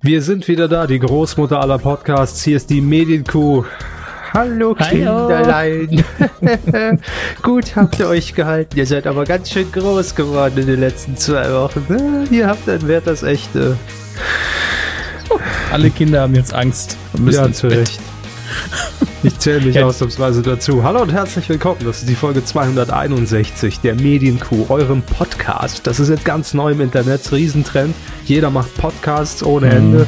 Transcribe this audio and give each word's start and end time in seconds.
Wir 0.00 0.22
sind 0.22 0.46
wieder 0.46 0.68
da, 0.68 0.86
die 0.86 1.00
Großmutter 1.00 1.60
aller 1.60 1.78
Podcasts. 1.78 2.44
Hier 2.44 2.56
ist 2.56 2.70
die 2.70 2.80
Medienkuh. 2.80 3.64
Hallo 4.32 4.76
Kinderlein. 4.76 6.04
Gut 7.42 7.74
habt 7.74 7.98
ihr 7.98 8.06
euch 8.06 8.32
gehalten. 8.32 8.78
Ihr 8.78 8.86
seid 8.86 9.08
aber 9.08 9.24
ganz 9.24 9.50
schön 9.50 9.72
groß 9.72 10.14
geworden 10.14 10.58
in 10.58 10.66
den 10.68 10.78
letzten 10.78 11.16
zwei 11.16 11.52
Wochen. 11.52 12.28
Ihr 12.30 12.46
habt 12.46 12.68
ein 12.68 12.86
Wert 12.86 13.08
das 13.08 13.24
echte. 13.24 13.76
Alle 15.72 15.90
Kinder 15.90 16.20
haben 16.20 16.36
jetzt 16.36 16.54
Angst 16.54 16.96
und 17.12 17.24
müssen 17.24 17.46
ja, 17.46 17.52
zu 17.52 17.66
Recht. 17.66 17.98
Ich 19.48 19.54
zähle 19.54 19.64
mich 19.64 19.82
ausnahmsweise 19.82 20.42
dazu. 20.42 20.82
Hallo 20.82 21.00
und 21.00 21.10
herzlich 21.10 21.48
willkommen. 21.48 21.80
Das 21.82 22.00
ist 22.00 22.08
die 22.10 22.14
Folge 22.14 22.44
261 22.44 23.80
der 23.80 23.94
Medienkuh, 23.94 24.66
eurem 24.68 25.00
Podcast. 25.00 25.86
Das 25.86 26.00
ist 26.00 26.10
jetzt 26.10 26.26
ganz 26.26 26.52
neu 26.52 26.72
im 26.72 26.82
Internet, 26.82 27.32
Riesentrend. 27.32 27.94
Jeder 28.26 28.50
macht 28.50 28.74
Podcasts 28.76 29.42
ohne 29.42 29.68
mhm. 29.68 29.72
Ende. 29.72 30.06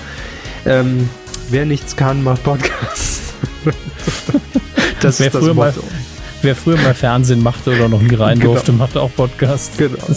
Ähm, 0.67 1.09
wer 1.49 1.65
nichts 1.65 1.97
kann, 1.97 2.23
macht 2.23 2.43
Podcasts. 2.43 3.33
das 5.01 5.21
wer 5.21 5.29
ist 5.29 5.35
das 5.35 5.43
früher 5.43 5.55
Motto. 5.55 5.81
Mal, 5.81 5.89
wer 6.43 6.55
früher 6.55 6.77
mal 6.77 6.93
Fernsehen 6.93 7.43
machte 7.43 7.71
oder 7.71 7.89
noch 7.89 8.03
nie 8.03 8.15
rein 8.15 8.39
genau. 8.39 8.53
durfte, 8.53 8.73
machte 8.73 9.01
auch 9.01 9.11
Podcasts. 9.17 9.79
Genau. 9.79 9.97
Ja. 10.07 10.15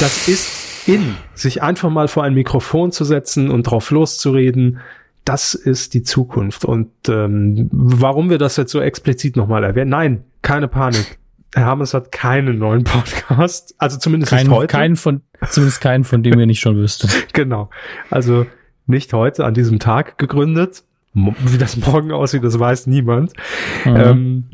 das 0.00 0.28
ist 0.28 0.88
in, 0.88 1.14
sich 1.34 1.62
einfach 1.62 1.90
mal 1.90 2.08
vor 2.08 2.24
ein 2.24 2.34
Mikrofon 2.34 2.92
zu 2.92 3.04
setzen 3.04 3.50
und 3.50 3.64
drauf 3.64 3.90
loszureden. 3.90 4.80
Das 5.24 5.54
ist 5.54 5.94
die 5.94 6.02
Zukunft. 6.02 6.64
Und 6.64 6.90
ähm, 7.08 7.68
warum 7.72 8.30
wir 8.30 8.38
das 8.38 8.56
jetzt 8.56 8.72
so 8.72 8.80
explizit 8.80 9.36
nochmal 9.36 9.64
erwähnen? 9.64 9.90
Nein, 9.90 10.24
keine 10.42 10.68
Panik. 10.68 11.18
Herr 11.54 11.66
Hammes 11.66 11.94
hat 11.94 12.10
keinen 12.10 12.58
neuen 12.58 12.84
Podcast. 12.84 13.74
Also 13.78 13.96
zumindest 13.98 14.30
Kein, 14.30 14.48
nicht 14.48 14.54
heute. 14.54 14.66
Keinen 14.66 14.96
von, 14.96 15.22
zumindest 15.48 15.80
keinen, 15.80 16.02
von 16.04 16.22
dem 16.22 16.36
wir 16.36 16.46
nicht 16.46 16.60
schon 16.60 16.76
wüssten. 16.76 17.08
genau. 17.32 17.70
Also 18.10 18.46
nicht 18.86 19.12
heute, 19.12 19.44
an 19.44 19.54
diesem 19.54 19.78
Tag 19.78 20.18
gegründet. 20.18 20.82
Wie 21.14 21.58
das 21.58 21.76
morgen 21.86 22.12
aussieht, 22.12 22.44
das 22.44 22.58
weiß 22.58 22.86
niemand. 22.86 23.32
Mhm. 23.84 23.96
Ähm, 23.96 24.44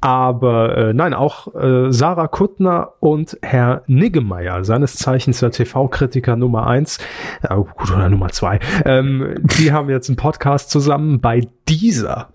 aber 0.00 0.76
äh, 0.76 0.92
nein, 0.92 1.14
auch 1.14 1.54
äh, 1.54 1.90
Sarah 1.90 2.28
Kuttner 2.28 2.92
und 3.00 3.38
Herr 3.42 3.82
Niggemeier, 3.86 4.62
seines 4.62 4.96
Zeichens 4.96 5.40
der 5.40 5.50
TV-Kritiker 5.50 6.36
Nummer 6.36 6.66
eins, 6.66 6.98
äh, 7.42 7.54
gut, 7.54 7.90
oder 7.90 8.08
Nummer 8.08 8.28
zwei, 8.28 8.60
ähm, 8.84 9.34
die 9.58 9.72
haben 9.72 9.88
jetzt 9.88 10.08
einen 10.08 10.16
Podcast 10.16 10.70
zusammen 10.70 11.20
bei 11.20 11.48
dieser. 11.68 12.28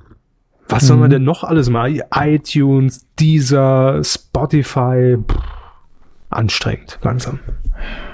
Was 0.68 0.88
soll 0.88 0.98
man 0.98 1.10
mhm. 1.10 1.14
denn 1.14 1.24
noch 1.24 1.44
alles 1.44 1.70
mal? 1.70 1.94
iTunes, 2.14 3.06
dieser, 3.20 4.04
Spotify, 4.04 5.18
pff, 5.18 5.38
anstrengend, 6.30 6.98
langsam. 7.04 7.40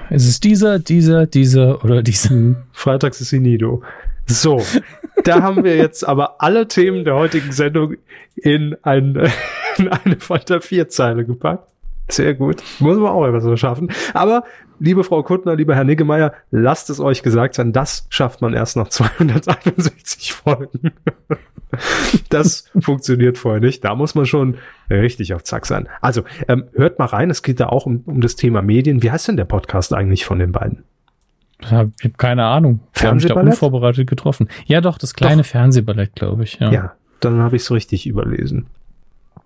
Ist 0.09 0.27
es 0.27 0.39
dieser, 0.39 0.79
dieser, 0.79 1.25
dieser 1.25 1.83
oder 1.83 2.03
dieser? 2.03 2.55
Freitags 2.71 3.21
ist 3.21 3.31
Nido. 3.33 3.81
So, 4.25 4.61
da 5.23 5.41
haben 5.41 5.63
wir 5.63 5.75
jetzt 5.75 6.07
aber 6.07 6.41
alle 6.41 6.67
Themen 6.67 7.05
der 7.05 7.15
heutigen 7.15 7.51
Sendung 7.51 7.95
in, 8.35 8.75
ein, 8.83 9.15
in 9.77 9.87
eine 9.87 10.19
Fanta 10.19 10.59
4 10.59 10.89
Zeile 10.89 11.25
gepackt. 11.25 11.67
Sehr 12.09 12.33
gut. 12.35 12.63
Muss 12.79 12.97
man 12.97 13.11
auch 13.11 13.25
etwas 13.25 13.43
so 13.43 13.57
schaffen. 13.57 13.91
Aber, 14.13 14.43
liebe 14.79 15.03
Frau 15.03 15.23
Kuttner, 15.23 15.55
lieber 15.55 15.75
Herr 15.75 15.83
Niggemeier, 15.83 16.33
lasst 16.51 16.89
es 16.89 16.99
euch 16.99 17.21
gesagt 17.21 17.55
sein, 17.55 17.73
das 17.73 18.07
schafft 18.09 18.41
man 18.41 18.53
erst 18.53 18.77
nach 18.77 18.87
261 18.87 20.33
Folgen. 20.33 20.93
das 22.29 22.69
funktioniert 22.79 23.37
vorher 23.37 23.59
nicht. 23.59 23.83
Da 23.83 23.93
muss 23.95 24.15
man 24.15 24.25
schon 24.25 24.57
richtig 24.89 25.33
auf 25.33 25.43
Zack 25.43 25.65
sein. 25.65 25.89
Also, 25.99 26.23
ähm, 26.47 26.65
hört 26.73 26.97
mal 26.97 27.05
rein. 27.05 27.29
Es 27.29 27.43
geht 27.43 27.59
da 27.59 27.67
auch 27.67 27.85
um, 27.85 28.03
um 28.05 28.21
das 28.21 28.37
Thema 28.37 28.61
Medien. 28.61 29.03
Wie 29.03 29.11
heißt 29.11 29.27
denn 29.27 29.37
der 29.37 29.45
Podcast 29.45 29.93
eigentlich 29.93 30.25
von 30.25 30.39
den 30.39 30.53
beiden? 30.53 30.85
Ich 31.61 31.71
habe 31.71 31.91
hab 32.03 32.17
keine 32.17 32.45
Ahnung. 32.45 32.81
Wir 32.93 33.09
haben 33.09 33.17
mich 33.17 33.25
da 33.25 33.33
unvorbereitet 33.33 34.07
getroffen. 34.07 34.47
Ja, 34.65 34.81
doch, 34.81 34.97
das 34.97 35.13
kleine 35.13 35.41
doch. 35.41 35.49
Fernsehballett, 35.49 36.15
glaube 36.15 36.43
ich. 36.43 36.59
Ja, 36.59 36.71
ja 36.71 36.93
dann 37.19 37.39
habe 37.39 37.55
ich 37.55 37.63
es 37.63 37.71
richtig 37.71 38.07
überlesen. 38.07 38.67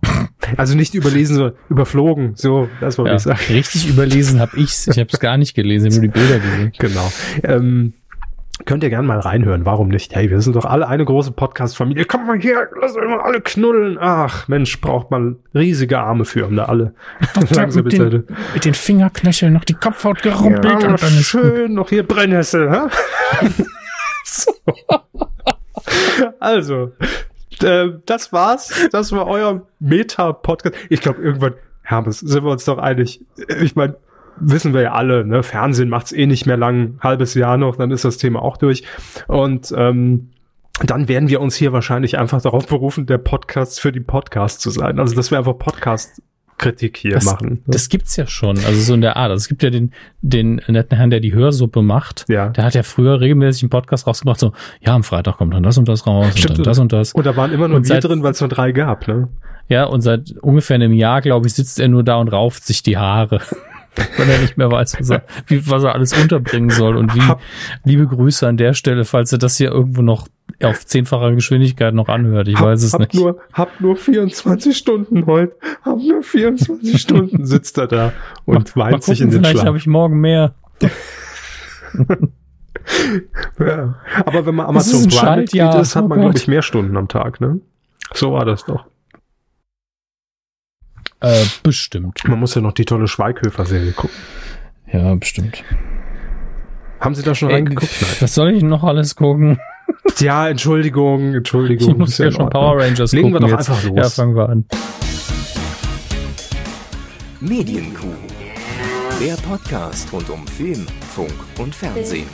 Also 0.57 0.75
nicht 0.75 0.95
überlesen, 0.95 1.35
sondern 1.35 1.53
überflogen. 1.69 2.33
So, 2.35 2.67
das 2.81 2.97
wollte 2.97 3.11
ja, 3.11 3.15
ich 3.15 3.21
sagen. 3.21 3.39
Richtig 3.49 3.87
überlesen 3.87 4.39
habe 4.39 4.57
ich's. 4.57 4.87
Ich 4.87 4.97
habe 4.97 5.07
es 5.09 5.19
gar 5.19 5.37
nicht 5.37 5.53
gelesen, 5.53 5.87
ich 5.87 5.93
habe 5.93 6.07
nur 6.07 6.13
die 6.13 6.19
Bilder 6.19 6.39
gesehen. 6.39 6.71
Genau. 6.77 7.11
Ähm, 7.43 7.93
Könnt 8.65 8.83
ihr 8.83 8.89
gerne 8.89 9.07
mal 9.07 9.19
reinhören, 9.19 9.65
warum 9.65 9.87
nicht? 9.87 10.15
Hey, 10.15 10.29
wir 10.29 10.41
sind 10.41 10.55
doch 10.55 10.65
alle 10.65 10.87
eine 10.87 11.05
große 11.05 11.31
Podcast-Familie. 11.31 12.05
Kommt 12.05 12.27
mal 12.27 12.39
hier, 12.39 12.69
lass 12.79 12.95
uns 12.95 13.05
mal 13.05 13.21
alle 13.21 13.41
knuddeln. 13.41 13.97
Ach, 13.99 14.47
Mensch, 14.47 14.79
braucht 14.81 15.11
man 15.11 15.37
riesige 15.53 15.99
Arme 15.99 16.25
für, 16.25 16.45
um 16.45 16.55
da 16.55 16.65
alle. 16.65 16.93
Sagen 17.49 17.71
Sie 17.71 17.81
bitte. 17.81 18.09
Den, 18.09 18.23
mit 18.53 18.65
den 18.65 18.73
Fingerknöcheln 18.73 19.53
noch 19.53 19.63
die 19.65 19.73
Kopfhaut 19.73 20.21
gerumpelt. 20.21 20.83
Ja, 20.83 20.89
und 20.89 21.01
dann 21.01 21.09
schön 21.09 21.73
noch 21.73 21.89
hier 21.89 22.05
Brennnessel. 22.05 22.69
So. 24.23 24.53
Also, 26.39 26.93
äh, 27.61 27.89
das 28.05 28.31
war's. 28.31 28.87
Das 28.91 29.11
war 29.11 29.27
euer 29.27 29.67
Meta-Podcast. 29.79 30.75
Ich 30.89 31.01
glaube, 31.01 31.21
irgendwann, 31.21 31.55
Hermes, 31.81 32.19
sind 32.19 32.43
wir 32.43 32.51
uns 32.51 32.65
doch 32.65 32.77
einig. 32.77 33.21
Ich 33.61 33.75
meine, 33.75 33.97
wissen 34.41 34.73
wir 34.73 34.81
ja 34.81 34.91
alle, 34.93 35.25
ne? 35.25 35.43
Fernsehen 35.43 35.89
macht's 35.89 36.11
eh 36.11 36.25
nicht 36.25 36.45
mehr 36.45 36.57
lang, 36.57 36.97
halbes 36.99 37.33
Jahr 37.33 37.57
noch, 37.57 37.75
dann 37.75 37.91
ist 37.91 38.05
das 38.05 38.17
Thema 38.17 38.41
auch 38.41 38.57
durch. 38.57 38.83
Und 39.27 39.73
ähm, 39.75 40.31
dann 40.83 41.07
werden 41.07 41.29
wir 41.29 41.41
uns 41.41 41.55
hier 41.55 41.73
wahrscheinlich 41.73 42.17
einfach 42.17 42.41
darauf 42.41 42.67
berufen, 42.67 43.05
der 43.05 43.19
Podcast 43.19 43.79
für 43.79 43.91
die 43.91 43.99
Podcast 43.99 44.61
zu 44.61 44.71
sein. 44.71 44.99
Also 44.99 45.15
dass 45.15 45.31
wir 45.31 45.37
einfach 45.37 45.57
Podcast 45.57 46.21
Kritik 46.57 46.97
hier 46.97 47.15
das, 47.15 47.25
machen. 47.25 47.49
Ne? 47.49 47.59
Das 47.67 47.89
gibt's 47.89 48.15
ja 48.15 48.27
schon, 48.27 48.57
also 48.57 48.79
so 48.79 48.93
in 48.93 49.01
der 49.01 49.17
Art. 49.17 49.31
Also 49.31 49.41
es 49.41 49.47
gibt 49.47 49.63
ja 49.63 49.71
den, 49.71 49.91
den 50.21 50.61
netten 50.67 50.95
Herrn, 50.95 51.09
der 51.09 51.19
die 51.19 51.33
Hörsuppe 51.33 51.81
macht. 51.81 52.25
Ja. 52.29 52.49
Der 52.49 52.63
hat 52.63 52.75
ja 52.75 52.83
früher 52.83 53.19
regelmäßig 53.19 53.63
einen 53.63 53.69
Podcast 53.71 54.05
rausgebracht, 54.05 54.39
so, 54.39 54.53
ja, 54.79 54.93
am 54.93 55.03
Freitag 55.03 55.37
kommt 55.37 55.53
dann 55.53 55.63
das 55.63 55.77
und 55.79 55.89
das 55.89 56.05
raus 56.05 56.37
Stimmt, 56.37 56.51
und 56.51 56.57
dann 56.59 56.63
das 56.65 56.79
und 56.79 56.93
das. 56.93 57.13
Und 57.13 57.25
da 57.25 57.35
waren 57.35 57.51
immer 57.51 57.67
nur 57.67 57.77
und 57.77 57.89
wir 57.89 57.99
drin, 57.99 58.21
weil 58.21 58.31
es 58.31 58.41
nur 58.41 58.49
drei 58.49 58.71
gab, 58.71 59.07
ne? 59.07 59.27
Ja, 59.69 59.85
und 59.85 60.01
seit 60.01 60.33
ungefähr 60.41 60.75
einem 60.75 60.93
Jahr, 60.93 61.21
glaube 61.21 61.47
ich, 61.47 61.53
sitzt 61.53 61.79
er 61.79 61.87
nur 61.87 62.03
da 62.03 62.17
und 62.17 62.27
rauft 62.27 62.65
sich 62.65 62.83
die 62.83 62.97
Haare. 62.97 63.41
Weil 64.17 64.29
er 64.29 64.39
nicht 64.39 64.57
mehr 64.57 64.71
weiß, 64.71 64.97
was 64.99 65.09
er, 65.09 65.23
wie, 65.47 65.67
was 65.69 65.83
er 65.83 65.93
alles 65.95 66.13
unterbringen 66.13 66.69
soll. 66.69 66.95
Und 66.95 67.13
wie, 67.15 67.21
liebe 67.83 68.07
Grüße 68.07 68.47
an 68.47 68.57
der 68.57 68.73
Stelle, 68.73 69.05
falls 69.05 69.31
er 69.31 69.37
das 69.37 69.57
hier 69.57 69.71
irgendwo 69.71 70.01
noch 70.01 70.27
auf 70.63 70.85
zehnfacher 70.85 71.33
Geschwindigkeit 71.33 71.93
noch 71.93 72.07
anhört. 72.07 72.47
Ich 72.47 72.55
hab, 72.55 72.65
weiß 72.65 72.83
es 72.83 72.93
hab 72.93 73.01
nicht. 73.01 73.13
Nur, 73.13 73.39
hab 73.53 73.81
nur 73.81 73.95
24 73.95 74.77
Stunden 74.77 75.25
heute. 75.25 75.55
Hab 75.83 75.97
nur 75.97 76.21
24 76.23 77.01
Stunden 77.01 77.45
sitzt 77.45 77.77
er 77.77 77.87
da 77.87 78.13
und 78.45 78.75
weint 78.75 78.93
gucken, 78.95 79.01
sich 79.01 79.21
in 79.21 79.29
den 79.29 79.39
vielleicht 79.39 79.51
Vielleicht 79.51 79.67
habe 79.67 79.77
ich 79.77 79.87
morgen 79.87 80.19
mehr. 80.19 80.53
ja. 83.59 83.95
Aber 84.25 84.45
wenn 84.45 84.55
man 84.55 84.67
Amazon 84.67 85.09
Prime 85.09 85.37
Mitglied 85.37 85.75
ist, 85.75 85.95
hat 85.95 86.07
man, 86.07 86.19
oh 86.19 86.21
glaube 86.21 86.37
ich, 86.37 86.47
mehr 86.47 86.61
Stunden 86.61 86.95
am 86.97 87.07
Tag, 87.07 87.41
ne? 87.41 87.59
So 88.13 88.33
war 88.33 88.45
das 88.45 88.65
doch. 88.65 88.85
Äh, 91.21 91.45
bestimmt. 91.63 92.19
Man 92.27 92.39
muss 92.39 92.55
ja 92.55 92.61
noch 92.61 92.73
die 92.73 92.85
tolle 92.85 93.07
Schweighöfer-Serie 93.07 93.91
gucken. 93.91 94.15
Ja, 94.91 95.15
bestimmt. 95.15 95.63
Haben 96.99 97.15
Sie 97.15 97.23
da 97.23 97.33
schon 97.33 97.49
Ey, 97.49 97.55
reingeguckt? 97.55 97.91
Nein. 98.01 98.11
Was 98.19 98.33
soll 98.35 98.51
ich 98.51 98.63
noch 98.63 98.83
alles 98.83 99.15
gucken? 99.15 99.59
Ja, 100.19 100.49
Entschuldigung, 100.49 101.33
Entschuldigung. 101.33 101.89
Ich 101.91 101.97
muss 101.97 102.17
ja, 102.17 102.31
schon 102.31 102.49
Power 102.49 102.79
Rangers 102.81 103.11
Legen 103.11 103.31
gucken. 103.31 103.47
wir 103.47 103.51
doch 103.51 103.59
jetzt. 103.59 103.69
einfach 103.69 103.83
los. 103.83 103.97
Ja, 103.97 104.09
fangen 104.09 104.35
wir 104.35 104.49
an. 104.49 104.65
Medienkuh. 107.39 108.07
Der 109.19 109.35
Podcast 109.35 110.11
rund 110.11 110.29
um 110.31 110.45
Film, 110.47 110.85
Funk 111.13 111.33
und 111.59 111.75
Fernsehen. 111.75 112.25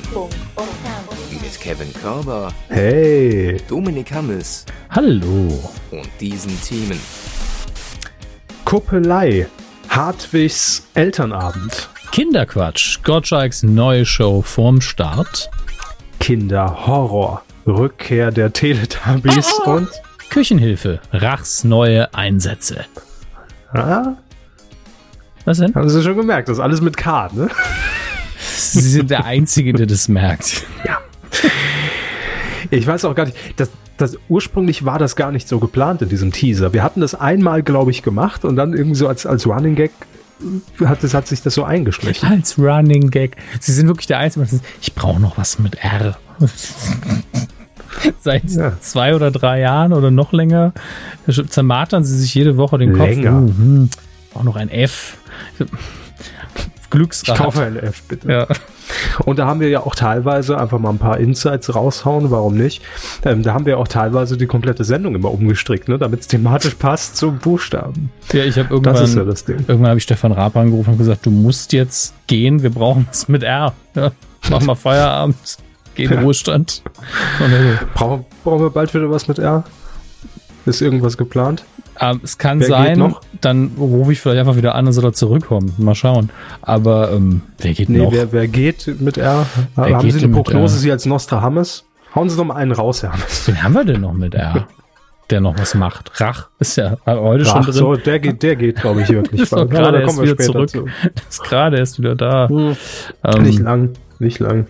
Mit 1.31 1.60
Kevin 1.60 1.94
Körber. 1.94 2.54
Hey. 2.69 3.57
Dominik 3.68 4.13
Hammes. 4.13 4.66
Hallo. 4.89 5.72
Und 5.92 6.10
diesen 6.19 6.62
Themen. 6.62 7.00
Kuppelei. 8.68 9.48
Hartwigs 9.88 10.86
Elternabend. 10.94 11.88
Kinderquatsch. 12.12 13.02
Gottschalks 13.02 13.64
neue 13.64 14.06
Show 14.06 14.42
vorm 14.42 14.81
Start. 14.81 15.50
Kinderhorror. 16.19 17.44
Rückkehr 17.66 18.30
der 18.30 18.52
Teletubbies 18.52 19.58
oh. 19.64 19.69
und 19.69 19.88
Küchenhilfe. 20.30 21.00
Rachs 21.14 21.64
neue 21.64 22.14
Einsätze. 22.14 22.84
Ah? 23.72 24.18
Was 25.46 25.60
denn? 25.60 25.74
Haben 25.74 25.88
Sie 25.88 26.04
schon 26.04 26.18
gemerkt, 26.18 26.50
das 26.50 26.58
ist 26.58 26.62
alles 26.62 26.81
mit 26.81 26.98
K, 26.98 27.30
ne? 27.31 27.48
Sie 28.38 28.81
sind 28.81 29.10
der 29.10 29.24
Einzige, 29.24 29.72
der 29.72 29.86
das 29.86 30.10
merkt. 30.10 30.66
Ja. 30.86 30.98
Ich 32.70 32.86
weiß 32.86 33.06
auch 33.06 33.16
gar 33.16 33.28
nicht, 33.28 33.38
das, 33.56 33.70
das 33.98 34.18
ursprünglich 34.30 34.86
war 34.86 35.00
das 35.00 35.16
gar 35.16 35.32
nicht 35.32 35.48
so 35.48 35.60
geplant 35.60 36.02
in 36.02 36.10
diesem 36.10 36.32
Teaser. 36.32 36.74
Wir 36.74 36.84
hatten 36.84 37.02
das 37.02 37.16
einmal, 37.16 37.64
glaube 37.64 37.92
ich, 37.92 38.04
gemacht 38.04 38.46
und 38.46 38.56
dann 38.56 38.74
irgendwie 38.74 38.96
so 38.96 39.08
als, 39.08 39.26
als 39.26 39.48
Running 39.48 39.76
Gag 39.76 39.92
hat, 40.86 41.04
das, 41.04 41.14
hat 41.14 41.28
sich 41.28 41.42
das 41.42 41.56
so 41.56 41.64
eingeschlichen. 41.64 42.30
Als 42.30 42.60
Running 42.60 43.10
Gag. 43.10 43.38
Sie 43.60 43.74
sind 43.74 43.88
wirklich 43.88 44.08
der 44.08 44.20
Einzige. 44.20 44.48
Ich 44.82 44.94
brauche 44.94 45.20
noch 45.20 45.38
was 45.38 45.60
mit 45.60 45.84
R. 45.84 46.18
Seit 48.22 48.44
ja. 48.52 48.80
zwei 48.80 49.16
oder 49.16 49.32
drei 49.32 49.60
Jahren 49.60 49.94
oder 49.94 50.12
noch 50.12 50.32
länger 50.32 50.74
zermartern 51.28 52.04
sie 52.04 52.16
sich 52.18 52.36
jede 52.36 52.58
Woche 52.58 52.78
den 52.78 52.94
Kopf. 52.94 53.08
Länger. 53.08 53.42
Uh, 53.42 53.48
hm, 53.48 53.90
auch 54.36 54.44
noch 54.44 54.56
ein 54.56 54.70
F. 54.70 55.18
Glücksrad. 56.89 57.38
Ich 57.38 57.44
kaufe 57.44 57.63
ein 57.63 57.78
F, 57.78 58.04
bitte. 58.04 58.31
Ja. 58.31 58.48
Und 59.25 59.39
da 59.39 59.48
haben 59.48 59.60
wir 59.60 59.69
ja 59.69 59.81
auch 59.81 59.95
teilweise 59.95 60.57
einfach 60.57 60.80
mal 60.80 60.89
ein 60.92 60.98
paar 60.98 61.18
Insights 61.18 61.74
raushauen, 61.75 62.31
warum 62.31 62.56
nicht? 62.56 62.81
Ähm, 63.25 63.44
da 63.44 63.54
haben 63.54 63.66
wir 63.66 63.78
auch 63.78 63.88
teilweise 63.88 64.38
die 64.38 64.48
komplette 64.48 64.84
Sendung 64.84 65.16
immer 65.16 65.31
umgestrickt, 65.31 65.89
ne, 65.89 65.98
damit 65.98 66.22
es 66.22 66.28
thematisch 66.28 66.75
passt 66.75 67.18
zum 67.18 67.38
Buchstaben. 67.39 68.12
Ja, 68.31 68.45
ich 68.45 68.57
habe 68.57 68.69
irgendwann, 68.74 68.95
das 68.95 69.10
ist 69.10 69.16
ja 69.16 69.24
das 69.25 69.45
Ding. 69.45 69.57
irgendwann 69.60 69.88
habe 69.88 69.98
ich 69.98 70.04
Stefan 70.04 70.31
Raab 70.31 70.56
angerufen 70.56 70.92
und 70.92 70.98
gesagt, 70.98 71.25
du 71.25 71.31
musst 71.31 71.74
jetzt 71.74 72.13
gehen, 72.28 72.63
wir 72.63 72.69
brauchen 72.69 73.07
es 73.12 73.28
mit 73.28 73.44
R. 73.44 73.74
Ja, 73.95 74.12
mach 74.50 74.62
mal 74.62 74.75
Feierabend, 74.75 75.57
geh 75.95 76.06
in 76.06 76.13
Ruhestand. 76.13 76.84
Brauchen, 77.94 78.25
brauchen 78.44 78.62
wir 78.62 78.69
bald 78.69 78.94
wieder 78.94 79.10
was 79.12 79.28
mit 79.28 79.39
R? 79.39 79.63
Ist 80.66 80.81
irgendwas 80.81 81.18
geplant? 81.18 81.63
Ähm, 82.00 82.22
es 82.24 82.38
kann 82.38 82.60
wer 82.60 82.68
sein, 82.68 83.16
dann 83.42 83.72
rufe 83.78 84.12
ich 84.12 84.20
vielleicht 84.20 84.40
einfach 84.40 84.56
wieder 84.56 84.76
an 84.76 84.88
und 84.88 84.94
soll 84.94 85.06
er 85.06 85.14
zurückkommen. 85.14 85.74
Mal 85.78 85.96
schauen. 85.96 86.30
Aber 86.62 87.12
ähm, 87.12 87.42
wer 87.60 87.74
geht 87.74 87.90
nee, 87.90 88.00
noch? 88.00 88.12
Wer, 88.12 88.32
wer 88.32 88.48
geht 88.48 89.00
mit 89.00 89.18
R? 89.18 89.46
Wer 89.76 89.98
haben 89.98 90.12
Sie 90.12 90.24
eine 90.24 90.34
Prognose, 90.34 90.78
Sie 90.78 90.92
als 90.92 91.06
Nostradamus? 91.06 91.86
Hauen 92.16 92.30
Sie 92.30 92.38
doch 92.38 92.46
mal 92.46 92.56
einen 92.56 92.72
raus, 92.72 93.04
Herr 93.04 93.14
Hammes. 93.14 93.48
Wen 93.48 93.64
haben 93.64 93.74
wir 93.74 93.86
denn 93.86 94.02
noch 94.02 94.14
mit 94.14 94.36
R? 94.36 94.68
der 95.30 95.42
noch 95.42 95.58
was 95.58 95.76
macht. 95.76 96.22
Rach 96.22 96.50
ist 96.60 96.78
ja 96.78 96.98
heute 97.06 97.46
Rach, 97.46 97.56
schon 97.56 97.64
drin. 97.64 97.74
So, 97.74 97.96
der 97.96 98.20
geht, 98.20 98.44
der 98.44 98.56
geht, 98.56 98.78
glaube 98.78 99.02
ich, 99.02 99.10
wirklich. 99.10 99.42
ist 99.44 99.54
doch 99.54 99.70
gerade 99.70 100.02
erst 100.02 100.22
wieder 100.22 100.38
zurück. 100.38 100.70
Zu. 100.70 100.86
ist 101.30 101.44
gerade 101.44 101.78
erst 101.78 102.00
wieder 102.00 102.16
da. 102.16 102.48
Hm. 102.48 102.76
Ähm, 103.24 103.44
nicht 103.44 103.60
lang, 103.60 103.94
nicht 104.20 104.40
lang. 104.40 104.68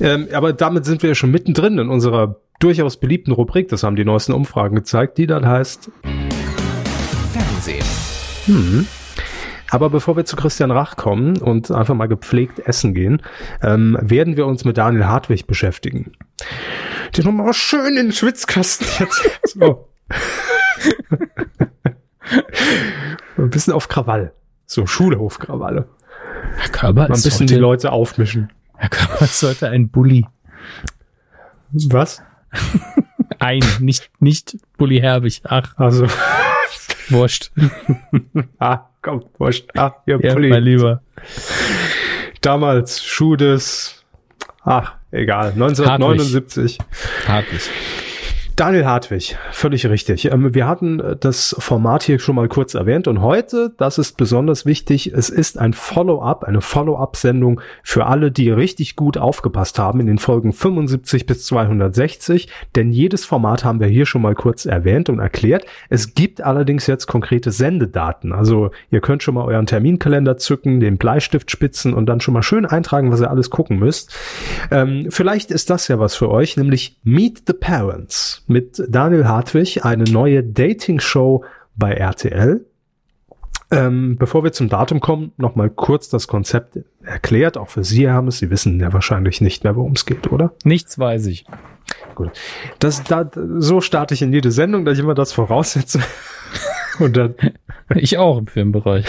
ähm, 0.00 0.28
aber 0.32 0.52
damit 0.52 0.84
sind 0.84 1.02
wir 1.02 1.10
ja 1.10 1.14
schon 1.14 1.30
mittendrin 1.30 1.78
in 1.78 1.88
unserer 1.88 2.36
durchaus 2.60 2.98
beliebten 2.98 3.32
Rubrik, 3.32 3.68
das 3.68 3.82
haben 3.82 3.96
die 3.96 4.04
neuesten 4.04 4.32
Umfragen 4.32 4.76
gezeigt, 4.76 5.18
die 5.18 5.26
dann 5.26 5.46
heißt 5.46 5.90
Fernsehen. 7.32 7.84
Hm. 8.46 8.86
Aber 9.70 9.88
bevor 9.90 10.16
wir 10.16 10.24
zu 10.24 10.36
Christian 10.36 10.70
Rach 10.70 10.96
kommen 10.96 11.38
und 11.38 11.70
einfach 11.70 11.94
mal 11.94 12.06
gepflegt 12.06 12.58
essen 12.60 12.92
gehen, 12.92 13.22
ähm, 13.62 13.96
werden 14.00 14.36
wir 14.36 14.46
uns 14.46 14.64
mit 14.64 14.78
Daniel 14.78 15.06
Hartwig 15.06 15.46
beschäftigen. 15.46 16.12
Die 17.14 17.22
nochmal 17.22 17.54
schön 17.54 17.96
in 17.96 18.06
den 18.06 18.12
Schwitzkasten 18.12 18.86
jetzt. 18.98 19.22
So. 19.46 19.88
ein 23.36 23.50
bisschen 23.50 23.72
auf 23.72 23.88
Krawall. 23.88 24.32
So 24.66 24.86
Schulhofkrawalle. 24.86 25.88
Herr 26.56 26.68
Körber 26.70 27.08
Mal 27.08 27.16
ein 27.16 27.22
bisschen 27.22 27.46
die 27.46 27.56
Leute 27.56 27.90
aufmischen. 27.92 28.52
Herr 28.76 28.88
Körber 28.88 29.26
sollte 29.26 29.68
ein 29.68 29.88
Bully. 29.88 30.26
Was? 31.72 32.22
Ein, 33.38 33.62
nicht, 33.80 34.10
nicht 34.20 34.58
Bully 34.76 35.00
Herbig. 35.00 35.40
Ach. 35.44 35.76
Also. 35.76 36.06
Wurscht. 37.08 37.50
ah, 38.58 38.88
komm, 39.02 39.24
wurscht. 39.38 39.68
Ah, 39.76 39.94
ihr 40.06 40.20
ja, 40.22 40.34
Bulli. 40.34 40.48
mein 40.48 40.62
Lieber. 40.62 41.02
Damals, 42.40 43.02
Schuh 43.02 43.36
des, 43.36 44.04
ach, 44.62 44.94
egal, 45.10 45.52
1979. 45.52 46.78
Hartwig. 47.26 47.70
Daniel 48.60 48.84
Hartwig, 48.84 49.38
völlig 49.52 49.86
richtig. 49.86 50.30
Ähm, 50.30 50.54
wir 50.54 50.66
hatten 50.68 51.00
äh, 51.00 51.16
das 51.16 51.56
Format 51.58 52.02
hier 52.02 52.18
schon 52.18 52.34
mal 52.34 52.46
kurz 52.46 52.74
erwähnt 52.74 53.08
und 53.08 53.22
heute, 53.22 53.72
das 53.78 53.96
ist 53.96 54.18
besonders 54.18 54.66
wichtig, 54.66 55.14
es 55.14 55.30
ist 55.30 55.56
ein 55.56 55.72
Follow-up, 55.72 56.44
eine 56.44 56.60
Follow-up-Sendung 56.60 57.62
für 57.82 58.04
alle, 58.04 58.30
die 58.30 58.50
richtig 58.50 58.96
gut 58.96 59.16
aufgepasst 59.16 59.78
haben 59.78 59.98
in 60.00 60.06
den 60.06 60.18
Folgen 60.18 60.52
75 60.52 61.24
bis 61.24 61.46
260, 61.46 62.48
denn 62.76 62.90
jedes 62.92 63.24
Format 63.24 63.64
haben 63.64 63.80
wir 63.80 63.86
hier 63.86 64.04
schon 64.04 64.20
mal 64.20 64.34
kurz 64.34 64.66
erwähnt 64.66 65.08
und 65.08 65.20
erklärt. 65.20 65.64
Es 65.88 66.12
gibt 66.12 66.42
allerdings 66.42 66.86
jetzt 66.86 67.06
konkrete 67.06 67.52
Sendedaten, 67.52 68.34
also 68.34 68.72
ihr 68.90 69.00
könnt 69.00 69.22
schon 69.22 69.36
mal 69.36 69.46
euren 69.46 69.64
Terminkalender 69.64 70.36
zücken, 70.36 70.80
den 70.80 70.98
Bleistift 70.98 71.50
spitzen 71.50 71.94
und 71.94 72.04
dann 72.04 72.20
schon 72.20 72.34
mal 72.34 72.42
schön 72.42 72.66
eintragen, 72.66 73.10
was 73.10 73.22
ihr 73.22 73.30
alles 73.30 73.48
gucken 73.48 73.78
müsst. 73.78 74.14
Ähm, 74.70 75.06
vielleicht 75.08 75.50
ist 75.50 75.70
das 75.70 75.88
ja 75.88 75.98
was 75.98 76.14
für 76.14 76.30
euch, 76.30 76.58
nämlich 76.58 76.98
Meet 77.04 77.44
the 77.46 77.54
Parents 77.54 78.44
mit 78.50 78.82
Daniel 78.88 79.26
Hartwig, 79.26 79.84
eine 79.84 80.04
neue 80.04 80.42
Dating-Show 80.42 81.44
bei 81.76 81.92
RTL. 81.92 82.66
Ähm, 83.70 84.16
bevor 84.18 84.42
wir 84.42 84.50
zum 84.50 84.68
Datum 84.68 84.98
kommen, 84.98 85.32
nochmal 85.36 85.70
kurz 85.70 86.08
das 86.08 86.26
Konzept 86.26 86.80
erklärt, 87.04 87.56
auch 87.56 87.68
für 87.68 87.84
Sie, 87.84 88.08
Hermes. 88.08 88.38
Sie 88.38 88.50
wissen 88.50 88.80
ja 88.80 88.92
wahrscheinlich 88.92 89.40
nicht 89.40 89.62
mehr, 89.62 89.76
worum 89.76 89.92
es 89.92 90.04
geht, 90.04 90.32
oder? 90.32 90.52
Nichts 90.64 90.98
weiß 90.98 91.26
ich. 91.26 91.46
Gut. 92.16 92.32
Das, 92.80 93.04
da, 93.04 93.30
so 93.58 93.80
starte 93.80 94.14
ich 94.14 94.22
in 94.22 94.32
jede 94.32 94.50
Sendung, 94.50 94.84
dass 94.84 94.98
ich 94.98 95.04
immer 95.04 95.14
das 95.14 95.32
voraussetze. 95.32 96.00
Und 96.98 97.16
dann. 97.16 97.34
Ich 97.96 98.18
auch 98.18 98.38
im 98.38 98.46
Filmbereich. 98.46 99.04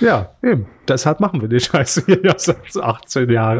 Ja, 0.00 0.36
eben. 0.40 0.66
Deshalb 0.86 1.18
machen 1.18 1.40
wir 1.40 1.48
die 1.48 1.58
Scheiße 1.58 2.04
hier 2.06 2.20
ja 2.22 2.34
seit 2.38 2.76
18 2.76 3.28
Jahren. 3.28 3.58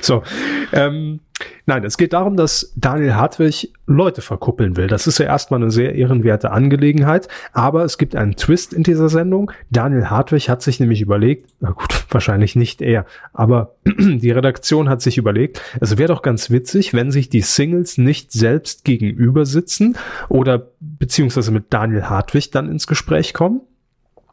So. 0.00 0.24
Ähm, 0.72 1.20
Nein, 1.66 1.84
es 1.84 1.98
geht 1.98 2.12
darum, 2.12 2.36
dass 2.36 2.72
Daniel 2.76 3.14
Hartwig 3.14 3.72
Leute 3.86 4.22
verkuppeln 4.22 4.76
will. 4.76 4.86
Das 4.86 5.06
ist 5.06 5.18
ja 5.18 5.26
erstmal 5.26 5.62
eine 5.62 5.70
sehr 5.70 5.94
ehrenwerte 5.94 6.50
Angelegenheit, 6.50 7.28
aber 7.52 7.84
es 7.84 7.98
gibt 7.98 8.16
einen 8.16 8.36
Twist 8.36 8.72
in 8.72 8.82
dieser 8.82 9.08
Sendung. 9.08 9.50
Daniel 9.70 10.06
Hartwig 10.06 10.48
hat 10.48 10.62
sich 10.62 10.80
nämlich 10.80 11.00
überlegt, 11.00 11.50
na 11.60 11.70
gut, 11.70 12.04
wahrscheinlich 12.10 12.56
nicht 12.56 12.82
er, 12.82 13.06
aber 13.32 13.76
die 13.84 14.30
Redaktion 14.30 14.88
hat 14.88 15.02
sich 15.02 15.18
überlegt, 15.18 15.60
es 15.80 15.98
wäre 15.98 16.08
doch 16.08 16.22
ganz 16.22 16.50
witzig, 16.50 16.94
wenn 16.94 17.10
sich 17.10 17.28
die 17.28 17.42
Singles 17.42 17.98
nicht 17.98 18.32
selbst 18.32 18.84
gegenüber 18.84 19.46
sitzen 19.46 19.96
oder 20.28 20.70
beziehungsweise 20.80 21.50
mit 21.50 21.66
Daniel 21.70 22.04
Hartwig 22.04 22.50
dann 22.50 22.70
ins 22.70 22.86
Gespräch 22.86 23.34
kommen, 23.34 23.60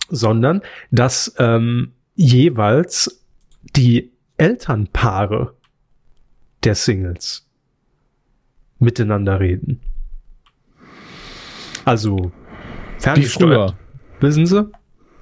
sondern 0.09 0.61
dass 0.91 1.35
ähm, 1.39 1.93
jeweils 2.15 3.23
die 3.75 4.11
Elternpaare 4.37 5.54
der 6.65 6.75
Singles 6.75 7.47
miteinander 8.79 9.39
reden. 9.39 9.81
Also 11.85 12.31
ferngesteuert. 12.99 13.75
Wissen 14.19 14.45
Sie? 14.45 14.69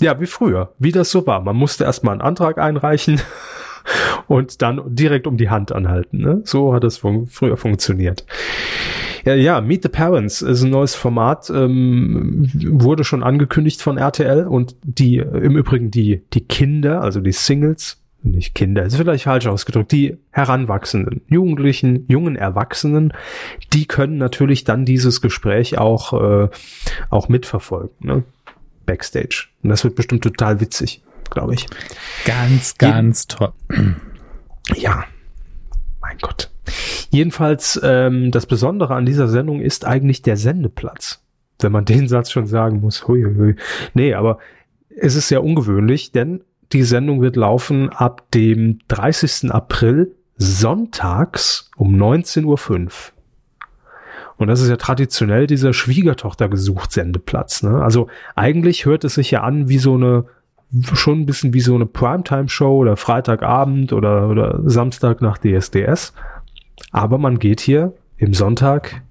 Ja, 0.02 0.20
wie 0.20 0.26
früher, 0.26 0.74
wie 0.80 0.92
das 0.92 1.12
so 1.12 1.28
war. 1.28 1.42
Man 1.42 1.56
musste 1.56 1.84
erstmal 1.84 2.14
einen 2.14 2.22
Antrag 2.22 2.58
einreichen 2.58 3.22
und 4.28 4.62
dann 4.62 4.82
direkt 4.96 5.28
um 5.28 5.38
die 5.38 5.50
Hand 5.50 5.72
anhalten. 5.72 6.18
Ne? 6.18 6.42
So 6.46 6.74
hat 6.74 6.84
es 6.84 6.98
fun 6.98 7.28
früher 7.28 7.58
funktioniert. 7.58 8.26
Ja, 9.26 9.36
ja, 9.36 9.62
Meet 9.62 9.84
the 9.84 9.90
Parents 9.90 10.42
ist 10.42 10.64
ein 10.64 10.70
neues 10.70 10.96
Format, 10.96 11.50
ähm, 11.50 12.50
wurde 12.54 13.06
schon 13.06 13.24
angekündigt 13.24 13.82
von 13.82 13.98
RTL 13.98 14.48
und 14.48 14.76
die, 14.84 15.18
im 15.18 15.56
Übrigen 15.56 15.92
die, 15.92 16.24
die 16.34 16.42
Kinder, 16.46 17.02
also 17.02 17.22
die 17.22 17.32
Singles, 17.32 18.03
nicht 18.24 18.56
Kinder, 18.56 18.84
ist 18.84 18.96
vielleicht 18.96 19.26
falsch 19.26 19.48
ausgedrückt, 19.48 19.92
die 19.92 20.18
Heranwachsenden, 20.32 21.22
Jugendlichen, 21.28 22.06
jungen 22.08 22.36
Erwachsenen, 22.36 23.14
die 23.74 23.86
können 23.86 24.18
natürlich 24.18 24.64
dann 24.64 24.86
dieses 24.86 25.22
Gespräch 25.22 25.78
auch, 25.78 26.14
äh, 26.14 26.50
auch 27.10 27.30
mitverfolgen, 27.30 27.96
ne? 28.00 28.24
Backstage. 28.86 29.48
Und 29.62 29.70
das 29.70 29.84
wird 29.84 29.96
bestimmt 29.96 30.24
total 30.24 30.60
witzig, 30.60 31.04
glaube 31.30 31.54
ich. 31.54 31.68
Ganz, 32.26 32.78
ganz 32.78 33.28
toll. 33.28 33.54
Ja, 34.76 35.06
mein 36.02 36.18
Gott. 36.22 36.50
Jedenfalls, 37.10 37.80
ähm, 37.84 38.32
das 38.32 38.46
Besondere 38.46 38.96
an 38.96 39.06
dieser 39.06 39.28
Sendung 39.28 39.62
ist 39.62 39.86
eigentlich 39.86 40.22
der 40.22 40.38
Sendeplatz. 40.38 41.22
Wenn 41.60 41.72
man 41.72 41.86
den 41.86 42.08
Satz 42.08 42.32
schon 42.32 42.48
sagen 42.48 42.82
muss. 42.82 43.08
Hui, 43.08 43.24
hui. 43.24 43.56
Nee, 43.94 44.16
aber 44.16 44.40
es 44.90 45.16
ist 45.16 45.28
sehr 45.28 45.44
ungewöhnlich, 45.44 46.12
denn 46.12 46.44
die 46.74 46.84
Sendung 46.84 47.22
wird 47.22 47.36
laufen 47.36 47.90
ab 47.90 48.30
dem 48.32 48.80
30. 48.88 49.52
April 49.52 50.16
sonntags 50.38 51.70
um 51.78 51.96
19.05 51.96 52.46
Uhr. 52.46 52.90
Und 54.38 54.48
das 54.48 54.62
ist 54.62 54.70
ja 54.70 54.78
traditionell 54.78 55.48
dieser 55.48 55.74
Schwiegertochter 55.74 56.50
gesucht 56.50 56.92
Sendeplatz. 56.92 57.64
Ne? 57.64 57.82
Also 57.82 58.08
eigentlich 58.36 58.86
hört 58.86 59.04
es 59.04 59.14
sich 59.14 59.32
ja 59.32 59.44
an 59.44 59.70
wie 59.70 59.78
so 59.78 59.94
eine, 59.94 60.26
schon 60.94 61.22
ein 61.22 61.26
bisschen 61.26 61.54
wie 61.54 61.62
so 61.62 61.76
eine 61.76 61.86
Primetime-Show 61.86 62.78
oder 62.78 62.98
Freitagabend 62.98 63.94
oder, 63.94 64.28
oder 64.28 64.60
Samstag 64.66 65.22
nach 65.22 65.38
DSDS. 65.38 66.14
Aber 66.92 67.20
man 67.20 67.38
geht 67.38 67.62
hier 67.62 67.94
im 68.18 68.34
Sonntag 68.34 69.04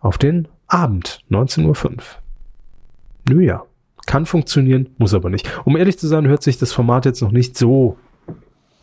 auf 0.00 0.16
den 0.16 0.48
Abend, 0.66 1.22
19.05 1.30 1.84
Uhr. 1.84 1.96
Nö 3.28 3.42
ja 3.42 3.62
Kann 4.06 4.26
funktionieren, 4.26 4.88
muss 4.98 5.14
aber 5.14 5.30
nicht. 5.30 5.48
Um 5.64 5.76
ehrlich 5.76 5.98
zu 5.98 6.06
sein, 6.06 6.26
hört 6.26 6.42
sich 6.42 6.58
das 6.58 6.72
Format 6.72 7.04
jetzt 7.04 7.22
noch 7.22 7.30
nicht 7.30 7.56
so 7.56 7.96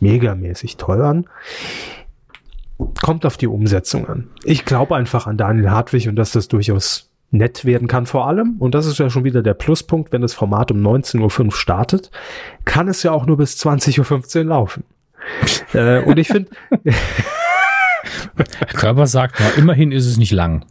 megamäßig 0.00 0.76
toll 0.76 1.02
an. 1.02 1.26
Kommt 3.02 3.26
auf 3.26 3.36
die 3.36 3.46
Umsetzung 3.46 4.08
an. 4.08 4.28
Ich 4.44 4.64
glaube 4.64 4.96
einfach 4.96 5.26
an 5.26 5.36
Daniel 5.36 5.70
Hartwig 5.70 6.08
und 6.08 6.16
dass 6.16 6.32
das 6.32 6.48
durchaus 6.48 7.10
nett 7.30 7.64
werden 7.64 7.86
kann 7.86 8.06
vor 8.06 8.26
allem. 8.26 8.56
Und 8.58 8.74
das 8.74 8.86
ist 8.86 8.98
ja 8.98 9.10
schon 9.10 9.24
wieder 9.24 9.42
der 9.42 9.54
Pluspunkt, 9.54 10.12
wenn 10.12 10.22
das 10.22 10.34
Format 10.34 10.72
um 10.72 10.78
19.05 10.78 11.44
Uhr 11.44 11.52
startet, 11.52 12.10
kann 12.64 12.88
es 12.88 13.02
ja 13.02 13.12
auch 13.12 13.26
nur 13.26 13.36
bis 13.36 13.62
20.15 13.62 14.38
Uhr 14.38 14.44
laufen. 14.44 14.84
äh, 15.74 16.02
und 16.02 16.18
ich 16.18 16.28
finde, 16.28 16.50
Körper 18.74 19.06
sagt, 19.06 19.36
na, 19.38 19.50
immerhin 19.50 19.92
ist 19.92 20.06
es 20.06 20.16
nicht 20.16 20.32
lang. 20.32 20.64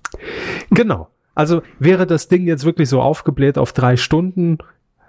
Genau. 0.71 1.09
Also 1.39 1.61
wäre 1.79 2.05
das 2.05 2.27
Ding 2.27 2.47
jetzt 2.47 2.65
wirklich 2.65 2.89
so 2.89 3.01
aufgebläht 3.01 3.57
auf 3.57 3.71
drei 3.71 3.95
Stunden, 3.95 4.57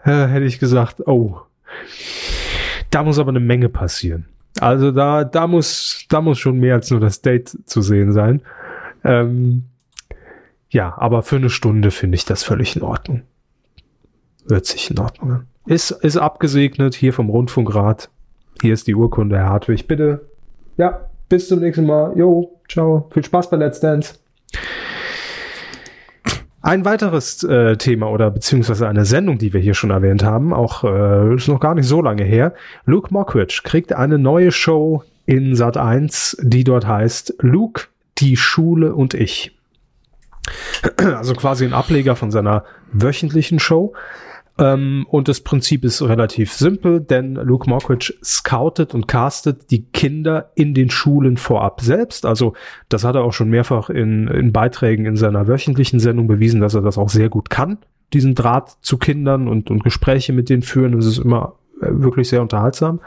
hätte 0.05 0.45
ich 0.45 0.61
gesagt, 0.61 1.09
oh, 1.09 1.41
da 2.91 3.03
muss 3.03 3.19
aber 3.19 3.31
eine 3.31 3.41
Menge 3.41 3.69
passieren. 3.69 4.27
Also 4.61 4.93
da, 4.93 5.25
da 5.25 5.49
muss, 5.49 6.05
da 6.09 6.21
muss 6.21 6.39
schon 6.39 6.61
mehr 6.61 6.75
als 6.75 6.89
nur 6.89 7.01
das 7.01 7.21
Date 7.21 7.59
zu 7.65 7.83
sehen 7.83 8.13
sein. 8.13 8.43
Ähm, 9.03 9.65
ja, 10.69 10.97
aber 10.97 11.25
für 11.25 11.35
eine 11.35 11.51
Stunde 11.51 11.91
finde 11.91 12.15
ich 12.15 12.27
das 12.27 12.45
völlig 12.45 12.77
in 12.77 12.83
Ordnung. 12.83 13.23
Hört 14.49 14.67
sich 14.67 14.89
in 14.89 15.01
Ordnung 15.01 15.33
an. 15.33 15.47
Ist, 15.67 15.91
ist 15.91 16.17
abgesegnet 16.17 16.95
hier 16.95 17.13
vom 17.13 17.29
Rundfunkrat. 17.29 18.09
Hier 18.63 18.75
ist 18.75 18.87
die 18.87 18.95
Urkunde, 18.95 19.37
Herr 19.37 19.49
Hartwig. 19.49 19.89
Bitte. 19.89 20.29
Ja, 20.77 21.11
bis 21.29 21.49
zum 21.49 21.59
nächsten 21.59 21.87
Mal. 21.87 22.17
Jo, 22.17 22.61
ciao. 22.69 23.11
Viel 23.13 23.25
Spaß 23.25 23.51
bei 23.51 23.57
Let's 23.57 23.81
Dance. 23.81 24.15
Ein 26.63 26.85
weiteres 26.85 27.43
äh, 27.43 27.77
Thema 27.77 28.11
oder 28.11 28.31
beziehungsweise 28.31 28.87
eine 28.87 29.07
Sendung, 29.07 29.39
die 29.39 29.55
wir 29.55 29.61
hier 29.61 29.73
schon 29.73 29.91
erwähnt 29.91 30.23
haben, 30.23 30.53
auch 30.53 30.85
äh, 30.85 31.35
ist 31.35 31.49
noch 31.49 31.61
gar 31.61 31.75
nicht 31.75 31.87
so 31.87 32.03
lange 32.03 32.25
her. 32.25 32.53
Luke 32.85 33.09
Mockridge 33.13 33.63
kriegt 33.65 33.95
eine 33.95 34.19
neue 34.19 34.53
Show 34.53 35.03
in 35.25 35.57
Sat 35.57 35.79
1, 35.79 36.37
die 36.43 36.65
dort 36.65 36.87
heißt 36.87 37.37
Luke, 37.39 37.85
die 38.19 38.37
Schule 38.37 38.95
und 38.95 39.15
ich. 39.15 39.57
Also 40.99 41.35
quasi 41.35 41.65
ein 41.65 41.73
Ableger 41.73 42.15
von 42.17 42.31
seiner 42.31 42.65
wöchentlichen 42.93 43.59
Show. 43.59 43.95
Ähm, 44.61 45.07
und 45.09 45.27
das 45.29 45.41
Prinzip 45.41 45.85
ist 45.85 46.03
relativ 46.03 46.53
simpel, 46.53 47.01
denn 47.01 47.35
Luke 47.35 47.69
Mockridge 47.69 48.15
scoutet 48.23 48.95
und 48.95 49.09
castet 49.09 49.71
die 49.71 49.85
Kinder 49.85 50.53
in 50.55 50.75
den 50.75 50.91
Schulen 50.91 51.39
vorab 51.39 51.81
selbst. 51.81 52.27
Also 52.27 52.53
das 52.89 53.03
hat 53.03 53.17
er 53.17 53.25
auch 53.25 53.33
schon 53.33 53.49
mehrfach 53.49 53.89
in, 53.89 54.29
in 54.29 54.53
Beiträgen 54.53 55.07
in 55.07 55.17
seiner 55.17 55.49
wöchentlichen 55.49 55.99
Sendung 55.99 56.29
bewiesen, 56.29 56.61
dass 56.61 56.75
er 56.75 56.83
das 56.83 56.99
auch 56.99 57.09
sehr 57.09 57.31
gut 57.31 57.49
kann, 57.49 57.79
diesen 58.13 58.35
Draht 58.35 58.77
zu 58.83 58.99
Kindern 58.99 59.49
und, 59.49 59.71
und 59.71 59.83
Gespräche 59.83 60.35
mit 60.35 60.51
denen 60.51 60.63
führen. 60.63 60.93
Das 60.93 61.07
ist 61.07 61.19
immer 61.19 61.55
äh, 61.81 61.87
wirklich 61.91 62.29
sehr 62.29 62.43
unterhaltsam. 62.43 63.01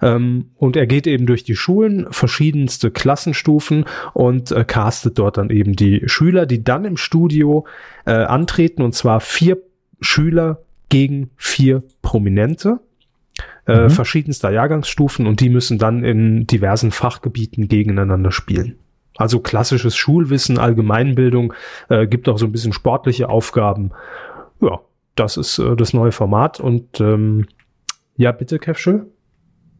Ähm, 0.00 0.46
und 0.56 0.76
er 0.76 0.86
geht 0.86 1.06
eben 1.06 1.26
durch 1.26 1.44
die 1.44 1.56
Schulen, 1.56 2.06
verschiedenste 2.10 2.90
Klassenstufen 2.90 3.84
und 4.14 4.50
äh, 4.50 4.64
castet 4.64 5.18
dort 5.18 5.36
dann 5.36 5.50
eben 5.50 5.76
die 5.76 6.02
Schüler, 6.06 6.46
die 6.46 6.64
dann 6.64 6.86
im 6.86 6.96
Studio 6.96 7.66
äh, 8.06 8.12
antreten 8.12 8.80
und 8.80 8.94
zwar 8.94 9.20
vier 9.20 9.58
Schüler 10.00 10.62
gegen 10.88 11.30
vier 11.36 11.82
Prominente 12.02 12.80
äh, 13.66 13.84
Mhm. 13.84 13.90
verschiedenster 13.90 14.50
Jahrgangsstufen 14.50 15.26
und 15.26 15.40
die 15.40 15.48
müssen 15.48 15.78
dann 15.78 16.04
in 16.04 16.46
diversen 16.46 16.90
Fachgebieten 16.92 17.68
gegeneinander 17.68 18.30
spielen. 18.30 18.76
Also 19.16 19.40
klassisches 19.40 19.96
Schulwissen, 19.96 20.58
Allgemeinbildung, 20.58 21.52
äh, 21.88 22.06
gibt 22.06 22.28
auch 22.28 22.38
so 22.38 22.46
ein 22.46 22.52
bisschen 22.52 22.72
sportliche 22.72 23.28
Aufgaben. 23.28 23.90
Ja, 24.60 24.80
das 25.16 25.36
ist 25.36 25.58
äh, 25.58 25.74
das 25.74 25.92
neue 25.94 26.12
Format 26.12 26.60
und 26.60 27.00
ähm, 27.00 27.46
ja, 28.16 28.32
bitte, 28.32 28.58
Kevschel. 28.58 29.06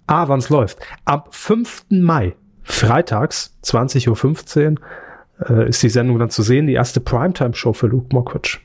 Ah, 0.06 0.28
wann's 0.28 0.48
läuft. 0.50 0.78
Am 1.04 1.22
5. 1.30 1.86
Mai, 1.90 2.34
freitags, 2.62 3.56
20.15 3.64 4.78
Uhr, 4.78 5.48
äh, 5.48 5.68
ist 5.68 5.82
die 5.82 5.88
Sendung 5.88 6.18
dann 6.18 6.30
zu 6.30 6.42
sehen, 6.42 6.66
die 6.66 6.75
erste 6.75 7.00
Primetime-Show 7.00 7.72
für 7.72 7.86
Luke 7.88 8.08
Mockridge. 8.14 8.58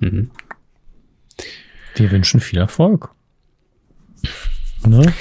Mhm. 0.00 0.30
Wir 1.96 2.10
wünschen 2.10 2.40
viel 2.40 2.58
Erfolg. 2.58 3.10
Ne? 4.86 5.12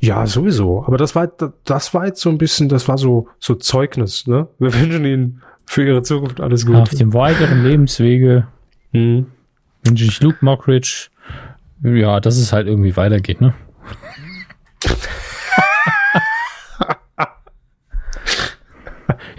Ja, 0.00 0.26
sowieso. 0.26 0.84
Aber 0.86 0.96
das 0.98 1.14
war, 1.14 1.30
das 1.64 1.94
war 1.94 2.06
jetzt 2.06 2.20
so 2.20 2.30
ein 2.30 2.38
bisschen, 2.38 2.68
das 2.68 2.86
war 2.88 2.98
so, 2.98 3.28
so 3.38 3.54
Zeugnis, 3.54 4.26
ne? 4.26 4.46
Wir 4.58 4.72
wünschen 4.74 5.04
Ihnen 5.04 5.42
für 5.66 5.86
Ihre 5.86 6.02
Zukunft 6.02 6.40
alles 6.40 6.66
Auf 6.68 6.90
Gute. 6.90 6.96
dem 6.96 7.14
weiteren 7.14 7.62
Lebenswege 7.64 8.46
Hm. 8.92 9.26
wünsche 9.84 10.04
ich 10.04 10.20
Luke 10.20 10.38
Mockridge, 10.40 11.08
ja, 11.82 12.20
dass 12.20 12.36
es 12.36 12.52
halt 12.52 12.66
irgendwie 12.66 12.96
weitergeht, 12.96 13.40
ne? 13.40 13.54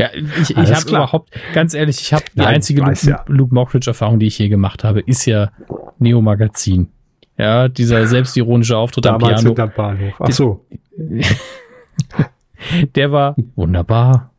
Ja, 0.01 0.09
ich, 0.41 0.49
ich 0.49 0.73
habe 0.73 0.89
überhaupt, 0.89 1.31
ganz 1.53 1.73
ehrlich, 1.73 2.01
ich 2.01 2.13
habe 2.13 2.23
die 2.33 2.41
einzige 2.41 2.81
Luke, 2.81 3.07
ja. 3.07 3.23
Luke 3.27 3.53
Mockridge-Erfahrung, 3.53 4.19
die 4.19 4.27
ich 4.27 4.39
je 4.39 4.49
gemacht 4.49 4.83
habe, 4.83 5.01
ist 5.01 5.25
ja 5.25 5.51
Neo 5.99 6.21
Magazin. 6.21 6.89
Ja, 7.37 7.67
dieser 7.67 8.07
selbstironische 8.07 8.77
Auftritt 8.77 9.07
am 9.07 9.19
Damals 9.19 9.41
Piano. 9.41 9.49
hinterm 9.49 9.71
Bahnhof. 9.75 10.13
Ach 10.19 10.31
so. 10.31 10.65
Der 12.95 13.11
war 13.11 13.35
wunderbar. 13.55 14.31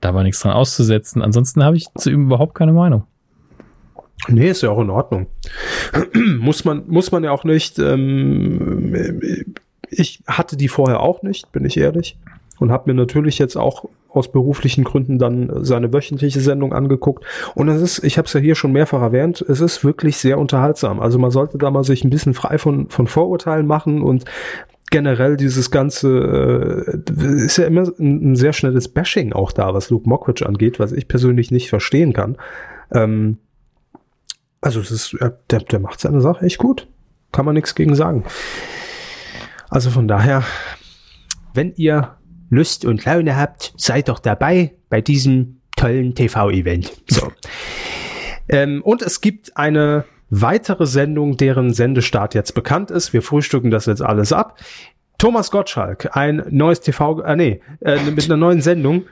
Da 0.00 0.14
war 0.14 0.22
nichts 0.22 0.40
dran 0.40 0.52
auszusetzen. 0.52 1.22
Ansonsten 1.22 1.62
habe 1.64 1.76
ich 1.76 1.86
zu 1.96 2.10
ihm 2.10 2.26
überhaupt 2.26 2.54
keine 2.54 2.72
Meinung. 2.72 3.04
Nee, 4.26 4.50
ist 4.50 4.62
ja 4.62 4.70
auch 4.70 4.80
in 4.80 4.90
Ordnung. 4.90 5.26
muss 6.38 6.64
man, 6.64 6.84
muss 6.88 7.12
man 7.12 7.22
ja 7.24 7.30
auch 7.30 7.44
nicht. 7.44 7.78
Ähm, 7.78 8.94
ich 9.90 10.22
hatte 10.26 10.56
die 10.56 10.68
vorher 10.68 11.00
auch 11.00 11.22
nicht, 11.22 11.52
bin 11.52 11.64
ich 11.64 11.76
ehrlich. 11.76 12.18
Und 12.58 12.72
habe 12.72 12.90
mir 12.90 12.94
natürlich 12.94 13.38
jetzt 13.38 13.56
auch 13.56 13.84
aus 14.08 14.32
beruflichen 14.32 14.84
Gründen 14.84 15.18
dann 15.18 15.64
seine 15.64 15.92
wöchentliche 15.92 16.40
Sendung 16.40 16.72
angeguckt. 16.72 17.24
Und 17.54 17.68
es 17.68 17.80
ist, 17.80 18.04
ich 18.04 18.18
habe 18.18 18.26
es 18.26 18.32
ja 18.32 18.40
hier 18.40 18.54
schon 18.54 18.72
mehrfach 18.72 19.00
erwähnt, 19.00 19.44
es 19.46 19.60
ist 19.60 19.84
wirklich 19.84 20.16
sehr 20.16 20.38
unterhaltsam. 20.38 21.00
Also 21.00 21.18
man 21.18 21.30
sollte 21.30 21.58
da 21.58 21.70
mal 21.70 21.84
sich 21.84 22.04
ein 22.04 22.10
bisschen 22.10 22.34
frei 22.34 22.58
von, 22.58 22.88
von 22.88 23.06
Vorurteilen 23.06 23.66
machen 23.66 24.02
und 24.02 24.24
generell 24.90 25.36
dieses 25.36 25.70
ganze 25.70 26.96
äh, 27.16 27.44
ist 27.44 27.58
ja 27.58 27.66
immer 27.66 27.82
ein, 27.98 28.32
ein 28.32 28.36
sehr 28.36 28.52
schnelles 28.52 28.88
Bashing 28.88 29.32
auch 29.32 29.52
da, 29.52 29.74
was 29.74 29.90
Luke 29.90 30.08
Mockridge 30.08 30.46
angeht, 30.46 30.80
was 30.80 30.92
ich 30.92 31.08
persönlich 31.08 31.50
nicht 31.50 31.68
verstehen 31.68 32.12
kann. 32.12 32.36
Ähm, 32.92 33.38
also 34.60 34.80
es 34.80 34.90
ist, 34.90 35.16
der, 35.50 35.60
der 35.60 35.78
macht 35.78 36.00
seine 36.00 36.20
Sache 36.20 36.44
echt 36.44 36.58
gut. 36.58 36.88
Kann 37.30 37.44
man 37.44 37.54
nichts 37.54 37.74
gegen 37.74 37.94
sagen. 37.94 38.24
Also 39.68 39.90
von 39.90 40.08
daher, 40.08 40.42
wenn 41.52 41.74
ihr 41.76 42.17
Lust 42.50 42.84
und 42.84 43.04
Laune 43.04 43.36
habt, 43.36 43.72
seid 43.76 44.08
doch 44.08 44.18
dabei 44.18 44.74
bei 44.88 45.00
diesem 45.00 45.60
tollen 45.76 46.14
TV-Event. 46.14 46.92
So. 47.08 47.32
ähm, 48.48 48.82
und 48.82 49.02
es 49.02 49.20
gibt 49.20 49.56
eine 49.56 50.04
weitere 50.30 50.86
Sendung, 50.86 51.36
deren 51.36 51.72
Sendestart 51.72 52.34
jetzt 52.34 52.54
bekannt 52.54 52.90
ist. 52.90 53.12
Wir 53.12 53.22
frühstücken 53.22 53.70
das 53.70 53.86
jetzt 53.86 54.02
alles 54.02 54.32
ab. 54.32 54.58
Thomas 55.18 55.50
Gottschalk, 55.50 56.16
ein 56.16 56.44
neues 56.50 56.80
TV, 56.80 57.20
äh, 57.22 57.36
nee, 57.36 57.60
äh, 57.80 57.98
mit 58.10 58.24
einer 58.26 58.36
neuen 58.36 58.60
Sendung. 58.60 59.04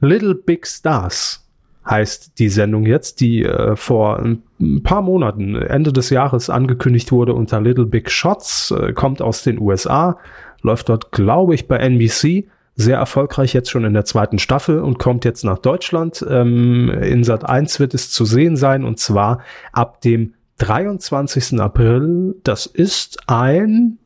Little 0.00 0.34
Big 0.34 0.66
Stars 0.66 1.40
heißt 1.88 2.38
die 2.38 2.48
Sendung 2.48 2.86
jetzt, 2.86 3.20
die 3.20 3.42
äh, 3.42 3.76
vor 3.76 4.18
ein 4.18 4.42
paar 4.82 5.02
Monaten, 5.02 5.54
Ende 5.56 5.92
des 5.92 6.10
Jahres 6.10 6.48
angekündigt 6.48 7.12
wurde 7.12 7.34
unter 7.34 7.60
Little 7.60 7.86
Big 7.86 8.10
Shots, 8.10 8.70
äh, 8.70 8.92
kommt 8.92 9.20
aus 9.20 9.42
den 9.42 9.60
USA, 9.60 10.18
läuft 10.62 10.88
dort, 10.88 11.12
glaube 11.12 11.54
ich, 11.54 11.68
bei 11.68 11.76
NBC, 11.76 12.46
sehr 12.76 12.98
erfolgreich 12.98 13.52
jetzt 13.52 13.70
schon 13.70 13.84
in 13.84 13.94
der 13.94 14.04
zweiten 14.04 14.38
Staffel 14.38 14.80
und 14.80 14.98
kommt 14.98 15.24
jetzt 15.24 15.44
nach 15.44 15.58
Deutschland. 15.58 16.24
Ähm, 16.28 16.90
in 16.90 17.24
Sat 17.24 17.48
1 17.48 17.78
wird 17.80 17.94
es 17.94 18.10
zu 18.10 18.24
sehen 18.24 18.56
sein 18.56 18.84
und 18.84 18.98
zwar 18.98 19.40
ab 19.72 20.00
dem 20.00 20.34
23. 20.58 21.60
April. 21.60 22.36
Das 22.42 22.66
ist 22.66 23.28
ein 23.28 23.98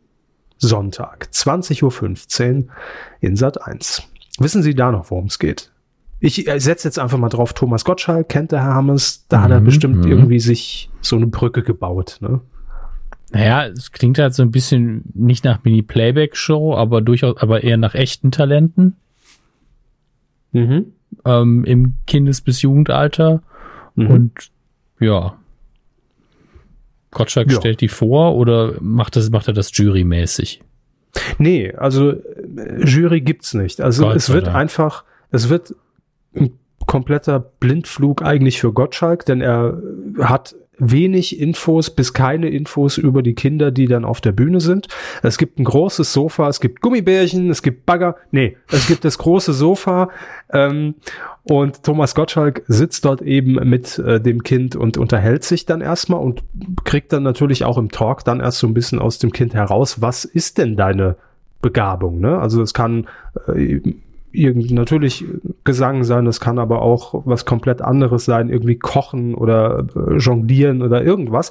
Sonntag, 0.59 1.29
20.15 1.33 2.57
Uhr 2.57 2.69
in 3.21 3.37
Sat 3.37 3.63
1. 3.63 4.03
Wissen 4.39 4.63
Sie 4.63 4.75
da 4.75 4.93
noch, 4.93 5.11
worum 5.11 5.27
es 5.27 5.39
geht? 5.39 5.71
Ich 6.21 6.49
äh, 6.49 6.59
setze 6.59 6.89
jetzt 6.89 6.99
einfach 6.99 7.19
mal 7.19 7.29
drauf, 7.29 7.53
Thomas 7.53 7.85
Gottschalk, 7.85 8.29
kennt 8.29 8.53
der 8.53 8.63
Herr 8.63 8.75
Hammes, 8.75 9.27
da 9.29 9.43
hat 9.43 9.51
er 9.51 9.61
Mhm, 9.61 9.65
bestimmt 9.65 10.05
mhm. 10.05 10.11
irgendwie 10.11 10.41
sich 10.41 10.91
so 11.01 11.17
eine 11.17 11.29
Brücke 11.29 11.63
gebaut. 11.63 12.19
Ne? 12.21 12.41
Naja, 13.31 13.67
es 13.67 13.93
klingt 13.93 14.19
halt 14.19 14.35
so 14.35 14.43
ein 14.43 14.51
bisschen 14.51 15.05
nicht 15.15 15.45
nach 15.45 15.63
Mini-Playback-Show, 15.65 16.75
aber 16.75 17.03
durchaus, 17.03 17.37
aber 17.39 17.63
eher 17.63 17.77
nach 17.77 17.95
echten 17.95 18.31
Talenten 18.31 18.97
Mhm. 20.53 20.93
ähm, 21.27 21.65
im 21.65 21.95
Kindes- 22.07 22.41
bis 22.41 22.63
Jugendalter. 22.63 23.43
Mhm. 23.97 24.07
Und 24.11 24.33
ja. 25.01 25.37
Gottschalk 27.11 27.51
Ja. 27.51 27.59
stellt 27.59 27.81
die 27.81 27.89
vor 27.89 28.35
oder 28.37 28.75
macht, 28.81 29.17
das, 29.17 29.31
macht 29.31 29.49
er 29.49 29.55
das 29.55 29.77
jurymäßig? 29.77 30.63
Nee, 31.39 31.73
also 31.75 32.13
äh, 32.13 32.85
Jury 32.85 33.21
gibt's 33.21 33.55
nicht. 33.55 33.81
Also 33.81 34.05
Gott 34.05 34.17
es 34.17 34.31
wird 34.33 34.47
Dank. 34.47 34.57
einfach, 34.57 35.05
es 35.31 35.49
wird 35.49 35.75
ein 36.35 36.53
kompletter 36.87 37.41
Blindflug 37.41 38.23
eigentlich 38.23 38.61
für 38.61 38.73
Gottschalk, 38.73 39.25
denn 39.27 39.41
er 39.41 39.81
hat 40.21 40.55
wenig 40.79 41.41
Infos 41.41 41.91
bis 41.91 42.13
keine 42.13 42.49
Infos 42.49 42.99
über 42.99 43.23
die 43.23 43.35
Kinder, 43.35 43.71
die 43.71 43.87
dann 43.87 44.05
auf 44.05 44.21
der 44.21 44.33
Bühne 44.33 44.61
sind. 44.61 44.89
Es 45.23 45.39
gibt 45.39 45.59
ein 45.59 45.65
großes 45.65 46.13
Sofa, 46.13 46.49
es 46.49 46.61
gibt 46.61 46.81
Gummibärchen, 46.81 47.51
es 47.51 47.63
gibt 47.63 47.87
Bagger. 47.87 48.17
Nee, 48.31 48.57
es 48.71 48.87
gibt 48.87 49.05
das 49.05 49.19
große 49.19 49.53
Sofa. 49.53 50.11
Ähm, 50.53 50.95
und 51.43 51.83
Thomas 51.83 52.15
Gottschalk 52.15 52.63
sitzt 52.69 53.05
dort 53.05 53.23
eben 53.23 53.55
mit 53.69 53.99
äh, 53.99 54.21
dem 54.21 54.43
Kind 54.43 54.77
und 54.77 54.99
unterhält 54.99 55.45
sich 55.45 55.67
dann 55.67 55.81
erstmal 55.81 56.21
und 56.21 56.43
kriegt 56.85 57.13
dann 57.13 57.23
natürlich 57.23 57.65
auch 57.65 57.79
im 57.79 57.91
Talk 57.91 58.25
dann 58.25 58.41
erst 58.41 58.59
so 58.59 58.67
ein 58.67 58.75
bisschen 58.75 58.99
aus 58.99 59.19
dem 59.19 59.33
Kind 59.33 59.55
heraus, 59.55 60.01
was 60.01 60.25
ist 60.25 60.59
denn 60.59 60.77
deine 60.77 61.17
Begabung, 61.61 62.21
ne? 62.21 62.39
Also 62.39 62.63
es 62.63 62.73
kann 62.73 63.09
äh, 63.49 63.81
irgend 64.39 64.71
natürlich 64.71 65.25
Gesang 65.65 66.05
sein, 66.05 66.27
es 66.27 66.41
kann 66.41 66.59
aber 66.59 66.83
auch 66.83 67.23
was 67.27 67.45
komplett 67.45 67.83
anderes 67.83 68.25
sein, 68.25 68.49
irgendwie 68.49 68.79
kochen 68.79 69.35
oder 69.35 69.87
äh, 69.95 70.17
jonglieren 70.17 70.83
oder 70.83 71.03
irgendwas. 71.03 71.51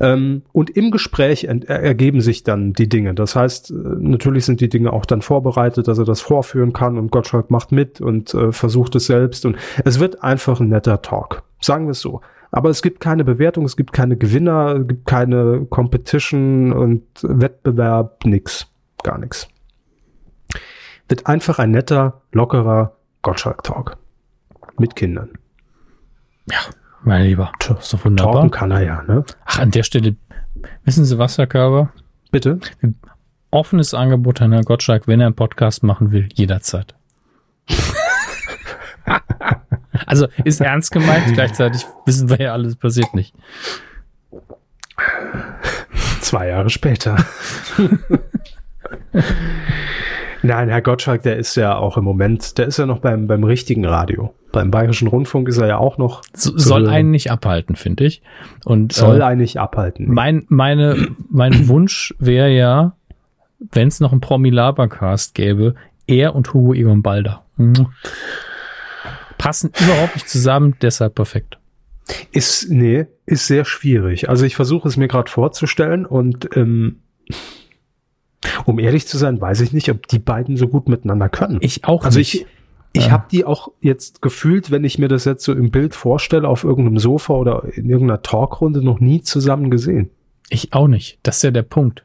Ähm, 0.00 0.42
und 0.52 0.70
im 0.70 0.90
Gespräch 0.90 1.44
ergeben 1.44 2.20
sich 2.20 2.42
dann 2.42 2.72
die 2.72 2.88
Dinge. 2.88 3.14
Das 3.14 3.36
heißt, 3.36 3.70
äh, 3.70 3.74
natürlich 3.74 4.44
sind 4.44 4.60
die 4.60 4.68
Dinge 4.68 4.92
auch 4.92 5.06
dann 5.06 5.22
vorbereitet, 5.22 5.88
dass 5.88 5.98
er 5.98 6.04
das 6.04 6.20
vorführen 6.20 6.72
kann 6.72 6.98
und 6.98 7.12
Gottschalk 7.12 7.50
macht 7.50 7.72
mit 7.72 8.00
und 8.00 8.34
äh, 8.34 8.52
versucht 8.52 8.94
es 8.96 9.06
selbst 9.06 9.46
und 9.46 9.56
es 9.84 10.00
wird 10.00 10.22
einfach 10.22 10.60
ein 10.60 10.68
netter 10.68 11.02
Talk. 11.02 11.42
Sagen 11.60 11.86
wir 11.86 11.92
es 11.92 12.00
so. 12.00 12.20
Aber 12.50 12.68
es 12.68 12.82
gibt 12.82 13.00
keine 13.00 13.24
Bewertung, 13.24 13.64
es 13.64 13.76
gibt 13.76 13.92
keine 13.92 14.16
Gewinner, 14.16 14.76
es 14.80 14.88
gibt 14.88 15.06
keine 15.06 15.66
Competition 15.70 16.72
und 16.72 17.02
Wettbewerb, 17.22 18.24
nix. 18.26 18.66
Gar 19.02 19.18
nichts 19.18 19.48
wird 21.12 21.26
einfach 21.26 21.58
ein 21.58 21.72
netter, 21.72 22.22
lockerer 22.32 22.96
Gottschalk-Talk. 23.20 23.98
Mit 24.78 24.96
Kindern. 24.96 25.28
Ja, 26.50 26.56
mein 27.02 27.24
Lieber. 27.24 27.52
Ist 27.78 27.92
doch 27.92 28.02
wunderbar. 28.06 28.32
Talken 28.32 28.50
kann 28.50 28.70
er 28.70 28.82
ja, 28.82 29.02
ne? 29.02 29.22
Ach, 29.44 29.58
an 29.58 29.70
der 29.70 29.82
Stelle, 29.82 30.16
wissen 30.84 31.04
Sie 31.04 31.18
was, 31.18 31.36
Herr 31.36 31.46
Körber? 31.46 31.92
Bitte? 32.30 32.60
Offenes 33.50 33.92
Angebot 33.92 34.40
an 34.40 34.52
Herrn 34.52 34.64
Gottschalk, 34.64 35.06
wenn 35.06 35.20
er 35.20 35.26
einen 35.26 35.36
Podcast 35.36 35.82
machen 35.82 36.12
will, 36.12 36.30
jederzeit. 36.32 36.94
also 40.06 40.28
ist 40.44 40.62
ernst 40.62 40.92
gemeint, 40.92 41.34
gleichzeitig 41.34 41.84
wissen 42.06 42.30
wir 42.30 42.40
ja 42.40 42.54
alles 42.54 42.76
passiert 42.76 43.12
nicht. 43.12 43.34
Zwei 46.22 46.48
Jahre 46.48 46.70
später. 46.70 47.22
Nein, 50.42 50.68
Herr 50.68 50.82
Gottschalk, 50.82 51.22
der 51.22 51.36
ist 51.36 51.54
ja 51.54 51.76
auch 51.76 51.96
im 51.96 52.04
Moment, 52.04 52.58
der 52.58 52.66
ist 52.66 52.78
ja 52.78 52.86
noch 52.86 52.98
beim, 52.98 53.26
beim 53.26 53.44
richtigen 53.44 53.84
Radio. 53.84 54.34
Beim 54.50 54.70
Bayerischen 54.70 55.08
Rundfunk 55.08 55.48
ist 55.48 55.58
er 55.58 55.68
ja 55.68 55.78
auch 55.78 55.98
noch. 55.98 56.22
So, 56.34 56.56
soll 56.58 56.88
einen 56.88 57.10
nicht 57.10 57.30
abhalten, 57.30 57.76
finde 57.76 58.04
ich. 58.04 58.22
Und, 58.64 58.92
soll 58.92 59.20
äh, 59.20 59.24
einen 59.24 59.40
nicht 59.40 59.58
abhalten. 59.58 60.12
Mein, 60.12 60.44
meine, 60.48 61.08
mein 61.30 61.52
Wunsch 61.68 62.14
wäre 62.18 62.50
ja, 62.50 62.96
wenn 63.70 63.88
es 63.88 64.00
noch 64.00 64.12
einen 64.12 64.20
Promi-Labercast 64.20 65.34
gäbe, 65.34 65.74
er 66.06 66.34
und 66.34 66.52
Hugo 66.52 66.74
Egon 66.74 67.02
Balder. 67.02 67.44
Mhm. 67.56 67.86
Passen 69.38 69.72
überhaupt 69.80 70.16
nicht 70.16 70.28
zusammen, 70.28 70.74
deshalb 70.82 71.14
perfekt. 71.14 71.58
Ist, 72.32 72.68
nee, 72.70 73.06
ist 73.26 73.46
sehr 73.46 73.64
schwierig. 73.64 74.28
Also 74.28 74.44
ich 74.44 74.56
versuche 74.56 74.88
es 74.88 74.96
mir 74.96 75.08
gerade 75.08 75.30
vorzustellen 75.30 76.04
und 76.04 76.56
ähm, 76.56 77.00
um 78.64 78.78
ehrlich 78.78 79.06
zu 79.06 79.18
sein, 79.18 79.40
weiß 79.40 79.60
ich 79.60 79.72
nicht, 79.72 79.90
ob 79.90 80.06
die 80.08 80.18
beiden 80.18 80.56
so 80.56 80.68
gut 80.68 80.88
miteinander 80.88 81.28
können. 81.28 81.58
Ich 81.60 81.84
auch 81.84 82.04
also 82.04 82.18
nicht. 82.18 82.34
ich 82.34 82.46
ich 82.94 83.06
ja. 83.06 83.12
habe 83.12 83.24
die 83.30 83.44
auch 83.44 83.68
jetzt 83.80 84.20
gefühlt, 84.20 84.70
wenn 84.70 84.84
ich 84.84 84.98
mir 84.98 85.08
das 85.08 85.24
jetzt 85.24 85.44
so 85.44 85.52
im 85.52 85.70
Bild 85.70 85.94
vorstelle, 85.94 86.46
auf 86.46 86.62
irgendeinem 86.62 86.98
Sofa 86.98 87.32
oder 87.32 87.64
in 87.74 87.88
irgendeiner 87.88 88.20
Talkrunde 88.20 88.82
noch 88.82 89.00
nie 89.00 89.22
zusammen 89.22 89.70
gesehen. 89.70 90.10
Ich 90.50 90.74
auch 90.74 90.88
nicht. 90.88 91.18
Das 91.22 91.36
ist 91.36 91.42
ja 91.42 91.50
der 91.50 91.62
Punkt. 91.62 92.04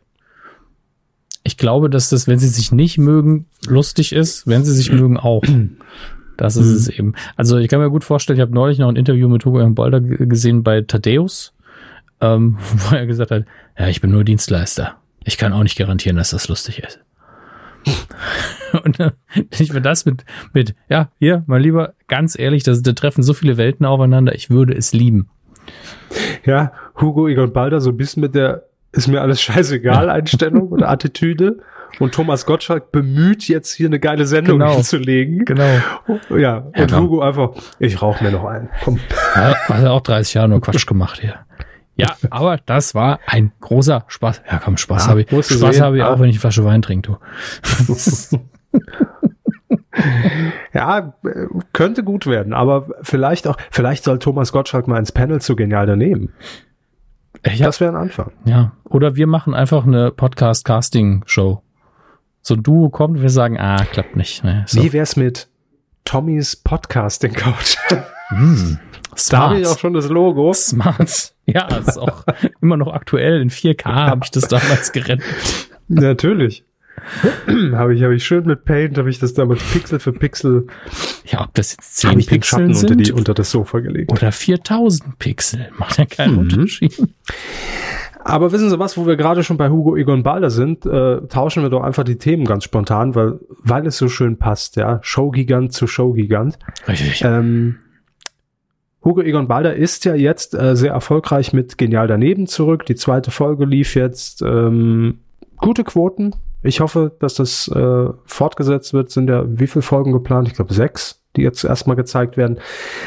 Ich 1.43 1.57
glaube, 1.57 1.89
dass 1.89 2.09
das, 2.09 2.27
wenn 2.27 2.39
sie 2.39 2.47
sich 2.47 2.71
nicht 2.71 2.97
mögen, 2.97 3.47
lustig 3.67 4.13
ist, 4.13 4.47
wenn 4.47 4.63
sie 4.63 4.73
sich 4.73 4.91
mögen, 4.91 5.17
auch. 5.17 5.43
Das 6.37 6.55
ist 6.55 6.67
es 6.67 6.87
eben. 6.87 7.13
Also 7.35 7.57
ich 7.57 7.67
kann 7.67 7.79
mir 7.79 7.89
gut 7.89 8.03
vorstellen, 8.03 8.37
ich 8.37 8.41
habe 8.41 8.53
neulich 8.53 8.77
noch 8.77 8.89
ein 8.89 8.95
Interview 8.95 9.27
mit 9.27 9.43
Hugo 9.43 9.67
Bolder 9.71 9.99
gesehen 9.99 10.63
bei 10.63 10.81
Thaddeus, 10.81 11.53
ähm, 12.21 12.57
wo 12.75 12.95
er 12.95 13.05
gesagt 13.05 13.31
hat, 13.31 13.45
ja, 13.77 13.87
ich 13.87 14.01
bin 14.01 14.11
nur 14.11 14.23
Dienstleister. 14.23 14.97
Ich 15.27 15.37
kann 15.37 15.51
auch 15.51 15.63
nicht 15.63 15.77
garantieren, 15.77 16.15
dass 16.15 16.29
das 16.29 16.47
lustig 16.47 16.79
ist. 16.79 17.01
Und 18.83 18.99
äh, 19.01 19.11
ich 19.59 19.73
mir 19.73 19.81
das 19.81 20.05
mit, 20.05 20.23
mit, 20.53 20.73
ja, 20.89 21.09
hier, 21.19 21.43
mein 21.47 21.61
Lieber, 21.61 21.93
ganz 22.07 22.39
ehrlich, 22.39 22.63
da, 22.63 22.73
da 22.73 22.93
treffen 22.93 23.23
so 23.23 23.33
viele 23.33 23.57
Welten 23.57 23.85
aufeinander, 23.85 24.33
ich 24.33 24.49
würde 24.49 24.73
es 24.73 24.93
lieben. 24.93 25.29
Ja, 26.45 26.71
Hugo 26.99 27.27
Egon 27.27 27.51
Balder 27.51 27.81
so 27.81 27.89
ein 27.89 27.97
bisschen 27.97 28.21
mit 28.21 28.35
der 28.35 28.63
ist 28.93 29.09
mir 29.09 29.21
alles 29.21 29.41
scheißegal 29.41 30.09
Einstellung 30.09 30.69
oder 30.69 30.89
Attitüde. 30.89 31.57
Und 31.99 32.13
Thomas 32.13 32.45
Gottschalk 32.45 32.91
bemüht 32.93 33.47
jetzt 33.49 33.73
hier 33.73 33.87
eine 33.87 33.99
geile 33.99 34.25
Sendung 34.25 34.59
genau. 34.59 34.75
hinzulegen. 34.75 35.43
Genau. 35.43 35.81
Ja, 36.37 36.67
und 36.77 36.91
ja, 36.91 36.99
Hugo 36.99 37.21
einfach, 37.21 37.51
ich 37.79 38.01
rauche 38.01 38.23
mir 38.23 38.31
noch 38.31 38.45
einen. 38.45 38.69
Komm. 38.83 38.99
Ja, 39.35 39.55
hat 39.55 39.83
er 39.83 39.91
auch 39.91 40.01
30 40.01 40.33
Jahre 40.35 40.49
nur 40.49 40.61
Quatsch 40.61 40.85
gemacht 40.87 41.19
hier. 41.19 41.46
Ja, 41.97 42.15
aber 42.29 42.57
das 42.65 42.93
war 42.95 43.19
ein 43.25 43.51
großer 43.59 44.05
Spaß. 44.07 44.43
Ja, 44.49 44.59
komm, 44.63 44.77
Spaß 44.77 45.05
ja, 45.05 45.09
habe 45.09 45.21
ich. 45.21 45.29
Spaß 45.29 45.81
habe 45.81 45.97
ich 45.97 46.03
auch, 46.03 46.19
wenn 46.19 46.29
ich 46.29 46.35
eine 46.35 46.41
Flasche 46.41 46.63
Wein 46.63 46.81
trinke, 46.81 47.17
du. 47.81 48.39
ja, 50.73 51.13
könnte 51.73 52.03
gut 52.03 52.27
werden, 52.27 52.53
aber 52.53 52.87
vielleicht 53.01 53.47
auch, 53.47 53.57
vielleicht 53.71 54.03
soll 54.03 54.19
Thomas 54.19 54.51
Gottschalk 54.51 54.87
mal 54.87 54.99
ins 54.99 55.11
Panel 55.11 55.41
zu 55.41 55.55
genial 55.55 55.87
daneben. 55.87 56.33
Ja. 57.45 57.65
Das 57.65 57.79
wäre 57.79 57.91
ein 57.91 57.97
Anfang. 57.97 58.31
Ja. 58.45 58.73
Oder 58.83 59.15
wir 59.15 59.27
machen 59.27 59.53
einfach 59.53 59.85
eine 59.85 60.11
Podcast-Casting-Show. 60.11 61.61
So 62.41 62.53
ein 62.53 62.63
Duo 62.63 62.89
kommt, 62.89 63.21
wir 63.21 63.29
sagen, 63.29 63.59
ah, 63.59 63.83
klappt 63.85 64.15
nicht. 64.15 64.43
Nee, 64.43 64.63
so. 64.65 64.81
Wie 64.81 64.93
wär's 64.93 65.15
mit 65.15 65.47
Tommys 66.03 66.55
Podcasting-Coach? 66.55 67.77
Mm. 68.31 68.79
Smart. 69.17 69.31
Da 69.31 69.49
habe 69.49 69.59
ich 69.59 69.67
auch 69.67 69.79
schon 69.79 69.93
das 69.93 70.09
Logo. 70.09 70.53
Smart. 70.53 71.33
Ja, 71.45 71.65
ist 71.77 71.97
auch 71.97 72.23
immer 72.61 72.77
noch 72.77 72.93
aktuell. 72.93 73.41
In 73.41 73.49
4K 73.49 73.85
habe 73.85 74.21
ich 74.23 74.31
das 74.31 74.47
damals 74.47 74.91
gerettet. 74.91 75.25
Natürlich. 75.87 76.65
habe 77.73 77.95
ich, 77.95 78.03
habe 78.03 78.15
ich 78.15 78.25
schön 78.25 78.45
mit 78.45 78.65
Paint, 78.65 78.97
habe 78.97 79.09
ich 79.09 79.19
das 79.19 79.33
damals 79.33 79.63
Pixel 79.63 79.99
für 79.99 80.13
Pixel. 80.13 80.67
Ja, 81.25 81.41
ob 81.41 81.53
das 81.53 81.71
jetzt 81.71 81.97
10 81.97 82.25
Pixel 82.25 82.43
Schatten 82.43 82.73
sind 82.73 82.91
unter, 82.91 83.03
die, 83.03 83.11
unter 83.11 83.33
das 83.33 83.51
Sofa 83.51 83.79
gelegt. 83.79 84.11
Oder 84.11 84.31
4000 84.31 85.17
Pixel. 85.19 85.69
Macht 85.77 85.97
ja 85.97 86.05
keinen 86.05 86.33
mhm. 86.33 86.39
Unterschied. 86.39 86.95
Aber 88.23 88.51
wissen 88.51 88.69
Sie 88.69 88.77
was, 88.77 88.97
wo 88.97 89.07
wir 89.07 89.15
gerade 89.15 89.43
schon 89.43 89.55
bei 89.55 89.69
Hugo 89.69 89.95
Egon 89.95 90.23
Balder 90.23 90.49
sind, 90.49 90.85
äh, 90.85 91.21
tauschen 91.27 91.63
wir 91.63 91.69
doch 91.69 91.81
einfach 91.81 92.03
die 92.03 92.17
Themen 92.17 92.43
ganz 92.43 92.65
spontan, 92.65 93.15
weil, 93.15 93.39
weil 93.63 93.87
es 93.87 93.97
so 93.97 94.09
schön 94.09 94.37
passt, 94.37 94.75
ja. 94.75 94.99
Showgigant 95.01 95.71
zu 95.71 95.87
Showgigant. 95.87 96.59
Richtig. 96.87 97.23
Ähm, 97.23 97.77
Hugo 99.07 99.21
Egon 99.21 99.47
Balder 99.47 99.73
ist 99.73 100.03
ja 100.03 100.15
jetzt 100.15 100.53
äh, 100.53 100.75
sehr 100.75 100.91
erfolgreich 100.91 101.53
mit 101.53 101.77
Genial 101.77 102.07
daneben 102.07 102.45
zurück. 102.45 102.85
Die 102.85 102.95
zweite 102.95 103.31
Folge 103.31 103.63
lief 103.63 103.95
jetzt 103.95 104.41
ähm, 104.41 105.19
gute 105.55 105.85
Quoten. 105.85 106.35
Ich 106.61 106.81
hoffe, 106.81 107.13
dass 107.21 107.35
das 107.35 107.69
äh, 107.69 108.09
fortgesetzt 108.25 108.93
wird. 108.93 109.09
Sind 109.09 109.29
ja 109.29 109.45
wie 109.47 109.67
viele 109.67 109.83
Folgen 109.83 110.11
geplant? 110.11 110.49
Ich 110.49 110.55
glaube 110.55 110.73
sechs, 110.73 111.23
die 111.37 111.41
jetzt 111.41 111.63
erstmal 111.63 111.95
gezeigt 111.95 112.35
werden. 112.35 112.59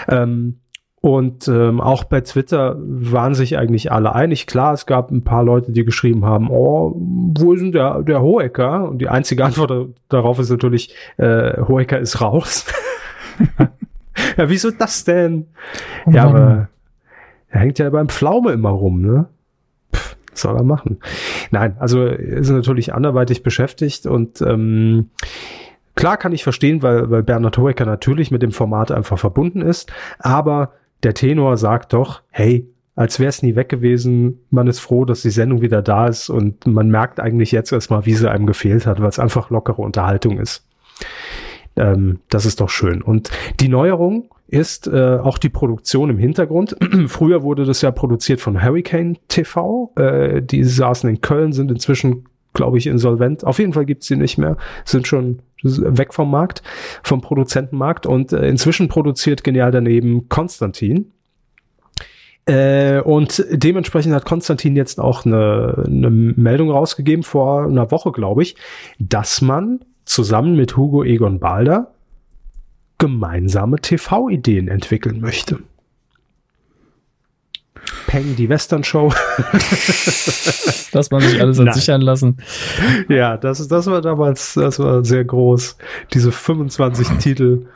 Ähm, 0.08 0.60
und 1.02 1.48
ähm, 1.48 1.82
auch 1.82 2.04
bei 2.04 2.22
Twitter 2.22 2.76
waren 2.78 3.34
sich 3.34 3.58
eigentlich 3.58 3.92
alle 3.92 4.14
einig. 4.14 4.46
Klar, 4.46 4.72
es 4.72 4.86
gab 4.86 5.10
ein 5.10 5.22
paar 5.22 5.44
Leute, 5.44 5.70
die 5.70 5.84
geschrieben 5.84 6.24
haben, 6.24 6.48
oh, 6.50 6.94
wo 6.96 7.52
ist 7.52 7.60
denn 7.60 7.72
der, 7.72 8.02
der 8.02 8.22
Hohecker? 8.22 8.88
Und 8.88 9.00
die 9.00 9.08
einzige 9.10 9.44
Antwort 9.44 9.90
darauf 10.08 10.38
ist 10.38 10.48
natürlich, 10.48 10.94
äh, 11.18 11.60
Hohecker 11.60 11.98
ist 11.98 12.22
raus. 12.22 12.64
ja, 14.36 14.48
wieso 14.48 14.70
das 14.70 15.04
denn? 15.04 15.46
Oh 16.06 16.10
ja, 16.10 16.24
aber 16.24 16.68
er 17.48 17.60
hängt 17.60 17.78
ja 17.78 17.90
beim 17.90 18.08
Pflaume 18.08 18.52
immer 18.52 18.70
rum, 18.70 19.02
ne? 19.02 19.28
Pff, 19.94 20.16
soll 20.32 20.56
er 20.56 20.62
machen. 20.62 20.98
Nein, 21.50 21.76
also 21.78 22.04
ist 22.06 22.50
natürlich 22.50 22.94
anderweitig 22.94 23.42
beschäftigt 23.42 24.06
und 24.06 24.40
ähm, 24.42 25.10
klar 25.94 26.16
kann 26.16 26.32
ich 26.32 26.44
verstehen, 26.44 26.82
weil, 26.82 27.10
weil 27.10 27.22
Bernhard 27.22 27.58
Hoeker 27.58 27.86
natürlich 27.86 28.30
mit 28.30 28.42
dem 28.42 28.52
Format 28.52 28.92
einfach 28.92 29.18
verbunden 29.18 29.62
ist, 29.62 29.92
aber 30.18 30.72
der 31.02 31.14
Tenor 31.14 31.56
sagt 31.56 31.92
doch, 31.92 32.22
hey, 32.30 32.68
als 33.00 33.18
wäre 33.18 33.30
es 33.30 33.42
nie 33.42 33.56
weg 33.56 33.70
gewesen. 33.70 34.40
Man 34.50 34.66
ist 34.66 34.80
froh, 34.80 35.06
dass 35.06 35.22
die 35.22 35.30
Sendung 35.30 35.62
wieder 35.62 35.80
da 35.80 36.08
ist 36.08 36.28
und 36.28 36.66
man 36.66 36.90
merkt 36.90 37.18
eigentlich 37.18 37.50
jetzt 37.50 37.72
erstmal, 37.72 38.04
wie 38.04 38.12
sie 38.12 38.30
einem 38.30 38.46
gefehlt 38.46 38.86
hat, 38.86 39.00
weil 39.00 39.08
es 39.08 39.18
einfach 39.18 39.48
lockere 39.48 39.80
Unterhaltung 39.80 40.38
ist. 40.38 40.66
Ähm, 41.80 42.20
das 42.28 42.44
ist 42.44 42.60
doch 42.60 42.68
schön. 42.68 43.02
Und 43.02 43.30
die 43.58 43.68
Neuerung 43.68 44.28
ist 44.46 44.86
äh, 44.86 45.18
auch 45.22 45.38
die 45.38 45.48
Produktion 45.48 46.10
im 46.10 46.18
Hintergrund. 46.18 46.76
Früher 47.06 47.42
wurde 47.42 47.64
das 47.64 47.82
ja 47.82 47.90
produziert 47.90 48.40
von 48.40 48.62
Hurricane 48.62 49.16
TV. 49.28 49.92
Äh, 49.96 50.42
die 50.42 50.62
saßen 50.64 51.08
in 51.08 51.20
Köln, 51.20 51.52
sind 51.52 51.70
inzwischen, 51.70 52.26
glaube 52.52 52.78
ich, 52.78 52.86
insolvent. 52.86 53.44
Auf 53.44 53.58
jeden 53.58 53.72
Fall 53.72 53.86
gibt's 53.86 54.08
sie 54.08 54.16
nicht 54.16 54.36
mehr, 54.38 54.56
sind 54.84 55.06
schon 55.06 55.40
weg 55.62 56.12
vom 56.12 56.30
Markt, 56.30 56.62
vom 57.02 57.20
Produzentenmarkt. 57.20 58.06
Und 58.06 58.32
äh, 58.32 58.48
inzwischen 58.48 58.88
produziert 58.88 59.42
genial 59.42 59.70
daneben 59.70 60.28
Konstantin. 60.28 61.12
Äh, 62.46 63.00
und 63.00 63.44
dementsprechend 63.50 64.14
hat 64.14 64.24
Konstantin 64.24 64.76
jetzt 64.76 64.98
auch 64.98 65.24
eine, 65.24 65.84
eine 65.86 66.10
Meldung 66.10 66.70
rausgegeben 66.70 67.22
vor 67.22 67.64
einer 67.64 67.90
Woche, 67.90 68.12
glaube 68.12 68.42
ich, 68.42 68.56
dass 68.98 69.40
man 69.40 69.80
zusammen 70.10 70.56
mit 70.56 70.76
Hugo 70.76 71.04
Egon 71.04 71.38
Balder 71.38 71.92
gemeinsame 72.98 73.76
TV-Ideen 73.78 74.68
entwickeln 74.68 75.20
möchte. 75.20 75.60
Peng, 78.06 78.36
die 78.36 78.48
Western-Show. 78.48 79.08
Dass 80.92 81.10
man 81.10 81.20
sich 81.22 81.40
alles 81.40 81.58
Nein. 81.58 81.72
sichern 81.72 82.00
lassen. 82.00 82.38
Ja, 83.08 83.36
das, 83.36 83.66
das 83.68 83.86
war 83.86 84.02
damals, 84.02 84.54
das 84.54 84.80
war 84.80 85.04
sehr 85.04 85.24
groß. 85.24 85.78
Diese 86.12 86.32
25 86.32 87.08
Titel, 87.18 87.66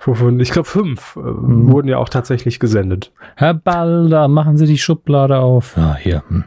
wovon, 0.00 0.40
ich 0.40 0.50
glaube, 0.50 0.68
fünf 0.68 1.16
äh, 1.16 1.20
wurden 1.22 1.88
ja 1.88 1.98
auch 1.98 2.08
tatsächlich 2.08 2.58
gesendet. 2.58 3.12
Herr 3.36 3.54
Balder, 3.54 4.26
machen 4.28 4.58
Sie 4.58 4.66
die 4.66 4.78
Schublade 4.78 5.38
auf. 5.38 5.76
Ja, 5.76 5.94
hier. 5.94 6.24
Hm. 6.28 6.44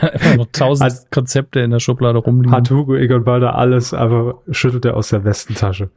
Einfach 0.00 0.36
noch 0.36 0.46
tausend 0.52 0.84
Also- 0.84 1.06
Konzepte 1.10 1.60
in 1.60 1.70
der 1.70 1.80
Schublade 1.80 2.18
rumliegen. 2.18 2.52
Hat 2.54 2.70
Hugo 2.70 2.94
Egon 2.96 3.24
Balder 3.24 3.56
alles, 3.56 3.94
aber 3.94 4.40
schüttelt 4.50 4.84
er 4.84 4.96
aus 4.96 5.08
der 5.08 5.24
Westentasche. 5.24 5.90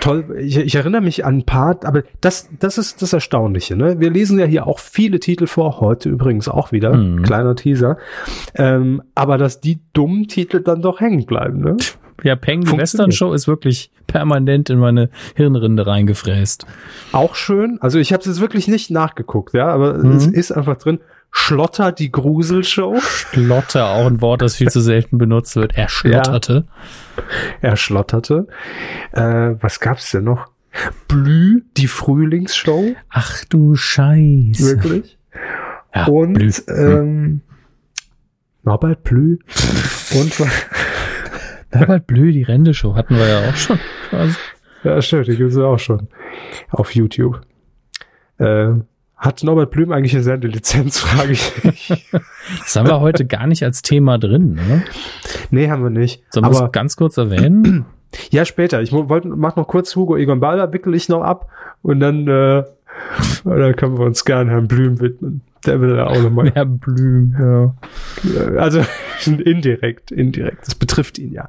Toll, 0.00 0.36
ich, 0.40 0.56
ich 0.58 0.74
erinnere 0.74 1.00
mich 1.00 1.24
an 1.24 1.38
ein 1.38 1.44
paar, 1.46 1.78
aber 1.84 2.02
das, 2.20 2.48
das 2.58 2.78
ist 2.78 3.00
das 3.00 3.12
Erstaunliche. 3.12 3.76
Ne? 3.76 4.00
Wir 4.00 4.10
lesen 4.10 4.38
ja 4.38 4.44
hier 4.44 4.66
auch 4.66 4.80
viele 4.80 5.20
Titel 5.20 5.46
vor, 5.46 5.80
heute 5.80 6.08
übrigens 6.08 6.48
auch 6.48 6.72
wieder, 6.72 6.94
Mhm. 6.96 7.22
kleiner 7.22 7.54
Teaser. 7.54 7.96
Ähm, 8.56 9.02
aber 9.14 9.38
dass 9.38 9.60
die 9.60 9.78
dummen 9.92 10.26
Titel 10.26 10.60
dann 10.62 10.82
doch 10.82 11.00
hängen 11.00 11.24
bleiben. 11.26 11.60
Ne? 11.60 11.76
ja, 12.24 12.34
Peng, 12.34 12.62
die 12.62 12.66
Funktioniert. 12.66 12.82
Western-Show 12.82 13.32
ist 13.32 13.46
wirklich 13.46 13.92
permanent 14.08 14.68
in 14.70 14.80
meine 14.80 15.10
Hirnrinde 15.36 15.86
reingefräst. 15.86 16.66
Auch 17.12 17.36
schön. 17.36 17.78
Also 17.80 18.00
ich 18.00 18.12
habe 18.12 18.20
es 18.22 18.26
jetzt 18.26 18.40
wirklich 18.40 18.66
nicht 18.66 18.90
nachgeguckt, 18.90 19.54
ja, 19.54 19.68
aber 19.68 19.94
Mhm. 19.94 20.10
es 20.16 20.26
ist 20.26 20.50
einfach 20.50 20.76
drin. 20.78 20.98
Schlotter 21.30 21.92
die 21.92 22.10
Gruselshow. 22.10 22.98
Schlotter, 23.00 23.86
auch 23.90 24.06
ein 24.06 24.20
Wort, 24.20 24.42
das 24.42 24.56
viel 24.56 24.70
zu 24.70 24.80
selten 24.80 25.18
benutzt 25.18 25.56
wird. 25.56 25.76
Er 25.76 25.88
schlotterte. 25.88 26.66
Er 27.60 27.76
schlotterte. 27.76 28.46
Äh, 29.12 29.54
was 29.60 29.80
gab's 29.80 30.10
denn 30.10 30.24
noch? 30.24 30.46
Blü, 31.06 31.62
die 31.76 31.86
Frühlingsshow. 31.88 32.94
Ach 33.10 33.44
du 33.48 33.74
Scheiße. 33.74 34.76
Wirklich. 34.82 35.18
Ja, 35.94 36.06
Und 36.06 36.34
Blü. 36.34 36.50
ähm, 36.68 37.40
Norbert 38.62 39.02
Blü. 39.04 39.38
Und 40.14 40.32
Norbert 41.74 42.06
Blö, 42.06 42.32
die 42.32 42.42
Rende-Show 42.42 42.94
hatten 42.94 43.16
wir 43.16 43.26
ja 43.28 43.48
auch 43.48 43.56
schon. 43.56 43.78
quasi. 44.10 44.36
ja, 44.84 45.00
stimmt, 45.02 45.26
die 45.28 45.36
gibt's 45.36 45.56
ja 45.56 45.64
auch 45.64 45.78
schon 45.78 46.08
auf 46.70 46.94
YouTube. 46.94 47.40
Äh, 48.38 48.70
hat 49.18 49.42
Norbert 49.42 49.72
Blüm 49.72 49.92
eigentlich 49.92 50.14
eine 50.14 50.22
Sendelizenz, 50.22 51.00
frage 51.00 51.32
ich 51.32 51.64
mich. 51.64 52.08
Das 52.60 52.76
haben 52.76 52.88
wir 52.88 53.00
heute 53.00 53.26
gar 53.26 53.46
nicht 53.46 53.62
als 53.62 53.82
Thema 53.82 54.16
drin. 54.16 54.54
Ne? 54.54 54.82
nee, 55.50 55.68
haben 55.68 55.82
wir 55.82 55.90
nicht. 55.90 56.22
Sollen 56.30 56.46
wir 56.46 56.64
es 56.64 56.72
ganz 56.72 56.96
kurz 56.96 57.18
erwähnen? 57.18 57.84
ja, 58.30 58.46
später. 58.46 58.80
Ich 58.80 58.90
wollte, 58.90 59.28
mach 59.28 59.56
noch 59.56 59.68
kurz 59.68 59.94
Hugo 59.94 60.16
Egon 60.16 60.40
Balder, 60.40 60.72
wickel 60.72 60.94
ich 60.94 61.10
noch 61.10 61.20
ab 61.20 61.50
und 61.82 62.00
dann, 62.00 62.26
äh, 62.26 62.64
dann 63.44 63.76
können 63.76 63.98
wir 63.98 64.06
uns 64.06 64.24
gerne 64.24 64.50
Herrn 64.50 64.68
Blüm 64.68 65.00
widmen. 65.00 65.42
Der 65.66 65.80
will 65.80 65.96
ja 65.96 66.06
auch 66.06 66.22
nochmal. 66.22 66.52
Herr 66.54 66.66
Blüm, 66.66 67.34
ja. 67.38 67.74
Also 68.58 68.80
indirekt, 69.26 70.12
indirekt. 70.12 70.66
Das 70.66 70.74
betrifft 70.76 71.18
ihn 71.18 71.32
ja. 71.32 71.48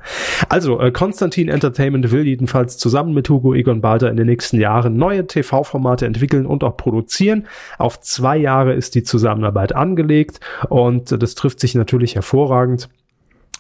Also 0.50 0.80
äh, 0.80 0.92
Konstantin 0.92 1.48
Entertainment 1.48 2.12
will 2.12 2.26
jedenfalls 2.26 2.78
zusammen 2.78 3.14
mit 3.14 3.30
Hugo 3.30 3.54
Egon 3.54 3.82
Balder 3.82 4.10
in 4.10 4.18
den 4.18 4.26
nächsten 4.26 4.60
Jahren 4.60 4.98
neue 4.98 5.28
TV-Formate 5.28 6.06
entwickeln 6.06 6.46
und 6.46 6.64
auch 6.64 6.76
produzieren. 6.76 7.46
Auf 7.78 8.02
zwei 8.02 8.38
Jahre 8.38 8.74
ist 8.74 8.96
die 8.96 9.04
Zusammenarbeit 9.04 9.76
angelegt 9.76 10.40
und 10.70 11.12
äh, 11.12 11.20
das 11.20 11.36
trifft 11.36 11.60
sich 11.60 11.76
natürlich 11.76 12.16
hervorragend. 12.16 12.90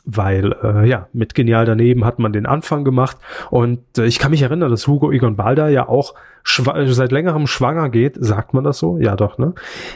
Weil, 0.05 0.53
äh, 0.63 0.87
ja, 0.87 1.07
mit 1.13 1.35
Genial 1.35 1.65
daneben 1.65 2.05
hat 2.05 2.19
man 2.19 2.33
den 2.33 2.45
Anfang 2.45 2.83
gemacht. 2.83 3.17
Und 3.49 3.79
äh, 3.97 4.05
ich 4.05 4.19
kann 4.19 4.31
mich 4.31 4.41
erinnern, 4.41 4.71
dass 4.71 4.87
Hugo 4.87 5.11
Egon 5.11 5.35
Balder 5.35 5.69
ja 5.69 5.87
auch 5.87 6.15
äh, 6.57 6.85
seit 6.87 7.11
längerem 7.11 7.47
schwanger 7.47 7.89
geht. 7.89 8.17
Sagt 8.19 8.53
man 8.53 8.63
das 8.63 8.79
so? 8.79 8.97
Ja, 8.97 9.15
doch, 9.15 9.37
ne? 9.37 9.53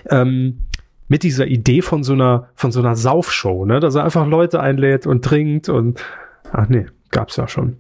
Ähm, 0.09 0.59
mit 1.07 1.23
dieser 1.23 1.47
Idee 1.47 1.81
von 1.81 2.03
so 2.03 2.13
einer, 2.13 2.49
von 2.55 2.71
so 2.71 2.79
einer 2.79 2.95
Saufshow, 2.95 3.65
ne? 3.65 3.79
Dass 3.79 3.95
er 3.95 4.03
einfach 4.03 4.27
Leute 4.27 4.59
einlädt 4.59 5.07
und 5.07 5.23
trinkt 5.23 5.69
und, 5.69 6.03
ach 6.51 6.67
nee, 6.69 6.85
gab's 7.11 7.35
ja 7.37 7.47
schon. 7.47 7.77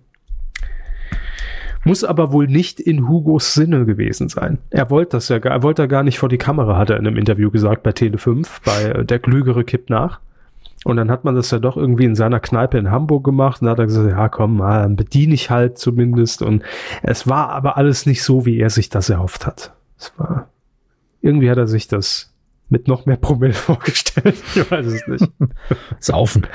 Muss 1.85 2.03
aber 2.03 2.31
wohl 2.31 2.47
nicht 2.47 2.79
in 2.79 3.09
Hugos 3.09 3.53
Sinne 3.53 3.85
gewesen 3.85 4.29
sein. 4.29 4.59
Er 4.69 4.89
wollte 4.89 5.17
das 5.17 5.27
ja 5.27 5.39
gar, 5.39 5.51
er 5.51 5.63
wollte 5.63 5.81
da 5.81 5.87
gar 5.87 6.03
nicht 6.03 6.17
vor 6.17 6.29
die 6.29 6.37
Kamera, 6.37 6.77
hat 6.77 6.89
er 6.89 6.97
in 6.97 7.05
einem 7.05 7.17
Interview 7.17 7.51
gesagt 7.51 7.83
bei 7.83 7.91
Tele5, 7.91 8.47
bei 8.63 8.83
äh, 8.83 9.05
Der 9.05 9.19
Klügere 9.19 9.63
kippt 9.63 9.89
nach. 9.89 10.21
Und 10.83 10.97
dann 10.97 11.09
hat 11.09 11.23
man 11.23 11.35
das 11.35 11.51
ja 11.51 11.59
doch 11.59 11.77
irgendwie 11.77 12.05
in 12.05 12.15
seiner 12.15 12.39
Kneipe 12.39 12.77
in 12.77 12.91
Hamburg 12.91 13.23
gemacht 13.23 13.61
und 13.61 13.69
hat 13.69 13.79
er 13.79 13.85
gesagt, 13.85 14.09
ja 14.09 14.29
komm, 14.29 14.57
mal, 14.57 14.81
dann 14.81 14.95
bediene 14.95 15.33
ich 15.33 15.49
halt 15.49 15.77
zumindest. 15.77 16.41
Und 16.41 16.63
es 17.01 17.27
war 17.27 17.49
aber 17.49 17.77
alles 17.77 18.05
nicht 18.05 18.23
so, 18.23 18.45
wie 18.45 18.59
er 18.59 18.69
sich 18.69 18.89
das 18.89 19.09
erhofft 19.09 19.45
hat. 19.45 19.73
Es 19.97 20.13
war, 20.17 20.49
irgendwie 21.21 21.49
hat 21.49 21.57
er 21.57 21.67
sich 21.67 21.87
das 21.87 22.33
mit 22.69 22.87
noch 22.87 23.05
mehr 23.05 23.17
Promille 23.17 23.53
vorgestellt. 23.53 24.35
Ich 24.55 24.71
weiß 24.71 24.85
es 24.85 25.07
nicht. 25.07 25.31
Saufen. 25.99 26.47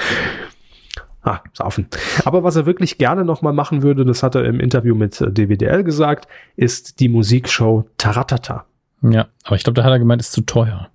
Ah, 1.23 1.41
saufen. 1.53 1.89
Aber 2.25 2.45
was 2.45 2.57
er 2.57 2.65
wirklich 2.65 2.97
gerne 2.97 3.25
nochmal 3.25 3.53
machen 3.53 3.83
würde, 3.83 4.05
das 4.05 4.23
hat 4.23 4.35
er 4.35 4.45
im 4.45 4.61
Interview 4.61 4.95
mit 4.95 5.21
äh, 5.21 5.31
DWDL 5.31 5.85
gesagt, 5.85 6.29
ist 6.57 7.01
die 7.01 7.09
Musikshow 7.09 7.85
Taratata. 7.99 8.65
Ja, 9.03 9.27
aber 9.45 9.57
ich 9.57 9.65
glaube, 9.65 9.75
da 9.75 9.85
hat 9.85 9.91
er 9.91 9.99
gemeint, 9.99 10.23
ist 10.23 10.33
zu 10.33 10.43
teuer. 10.43 10.89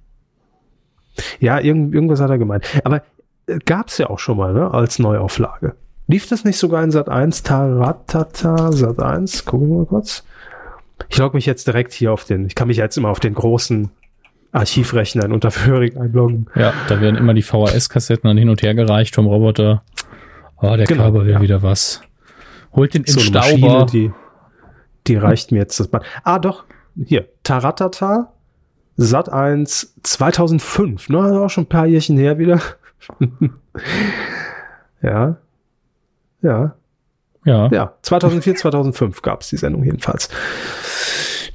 Ja, 1.39 1.59
irgend, 1.59 1.93
irgendwas 1.93 2.19
hat 2.19 2.29
er 2.29 2.37
gemeint. 2.37 2.65
Aber 2.83 3.03
äh, 3.47 3.59
gab's 3.65 3.97
ja 3.97 4.09
auch 4.09 4.19
schon 4.19 4.37
mal, 4.37 4.53
ne, 4.53 4.73
als 4.73 4.99
Neuauflage. 4.99 5.75
Lief 6.07 6.27
das 6.27 6.43
nicht 6.43 6.57
sogar 6.57 6.83
in 6.83 6.91
Sat 6.91 7.09
1? 7.09 7.43
Taratata, 7.43 8.71
Sat 8.71 8.99
1? 9.01 9.45
Gucken 9.45 9.69
wir 9.69 9.77
mal 9.77 9.85
kurz. 9.85 10.23
Ich 11.09 11.17
logge 11.17 11.37
mich 11.37 11.45
jetzt 11.45 11.67
direkt 11.67 11.93
hier 11.93 12.11
auf 12.11 12.25
den, 12.25 12.45
ich 12.45 12.55
kann 12.55 12.67
mich 12.67 12.77
jetzt 12.77 12.97
immer 12.97 13.09
auf 13.09 13.19
den 13.19 13.33
großen 13.33 13.89
Archivrechner 14.51 15.25
in 15.25 15.31
Unterföhring 15.31 15.97
einloggen. 15.97 16.47
Ja, 16.55 16.73
da 16.87 17.01
werden 17.01 17.15
immer 17.15 17.33
die 17.33 17.41
VHS-Kassetten 17.41 18.27
dann 18.27 18.37
hin 18.37 18.49
und 18.49 18.61
her 18.61 18.75
gereicht 18.75 19.15
vom 19.15 19.25
Roboter. 19.25 19.83
Oh, 20.61 20.75
der 20.75 20.85
Genau, 20.85 21.03
Körper 21.03 21.25
will 21.25 21.33
ja. 21.33 21.41
wieder 21.41 21.63
was. 21.63 22.01
Holt 22.73 22.93
den 22.93 23.05
so. 23.05 23.19
Maschine, 23.31 23.85
die, 23.91 24.11
die 25.07 25.15
reicht 25.15 25.51
mir 25.51 25.59
jetzt 25.59 25.79
das 25.79 25.87
Band. 25.87 26.05
Ah, 26.23 26.39
doch, 26.39 26.65
hier, 27.03 27.27
Taratata, 27.43 28.33
Sat 28.95 29.29
1 29.29 29.95
2005, 30.03 31.09
ne, 31.09 31.41
auch 31.41 31.49
schon 31.49 31.63
ein 31.63 31.69
paar 31.69 31.87
Jährchen 31.87 32.17
her 32.17 32.37
wieder. 32.37 32.59
ja. 35.01 35.37
Ja, 36.41 36.75
ja. 37.45 37.69
ja, 37.71 37.93
2004, 38.01 38.55
2005 38.55 39.21
gab 39.21 39.41
es 39.41 39.49
die 39.49 39.57
Sendung 39.57 39.83
jedenfalls. 39.83 40.29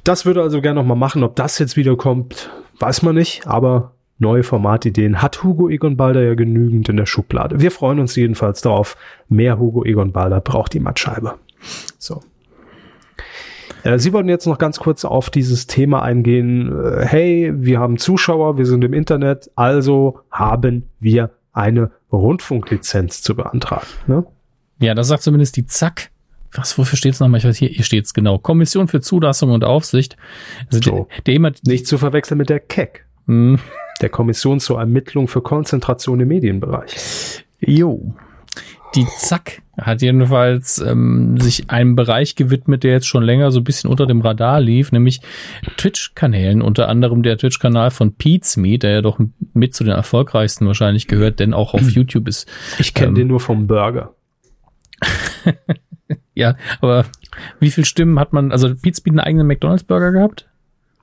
Das 0.03 0.25
würde 0.25 0.41
also 0.41 0.61
gerne 0.61 0.79
noch 0.79 0.87
mal 0.87 0.95
machen. 0.95 1.23
Ob 1.23 1.35
das 1.35 1.59
jetzt 1.59 1.77
wieder 1.77 1.95
kommt, 1.95 2.49
weiß 2.79 3.01
man 3.03 3.15
nicht. 3.15 3.47
Aber 3.47 3.93
neue 4.17 4.43
Formatideen 4.43 5.21
hat 5.21 5.43
Hugo 5.43 5.69
Egon 5.69 5.97
Balder 5.97 6.23
ja 6.23 6.35
genügend 6.35 6.89
in 6.89 6.97
der 6.97 7.05
Schublade. 7.05 7.59
Wir 7.59 7.71
freuen 7.71 7.99
uns 7.99 8.15
jedenfalls 8.15 8.61
darauf. 8.61 8.97
Mehr 9.27 9.59
Hugo 9.59 9.83
Egon 9.83 10.11
Balder 10.11 10.41
braucht 10.41 10.73
die 10.73 10.79
Mattscheibe. 10.79 11.35
So. 11.97 12.21
Äh, 13.83 13.99
Sie 13.99 14.13
wollten 14.13 14.29
jetzt 14.29 14.45
noch 14.45 14.57
ganz 14.57 14.79
kurz 14.79 15.05
auf 15.05 15.29
dieses 15.29 15.67
Thema 15.67 16.01
eingehen. 16.01 16.71
Äh, 16.71 17.05
Hey, 17.05 17.51
wir 17.55 17.79
haben 17.79 17.97
Zuschauer, 17.97 18.57
wir 18.57 18.65
sind 18.65 18.83
im 18.83 18.93
Internet, 18.93 19.49
also 19.55 20.19
haben 20.31 20.89
wir 20.99 21.31
eine 21.53 21.91
Rundfunklizenz 22.11 23.21
zu 23.21 23.35
beantragen. 23.35 23.87
Ne? 24.07 24.25
Ja, 24.79 24.93
das 24.93 25.07
sagt 25.07 25.23
zumindest 25.23 25.55
die 25.57 25.65
Zack. 25.65 26.09
Was, 26.53 26.77
wofür 26.77 26.97
steht's 26.97 27.19
nochmal? 27.19 27.37
Ich 27.39 27.45
weiß 27.45 27.57
hier, 27.57 27.69
hier 27.69 27.83
steht's 27.83 28.13
genau. 28.13 28.39
Kommission 28.39 28.87
für 28.87 29.01
Zulassung 29.01 29.51
und 29.51 29.63
Aufsicht. 29.63 30.17
Also 30.71 30.81
So. 30.81 31.07
der, 31.15 31.21
der 31.23 31.33
jemand, 31.33 31.65
Nicht 31.67 31.85
zu 31.85 31.97
verwechseln 31.97 32.37
mit 32.39 32.49
der 32.49 32.59
KEC. 32.59 33.05
hm, 33.27 33.59
der 34.01 34.09
Kommission 34.09 34.59
zur 34.59 34.79
Ermittlung 34.79 35.27
für 35.27 35.41
Konzentration 35.41 36.19
im 36.21 36.27
Medienbereich. 36.29 37.43
Jo. 37.59 38.13
Die 38.95 39.05
Zack 39.05 39.61
hat 39.77 40.01
jedenfalls 40.01 40.79
ähm, 40.79 41.39
sich 41.39 41.69
einem 41.69 41.95
Bereich 41.95 42.35
gewidmet, 42.35 42.83
der 42.83 42.91
jetzt 42.91 43.07
schon 43.07 43.23
länger 43.23 43.51
so 43.51 43.59
ein 43.59 43.63
bisschen 43.63 43.89
unter 43.89 44.07
dem 44.07 44.21
Radar 44.21 44.59
lief, 44.59 44.91
nämlich 44.91 45.21
Twitch-Kanälen, 45.77 46.61
unter 46.61 46.89
anderem 46.89 47.23
der 47.23 47.37
Twitch-Kanal 47.37 47.91
von 47.91 48.15
Pete's 48.15 48.57
Me, 48.57 48.79
der 48.79 48.91
ja 48.91 49.01
doch 49.01 49.19
mit 49.53 49.75
zu 49.75 49.83
den 49.83 49.93
erfolgreichsten 49.93 50.65
wahrscheinlich 50.67 51.07
gehört, 51.07 51.39
denn 51.39 51.53
auch 51.53 51.73
auf 51.73 51.89
YouTube 51.89 52.27
ist. 52.27 52.49
Ich 52.79 52.93
kenne 52.93 53.09
Ähm. 53.09 53.15
den 53.15 53.27
nur 53.27 53.39
vom 53.39 53.67
Burger. 53.67 54.15
Ja, 56.33 56.55
aber 56.81 57.05
wie 57.59 57.69
viel 57.69 57.85
Stimmen 57.85 58.17
hat 58.19 58.33
man, 58.33 58.51
also 58.51 58.73
Pete's 58.73 59.05
Me 59.05 59.11
einen 59.11 59.19
eigenen 59.19 59.45
McDonalds-Burger 59.45 60.11
gehabt? 60.11 60.48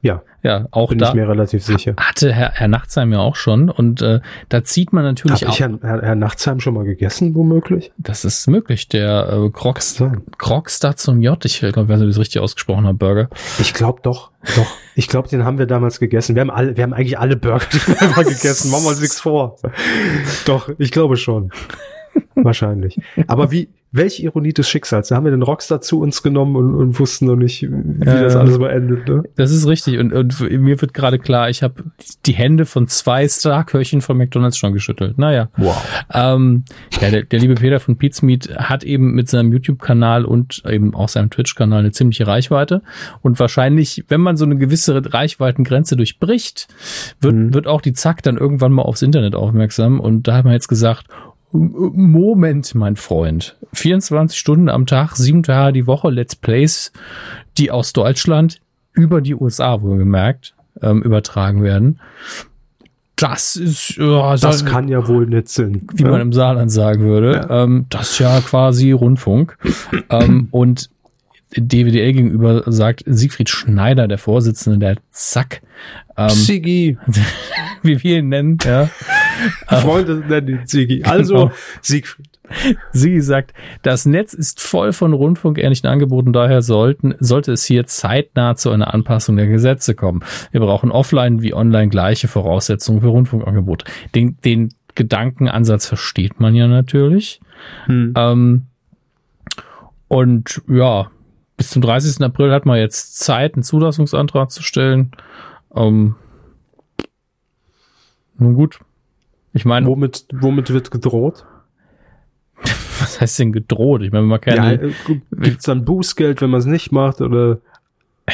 Ja, 0.07 0.23
Ja, 0.43 0.67
auch 0.71 0.91
bin 0.91 0.99
da 0.99 1.09
ich 1.09 1.15
mir 1.15 1.29
relativ 1.29 1.65
sicher. 1.65 1.95
hatte 1.97 2.33
Herr, 2.33 2.53
Herr 2.53 2.69
Nachtsheim 2.69 3.13
ja 3.13 3.19
auch 3.19 3.35
schon. 3.37 3.69
Und 3.69 4.03
äh, 4.03 4.21
da 4.49 4.63
zieht 4.63 4.93
man 4.93 5.05
natürlich 5.05 5.43
Habe 5.43 5.53
ich 5.53 5.57
auch. 5.57 5.61
Herrn, 5.61 5.81
Herr, 5.83 6.03
Herr 6.03 6.15
Nachtsheim 6.15 6.61
schon 6.61 6.75
mal 6.75 6.85
gegessen, 6.85 7.35
womöglich? 7.35 7.93
Das 7.99 8.25
ist 8.25 8.47
möglich. 8.47 8.89
Der 8.89 9.29
äh, 9.29 9.51
Crocs. 9.51 10.03
Crocstar 10.39 10.97
zum 10.97 11.21
J, 11.21 11.45
ich 11.45 11.59
glaube, 11.61 11.83
ich 11.83 11.89
weiß 11.89 11.99
nicht, 11.99 12.05
ob 12.05 12.09
ich 12.09 12.15
das 12.15 12.21
richtig 12.21 12.41
ausgesprochen 12.41 12.87
habe, 12.87 12.97
Burger. 12.97 13.29
Ich 13.59 13.75
glaube 13.75 14.01
doch, 14.03 14.31
doch. 14.55 14.67
Ich 14.95 15.09
glaube, 15.09 15.29
den 15.29 15.45
haben 15.45 15.59
wir 15.59 15.67
damals 15.67 15.99
gegessen. 15.99 16.37
Wir 16.37 16.41
haben 16.43 16.51
alle, 16.51 16.77
wir 16.77 16.85
haben 16.85 16.93
eigentlich 16.93 17.19
alle 17.19 17.37
Burger, 17.37 17.67
die 17.73 17.79
wir 17.89 18.25
gegessen. 18.25 18.71
Machen 18.71 18.85
wir 18.85 18.91
uns 18.91 19.01
nichts 19.01 19.21
vor. 19.21 19.59
Doch, 20.47 20.71
ich 20.79 20.93
glaube 20.93 21.17
schon. 21.17 21.51
Wahrscheinlich. 22.35 22.99
Aber 23.27 23.51
wie, 23.51 23.69
welche 23.93 24.23
Ironie 24.25 24.53
des 24.53 24.69
Schicksals. 24.69 25.09
Da 25.09 25.17
haben 25.17 25.25
wir 25.25 25.31
den 25.31 25.43
Rockstar 25.43 25.81
zu 25.81 26.01
uns 26.01 26.23
genommen 26.23 26.55
und, 26.57 26.75
und 26.75 26.99
wussten 27.01 27.27
noch 27.27 27.37
nicht, 27.37 27.63
wie 27.63 28.05
Ja. 28.05 28.23
das 28.23 28.37
alles 28.37 28.59
mal 28.59 28.69
endet. 28.71 29.09
Ne? 29.09 29.23
Das 29.37 29.51
ist 29.53 29.67
richtig. 29.67 29.99
Und, 29.99 30.13
und 30.13 30.41
mir 30.51 30.81
wird 30.83 30.93
gerade 30.93 31.19
klar, 31.19 31.49
ich 31.49 31.63
habe 31.63 31.85
die 32.27 32.35
Hände 32.35 32.67
von 32.67 32.89
zwei 32.89 33.27
Starköchen 33.27 34.03
von 34.03 34.19
McDonalds 34.19 34.59
schon 34.59 34.75
geschüttelt. 34.75 35.17
Naja. 35.19 35.49
Wow. 35.57 36.07
Ähm, 36.13 36.65
ja, 37.01 37.11
der, 37.11 37.23
der 37.23 37.39
liebe 37.39 37.55
Peter 37.55 37.81
von 37.81 37.97
Pizmeet 37.97 38.55
hat 38.59 38.85
eben 38.85 39.15
mit 39.15 39.29
seinem 39.31 39.51
YouTube-Kanal 39.53 40.27
und 40.27 40.63
eben 40.69 40.95
auch 40.95 41.09
seinem 41.09 41.31
Twitch-Kanal 41.31 41.79
eine 41.81 41.93
ziemliche 41.93 42.27
Reichweite. 42.27 42.83
Und 43.23 43.41
wahrscheinlich, 43.41 44.05
wenn 44.09 44.21
man 44.21 44.37
so 44.37 44.45
eine 44.45 44.57
gewisse 44.57 45.01
Reichweitengrenze 45.15 45.97
durchbricht, 45.97 46.69
wird, 47.21 47.35
Mhm. 47.35 47.55
wird 47.55 47.67
auch 47.67 47.81
die 47.81 47.93
Zack 47.95 48.23
dann 48.23 48.37
irgendwann 48.37 48.73
mal 48.73 48.83
aufs 48.83 49.03
Internet 49.03 49.35
aufmerksam. 49.35 50.01
Und 50.01 50.29
da 50.29 50.37
hat 50.37 50.45
man 50.45 50.53
jetzt 50.55 50.69
gesagt, 50.69 51.07
Moment, 51.57 52.75
mein 52.75 52.97
Freund. 52.97 53.57
24 53.73 54.39
Stunden 54.39 54.69
am 54.69 54.87
Tag, 54.87 55.17
sieben 55.17 55.43
Tage 55.43 55.73
die 55.73 55.87
Woche 55.87 56.11
Let's 56.11 56.37
Plays, 56.37 56.93
die 57.59 57.71
aus 57.71 57.93
Deutschland 57.93 58.59
über 58.93 59.21
die 59.21 59.35
USA 59.35 59.81
wohlgemerkt 59.83 60.55
ähm, 60.83 61.03
übertragen 61.03 61.63
werden. 61.63 62.01
Das 63.17 63.57
ist, 63.57 63.97
ja, 63.97 64.37
Das 64.37 64.59
soll- 64.61 64.69
kann 64.69 64.89
ja 64.89 65.09
wohl 65.09 65.27
nicht 65.27 65.49
sein. 65.49 65.87
wie 65.95 66.05
man 66.05 66.21
im 66.21 66.33
Saarland 66.35 66.71
sagen 66.71 67.05
würde. 67.05 67.47
Ähm, 67.51 67.87
das 67.89 68.11
ist 68.13 68.19
ja 68.19 68.41
quasi 68.41 68.93
Rundfunk. 68.93 69.57
ähm, 70.11 70.49
und 70.51 70.91
DWDL 71.57 72.13
gegenüber 72.13 72.63
sagt 72.67 73.05
Siegfried 73.07 73.49
Schneider, 73.49 74.07
der 74.09 74.19
Vorsitzende 74.19 74.79
der 74.79 74.97
ZAK, 75.13 75.63
ähm, 76.19 76.29
Sigi. 76.29 76.99
wie 77.83 78.03
wir 78.03 78.19
ihn 78.19 78.29
nennen, 78.29 78.59
ja. 78.65 78.91
Freunde 79.69 80.17
nennen 80.17 80.49
ihn 80.49 80.61
Sigi. 80.67 81.03
Also, 81.05 81.35
Genau. 81.35 81.51
Siegfried. 81.81 82.29
Sie 82.93 83.21
sagt, 83.21 83.53
das 83.83 84.07
Netz 84.07 84.33
ist 84.33 84.61
voll 84.61 84.93
von 84.93 85.13
rundfunkähnlichen 85.13 85.89
Angeboten, 85.89 86.33
daher 86.33 86.63
sollten, 86.63 87.15
sollte 87.19 87.53
es 87.53 87.65
hier 87.65 87.87
zeitnah 87.87 88.55
zu 88.55 88.71
einer 88.71 88.95
Anpassung 88.95 89.37
der 89.37 89.49
Gesetze 89.49 89.95
kommen. 89.95 90.21
Wir 90.53 90.61
brauchen 90.61 90.93
offline 90.93 91.43
wie 91.43 91.55
online 91.55 91.89
gleiche 91.89 92.29
Voraussetzungen 92.29 93.01
für 93.01 93.09
Rundfunkangebote. 93.09 93.87
Den, 94.15 94.37
den 94.45 94.73
Gedankenansatz 94.95 95.87
versteht 95.87 96.41
man 96.41 96.55
ja 96.55 96.69
natürlich. 96.69 97.41
Hm. 97.87 98.15
Ähm, 98.17 98.67
und 100.09 100.63
ja, 100.69 101.11
bis 101.57 101.71
zum 101.71 101.83
30. 101.83 102.23
April 102.23 102.53
hat 102.53 102.67
man 102.67 102.79
jetzt 102.79 103.19
Zeit, 103.19 103.55
einen 103.55 103.63
Zulassungsantrag 103.63 104.51
zu 104.51 104.63
stellen. 104.63 105.13
Ähm, 105.75 106.17
nun 108.39 108.55
gut. 108.55 108.81
Ich 109.57 109.65
meine, 109.65 109.87
Womit, 109.87 110.27
womit 110.35 110.71
wird 110.71 110.91
gedroht? 110.91 111.47
was 113.01 113.21
heißt 113.21 113.39
denn 113.39 113.53
gedroht? 113.53 114.03
Ich 114.03 114.13
meine, 114.13 114.27
man 114.27 114.39
kann 114.41 114.55
Ja, 114.55 114.73
äh, 114.73 114.93
gibt's 115.33 115.65
dann 115.65 115.85
Bußgeld, 115.87 116.43
wenn 116.43 116.51
man 116.51 116.61
es 116.61 116.67
nicht 116.67 116.93
macht? 116.93 117.23
Oder 117.23 117.59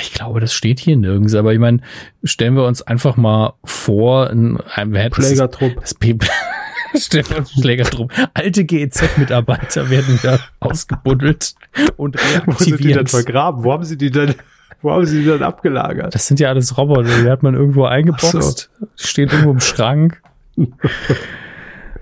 Ich 0.00 0.12
glaube, 0.12 0.40
das 0.40 0.52
steht 0.52 0.80
hier 0.80 0.96
nirgends, 0.96 1.34
aber 1.34 1.52
ich 1.52 1.60
meine, 1.60 1.78
stellen 2.24 2.56
wir 2.56 2.64
uns 2.64 2.82
einfach 2.82 3.16
mal 3.16 3.54
vor, 3.64 4.30
ein, 4.30 4.58
ein 4.74 4.94
hätte 4.94 5.20
das-? 5.20 5.36
Das 5.80 5.94
P 5.94 6.18
Stellen 6.96 7.24
wir 7.30 7.38
uns 7.38 7.52
einen 7.54 7.62
Schlägertrupp. 7.62 8.12
Alte 8.34 8.64
GEZ-Mitarbeiter 8.64 9.88
werden 9.90 10.18
da 10.24 10.40
ausgebuddelt 10.60 11.54
und 11.96 12.16
Wo 12.46 12.52
sind 12.52 12.80
die 12.80 12.88
denn 12.88 12.94
reaktiviert. 12.96 13.10
vergraben? 13.10 13.64
Wo 13.64 13.72
haben 13.72 13.84
sie 13.84 13.96
die 13.96 14.10
denn, 14.10 14.34
wo 14.82 14.90
haben 14.90 15.06
sie 15.06 15.20
die 15.20 15.24
denn 15.24 15.42
abgelagert? 15.42 16.14
Das 16.14 16.26
sind 16.26 16.40
ja 16.40 16.48
alles 16.48 16.76
Roboter, 16.76 17.22
die 17.22 17.30
hat 17.30 17.42
man 17.44 17.54
irgendwo 17.54 17.84
eingeboxt. 17.84 18.70
Die 18.98 19.06
stehen 19.06 19.30
irgendwo 19.30 19.52
im 19.52 19.60
Schrank. 19.60 20.20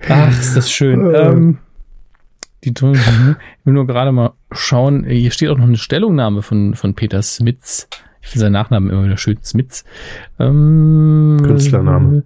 Ach, 0.09 0.39
ist 0.39 0.55
das 0.55 0.71
schön. 0.71 1.13
Äh. 1.13 1.29
ähm, 1.29 1.57
die 2.63 2.73
tun, 2.73 2.93
ich 2.93 3.65
will 3.65 3.73
nur 3.73 3.87
gerade 3.87 4.11
mal 4.11 4.33
schauen. 4.51 5.03
Hier 5.05 5.31
steht 5.31 5.49
auch 5.49 5.57
noch 5.57 5.65
eine 5.65 5.77
Stellungnahme 5.77 6.41
von, 6.41 6.75
von 6.75 6.93
Peter 6.93 7.21
Smits. 7.21 7.87
Ich 8.21 8.29
finde 8.29 8.41
seinen 8.41 8.53
Nachnamen 8.53 8.91
immer 8.91 9.03
wieder 9.03 9.17
schön. 9.17 9.39
Smits. 9.41 9.83
Ähm, 10.39 11.39
Künstlername. 11.43 12.23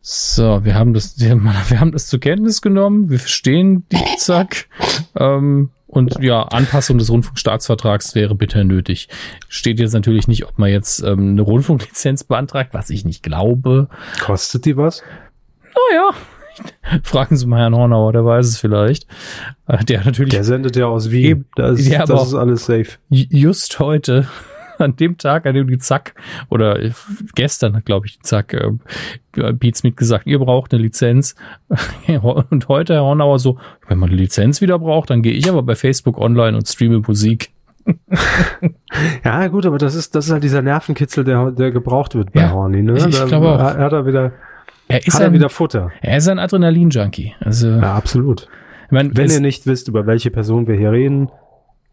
So, 0.00 0.64
wir 0.64 0.74
haben 0.74 0.94
das, 0.94 1.18
wir 1.20 1.80
haben 1.80 1.92
das 1.92 2.06
zur 2.06 2.20
Kenntnis 2.20 2.62
genommen. 2.62 3.10
Wir 3.10 3.18
verstehen 3.18 3.84
die 3.90 4.16
Zack. 4.16 4.68
Ähm, 5.16 5.70
und 5.88 6.22
ja, 6.22 6.42
Anpassung 6.42 6.98
des 6.98 7.10
Rundfunkstaatsvertrags 7.10 8.14
wäre 8.14 8.34
bitter 8.34 8.62
nötig. 8.62 9.08
Steht 9.48 9.80
jetzt 9.80 9.94
natürlich 9.94 10.28
nicht, 10.28 10.46
ob 10.46 10.58
man 10.58 10.70
jetzt 10.70 11.02
ähm, 11.02 11.30
eine 11.30 11.42
Rundfunklizenz 11.42 12.24
beantragt, 12.24 12.74
was 12.74 12.90
ich 12.90 13.04
nicht 13.04 13.22
glaube. 13.22 13.88
Kostet 14.20 14.66
die 14.66 14.76
was? 14.76 15.02
Naja, 15.90 16.10
fragen 17.04 17.36
Sie 17.36 17.46
mal 17.46 17.60
Herrn 17.60 17.74
Hornauer, 17.74 18.12
der 18.12 18.24
weiß 18.24 18.46
es 18.46 18.58
vielleicht. 18.58 19.06
Äh, 19.66 19.84
Der 19.84 20.04
natürlich 20.04 20.34
Der 20.34 20.44
sendet 20.44 20.76
ja 20.76 20.86
aus 20.86 21.10
Wien. 21.10 21.24
Eben. 21.24 21.44
Das, 21.54 21.86
Ja, 21.86 22.02
aber 22.02 22.14
das 22.14 22.28
ist 22.28 22.34
alles 22.34 22.64
safe. 22.66 22.98
ju- 23.10 23.26
just 23.30 23.78
heute, 23.78 24.26
an 24.78 24.96
dem 24.96 25.18
Tag, 25.18 25.46
an 25.46 25.54
dem 25.54 25.68
die 25.68 25.78
Zack, 25.78 26.14
oder 26.48 26.80
äh, 26.80 26.92
gestern 27.34 27.82
glaube 27.84 28.06
ich, 28.06 28.16
die 28.18 28.22
Zack 28.22 28.54
äh, 28.54 29.52
Beats 29.52 29.82
mit 29.84 29.96
gesagt, 29.96 30.26
ihr 30.26 30.38
braucht 30.38 30.72
eine 30.72 30.82
Lizenz. 30.82 31.34
Und 32.22 32.68
heute 32.68 32.94
Herr 32.94 33.02
Hornauer 33.02 33.38
so, 33.38 33.58
wenn 33.88 33.98
man 33.98 34.08
eine 34.10 34.18
Lizenz 34.18 34.60
wieder 34.60 34.78
braucht, 34.78 35.10
dann 35.10 35.22
gehe 35.22 35.32
ich 35.32 35.48
aber 35.48 35.62
bei 35.62 35.74
Facebook 35.76 36.18
online 36.18 36.56
und 36.56 36.66
streame 36.66 37.00
Musik. 37.06 37.50
Ja, 39.24 39.46
gut, 39.48 39.64
aber 39.66 39.78
das 39.78 39.94
ist, 39.94 40.14
das 40.14 40.26
ist 40.26 40.32
halt 40.32 40.42
dieser 40.44 40.62
Nervenkitzel, 40.62 41.24
der, 41.24 41.50
der 41.52 41.70
gebraucht 41.70 42.14
wird 42.14 42.32
bei 42.32 42.40
Ja, 42.42 42.50
Horny, 42.52 42.82
ne? 42.82 42.94
ich- 42.96 43.24
glaube 43.26 43.48
auch. 43.48 43.60
Hat 43.60 43.92
er 43.92 44.06
wieder, 44.06 44.32
Er 44.88 45.06
ist, 45.06 45.14
hat 45.14 45.20
er 45.20 45.26
ein, 45.28 45.32
wieder 45.34 45.50
Futter. 45.50 45.92
er 46.00 46.16
ist 46.16 46.28
ein 46.28 46.38
Adrenalin-Junkie. 46.38 47.34
Also, 47.40 47.68
Ja, 47.68 47.94
absolut. 47.94 48.48
ich 48.86 48.90
mein, 48.90 49.16
Wenn 49.16 49.30
ihr 49.30 49.40
nicht 49.40 49.66
wisst, 49.66 49.88
über 49.88 50.06
welche 50.06 50.30
Person 50.30 50.66
wir 50.66 50.76
hier 50.76 50.92
reden, 50.92 51.30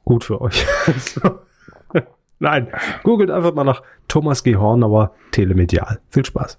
gut 0.06 0.24
für 0.24 0.42
euch. 0.42 0.66
Nein, 2.40 2.68
googelt 3.04 3.32
einfach 3.32 3.54
mal 3.54 3.64
nach 3.64 3.82
Thomas 4.08 4.44
G. 4.44 4.56
Hornauer 4.56 5.12
Telemedial. 5.32 6.00
Viel 6.10 6.26
Spaß. 6.26 6.58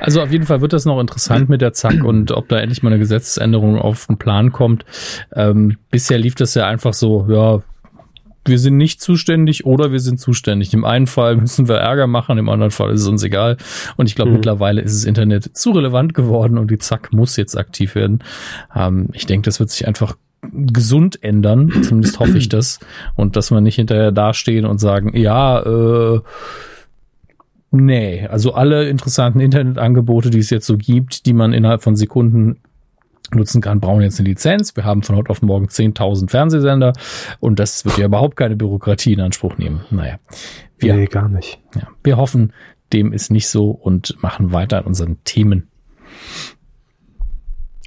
Also 0.00 0.20
auf 0.22 0.32
jeden 0.32 0.46
Fall 0.46 0.60
wird 0.60 0.72
das 0.72 0.84
noch 0.84 0.98
interessant 1.00 1.48
mit 1.48 1.60
der 1.60 1.72
Zack 1.72 2.02
und 2.02 2.32
ob 2.32 2.48
da 2.48 2.58
endlich 2.58 2.82
mal 2.82 2.90
eine 2.90 2.98
Gesetzesänderung 2.98 3.78
auf 3.78 4.06
den 4.06 4.18
Plan 4.18 4.50
kommt. 4.50 4.84
Ähm, 5.34 5.76
bisher 5.90 6.18
lief 6.18 6.34
das 6.34 6.54
ja 6.54 6.66
einfach 6.66 6.92
so, 6.92 7.26
ja, 7.28 7.60
wir 8.44 8.58
sind 8.58 8.76
nicht 8.76 9.00
zuständig 9.02 9.66
oder 9.66 9.92
wir 9.92 10.00
sind 10.00 10.20
zuständig. 10.20 10.72
Im 10.72 10.84
einen 10.84 11.06
Fall 11.06 11.36
müssen 11.36 11.68
wir 11.68 11.76
Ärger 11.76 12.06
machen, 12.06 12.38
im 12.38 12.48
anderen 12.48 12.70
Fall 12.70 12.92
ist 12.92 13.02
es 13.02 13.08
uns 13.08 13.22
egal. 13.22 13.56
Und 13.96 14.06
ich 14.06 14.14
glaube, 14.14 14.30
Mhm. 14.30 14.36
mittlerweile 14.36 14.80
ist 14.80 14.94
das 14.96 15.04
Internet 15.04 15.56
zu 15.56 15.72
relevant 15.72 16.14
geworden 16.14 16.56
und 16.58 16.70
die 16.70 16.78
Zack 16.78 17.12
muss 17.12 17.36
jetzt 17.36 17.56
aktiv 17.58 17.94
werden. 17.94 18.20
Ähm, 18.74 19.08
ich 19.12 19.26
denke, 19.26 19.44
das 19.46 19.60
wird 19.60 19.70
sich 19.70 19.86
einfach 19.86 20.16
gesund 20.52 21.22
ändern, 21.22 21.72
zumindest 21.82 22.20
hoffe 22.20 22.38
ich 22.38 22.48
das. 22.48 22.78
Und 23.16 23.36
dass 23.36 23.50
wir 23.50 23.60
nicht 23.60 23.74
hinterher 23.76 24.12
dastehen 24.12 24.64
und 24.66 24.78
sagen, 24.78 25.16
ja, 25.16 25.60
äh, 25.60 26.20
Nee, 27.70 28.26
also 28.26 28.54
alle 28.54 28.88
interessanten 28.88 29.40
Internetangebote, 29.40 30.30
die 30.30 30.38
es 30.38 30.48
jetzt 30.48 30.66
so 30.66 30.78
gibt, 30.78 31.26
die 31.26 31.34
man 31.34 31.52
innerhalb 31.52 31.82
von 31.82 31.96
Sekunden 31.96 32.60
nutzen 33.34 33.60
kann, 33.60 33.80
brauchen 33.80 34.00
jetzt 34.02 34.18
eine 34.18 34.28
Lizenz. 34.28 34.74
Wir 34.76 34.84
haben 34.84 35.02
von 35.02 35.16
heute 35.16 35.30
auf 35.30 35.42
morgen 35.42 35.66
10.000 35.66 36.30
Fernsehsender 36.30 36.92
und 37.40 37.58
das 37.58 37.84
wird 37.84 37.98
ja 37.98 38.06
überhaupt 38.06 38.36
keine 38.36 38.56
Bürokratie 38.56 39.12
in 39.12 39.20
Anspruch 39.20 39.58
nehmen. 39.58 39.82
Naja, 39.90 40.18
wir, 40.78 40.94
Nee, 40.94 41.06
gar 41.06 41.28
nicht. 41.28 41.60
ja, 41.74 41.88
wir 42.02 42.16
hoffen, 42.16 42.52
dem 42.92 43.12
ist 43.12 43.30
nicht 43.30 43.48
so 43.48 43.70
und 43.70 44.22
machen 44.22 44.52
weiter 44.52 44.78
an 44.78 44.84
unseren 44.84 45.22
Themen. 45.24 45.68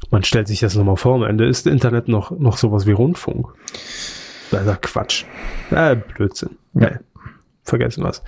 Man 0.09 0.23
stellt 0.23 0.47
sich 0.47 0.59
das 0.59 0.75
nochmal 0.75 0.97
vor, 0.97 1.15
am 1.15 1.23
Ende 1.23 1.45
ist 1.47 1.65
Internet 1.67 2.07
noch, 2.07 2.31
noch 2.31 2.57
sowas 2.57 2.85
wie 2.85 2.91
Rundfunk. 2.91 3.47
Ja 4.51 4.75
Quatsch. 4.75 5.23
Äh, 5.71 5.95
Blödsinn. 5.95 6.57
Ja. 6.73 6.89
Nee, 6.89 6.97
vergessen 7.63 8.03
was. 8.03 8.21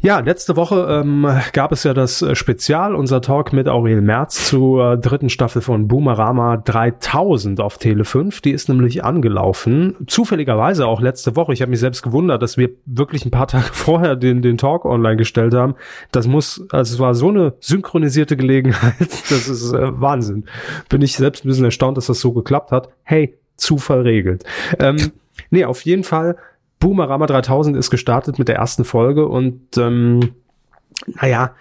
Ja, 0.00 0.20
letzte 0.20 0.54
Woche 0.54 0.86
ähm, 0.88 1.28
gab 1.52 1.72
es 1.72 1.82
ja 1.82 1.92
das 1.92 2.22
äh, 2.22 2.36
Spezial, 2.36 2.94
unser 2.94 3.20
Talk 3.20 3.52
mit 3.52 3.66
Aurel 3.66 4.00
Merz 4.00 4.48
zur 4.48 4.96
dritten 4.96 5.28
Staffel 5.28 5.60
von 5.60 5.88
Boomerama 5.88 6.56
3000 6.56 7.58
auf 7.60 7.78
Tele 7.78 8.04
5. 8.04 8.40
Die 8.40 8.52
ist 8.52 8.68
nämlich 8.68 9.02
angelaufen. 9.02 9.96
Zufälligerweise 10.06 10.86
auch 10.86 11.00
letzte 11.00 11.34
Woche. 11.34 11.52
Ich 11.52 11.62
habe 11.62 11.70
mich 11.70 11.80
selbst 11.80 12.02
gewundert, 12.02 12.42
dass 12.42 12.56
wir 12.56 12.70
wirklich 12.86 13.26
ein 13.26 13.32
paar 13.32 13.46
Tage 13.48 13.72
vorher 13.72 14.14
den, 14.14 14.40
den 14.40 14.56
Talk 14.56 14.84
online 14.84 15.16
gestellt 15.16 15.52
haben. 15.52 15.74
Das 16.12 16.28
muss, 16.28 16.64
also 16.70 16.94
es 16.94 17.00
war 17.00 17.16
so 17.16 17.30
eine 17.30 17.54
synchronisierte 17.58 18.36
Gelegenheit. 18.36 18.94
Das 19.28 19.48
ist 19.48 19.72
äh, 19.72 20.00
Wahnsinn. 20.00 20.44
Bin 20.88 21.02
ich 21.02 21.16
selbst 21.16 21.44
ein 21.44 21.48
bisschen 21.48 21.64
erstaunt, 21.64 21.96
dass 21.96 22.06
das 22.06 22.20
so 22.20 22.32
geklappt 22.32 22.70
hat. 22.70 22.88
Hey, 23.02 23.36
Zufall 23.56 24.02
regelt. 24.02 24.44
Ähm, 24.78 24.96
nee, 25.50 25.64
auf 25.64 25.82
jeden 25.82 26.04
Fall 26.04 26.36
Boomerama 26.78 27.26
3000 27.26 27.76
ist 27.76 27.90
gestartet 27.90 28.38
mit 28.38 28.48
der 28.48 28.56
ersten 28.56 28.84
Folge 28.84 29.26
und 29.26 29.76
ähm, 29.76 30.32
naja, 31.20 31.52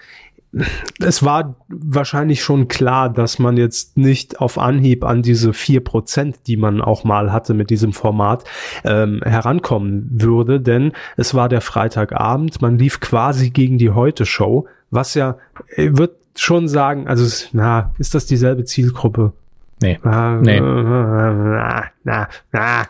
es 0.99 1.23
war 1.23 1.55
wahrscheinlich 1.67 2.41
schon 2.41 2.67
klar, 2.67 3.09
dass 3.09 3.37
man 3.37 3.57
jetzt 3.57 3.97
nicht 3.97 4.39
auf 4.39 4.57
Anhieb 4.57 5.03
an 5.03 5.21
diese 5.21 5.53
vier 5.53 5.83
Prozent, 5.83 6.47
die 6.47 6.57
man 6.57 6.81
auch 6.81 7.03
mal 7.03 7.31
hatte 7.31 7.53
mit 7.53 7.69
diesem 7.69 7.93
Format, 7.93 8.43
ähm, 8.83 9.21
herankommen 9.23 10.09
würde, 10.11 10.61
denn 10.61 10.93
es 11.17 11.33
war 11.33 11.49
der 11.49 11.61
Freitagabend, 11.61 12.61
man 12.61 12.77
lief 12.77 12.99
quasi 12.99 13.49
gegen 13.49 13.77
die 13.77 13.91
Heute-Show, 13.91 14.67
was 14.89 15.13
ja, 15.13 15.37
ich 15.75 15.97
würde 15.97 16.15
schon 16.35 16.67
sagen, 16.67 17.07
also 17.07 17.47
na, 17.51 17.93
ist 17.97 18.15
das 18.15 18.25
dieselbe 18.25 18.63
Zielgruppe? 18.63 19.33
Nee. 19.79 19.99
Nee. 20.41 20.59
na, 20.59 21.91
na, 22.03 22.27
na, 22.51 22.87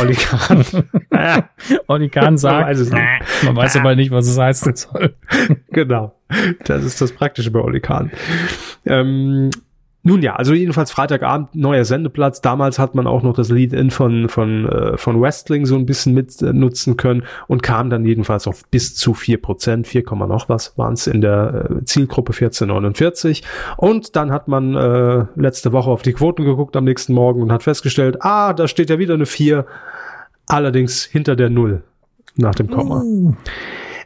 Olli 0.00 0.14
Kahn. 0.14 0.64
Olli 1.86 2.08
Kahn 2.08 2.38
sagt, 2.38 2.56
Man 2.56 2.66
weiß 2.66 2.78
es 2.80 2.90
nicht. 2.90 3.02
man 3.44 3.56
weiß 3.56 3.76
aber 3.76 3.94
nicht, 3.94 4.10
was 4.10 4.26
es 4.26 4.36
heißen 4.36 4.74
soll. 4.74 5.14
genau. 5.70 6.16
Das 6.64 6.82
ist 6.82 7.00
das 7.00 7.12
Praktische 7.12 7.52
bei 7.52 7.60
Olli 7.60 7.80
Kahn. 7.80 8.10
Ähm, 8.84 9.50
nun 10.06 10.20
ja, 10.20 10.36
also 10.36 10.52
jedenfalls 10.52 10.90
Freitagabend, 10.90 11.54
neuer 11.54 11.86
Sendeplatz. 11.86 12.42
Damals 12.42 12.78
hat 12.78 12.94
man 12.94 13.06
auch 13.06 13.22
noch 13.22 13.32
das 13.32 13.48
Lead-In 13.48 13.90
von, 13.90 14.28
von, 14.28 14.68
äh, 14.68 14.98
von 14.98 15.18
Wrestling 15.18 15.64
so 15.64 15.76
ein 15.76 15.86
bisschen 15.86 16.12
mit 16.12 16.42
äh, 16.42 16.52
nutzen 16.52 16.98
können 16.98 17.24
und 17.48 17.62
kam 17.62 17.88
dann 17.88 18.04
jedenfalls 18.04 18.46
auf 18.46 18.68
bis 18.68 18.94
zu 18.94 19.14
vier 19.14 19.40
Prozent, 19.40 19.86
4, 19.86 20.04
Komma 20.04 20.26
noch 20.26 20.50
was 20.50 20.76
waren 20.76 20.92
es 20.92 21.06
in 21.06 21.22
der 21.22 21.70
äh, 21.70 21.84
Zielgruppe 21.86 22.32
1449. 22.32 23.42
Und 23.78 24.14
dann 24.14 24.30
hat 24.30 24.46
man 24.46 24.74
äh, 24.76 25.24
letzte 25.36 25.72
Woche 25.72 25.90
auf 25.90 26.02
die 26.02 26.12
Quoten 26.12 26.44
geguckt 26.44 26.76
am 26.76 26.84
nächsten 26.84 27.14
Morgen 27.14 27.40
und 27.40 27.50
hat 27.50 27.62
festgestellt, 27.62 28.18
ah, 28.20 28.52
da 28.52 28.68
steht 28.68 28.90
ja 28.90 28.98
wieder 28.98 29.14
eine 29.14 29.24
4, 29.24 29.64
allerdings 30.46 31.04
hinter 31.04 31.34
der 31.34 31.48
Null 31.48 31.82
nach 32.36 32.54
dem 32.54 32.68
Komma. 32.68 33.02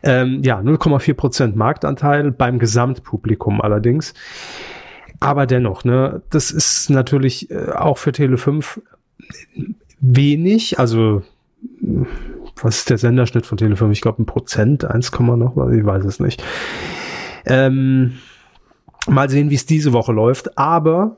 Ähm, 0.05 0.43
ja, 0.45 0.61
0,4 0.61 1.15
Prozent 1.15 1.57
Marktanteil 1.57 2.31
beim 2.31 2.61
Gesamtpublikum 2.61 3.61
allerdings. 3.61 4.15
Aber 5.21 5.47
dennoch, 5.47 5.85
ne, 5.85 6.23
das 6.31 6.51
ist 6.51 6.91
natürlich 6.91 7.51
äh, 7.51 7.71
auch 7.73 7.99
für 7.99 8.13
Tele 8.13 8.39
5 8.39 8.81
wenig. 10.01 10.79
Also, 10.79 11.23
was 12.63 12.79
ist 12.79 12.91
der 12.91 12.99
Senderschnitt 12.99 13.47
von 13.47 13.59
Tele 13.59 13.77
5? 13.77 13.93
Ich 13.93 14.01
glaube, 14.01 14.23
ein 14.23 14.27
Prozent, 14.27 14.85
1, 14.85 15.13
noch 15.19 15.71
ich 15.71 15.85
weiß 15.85 16.05
es 16.05 16.21
nicht. 16.21 16.43
Ähm, 17.47 18.19
mal 19.09 19.29
sehen, 19.29 19.51
wie 19.51 19.55
es 19.55 19.67
diese 19.67 19.93
Woche 19.93 20.13
läuft. 20.13 20.57
Aber, 20.57 21.17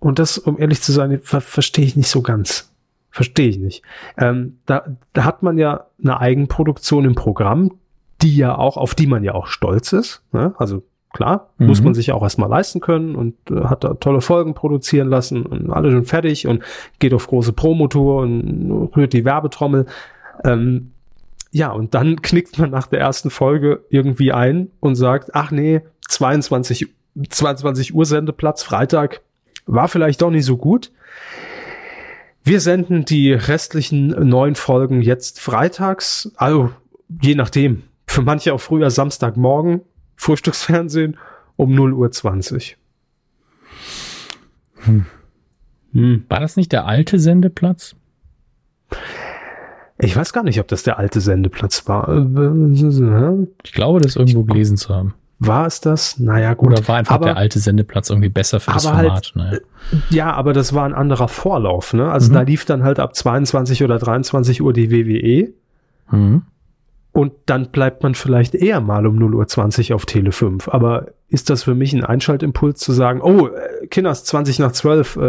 und 0.00 0.18
das, 0.18 0.38
um 0.38 0.58
ehrlich 0.58 0.82
zu 0.82 0.92
sein, 0.92 1.20
ver 1.22 1.40
verstehe 1.40 1.84
ich 1.84 1.96
nicht 1.96 2.08
so 2.08 2.22
ganz. 2.22 2.72
Verstehe 3.10 3.48
ich 3.48 3.58
nicht. 3.58 3.82
Ähm, 4.18 4.58
da, 4.66 4.84
da 5.12 5.24
hat 5.24 5.42
man 5.42 5.56
ja 5.56 5.86
eine 6.02 6.20
Eigenproduktion 6.20 7.04
im 7.04 7.14
Programm, 7.14 7.78
die 8.22 8.36
ja 8.36 8.56
auch, 8.56 8.76
auf 8.76 8.94
die 8.94 9.06
man 9.06 9.24
ja 9.24 9.34
auch 9.34 9.46
stolz 9.46 9.92
ist. 9.92 10.22
Ne? 10.32 10.54
Also 10.58 10.82
klar, 11.16 11.50
Mhm. 11.58 11.66
muss 11.66 11.82
man 11.82 11.94
sich 11.94 12.12
auch 12.12 12.22
erstmal 12.22 12.48
leisten 12.50 12.80
können 12.80 13.16
und 13.16 13.34
äh, 13.50 13.64
hat 13.64 13.84
da 13.84 13.94
tolle 13.94 14.20
Folgen 14.20 14.54
produzieren 14.54 15.08
lassen 15.08 15.44
und 15.46 15.70
alle 15.70 15.90
schon 15.90 16.04
fertig 16.04 16.46
und 16.46 16.62
geht 16.98 17.14
auf 17.14 17.26
große 17.26 17.52
Promotour 17.52 18.22
und 18.22 18.90
rührt 18.96 19.12
die 19.12 19.24
Werbetrommel. 19.24 19.86
Ähm, 20.44 20.92
ja, 21.50 21.70
und 21.72 21.94
dann 21.94 22.16
knickt 22.22 22.58
man 22.58 22.70
nach 22.70 22.86
der 22.86 23.00
ersten 23.00 23.30
Folge 23.30 23.84
irgendwie 23.88 24.32
ein 24.32 24.70
und 24.80 24.94
sagt, 24.94 25.34
ach 25.34 25.50
nee, 25.50 25.80
22, 26.08 26.88
22 27.30 27.94
Uhr 27.94 28.04
Sendeplatz, 28.04 28.62
Freitag, 28.62 29.22
war 29.66 29.88
vielleicht 29.88 30.22
doch 30.22 30.30
nicht 30.30 30.44
so 30.44 30.56
gut. 30.56 30.92
Wir 32.44 32.60
senden 32.60 33.04
die 33.04 33.32
restlichen 33.32 34.08
neun 34.28 34.54
Folgen 34.54 35.02
jetzt 35.02 35.40
freitags, 35.40 36.30
also 36.36 36.70
je 37.20 37.34
nachdem. 37.34 37.82
Für 38.06 38.22
manche 38.22 38.54
auch 38.54 38.60
früher 38.60 38.88
Samstagmorgen, 38.90 39.80
Frühstücksfernsehen 40.16 41.16
um 41.56 41.74
0 41.74 41.92
Uhr 41.92 42.10
20. 42.10 42.76
Hm. 45.92 46.24
War 46.28 46.40
das 46.40 46.56
nicht 46.56 46.72
der 46.72 46.86
alte 46.86 47.18
Sendeplatz? 47.18 47.94
Ich 49.98 50.14
weiß 50.14 50.32
gar 50.32 50.42
nicht, 50.42 50.60
ob 50.60 50.68
das 50.68 50.82
der 50.82 50.98
alte 50.98 51.20
Sendeplatz 51.20 51.88
war. 51.88 52.08
Äh, 52.08 53.46
Ich 53.64 53.72
glaube, 53.72 54.00
das 54.00 54.16
irgendwo 54.16 54.44
gelesen 54.44 54.76
zu 54.76 54.94
haben. 54.94 55.14
War 55.38 55.66
es 55.66 55.80
das? 55.80 56.18
Naja, 56.18 56.54
gut. 56.54 56.72
Oder 56.72 56.88
war 56.88 56.96
einfach 56.96 57.14
aber, 57.14 57.26
der 57.26 57.36
alte 57.36 57.58
Sendeplatz 57.58 58.08
irgendwie 58.10 58.28
besser 58.30 58.58
für 58.60 58.72
das 58.72 58.86
aber 58.86 58.96
halt, 58.96 59.26
Format? 59.26 59.32
naja. 59.34 59.58
Ja, 60.10 60.32
aber 60.32 60.52
das 60.54 60.72
war 60.74 60.84
ein 60.86 60.94
anderer 60.94 61.28
Vorlauf. 61.28 61.92
Ne? 61.92 62.10
Also 62.10 62.30
Mhm. 62.30 62.34
da 62.34 62.40
lief 62.42 62.64
dann 62.64 62.82
halt 62.84 62.98
ab 62.98 63.14
22 63.14 63.82
oder 63.84 63.98
23 63.98 64.62
Uhr 64.62 64.72
die 64.72 64.90
WWE. 64.90 65.52
Mhm. 66.10 66.42
Und 67.16 67.32
dann 67.46 67.70
bleibt 67.70 68.02
man 68.02 68.14
vielleicht 68.14 68.54
eher 68.54 68.82
mal 68.82 69.06
um 69.06 69.16
0 69.16 69.36
Uhr 69.36 69.46
20 69.46 69.94
auf 69.94 70.04
Tele 70.04 70.32
5. 70.32 70.68
Aber 70.68 71.06
ist 71.30 71.48
das 71.48 71.62
für 71.62 71.74
mich 71.74 71.94
ein 71.94 72.04
Einschaltimpuls 72.04 72.78
zu 72.78 72.92
sagen, 72.92 73.22
oh, 73.22 73.46
äh, 73.46 73.86
Kinders 73.86 74.24
20 74.24 74.58
nach 74.58 74.72
12, 74.72 75.16
äh, 75.16 75.20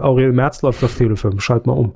Aurel 0.00 0.32
Merz 0.32 0.62
läuft 0.62 0.82
auf 0.82 0.96
Tele 0.96 1.14
5, 1.14 1.40
schalt 1.40 1.68
mal 1.68 1.74
um. 1.74 1.94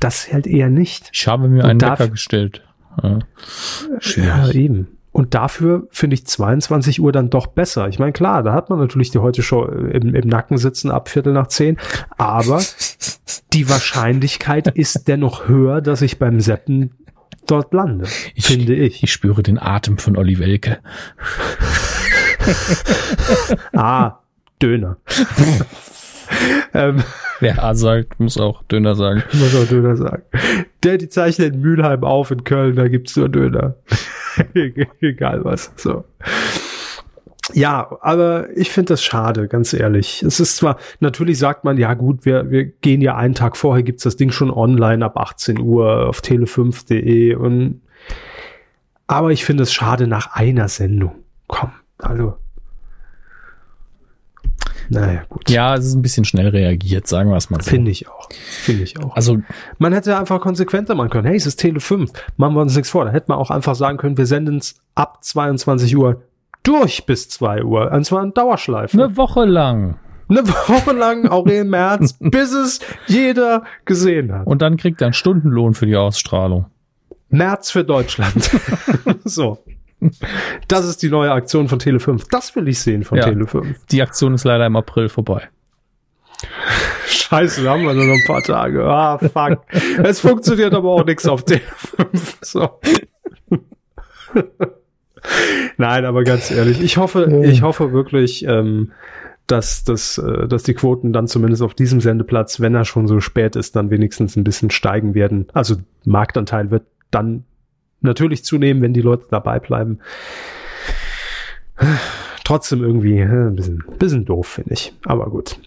Das 0.00 0.30
halt 0.30 0.46
eher 0.46 0.68
nicht. 0.68 1.08
Ich 1.14 1.26
habe 1.26 1.48
mir 1.48 1.64
Und 1.64 1.70
einen 1.70 1.80
Wecker 1.80 2.08
gestellt. 2.08 2.62
Ja. 3.02 3.08
Ja, 3.08 3.20
Schwierig. 4.00 4.54
eben. 4.54 4.88
Und 5.12 5.32
dafür 5.32 5.88
finde 5.90 6.12
ich 6.12 6.26
22 6.26 7.00
Uhr 7.00 7.10
dann 7.10 7.30
doch 7.30 7.46
besser. 7.46 7.88
Ich 7.88 7.98
meine, 7.98 8.12
klar, 8.12 8.42
da 8.42 8.52
hat 8.52 8.68
man 8.68 8.80
natürlich 8.80 9.10
die 9.10 9.20
heute 9.20 9.42
Show 9.42 9.64
im, 9.64 10.14
im 10.14 10.28
Nacken 10.28 10.58
sitzen 10.58 10.90
ab 10.90 11.08
Viertel 11.08 11.32
nach 11.32 11.46
zehn. 11.46 11.78
Aber 12.18 12.60
die 13.54 13.70
Wahrscheinlichkeit 13.70 14.68
ist 14.68 15.08
dennoch 15.08 15.48
höher, 15.48 15.80
dass 15.80 16.02
ich 16.02 16.18
beim 16.18 16.38
Seppen 16.40 16.90
dort 17.46 17.72
lande, 17.72 18.06
Ich- 18.34 18.44
finde 18.46 18.74
ich. 18.74 19.02
Ich 19.02 19.12
spüre 19.12 19.42
den 19.42 19.58
Atem 19.58 19.98
von 19.98 20.16
Olli 20.16 20.38
Welke. 20.38 20.78
Ah, 23.72 24.18
Döner. 24.62 24.96
ähm, 26.74 27.02
Wer 27.40 27.62
A 27.64 27.74
sagt, 27.74 28.20
muss 28.20 28.38
auch 28.38 28.62
Döner 28.64 28.94
sagen. 28.94 29.22
muss 29.32 29.54
auch 29.54 29.66
Döner 29.68 29.96
sagen. 29.96 30.22
Der, 30.82 30.98
die 30.98 31.08
zeichnet 31.08 31.54
in 31.54 31.60
Mülheim 31.60 32.04
auf 32.04 32.30
in 32.30 32.44
Köln, 32.44 32.76
da 32.76 32.88
gibt's 32.88 33.16
nur 33.16 33.28
Döner. 33.28 33.76
Egal 35.00 35.44
was. 35.44 35.72
So. 35.76 36.04
Ja, 37.54 37.96
aber 38.00 38.48
ich 38.56 38.70
finde 38.70 38.92
das 38.92 39.02
schade, 39.02 39.48
ganz 39.48 39.72
ehrlich. 39.72 40.22
Es 40.22 40.40
ist 40.40 40.56
zwar, 40.56 40.78
natürlich 41.00 41.38
sagt 41.38 41.64
man, 41.64 41.78
ja 41.78 41.94
gut, 41.94 42.24
wir, 42.24 42.50
wir 42.50 42.64
gehen 42.64 43.00
ja 43.00 43.16
einen 43.16 43.34
Tag 43.34 43.56
vorher, 43.56 43.82
gibt's 43.82 44.02
das 44.02 44.16
Ding 44.16 44.30
schon 44.30 44.50
online 44.50 45.04
ab 45.04 45.16
18 45.16 45.58
Uhr 45.58 46.08
auf 46.08 46.20
tele5.de 46.20 47.34
und 47.34 47.80
aber 49.06 49.32
ich 49.32 49.44
finde 49.44 49.64
es 49.64 49.72
schade 49.72 50.06
nach 50.06 50.34
einer 50.34 50.68
Sendung. 50.68 51.24
Komm, 51.48 51.72
also. 51.98 52.36
Naja, 54.88 55.24
gut. 55.28 55.50
Ja, 55.50 55.74
es 55.74 55.86
ist 55.86 55.94
ein 55.94 56.02
bisschen 56.02 56.24
schnell 56.24 56.48
reagiert, 56.48 57.08
sagen 57.08 57.30
wir 57.30 57.36
es 57.36 57.50
mal 57.50 57.60
so. 57.60 57.70
Finde 57.70 57.90
ich 57.90 58.08
auch. 58.08 58.28
Finde 58.30 58.84
ich 58.84 58.98
auch. 59.00 59.16
Also, 59.16 59.40
Man 59.78 59.92
hätte 59.92 60.16
einfach 60.16 60.40
konsequenter 60.40 60.94
machen 60.94 61.10
können. 61.10 61.26
Hey, 61.26 61.36
es 61.36 61.46
ist 61.46 61.56
Tele 61.56 61.80
5. 61.80 62.12
Machen 62.36 62.54
wir 62.54 62.60
uns 62.60 62.74
nichts 62.74 62.90
vor. 62.90 63.04
Da 63.04 63.10
hätte 63.10 63.26
man 63.30 63.38
auch 63.38 63.50
einfach 63.50 63.74
sagen 63.74 63.98
können, 63.98 64.16
wir 64.16 64.26
senden 64.26 64.58
es 64.58 64.76
ab 64.94 65.24
22 65.24 65.96
Uhr 65.96 66.22
durch 66.62 67.06
bis 67.06 67.28
2 67.28 67.64
Uhr. 67.64 67.90
Und 67.92 68.04
zwar 68.04 68.22
in 68.22 68.32
Dauerschleife. 68.32 69.02
eine 69.02 69.16
Woche 69.16 69.44
lang. 69.44 69.98
Eine 70.28 70.46
Woche 70.46 70.92
lang 70.92 71.28
Aurel 71.28 71.64
Merz, 71.64 72.16
bis 72.20 72.52
es 72.52 72.80
jeder 73.06 73.64
gesehen 73.84 74.32
hat. 74.32 74.46
Und 74.46 74.62
dann 74.62 74.76
kriegt 74.76 75.00
er 75.00 75.06
einen 75.08 75.14
Stundenlohn 75.14 75.74
für 75.74 75.86
die 75.86 75.96
Ausstrahlung. 75.96 76.66
März 77.30 77.70
für 77.70 77.84
Deutschland. 77.84 78.50
so. 79.24 79.58
Das 80.68 80.86
ist 80.86 81.02
die 81.02 81.10
neue 81.10 81.30
Aktion 81.32 81.68
von 81.68 81.78
Tele 81.78 82.00
5. 82.00 82.28
Das 82.28 82.54
will 82.56 82.68
ich 82.68 82.80
sehen 82.80 83.04
von 83.04 83.18
Ja. 83.18 83.24
Tele 83.24 83.46
5. 83.46 83.86
Die 83.90 84.02
Aktion 84.02 84.34
ist 84.34 84.44
leider 84.44 84.66
im 84.66 84.76
April 84.76 85.08
vorbei. 85.08 85.48
Scheiße, 87.06 87.62
da 87.64 87.72
haben 87.72 87.82
wir 87.82 87.92
nur 87.92 88.06
noch 88.06 88.14
ein 88.14 88.24
paar 88.26 88.42
Tage. 88.42 88.84
Ah, 88.84 89.18
fuck. 89.18 89.60
Es 90.02 90.20
funktioniert 90.20 90.72
aber 90.74 90.90
auch 90.90 91.04
nichts 91.04 91.26
auf 91.28 91.44
Tele 91.44 91.60
5. 91.76 92.38
So. 92.40 92.80
Nein, 95.76 96.04
aber 96.04 96.24
ganz 96.24 96.50
ehrlich, 96.50 96.82
ich 96.82 96.96
hoffe, 96.96 97.42
ich 97.44 97.62
hoffe 97.62 97.92
wirklich, 97.92 98.44
ähm, 98.44 98.92
dass, 99.46 99.84
dass, 99.84 100.18
äh, 100.18 100.46
dass 100.46 100.62
die 100.62 100.74
Quoten 100.74 101.12
dann 101.12 101.26
zumindest 101.26 101.62
auf 101.62 101.74
diesem 101.74 102.00
Sendeplatz, 102.00 102.60
wenn 102.60 102.74
er 102.74 102.84
schon 102.84 103.06
so 103.06 103.20
spät 103.20 103.56
ist, 103.56 103.76
dann 103.76 103.90
wenigstens 103.90 104.36
ein 104.36 104.44
bisschen 104.44 104.70
steigen 104.70 105.14
werden. 105.14 105.48
Also 105.52 105.76
Marktanteil 106.04 106.70
wird 106.70 106.84
dann 107.10 107.44
natürlich 108.00 108.44
zunehmen, 108.44 108.82
wenn 108.82 108.94
die 108.94 109.02
Leute 109.02 109.26
dabei 109.30 109.58
bleiben. 109.58 109.98
Trotzdem 112.44 112.82
irgendwie 112.82 113.18
äh, 113.18 113.24
ein 113.24 113.56
bisschen, 113.56 113.84
bisschen 113.98 114.24
doof, 114.24 114.46
finde 114.46 114.74
ich. 114.74 114.92
Aber 115.04 115.30
gut. 115.30 115.58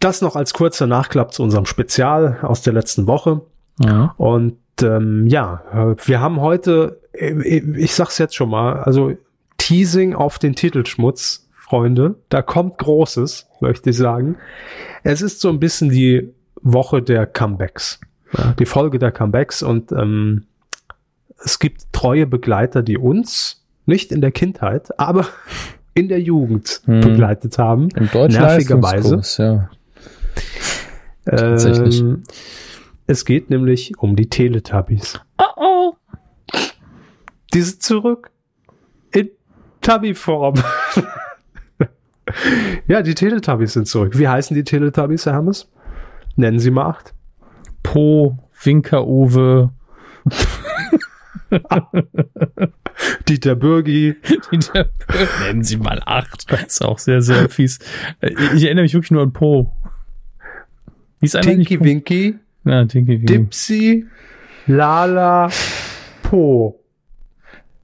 Das 0.00 0.20
noch 0.20 0.36
als 0.36 0.52
kurzer 0.52 0.86
Nachklapp 0.86 1.32
zu 1.32 1.42
unserem 1.42 1.66
Spezial 1.66 2.38
aus 2.42 2.62
der 2.62 2.72
letzten 2.72 3.06
Woche. 3.06 3.42
Ja. 3.78 4.14
Und 4.16 4.58
ähm, 4.82 5.26
ja, 5.26 5.62
äh, 5.72 6.06
wir 6.06 6.20
haben 6.20 6.40
heute, 6.40 7.00
ich 7.14 7.94
sag's 7.94 8.18
jetzt 8.18 8.34
schon 8.34 8.50
mal, 8.50 8.80
also 8.82 9.16
Teasing 9.58 10.14
auf 10.14 10.38
den 10.38 10.54
Titelschmutz, 10.54 11.48
Freunde. 11.52 12.16
Da 12.28 12.42
kommt 12.42 12.78
Großes, 12.78 13.48
möchte 13.60 13.90
ich 13.90 13.96
sagen. 13.96 14.36
Es 15.04 15.22
ist 15.22 15.40
so 15.40 15.48
ein 15.48 15.60
bisschen 15.60 15.90
die 15.90 16.28
Woche 16.62 17.02
der 17.02 17.26
Comebacks. 17.26 18.00
Ja, 18.36 18.54
die 18.58 18.66
Folge 18.66 18.98
der 18.98 19.12
Comebacks 19.12 19.62
und 19.62 19.92
ähm, 19.92 20.44
es 21.44 21.58
gibt 21.58 21.92
treue 21.92 22.26
Begleiter, 22.26 22.82
die 22.82 22.96
uns 22.96 23.62
nicht 23.84 24.12
in 24.12 24.20
der 24.20 24.30
Kindheit, 24.32 24.98
aber 24.98 25.26
in 25.94 26.08
der 26.08 26.20
Jugend 26.20 26.80
Hm. 26.86 27.00
begleitet 27.00 27.58
haben. 27.58 27.88
Im 27.94 28.08
Nervigerweise. 28.12 29.20
Ja. 29.42 29.70
Tatsächlich. 31.24 32.00
Ähm, 32.00 32.22
es 33.06 33.24
geht 33.24 33.50
nämlich 33.50 33.98
um 33.98 34.16
die 34.16 34.28
Teletubbies. 34.28 35.20
Oh 35.38 35.44
oh. 35.56 35.92
Die 37.54 37.62
sind 37.62 37.82
zurück 37.82 38.30
in 39.12 39.30
Tubby-Form. 39.80 40.54
ja, 42.86 43.02
die 43.02 43.14
Teletubbies 43.14 43.72
sind 43.74 43.86
zurück. 43.88 44.18
Wie 44.18 44.28
heißen 44.28 44.54
die 44.54 44.64
Teletubbies, 44.64 45.26
Herr 45.26 45.34
Hammes? 45.34 45.68
Nennen 46.36 46.58
Sie 46.58 46.70
mal 46.70 46.86
acht. 46.86 47.12
Po, 47.82 48.38
Winker-Uwe, 48.62 49.70
Dieter 53.28 53.54
Bürgi, 53.56 54.14
Dieter- 54.50 54.88
Nennen 55.44 55.64
Sie 55.64 55.76
mal 55.76 56.00
acht. 56.04 56.50
Ist 56.66 56.84
auch 56.84 56.98
sehr, 56.98 57.20
sehr 57.22 57.48
fies. 57.48 57.78
Ich 58.54 58.64
erinnere 58.64 58.82
mich 58.84 58.94
wirklich 58.94 59.10
nur 59.10 59.22
an 59.22 59.32
Po. 59.32 59.72
Hieß 61.20 61.34
einer 61.36 61.54
nicht 61.56 61.68
Tinky? 61.68 61.84
Winky, 61.84 62.38
Ja, 62.64 62.84
Tinky 62.84 63.12
Winky. 63.20 63.26
Dipsy, 63.26 64.06
Lala, 64.66 65.50
Po. 66.22 66.78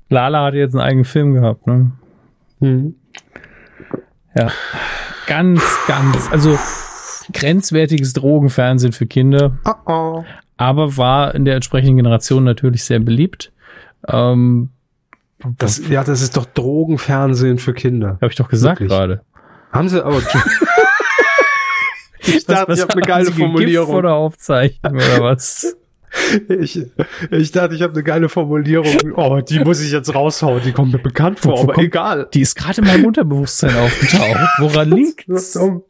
Lala 0.09 0.45
hat 0.47 0.55
jetzt 0.55 0.75
einen 0.75 0.83
eigenen 0.83 1.05
Film 1.05 1.35
gehabt, 1.35 1.67
ne? 1.67 1.93
Hm. 2.61 2.95
Ja. 4.35 4.51
Ganz, 5.27 5.63
ganz, 5.87 6.31
also 6.33 6.59
grenzwertiges 7.33 8.15
Drogenfernsehen 8.15 8.93
für 8.93 9.07
Kinder, 9.07 9.59
Oh 9.67 9.73
oh. 9.87 10.25
aber 10.57 10.97
war 10.97 11.35
in 11.35 11.45
der 11.45 11.57
entsprechenden 11.57 11.97
Generation 11.97 12.45
natürlich 12.45 12.85
sehr 12.85 13.01
beliebt. 13.01 13.53
Ähm, 14.07 14.71
Das, 15.59 15.87
ja, 15.89 16.05
das 16.05 16.23
ist 16.23 16.37
doch 16.37 16.47
Drogenfernsehen 16.47 17.59
für 17.59 17.75
Kinder. 17.75 18.13
habe 18.21 18.29
ich 18.29 18.37
doch 18.37 18.49
gesagt 18.49 18.81
Wirklich? 18.81 18.89
gerade. 18.89 19.23
Haben 19.73 19.89
Sie 19.91 20.03
aber. 20.03 20.19
ich 22.21 22.47
dachte, 22.47 22.73
ich 22.73 22.81
habe 22.81 22.93
eine 22.95 23.03
geile 23.03 23.31
Formulierung. 23.31 23.91
Vor 23.91 24.03
der 24.03 24.15
Aufzeichnung 24.15 24.95
oder 24.95 25.21
was? 25.21 25.77
Ich, 26.49 26.81
ich 27.31 27.53
dachte, 27.53 27.75
ich 27.75 27.83
habe 27.83 27.93
eine 27.93 28.03
geile 28.03 28.29
Formulierung. 28.29 29.13
Oh, 29.15 29.41
die 29.41 29.61
muss 29.61 29.81
ich 29.83 29.93
jetzt 29.93 30.15
raushauen. 30.15 30.63
Die 30.65 30.73
kommt 30.73 30.93
mir 30.93 30.99
bekannt 30.99 31.41
vor, 31.41 31.59
Wo 31.59 31.63
aber 31.65 31.75
kommt- 31.75 31.87
egal. 31.87 32.29
Die 32.33 32.41
ist 32.41 32.55
gerade 32.55 32.81
in 32.81 32.87
meinem 32.87 33.05
Unterbewusstsein 33.05 33.77
aufgetaucht. 33.77 34.49
Woran 34.59 34.91
liegt's? 34.97 35.53
Dumm. 35.53 35.83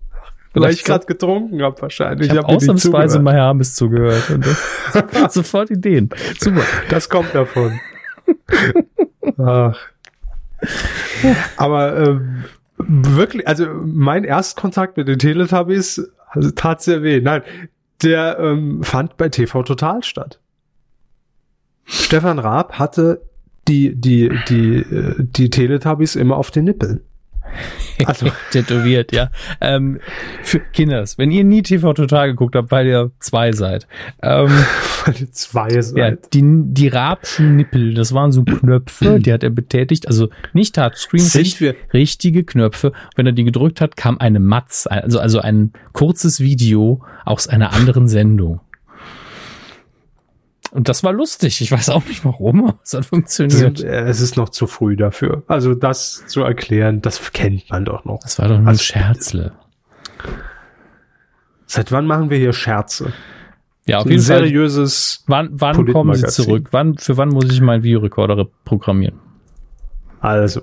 Weil 0.54 0.72
ich 0.72 0.82
gerade 0.82 1.06
getrunken 1.06 1.62
habe 1.62 1.80
wahrscheinlich. 1.82 2.26
Ich 2.26 2.36
habe 2.36 2.48
hab 2.48 2.56
ausnahmsweise 2.56 3.22
Hermes 3.22 3.74
zugehört. 3.74 4.28
Und 4.30 4.44
das, 4.44 5.34
sofort 5.34 5.70
Ideen. 5.70 6.08
Super. 6.40 6.62
Das 6.88 7.08
kommt 7.08 7.34
davon. 7.34 7.78
Ach. 9.38 9.76
Aber 11.56 11.96
ähm, 11.98 12.44
wirklich, 12.78 13.46
also 13.46 13.66
mein 13.84 14.24
Erstkontakt 14.24 14.96
mit 14.96 15.06
den 15.08 15.18
Teletubbies 15.18 16.10
also, 16.30 16.50
tat 16.50 16.82
sehr 16.82 17.02
weh. 17.02 17.20
Nein, 17.20 17.42
der 18.02 18.38
ähm, 18.38 18.82
fand 18.82 19.16
bei 19.16 19.28
TV 19.28 19.62
Total 19.62 20.02
statt. 20.02 20.40
Stefan 21.84 22.38
Raab 22.38 22.78
hatte 22.78 23.22
die, 23.66 23.94
die, 23.94 24.30
die, 24.48 24.76
äh, 24.76 25.14
die 25.18 25.50
Teletubbies 25.50 26.16
immer 26.16 26.36
auf 26.36 26.50
den 26.50 26.64
Nippeln. 26.64 27.00
Also- 28.04 28.30
Tätowiert, 28.52 29.12
ja. 29.12 29.30
Ähm, 29.60 29.98
für 30.44 30.60
Kinders, 30.60 31.18
wenn 31.18 31.32
ihr 31.32 31.42
nie 31.42 31.62
TV 31.62 31.92
Total 31.94 32.28
geguckt 32.28 32.54
habt, 32.54 32.70
weil 32.70 32.86
ihr 32.86 33.10
zwei 33.18 33.50
seid. 33.52 33.88
Ähm, 34.22 34.48
Weil 35.04 35.14
ihr 35.20 35.32
zwei 35.32 35.68
ja, 35.70 35.82
seid. 35.82 36.32
die, 36.32 36.42
die 36.44 36.88
Rabschen 36.88 37.56
Nippel, 37.56 37.94
das 37.94 38.12
waren 38.12 38.30
so 38.30 38.44
Knöpfe, 38.44 39.18
die 39.20 39.32
hat 39.32 39.42
er 39.42 39.50
betätigt. 39.50 40.06
Also 40.06 40.28
nicht 40.52 40.74
Touchscreen, 40.74 41.74
richtige 41.92 42.44
Knöpfe. 42.44 42.92
Wenn 43.16 43.26
er 43.26 43.32
die 43.32 43.44
gedrückt 43.44 43.80
hat, 43.80 43.96
kam 43.96 44.18
eine 44.18 44.38
Matz, 44.38 44.86
also, 44.88 45.18
also 45.18 45.40
ein 45.40 45.72
kurzes 45.92 46.40
Video 46.40 47.02
aus 47.24 47.48
einer 47.48 47.72
anderen 47.72 48.06
Sendung. 48.08 48.60
Und 50.70 50.88
das 50.88 51.02
war 51.04 51.12
lustig. 51.12 51.60
Ich 51.60 51.72
weiß 51.72 51.88
auch 51.90 52.04
nicht 52.06 52.24
warum, 52.24 52.64
aber 52.68 52.78
es 52.82 52.94
hat 52.94 53.06
funktioniert. 53.06 53.80
Äh, 53.82 54.04
es 54.04 54.20
ist 54.20 54.36
noch 54.36 54.48
zu 54.50 54.66
früh 54.66 54.96
dafür. 54.96 55.42
Also 55.48 55.74
das 55.74 56.26
zu 56.26 56.42
erklären, 56.42 57.00
das 57.02 57.32
kennt 57.32 57.70
man 57.70 57.84
doch 57.84 58.04
noch. 58.04 58.20
Das 58.22 58.38
war 58.38 58.48
doch 58.48 58.54
nur 58.56 58.64
ein 58.64 58.68
Also- 58.68 58.82
Scherzle. 58.82 59.52
Seit 61.66 61.92
wann 61.92 62.06
machen 62.06 62.30
wir 62.30 62.38
hier 62.38 62.52
Scherze? 62.52 63.12
Ja, 63.86 63.98
auf 63.98 64.06
Ein 64.06 64.12
jeden 64.12 64.22
Fall. 64.22 64.38
seriöses. 64.40 65.24
Wann, 65.26 65.50
wann 65.52 65.86
kommen 65.92 66.14
sie 66.14 66.26
zurück? 66.26 66.68
Wann, 66.72 66.96
für 66.98 67.16
wann 67.16 67.28
muss 67.30 67.44
ich 67.50 67.60
meinen 67.60 67.82
Videorekorder 67.82 68.46
programmieren? 68.64 69.18
Also, 70.20 70.62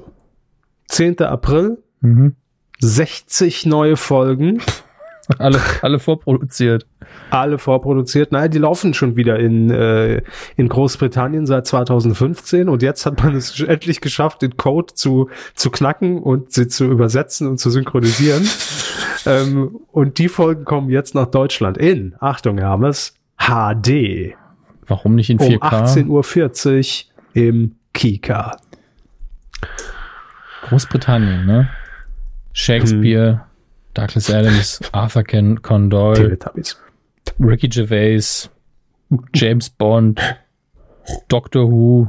10. 0.90 1.22
April, 1.22 1.78
Mhm. 2.02 2.36
60 2.80 3.66
neue 3.66 3.98
Folgen, 3.98 4.62
Alle, 5.40 5.60
alle 5.82 5.98
vorproduziert. 5.98 6.86
alle 7.32 7.58
vorproduziert. 7.58 8.32
Nein, 8.32 8.52
die 8.52 8.60
laufen 8.60 8.94
schon 8.94 9.16
wieder 9.16 9.40
in, 9.40 9.72
äh, 9.72 10.22
in 10.56 10.70
Großbritannien 10.70 11.48
seit 11.48 11.66
2015 11.66 12.70
und 12.70 12.84
jetzt 12.84 13.06
hat 13.08 13.24
man 13.24 13.36
es 13.36 13.60
endlich 13.60 14.02
geschafft, 14.02 14.44
den 14.44 14.56
Code 14.56 14.94
zu, 14.94 15.30
zu 15.56 15.72
knacken 15.72 16.20
und 16.20 16.52
sie 16.52 16.68
zu 16.68 16.86
übersetzen 16.86 17.48
und 17.48 17.58
zu 17.58 17.72
synchronisieren. 17.72 18.48
ähm, 19.26 19.80
und 19.92 20.20
die 20.20 20.28
Folgen 20.28 20.64
kommen 20.64 20.90
jetzt 20.90 21.16
nach 21.16 21.28
Deutschland 21.28 21.78
in, 21.78 22.16
Achtung 22.20 22.60
Hermes, 22.60 23.16
HD. 23.40 24.36
Warum 24.88 25.16
nicht 25.16 25.32
in 25.32 25.40
um 25.40 25.48
4K? 25.48 26.08
18.40 26.08 27.06
Uhr 27.06 27.44
im 27.44 27.76
Kika. 27.94 28.58
Großbritannien, 30.68 31.46
ne? 31.46 31.70
Shakespeare, 32.54 33.45
Douglas 33.96 34.30
Adams, 34.30 34.80
Arthur 34.92 35.24
Ken 35.24 35.60
Teletubbies. 35.64 36.78
Ricky 37.40 37.68
Gervais, 37.70 38.50
James 39.34 39.70
Bond, 39.72 40.22
Doctor 41.28 41.72
Who 41.72 42.08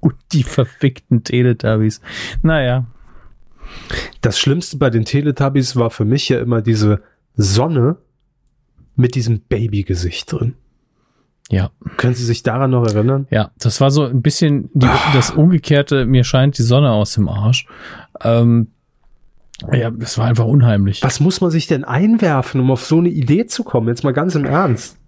und 0.00 0.14
die 0.32 0.42
verfickten 0.44 1.24
Teletubbies. 1.24 2.00
Naja, 2.42 2.86
Das 4.20 4.38
Schlimmste 4.38 4.76
bei 4.76 4.90
den 4.90 5.04
Teletubbies 5.04 5.74
war 5.76 5.90
für 5.90 6.04
mich 6.04 6.28
ja 6.28 6.38
immer 6.40 6.60
diese 6.62 7.02
Sonne 7.34 7.96
mit 8.96 9.14
diesem 9.14 9.40
Babygesicht 9.40 10.30
drin. 10.32 10.54
ja, 11.50 11.70
Können 11.96 12.14
Sie 12.14 12.24
sich 12.24 12.42
daran 12.42 12.70
noch 12.72 12.84
erinnern? 12.86 13.26
ja, 13.30 13.50
das 13.58 13.80
war 13.80 13.90
so 13.90 14.04
ein 14.04 14.20
bisschen 14.22 14.68
die, 14.74 14.88
das 15.14 15.30
umgekehrte, 15.30 16.04
mir 16.04 16.24
scheint 16.24 16.58
die 16.58 16.62
Sonne 16.62 16.90
aus 16.92 17.14
dem 17.14 17.28
Arsch. 17.28 17.66
Ähm, 18.22 18.68
ja, 19.72 19.90
das 19.90 20.18
war 20.18 20.26
einfach 20.26 20.46
unheimlich. 20.46 21.02
Was 21.02 21.20
muss 21.20 21.40
man 21.40 21.50
sich 21.50 21.66
denn 21.66 21.84
einwerfen, 21.84 22.60
um 22.60 22.70
auf 22.70 22.84
so 22.84 22.98
eine 22.98 23.08
Idee 23.08 23.46
zu 23.46 23.64
kommen? 23.64 23.88
Jetzt 23.88 24.04
mal 24.04 24.12
ganz 24.12 24.34
im 24.34 24.44
Ernst. 24.44 24.98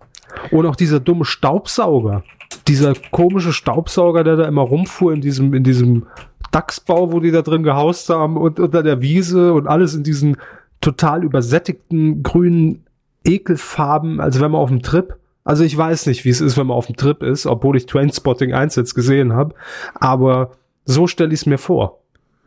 Und 0.51 0.67
auch 0.67 0.77
dieser 0.77 1.01
dumme 1.01 1.25
Staubsauger. 1.25 2.25
Dieser 2.69 2.95
komische 3.11 3.53
Staubsauger, 3.53 4.25
der 4.25 4.37
da 4.37 4.47
immer 4.47 4.63
rumfuhr 4.63 5.13
in 5.13 5.21
diesem, 5.21 5.55
in 5.55 5.65
diesem 5.65 6.07
Dachsbau, 6.51 7.13
wo 7.13 7.21
die 7.21 7.31
da 7.31 7.43
drin 7.43 7.63
gehaust 7.63 8.09
haben 8.11 8.37
und 8.37 8.61
unter 8.61 8.83
der 8.83 9.01
Wiese 9.01 9.55
und 9.55 9.67
alles 9.67 9.95
in 9.95 10.03
diesen 10.03 10.37
total 10.81 11.25
übersättigten 11.25 12.23
grünen 12.23 12.85
Ekelfarben, 13.25 14.21
als 14.21 14.41
wenn 14.41 14.51
man 14.51 14.61
auf 14.61 14.69
dem 14.69 14.83
Trip. 14.83 15.17
Also 15.45 15.65
ich 15.65 15.77
weiß 15.77 16.07
nicht, 16.07 16.25
wie 16.25 16.31
es 16.31 16.41
ist, 16.41 16.57
wenn 16.57 16.67
man 16.67 16.77
auf 16.77 16.87
dem 16.87 16.97
Trip 16.97 17.23
ist, 17.23 17.47
obwohl 17.47 17.77
ich 17.77 17.87
Trainspotting 17.87 18.53
1 18.53 18.77
jetzt 18.77 18.95
gesehen 18.95 19.33
habe. 19.33 19.55
Aber 19.95 20.53
so 20.85 21.07
stelle 21.07 21.33
ich 21.33 21.41
es 21.41 21.47
mir 21.47 21.59
vor. 21.59 22.02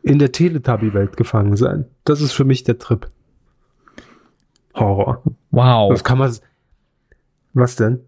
In 0.05 0.19
der 0.19 0.31
Teletubby-Welt 0.31 1.17
gefangen 1.17 1.55
sein. 1.57 1.85
Das 2.03 2.21
ist 2.21 2.31
für 2.33 2.43
mich 2.45 2.63
der 2.63 2.77
Trip. 2.77 3.07
Horror. 4.75 5.23
Wow. 5.49 5.91
Das 5.91 6.03
kann 6.03 6.19
man. 6.19 6.31
Was 7.53 7.75
denn? 7.75 8.01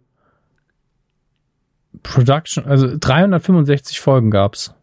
Production, 2.04 2.66
also 2.66 2.88
365 3.00 4.00
Folgen 4.00 4.30
gab's. 4.30 4.74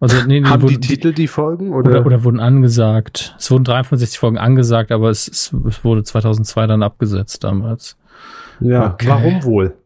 Also, 0.00 0.22
nee, 0.26 0.42
Haben 0.44 0.62
wurden- 0.62 0.80
die 0.80 0.86
Titel 0.88 1.12
die 1.12 1.26
Folgen? 1.28 1.72
Oder, 1.74 1.90
oder, 1.90 2.06
oder 2.06 2.24
wurden 2.24 2.40
angesagt. 2.40 3.34
Es 3.38 3.50
wurden 3.50 3.64
63 3.64 4.18
Folgen 4.18 4.38
angesagt, 4.38 4.92
aber 4.92 5.10
es, 5.10 5.26
es, 5.28 5.52
es 5.68 5.84
wurde 5.84 6.04
2002 6.04 6.66
dann 6.66 6.82
abgesetzt 6.82 7.44
damals. 7.44 7.96
ja, 8.60 8.92
okay. 8.92 9.08
warum 9.08 9.42
wohl? 9.44 9.76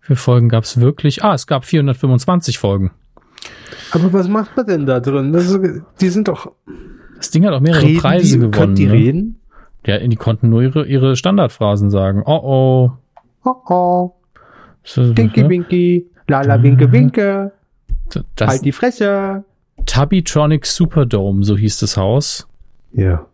Wie 0.00 0.06
viele 0.06 0.16
Folgen 0.16 0.48
gab's 0.48 0.80
wirklich? 0.80 1.22
Ah, 1.24 1.34
es 1.34 1.46
gab 1.46 1.64
425 1.64 2.58
Folgen. 2.58 2.92
Aber 3.92 4.12
was 4.12 4.28
macht 4.28 4.56
man 4.56 4.66
denn 4.66 4.86
da 4.86 5.00
drin? 5.00 5.32
Das 5.32 5.50
ist, 5.50 5.82
die 6.00 6.08
sind 6.08 6.28
doch. 6.28 6.52
Das 7.16 7.30
Ding 7.30 7.44
hat 7.46 7.52
auch 7.52 7.60
mehrere 7.60 7.82
Reden 7.82 8.00
Preise 8.00 8.26
die, 8.26 8.32
gewonnen. 8.36 8.50
Könnt 8.52 8.78
die 8.78 8.86
ne? 8.86 8.92
reden? 8.92 9.40
Ja, 9.86 9.98
die 9.98 10.16
konnten 10.16 10.48
nur 10.48 10.62
ihre, 10.62 10.86
ihre 10.86 11.16
Standardphrasen 11.16 11.90
sagen. 11.90 12.22
Oh 12.24 12.40
oh. 12.42 12.92
Oh 13.44 13.72
oh. 13.72 14.12
So, 14.84 15.12
Dinky 15.12 15.42
ne? 15.42 15.48
Winky. 15.48 16.10
Lala 16.28 16.62
Winke 16.62 16.90
Winke. 16.90 17.52
Das 18.36 18.48
Halt 18.48 18.64
die 18.64 18.72
Fresse. 18.72 19.44
Tubbytronic 19.86 20.66
Superdome, 20.66 21.44
so 21.44 21.56
hieß 21.56 21.78
das 21.78 21.96
Haus. 21.96 22.46
Ja. 22.92 23.26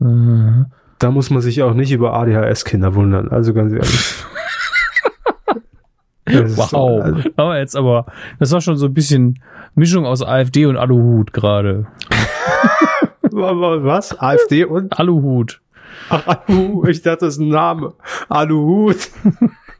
Äh, 0.00 0.64
Da 0.98 1.10
muss 1.10 1.30
man 1.30 1.40
sich 1.40 1.62
auch 1.62 1.74
nicht 1.74 1.92
über 1.92 2.12
ADHS-Kinder 2.14 2.94
wundern. 2.94 3.28
Also 3.28 3.54
ganz 3.54 3.72
ehrlich. 3.72 4.14
Wow. 6.56 6.68
so- 6.70 7.00
also, 7.02 7.30
aber 7.36 7.58
jetzt 7.58 7.76
aber, 7.76 8.06
das 8.38 8.52
war 8.52 8.60
schon 8.60 8.76
so 8.76 8.86
ein 8.86 8.94
bisschen 8.94 9.40
Mischung 9.74 10.04
aus 10.06 10.22
AfD 10.22 10.66
und 10.66 10.76
Aluhut 10.76 11.32
gerade. 11.32 11.86
wa- 13.22 13.54
wa- 13.60 13.84
was? 13.84 14.18
AfD 14.18 14.64
und? 14.64 14.98
Aluhut. 14.98 15.60
Ach, 16.08 16.26
Aluhut. 16.48 16.88
Ich 16.88 17.02
dachte, 17.02 17.26
das 17.26 17.34
ist 17.34 17.40
ein 17.40 17.48
Name. 17.48 17.94
Aluhut. 18.28 18.96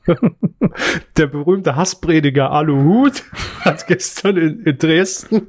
Der 1.16 1.26
berühmte 1.26 1.76
Hassprediger 1.76 2.50
Aluhut 2.50 3.22
hat 3.60 3.86
gestern 3.86 4.36
in, 4.38 4.62
in 4.64 4.78
Dresden 4.78 5.46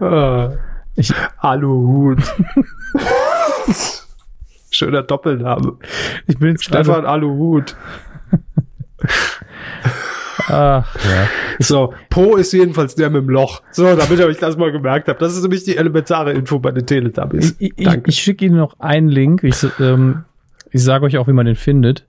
Ah, 0.00 0.50
Ich, 0.96 1.12
Aluhut. 1.38 2.18
Schöner 4.76 5.02
Doppelname. 5.02 5.78
ich 6.26 6.38
bin. 6.38 6.58
Stefan 6.58 7.06
Aluhut. 7.06 7.76
Ach, 10.48 10.94
ja. 10.94 11.28
So, 11.58 11.94
Po 12.10 12.36
ist 12.36 12.52
jedenfalls 12.52 12.94
der 12.94 13.10
mit 13.10 13.22
dem 13.22 13.30
Loch. 13.30 13.62
So, 13.72 13.96
damit 13.96 14.20
euch 14.20 14.38
das 14.38 14.56
mal 14.56 14.70
gemerkt 14.70 15.08
habt. 15.08 15.20
Das 15.20 15.34
ist 15.34 15.42
nämlich 15.42 15.64
die 15.64 15.76
elementare 15.76 16.32
Info 16.32 16.58
bei 16.58 16.70
den 16.70 16.86
Teletubbies. 16.86 17.56
Ich, 17.58 17.72
ich, 17.76 17.88
ich 18.06 18.16
schicke 18.16 18.44
Ihnen 18.44 18.58
noch 18.58 18.78
einen 18.78 19.08
Link. 19.08 19.42
Ich, 19.42 19.66
ähm, 19.80 20.24
ich 20.70 20.84
sage 20.84 21.06
euch 21.06 21.16
auch, 21.16 21.26
wie 21.26 21.32
man 21.32 21.46
den 21.46 21.56
findet. 21.56 22.06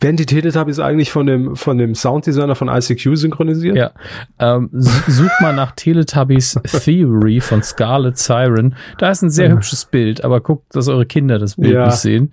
Werden 0.00 0.16
die 0.16 0.26
Teletubbies 0.26 0.78
eigentlich 0.78 1.10
von 1.10 1.26
dem, 1.26 1.56
von 1.56 1.76
dem 1.76 1.94
Sounddesigner 1.96 2.54
von 2.54 2.68
ICQ 2.68 3.16
synchronisiert? 3.16 3.76
Ja. 3.76 3.90
Ähm, 4.38 4.68
sucht 4.72 5.40
mal 5.40 5.52
nach 5.52 5.72
Teletubbies 5.72 6.54
Theory 6.84 7.40
von 7.40 7.62
Scarlet 7.64 8.16
Siren. 8.16 8.76
Da 8.98 9.10
ist 9.10 9.22
ein 9.22 9.30
sehr 9.30 9.50
hübsches 9.50 9.86
Bild, 9.86 10.22
aber 10.24 10.40
guckt, 10.40 10.74
dass 10.76 10.86
eure 10.88 11.04
Kinder 11.04 11.38
das 11.40 11.56
Bild 11.56 11.74
Ja. 11.74 11.86
nicht 11.86 11.96
sehen. 11.96 12.30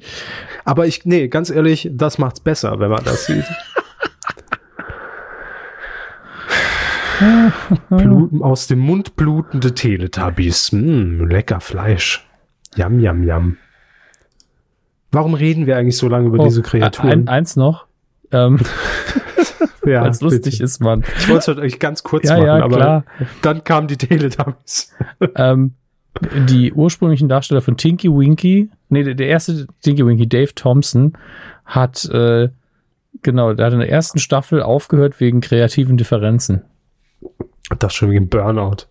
Aber 0.63 0.85
ich, 0.85 1.05
nee, 1.05 1.27
ganz 1.27 1.49
ehrlich, 1.49 1.89
das 1.91 2.19
macht's 2.19 2.39
besser, 2.39 2.79
wenn 2.79 2.91
man 2.91 3.03
das 3.03 3.25
sieht. 3.25 3.45
Bluten, 7.89 8.41
aus 8.41 8.67
dem 8.67 8.79
Mund 8.79 9.15
blutende 9.15 9.73
Teletubbies. 9.73 10.71
Mm, 10.71 11.25
lecker 11.25 11.61
Fleisch. 11.61 12.27
Yam, 12.75 12.99
yam, 12.99 13.23
yam. 13.23 13.57
Warum 15.15 15.33
reden 15.33 15.65
wir 15.65 15.77
eigentlich 15.77 15.97
so 15.97 16.07
lange 16.09 16.27
über 16.27 16.39
Oh, 16.39 16.43
diese 16.45 16.59
Ein, 16.59 16.63
Kreaturen? 16.63 17.27
eins 17.27 17.55
noch, 17.55 17.85
ähm, 18.31 18.59
ja, 19.85 20.01
weil 20.03 20.09
es 20.09 20.19
lustig 20.21 20.43
bitte. 20.43 20.63
ist, 20.63 20.81
Mann. 20.81 21.03
Ich 21.17 21.29
wollte 21.29 21.51
es 21.53 21.57
euch 21.57 21.79
ganz 21.79 22.03
kurz 22.03 22.25
Ja, 22.25 22.33
machen, 22.35 22.45
ja, 22.45 22.63
aber 22.63 22.75
klar. 22.75 23.05
dann 23.41 23.63
kamen 23.63 23.87
die 23.87 23.97
Teletubbies. 23.97 24.93
ähm, 25.35 25.73
die 26.49 26.73
ursprünglichen 26.73 27.29
Darsteller 27.29 27.61
von 27.61 27.77
Tinky 27.77 28.09
Winky, 28.09 28.69
nee, 28.89 29.03
der, 29.03 29.15
der 29.15 29.27
erste 29.27 29.67
Tinky 29.81 30.05
Winky, 30.05 30.27
Dave 30.27 30.53
Thompson, 30.53 31.13
hat, 31.65 32.05
äh, 32.05 32.49
genau, 33.21 33.53
der 33.53 33.65
hat 33.67 33.73
in 33.73 33.79
der 33.79 33.89
ersten 33.89 34.19
Staffel 34.19 34.61
aufgehört 34.61 35.19
wegen 35.19 35.41
kreativen 35.41 35.97
Differenzen. 35.97 36.61
Das 37.79 37.93
schon 37.93 38.11
wegen 38.11 38.27
Burnout. 38.29 38.87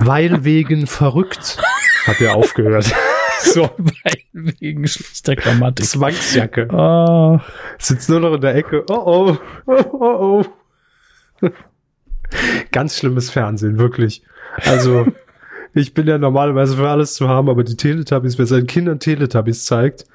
Weil 0.00 0.44
wegen 0.44 0.86
verrückt 0.86 1.58
hat 2.06 2.20
er 2.20 2.34
aufgehört. 2.34 2.92
so, 3.42 3.70
Weil 3.76 4.18
wegen 4.32 4.86
schlechter 4.86 5.36
Grammatik. 5.36 5.84
Zwangsjacke. 5.86 6.70
Ah, 6.70 7.42
Sitzt 7.78 8.08
nur 8.08 8.20
noch 8.20 8.34
in 8.34 8.40
der 8.40 8.54
Ecke. 8.54 8.84
Oh 8.88 8.94
oh. 9.04 9.38
Oh 9.66 10.44
oh. 11.42 11.50
Ganz 12.72 12.96
schlimmes 12.96 13.30
Fernsehen, 13.30 13.78
wirklich. 13.78 14.22
Also, 14.64 15.06
ich 15.74 15.94
bin 15.94 16.06
ja 16.06 16.16
normalerweise 16.18 16.76
für 16.76 16.88
alles 16.88 17.14
zu 17.14 17.28
haben, 17.28 17.48
aber 17.48 17.64
die 17.64 17.76
Teletubbies, 17.76 18.38
wer 18.38 18.46
seinen 18.46 18.66
Kindern 18.66 19.00
Teletubbies 19.00 19.64
zeigt. 19.64 20.06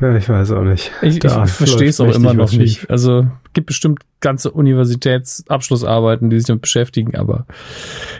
Ja, 0.00 0.16
ich 0.16 0.28
weiß 0.28 0.50
auch 0.52 0.64
nicht. 0.64 0.90
ich, 1.02 1.22
ich 1.24 1.30
verstehe 1.30 1.88
es 1.88 2.00
auch 2.00 2.14
immer 2.14 2.34
noch 2.34 2.48
schief. 2.50 2.58
nicht. 2.58 2.90
Also 2.90 3.26
gibt 3.52 3.66
bestimmt 3.68 4.00
ganze 4.20 4.50
Universitätsabschlussarbeiten, 4.50 6.30
die 6.30 6.38
sich 6.38 6.46
damit 6.46 6.62
beschäftigen, 6.62 7.16
aber 7.16 7.46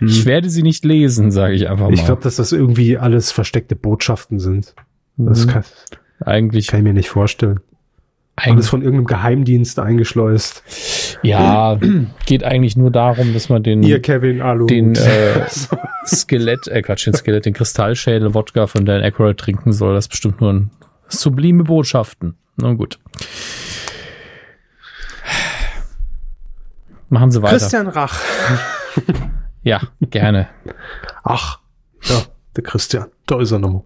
ich 0.00 0.24
werde 0.24 0.48
sie 0.50 0.62
nicht 0.62 0.84
lesen, 0.84 1.30
sage 1.30 1.54
ich 1.54 1.68
einfach 1.68 1.84
mal. 1.86 1.88
Hm. 1.88 1.94
Ich 1.94 2.04
glaube, 2.04 2.22
dass 2.22 2.36
das 2.36 2.52
irgendwie 2.52 2.96
alles 2.98 3.32
versteckte 3.32 3.76
Botschaften 3.76 4.38
sind. 4.38 4.74
Das 5.16 5.46
Mhm. 5.46 5.50
kann, 5.50 5.64
eigentlich, 6.24 6.66
kann 6.68 6.80
ich 6.80 6.84
mir 6.84 6.94
nicht 6.94 7.08
vorstellen. 7.10 7.60
Alles 8.36 8.48
eigentlich 8.50 8.66
von 8.66 8.82
irgendeinem 8.82 9.06
Geheimdienst 9.06 9.78
eingeschleust. 9.78 10.64
ja, 11.22 11.78
geht 12.26 12.42
eigentlich 12.42 12.76
nur 12.76 12.90
darum, 12.90 13.32
dass 13.32 13.48
man 13.48 13.62
den 13.62 13.82
Ihr 13.84 14.02
Kevin 14.02 14.40
Alu. 14.42 14.66
den 14.66 14.94
äh, 14.96 15.40
Skelett, 16.06 16.66
äh 16.66 16.82
Quatsch, 16.82 17.06
den 17.06 17.14
Skelett, 17.14 17.46
den 17.46 17.54
Kristallschädel 17.54 18.34
Wodka 18.34 18.66
von 18.66 18.84
Dan 18.86 19.02
Aykroyd 19.02 19.38
trinken 19.38 19.72
soll. 19.72 19.94
Das 19.94 20.06
ist 20.06 20.08
bestimmt 20.08 20.40
nur 20.40 20.52
ein 20.52 20.70
sublime 21.20 21.64
Botschaften. 21.64 22.36
Na 22.56 22.72
gut. 22.74 22.98
Machen 27.08 27.30
Sie 27.30 27.42
weiter. 27.42 27.58
Christian 27.58 27.88
Rach. 27.88 28.18
Ja, 29.64 29.80
gerne. 30.02 30.48
Ach, 31.22 31.58
ja, 32.02 32.20
der 32.54 32.62
Christian. 32.62 33.06
Da 33.26 33.40
ist 33.40 33.50
er 33.50 33.58
nochmal. 33.58 33.82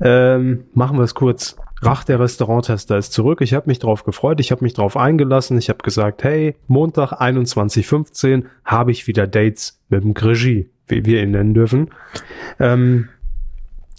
Ähm, 0.00 0.64
machen 0.74 0.96
wir 0.96 1.02
es 1.02 1.14
kurz. 1.14 1.56
Rach, 1.82 2.04
der 2.04 2.20
Restauranttester, 2.20 2.96
ist 2.96 3.12
zurück. 3.12 3.40
Ich 3.40 3.52
habe 3.52 3.68
mich 3.68 3.80
drauf 3.80 4.04
gefreut. 4.04 4.38
Ich 4.38 4.52
habe 4.52 4.62
mich 4.62 4.72
drauf 4.72 4.96
eingelassen. 4.96 5.58
Ich 5.58 5.68
habe 5.68 5.82
gesagt, 5.82 6.22
hey, 6.22 6.54
Montag 6.68 7.20
21.15 7.20 8.44
habe 8.64 8.92
ich 8.92 9.06
wieder 9.08 9.26
Dates 9.26 9.80
mit 9.88 10.04
dem 10.04 10.12
Regie, 10.12 10.70
wie 10.86 11.04
wir 11.04 11.22
ihn 11.22 11.32
nennen 11.32 11.52
dürfen. 11.52 11.90
Ähm, 12.60 13.08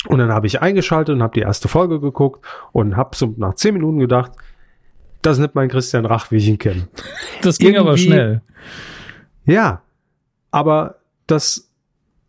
und 0.08 0.20
dann 0.20 0.32
habe 0.32 0.47
ich 0.47 0.62
eingeschaltet 0.62 1.16
und 1.16 1.24
habe 1.24 1.34
die 1.34 1.41
erste 1.41 1.68
Folge 1.68 1.99
geguckt 1.99 2.45
und 2.72 2.95
habe 2.97 3.16
so 3.16 3.34
nach 3.38 3.56
10 3.56 3.74
Minuten 3.74 3.99
gedacht, 3.99 4.32
das 5.22 5.38
ist 5.38 5.41
nicht 5.41 5.56
mein 5.56 5.70
Christian 5.70 6.06
Rach, 6.06 6.32
wie 6.32 6.38
ich 6.38 6.47
ihn 6.47 6.58
kenne. 6.58 6.88
Das 7.41 7.58
ging 7.58 7.76
aber 7.78 7.91
Irgendwie- 7.91 8.03
schnell. 8.03 8.41
Ja, 9.45 9.82
aber 10.51 10.95
das 11.28 11.70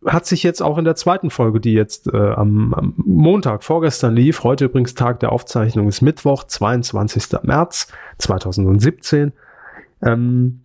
hat 0.04 0.26
sich 0.26 0.42
jetzt 0.42 0.62
auch 0.62 0.78
in 0.78 0.84
der 0.84 0.94
zweiten 0.94 1.30
Folge, 1.30 1.58
die 1.60 1.72
jetzt 1.72 2.06
äh, 2.12 2.16
am, 2.16 2.74
am 2.74 2.94
Montag 2.96 3.64
vorgestern 3.64 4.14
lief, 4.14 4.44
heute 4.44 4.66
übrigens 4.66 4.94
Tag 4.94 5.20
der 5.20 5.32
Aufzeichnung 5.32 5.88
ist 5.88 6.00
Mittwoch, 6.02 6.44
22. 6.44 7.42
März 7.42 7.88
2017, 8.18 9.32
ähm, 10.02 10.60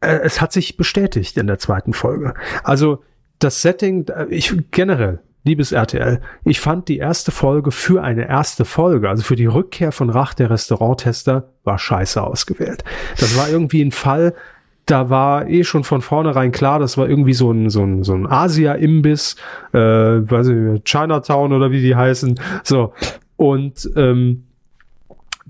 äh, 0.00 0.20
es 0.22 0.40
hat 0.40 0.52
sich 0.52 0.76
bestätigt 0.76 1.36
in 1.36 1.46
der 1.46 1.58
zweiten 1.58 1.92
Folge. 1.92 2.34
Also 2.62 3.02
das 3.38 3.62
Setting, 3.62 4.06
äh, 4.08 4.26
ich 4.30 4.54
generell, 4.70 5.20
liebes 5.44 5.72
RTL, 5.72 6.20
ich 6.44 6.60
fand 6.60 6.88
die 6.88 6.98
erste 6.98 7.30
Folge 7.30 7.70
für 7.70 8.02
eine 8.02 8.28
erste 8.28 8.64
Folge, 8.64 9.08
also 9.08 9.22
für 9.22 9.36
die 9.36 9.46
Rückkehr 9.46 9.92
von 9.92 10.10
Rach, 10.10 10.34
der 10.34 10.50
Restauranttester, 10.50 11.48
war 11.64 11.78
scheiße 11.78 12.22
ausgewählt. 12.22 12.84
Das 13.18 13.36
war 13.36 13.48
irgendwie 13.48 13.82
ein 13.82 13.92
Fall, 13.92 14.34
da 14.86 15.10
war 15.10 15.48
eh 15.48 15.64
schon 15.64 15.84
von 15.84 16.00
vornherein 16.00 16.52
klar, 16.52 16.78
das 16.78 16.98
war 16.98 17.08
irgendwie 17.08 17.34
so 17.34 17.50
ein, 17.50 17.70
so 17.70 17.82
ein, 17.82 18.02
so 18.02 18.14
ein 18.14 18.26
Asia-Imbiss, 18.26 19.36
äh, 19.72 19.78
weiß 19.78 20.48
ich, 20.48 20.84
Chinatown 20.84 21.52
oder 21.52 21.70
wie 21.70 21.80
die 21.80 21.96
heißen. 21.96 22.38
So. 22.62 22.92
Und 23.36 23.90
ähm, 23.96 24.44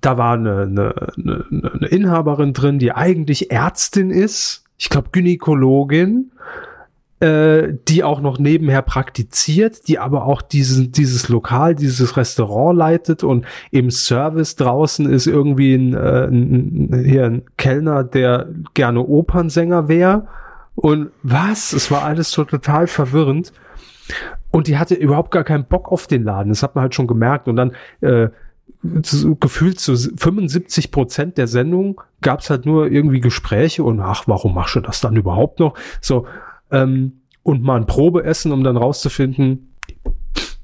da 0.00 0.18
war 0.18 0.34
eine, 0.34 0.62
eine, 0.62 0.94
eine, 1.16 1.72
eine 1.74 1.86
Inhaberin 1.86 2.52
drin, 2.52 2.78
die 2.78 2.92
eigentlich 2.92 3.50
Ärztin 3.50 4.10
ist, 4.10 4.64
ich 4.76 4.88
glaube 4.88 5.08
Gynäkologin, 5.12 6.32
äh, 7.22 7.78
die 7.86 8.02
auch 8.02 8.20
noch 8.20 8.40
nebenher 8.40 8.82
praktiziert, 8.82 9.86
die 9.86 10.00
aber 10.00 10.24
auch 10.24 10.42
diesen, 10.42 10.90
dieses 10.90 11.28
Lokal, 11.28 11.76
dieses 11.76 12.16
Restaurant 12.16 12.76
leitet 12.76 13.22
und 13.22 13.46
im 13.70 13.92
Service 13.92 14.56
draußen 14.56 15.08
ist 15.08 15.28
irgendwie 15.28 15.74
ein, 15.74 15.94
äh, 15.94 16.26
ein, 16.26 17.04
hier 17.06 17.26
ein 17.26 17.42
Kellner, 17.56 18.02
der 18.02 18.48
gerne 18.74 19.06
Opernsänger 19.06 19.86
wäre. 19.86 20.26
Und 20.74 21.10
was? 21.22 21.72
Es 21.72 21.92
war 21.92 22.02
alles 22.02 22.32
so 22.32 22.42
total 22.42 22.88
verwirrend. 22.88 23.52
Und 24.50 24.66
die 24.66 24.76
hatte 24.76 24.96
überhaupt 24.96 25.30
gar 25.30 25.44
keinen 25.44 25.66
Bock 25.66 25.92
auf 25.92 26.08
den 26.08 26.24
Laden. 26.24 26.48
Das 26.48 26.64
hat 26.64 26.74
man 26.74 26.82
halt 26.82 26.94
schon 26.96 27.06
gemerkt. 27.06 27.46
Und 27.46 27.54
dann 27.54 27.72
äh, 28.00 28.30
zu, 29.02 29.36
gefühlt 29.36 29.78
zu 29.78 29.96
75 29.96 30.90
Prozent 30.90 31.38
der 31.38 31.46
Sendung 31.46 32.00
gab 32.20 32.40
es 32.40 32.50
halt 32.50 32.66
nur 32.66 32.90
irgendwie 32.90 33.20
Gespräche 33.20 33.84
und 33.84 34.00
ach, 34.00 34.24
warum 34.26 34.54
machst 34.54 34.74
du 34.74 34.80
das 34.80 35.00
dann 35.00 35.14
überhaupt 35.14 35.60
noch? 35.60 35.74
So, 36.00 36.26
ähm, 36.72 37.20
und 37.42 37.62
mal 37.62 37.76
ein 37.76 37.86
Probeessen, 37.86 38.52
um 38.52 38.64
dann 38.64 38.76
rauszufinden, 38.76 39.74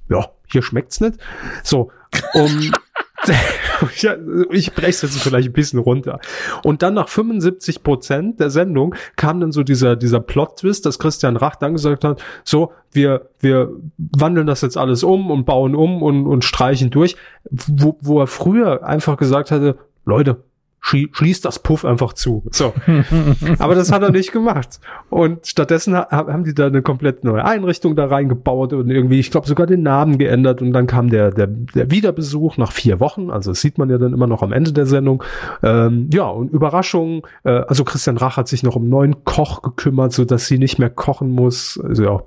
ja, 0.09 0.31
hier 0.51 0.63
schmeckt's 0.63 1.01
nicht. 1.01 1.19
So, 1.63 1.91
um, 2.35 2.73
ja, 3.97 4.17
ich 4.51 4.73
brech's 4.73 5.03
jetzt 5.03 5.21
vielleicht 5.21 5.49
ein 5.49 5.53
bisschen 5.53 5.79
runter. 5.79 6.21
Und 6.65 6.83
dann 6.83 6.95
nach 6.95 7.09
75 7.09 7.83
Prozent 7.83 8.41
der 8.41 8.51
Sendung 8.51 8.95
kam 9.17 9.41
dann 9.41 9.53
so 9.53 9.63
dieser, 9.63 9.97
dieser 9.97 10.21
Plot-Twist, 10.21 10.87
dass 10.87 10.99
Christian 10.99 11.37
Rach 11.37 11.57
dann 11.57 11.75
gesagt 11.75 12.05
hat, 12.05 12.23
so, 12.45 12.73
wir, 12.93 13.29
wir 13.41 13.71
wandeln 13.99 14.47
das 14.47 14.61
jetzt 14.61 14.77
alles 14.77 15.03
um 15.03 15.31
und 15.31 15.45
bauen 15.45 15.75
um 15.75 16.03
und, 16.03 16.27
und 16.27 16.45
streichen 16.45 16.91
durch, 16.91 17.17
wo, 17.51 17.99
wo 18.01 18.21
er 18.21 18.27
früher 18.27 18.85
einfach 18.85 19.17
gesagt 19.17 19.51
hatte, 19.51 19.79
Leute, 20.05 20.43
schließt 20.81 21.45
das 21.45 21.59
Puff 21.59 21.85
einfach 21.85 22.13
zu. 22.13 22.45
So. 22.51 22.73
Aber 23.59 23.75
das 23.75 23.93
hat 23.93 24.03
er 24.03 24.11
nicht 24.11 24.33
gemacht. 24.33 24.81
Und 25.11 25.47
stattdessen 25.47 25.95
ha 25.95 26.09
haben 26.11 26.45
die 26.45 26.55
da 26.55 26.67
eine 26.67 26.83
komplett 26.83 27.25
neue 27.25 27.45
Einrichtung 27.45 27.97
da 27.97 28.07
reingebaut 28.07 28.73
und 28.73 28.91
irgendwie, 28.91 29.19
ich 29.19 29.31
glaube, 29.31 29.47
sogar 29.47 29.67
den 29.67 29.83
Namen 29.83 30.19
geändert. 30.19 30.63
Und 30.63 30.73
dann 30.73 30.87
kam 30.87 31.11
der, 31.11 31.31
der, 31.31 31.47
der 31.47 31.91
Wiederbesuch 31.91 32.57
nach 32.57 32.73
vier 32.73 33.01
Wochen. 33.01 33.31
Also 33.31 33.51
das 33.51 33.61
sieht 33.61 33.79
man 33.79 33.91
ja 33.91 33.99
dann 33.99 34.13
immer 34.13 34.27
noch 34.27 34.43
am 34.43 34.53
Ende 34.53 34.73
der 34.73 34.87
Sendung. 34.87 35.23
Ähm, 35.63 36.09
ja, 36.13 36.27
und 36.29 36.53
Überraschung. 36.53 37.27
Äh, 37.45 37.51
also 37.51 37.85
Christian 37.85 38.17
Rach 38.17 38.37
hat 38.37 38.49
sich 38.49 38.63
noch 38.63 38.77
um 38.77 38.89
neuen 38.89 39.25
Koch 39.25 39.63
gekümmert, 39.63 40.13
so 40.13 40.25
dass 40.25 40.47
sie 40.47 40.59
nicht 40.59 40.79
mehr 40.79 40.91
kochen 40.91 41.31
muss. 41.31 41.79
Also 41.83 42.03
ja, 42.05 42.23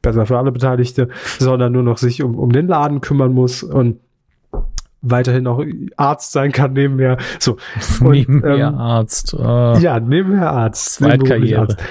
besser 0.00 0.26
für 0.26 0.38
alle 0.38 0.52
Beteiligte, 0.52 1.08
sondern 1.38 1.72
nur 1.72 1.82
noch 1.82 1.98
sich 1.98 2.22
um, 2.22 2.38
um 2.38 2.52
den 2.52 2.66
Laden 2.66 3.00
kümmern 3.00 3.32
muss. 3.32 3.62
Und 3.62 3.98
weiterhin 5.02 5.46
auch 5.46 5.62
Arzt 5.96 6.32
sein 6.32 6.52
kann 6.52 6.72
nebenher. 6.72 7.18
So. 7.38 7.56
Und, 8.00 8.12
nebenher 8.12 8.68
ähm, 8.68 8.74
Arzt. 8.76 9.34
Uh, 9.34 9.76
ja, 9.78 10.00
nebenher 10.00 10.50
Arzt. 10.50 10.94
Zweitkarriere. 10.94 11.62
Arzt. 11.62 11.82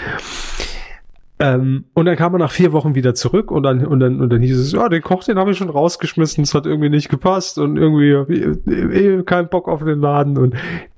Ähm, 1.39 1.85
und 1.95 2.05
dann 2.05 2.15
kam 2.17 2.35
er 2.35 2.39
nach 2.39 2.51
vier 2.51 2.71
Wochen 2.71 2.93
wieder 2.93 3.15
zurück 3.15 3.49
und 3.49 3.63
dann, 3.63 3.83
und 3.83 3.99
dann, 3.99 4.21
und 4.21 4.31
dann 4.31 4.41
hieß 4.41 4.59
es, 4.59 4.73
ja, 4.73 4.87
den 4.89 5.01
Koch, 5.01 5.23
den 5.23 5.39
habe 5.39 5.49
ich 5.49 5.57
schon 5.57 5.71
rausgeschmissen, 5.71 6.43
es 6.43 6.53
hat 6.53 6.67
irgendwie 6.67 6.89
nicht 6.89 7.09
gepasst 7.09 7.57
und 7.57 7.77
irgendwie 7.77 8.11
eh, 8.11 9.17
eh, 9.17 9.23
kein 9.23 9.49
Bock 9.49 9.67
auf 9.67 9.83
den 9.83 9.99
Laden 9.99 10.37
und 10.37 10.53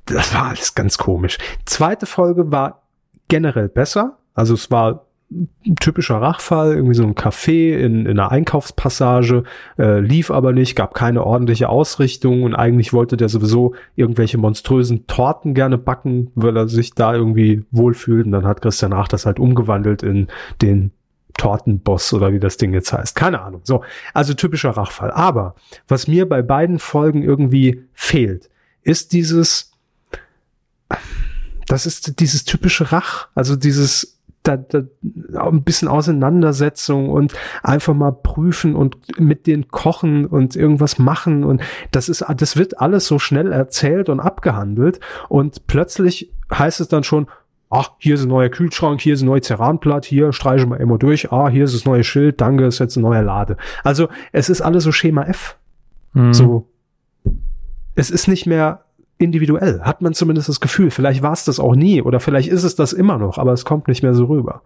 das 0.05 0.34
war 0.36 0.49
alles 0.49 0.76
ganz 0.76 0.97
komisch. 0.97 1.38
Zweite 1.64 2.05
Folge 2.05 2.51
war 2.51 2.82
generell 3.30 3.70
besser. 3.70 4.18
Also 4.34 4.53
es 4.55 4.70
war 4.70 5.05
typischer 5.80 6.22
Rachfall, 6.22 6.74
irgendwie 6.74 6.96
so 6.96 7.04
ein 7.04 7.16
Café 7.16 7.78
in, 7.78 8.06
in 8.06 8.20
einer 8.20 8.32
Einkaufspassage, 8.32 9.44
äh, 9.78 10.00
lief 10.00 10.32
aber 10.32 10.54
nicht, 10.54 10.76
gab 10.76 10.94
keine 10.94 11.26
ordentliche 11.26 11.70
Ausrichtung 11.70 12.44
und 12.44 12.56
eigentlich 12.56 12.94
wollte 12.94 13.18
der 13.18 13.30
sowieso 13.30 13.76
irgendwelche 13.96 14.38
monströsen 14.38 15.08
Torten 15.08 15.54
gerne 15.54 15.78
backen, 15.78 16.32
weil 16.36 16.58
er 16.58 16.68
sich 16.68 16.94
da 16.94 17.14
irgendwie 17.14 17.66
wohlfühlt 17.72 18.26
und 18.26 18.32
dann 18.32 18.46
hat 18.46 18.62
Christian 18.62 18.94
Rach 18.94 19.08
das 19.08 19.26
halt 19.26 19.40
umgewandelt 19.40 20.04
in 20.04 20.28
den 20.62 20.92
Tortenboss 21.38 22.14
oder 22.14 22.32
wie 22.32 22.40
das 22.40 22.58
Ding 22.58 22.74
jetzt 22.74 22.94
heißt. 22.94 23.16
Keine 23.16 23.42
Ahnung. 23.42 23.62
So, 23.64 23.84
also 24.14 24.34
typischer 24.34 24.72
Rachfall. 24.72 25.12
Aber 25.12 25.56
was 25.88 26.08
mir 26.08 26.28
bei 26.28 26.42
beiden 26.42 26.80
Folgen 26.80 27.24
irgendwie 27.24 27.84
fehlt, 27.94 28.50
ist 28.84 29.14
dieses, 29.14 29.72
das 31.68 31.86
ist 31.86 32.20
dieses 32.20 32.46
typische 32.46 32.92
Rach, 32.92 33.30
also 33.36 33.56
dieses 33.56 34.12
da, 34.44 34.58
da 34.58 34.84
ein 35.39 35.64
bisschen 35.64 35.88
Auseinandersetzung 35.88 37.10
und 37.10 37.34
einfach 37.64 37.94
mal 37.94 38.12
prüfen 38.12 38.76
und 38.76 38.98
mit 39.20 39.48
denen 39.48 39.70
kochen 39.70 40.26
und 40.26 40.56
irgendwas 40.56 41.00
machen 41.00 41.44
und 41.44 41.62
das 41.91 42.10
ist, 42.10 42.26
das 42.38 42.58
wird 42.58 42.80
alles 42.80 43.08
so 43.08 43.20
schnell 43.20 43.52
erzählt 43.52 44.10
und 44.10 44.20
abgehandelt 44.20 45.00
und 45.30 45.66
plötzlich 45.68 46.32
heißt 46.54 46.82
es 46.82 46.89
dann 46.89 47.04
schon, 47.04 47.28
ach, 47.74 47.91
hier 47.98 48.16
ist 48.16 48.24
ein 48.24 48.30
neuer 48.30 48.50
Kühlschrank, 48.50 49.02
hier 49.02 49.16
ist 49.16 49.24
ein 49.24 49.28
neues 49.28 49.48
Ceranblatt, 49.48 50.06
hier 50.06 50.32
streiche 50.32 50.68
mal 50.68 50.80
immer 50.80 50.98
durch, 50.98 51.32
ah, 51.32 51.50
hier 51.50 51.64
ist 51.64 51.74
das 51.74 51.86
neue 51.86 52.04
Schild, 52.04 52.39
danke, 52.39 52.66
ist 52.66 52.80
jetzt 52.80 52.96
ein 52.98 53.02
neuer 53.02 53.24
Lade. 53.24 53.58
Also 53.84 54.10
es 54.32 54.50
ist 54.50 54.62
alles 54.62 54.84
so 54.84 54.91
Schema 54.91 55.24
F. 55.24 55.58
Mhm. 56.14 56.34
So. 56.34 56.70
Es 57.96 58.12
ist 58.12 58.28
nicht 58.28 58.46
mehr 58.46 58.83
individuell, 59.18 59.82
hat 59.82 60.01
man 60.01 60.14
zumindest 60.14 60.49
das 60.49 60.59
Gefühl. 60.59 60.91
Vielleicht 60.91 61.22
war 61.22 61.34
es 61.34 61.45
das 61.45 61.59
auch 61.59 61.76
nie 61.76 62.01
oder 62.01 62.20
vielleicht 62.20 62.49
ist 62.49 62.64
es 62.64 62.76
das 62.76 62.93
immer 62.93 63.18
noch, 63.18 63.38
aber 63.38 63.53
es 63.53 63.66
kommt 63.66 63.88
nicht 63.88 64.03
mehr 64.03 64.14
so 64.14 64.26
rüber. 64.26 64.61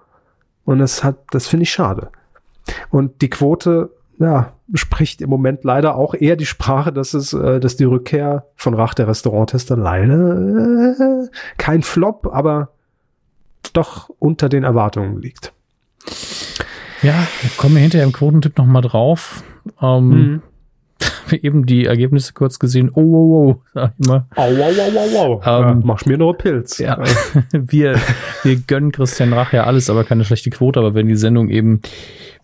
Und 0.65 0.79
das 0.79 1.03
hat, 1.03 1.17
das 1.31 1.47
finde 1.47 1.63
ich 1.63 1.71
schade. 1.71 2.09
Und 2.89 3.21
die 3.21 3.29
Quote, 3.29 3.91
ja, 4.19 4.53
spricht 4.73 5.21
im 5.21 5.29
Moment 5.29 5.63
leider 5.63 5.95
auch 5.95 6.13
eher 6.13 6.35
die 6.35 6.45
Sprache, 6.45 6.91
dass 6.91 7.13
es, 7.13 7.33
äh, 7.33 7.59
dass 7.59 7.77
die 7.77 7.85
Rückkehr 7.85 8.45
von 8.55 8.73
Rach 8.73 8.93
der 8.93 9.07
Restauranttester 9.07 9.77
leider 9.77 10.95
äh, 10.99 11.27
kein 11.57 11.83
Flop, 11.83 12.27
aber 12.31 12.69
doch 13.73 14.09
unter 14.19 14.49
den 14.49 14.63
Erwartungen 14.63 15.21
liegt. 15.21 15.53
Ja, 17.01 17.27
kommen 17.57 17.75
wir 17.75 17.81
hinterher 17.81 18.05
im 18.05 18.13
Quotentipp 18.13 18.57
noch 18.57 18.65
mal 18.65 18.81
drauf. 18.81 19.43
Ähm, 19.81 20.09
mhm 20.09 20.41
eben 21.41 21.65
die 21.65 21.85
Ergebnisse 21.85 22.33
kurz 22.33 22.59
gesehen. 22.59 22.89
Oh, 22.93 23.01
oh, 23.01 23.49
oh, 23.49 23.61
sag 23.73 23.93
ich 23.97 24.07
mal. 24.07 24.25
Au, 24.35 24.41
au, 24.41 24.47
au, 24.47 25.17
au, 25.17 25.41
au. 25.41 25.61
Ähm, 25.61 25.67
ja, 25.67 25.79
mach 25.83 26.05
mir 26.05 26.17
nur 26.17 26.37
Pilz. 26.37 26.77
Ja, 26.77 27.01
wir, 27.51 27.99
wir 28.43 28.55
gönnen 28.55 28.91
Christian 28.91 29.33
Rach 29.33 29.53
ja 29.53 29.65
alles, 29.65 29.89
aber 29.89 30.03
keine 30.03 30.25
schlechte 30.25 30.49
Quote. 30.49 30.79
Aber 30.79 30.93
wenn 30.93 31.07
die 31.07 31.15
Sendung 31.15 31.49
eben 31.49 31.81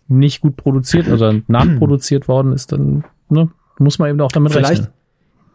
nicht 0.07 0.41
gut 0.41 0.57
produziert 0.57 1.07
oder 1.07 1.35
nachproduziert 1.47 2.27
worden 2.27 2.51
ist, 2.53 2.71
dann 2.71 3.05
ne, 3.29 3.49
muss 3.79 3.99
man 3.99 4.09
eben 4.09 4.21
auch 4.21 4.31
damit 4.31 4.51
vielleicht, 4.51 4.71
rechnen. 4.71 4.87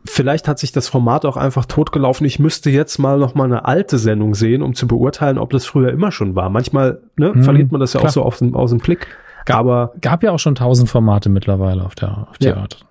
Vielleicht 0.05 0.49
hat 0.49 0.59
sich 0.59 0.73
das 0.73 0.89
Format 0.89 1.25
auch 1.27 1.37
einfach 1.37 1.67
totgelaufen. 1.67 2.27
Ich 2.27 2.39
müsste 2.39 2.71
jetzt 2.71 2.99
mal 2.99 3.19
noch 3.19 3.35
mal 3.35 3.45
eine 3.45 3.67
alte 3.67 3.99
Sendung 3.99 4.35
sehen, 4.35 4.63
um 4.63 4.75
zu 4.75 4.87
beurteilen, 4.87 5.39
ob 5.39 5.51
das 5.51 5.67
früher 5.67 5.93
immer 5.93 6.13
schon 6.13 6.35
war. 6.35 6.49
Manchmal 6.49 7.03
ne, 7.17 7.35
hm, 7.35 7.43
verliert 7.43 7.73
man 7.73 7.81
das 7.81 7.93
ja 7.93 8.01
klar. 8.01 8.11
auch 8.11 8.15
so 8.15 8.23
aus 8.23 8.39
dem, 8.39 8.55
aus 8.55 8.71
dem 8.71 8.79
Blick. 8.79 9.07
Gab, 9.45 9.61
aber 9.61 9.93
gab 10.01 10.23
ja 10.23 10.33
auch 10.33 10.39
schon 10.39 10.55
tausend 10.55 10.89
Formate 10.91 11.29
mittlerweile 11.29 11.85
auf 11.85 11.95
der 11.95 12.29
auf 12.29 12.37
ja. 12.41 12.57
Art 12.57 12.88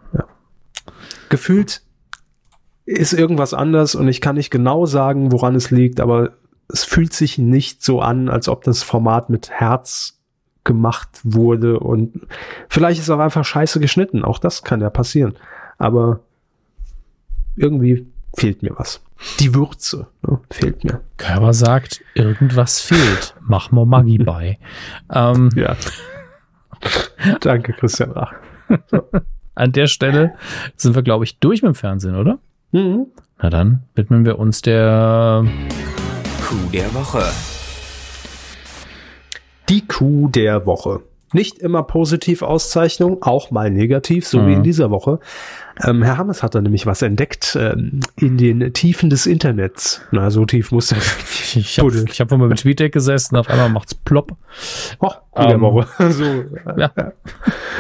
gefühlt 1.30 1.82
ist 2.86 3.14
irgendwas 3.14 3.54
anders 3.54 3.96
und 3.96 4.08
ich 4.08 4.22
kann 4.22 4.36
nicht 4.36 4.50
genau 4.50 4.86
sagen, 4.86 5.32
woran 5.34 5.56
es 5.56 5.72
liegt, 5.72 6.00
aber 6.00 6.32
es 6.70 6.86
fühlt 6.86 7.14
sich 7.14 7.38
nicht 7.38 7.84
so 7.84 8.02
an, 8.02 8.30
als 8.30 8.48
ob 8.48 8.64
das 8.64 8.82
Format 8.82 9.30
mit 9.30 9.50
Herz 9.50 10.20
gemacht 10.64 11.20
wurde 11.24 11.80
und 11.80 12.28
vielleicht 12.70 13.00
ist 13.00 13.10
auch 13.10 13.20
einfach 13.20 13.46
scheiße 13.46 13.80
geschnitten. 13.80 14.24
Auch 14.24 14.40
das 14.40 14.64
kann 14.64 14.82
ja 14.82 14.90
passieren. 14.90 15.36
Aber 15.78 16.22
irgendwie 17.56 18.08
fehlt 18.36 18.64
mir 18.64 18.74
was. 18.78 19.02
Die 19.40 19.56
Würze 19.56 20.08
ne, 20.22 20.40
fehlt 20.52 20.84
mir. 20.84 21.02
Körper 21.18 21.54
sagt, 21.54 22.04
irgendwas 22.14 22.82
fehlt. 22.82 23.36
Mach 23.42 23.72
mal 23.72 23.86
Maggi 23.86 24.18
bei. 24.18 24.60
Ähm. 25.14 25.50
Ja. 25.56 25.76
Danke, 27.42 27.74
Christian 27.74 28.12
Rach. 28.12 28.34
So 28.88 29.04
an 29.58 29.72
der 29.72 29.88
Stelle 29.88 30.36
sind 30.76 30.96
wir, 30.96 31.02
glaube 31.02 31.26
ich, 31.26 31.40
durch 31.40 31.62
mit 31.62 31.70
dem 31.70 31.76
Fernsehen, 31.76 32.16
oder? 32.16 32.38
Mhm. 32.72 33.08
Na 33.42 33.50
dann 33.50 33.84
widmen 33.96 34.26
wir 34.26 34.40
uns 34.40 34.62
der 34.62 35.46
Kuh 36.48 36.70
der 36.72 36.94
Woche. 36.94 37.24
Die 39.70 39.86
Kuh 39.86 40.30
der 40.30 40.66
Woche. 40.66 41.02
Nicht 41.34 41.60
immer 41.60 41.84
positiv 41.84 42.42
Auszeichnung, 42.42 43.22
auch 43.22 43.52
mal 43.52 43.70
negativ, 43.70 44.26
so 44.26 44.42
mhm. 44.42 44.48
wie 44.48 44.54
in 44.54 44.64
dieser 44.64 44.92
Woche. 44.92 45.20
Ähm, 45.84 46.02
Herr 46.02 46.18
Hammes 46.18 46.42
hat 46.42 46.56
da 46.56 46.62
nämlich 46.62 46.86
was 46.86 47.02
entdeckt 47.02 47.58
ähm, 47.60 48.00
in 48.16 48.38
den 48.38 48.74
Tiefen 48.74 49.10
des 49.10 49.26
Internets. 49.26 50.02
Na, 50.12 50.32
so 50.32 50.46
tief 50.46 50.72
muss 50.72 50.92
er. 50.92 50.98
Ich 51.56 51.80
habe 51.80 51.92
hab 51.98 52.30
von 52.30 52.40
meinem 52.40 52.56
TweetDeck 52.56 52.92
gesessen, 52.92 53.38
auf 53.38 53.50
einmal 53.50 53.70
macht's 53.70 53.96
plopp. 53.96 54.36
Oh, 55.00 55.12
ähm, 55.36 55.62
Woche. 55.62 55.88
so, 56.12 56.24
ja. 56.78 56.92
ja. 56.96 57.14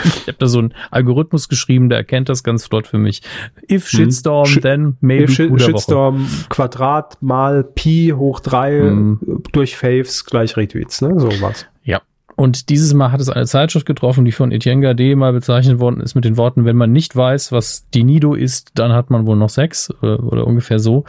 Ich 0.04 0.28
habe 0.28 0.38
da 0.38 0.48
so 0.48 0.60
einen 0.60 0.74
Algorithmus 0.90 1.50
geschrieben, 1.50 1.90
der 1.90 1.98
erkennt 1.98 2.30
das 2.30 2.44
ganz 2.44 2.66
flott 2.66 2.88
für 2.88 2.98
mich. 2.98 3.22
If 3.70 3.92
hm. 3.92 4.00
Shitstorm, 4.00 4.48
hm. 4.48 4.62
then 4.62 4.98
maybe 5.02 5.24
If 5.24 5.34
Shit, 5.34 5.62
Shitstorm 5.62 6.24
Woche. 6.24 6.46
Quadrat 6.50 7.22
mal 7.22 7.64
Pi 7.64 8.14
hoch 8.16 8.40
drei 8.40 8.80
hm. 8.80 9.44
durch 9.52 9.76
Faves 9.76 10.26
gleich 10.26 10.56
Retweets, 10.56 11.02
ne? 11.02 11.20
So 11.20 11.30
was. 11.42 11.66
Ja. 11.84 12.02
Und 12.40 12.70
dieses 12.70 12.94
Mal 12.94 13.12
hat 13.12 13.20
es 13.20 13.30
eine 13.30 13.48
Zeitschrift 13.48 13.88
getroffen, 13.88 14.24
die 14.24 14.32
von 14.32 14.52
Etienne 14.52 14.82
Gade 14.82 15.16
mal 15.16 15.34
bezeichnet 15.34 15.80
worden 15.80 16.00
ist 16.00 16.14
mit 16.14 16.24
den 16.24 16.38
Worten, 16.38 16.66
wenn 16.66 16.76
man 16.76 16.92
nicht 16.92 17.16
weiß, 17.16 17.52
was 17.52 17.90
die 17.90 18.04
Nido 18.04 18.36
ist, 18.36 18.74
dann 18.76 18.94
hat 18.94 19.10
man 19.10 19.26
wohl 19.26 19.36
noch 19.36 19.50
Sex 19.50 19.92
oder, 20.04 20.22
oder 20.24 20.46
ungefähr 20.46 20.78
so. 20.78 21.04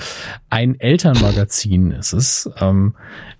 Ein 0.48 0.80
Elternmagazin 0.80 1.90
ist 1.90 2.14
es. 2.14 2.50
Ähm, 2.58 2.94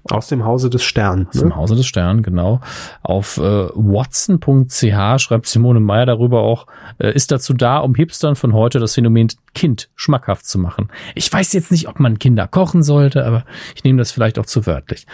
aus 0.05 0.29
dem 0.29 0.45
Hause 0.45 0.69
des 0.69 0.83
Stern. 0.85 1.29
Aus 1.29 1.37
ne? 1.37 1.41
dem 1.45 1.57
Hause 1.57 1.77
des 1.77 1.87
Stern, 1.87 2.23
genau. 2.23 2.61
Auf 3.03 3.39
äh, 3.39 3.41
watson.ch 3.41 5.23
schreibt 5.23 5.47
Simone 5.47 5.81
Meyer 5.81 6.05
darüber 6.05 6.43
auch, 6.43 6.67
äh, 6.99 7.15
ist 7.15 7.33
dazu 7.33 7.55
da, 7.55 7.79
um 7.79 7.95
Hipstern 7.95 8.37
von 8.37 8.53
heute 8.53 8.81
das 8.81 8.97
Phänomen 8.97 9.29
Kind 9.55 9.89
schmackhaft 9.97 10.45
zu 10.45 10.59
machen. 10.59 10.91
Ich 11.15 11.33
weiß 11.33 11.55
jetzt 11.55 11.73
nicht, 11.73 11.89
ob 11.89 12.01
man 12.01 12.19
Kinder 12.19 12.49
kochen 12.49 12.83
sollte, 12.83 13.25
aber 13.25 13.47
ich 13.75 13.83
nehme 13.83 13.99
das 13.99 14.13
vielleicht 14.13 14.39
auch 14.39 14.47
zu 14.47 14.67
wörtlich. 14.67 15.07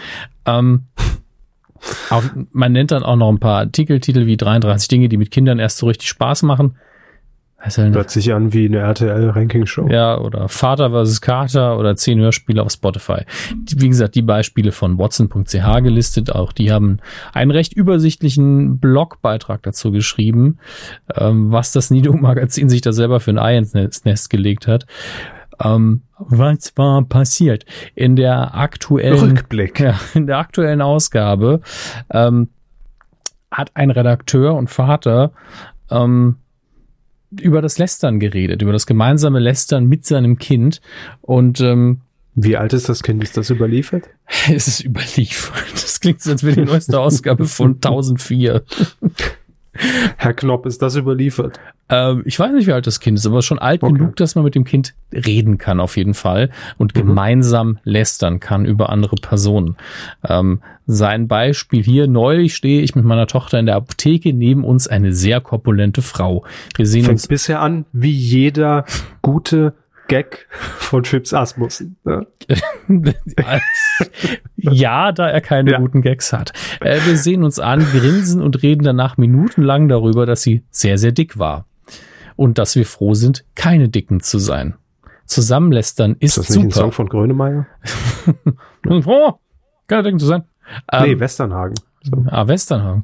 Ähm, 0.45 0.87
auf, 2.09 2.31
man 2.51 2.71
nennt 2.71 2.91
dann 2.91 3.03
auch 3.03 3.15
noch 3.15 3.29
ein 3.29 3.39
paar 3.39 3.59
Artikeltitel 3.59 4.25
wie 4.25 4.37
33 4.37 4.87
Dinge, 4.87 5.09
die 5.09 5.17
mit 5.17 5.31
Kindern 5.31 5.59
erst 5.59 5.77
so 5.77 5.87
richtig 5.87 6.09
Spaß 6.09 6.43
machen. 6.43 6.75
Hört 7.67 8.11
sich 8.11 8.31
an 8.31 8.53
wie 8.53 8.65
eine 8.65 8.77
RTL-Ranking-Show. 8.77 9.87
Ja, 9.89 10.19
oder 10.19 10.49
Vater 10.49 10.91
vs. 10.91 11.19
Kater 11.21 11.79
oder 11.79 11.95
10 11.95 12.19
Hörspiele 12.19 12.61
auf 12.61 12.71
Spotify. 12.71 13.23
Wie 13.75 13.87
gesagt, 13.87 14.13
die 14.13 14.21
Beispiele 14.21 14.71
von 14.71 14.99
Watson.ch 14.99 15.81
gelistet, 15.81 16.31
auch 16.31 16.53
die 16.53 16.71
haben 16.71 16.99
einen 17.33 17.49
recht 17.49 17.73
übersichtlichen 17.73 18.77
Blogbeitrag 18.79 19.63
dazu 19.63 19.91
geschrieben, 19.91 20.59
ähm, 21.15 21.51
was 21.51 21.71
das 21.71 21.89
Nido-Magazin 21.89 22.69
sich 22.69 22.81
da 22.81 22.93
selber 22.93 23.19
für 23.19 23.31
ein 23.31 23.39
Ei 23.39 23.57
ins 23.57 23.73
Nest 23.73 24.29
gelegt 24.29 24.67
hat. 24.67 24.85
Ähm, 25.61 26.01
was 26.17 26.73
war 26.75 27.03
passiert? 27.03 27.65
In 27.93 28.15
der 28.15 28.55
aktuellen 28.55 29.19
Rückblick. 29.19 29.79
Ja, 29.79 29.99
in 30.13 30.27
der 30.27 30.37
aktuellen 30.37 30.81
Ausgabe 30.81 31.61
ähm, 32.11 32.49
hat 33.51 33.71
ein 33.75 33.91
Redakteur 33.91 34.55
und 34.55 34.69
Vater 34.69 35.31
ähm, 35.89 36.37
über 37.39 37.61
das 37.61 37.77
Lästern 37.77 38.19
geredet, 38.19 38.61
über 38.61 38.71
das 38.71 38.85
gemeinsame 38.85 39.39
Lästern 39.39 39.85
mit 39.85 40.05
seinem 40.05 40.37
Kind. 40.37 40.81
Und 41.21 41.59
ähm, 41.61 42.01
Wie 42.33 42.57
alt 42.57 42.73
ist 42.73 42.89
das 42.89 43.03
Kind? 43.03 43.23
Ist 43.23 43.37
das 43.37 43.49
überliefert? 43.49 44.09
es 44.53 44.67
ist 44.67 44.83
überliefert. 44.83 45.73
Das 45.73 45.99
klingt 45.99 46.21
so, 46.21 46.31
als 46.31 46.43
wäre 46.43 46.55
die 46.55 46.65
neueste 46.65 46.99
Ausgabe 46.99 47.45
von 47.45 47.75
1004. 47.75 48.63
Herr 50.17 50.33
Knopp, 50.33 50.65
ist 50.65 50.81
das 50.81 50.95
überliefert? 50.95 51.59
Ähm, 51.87 52.23
ich 52.25 52.39
weiß 52.39 52.51
nicht, 52.51 52.65
wie 52.67 52.73
alt 52.73 52.87
das 52.87 52.99
Kind 52.99 53.17
ist, 53.19 53.25
aber 53.27 53.41
schon 53.41 53.59
alt 53.59 53.83
Okay. 53.83 53.93
genug, 53.93 54.15
dass 54.15 54.35
man 54.35 54.43
mit 54.43 54.55
dem 54.55 54.63
Kind 54.63 54.95
reden 55.13 55.57
kann, 55.57 55.79
auf 55.79 55.97
jeden 55.97 56.13
Fall. 56.15 56.49
Und 56.77 56.93
gemeinsam 56.93 57.77
lästern 57.83 58.39
kann 58.39 58.65
über 58.65 58.89
andere 58.89 59.15
Personen. 59.17 59.75
Ähm, 60.27 60.61
sein 60.87 61.27
Beispiel 61.27 61.83
hier, 61.83 62.07
neulich 62.07 62.55
stehe 62.55 62.81
ich 62.81 62.95
mit 62.95 63.05
meiner 63.05 63.27
Tochter 63.27 63.59
in 63.59 63.65
der 63.67 63.75
Apotheke, 63.75 64.33
neben 64.33 64.63
uns 64.63 64.87
eine 64.87 65.13
sehr 65.13 65.41
korpulente 65.41 66.01
Frau. 66.01 66.43
Wir 66.75 66.87
sehen 66.87 67.03
Fängt 67.03 67.15
uns 67.15 67.27
bisher 67.27 67.61
an, 67.61 67.85
wie 67.91 68.11
jeder 68.11 68.85
gute 69.21 69.73
Gag 70.07 70.47
von 70.51 71.03
Fips 71.05 71.33
Asmussen. 71.33 71.97
Ne? 72.03 72.27
ja, 74.57 75.11
da 75.11 75.27
er 75.29 75.41
keine 75.41 75.71
Ja. 75.71 75.79
guten 75.79 76.01
Gags 76.01 76.31
hat. 76.33 76.53
Äh, 76.81 76.99
wir 77.05 77.17
sehen 77.17 77.43
uns 77.43 77.59
an, 77.59 77.79
grinsen 77.91 78.41
und 78.41 78.61
reden 78.63 78.83
danach 78.83 79.17
minutenlang 79.17 79.87
darüber, 79.87 80.25
dass 80.25 80.41
sie 80.41 80.63
sehr, 80.69 80.97
sehr 80.97 81.11
dick 81.11 81.37
war. 81.39 81.65
Und 82.35 82.57
dass 82.57 82.75
wir 82.75 82.85
froh 82.85 83.13
sind, 83.13 83.45
keine 83.55 83.89
Dicken 83.89 84.19
zu 84.21 84.39
sein. 84.39 84.75
Zusammenlästern 85.25 86.15
ist, 86.19 86.37
Ist 86.37 86.49
das 86.49 86.55
nicht 86.55 86.65
ein 86.65 86.71
super. 86.71 86.81
Song 86.85 86.91
von 86.91 87.07
Grönemeyer? 87.09 87.65
Oh, 88.87 89.33
keine 89.87 90.03
Dicken 90.03 90.19
zu 90.19 90.27
sein. 90.27 90.43
nee, 91.01 91.13
Ähm, 91.13 91.19
Westernhagen. 91.19 91.73
So. 92.03 92.23
ah, 92.27 92.47
Westernhagen. 92.47 93.03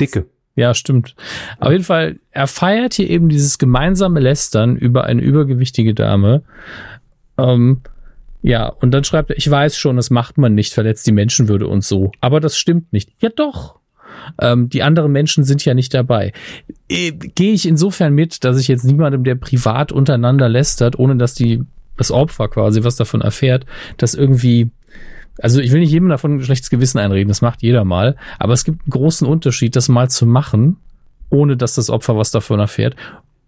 Dicke. 0.00 0.26
Ja, 0.56 0.74
stimmt. 0.74 1.14
Auf 1.58 1.70
jeden 1.70 1.84
Fall, 1.84 2.18
er 2.32 2.46
feiert 2.46 2.94
hier 2.94 3.08
eben 3.08 3.28
dieses 3.28 3.58
gemeinsame 3.58 4.20
Lästern 4.20 4.76
über 4.76 5.04
eine 5.04 5.22
übergewichtige 5.22 5.94
Dame. 5.94 6.42
Ähm, 7.38 7.80
ja, 8.42 8.68
und 8.68 8.90
dann 8.92 9.04
schreibt 9.04 9.30
er, 9.30 9.36
ich 9.36 9.50
weiß 9.50 9.76
schon, 9.76 9.96
das 9.96 10.10
macht 10.10 10.38
man 10.38 10.54
nicht, 10.54 10.72
verletzt 10.72 11.06
die 11.06 11.12
Menschenwürde 11.12 11.66
und 11.66 11.84
so. 11.84 12.12
Aber 12.20 12.40
das 12.40 12.56
stimmt 12.56 12.92
nicht. 12.92 13.10
Ja, 13.20 13.28
doch. 13.28 13.80
Ähm, 14.40 14.68
die 14.68 14.82
anderen 14.82 15.12
Menschen 15.12 15.44
sind 15.44 15.64
ja 15.64 15.74
nicht 15.74 15.94
dabei. 15.94 16.32
Äh, 16.88 17.12
Gehe 17.12 17.52
ich 17.52 17.66
insofern 17.66 18.14
mit, 18.14 18.44
dass 18.44 18.58
ich 18.58 18.68
jetzt 18.68 18.84
niemandem, 18.84 19.24
der 19.24 19.34
privat 19.34 19.92
untereinander 19.92 20.48
lästert, 20.48 20.98
ohne 20.98 21.16
dass 21.16 21.34
die, 21.34 21.62
das 21.96 22.10
Opfer 22.10 22.48
quasi 22.48 22.82
was 22.82 22.96
davon 22.96 23.20
erfährt, 23.20 23.66
das 23.98 24.14
irgendwie 24.14 24.70
also 25.38 25.60
ich 25.60 25.72
will 25.72 25.80
nicht 25.80 25.92
jedem 25.92 26.08
davon 26.08 26.36
ein 26.36 26.42
schlechtes 26.42 26.70
Gewissen 26.70 26.98
einreden, 26.98 27.28
das 27.28 27.42
macht 27.42 27.62
jeder 27.62 27.84
mal, 27.84 28.16
aber 28.38 28.52
es 28.52 28.64
gibt 28.64 28.82
einen 28.82 28.90
großen 28.90 29.26
Unterschied, 29.26 29.76
das 29.76 29.88
mal 29.88 30.10
zu 30.10 30.26
machen, 30.26 30.76
ohne 31.30 31.56
dass 31.56 31.74
das 31.74 31.90
Opfer 31.90 32.16
was 32.16 32.30
davon 32.30 32.60
erfährt. 32.60 32.96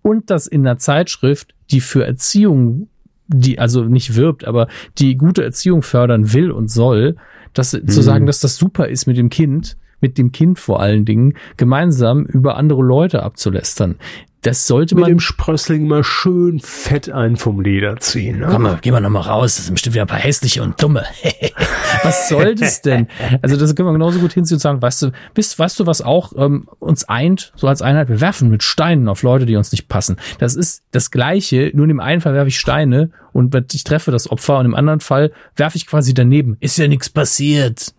Und 0.03 0.31
das 0.31 0.47
in 0.47 0.67
einer 0.67 0.79
Zeitschrift, 0.79 1.55
die 1.71 1.81
für 1.81 2.05
Erziehung, 2.05 2.89
die 3.29 3.59
also 3.59 3.85
nicht 3.85 4.17
wirbt, 4.17 4.45
aber 4.45 4.69
die 4.99 5.17
gute 5.17 5.45
Erziehung 5.45 5.83
fördern 5.83 6.33
will 6.33 6.51
und 6.51 6.71
soll, 6.71 7.17
das 7.53 7.71
zu 7.71 8.03
sagen, 8.03 8.27
dass 8.27 8.41
das 8.41 8.57
super 8.57 8.89
ist 8.89 9.07
mit 9.07 9.17
dem 9.17 9.29
Kind, 9.29 9.77
mit 10.01 10.19
dem 10.19 10.33
Kind 10.33 10.59
vor 10.59 10.81
allen 10.81 11.05
Dingen, 11.05 11.35
gemeinsam 11.57 12.25
über 12.25 12.57
andere 12.57 12.83
Leute 12.83 13.23
abzulästern. 13.23 13.97
Das 14.43 14.67
sollte 14.67 14.97
Mit 14.97 15.03
man 15.03 15.11
dem 15.11 15.21
Sprössling 15.21 15.87
mal 15.87 16.03
schön 16.03 16.59
fett 16.59 17.09
einen 17.09 17.37
vom 17.37 17.61
Leder 17.61 17.99
ziehen. 17.99 18.41
Ne? 18.41 18.49
Komm 18.51 18.63
mal, 18.63 18.79
gehen 18.81 18.93
wir 18.93 18.99
noch 19.01 19.09
mal 19.09 19.21
raus. 19.21 19.55
Das 19.55 19.67
sind 19.67 19.75
bestimmt 19.75 19.95
wieder 19.95 20.03
ein 20.03 20.09
paar 20.09 20.19
hässliche 20.19 20.65
und 20.65 20.83
dumme. 20.83 21.05
was 22.03 22.29
soll 22.29 22.57
das 22.57 22.83
denn? 22.83 23.07
Also 23.41 23.57
das 23.57 23.73
können 23.77 23.89
wir 23.89 23.93
genauso 23.93 24.19
gut 24.19 24.33
hinziehen 24.33 24.57
und 24.57 24.61
sagen, 24.61 24.83
weißt 24.83 25.03
du, 25.03 25.13
bist, 25.33 25.57
weißt 25.61 25.79
du, 25.79 25.87
was 25.87 26.03
auch 26.03 26.33
ähm, 26.37 26.69
uns 26.81 27.05
eint, 27.05 27.53
so 27.55 27.69
als 27.69 27.83
Einheit? 27.83 28.09
Wir 28.09 28.21
werfen 28.21 28.51
mit 28.51 28.65
Steinen 28.65 29.09
auf 29.09 29.23
Leute, 29.23 29.47
die 29.47 29.55
uns 29.55 29.71
nicht 29.71 29.87
passen. 29.87 30.17
Das 30.39 30.57
ist 30.57 30.83
das 30.91 31.13
Gleiche, 31.13 31.71
nur 31.75 31.85
in 31.85 31.91
dem 31.91 32.01
einen 32.01 32.21
Fall 32.21 32.35
werfe 32.35 32.49
ich 32.49 32.59
Steine 32.59 33.11
und 33.33 33.55
ich 33.73 33.85
treffe 33.85 34.11
das 34.11 34.29
Opfer 34.29 34.59
und 34.59 34.67
im 34.67 34.75
anderen 34.75 34.99
Fall 34.99 35.31
werfe 35.55 35.77
ich 35.77 35.87
quasi 35.87 36.15
daneben. 36.15 36.57
Ist 36.59 36.79
ja 36.79 36.89
nichts 36.89 37.09
passiert. 37.09 37.95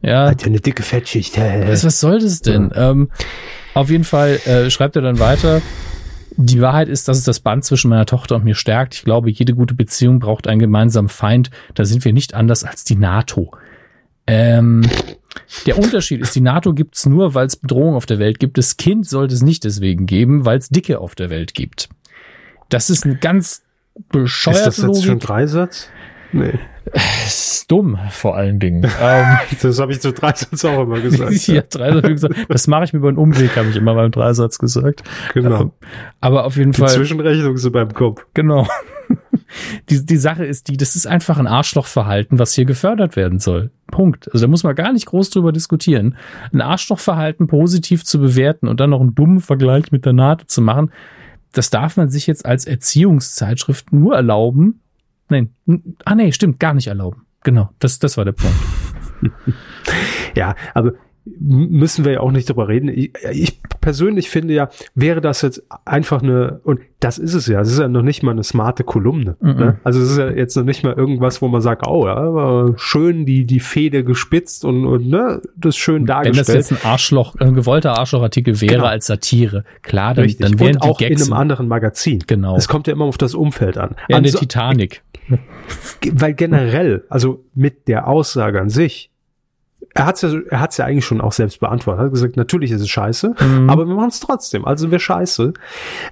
Ja, 0.00 0.30
Hat 0.30 0.40
ja 0.40 0.48
eine 0.48 0.60
dicke 0.60 0.82
Fettschicht. 0.82 1.38
was, 1.38 1.84
was 1.84 2.00
soll 2.00 2.18
das 2.18 2.40
denn? 2.40 2.72
Ähm, 2.74 3.10
auf 3.74 3.90
jeden 3.90 4.04
Fall 4.04 4.40
äh, 4.46 4.70
schreibt 4.70 4.96
er 4.96 5.02
dann 5.02 5.18
weiter. 5.18 5.62
Die 6.36 6.60
Wahrheit 6.60 6.88
ist, 6.88 7.08
dass 7.08 7.18
es 7.18 7.24
das 7.24 7.40
Band 7.40 7.64
zwischen 7.64 7.90
meiner 7.90 8.06
Tochter 8.06 8.36
und 8.36 8.44
mir 8.44 8.54
stärkt. 8.54 8.94
Ich 8.94 9.04
glaube, 9.04 9.30
jede 9.30 9.54
gute 9.54 9.74
Beziehung 9.74 10.18
braucht 10.18 10.46
einen 10.46 10.60
gemeinsamen 10.60 11.08
Feind. 11.08 11.50
Da 11.74 11.84
sind 11.84 12.04
wir 12.04 12.12
nicht 12.12 12.34
anders 12.34 12.64
als 12.64 12.84
die 12.84 12.96
NATO. 12.96 13.52
Ähm, 14.26 14.82
der 15.66 15.78
Unterschied 15.78 16.20
ist, 16.20 16.34
die 16.34 16.40
NATO 16.40 16.72
gibt's 16.72 17.06
nur, 17.06 17.34
weil 17.34 17.46
es 17.46 17.56
Bedrohung 17.56 17.94
auf 17.94 18.06
der 18.06 18.18
Welt 18.18 18.38
gibt. 18.38 18.56
Das 18.56 18.76
Kind 18.76 19.06
sollte 19.06 19.34
es 19.34 19.42
nicht 19.42 19.64
deswegen 19.64 20.06
geben, 20.06 20.44
weil 20.44 20.58
es 20.58 20.68
Dicke 20.68 21.00
auf 21.00 21.14
der 21.14 21.28
Welt 21.28 21.54
gibt. 21.54 21.88
Das 22.68 22.88
ist 22.88 23.04
ein 23.04 23.20
ganz 23.20 23.62
Ist 23.94 24.08
bescheuerte 24.08 24.64
das 24.64 24.76
jetzt 24.78 25.02
schon 25.02 25.14
Logik. 25.14 25.20
Dreisatz? 25.20 25.88
Nee. 26.32 26.58
Das 26.92 27.52
ist 27.52 27.70
dumm, 27.70 27.98
vor 28.10 28.36
allen 28.36 28.58
Dingen. 28.58 28.84
ähm, 29.00 29.38
Das 29.60 29.78
habe 29.78 29.92
ich 29.92 30.00
zu 30.00 30.12
Dreisatz 30.12 30.64
auch 30.64 30.82
immer 30.82 31.00
gesagt. 31.00 31.32
ja, 31.46 31.62
Dreisatz, 31.62 32.06
gesagt, 32.06 32.34
das 32.48 32.66
mache 32.66 32.84
ich 32.84 32.92
mir 32.92 32.98
über 32.98 33.08
einen 33.08 33.18
Umweg, 33.18 33.56
habe 33.56 33.68
ich 33.68 33.76
immer 33.76 33.94
beim 33.94 34.10
Dreisatz 34.10 34.58
gesagt. 34.58 35.02
Genau. 35.34 35.72
Aber 36.20 36.44
auf 36.44 36.56
jeden 36.56 36.72
Die 36.72 36.80
Fall, 36.80 36.90
Zwischenrechnung 36.90 37.54
ist 37.54 37.70
beim 37.72 37.92
Kopf. 37.92 38.26
genau. 38.34 38.66
Die, 39.90 40.06
die 40.06 40.16
Sache 40.16 40.46
ist 40.46 40.68
die, 40.68 40.78
das 40.78 40.96
ist 40.96 41.06
einfach 41.06 41.36
ein 41.38 41.46
Arschlochverhalten, 41.46 42.38
was 42.38 42.54
hier 42.54 42.64
gefördert 42.64 43.16
werden 43.16 43.38
soll. 43.38 43.70
Punkt. 43.90 44.32
Also 44.32 44.46
da 44.46 44.50
muss 44.50 44.64
man 44.64 44.74
gar 44.74 44.92
nicht 44.94 45.04
groß 45.04 45.28
drüber 45.28 45.52
diskutieren. 45.52 46.16
Ein 46.54 46.62
Arschlochverhalten 46.62 47.48
positiv 47.48 48.04
zu 48.04 48.18
bewerten 48.18 48.66
und 48.68 48.80
dann 48.80 48.88
noch 48.90 49.00
einen 49.02 49.14
dummen 49.14 49.40
Vergleich 49.40 49.92
mit 49.92 50.06
der 50.06 50.14
NATO 50.14 50.46
zu 50.46 50.62
machen, 50.62 50.90
das 51.52 51.68
darf 51.68 51.98
man 51.98 52.08
sich 52.08 52.26
jetzt 52.26 52.46
als 52.46 52.64
Erziehungszeitschrift 52.64 53.92
nur 53.92 54.14
erlauben. 54.14 54.80
Nein, 55.32 55.50
ah 56.04 56.14
nee, 56.14 56.30
stimmt, 56.32 56.60
gar 56.60 56.74
nicht 56.74 56.86
erlauben. 56.86 57.22
Genau, 57.42 57.70
das, 57.80 57.98
das 57.98 58.16
war 58.16 58.24
der 58.24 58.32
Punkt. 58.32 58.56
Ja, 60.34 60.54
aber 60.74 60.92
müssen 61.38 62.04
wir 62.04 62.12
ja 62.12 62.20
auch 62.20 62.32
nicht 62.32 62.48
drüber 62.48 62.66
reden. 62.66 62.88
Ich, 62.88 63.12
ich 63.32 63.60
persönlich 63.80 64.28
finde 64.28 64.54
ja, 64.54 64.70
wäre 64.96 65.20
das 65.20 65.42
jetzt 65.42 65.62
einfach 65.84 66.20
eine, 66.22 66.60
und 66.64 66.80
das 66.98 67.18
ist 67.18 67.34
es 67.34 67.46
ja, 67.46 67.60
es 67.60 67.70
ist 67.70 67.78
ja 67.78 67.86
noch 67.86 68.02
nicht 68.02 68.24
mal 68.24 68.32
eine 68.32 68.42
smarte 68.42 68.82
Kolumne. 68.82 69.36
Mhm. 69.40 69.54
Ne? 69.54 69.80
Also 69.84 70.00
es 70.00 70.10
ist 70.12 70.18
ja 70.18 70.30
jetzt 70.30 70.56
noch 70.56 70.64
nicht 70.64 70.82
mal 70.82 70.94
irgendwas, 70.94 71.40
wo 71.40 71.46
man 71.46 71.60
sagt, 71.60 71.86
oh, 71.86 72.06
ja, 72.06 72.72
schön 72.76 73.24
die, 73.24 73.44
die 73.44 73.60
Feder 73.60 74.02
gespitzt 74.02 74.64
und, 74.64 74.84
und 74.84 75.06
ne, 75.08 75.40
das 75.56 75.76
schön 75.76 76.02
Wenn 76.02 76.06
das 76.06 76.16
dargestellt. 76.46 76.58
jetzt 76.58 76.72
ein 76.72 76.90
Arschloch, 76.90 77.36
ein 77.36 77.54
gewollter 77.54 77.98
Arschlochartikel 77.98 78.60
wäre 78.60 78.72
Genau. 78.74 78.86
als 78.86 79.06
Satire, 79.06 79.64
klar, 79.82 80.14
dann, 80.14 80.24
Richtig. 80.24 80.44
dann 80.48 80.58
wären 80.58 80.74
und 80.76 80.84
die 80.84 80.88
auch 80.88 81.00
in 81.00 81.08
Gags 81.10 81.22
einem 81.24 81.34
anderen 81.34 81.68
Magazin. 81.68 82.18
Genau. 82.26 82.56
Es 82.56 82.66
kommt 82.66 82.88
ja 82.88 82.94
immer 82.94 83.04
auf 83.04 83.18
das 83.18 83.34
Umfeld 83.34 83.78
an. 83.78 83.90
ja, 84.08 84.16
in 84.16 84.24
der 84.24 84.30
Also- 84.32 84.38
Titanic. 84.40 85.02
Weil 86.12 86.34
generell, 86.34 87.04
also 87.08 87.44
mit 87.54 87.88
der 87.88 88.06
Aussage 88.08 88.60
an 88.60 88.68
sich, 88.70 89.10
er 89.94 90.06
hat's 90.06 90.22
ja, 90.22 90.32
er 90.48 90.60
hat's 90.60 90.76
ja 90.78 90.86
eigentlich 90.86 91.04
schon 91.04 91.20
auch 91.20 91.32
selbst 91.32 91.60
beantwortet. 91.60 92.00
Er 92.00 92.04
hat 92.06 92.12
gesagt, 92.12 92.36
natürlich 92.36 92.70
ist 92.70 92.80
es 92.80 92.88
scheiße, 92.88 93.34
Mhm. 93.38 93.68
aber 93.68 93.86
wir 93.86 93.94
machen 93.94 94.08
es 94.08 94.20
trotzdem. 94.20 94.64
Also 94.64 94.90
wir 94.90 94.98
scheiße. 94.98 95.52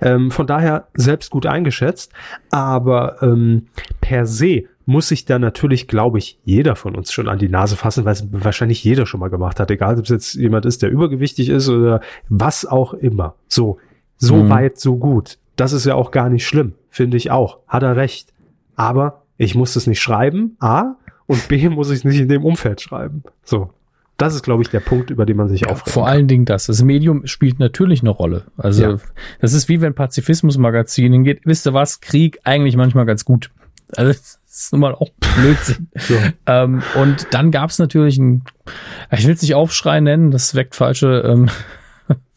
Ähm, 0.02 0.30
von 0.30 0.46
daher 0.46 0.88
selbst 0.94 1.30
gut 1.30 1.46
eingeschätzt. 1.46 2.12
Aber 2.50 3.22
ähm, 3.22 3.66
per 4.00 4.26
se 4.26 4.64
muss 4.86 5.08
sich 5.08 5.24
da 5.24 5.38
natürlich, 5.38 5.86
glaube 5.88 6.18
ich, 6.18 6.38
jeder 6.44 6.74
von 6.76 6.94
uns 6.96 7.12
schon 7.12 7.28
an 7.28 7.38
die 7.38 7.48
Nase 7.48 7.76
fassen, 7.76 8.04
weil 8.04 8.12
es 8.14 8.26
wahrscheinlich 8.32 8.82
jeder 8.84 9.06
schon 9.06 9.20
mal 9.20 9.30
gemacht 9.30 9.60
hat. 9.60 9.70
Egal, 9.70 9.96
ob 9.96 10.04
es 10.04 10.10
jetzt 10.10 10.34
jemand 10.34 10.66
ist, 10.66 10.82
der 10.82 10.90
übergewichtig 10.90 11.48
ist 11.48 11.68
oder 11.68 12.00
was 12.28 12.66
auch 12.66 12.92
immer. 12.92 13.34
So, 13.48 13.78
so 14.18 14.34
Mhm. 14.36 14.48
weit, 14.50 14.78
so 14.80 14.96
gut. 14.96 15.38
Das 15.56 15.72
ist 15.72 15.86
ja 15.86 15.94
auch 15.94 16.10
gar 16.10 16.28
nicht 16.28 16.46
schlimm, 16.46 16.74
finde 16.90 17.16
ich 17.16 17.30
auch. 17.30 17.58
Hat 17.68 17.82
er 17.84 17.96
recht. 17.96 18.32
Aber 18.80 19.22
ich 19.36 19.54
muss 19.54 19.76
es 19.76 19.86
nicht 19.86 20.00
schreiben, 20.00 20.56
A, 20.58 20.94
und 21.26 21.46
B, 21.48 21.68
muss 21.68 21.90
ich 21.90 21.98
es 21.98 22.04
nicht 22.04 22.18
in 22.18 22.28
dem 22.28 22.44
Umfeld 22.44 22.80
schreiben. 22.80 23.22
So. 23.44 23.70
Das 24.16 24.34
ist, 24.34 24.42
glaube 24.42 24.62
ich, 24.62 24.68
der 24.68 24.80
Punkt, 24.80 25.10
über 25.10 25.24
den 25.26 25.36
man 25.36 25.48
sich 25.48 25.66
aufregt. 25.66 25.90
Vor 25.90 26.06
allen 26.06 26.28
Dingen 26.28 26.44
das. 26.44 26.66
Das 26.66 26.82
Medium 26.82 27.26
spielt 27.26 27.58
natürlich 27.58 28.00
eine 28.00 28.10
Rolle. 28.10 28.44
Also, 28.56 28.82
Ja. 28.82 28.96
das 29.40 29.52
ist 29.54 29.68
wie 29.68 29.80
wenn 29.80 29.94
Pazifismus-Magazin 29.94 31.12
hingeht. 31.12 31.40
Wisst 31.44 31.66
ihr 31.66 31.72
was? 31.74 32.00
Krieg 32.00 32.38
eigentlich 32.44 32.76
manchmal 32.76 33.06
ganz 33.06 33.24
gut. 33.24 33.50
Also, 33.96 34.12
das 34.12 34.38
ist 34.46 34.72
nun 34.72 34.80
mal 34.80 34.94
auch 34.94 35.10
Blödsinn. 35.36 35.88
So. 35.98 36.14
ähm, 36.46 36.82
und 36.96 37.28
dann 37.30 37.50
gab 37.50 37.70
es 37.70 37.78
natürlich 37.78 38.18
ein, 38.18 38.44
ich 39.10 39.26
will 39.26 39.34
es 39.34 39.42
nicht 39.42 39.54
Aufschrei 39.54 40.00
nennen, 40.00 40.30
das 40.30 40.54
weckt 40.54 40.74
falsche, 40.74 41.22
ähm, 41.26 41.48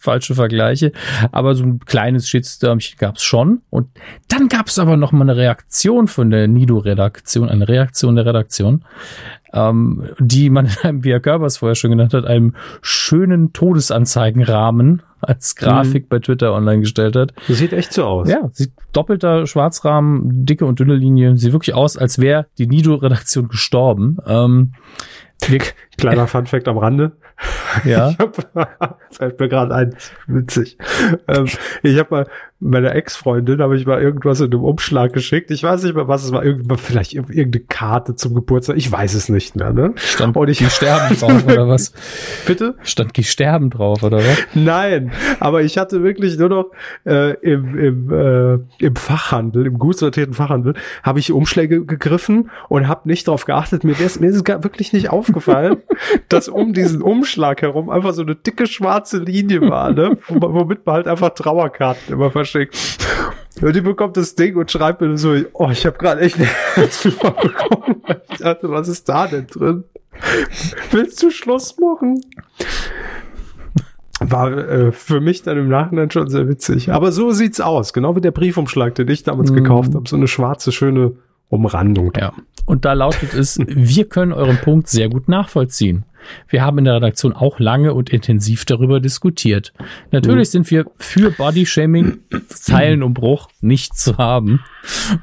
falsche 0.03 0.35
Vergleiche, 0.35 0.91
aber 1.31 1.55
so 1.55 1.63
ein 1.63 1.79
kleines 1.79 2.27
Shitstürmchen 2.27 2.97
gab 2.97 3.15
es 3.15 3.23
schon. 3.23 3.61
Und 3.69 3.87
dann 4.27 4.49
gab 4.49 4.67
es 4.67 4.77
aber 4.77 4.97
noch 4.97 5.13
mal 5.13 5.21
eine 5.23 5.37
Reaktion 5.37 6.07
von 6.07 6.29
der 6.29 6.47
Nido-Redaktion, 6.47 7.47
eine 7.47 7.67
Reaktion 7.67 8.15
der 8.15 8.25
Redaktion, 8.25 8.83
ähm, 9.53 10.09
die 10.19 10.49
man 10.49 10.65
in 10.65 10.71
einem, 10.83 11.03
wie 11.05 11.11
Herr 11.11 11.21
Körbers 11.21 11.57
vorher 11.57 11.75
schon 11.75 11.91
genannt 11.91 12.13
hat, 12.13 12.25
einem 12.25 12.53
schönen 12.81 13.53
Todesanzeigenrahmen 13.53 15.03
als 15.21 15.55
Grafik 15.55 16.09
bei 16.09 16.19
Twitter 16.19 16.53
online 16.53 16.81
gestellt 16.81 17.15
hat. 17.15 17.33
Das 17.47 17.57
sieht 17.57 17.71
echt 17.71 17.93
so 17.93 18.03
aus. 18.03 18.29
Ja, 18.29 18.49
sieht 18.51 18.73
doppelter 18.91 19.47
Schwarzrahmen, 19.47 20.45
dicke 20.45 20.65
und 20.65 20.81
dünne 20.81 20.95
Linie. 20.95 21.37
Sieht 21.37 21.53
wirklich 21.53 21.73
aus, 21.73 21.95
als 21.95 22.19
wäre 22.19 22.47
die 22.57 22.67
Nido-Redaktion 22.67 23.47
gestorben. 23.47 24.17
Ähm, 24.27 24.73
wir, 25.47 25.61
Kleiner 25.97 26.27
Funfact 26.27 26.67
am 26.67 26.77
Rande. 26.77 27.13
Ja. 27.83 28.09
Ich 28.13 28.19
hab, 28.19 28.99
fällt 29.11 29.39
mir 29.39 29.49
gerade 29.49 29.75
ein, 29.75 29.95
witzig. 30.27 30.77
Ähm, 31.27 31.47
ich 31.81 31.99
habe 31.99 32.07
mal 32.09 32.27
meiner 32.64 32.95
Ex-Freundin 32.95 33.61
habe 33.61 33.78
ich 33.78 33.86
mal 33.86 34.01
irgendwas 34.01 34.39
in 34.39 34.51
einem 34.51 34.64
Umschlag 34.64 35.14
geschickt. 35.14 35.51
Ich 35.51 35.64
weiß 35.64 35.84
nicht 35.84 35.95
mehr, 35.95 36.07
was 36.07 36.24
es 36.24 36.32
war. 36.32 36.43
Irgendwann 36.43 36.78
vielleicht 36.78 37.14
irgendeine 37.14 37.66
Karte 37.66 38.16
zum 38.16 38.34
Geburtstag. 38.34 38.78
Ich 38.78 38.91
weiß 38.91 39.14
es 39.14 39.30
nicht 39.30 39.55
mehr, 39.55 39.74
ne? 39.74 39.93
Stand 39.95 40.38
und 40.38 40.49
ich 40.49 40.59
die 40.59 40.66
sterben 40.70 41.16
drauf, 41.16 41.45
oder 41.45 41.68
was? 41.68 41.93
Bitte? 42.45 42.76
Stand 42.84 43.16
die 43.18 43.24
sterben 43.24 43.70
drauf, 43.70 44.03
oder 44.03 44.18
was? 44.18 44.38
Nein, 44.53 45.11
aber 45.39 45.61
ich 45.61 45.78
hatte 45.78 46.03
wirklich 46.03 46.38
nur 46.38 46.49
noch 46.49 46.72
äh, 47.05 47.34
im, 47.41 47.78
im, 47.78 48.11
äh, 48.11 48.86
im 48.86 48.95
Fachhandel, 48.95 49.66
im 49.66 49.78
gut 49.78 49.97
sortierten 49.97 50.34
Fachhandel, 50.34 50.74
habe 51.03 51.20
ich 51.20 51.32
Umschläge 51.32 51.86
gegriffen 51.86 52.49
und 52.70 52.88
habe 52.88 53.07
nicht 53.07 53.28
darauf 53.28 53.45
geachtet. 53.45 53.84
Mir, 53.84 53.95
mir 53.97 54.05
ist 54.05 54.22
es 54.22 54.45
wirklich 54.64 54.93
nicht 54.93 55.09
aufgefallen, 55.09 55.78
dass 56.30 56.47
um 56.47 56.74
diesen 56.74 57.01
Umschlag 57.01 57.61
herum 57.61 57.89
einfach 57.89 58.14
so 58.14 58.22
eine 58.22 58.36
dicke 58.36 58.68
schwarze 58.68 59.20
Linie 59.20 59.61
war, 59.70 59.91
ne? 59.91 60.18
womit 60.30 60.86
man 60.86 60.95
halt 60.95 61.07
einfach 61.07 61.30
Trauerkarten 61.30 62.14
immer 62.14 62.32
verschickt. 62.53 62.97
Und 63.61 63.75
die 63.75 63.81
bekommt 63.81 64.17
das 64.17 64.35
Ding 64.35 64.55
und 64.55 64.71
schreibt 64.71 65.01
mir 65.01 65.17
so, 65.17 65.35
oh, 65.53 65.69
ich 65.71 65.85
habe 65.85 65.97
gerade 65.97 66.21
echt 66.21 66.37
eine 66.37 66.45
Herzinfarkt 66.75 67.41
bekommen. 67.41 68.01
Ich 68.31 68.37
dachte, 68.39 68.69
was 68.69 68.87
ist 68.87 69.07
da 69.09 69.27
denn 69.27 69.47
drin? 69.47 69.83
Willst 70.91 71.21
du 71.21 71.31
Schluss 71.31 71.77
machen? 71.77 72.23
War 74.19 74.51
äh, 74.51 74.91
für 74.91 75.21
mich 75.21 75.43
dann 75.43 75.57
im 75.57 75.69
Nachhinein 75.69 76.09
schon 76.11 76.29
sehr 76.29 76.47
witzig. 76.47 76.91
Aber 76.91 77.11
so 77.11 77.31
sieht's 77.31 77.59
aus. 77.59 77.93
Genau 77.93 78.15
wie 78.15 78.21
der 78.21 78.31
Briefumschlag, 78.31 78.95
den 78.95 79.07
ich 79.09 79.23
damals 79.23 79.51
mm. 79.51 79.55
gekauft 79.55 79.95
habe. 79.95 80.07
So 80.07 80.15
eine 80.15 80.27
schwarze, 80.27 80.71
schöne 80.71 81.13
Umrandung. 81.49 82.13
Ja. 82.17 82.33
Und 82.65 82.85
da 82.85 82.93
lautet 82.93 83.33
es, 83.33 83.59
wir 83.65 84.05
können 84.07 84.31
euren 84.31 84.57
Punkt 84.57 84.87
sehr 84.87 85.09
gut 85.09 85.27
nachvollziehen. 85.27 86.05
Wir 86.47 86.61
haben 86.61 86.78
in 86.78 86.86
der 86.86 86.95
Redaktion 86.95 87.34
auch 87.34 87.59
lange 87.59 87.93
und 87.93 88.09
intensiv 88.09 88.65
darüber 88.65 88.99
diskutiert. 88.99 89.74
Natürlich 90.11 90.49
sind 90.49 90.69
wir 90.71 90.86
für 90.97 91.32
Bodyshaming, 91.32 92.19
Zeilenumbruch 92.49 93.49
nicht 93.61 93.97
zu 93.97 94.17
haben. 94.17 94.63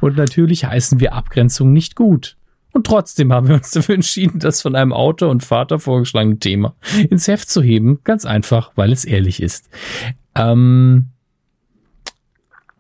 Und 0.01 0.17
natürlich 0.17 0.65
heißen 0.65 1.01
wir 1.01 1.15
Abgrenzung 1.15 1.73
nicht 1.73 1.97
gut. 1.97 2.37
Und 2.73 2.87
trotzdem 2.87 3.33
haben 3.33 3.49
wir 3.49 3.57
uns 3.57 3.71
dafür 3.73 3.97
entschieden, 3.97 4.39
das 4.39 4.63
von 4.63 4.77
einem 4.77 4.93
Autor 4.93 5.29
und 5.29 5.45
Vater 5.45 5.79
vorgeschlagene 5.79 6.39
Thema 6.39 6.77
ins 7.09 7.27
Heft 7.27 7.51
zu 7.51 7.63
heben. 7.63 8.01
Ganz 8.05 8.25
einfach, 8.25 8.73
weil 8.77 8.93
es 8.93 9.05
ehrlich 9.05 9.43
ist. 9.43 9.69
Ähm, 10.37 11.07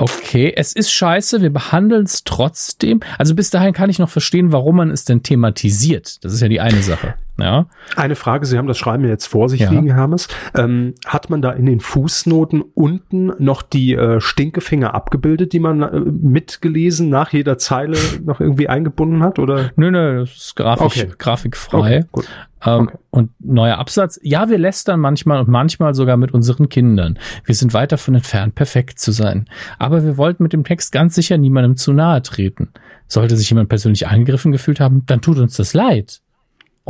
Okay, 0.00 0.50
es 0.56 0.72
ist 0.72 0.90
scheiße, 0.92 1.42
wir 1.42 1.52
behandeln 1.52 2.04
es 2.04 2.24
trotzdem. 2.24 3.00
Also 3.18 3.34
bis 3.34 3.50
dahin 3.50 3.74
kann 3.74 3.90
ich 3.90 3.98
noch 3.98 4.08
verstehen, 4.08 4.50
warum 4.50 4.76
man 4.76 4.90
es 4.90 5.04
denn 5.04 5.22
thematisiert. 5.22 6.24
Das 6.24 6.32
ist 6.32 6.40
ja 6.40 6.48
die 6.48 6.58
eine 6.58 6.82
Sache. 6.82 7.16
Ja. 7.38 7.66
Eine 7.96 8.16
Frage, 8.16 8.46
Sie 8.46 8.56
haben 8.56 8.66
das 8.66 8.78
Schreiben 8.78 9.06
jetzt 9.06 9.26
vor 9.26 9.50
sich 9.50 9.60
ja. 9.60 9.70
liegen, 9.70 9.92
Hermes. 9.92 10.28
Ähm, 10.54 10.94
hat 11.06 11.28
man 11.28 11.42
da 11.42 11.50
in 11.50 11.66
den 11.66 11.80
Fußnoten 11.80 12.62
unten 12.62 13.32
noch 13.38 13.60
die 13.60 13.94
äh, 13.94 14.20
Stinkefinger 14.20 14.94
abgebildet, 14.94 15.52
die 15.52 15.60
man 15.60 15.82
äh, 15.82 16.00
mitgelesen 16.00 17.10
nach 17.10 17.32
jeder 17.32 17.58
Zeile 17.58 17.98
noch 18.24 18.40
irgendwie 18.40 18.68
eingebunden 18.68 19.22
hat? 19.22 19.38
Oder? 19.38 19.70
Nö, 19.76 19.90
nö, 19.90 20.20
das 20.20 20.30
ist 20.30 20.56
grafisch, 20.56 21.02
okay. 21.04 21.12
grafikfrei. 21.18 22.04
Okay, 22.12 22.26
ähm, 22.64 22.88
okay. 22.88 22.98
Und 23.10 23.30
neuer 23.40 23.78
Absatz. 23.78 24.18
Ja, 24.22 24.48
wir 24.48 24.58
lästern 24.58 25.00
manchmal 25.00 25.40
und 25.40 25.48
manchmal 25.48 25.94
sogar 25.94 26.16
mit 26.16 26.32
unseren 26.32 26.68
Kindern. 26.68 27.18
Wir 27.44 27.54
sind 27.54 27.72
weit 27.74 27.92
davon 27.92 28.14
entfernt, 28.14 28.54
perfekt 28.54 28.98
zu 28.98 29.12
sein. 29.12 29.48
Aber 29.78 30.04
wir 30.04 30.16
wollten 30.16 30.42
mit 30.42 30.52
dem 30.52 30.64
Text 30.64 30.92
ganz 30.92 31.14
sicher 31.14 31.38
niemandem 31.38 31.76
zu 31.76 31.92
nahe 31.92 32.22
treten. 32.22 32.68
Sollte 33.06 33.36
sich 33.36 33.50
jemand 33.50 33.68
persönlich 33.68 34.06
angegriffen 34.06 34.52
gefühlt 34.52 34.80
haben, 34.80 35.04
dann 35.06 35.20
tut 35.20 35.38
uns 35.38 35.56
das 35.56 35.74
leid 35.74 36.20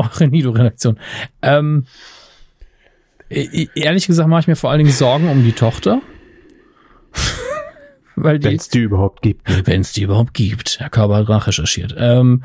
eure 0.01 0.29
Nido-Redaktion. 0.29 0.99
Ähm, 1.43 1.87
e-, 3.29 3.68
ehrlich 3.75 4.07
gesagt 4.07 4.29
mache 4.29 4.41
ich 4.41 4.47
mir 4.47 4.57
vor 4.57 4.71
allen 4.71 4.79
Dingen 4.79 4.93
Sorgen 4.93 5.29
um 5.29 5.45
die 5.45 5.53
Tochter. 5.53 6.01
Wenn 8.16 8.45
es 8.45 8.68
die 8.68 8.81
überhaupt 8.81 9.23
gibt. 9.23 9.49
Ne? 9.49 9.62
Wenn 9.64 9.81
es 9.81 9.93
die 9.93 10.03
überhaupt 10.03 10.35
gibt. 10.35 10.79
Herr 10.79 10.91
Körber 10.91 11.16
hat 11.16 11.29
nachrecherchiert. 11.29 11.95
Ähm, 11.97 12.43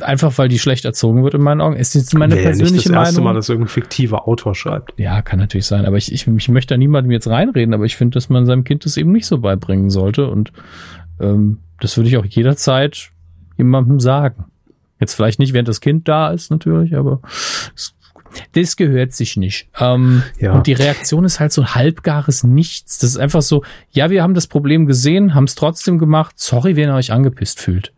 einfach 0.00 0.36
weil 0.38 0.48
die 0.48 0.58
schlecht 0.58 0.84
erzogen 0.84 1.24
wird 1.24 1.34
in 1.34 1.42
meinen 1.42 1.60
Augen. 1.60 1.76
Es 1.76 1.94
ist 1.94 2.14
meine 2.14 2.34
Wäre 2.34 2.44
persönliche 2.44 2.74
nicht 2.74 2.86
das 2.86 2.92
erste 2.92 3.14
Meinung. 3.16 3.24
Mal, 3.24 3.34
dass 3.34 3.48
irgendein 3.48 3.68
fiktiver 3.68 4.26
Autor 4.26 4.54
schreibt. 4.54 4.94
Ja, 4.98 5.20
kann 5.22 5.38
natürlich 5.38 5.66
sein. 5.66 5.84
Aber 5.84 5.96
ich, 5.96 6.12
ich, 6.12 6.26
ich 6.26 6.48
möchte 6.48 6.74
da 6.74 6.78
niemandem 6.78 7.10
jetzt 7.10 7.28
reinreden, 7.28 7.74
aber 7.74 7.84
ich 7.84 7.96
finde, 7.96 8.14
dass 8.14 8.28
man 8.28 8.46
seinem 8.46 8.64
Kind 8.64 8.84
das 8.86 8.96
eben 8.96 9.12
nicht 9.12 9.26
so 9.26 9.38
beibringen 9.38 9.90
sollte. 9.90 10.28
Und 10.28 10.52
ähm, 11.20 11.58
das 11.80 11.96
würde 11.96 12.08
ich 12.08 12.16
auch 12.16 12.24
jederzeit 12.24 13.10
jemandem 13.58 14.00
sagen. 14.00 14.44
Jetzt 15.00 15.14
vielleicht 15.14 15.38
nicht, 15.38 15.52
während 15.52 15.68
das 15.68 15.80
Kind 15.80 16.08
da 16.08 16.30
ist, 16.30 16.50
natürlich, 16.50 16.96
aber 16.96 17.20
das 18.52 18.76
gehört 18.76 19.12
sich 19.12 19.36
nicht. 19.36 19.68
Ähm, 19.78 20.22
ja. 20.38 20.52
Und 20.52 20.66
die 20.66 20.72
Reaktion 20.72 21.24
ist 21.24 21.40
halt 21.40 21.52
so 21.52 21.62
ein 21.62 21.74
halbgares 21.74 22.42
Nichts. 22.42 22.98
Das 22.98 23.10
ist 23.10 23.18
einfach 23.18 23.42
so, 23.42 23.64
ja, 23.90 24.10
wir 24.10 24.22
haben 24.22 24.34
das 24.34 24.46
Problem 24.46 24.86
gesehen, 24.86 25.34
haben 25.34 25.44
es 25.44 25.54
trotzdem 25.54 25.98
gemacht. 25.98 26.36
Sorry, 26.38 26.76
wenn 26.76 26.88
ihr 26.88 26.94
euch 26.94 27.12
angepisst 27.12 27.60
fühlt. 27.60 27.92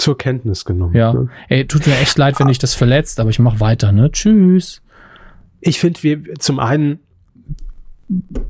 Zur 0.00 0.16
Kenntnis 0.16 0.64
genommen. 0.64 0.94
Ja. 0.94 1.12
Ne? 1.12 1.28
Ey, 1.48 1.66
tut 1.66 1.86
mir 1.86 1.98
echt 1.98 2.16
leid, 2.16 2.40
wenn 2.40 2.48
dich 2.48 2.58
das 2.58 2.74
verletzt, 2.74 3.20
aber 3.20 3.28
ich 3.28 3.38
mach 3.38 3.60
weiter, 3.60 3.92
ne? 3.92 4.10
Tschüss. 4.10 4.80
Ich 5.60 5.78
finde, 5.78 6.02
wir 6.02 6.34
zum 6.38 6.58
einen 6.58 7.00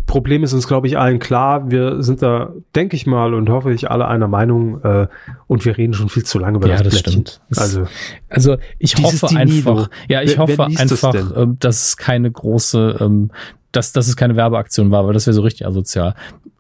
Problem 0.07 0.43
ist 0.43 0.53
uns, 0.53 0.69
glaube 0.69 0.87
ich, 0.87 0.97
allen 0.97 1.19
klar. 1.19 1.71
Wir 1.71 2.03
sind 2.03 2.23
da, 2.23 2.53
denke 2.75 2.95
ich 2.95 3.07
mal, 3.07 3.35
und 3.35 3.51
hoffe 3.51 3.73
ich, 3.73 3.91
alle 3.91 4.07
einer 4.07 4.29
Meinung. 4.29 4.81
Äh, 4.83 5.09
und 5.49 5.65
wir 5.65 5.77
reden 5.77 5.93
schon 5.93 6.09
viel 6.09 6.25
zu 6.25 6.39
lange 6.39 6.59
über 6.59 6.69
ja, 6.69 6.77
das, 6.77 6.93
das 6.95 7.01
stimmt. 7.01 7.41
Also, 7.57 7.87
also 8.29 8.57
ich 8.79 8.97
hoffe 8.97 9.29
einfach, 9.37 9.91
ja, 10.09 10.23
ich 10.23 10.33
wer, 10.33 10.39
hoffe 10.39 10.59
wer 10.59 10.67
einfach, 10.67 11.13
das 11.13 11.33
ähm, 11.37 11.57
dass 11.59 11.89
es 11.89 11.97
keine 11.97 12.31
große, 12.31 12.99
ähm, 13.01 13.33
dass, 13.73 13.93
dass 13.93 14.09
es 14.09 14.17
keine 14.17 14.37
Werbeaktion 14.37 14.93
war, 14.93 15.05
weil 15.07 15.15
das 15.15 15.27
wäre 15.27 15.35
so 15.35 15.43
richtig 15.43 15.67
asozial. 15.67 16.15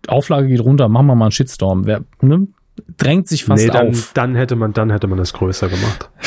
Auflage 0.08 0.48
geht 0.48 0.60
runter, 0.60 0.88
machen 0.88 1.06
wir 1.06 1.14
mal 1.14 1.26
einen 1.26 1.32
Shitstorm. 1.32 1.86
Wer, 1.86 2.02
ne? 2.20 2.48
Drängt 2.96 3.28
sich 3.28 3.44
fast 3.44 3.64
nee, 3.64 3.70
dann, 3.70 3.88
auf. 3.88 4.12
Dann 4.14 4.34
hätte 4.34 4.56
man, 4.56 4.72
dann 4.72 4.90
hätte 4.90 5.06
man 5.06 5.18
das 5.18 5.32
größer 5.32 5.68
gemacht. 5.68 6.10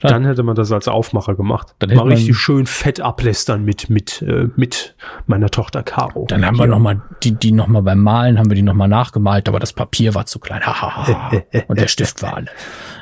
Dann 0.00 0.24
hätte 0.24 0.42
man 0.42 0.54
das 0.54 0.70
als 0.70 0.86
Aufmacher 0.86 1.34
gemacht. 1.34 1.74
Dann 1.78 1.90
hätte 1.90 2.02
Mal 2.02 2.12
richtig 2.12 2.36
schön 2.36 2.66
fett 2.66 3.00
ablästern 3.00 3.64
mit, 3.64 3.90
mit, 3.90 4.22
äh, 4.22 4.48
mit 4.56 4.94
meiner 5.26 5.50
Tochter 5.50 5.82
Caro. 5.82 6.26
Dann 6.28 6.44
haben 6.44 6.58
wir 6.58 6.66
nochmal, 6.66 7.02
die, 7.22 7.32
die 7.32 7.52
nochmal 7.52 7.82
beim 7.82 8.02
Malen 8.02 8.38
haben 8.38 8.50
wir 8.50 8.54
die 8.54 8.62
nochmal 8.62 8.88
nachgemalt, 8.88 9.48
aber 9.48 9.58
das 9.58 9.72
Papier 9.72 10.14
war 10.14 10.26
zu 10.26 10.38
klein. 10.38 10.62
Und 11.68 11.80
der 11.80 11.88
Stift 11.88 12.22
war 12.22 12.36
alle. 12.36 12.48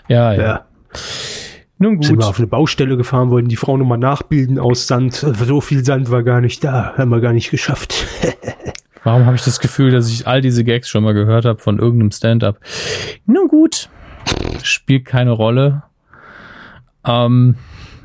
Ja, 0.08 0.32
ja. 0.32 0.42
ja. 0.42 0.64
Nun 1.78 1.96
gut. 1.96 2.06
Sind 2.06 2.18
wir 2.18 2.28
auf 2.28 2.38
eine 2.38 2.46
Baustelle 2.46 2.96
gefahren, 2.96 3.30
wollten 3.30 3.48
die 3.48 3.56
Frau 3.56 3.76
nochmal 3.76 3.98
nachbilden 3.98 4.58
aus 4.58 4.86
Sand. 4.86 5.14
So 5.14 5.60
viel 5.60 5.84
Sand 5.84 6.10
war 6.10 6.22
gar 6.22 6.40
nicht 6.40 6.64
da. 6.64 6.94
Haben 6.96 7.10
wir 7.10 7.20
gar 7.20 7.32
nicht 7.32 7.50
geschafft. 7.50 8.06
Warum 9.06 9.24
habe 9.24 9.36
ich 9.36 9.44
das 9.44 9.60
Gefühl, 9.60 9.92
dass 9.92 10.10
ich 10.10 10.26
all 10.26 10.40
diese 10.40 10.64
Gags 10.64 10.88
schon 10.88 11.04
mal 11.04 11.14
gehört 11.14 11.44
habe 11.44 11.60
von 11.60 11.78
irgendeinem 11.78 12.10
Stand-up? 12.10 12.58
Nun 13.24 13.46
gut. 13.46 13.88
Spielt 14.64 15.04
keine 15.04 15.30
Rolle. 15.30 15.84
Ähm, 17.06 17.54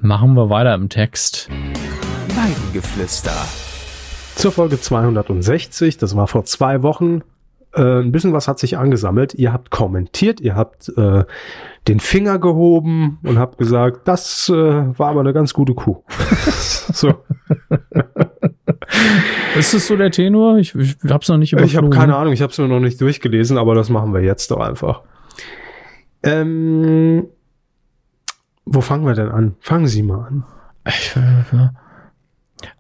machen 0.04 0.36
wir 0.36 0.52
weiter 0.52 0.76
im 0.76 0.90
Text. 0.90 1.50
Weidengeflüster. 2.36 3.34
Zur 4.36 4.52
Folge 4.52 4.80
260, 4.80 5.98
das 5.98 6.16
war 6.16 6.28
vor 6.28 6.46
zwei 6.46 6.84
Wochen. 6.84 7.24
Äh, 7.74 8.02
ein 8.02 8.12
bisschen 8.12 8.34
was 8.34 8.48
hat 8.48 8.60
sich 8.60 8.78
angesammelt. 8.78 9.34
Ihr 9.34 9.52
habt 9.52 9.72
kommentiert, 9.72 10.40
ihr 10.40 10.56
habt 10.56 10.88
äh, 10.96 11.24
den 11.88 12.00
Finger 12.00 12.38
gehoben 12.38 13.18
und 13.24 13.40
habt 13.40 13.58
gesagt, 13.58 14.08
das 14.08 14.50
äh, 14.50 14.54
war 14.54 15.10
aber 15.10 15.22
eine 15.22 15.34
ganz 15.34 15.56
gute 15.56 15.74
Kuh. 15.74 16.04
so. 16.94 17.12
Ist 19.58 19.74
das 19.74 19.88
so 19.88 19.96
der 19.96 20.12
Tenor? 20.12 20.58
Ich, 20.58 20.76
ich 20.76 20.96
hab's 21.10 21.28
noch 21.28 21.38
nicht 21.38 21.54
überflogen. 21.54 21.72
Ich 21.72 21.78
habe 21.78 21.90
keine 21.90 22.16
Ahnung, 22.16 22.34
ich 22.34 22.42
habe 22.42 22.52
es 22.52 22.58
nur 22.58 22.68
noch 22.68 22.80
nicht 22.80 23.00
durchgelesen, 23.02 23.58
aber 23.58 23.76
das 23.76 23.90
machen 23.90 24.14
wir 24.14 24.22
jetzt 24.22 24.52
doch 24.52 24.60
einfach. 24.60 25.02
Ähm, 26.24 27.28
wo 28.66 28.82
fangen 28.82 29.06
wir 29.06 29.14
denn 29.14 29.30
an? 29.30 29.56
Fangen 29.60 29.88
Sie 29.88 30.04
mal 30.04 30.28
an. 30.28 30.44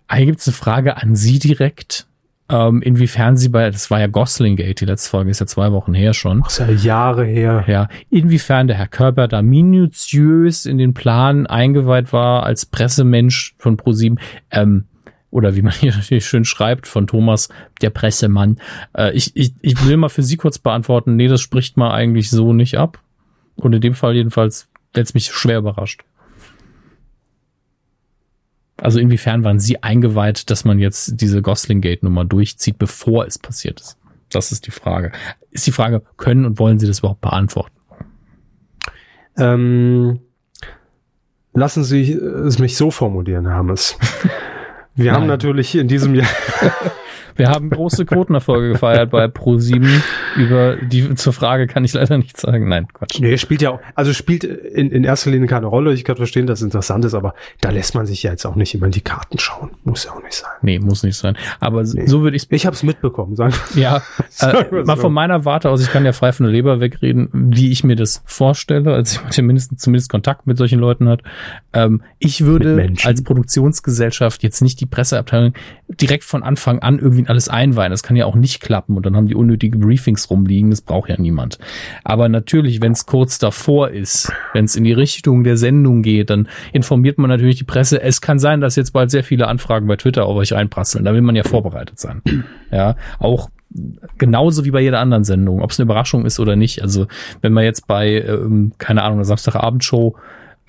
Eigentlich 0.07 0.27
gibt 0.27 0.39
es 0.39 0.47
eine 0.47 0.55
Frage 0.55 0.97
an 0.97 1.15
Sie 1.15 1.39
direkt. 1.39 2.07
Ähm, 2.49 2.81
inwiefern 2.81 3.37
Sie 3.37 3.47
bei, 3.47 3.69
das 3.69 3.89
war 3.89 4.01
ja 4.01 4.07
Gosling 4.07 4.57
Gate, 4.57 4.81
die 4.81 4.85
letzte 4.85 5.09
Folge 5.09 5.31
ist 5.31 5.39
ja 5.39 5.45
zwei 5.45 5.71
Wochen 5.71 5.93
her 5.93 6.13
schon. 6.13 6.41
Ach, 6.43 6.49
ist 6.49 6.59
ja 6.59 6.69
Jahre 6.69 7.23
her. 7.23 7.63
Ja, 7.67 7.87
inwiefern 8.09 8.67
der 8.67 8.77
Herr 8.77 8.87
Körber 8.87 9.29
da 9.29 9.41
minutiös 9.41 10.65
in 10.65 10.77
den 10.77 10.93
Plan 10.93 11.47
eingeweiht 11.47 12.11
war 12.11 12.43
als 12.43 12.65
Pressemensch 12.65 13.55
von 13.57 13.77
ProSieben. 13.77 14.19
Ähm, 14.51 14.85
oder 15.31 15.55
wie 15.55 15.61
man 15.61 15.73
hier 15.73 15.95
natürlich 15.95 16.25
schön 16.27 16.45
schreibt 16.45 16.85
von 16.85 17.07
Thomas, 17.07 17.49
der 17.81 17.89
Pressemann. 17.89 18.59
Äh, 18.95 19.13
ich, 19.13 19.35
ich, 19.35 19.53
ich 19.61 19.85
will 19.87 19.97
mal 19.97 20.09
für 20.09 20.23
Sie 20.23 20.37
kurz 20.37 20.59
beantworten, 20.59 21.15
nee, 21.15 21.27
das 21.27 21.41
spricht 21.41 21.77
man 21.77 21.91
eigentlich 21.91 22.29
so 22.29 22.53
nicht 22.53 22.77
ab. 22.77 22.99
Und 23.55 23.73
in 23.73 23.81
dem 23.81 23.95
Fall 23.95 24.13
jedenfalls 24.13 24.69
jetzt 24.95 25.13
mich 25.13 25.27
schwer 25.27 25.59
überrascht. 25.59 26.03
Also 28.77 28.99
inwiefern 28.99 29.43
waren 29.43 29.59
Sie 29.59 29.83
eingeweiht, 29.83 30.49
dass 30.49 30.65
man 30.65 30.79
jetzt 30.79 31.21
diese 31.21 31.41
Gosling-Gate-Nummer 31.41 32.25
durchzieht, 32.25 32.79
bevor 32.79 33.25
es 33.25 33.37
passiert 33.37 33.79
ist? 33.79 33.97
Das 34.31 34.51
ist 34.51 34.65
die 34.65 34.71
Frage. 34.71 35.11
Ist 35.51 35.67
die 35.67 35.71
Frage, 35.71 36.01
können 36.17 36.45
und 36.45 36.57
wollen 36.57 36.79
Sie 36.79 36.87
das 36.87 36.99
überhaupt 36.99 37.21
beantworten? 37.21 37.75
Ähm, 39.37 40.19
lassen 41.53 41.83
Sie 41.83 42.11
es 42.13 42.57
mich 42.57 42.75
so 42.75 42.89
formulieren, 42.89 43.47
Hermes. 43.47 43.97
Wir 44.95 45.11
Nein. 45.11 45.21
haben 45.21 45.27
natürlich 45.27 45.75
in 45.75 45.87
diesem 45.87 46.15
Jahr 46.15 46.27
Wir 47.41 47.49
haben 47.49 47.69
große 47.69 48.05
Quotenerfolge 48.05 48.69
gefeiert 48.73 49.11
bei 49.11 49.25
Pro7. 49.25 49.87
Über 50.37 50.75
die 50.77 51.15
zur 51.15 51.33
Frage 51.33 51.67
kann 51.67 51.83
ich 51.83 51.93
leider 51.93 52.17
nicht 52.17 52.37
sagen. 52.37 52.69
Nein, 52.69 52.87
Quatsch. 52.93 53.19
Nee, 53.19 53.37
spielt 53.37 53.61
ja 53.61 53.71
auch, 53.71 53.79
also 53.95 54.13
spielt 54.13 54.43
in, 54.43 54.91
in 54.91 55.03
erster 55.03 55.31
Linie 55.31 55.47
keine 55.47 55.65
Rolle. 55.67 55.93
Ich 55.93 56.03
kann 56.03 56.15
verstehen, 56.15 56.47
dass 56.47 56.59
es 56.59 56.63
interessant 56.65 57.03
ist, 57.05 57.13
aber 57.13 57.33
da 57.61 57.69
lässt 57.69 57.95
man 57.95 58.05
sich 58.05 58.23
ja 58.23 58.31
jetzt 58.31 58.45
auch 58.45 58.55
nicht 58.55 58.73
immer 58.73 58.85
in 58.85 58.91
die 58.91 59.01
Karten 59.01 59.39
schauen. 59.39 59.71
Muss 59.83 60.05
ja 60.05 60.11
auch 60.11 60.21
nicht 60.23 60.33
sein. 60.33 60.51
Nee, 60.61 60.79
muss 60.79 61.03
nicht 61.03 61.17
sein. 61.17 61.35
Aber 61.59 61.83
Nee. 61.83 62.05
so 62.07 62.21
würde 62.21 62.37
ich 62.37 62.45
Ich 62.51 62.65
habe 62.65 62.75
es 62.75 62.83
mitbekommen, 62.83 63.35
sagen 63.35 63.53
wir. 63.73 63.81
Ja, 63.81 64.01
Sagen 64.29 64.75
äh, 64.75 64.83
mal 64.83 64.95
so. 64.95 65.03
von 65.03 65.13
meiner 65.13 65.43
Warte 65.45 65.69
aus, 65.69 65.81
ich 65.81 65.91
kann 65.91 66.05
ja 66.05 66.13
frei 66.13 66.31
von 66.31 66.45
der 66.45 66.53
Leber 66.53 66.79
wegreden, 66.79 67.29
wie 67.33 67.71
ich 67.71 67.83
mir 67.83 67.95
das 67.95 68.21
vorstelle, 68.25 68.93
als 68.93 69.15
jemand, 69.15 69.37
der 69.37 69.43
mindestens 69.43 69.81
zumindest 69.81 70.09
Kontakt 70.09 70.47
mit 70.47 70.57
solchen 70.57 70.79
Leuten 70.79 71.09
hat. 71.09 71.21
Ähm, 71.73 72.01
ich 72.19 72.45
würde 72.45 72.93
als 73.03 73.23
Produktionsgesellschaft 73.23 74.43
jetzt 74.43 74.61
nicht 74.61 74.79
die 74.79 74.85
Presseabteilung 74.85 75.53
direkt 75.99 76.23
von 76.23 76.43
Anfang 76.43 76.79
an 76.79 76.99
irgendwie 76.99 77.27
alles 77.27 77.49
einweihen. 77.49 77.91
Das 77.91 78.03
kann 78.03 78.15
ja 78.15 78.25
auch 78.25 78.35
nicht 78.35 78.61
klappen 78.61 78.95
und 78.97 79.05
dann 79.05 79.15
haben 79.15 79.27
die 79.27 79.35
unnötige 79.35 79.77
Briefings 79.77 80.29
rumliegen. 80.29 80.69
Das 80.69 80.81
braucht 80.81 81.09
ja 81.09 81.19
niemand. 81.19 81.59
Aber 82.03 82.29
natürlich, 82.29 82.81
wenn 82.81 82.93
es 82.93 83.05
kurz 83.05 83.39
davor 83.39 83.89
ist, 83.89 84.31
wenn 84.53 84.65
es 84.65 84.75
in 84.75 84.83
die 84.83 84.93
Richtung 84.93 85.43
der 85.43 85.57
Sendung 85.57 86.01
geht, 86.01 86.29
dann 86.29 86.47
informiert 86.73 87.17
man 87.17 87.29
natürlich 87.29 87.57
die 87.57 87.63
Presse. 87.63 88.01
Es 88.01 88.21
kann 88.21 88.39
sein, 88.39 88.61
dass 88.61 88.75
jetzt 88.75 88.91
bald 88.91 89.11
sehr 89.11 89.23
viele 89.23 89.47
Anfragen 89.47 89.87
bei 89.87 89.95
Twitter 89.95 90.25
auf 90.25 90.35
euch 90.35 90.53
reinprasseln. 90.53 91.05
Da 91.05 91.13
will 91.13 91.21
man 91.21 91.35
ja 91.35 91.43
vorbereitet 91.43 91.99
sein. 91.99 92.21
Ja, 92.71 92.95
auch 93.19 93.49
genauso 94.17 94.65
wie 94.65 94.71
bei 94.71 94.81
jeder 94.81 94.99
anderen 94.99 95.23
Sendung, 95.23 95.61
ob 95.61 95.71
es 95.71 95.79
eine 95.79 95.85
Überraschung 95.85 96.25
ist 96.25 96.39
oder 96.39 96.55
nicht. 96.55 96.81
Also 96.81 97.07
wenn 97.41 97.53
man 97.53 97.63
jetzt 97.63 97.87
bei, 97.87 98.21
ähm, 98.21 98.73
keine 98.77 99.03
Ahnung, 99.03 99.19
einer 99.19 99.25
Samstagabendshow 99.25 100.15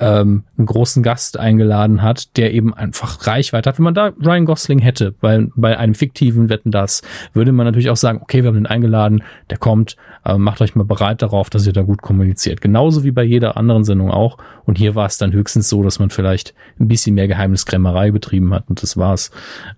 ähm, 0.02 0.42
einen 0.58 0.66
großen 0.66 1.04
Gast 1.04 1.38
eingeladen 1.38 2.02
hat, 2.02 2.36
der 2.36 2.52
eben 2.52 2.74
einfach 2.74 3.24
Reichweite 3.24 3.68
hat. 3.68 3.78
Wenn 3.78 3.84
man 3.84 3.94
da 3.94 4.10
Ryan 4.20 4.46
Gosling 4.46 4.80
hätte, 4.80 5.12
bei, 5.12 5.46
bei 5.54 5.78
einem 5.78 5.94
fiktiven 5.94 6.48
Wetten 6.48 6.72
das, 6.72 7.02
würde 7.34 7.52
man 7.52 7.66
natürlich 7.66 7.88
auch 7.88 7.96
sagen, 7.96 8.18
okay, 8.20 8.42
wir 8.42 8.48
haben 8.48 8.56
den 8.56 8.66
eingeladen, 8.66 9.22
der 9.48 9.58
kommt, 9.58 9.96
äh, 10.24 10.36
macht 10.36 10.60
euch 10.60 10.74
mal 10.74 10.82
bereit 10.84 11.22
darauf, 11.22 11.50
dass 11.50 11.68
ihr 11.68 11.72
da 11.72 11.82
gut 11.82 12.02
kommuniziert. 12.02 12.60
Genauso 12.60 13.04
wie 13.04 13.12
bei 13.12 13.22
jeder 13.22 13.56
anderen 13.56 13.84
Sendung 13.84 14.10
auch. 14.10 14.38
Und 14.64 14.76
hier 14.76 14.96
war 14.96 15.06
es 15.06 15.18
dann 15.18 15.32
höchstens 15.32 15.68
so, 15.68 15.84
dass 15.84 16.00
man 16.00 16.10
vielleicht 16.10 16.52
ein 16.80 16.88
bisschen 16.88 17.14
mehr 17.14 17.28
Geheimniskrämerei 17.28 18.10
betrieben 18.10 18.52
hat 18.52 18.64
und 18.68 18.82
das 18.82 18.96
war's. 18.96 19.30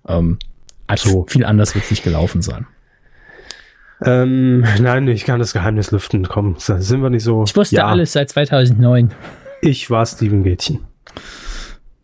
Ähm, 0.08 0.38
also 0.86 1.10
So. 1.10 1.26
viel 1.28 1.44
anders 1.44 1.74
wird 1.74 1.84
es 1.84 1.90
nicht 1.90 2.02
gelaufen 2.02 2.40
sein. 2.40 2.66
Ähm, 4.02 4.64
nein, 4.80 5.06
ich 5.08 5.24
kann 5.26 5.38
das 5.38 5.52
Geheimnis 5.52 5.90
lüften. 5.90 6.26
Komm, 6.28 6.56
sind 6.58 7.02
wir 7.02 7.10
nicht 7.10 7.24
so. 7.24 7.44
ja, 7.70 8.06
seit 8.12 8.30
2009. 8.30 9.10
Ich 9.64 9.90
war 9.90 10.04
Steven 10.04 10.42
Gätchen. 10.44 10.80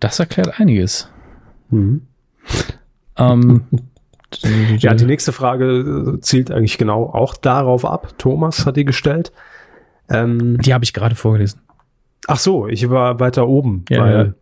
Das 0.00 0.18
erklärt 0.18 0.58
einiges. 0.60 1.08
Mhm. 1.70 2.02
Ähm, 3.16 3.64
Ja, 4.78 4.94
die 4.94 5.06
nächste 5.06 5.32
Frage 5.32 6.14
äh, 6.16 6.20
zielt 6.20 6.52
eigentlich 6.52 6.78
genau 6.78 7.06
auch 7.06 7.34
darauf 7.36 7.84
ab. 7.84 8.14
Thomas 8.16 8.64
hat 8.64 8.76
die 8.76 8.84
gestellt. 8.84 9.32
Ähm, 10.08 10.56
die 10.58 10.72
habe 10.72 10.84
ich 10.84 10.92
gerade 10.92 11.16
vorgelesen. 11.16 11.60
ach 12.28 12.38
so, 12.38 12.68
ich 12.68 12.88
war 12.90 13.18
weiter 13.18 13.48
oben, 13.48 13.84
Ja, 13.88 14.00
weil 14.00 14.14
ja. 14.26 14.32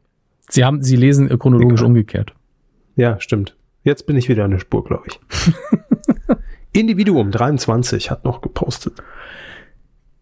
Sie 0.51 0.63
haben, 0.67 0.83
Sie 0.83 0.97
lesen 0.97 1.31
chronologisch 1.39 1.81
Egal. 1.81 1.87
umgekehrt. 1.87 2.35
Ja, 2.97 3.19
stimmt. 3.19 3.57
Jetzt 3.83 4.07
bin 4.07 4.17
ich 4.19 4.29
wieder 4.29 4.45
an 4.45 4.51
der 4.51 4.59
Spur, 4.59 4.85
glaube 4.85 5.05
ich. 5.09 5.19
Individuum 6.79 7.31
23 7.31 8.11
hat 8.11 8.25
noch 8.27 8.43
gepostet. 8.43 9.03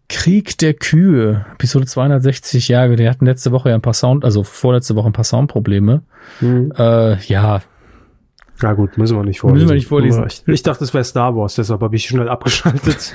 Krieg 0.09 0.57
der 0.57 0.73
Kühe, 0.73 1.45
Episode 1.53 1.85
260 1.85 2.69
Jahre. 2.69 2.95
Die 2.95 3.09
hatten 3.09 3.25
letzte 3.25 3.51
Woche 3.51 3.69
ja 3.69 3.75
ein 3.75 3.81
paar 3.81 3.93
Sound, 3.93 4.23
also 4.23 4.43
vorletzte 4.43 4.95
Woche 4.95 5.07
ein 5.07 5.13
paar 5.13 5.25
Soundprobleme. 5.25 6.03
Hm. 6.39 6.71
Äh, 6.77 7.17
ja, 7.25 7.61
Na 8.61 8.73
gut, 8.73 8.97
müssen 8.97 9.17
wir 9.17 9.23
nicht 9.23 9.39
vorlesen. 9.39 9.63
Müssen 9.63 9.69
wir 9.69 9.75
nicht 9.75 9.87
vorlesen. 9.87 10.23
Recht. 10.23 10.43
Ich 10.47 10.63
dachte, 10.63 10.83
es 10.83 10.93
wäre 10.93 11.03
Star 11.03 11.35
Wars, 11.35 11.55
deshalb 11.55 11.81
habe 11.81 11.95
ich 11.95 12.05
schnell 12.05 12.29
abgeschaltet. 12.29 13.13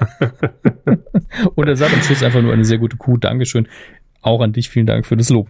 und 1.54 1.68
er 1.68 1.76
sagt 1.76 1.94
am 1.94 2.02
Schluss 2.02 2.22
einfach 2.22 2.42
nur 2.42 2.52
eine 2.52 2.64
sehr 2.64 2.78
gute 2.78 2.96
Kuh. 2.96 3.16
Dankeschön. 3.16 3.68
Auch 4.20 4.40
an 4.40 4.52
dich, 4.52 4.68
vielen 4.68 4.86
Dank 4.86 5.06
für 5.06 5.16
das 5.16 5.30
Lob. 5.30 5.48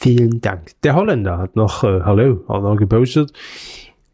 Vielen 0.00 0.40
Dank. 0.40 0.70
Der 0.84 0.94
Holländer 0.94 1.38
hat 1.38 1.56
noch, 1.56 1.82
äh, 1.82 2.00
hallo, 2.02 2.44
hat 2.48 2.62
noch 2.62 2.76
gepostet. 2.76 3.32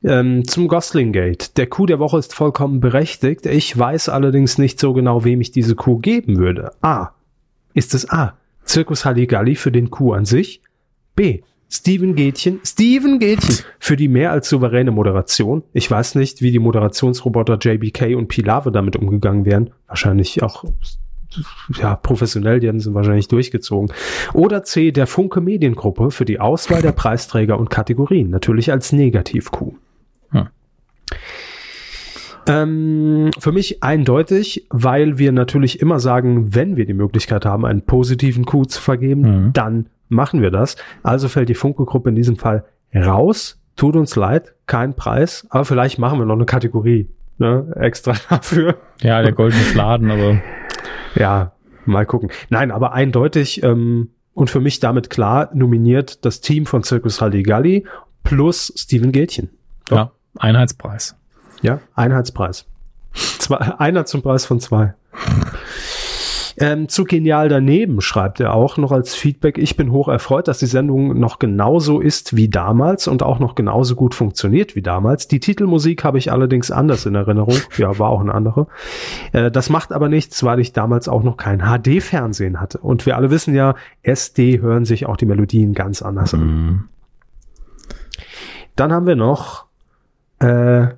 Ähm, 0.04 0.46
zum 0.46 0.68
Gosling 0.68 1.12
Gate. 1.12 1.56
Der 1.56 1.66
Coup 1.66 1.86
der 1.86 1.98
Woche 1.98 2.18
ist 2.18 2.34
vollkommen 2.34 2.80
berechtigt. 2.80 3.46
Ich 3.46 3.76
weiß 3.76 4.10
allerdings 4.10 4.58
nicht 4.58 4.78
so 4.78 4.92
genau, 4.92 5.24
wem 5.24 5.40
ich 5.40 5.50
diese 5.50 5.74
Coup 5.74 6.02
geben 6.02 6.36
würde. 6.36 6.72
A. 6.82 7.12
Ist 7.72 7.94
es 7.94 8.08
A. 8.10 8.36
Zirkus 8.64 9.04
Halligalli 9.04 9.54
für 9.54 9.72
den 9.72 9.90
Coup 9.90 10.12
an 10.12 10.26
sich? 10.26 10.60
B. 11.16 11.40
Steven 11.70 12.14
Gätchen, 12.14 12.60
Steven 12.64 13.18
Gätchen 13.18 13.64
für 13.80 13.96
die 13.96 14.06
mehr 14.06 14.30
als 14.30 14.48
souveräne 14.48 14.92
Moderation. 14.92 15.64
Ich 15.72 15.90
weiß 15.90 16.14
nicht, 16.14 16.40
wie 16.40 16.52
die 16.52 16.60
Moderationsroboter 16.60 17.58
JBK 17.60 18.14
und 18.14 18.28
Pilave 18.28 18.70
damit 18.70 18.96
umgegangen 18.96 19.44
wären. 19.44 19.70
Wahrscheinlich 19.88 20.42
auch 20.42 20.64
ja, 21.76 21.96
professionell, 21.96 22.60
die 22.60 22.68
haben 22.68 22.78
sie 22.78 22.94
wahrscheinlich 22.94 23.26
durchgezogen. 23.26 23.92
Oder 24.34 24.62
C, 24.62 24.92
der 24.92 25.06
Funke 25.06 25.40
Mediengruppe 25.40 26.10
für 26.10 26.24
die 26.24 26.38
Auswahl 26.38 26.82
der 26.82 26.92
Preisträger 26.92 27.58
und 27.58 27.70
Kategorien, 27.70 28.30
natürlich 28.30 28.70
als 28.70 28.92
Negativ-Q. 28.92 29.74
Hm. 30.30 30.48
Ähm, 32.46 33.30
für 33.38 33.52
mich 33.52 33.82
eindeutig, 33.82 34.66
weil 34.68 35.16
wir 35.18 35.32
natürlich 35.32 35.80
immer 35.80 35.98
sagen, 35.98 36.54
wenn 36.54 36.76
wir 36.76 36.84
die 36.84 36.92
Möglichkeit 36.92 37.46
haben, 37.46 37.64
einen 37.64 37.82
positiven 37.82 38.44
Q 38.44 38.64
zu 38.66 38.82
vergeben, 38.82 39.22
Mhm. 39.46 39.52
dann 39.54 39.86
machen 40.10 40.42
wir 40.42 40.50
das. 40.50 40.76
Also 41.02 41.28
fällt 41.28 41.48
die 41.48 41.54
Funke-Gruppe 41.54 42.10
in 42.10 42.14
diesem 42.14 42.36
Fall 42.36 42.64
raus. 42.94 43.58
Tut 43.76 43.96
uns 43.96 44.14
leid, 44.14 44.54
kein 44.66 44.94
Preis, 44.94 45.46
aber 45.50 45.64
vielleicht 45.64 45.98
machen 45.98 46.18
wir 46.18 46.26
noch 46.26 46.34
eine 46.36 46.44
Kategorie 46.44 47.08
ne, 47.38 47.72
extra 47.80 48.12
dafür. 48.28 48.76
Ja, 49.00 49.22
der 49.22 49.32
goldene 49.32 49.62
Fladen, 49.62 50.10
aber 50.10 50.40
Ja, 51.16 51.52
mal 51.86 52.04
gucken. 52.06 52.30
Nein, 52.50 52.70
aber 52.70 52.92
eindeutig 52.92 53.62
ähm, 53.62 54.10
und 54.34 54.50
für 54.50 54.60
mich 54.60 54.80
damit 54.80 55.08
klar 55.10 55.50
nominiert 55.54 56.24
das 56.26 56.40
Team 56.42 56.66
von 56.66 56.82
Circus 56.82 57.20
Halligalli 57.22 57.84
plus 58.22 58.72
Steven 58.76 59.12
Gätchen. 59.12 59.48
Doch. 59.88 59.96
ja, 59.96 60.12
Einheitspreis. 60.38 61.16
Ja, 61.62 61.80
Einheitspreis. 61.94 62.66
Zwei, 63.12 63.56
einer 63.78 64.04
zum 64.04 64.22
Preis 64.22 64.46
von 64.46 64.60
zwei. 64.60 64.94
Ähm, 66.56 66.88
zu 66.88 67.04
genial 67.04 67.48
daneben 67.48 68.00
schreibt 68.00 68.38
er 68.38 68.54
auch 68.54 68.76
noch 68.76 68.92
als 68.92 69.14
Feedback. 69.14 69.58
Ich 69.58 69.76
bin 69.76 69.90
hoch 69.90 70.08
erfreut, 70.08 70.46
dass 70.46 70.58
die 70.58 70.66
Sendung 70.66 71.18
noch 71.18 71.40
genauso 71.40 72.00
ist 72.00 72.36
wie 72.36 72.48
damals 72.48 73.08
und 73.08 73.24
auch 73.24 73.40
noch 73.40 73.56
genauso 73.56 73.96
gut 73.96 74.14
funktioniert 74.14 74.76
wie 74.76 74.82
damals. 74.82 75.26
Die 75.26 75.40
Titelmusik 75.40 76.04
habe 76.04 76.18
ich 76.18 76.30
allerdings 76.30 76.70
anders 76.70 77.06
in 77.06 77.14
Erinnerung. 77.14 77.56
Ja, 77.76 77.98
war 77.98 78.10
auch 78.10 78.20
eine 78.20 78.32
andere. 78.32 78.68
Äh, 79.32 79.50
das 79.50 79.68
macht 79.68 79.90
aber 79.90 80.08
nichts, 80.08 80.44
weil 80.44 80.60
ich 80.60 80.72
damals 80.72 81.08
auch 81.08 81.24
noch 81.24 81.36
kein 81.36 81.60
HD-Fernsehen 81.60 82.60
hatte. 82.60 82.78
Und 82.78 83.04
wir 83.04 83.16
alle 83.16 83.30
wissen 83.30 83.54
ja, 83.54 83.74
SD 84.02 84.60
hören 84.60 84.84
sich 84.84 85.06
auch 85.06 85.16
die 85.16 85.26
Melodien 85.26 85.72
ganz 85.72 86.02
anders 86.02 86.34
an. 86.34 86.40
Mhm. 86.40 86.84
Dann 88.76 88.92
haben 88.92 89.06
wir 89.06 89.16
noch 89.16 89.63
äh, 90.40 90.88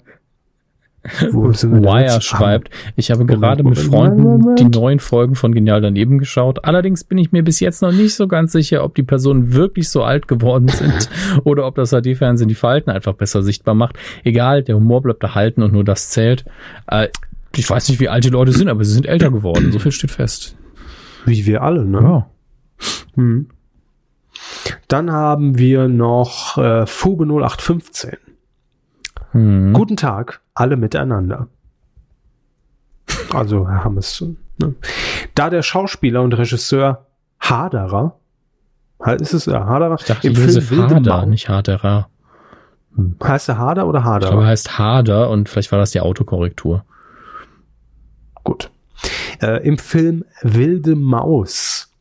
Wire 1.33 2.15
jetzt? 2.15 2.25
schreibt, 2.25 2.71
ich 2.97 3.11
habe 3.11 3.27
gerade 3.27 3.63
mit 3.63 3.79
Freunden 3.79 4.57
die 4.57 4.65
neuen 4.65 4.99
Folgen 4.99 5.35
von 5.35 5.55
Genial 5.55 5.81
daneben 5.81 6.19
geschaut. 6.19 6.65
Allerdings 6.65 7.05
bin 7.05 7.19
ich 7.19 7.33
mir 7.33 7.43
bis 7.43 7.61
jetzt 7.61 7.83
noch 7.83 7.93
nicht 7.93 8.15
so 8.15 8.27
ganz 8.27 8.53
sicher, 8.53 8.85
ob 8.85 8.95
die 8.95 9.03
Personen 9.03 9.53
wirklich 9.53 9.89
so 9.89 10.03
alt 10.03 10.29
geworden 10.29 10.69
sind 10.69 11.09
oder 11.45 11.67
ob 11.67 11.77
das 11.77 11.91
HD-Fernsehen 11.91 12.49
die 12.49 12.55
Falten 12.55 12.91
einfach 12.91 13.15
besser 13.15 13.43
sichtbar 13.43 13.75
macht. 13.75 13.97
Egal, 14.25 14.63
der 14.63 14.77
Humor 14.77 15.03
bleibt 15.03 15.23
erhalten 15.23 15.63
und 15.63 15.73
nur 15.73 15.85
das 15.85 16.11
zählt. 16.11 16.45
Äh, 16.89 17.09
ich 17.55 17.69
weiß 17.69 17.89
nicht, 17.89 18.01
wie 18.01 18.09
alt 18.09 18.25
die 18.25 18.31
Leute 18.31 18.53
sind, 18.53 18.69
aber 18.69 18.85
sie 18.85 18.93
sind 18.93 19.07
älter 19.07 19.31
geworden. 19.31 19.73
So 19.73 19.79
viel 19.79 19.93
steht 19.93 20.11
fest. 20.11 20.57
Wie 21.25 21.47
wir 21.47 21.63
alle, 21.63 21.85
ne? 21.85 22.01
Ja. 22.01 22.27
Hm. 23.15 23.49
Dann 24.89 25.11
haben 25.11 25.59
wir 25.59 25.89
noch 25.89 26.59
äh, 26.59 26.87
Fube 26.87 27.25
0815. 27.25 28.17
Hm. 29.37 29.73
Guten 29.75 29.97
Tag, 29.97 30.41
alle 30.55 30.77
miteinander. 30.77 31.49
Also 33.33 33.69
Herr 33.69 33.85
Hammes. 33.85 34.25
Ne? 34.59 34.75
Da 35.35 35.51
der 35.51 35.63
Schauspieler 35.63 36.23
und 36.23 36.33
Regisseur 36.33 37.05
Haderer, 37.41 38.17
ist 39.21 39.35
es 39.35 39.45
ja 39.47 39.67
Haderer, 39.67 39.97
Ich 40.01 40.07
dachte, 40.07 40.27
im 40.29 40.33
Josef 40.35 40.69
Film 40.69 40.81
Wilde 40.83 40.95
Hader, 40.97 41.17
Maus- 41.19 41.27
nicht 41.27 41.49
Haderer. 41.51 42.09
Heißt 43.23 43.51
er 43.51 43.59
Hader 43.59 43.87
oder 43.87 44.01
Ich 44.01 44.05
glaube, 44.31 44.45
er 44.45 44.49
heißt 44.49 44.79
Hader 44.79 45.29
und 45.29 45.51
vielleicht 45.51 45.71
war 45.71 45.79
das 45.79 45.91
die 45.91 46.01
Autokorrektur. 46.01 46.83
Gut. 48.43 48.71
Äh, 49.43 49.67
Im 49.69 49.77
Film 49.77 50.25
Wilde 50.41 50.97
Maus, 50.97 51.93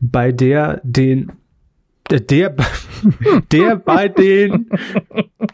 bei 0.00 0.32
der 0.32 0.80
den 0.82 1.30
der, 2.10 2.54
der 3.52 3.76
bei 3.84 4.08
den, 4.08 4.68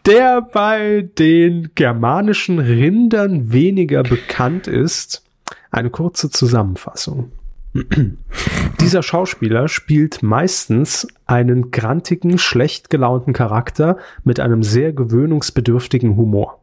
der 0.05 0.41
bei 0.41 1.09
den 1.17 1.71
germanischen 1.75 2.59
Rindern 2.59 3.51
weniger 3.51 4.03
bekannt 4.03 4.67
ist. 4.67 5.23
Eine 5.69 5.89
kurze 5.89 6.29
Zusammenfassung. 6.29 7.31
Dieser 8.81 9.03
Schauspieler 9.03 9.67
spielt 9.67 10.23
meistens 10.23 11.07
einen 11.25 11.71
grantigen, 11.71 12.37
schlecht 12.37 12.89
gelaunten 12.89 13.33
Charakter 13.33 13.97
mit 14.23 14.39
einem 14.39 14.63
sehr 14.63 14.91
gewöhnungsbedürftigen 14.91 16.17
Humor. 16.17 16.61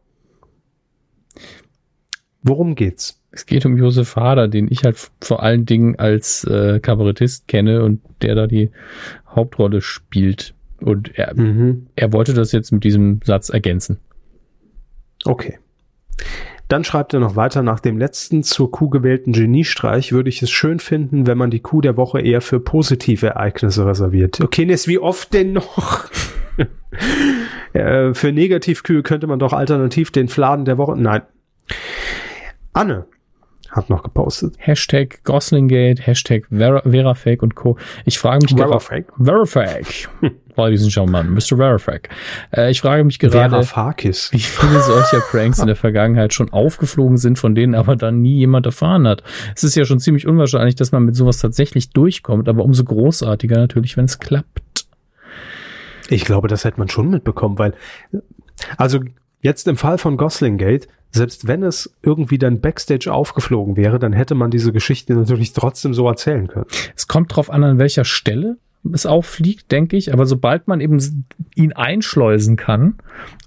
Worum 2.43 2.75
geht's? 2.75 3.23
Es 3.31 3.47
geht 3.47 3.67
um 3.67 3.77
Josef 3.77 4.17
Hader, 4.17 4.49
den 4.49 4.69
ich 4.71 4.85
halt 4.85 5.11
vor 5.21 5.43
allen 5.43 5.67
Dingen 5.67 5.99
als 5.99 6.45
äh, 6.45 6.81
Kabarettist 6.81 7.47
kenne 7.47 7.83
und 7.83 8.01
der 8.23 8.35
da 8.35 8.47
die 8.47 8.71
Hauptrolle 9.29 9.81
spielt. 9.81 10.55
Und 10.81 11.19
er, 11.19 11.35
Mhm. 11.35 11.89
er 11.97 12.13
wollte 12.13 12.35
das 12.35 12.53
jetzt 12.53 12.73
mit 12.73 12.85
diesem 12.85 13.21
Satz 13.25 13.49
ergänzen. 13.49 13.99
Okay. 15.25 15.59
Dann 16.69 16.85
schreibt 16.85 17.15
er 17.15 17.21
noch 17.21 17.35
weiter, 17.35 17.63
nach 17.63 17.81
dem 17.81 17.97
letzten 17.97 18.43
zur 18.43 18.71
Kuh 18.71 18.91
gewählten 18.91 19.33
Geniestreich 19.33 20.13
würde 20.13 20.29
ich 20.29 20.43
es 20.43 20.51
schön 20.51 20.81
finden, 20.81 21.27
wenn 21.27 21.39
man 21.39 21.51
die 21.51 21.61
Kuh 21.61 21.81
der 21.81 21.97
Woche 21.97 22.21
eher 22.21 22.43
für 22.43 22.61
positive 22.61 23.29
Ereignisse 23.29 23.87
reserviert. 23.87 24.41
Okay, 24.41 24.67
Nes, 24.67 24.87
wie 24.87 24.99
oft 24.99 25.33
denn 25.33 25.55
noch? 25.55 26.05
äh, 27.73 28.13
für 28.13 28.33
Negativkühe 28.33 29.03
könnte 29.03 29.27
man 29.27 29.39
doch 29.39 29.55
alternativ 29.55 30.11
den 30.11 30.29
Fladen 30.29 30.67
der 30.67 30.77
Woche. 30.77 30.97
Nein. 31.01 31.23
Anne 32.75 33.07
hat 33.71 33.91
noch 33.91 34.03
gepostet. 34.03 34.55
Hashtag 34.59 35.23
Goslingate, 35.25 36.03
Hashtag 36.03 36.47
Vera, 36.51 36.83
Verafake 36.85 37.43
und 37.43 37.55
Co. 37.55 37.77
Ich 38.05 38.19
frage 38.19 38.43
mich 38.43 38.57
gerade. 38.57 38.71
Verafake? 38.71 39.13
Verafake. 39.19 40.09
Ladies 40.57 40.83
and 40.83 40.93
Gentlemen, 40.93 41.35
Mr. 41.35 41.57
Verafake. 41.57 42.09
Äh, 42.51 42.71
ich 42.71 42.81
frage 42.81 43.05
mich 43.05 43.19
gerade, 43.19 43.49
Verafakis. 43.49 44.31
wie 44.33 44.41
viele 44.41 44.81
solcher 44.81 45.21
Pranks 45.21 45.61
in 45.61 45.67
der 45.69 45.77
Vergangenheit 45.77 46.35
schon 46.35 46.53
aufgeflogen 46.53 47.17
sind, 47.17 47.39
von 47.39 47.55
denen 47.55 47.75
aber 47.75 47.95
dann 47.95 48.23
nie 48.23 48.39
jemand 48.39 48.67
erfahren 48.67 49.07
hat. 49.07 49.23
Es 49.55 49.63
ist 49.63 49.77
ja 49.77 49.85
schon 49.85 50.01
ziemlich 50.01 50.27
unwahrscheinlich, 50.27 50.75
dass 50.75 50.91
man 50.91 51.05
mit 51.05 51.15
sowas 51.15 51.39
tatsächlich 51.39 51.91
durchkommt, 51.91 52.49
aber 52.49 52.65
umso 52.65 52.83
großartiger 52.83 53.57
natürlich, 53.57 53.97
wenn 53.97 54.07
es 54.07 54.19
klappt. 54.19 54.87
Ich 56.09 56.25
glaube, 56.25 56.49
das 56.49 56.65
hätte 56.65 56.79
man 56.79 56.89
schon 56.89 57.11
mitbekommen, 57.11 57.59
weil, 57.59 57.75
also 58.77 59.01
jetzt 59.43 59.69
im 59.69 59.77
Fall 59.77 59.99
von 59.99 60.17
Goslingate, 60.17 60.89
selbst 61.11 61.47
wenn 61.47 61.63
es 61.63 61.95
irgendwie 62.03 62.39
dann 62.39 62.61
Backstage 62.61 63.13
aufgeflogen 63.13 63.77
wäre, 63.77 63.99
dann 63.99 64.13
hätte 64.13 64.35
man 64.35 64.51
diese 64.51 64.73
Geschichte 64.73 65.15
natürlich 65.15 65.53
trotzdem 65.53 65.95
so 65.95 66.07
erzählen 66.09 66.47
können. 66.49 66.67
Es 66.97 67.09
kommt 67.09 67.35
drauf 67.35 67.51
an, 67.51 67.65
an 67.65 67.79
welcher 67.79 68.05
Stelle 68.05 68.57
es 68.93 69.07
auffliegt, 69.07 69.73
denke 69.73 69.97
ich. 69.97 70.13
Aber 70.13 70.27
sobald 70.27 70.69
man 70.69 70.81
eben 70.81 70.99
ihn 71.55 71.73
einschleusen 71.73 72.57
kann 72.57 72.95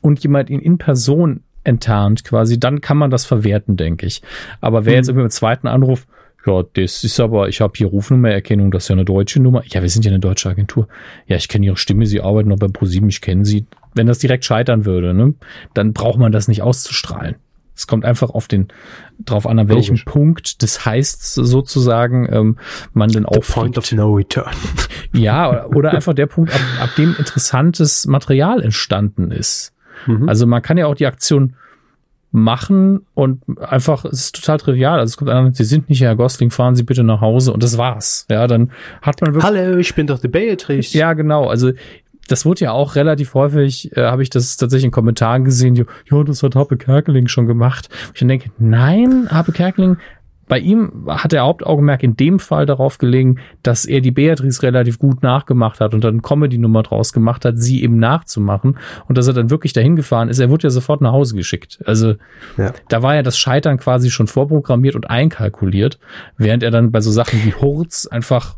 und 0.02 0.20
jemand 0.24 0.50
ihn 0.50 0.60
in 0.60 0.78
Person 0.78 1.42
enttarnt 1.64 2.24
quasi, 2.24 2.60
dann 2.60 2.82
kann 2.82 2.98
man 2.98 3.12
das 3.12 3.26
verwerten, 3.26 3.78
denke 3.78 4.06
ich. 4.08 4.22
Aber 4.60 4.86
wer 4.86 4.94
Mhm. 4.94 4.98
jetzt 4.98 5.08
irgendwie 5.10 5.26
im 5.26 5.30
zweiten 5.30 5.68
Anruf, 5.68 6.08
ja, 6.46 6.64
das 6.74 7.04
ist 7.04 7.20
aber, 7.20 7.50
ich 7.50 7.62
habe 7.62 7.74
hier 7.76 7.86
Rufnummererkennung, 7.88 8.72
das 8.72 8.84
ist 8.86 8.90
ja 8.90 8.94
eine 8.96 9.06
deutsche 9.06 9.40
Nummer. 9.40 9.62
Ja, 9.68 9.84
wir 9.84 9.90
sind 9.90 10.04
ja 10.06 10.10
eine 10.12 10.20
deutsche 10.20 10.50
Agentur. 10.50 10.88
Ja, 11.28 11.36
ich 11.38 11.48
kenne 11.48 11.68
Ihre 11.68 11.78
Stimme, 11.78 12.08
Sie 12.08 12.20
arbeiten 12.20 12.50
noch 12.50 12.58
bei 12.58 12.68
ProSieben, 12.68 13.10
ich 13.10 13.22
kenne 13.22 13.46
Sie. 13.46 13.68
Wenn 13.94 14.08
das 14.08 14.18
direkt 14.18 14.44
scheitern 14.44 14.86
würde, 14.86 15.14
ne, 15.14 15.36
dann 15.76 15.94
braucht 15.94 16.18
man 16.18 16.32
das 16.32 16.48
nicht 16.48 16.64
auszustrahlen. 16.64 17.36
Es 17.82 17.88
kommt 17.88 18.06
einfach 18.06 18.30
auf 18.30 18.48
den 18.48 18.68
drauf 19.26 19.48
an, 19.48 19.58
an 19.58 19.68
welchem 19.68 19.94
Logisch. 19.94 20.06
Punkt 20.06 20.62
des 20.62 20.86
heißt 20.86 21.34
sozusagen 21.34 22.32
ähm, 22.32 22.58
man 22.94 23.10
denn 23.10 23.26
The 23.30 23.40
point 23.40 23.76
of 23.78 23.92
no 23.92 24.14
return. 24.14 24.54
Ja, 25.14 25.66
oder 25.66 25.92
einfach 25.96 26.14
der 26.14 26.28
Punkt, 26.28 26.54
ab, 26.54 26.62
ab 26.80 26.90
dem 26.96 27.16
interessantes 27.18 28.06
Material 28.06 28.62
entstanden 28.62 29.32
ist. 29.32 29.74
Mhm. 30.06 30.30
Also 30.30 30.46
man 30.46 30.62
kann 30.62 30.78
ja 30.78 30.86
auch 30.86 30.96
die 30.96 31.08
Aktion 31.08 31.56
machen 32.32 33.06
und 33.14 33.42
einfach, 33.60 34.06
es 34.06 34.26
ist 34.26 34.36
total 34.36 34.60
trivial. 34.60 35.00
Also 35.00 35.12
es 35.12 35.18
kommt 35.18 35.32
einer, 35.32 35.52
Sie 35.54 35.64
sind 35.64 35.90
nicht 35.90 36.02
Herr 36.02 36.16
Gosling, 36.16 36.52
fahren 36.52 36.76
Sie 36.76 36.84
bitte 36.84 37.04
nach 37.04 37.20
Hause 37.20 37.52
und 37.52 37.64
das 37.64 37.78
war's. 37.78 38.28
Ja, 38.30 38.46
dann 38.46 38.72
hat 39.02 39.22
man 39.22 39.34
wirklich 39.34 39.44
Hallo, 39.44 39.78
ich 39.78 39.94
bin 39.96 40.08
doch 40.08 40.20
die 40.20 40.30
Beatrice. 40.30 40.96
ja, 40.98 41.14
genau. 41.14 41.48
Also 41.48 41.72
das 42.32 42.46
wurde 42.46 42.62
ja 42.62 42.72
auch 42.72 42.96
relativ 42.96 43.34
häufig, 43.34 43.96
äh, 43.98 44.04
habe 44.04 44.24
ich 44.24 44.30
das 44.30 44.58
tatsächlich 44.58 44.86
in 44.86 44.92
Kommentaren 44.92 45.44
gesehen, 45.44 45.76
ja, 45.76 46.24
das 46.24 46.44
hat 46.44 46.56
Happe 46.56 46.78
Kerkeling 46.78 47.28
schon 47.28 47.46
gemacht. 47.48 47.90
Ich 48.14 48.20
dann 48.20 48.30
denke, 48.30 48.52
nein, 48.58 49.28
Happe 49.30 49.52
Kerkeling, 49.52 49.98
bei 50.48 50.60
ihm 50.60 51.06
hat 51.08 51.32
der 51.32 51.44
Hauptaugenmerk 51.44 52.04
in 52.04 52.18
dem 52.18 52.38
Fall 52.40 52.66
darauf 52.66 52.98
gelegen, 52.98 53.40
dass 53.64 53.86
er 53.86 54.02
die 54.02 54.12
Beatrice 54.12 54.64
relativ 54.64 55.00
gut 55.00 55.24
nachgemacht 55.24 55.80
hat 55.80 55.94
und 55.94 56.04
dann 56.04 56.22
Comedy-Nummer 56.22 56.84
draus 56.84 57.14
gemacht 57.14 57.46
hat, 57.46 57.58
sie 57.58 57.82
eben 57.84 58.00
nachzumachen 58.00 58.78
und 59.08 59.18
dass 59.18 59.28
er 59.28 59.34
dann 59.34 59.50
wirklich 59.50 59.72
dahin 59.72 59.96
gefahren 59.96 60.28
ist. 60.28 60.40
Er 60.40 60.50
wurde 60.50 60.64
ja 60.64 60.70
sofort 60.70 61.00
nach 61.00 61.14
Hause 61.14 61.36
geschickt. 61.36 61.80
Also 61.86 62.16
Ja. 62.58 62.74
da 62.90 63.02
war 63.02 63.16
ja 63.16 63.24
das 63.24 63.38
Scheitern 63.38 63.78
quasi 63.78 64.12
schon 64.12 64.28
vorprogrammiert 64.28 64.96
und 64.96 65.10
einkalkuliert, 65.10 66.00
während 66.38 66.64
er 66.64 66.72
dann 66.72 66.92
bei 66.92 67.00
so 67.00 67.12
Sachen 67.12 67.46
wie 67.46 67.54
Hurz 67.54 68.06
einfach 68.08 68.58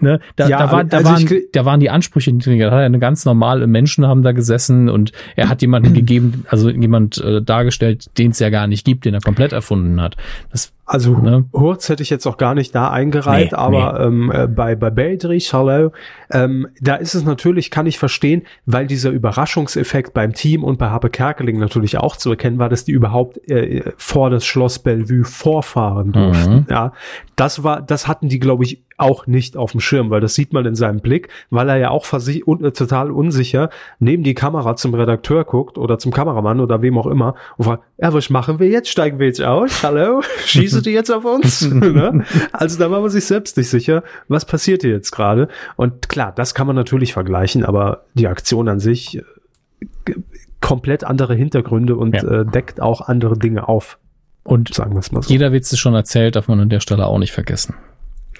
Ne, 0.00 0.20
da, 0.36 0.48
Ja, 0.48 0.58
da, 0.58 0.72
war, 0.72 0.84
da, 0.84 0.98
also 0.98 1.10
waren, 1.10 1.42
da 1.52 1.64
waren 1.64 1.80
die 1.80 1.90
Ansprüche 1.90 2.32
niedriger. 2.32 2.66
Da 2.66 2.76
hat 2.76 2.80
er 2.80 2.86
eine 2.86 2.98
ganz 2.98 3.24
normale 3.24 3.66
Menschen 3.66 4.06
haben 4.06 4.22
da 4.22 4.32
gesessen 4.32 4.88
und 4.88 5.12
er 5.36 5.48
hat 5.48 5.62
jemanden 5.62 5.94
gegeben, 5.94 6.44
also 6.48 6.70
jemand 6.70 7.18
äh, 7.18 7.42
dargestellt, 7.42 8.06
den 8.18 8.32
es 8.32 8.38
ja 8.38 8.50
gar 8.50 8.66
nicht 8.66 8.84
gibt, 8.84 9.04
den 9.04 9.14
er 9.14 9.20
komplett 9.20 9.52
erfunden 9.52 10.00
hat. 10.00 10.16
Das, 10.50 10.72
Also 10.90 11.16
Ne? 11.18 11.44
Hurz 11.52 11.88
hätte 11.88 12.02
ich 12.02 12.10
jetzt 12.10 12.26
auch 12.26 12.36
gar 12.36 12.54
nicht 12.54 12.74
da 12.74 12.90
eingereiht, 12.90 13.52
Nee, 13.52 13.56
aber 13.56 14.00
Ähm, 14.00 14.32
äh, 14.32 14.48
bei, 14.48 14.74
bei 14.74 14.90
Beatrice, 14.90 15.52
hallo, 15.52 15.92
ähm, 16.32 16.66
da 16.80 16.96
ist 16.96 17.14
es 17.14 17.24
natürlich, 17.24 17.70
kann 17.70 17.86
ich 17.86 17.98
verstehen, 17.98 18.42
weil 18.66 18.88
dieser 18.88 19.10
Überraschungseffekt 19.10 20.14
beim 20.14 20.32
Team 20.32 20.64
und 20.64 20.78
bei 20.78 20.90
Habe 20.90 21.10
Kerkeling 21.10 21.60
natürlich 21.60 21.98
auch 21.98 22.16
zu 22.16 22.30
erkennen 22.30 22.58
war, 22.58 22.68
dass 22.68 22.84
die 22.84 22.92
überhaupt 22.92 23.38
äh, 23.48 23.92
vor 23.96 24.30
das 24.30 24.44
Schloss 24.44 24.80
Bellevue 24.80 25.24
vorfahren 25.24 26.10
durften. 26.10 26.54
Mhm. 26.54 26.66
Ja, 26.68 26.92
das 27.36 27.62
war, 27.62 27.82
das 27.82 28.08
hatten 28.08 28.28
die, 28.28 28.40
glaube 28.40 28.64
ich, 28.64 28.82
auch 29.00 29.26
nicht 29.26 29.56
auf 29.56 29.72
dem 29.72 29.80
Schirm, 29.80 30.10
weil 30.10 30.20
das 30.20 30.34
sieht 30.34 30.52
man 30.52 30.66
in 30.66 30.74
seinem 30.74 31.00
Blick, 31.00 31.28
weil 31.48 31.68
er 31.68 31.76
ja 31.76 31.90
auch 31.90 32.06
un 32.12 32.64
äh, 32.64 32.72
total 32.72 33.10
unsicher 33.10 33.70
neben 33.98 34.22
die 34.22 34.34
Kamera 34.34 34.76
zum 34.76 34.94
Redakteur 34.94 35.44
guckt 35.44 35.78
oder 35.78 35.98
zum 35.98 36.12
Kameramann 36.12 36.60
oder 36.60 36.82
wem 36.82 36.98
auch 36.98 37.06
immer 37.06 37.34
und 37.56 37.64
fragt, 37.64 37.84
ja, 38.02 38.12
was 38.12 38.30
machen 38.30 38.58
wir 38.58 38.68
jetzt? 38.68 38.88
Steigen 38.88 39.18
wir 39.18 39.26
jetzt 39.26 39.42
aus? 39.42 39.82
Hallo? 39.82 40.22
Schießen 40.46 40.82
die 40.82 40.90
jetzt 40.90 41.10
auf 41.10 41.24
uns? 41.24 41.62
ne? 41.70 42.24
Also 42.52 42.78
da 42.78 42.90
war 42.90 43.00
man 43.00 43.10
sich 43.10 43.24
selbst 43.24 43.56
nicht 43.56 43.68
sicher, 43.68 44.02
was 44.28 44.44
passiert 44.44 44.82
hier 44.82 44.92
jetzt 44.92 45.10
gerade? 45.10 45.48
Und 45.76 46.08
klar, 46.08 46.32
das 46.34 46.54
kann 46.54 46.66
man 46.66 46.76
natürlich 46.76 47.12
vergleichen, 47.12 47.64
aber 47.64 48.04
die 48.14 48.26
Aktion 48.28 48.68
an 48.68 48.80
sich 48.80 49.18
äh, 49.18 50.14
komplett 50.60 51.04
andere 51.04 51.34
Hintergründe 51.34 51.96
und 51.96 52.14
Ja. 52.14 52.40
äh, 52.40 52.46
deckt 52.46 52.80
auch 52.80 53.02
andere 53.02 53.38
Dinge 53.38 53.68
auf, 53.68 53.98
und 54.42 54.72
sagen 54.74 54.94
wir 54.94 55.00
es 55.00 55.12
mal 55.12 55.22
so. 55.22 55.28
jeder 55.30 55.52
Witz 55.52 55.72
ist 55.72 55.78
schon 55.80 55.94
erzählt, 55.94 56.36
darf 56.36 56.48
man 56.48 56.60
an 56.60 56.70
der 56.70 56.80
Stelle 56.80 57.06
auch 57.06 57.18
nicht 57.18 57.32
vergessen. 57.32 57.74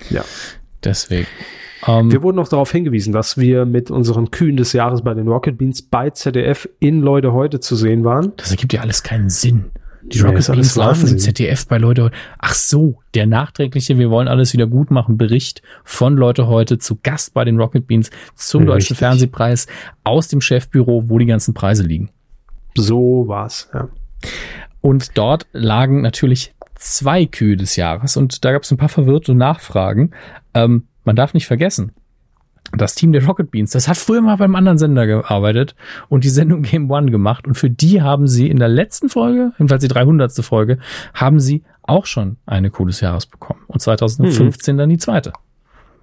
Ja. 0.09 0.25
Deswegen. 0.83 1.27
Ähm, 1.87 2.11
Wir 2.13 2.23
wurden 2.23 2.37
noch 2.37 2.49
darauf 2.49 2.71
hingewiesen, 2.73 3.13
dass 3.13 3.39
wir 3.39 3.65
mit 3.65 3.91
unseren 3.91 4.31
Kühen 4.31 4.57
des 4.57 4.73
Jahres 4.73 5.03
bei 5.03 5.15
den 5.15 5.29
Rocket 5.29 5.57
Beans 5.59 5.83
bei 5.83 6.11
ZDF 6.11 6.69
in 6.79 7.01
Leute 7.01 7.33
heute 7.33 7.61
zu 7.61 7.77
sehen 7.77 8.05
waren. 8.05 8.33
das 8.37 8.51
ergibt 8.51 8.73
ja 8.73 8.81
alles 8.81 9.03
keinen 9.03 9.31
Sinn. 9.31 9.67
Die 10.03 10.19
Nee, 10.19 10.25
Rocket 10.29 10.47
Beans 10.53 10.77
laufen 10.77 11.09
im. 11.09 11.19
ZDF 11.19 11.67
bei 11.69 11.79
Leute. 11.79 12.11
Ach 12.39 12.55
so, 12.55 12.99
der 13.15 13.27
nachträgliche 13.27 13.99
Wir 13.99 14.11
wollen 14.11 14.29
alles 14.29 14.53
wieder 14.53 14.67
gut 14.67 14.91
machen 14.91 15.19
Bericht 15.19 15.63
von 15.85 16.17
Leute 16.17 16.47
heute 16.49 16.79
zu 16.79 16.99
Gast 17.03 17.35
bei 17.35 17.45
den 17.45 17.59
Rocket 17.61 17.87
Beans 17.87 18.11
zum 18.35 18.65
Deutschen 18.67 18.95
Richtig. 18.95 18.99
Fernsehpreis 18.99 19.67
aus 20.03 20.29
dem 20.29 20.41
Chefbüro, 20.41 21.05
wo 21.09 21.19
die 21.19 21.27
ganzen 21.27 21.55
Preise 21.55 21.83
liegen. 21.83 22.11
So 22.77 23.25
war's. 23.29 23.69
Ja. 23.75 23.89
Und 24.81 25.17
dort 25.19 25.47
lagen 25.53 26.01
natürlich 26.01 26.55
zwei 26.77 27.27
Kühe 27.27 27.57
des 27.57 27.77
Jahres 27.77 28.17
und 28.17 28.45
da 28.45 28.53
gab 28.53 28.63
es 28.63 28.71
ein 28.71 28.79
paar 28.79 28.89
verwirrte 28.89 29.35
Nachfragen. 29.35 30.13
Ähm, 30.55 30.85
man 31.05 31.17
darf 31.17 31.35
nicht 31.35 31.47
vergessen, 31.47 31.93
das 32.73 32.95
Team 32.95 33.13
der 33.13 33.25
Rocket 33.25 33.51
Beans, 33.51 33.73
das 33.73 33.89
hat 33.89 33.97
früher 33.97 34.21
mal 34.21 34.37
beim 34.37 34.55
anderen 34.55 34.79
Sender 34.79 35.07
gearbeitet 35.07 35.75
und 36.09 36.25
die 36.25 36.29
Sendung 36.29 36.63
Game 36.63 36.91
One 36.91 37.11
gemacht 37.11 37.47
und 37.47 37.55
für 37.55 37.71
die 37.71 38.03
haben 38.03 38.27
sie 38.27 38.49
in 38.49 38.59
der 38.59 38.69
letzten 38.69 39.09
Folge, 39.09 39.53
jedenfalls 39.59 39.83
die 39.83 39.89
300. 39.89 40.33
Folge, 40.45 40.79
haben 41.15 41.41
sie 41.41 41.65
auch 41.83 42.07
schon 42.07 42.37
eine 42.47 42.71
des 42.71 43.01
Jahres 43.01 43.27
bekommen 43.27 43.61
und 43.67 43.81
2015 43.81 44.77
dann 44.79 44.89
die 44.89 44.99
zweite. 44.99 45.33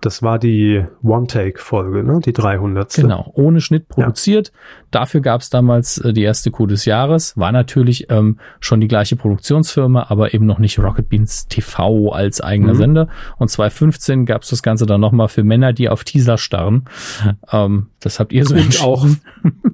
Das 0.02 0.22
war 0.22 0.38
die 0.38 0.86
One-Take-Folge, 1.02 2.04
ne? 2.04 2.20
die 2.24 2.32
300. 2.32 2.94
Genau, 2.94 3.32
ohne 3.34 3.62
Schnitt 3.62 3.88
produziert. 3.90 4.52
Dafür 4.92 5.22
gab 5.22 5.42
es 5.42 5.50
damals 5.50 5.98
äh, 5.98 6.14
die 6.14 6.22
erste 6.22 6.52
Kuh 6.52 6.68
des 6.68 6.86
Jahres. 6.86 7.36
War 7.36 7.52
natürlich 7.52 8.10
ähm, 8.12 8.38
schon 8.60 8.80
die 8.80 8.88
gleiche 8.88 9.16
Produktionsfirma, 9.16 10.06
aber 10.10 10.34
eben 10.36 10.46
noch 10.46 10.60
nicht 10.60 10.78
Rocket 10.78 11.10
Beans 11.10 11.48
TV 11.48 12.10
als 12.12 12.42
eigener 12.42 12.74
Mhm. 12.74 12.78
Sender. 12.78 13.08
Und 13.38 13.50
2015 13.50 14.26
gab 14.28 14.44
es 14.44 14.50
das 14.50 14.62
Ganze 14.62 14.86
dann 14.86 15.02
nochmal 15.02 15.30
für 15.30 15.44
Männer, 15.44 15.74
die 15.74 15.90
auf 15.90 16.04
Teaser 16.04 16.38
starren. 16.38 16.86
Ähm, 17.52 17.88
das 18.00 18.20
habt 18.20 18.34
ihr 18.34 18.46
so 18.46 18.54
Und 18.56 18.82
auch, 18.84 19.06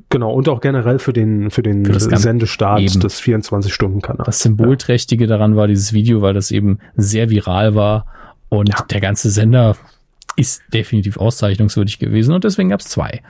genau, 0.09 0.31
und 0.33 0.47
auch 0.47 0.61
generell 0.61 0.99
für 0.99 1.11
den, 1.13 1.51
für 1.51 1.63
den 1.63 1.83
Für 1.85 1.99
Sendestart 1.99 2.79
eben. 2.79 2.99
des 3.01 3.21
24-Stunden-Kanals. 3.21 4.25
Das 4.25 4.39
Symbolträchtige 4.39 5.27
daran 5.27 5.55
war 5.57 5.67
dieses 5.67 5.91
Video, 5.93 6.21
weil 6.21 6.33
das 6.33 6.49
eben 6.51 6.79
sehr 6.95 7.29
viral 7.29 7.75
war. 7.75 8.05
Und 8.49 8.69
Ja. 8.69 8.85
der 8.89 9.01
ganze 9.01 9.29
Sender 9.31 9.75
ist 10.35 10.63
definitiv 10.73 11.17
auszeichnungswürdig 11.17 11.99
gewesen 11.99 12.33
und 12.33 12.43
deswegen 12.43 12.69
gab 12.69 12.79
es 12.79 12.87
zwei. 12.87 13.21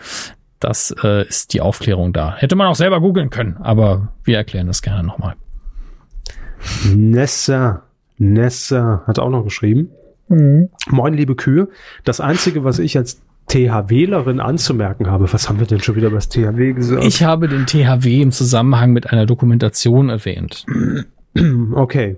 Das 0.59 0.95
äh, 1.03 1.27
ist 1.27 1.53
die 1.53 1.61
Aufklärung 1.61 2.13
da. 2.13 2.35
Hätte 2.37 2.55
man 2.55 2.67
auch 2.67 2.75
selber 2.75 3.01
googeln 3.01 3.29
können, 3.29 3.57
aber 3.57 4.13
wir 4.23 4.37
erklären 4.37 4.67
das 4.67 4.81
gerne 4.81 5.03
nochmal. 5.03 5.35
Nessa, 6.93 7.83
Nessa 8.17 9.03
hat 9.05 9.19
auch 9.19 9.29
noch 9.29 9.43
geschrieben. 9.43 9.89
Mhm. 10.29 10.69
Moin, 10.89 11.13
liebe 11.13 11.35
Kühe. 11.35 11.67
Das 12.05 12.21
Einzige, 12.21 12.63
was 12.63 12.79
ich 12.79 12.97
als 12.97 13.21
THWlerin 13.47 14.39
anzumerken 14.39 15.07
habe, 15.07 15.31
was 15.33 15.49
haben 15.49 15.59
wir 15.59 15.67
denn 15.67 15.81
schon 15.81 15.95
wieder 15.95 16.07
über 16.07 16.17
das 16.17 16.29
THW 16.29 16.73
gesagt? 16.73 17.03
Ich 17.03 17.23
habe 17.23 17.47
den 17.49 17.65
THW 17.65 18.21
im 18.21 18.31
Zusammenhang 18.31 18.93
mit 18.93 19.11
einer 19.11 19.25
Dokumentation 19.25 20.09
erwähnt. 20.09 20.65
Okay. 21.73 22.17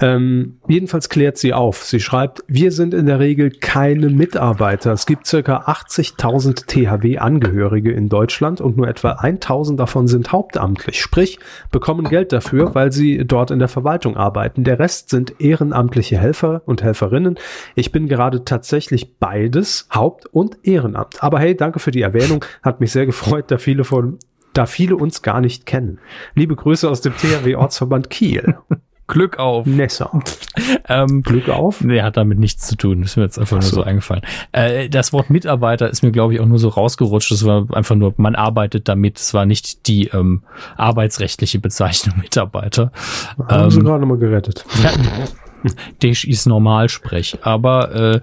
Ähm, 0.00 0.58
jedenfalls 0.66 1.08
klärt 1.08 1.38
sie 1.38 1.52
auf. 1.52 1.84
Sie 1.84 2.00
schreibt, 2.00 2.42
wir 2.48 2.72
sind 2.72 2.94
in 2.94 3.06
der 3.06 3.20
Regel 3.20 3.50
keine 3.50 4.08
Mitarbeiter. 4.10 4.92
Es 4.92 5.06
gibt 5.06 5.26
circa 5.26 5.64
80.000 5.66 6.66
THW-Angehörige 6.66 7.92
in 7.92 8.08
Deutschland 8.08 8.60
und 8.60 8.76
nur 8.76 8.88
etwa 8.88 9.12
1.000 9.12 9.76
davon 9.76 10.08
sind 10.08 10.32
hauptamtlich, 10.32 11.00
sprich 11.00 11.38
bekommen 11.70 12.08
Geld 12.08 12.32
dafür, 12.32 12.74
weil 12.74 12.90
sie 12.90 13.24
dort 13.24 13.50
in 13.50 13.60
der 13.60 13.68
Verwaltung 13.68 14.16
arbeiten. 14.16 14.64
Der 14.64 14.78
Rest 14.78 15.10
sind 15.10 15.40
ehrenamtliche 15.40 16.18
Helfer 16.18 16.62
und 16.66 16.82
Helferinnen. 16.82 17.38
Ich 17.76 17.92
bin 17.92 18.08
gerade 18.08 18.44
tatsächlich 18.44 19.18
beides, 19.18 19.88
Haupt- 19.94 20.26
und 20.26 20.58
Ehrenamt. 20.64 21.22
Aber 21.22 21.38
hey, 21.38 21.56
danke 21.56 21.78
für 21.78 21.92
die 21.92 22.02
Erwähnung. 22.02 22.44
Hat 22.62 22.80
mich 22.80 22.90
sehr 22.90 23.06
gefreut, 23.06 23.44
da 23.48 23.58
viele 23.58 23.84
von 23.84 24.18
da 24.52 24.66
viele 24.66 24.96
uns 24.96 25.22
gar 25.22 25.40
nicht 25.40 25.66
kennen. 25.66 25.98
Liebe 26.34 26.54
Grüße 26.54 26.88
aus 26.88 27.00
dem 27.00 27.12
THW 27.16 27.56
Ortsverband 27.56 28.08
Kiel. 28.08 28.56
Glück 29.06 29.38
auf. 29.38 29.66
Nessa. 29.66 30.10
Ähm, 30.86 31.22
Glück 31.22 31.48
auf? 31.48 31.80
Nee, 31.82 32.02
hat 32.02 32.16
damit 32.16 32.38
nichts 32.38 32.66
zu 32.68 32.76
tun. 32.76 33.02
Ist 33.02 33.16
mir 33.16 33.24
jetzt 33.24 33.38
einfach 33.38 33.56
Ach 33.56 33.62
nur 33.62 33.68
so. 33.70 33.76
so 33.76 33.82
eingefallen. 33.82 34.22
Äh, 34.52 34.88
das 34.88 35.12
Wort 35.12 35.28
Mitarbeiter 35.30 35.88
ist 35.90 36.02
mir, 36.02 36.12
glaube 36.12 36.34
ich, 36.34 36.40
auch 36.40 36.46
nur 36.46 36.58
so 36.58 36.68
rausgerutscht. 36.68 37.30
Das 37.32 37.44
war 37.44 37.66
einfach 37.74 37.96
nur, 37.96 38.14
man 38.18 38.34
arbeitet 38.34 38.86
damit. 38.88 39.18
Es 39.18 39.34
war 39.34 39.46
nicht 39.46 39.88
die 39.88 40.08
ähm, 40.08 40.42
arbeitsrechtliche 40.76 41.58
Bezeichnung 41.58 42.18
Mitarbeiter. 42.20 42.92
Haben 43.48 43.70
sie 43.70 43.78
Ähm, 43.80 43.84
gerade 43.84 44.06
mal 44.06 44.16
gerettet. 44.18 44.64
ja, 44.82 44.90
Desch 46.02 46.24
ist 46.24 46.46
Normalsprech. 46.46 47.38
Aber 47.42 47.94
äh, 47.94 48.20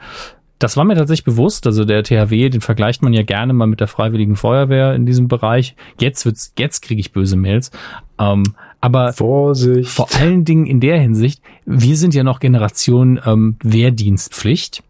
das 0.60 0.78
war 0.78 0.84
mir 0.86 0.96
tatsächlich 0.96 1.26
bewusst. 1.26 1.66
Also 1.68 1.84
der 1.86 2.04
THW, 2.04 2.50
den 2.50 2.62
vergleicht 2.62 3.02
man 3.02 3.14
ja 3.14 3.24
gerne 3.24 3.54
mal 3.54 3.68
mit 3.68 3.80
der 3.80 3.88
Freiwilligen 3.88 4.36
Feuerwehr 4.36 4.94
in 4.94 5.06
diesem 5.06 5.28
Bereich. 5.28 5.76
Jetzt 6.00 6.26
wird's, 6.26 6.54
jetzt 6.58 6.82
kriege 6.82 7.02
ich 7.02 7.12
böse 7.12 7.36
Mails. 7.36 7.72
Ähm, 8.20 8.44
aber 8.82 9.14
Vorsicht. 9.14 9.90
vor 9.90 10.08
allen 10.20 10.44
Dingen 10.44 10.66
in 10.66 10.80
der 10.80 11.00
Hinsicht, 11.00 11.42
wir 11.66 11.96
sind 11.96 12.14
ja 12.14 12.24
noch 12.24 12.40
Generation 12.40 13.20
ähm, 13.26 13.56
Wehrdienstpflicht. 13.64 14.84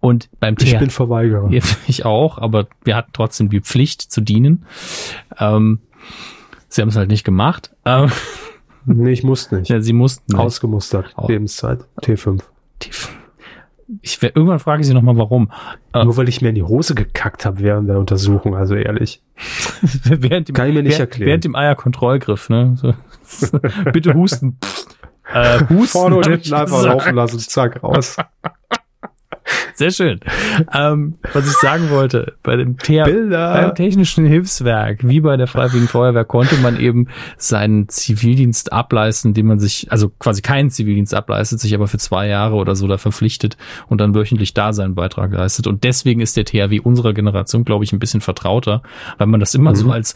Und 0.00 0.28
beim 0.40 0.54
ich 0.60 0.70
THW, 0.72 0.78
bin 0.78 0.90
Verweigerer. 0.90 1.50
ich 1.88 2.04
auch, 2.04 2.38
aber 2.38 2.68
wir 2.84 2.94
hatten 2.96 3.10
trotzdem 3.12 3.50
die 3.50 3.60
Pflicht 3.60 4.00
zu 4.02 4.20
dienen. 4.20 4.64
Ähm, 5.38 5.80
sie 6.68 6.80
haben 6.82 6.88
es 6.90 6.96
halt 6.96 7.10
nicht 7.10 7.24
gemacht. 7.24 7.70
Ähm, 7.84 8.10
Nee, 8.88 9.10
ich 9.10 9.24
muss 9.24 9.50
nicht. 9.50 9.68
ja, 9.68 9.80
sie 9.80 9.92
mussten. 9.92 10.32
nicht. 10.36 10.40
Ausgemustert. 10.40 11.12
Au. 11.16 11.26
Lebenszeit. 11.26 11.80
T5. 12.02 12.40
Die- 12.82 12.90
Ich, 14.00 14.22
wer- 14.22 14.36
irgendwann 14.36 14.60
frage 14.60 14.82
ich 14.82 14.86
sie 14.86 14.94
nochmal, 14.94 15.16
warum. 15.16 15.50
Äh, 15.92 16.04
Nur 16.04 16.16
weil 16.16 16.28
ich 16.28 16.40
mir 16.40 16.50
in 16.50 16.54
die 16.54 16.62
Hose 16.62 16.94
gekackt 16.94 17.44
habe 17.44 17.58
während 17.60 17.88
der 17.88 17.98
Untersuchung, 17.98 18.54
also 18.54 18.76
ehrlich. 18.76 19.22
während 20.04 20.48
dem, 20.48 20.54
Kann 20.54 20.68
ich 20.68 20.74
mir 20.74 20.84
nicht 20.84 20.92
während, 20.92 21.00
erklären. 21.10 21.28
Während 21.28 21.44
dem 21.46 21.56
Eierkontrollgriff, 21.56 22.48
ne? 22.48 22.76
So, 22.80 22.94
bitte 23.92 24.14
husten. 24.14 24.58
äh, 25.32 25.60
husten. 25.68 25.86
Vorne 25.86 26.16
und 26.16 26.26
hinten 26.26 26.54
einfach 26.54 26.82
laufen 26.82 27.14
lassen, 27.14 27.38
zack, 27.40 27.82
raus. 27.82 28.16
Sehr 29.74 29.90
schön. 29.90 30.20
Ähm, 30.72 31.16
was 31.32 31.46
ich 31.46 31.52
sagen 31.58 31.90
wollte, 31.90 32.34
bei 32.42 32.56
dem 32.56 32.78
TH 32.78 33.04
Bilder. 33.04 33.52
beim 33.52 33.74
Technischen 33.74 34.24
Hilfswerk, 34.26 35.06
wie 35.06 35.20
bei 35.20 35.36
der 35.36 35.46
Freiwilligen 35.46 35.86
Feuerwehr, 35.88 36.24
konnte 36.24 36.56
man 36.56 36.80
eben 36.80 37.08
seinen 37.36 37.88
Zivildienst 37.88 38.72
ableisten, 38.72 39.34
den 39.34 39.46
man 39.46 39.58
sich, 39.58 39.92
also 39.92 40.08
quasi 40.18 40.40
keinen 40.42 40.70
Zivildienst 40.70 41.14
ableistet, 41.14 41.60
sich 41.60 41.74
aber 41.74 41.86
für 41.88 41.98
zwei 41.98 42.26
Jahre 42.26 42.54
oder 42.56 42.74
so 42.74 42.88
da 42.88 42.96
verpflichtet 42.98 43.56
und 43.88 44.00
dann 44.00 44.14
wöchentlich 44.14 44.54
da 44.54 44.72
seinen 44.72 44.94
Beitrag 44.94 45.32
leistet. 45.32 45.66
Und 45.66 45.84
deswegen 45.84 46.20
ist 46.20 46.36
der 46.36 46.44
THW 46.46 46.80
unserer 46.80 47.12
Generation, 47.12 47.64
glaube 47.64 47.84
ich, 47.84 47.92
ein 47.92 47.98
bisschen 47.98 48.20
vertrauter, 48.22 48.82
weil 49.18 49.26
man 49.26 49.40
das 49.40 49.54
immer 49.54 49.70
Mhm. 49.72 49.76
so 49.76 49.90
als, 49.92 50.14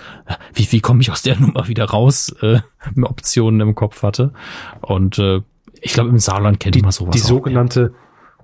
wie, 0.55 0.71
wie 0.73 0.81
komme 0.81 1.03
ich 1.03 1.11
aus 1.11 1.23
der 1.23 1.39
Nummer 1.39 1.69
wieder 1.69 1.85
raus, 1.85 2.35
äh, 2.41 2.61
Optionen 3.03 3.61
im 3.61 3.75
Kopf 3.75 4.03
hatte. 4.03 4.33
Und 4.81 5.19
äh, 5.19 5.41
ich 5.83 5.93
glaube, 5.93 6.09
im 6.11 6.19
Saarland 6.19 6.61
kennt 6.61 6.75
Die, 6.75 6.83
man 6.83 6.91
sowas. 6.93 7.15
die 7.15 7.23
auch. 7.23 7.27
sogenannte 7.27 7.93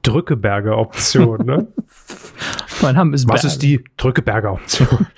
Drückeberger 0.06 0.78
Option, 0.78 1.44
ne? 1.44 1.66
Mein 2.82 2.94
Name 2.94 3.14
ist 3.14 3.28
Was 3.28 3.42
Berg. 3.42 3.52
ist 3.52 3.62
die 3.62 3.84
Drückeberger 3.96 4.52
Option? 4.52 5.06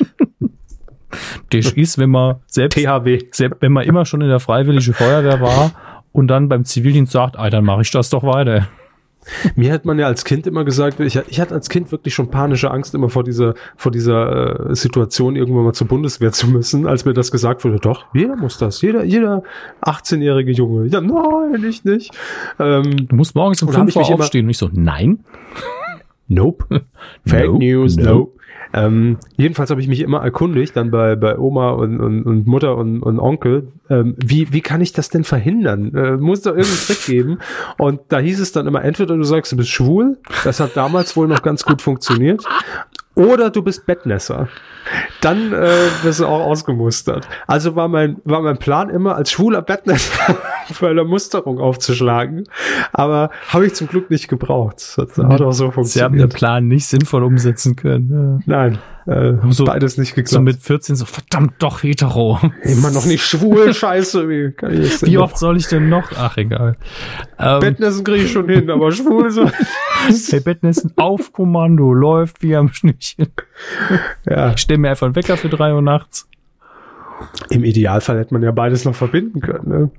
Das 1.51 1.73
ist, 1.73 1.97
wenn 1.97 2.11
man 2.11 2.37
selbst, 2.47 2.77
THW. 2.77 3.25
selbst 3.31 3.63
wenn 3.63 3.73
man 3.73 3.85
immer 3.85 4.05
schon 4.05 4.21
in 4.21 4.29
der 4.29 4.41
Freiwilligen 4.41 4.93
Feuerwehr 4.93 5.41
war 5.41 5.73
und 6.13 6.29
dann 6.29 6.51
beim 6.51 6.67
Zivildienst 6.67 7.13
sagt, 7.13 7.39
ah, 7.39 7.49
dann 7.49 7.65
mache 7.65 7.81
ich 7.81 7.91
das 7.91 8.11
doch 8.11 8.23
weiter. 8.23 8.69
Mir 9.57 9.73
hat 9.73 9.85
man 9.85 9.99
ja 9.99 10.07
als 10.07 10.25
Kind 10.25 10.47
immer 10.47 10.65
gesagt, 10.65 11.01
ich, 11.01 11.17
ich 11.29 11.41
hatte 11.41 11.55
als 11.55 11.69
Kind 11.69 11.93
wirklich 11.93 12.15
schon 12.15 12.31
panische 12.31 12.71
Angst 12.71 12.95
immer 12.95 13.09
vor 13.09 13.25
dieser, 13.25 13.55
vor 13.77 13.93
dieser 13.93 14.71
äh, 14.71 14.75
Situation, 14.75 15.37
irgendwann 15.37 15.65
mal 15.65 15.73
zur 15.73 15.87
Bundeswehr 15.87 16.33
zu 16.33 16.49
müssen, 16.49 16.87
als 16.87 17.05
mir 17.05 17.15
das 17.15 17.31
gesagt 17.31 17.65
wurde, 17.65 17.79
doch, 17.79 18.07
jeder 18.15 18.37
muss 18.37 18.59
das, 18.59 18.81
jeder, 18.83 19.05
jeder 19.05 19.43
18-jährige 19.83 20.53
Junge. 20.53 20.87
Ja, 20.87 21.01
nein, 21.01 21.65
ich 21.69 21.85
nicht. 21.85 22.11
Ähm, 22.59 23.07
Du 23.09 23.17
musst 23.17 23.35
morgens 23.35 23.63
um 23.63 23.69
Und 23.69 23.75
hab 23.77 23.91
5 23.91 23.97
ich 23.97 24.11
Uhr 24.11 24.15
aufstehen 24.15 24.47
und 24.47 24.51
ich 24.51 24.59
so, 24.59 24.69
nein. 24.73 25.21
Nope. 26.29 26.67
Fake 27.27 27.47
Nope. 27.47 27.59
News, 27.65 27.97
Nope. 27.97 28.09
nope. 28.09 28.38
Ähm, 28.79 29.19
jedenfalls 29.37 29.71
habe 29.71 29.81
ich 29.81 29.89
mich 29.89 30.01
immer 30.01 30.23
erkundigt, 30.23 30.77
dann 30.77 30.91
bei, 30.91 31.17
bei 31.17 31.37
Oma 31.39 31.71
und, 31.71 32.01
und, 32.01 32.23
und 32.23 32.47
Mutter 32.47 32.77
und, 32.77 33.03
und 33.03 33.19
Onkel, 33.19 33.73
ähm, 33.91 34.15
wie, 34.25 34.53
wie 34.53 34.61
kann 34.61 34.81
ich 34.81 34.93
das 34.93 35.09
denn 35.09 35.25
verhindern? 35.25 35.95
Äh, 35.95 36.17
muss 36.17 36.43
da 36.43 36.51
irgendeinen 36.51 36.87
Trick 36.87 37.07
geben? 37.07 37.39
Und 37.77 38.01
da 38.09 38.19
hieß 38.19 38.39
es 38.41 38.53
dann 38.53 38.67
immer, 38.67 38.85
entweder 38.85 39.17
du 39.17 39.25
sagst, 39.25 39.53
du 39.53 39.57
bist 39.57 39.71
schwul, 39.71 40.19
das 40.45 40.61
hat 40.61 40.77
damals 40.77 41.17
wohl 41.17 41.27
noch 41.27 41.43
ganz 41.43 41.65
gut 41.65 41.83
funktioniert, 41.83 42.45
oder 43.19 43.51
du 43.51 43.63
bist 43.63 43.85
Bettnässer. 43.85 44.49
Dann 45.21 45.53
äh, 45.53 45.69
wirst 46.03 46.21
du 46.21 46.27
auch 46.27 46.47
ausgemustert. 46.47 47.29
Also 47.47 47.75
war 47.75 47.89
mein, 47.89 48.19
war 48.25 48.41
mein 48.41 48.59
Plan 48.59 48.89
immer, 48.89 49.17
als 49.17 49.33
schwuler 49.33 49.61
Bettnässer 49.61 50.37
für 50.73 50.89
eine 50.89 51.05
Musterung 51.05 51.59
aufzuschlagen. 51.59 52.45
Aber 52.93 53.31
habe 53.49 53.67
ich 53.67 53.75
zum 53.75 53.89
Glück 53.89 54.09
nicht 54.11 54.29
gebraucht. 54.29 54.97
Das 54.97 55.19
hat 55.19 55.43
auch 55.43 55.53
so 55.53 55.71
Sie 55.83 56.03
haben 56.03 56.13
den 56.13 56.21
funktioniert. 56.21 56.35
Plan 56.35 56.69
nicht 56.69 56.87
sinnvoll 56.87 57.25
umsetzen 57.25 57.75
können. 57.77 58.43
Nein, 58.47 58.79
äh, 59.09 59.35
So- 59.51 59.65
beides 59.65 59.97
nicht 59.99 60.15
geklappt. 60.15 60.29
So 60.29 60.41
mit 60.41 60.63
14 60.63 60.95
so, 60.97 61.05
verdammt 61.07 61.55
doch 61.61 61.83
hetero. 61.83 62.39
Immer 62.63 62.91
noch 62.91 63.07
nicht 63.07 63.25
schwul, 63.25 63.73
scheiße. 63.75 64.29
Wie, 64.29 64.53
kann 64.53 64.73
ich 64.83 64.91
das 65.01 65.07
Wie 65.07 65.15
noch? 65.17 65.23
oft 65.25 65.39
soll 65.39 65.57
ich 65.57 65.67
denn 65.67 65.89
noch? 65.89 66.11
Ach, 66.17 66.37
egal. 66.37 66.77
Ähm, 67.39 67.61
Bettnässen 67.61 68.05
kriege 68.05 68.25
ich 68.25 68.33
schon 68.33 68.49
hin, 68.49 68.69
aber 68.71 68.93
schwul 68.93 69.31
so. 69.31 69.49
hey, 70.31 70.41
Bettnässen 70.41 70.93
auf 70.97 71.33
Kommando, 71.33 71.93
läuft 71.93 72.43
wie 72.43 72.55
am 72.55 72.69
Schnürchen. 72.73 73.29
ja, 74.29 74.53
Ich 74.53 74.59
stell 74.61 74.79
mir 74.79 74.91
einfach 74.91 75.07
einen 75.07 75.17
Wecker 75.17 75.37
für 75.37 75.49
drei 75.49 75.73
Uhr 75.75 75.83
nachts. 75.83 76.29
im 77.51 77.65
Idealfall 77.65 78.19
hätte 78.19 78.35
man 78.35 78.43
ja 78.43 78.53
beides 78.53 78.85
noch 78.85 78.95
verbinden 78.95 79.41
können. 79.41 79.69
Ne? 79.69 79.91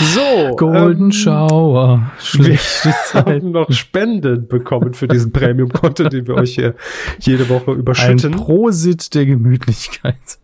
So, 0.00 0.56
Golden 0.56 1.06
ähm, 1.06 1.12
Shower. 1.12 2.10
Schlechte 2.18 2.88
Wir 2.88 2.94
Zeit. 3.04 3.26
haben 3.26 3.50
noch 3.52 3.70
Spenden 3.72 4.46
bekommen 4.48 4.94
für 4.94 5.08
diesen 5.08 5.32
Premium-Content, 5.32 6.12
den 6.12 6.26
wir 6.26 6.34
euch 6.34 6.54
hier 6.54 6.74
jede 7.18 7.48
Woche 7.48 7.70
Ein 7.72 7.78
überschütten. 7.78 8.32
Prosit 8.32 9.14
der 9.14 9.26
Gemütlichkeit. 9.26 10.38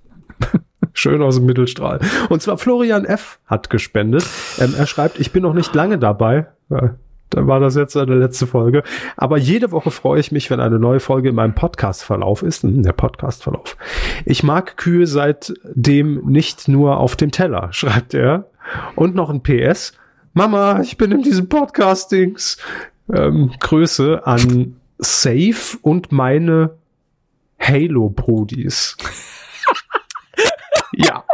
Schön 0.95 1.23
aus 1.23 1.37
dem 1.37 1.47
Mittelstrahl. 1.47 2.01
Und 2.29 2.43
zwar 2.43 2.59
Florian 2.59 3.05
F. 3.05 3.39
hat 3.47 3.71
gespendet. 3.71 4.25
Ähm, 4.59 4.75
er 4.77 4.87
schreibt, 4.87 5.19
ich 5.19 5.33
bin 5.33 5.43
noch 5.43 5.55
nicht 5.55 5.75
lange 5.75 5.99
dabei. 5.99 6.47
Ja, 6.71 6.95
dann 7.31 7.47
war 7.47 7.61
das 7.61 7.77
jetzt 7.77 7.95
seine 7.95 8.15
letzte 8.15 8.47
Folge. 8.47 8.83
Aber 9.17 9.39
jede 9.39 9.71
Woche 9.71 9.91
freue 9.91 10.21
ich 10.21 10.33
mich, 10.33 10.51
wenn 10.51 10.61
eine 10.61 10.79
neue 10.79 11.01
Folge 11.01 11.31
in 11.31 11.35
meinem 11.35 11.55
Podcast-Verlauf 11.55 12.43
ist. 12.43 12.63
Hm, 12.63 12.83
der 12.83 12.93
Podcast-Verlauf. 12.93 13.77
Ich 14.25 14.43
mag 14.43 14.77
Kühe 14.77 15.07
seitdem 15.07 16.27
nicht 16.27 16.69
nur 16.69 16.99
auf 16.99 17.17
dem 17.17 17.31
Teller, 17.31 17.69
schreibt 17.73 18.15
er. 18.15 18.47
Und 18.95 19.15
noch 19.15 19.31
ein 19.31 19.43
PS. 19.43 19.93
Mama, 20.35 20.81
ich 20.81 20.97
bin 20.97 21.13
in 21.13 21.23
diesem 21.23 21.49
Podcast-Dings. 21.49 22.57
Ähm, 23.13 23.53
Grüße 23.61 24.27
an 24.27 24.77
Safe 24.99 25.79
und 25.83 26.13
meine 26.13 26.77
Halo-Brudis. 27.61 28.97
ja. 30.93 31.25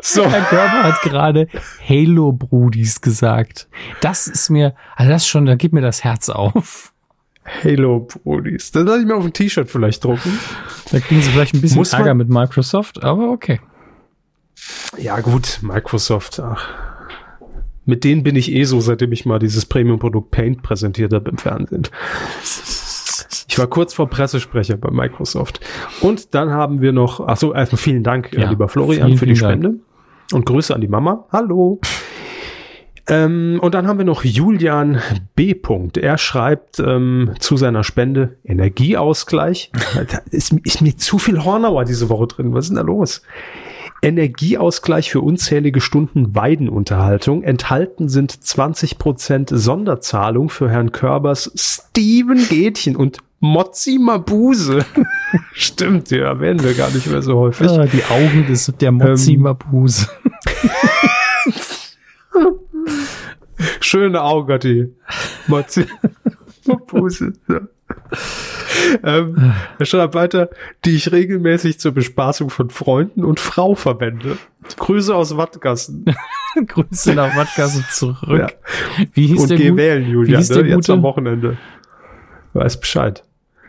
So. 0.00 0.24
Herr 0.30 0.42
Körper 0.42 0.84
hat 0.84 1.02
gerade 1.02 1.48
Halo 1.86 2.32
Brudis 2.32 3.00
gesagt. 3.00 3.68
Das 4.00 4.28
ist 4.28 4.48
mir, 4.48 4.74
also 4.96 5.10
das 5.10 5.26
schon, 5.26 5.44
da 5.44 5.56
gibt 5.56 5.74
mir 5.74 5.80
das 5.80 6.04
Herz 6.04 6.28
auf. 6.28 6.92
Halo 7.64 8.00
Brudis. 8.00 8.70
Das 8.70 8.84
lasse 8.84 9.00
ich 9.00 9.06
mir 9.06 9.16
auf 9.16 9.24
ein 9.24 9.32
T-Shirt 9.32 9.68
vielleicht 9.68 10.04
drucken. 10.04 10.38
Da 10.92 11.00
kriegen 11.00 11.20
sie 11.20 11.30
vielleicht 11.30 11.54
ein 11.54 11.60
bisschen 11.60 11.78
Muss 11.78 11.92
Ärger 11.92 12.14
mit 12.14 12.28
Microsoft, 12.28 13.02
aber 13.02 13.30
okay. 13.30 13.60
Ja, 14.96 15.20
gut, 15.20 15.60
Microsoft. 15.62 16.40
Ach. 16.40 16.66
Mit 17.84 18.04
denen 18.04 18.22
bin 18.22 18.36
ich 18.36 18.52
eh 18.52 18.64
so, 18.64 18.80
seitdem 18.80 19.12
ich 19.12 19.24
mal 19.24 19.38
dieses 19.38 19.64
Premium-Produkt 19.64 20.30
Paint 20.30 20.62
präsentiert 20.62 21.12
habe 21.12 21.30
im 21.30 21.38
Fernsehen. 21.38 21.88
Ich 23.48 23.58
war 23.58 23.66
kurz 23.66 23.94
vor 23.94 24.10
Pressesprecher 24.10 24.76
bei 24.76 24.90
Microsoft. 24.90 25.60
Und 26.00 26.34
dann 26.34 26.50
haben 26.50 26.82
wir 26.82 26.92
noch, 26.92 27.26
ach 27.26 27.38
so, 27.38 27.54
erstmal 27.54 27.80
vielen 27.80 28.02
Dank, 28.02 28.32
äh, 28.34 28.42
Ja, 28.42 28.50
lieber 28.50 28.68
Florian, 28.68 29.06
vielen, 29.06 29.18
für 29.18 29.26
die 29.26 29.36
Spende. 29.36 29.74
Und 30.32 30.44
Grüße 30.44 30.74
an 30.74 30.82
die 30.82 30.88
Mama. 30.88 31.24
Hallo. 31.32 31.80
Ähm, 33.08 33.58
und 33.62 33.74
dann 33.74 33.86
haben 33.86 33.96
wir 33.96 34.04
noch 34.04 34.22
Julian 34.22 35.00
B. 35.34 35.56
Er 35.96 36.18
schreibt 36.18 36.78
ähm, 36.78 37.32
zu 37.38 37.56
seiner 37.56 37.84
Spende 37.84 38.36
Energieausgleich. 38.44 39.72
da 39.94 40.18
ist, 40.30 40.52
ist 40.52 40.82
mir 40.82 40.96
zu 40.96 41.18
viel 41.18 41.42
Hornauer 41.42 41.84
diese 41.84 42.10
Woche 42.10 42.26
drin. 42.26 42.52
Was 42.52 42.66
ist 42.66 42.68
denn 42.68 42.76
da 42.76 42.82
los? 42.82 43.22
Energieausgleich 44.02 45.10
für 45.10 45.20
unzählige 45.20 45.80
Stunden 45.80 46.34
Weidenunterhaltung. 46.34 47.42
Enthalten 47.42 48.08
sind 48.08 48.32
20% 48.32 49.56
Sonderzahlung 49.56 50.50
für 50.50 50.70
Herrn 50.70 50.92
Körbers 50.92 51.50
Steven 51.56 52.46
Gätchen 52.48 52.96
und 52.96 53.18
Mozzi 53.40 53.98
Mabuse. 53.98 54.84
Stimmt, 55.52 56.10
ja, 56.10 56.26
erwähnen 56.26 56.62
wir 56.62 56.74
gar 56.74 56.90
nicht 56.90 57.06
mehr 57.06 57.22
so 57.22 57.38
häufig. 57.38 57.68
Ah, 57.68 57.86
die 57.86 58.04
Augen 58.04 58.46
des, 58.48 58.72
der 58.80 58.92
Mozzi 58.92 59.34
Ähm. 59.34 59.42
Mabuse. 59.42 60.08
Schöne 63.80 64.22
Augen 64.22 64.52
hat 64.52 64.64
die 64.64 64.94
Mozzi 65.46 65.86
Mabuse. 66.66 67.32
Ja. 67.48 67.60
Ähm, 69.02 69.52
er 69.78 69.86
schreibt 69.86 70.14
weiter, 70.14 70.50
die 70.84 70.94
ich 70.94 71.10
regelmäßig 71.10 71.80
zur 71.80 71.92
Bespaßung 71.92 72.48
von 72.48 72.70
Freunden 72.70 73.24
und 73.24 73.40
Frau 73.40 73.74
verwende. 73.74 74.38
Grüße 74.76 75.14
aus 75.14 75.36
Wattgassen. 75.36 76.04
Grüße 76.66 77.14
nach 77.14 77.36
Wattgasse 77.36 77.84
zurück. 77.90 78.38
Ja. 78.38 79.06
Wie 79.12 79.26
hieß 79.26 79.42
Und 79.42 79.50
der 79.50 79.56
geh 79.56 79.76
wählen, 79.76 80.04
der 80.24 80.62
ne? 80.62 80.68
jetzt 80.68 80.88
am 80.90 81.02
Wochenende. 81.02 81.56
Weiß 82.52 82.78
Bescheid. 82.78 83.24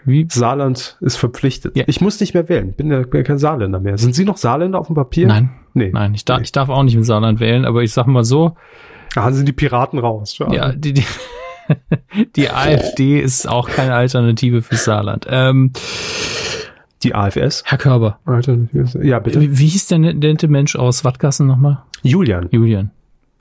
Wie? 0.06 0.28
Saarland 0.30 0.98
ist 1.02 1.18
verpflichtet. 1.18 1.76
Ja. 1.76 1.84
Ich 1.88 2.02
muss 2.02 2.20
nicht 2.20 2.34
mehr 2.34 2.48
wählen. 2.48 2.74
Bin 2.74 2.92
ja 2.92 3.02
bin 3.02 3.20
ja 3.20 3.24
kein 3.24 3.38
Saarländer 3.40 3.80
mehr. 3.80 3.98
Sind 3.98 4.16
Sie 4.16 4.26
noch 4.26 4.38
Saarländer 4.38 4.80
auf 4.80 4.88
dem 4.88 4.96
Papier? 4.96 5.28
Nein, 5.28 5.50
Nee. 5.74 5.92
nein, 5.94 6.14
ich, 6.14 6.24
darf 6.26 6.38
Nee. 6.40 6.44
ich 6.44 6.52
darf 6.52 6.70
auch 6.70 6.84
nicht 6.84 6.96
im 6.96 7.04
Saarland 7.04 7.40
wählen, 7.40 7.66
aber 7.66 7.84
ich 7.84 7.94
sag 7.94 8.08
mal 8.08 8.24
so, 8.24 8.56
Da 9.16 9.32
sind 9.32 9.48
die 9.48 9.54
Piraten 9.54 10.00
raus. 10.00 10.36
Schade. 10.36 10.56
ja, 10.56 10.72
die, 10.72 10.94
die, 10.94 11.04
die 12.36 12.50
AfD 12.50 13.20
ist 13.20 13.48
auch 13.48 13.70
keine 13.70 13.94
Alternative 13.96 14.62
für 14.62 14.76
Saarland. 14.76 15.26
Ähm, 15.30 15.72
Die 17.04 17.16
AFS. 17.16 17.64
Herr 17.66 17.78
Körber, 17.78 18.20
Alternative- 18.26 19.06
Ja, 19.06 19.20
bitte. 19.20 19.40
wie, 19.42 19.58
wie 19.58 19.68
hieß 19.68 19.88
der 19.88 20.00
ne- 20.00 20.14
nette 20.14 20.48
Mensch 20.48 20.76
aus 20.76 21.06
Wattgassen 21.06 21.48
nochmal? 21.48 21.84
Julian. 22.04 22.48
Julian. 22.52 22.92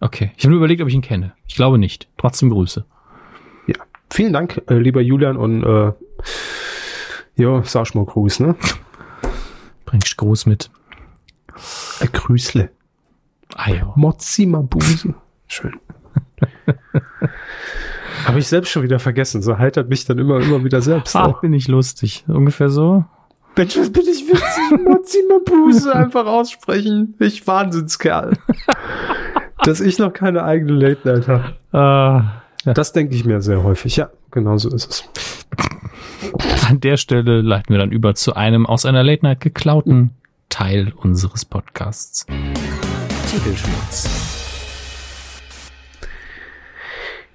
Okay, 0.01 0.31
ich 0.37 0.45
habe 0.45 0.51
nur 0.51 0.59
überlegt, 0.59 0.81
ob 0.81 0.89
ich 0.89 0.95
ihn 0.95 1.03
kenne. 1.03 1.33
Ich 1.49 1.57
glaube 1.57 1.79
nicht. 1.79 2.09
Trotzdem 2.19 2.51
Grüße. 2.51 2.85
Ja. 3.67 3.75
Vielen 4.11 4.33
Dank, 4.33 4.63
äh, 4.69 4.75
lieber 4.79 5.01
Julian 5.01 5.37
und 5.37 5.65
äh, 5.65 5.93
jo, 7.37 7.63
sag 7.65 7.95
mal 7.97 8.05
Gruß, 8.05 8.41
ne? 8.41 8.55
Bringst 9.87 10.17
Gruß 10.17 10.47
mit. 10.47 10.71
Äh, 12.01 12.07
Grüßle. 12.13 12.71
Ah 13.57 13.71
ja. 13.71 13.93
Mozzi 13.97 14.47
Mabuse. 14.47 15.15
Schön. 15.49 15.73
Habe 18.27 18.39
ich 18.39 18.49
selbst 18.49 18.71
schon 18.71 18.83
wieder 18.83 18.99
vergessen. 18.99 19.43
So 19.43 19.59
heitert 19.59 19.89
mich 19.89 20.05
dann 20.05 20.19
immer, 20.19 20.41
immer 20.41 20.65
wieder 20.65 20.83
selbst. 20.83 21.17
Ach, 21.17 21.29
auch. 21.29 21.41
bin 21.41 21.53
ich 21.53 21.69
lustig. 21.69 22.25
Ungefähr 22.29 22.69
so. 22.71 23.05
Mensch, 23.57 23.77
was 23.77 23.91
bin 23.91 24.03
ich 24.03 24.27
witzig? 24.29 24.85
Mozzi 24.85 25.19
Mabuse 25.29 25.95
einfach 25.95 26.27
aussprechen. 26.27 27.15
Ich 27.19 27.47
Wahnsinnskerl. 27.47 28.37
Dass 29.65 29.81
ich 29.81 29.99
noch 29.99 30.13
keine 30.13 30.45
eigene 30.45 30.73
Late 30.73 31.09
Night 31.09 31.29
habe. 31.73 32.33
Äh, 32.65 32.73
Das 32.75 32.93
denke 32.93 33.15
ich 33.15 33.25
mir 33.25 33.41
sehr 33.41 33.63
häufig. 33.65 33.97
Ja, 33.97 34.11
genau 34.31 34.57
so 34.59 34.69
ist 34.71 34.89
es. 34.91 35.09
an 36.69 36.81
der 36.81 36.97
Stelle 36.97 37.41
leiten 37.41 37.71
wir 37.75 37.79
dann 37.79 37.91
über 37.91 38.15
zu 38.15 38.35
einem 38.35 38.67
aus 38.67 38.85
einer 38.87 39.03
Late 39.03 39.25
Night 39.25 39.41
geklauten 39.41 40.11
Teil 40.49 40.93
unseres 40.97 41.45
Podcasts. 41.45 42.27
Titelschmutz. 43.31 44.09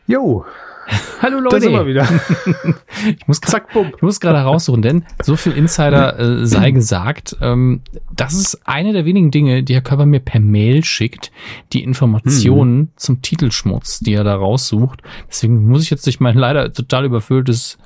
Jo, 0.07 0.45
Hallo 1.21 1.39
da 1.49 1.59
sind 1.59 1.71
wir 1.71 1.85
wieder. 1.85 2.07
Ich 3.05 3.27
muss 3.27 3.41
grad- 3.41 3.51
Zack, 3.51 3.73
bumm. 3.73 3.91
Ich 3.95 4.01
muss 4.01 4.19
gerade 4.19 4.37
heraussuchen, 4.39 4.81
denn 4.81 5.05
so 5.21 5.35
viel 5.35 5.53
Insider 5.53 6.19
äh, 6.19 6.45
sei 6.45 6.71
gesagt. 6.71 7.35
Ähm, 7.41 7.81
das 8.15 8.33
ist 8.33 8.61
eine 8.67 8.93
der 8.93 9.05
wenigen 9.05 9.31
Dinge, 9.31 9.63
die 9.63 9.73
Herr 9.73 9.81
Körper 9.81 10.05
mir 10.05 10.19
per 10.19 10.39
Mail 10.39 10.83
schickt, 10.83 11.31
die 11.73 11.83
Informationen 11.83 12.91
zum 12.95 13.21
Titelschmutz, 13.21 13.99
die 13.99 14.13
er 14.13 14.23
da 14.23 14.35
raussucht. 14.35 15.01
Deswegen 15.29 15.67
muss 15.67 15.83
ich 15.83 15.89
jetzt 15.89 16.05
durch 16.05 16.19
mein 16.19 16.37
leider 16.37 16.71
total 16.73 17.05
überfülltes 17.05 17.77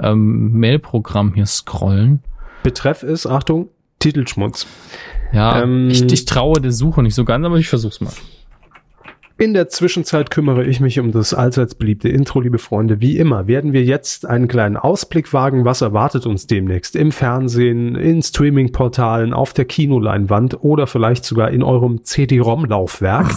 ähm, 0.00 0.58
Mailprogramm 0.58 1.34
hier 1.34 1.46
scrollen. 1.46 2.22
Betreff 2.62 3.02
ist, 3.02 3.26
Achtung, 3.26 3.68
Titelschmutz. 4.00 4.66
Ja, 5.32 5.62
Ähm, 5.62 5.88
ich, 5.90 6.02
ich 6.12 6.24
traue 6.24 6.60
der 6.60 6.72
Suche 6.72 7.02
nicht 7.02 7.14
so 7.14 7.24
ganz, 7.24 7.44
aber 7.46 7.56
ich 7.56 7.68
versuch's 7.68 8.00
mal. 8.00 8.12
In 9.40 9.54
der 9.54 9.70
Zwischenzeit 9.70 10.30
kümmere 10.30 10.66
ich 10.66 10.80
mich 10.80 11.00
um 11.00 11.12
das 11.12 11.32
allseits 11.32 11.74
beliebte 11.74 12.10
Intro, 12.10 12.42
liebe 12.42 12.58
Freunde. 12.58 13.00
Wie 13.00 13.16
immer 13.16 13.46
werden 13.46 13.72
wir 13.72 13.82
jetzt 13.82 14.26
einen 14.26 14.48
kleinen 14.48 14.76
Ausblick 14.76 15.32
wagen, 15.32 15.64
was 15.64 15.80
erwartet 15.80 16.26
uns 16.26 16.46
demnächst 16.46 16.94
im 16.94 17.10
Fernsehen, 17.10 17.94
in 17.94 18.22
Streaming-Portalen, 18.22 19.32
auf 19.32 19.54
der 19.54 19.64
Kinoleinwand 19.64 20.62
oder 20.62 20.86
vielleicht 20.86 21.24
sogar 21.24 21.52
in 21.52 21.62
eurem 21.62 22.04
CD-ROM-Laufwerk. 22.04 23.30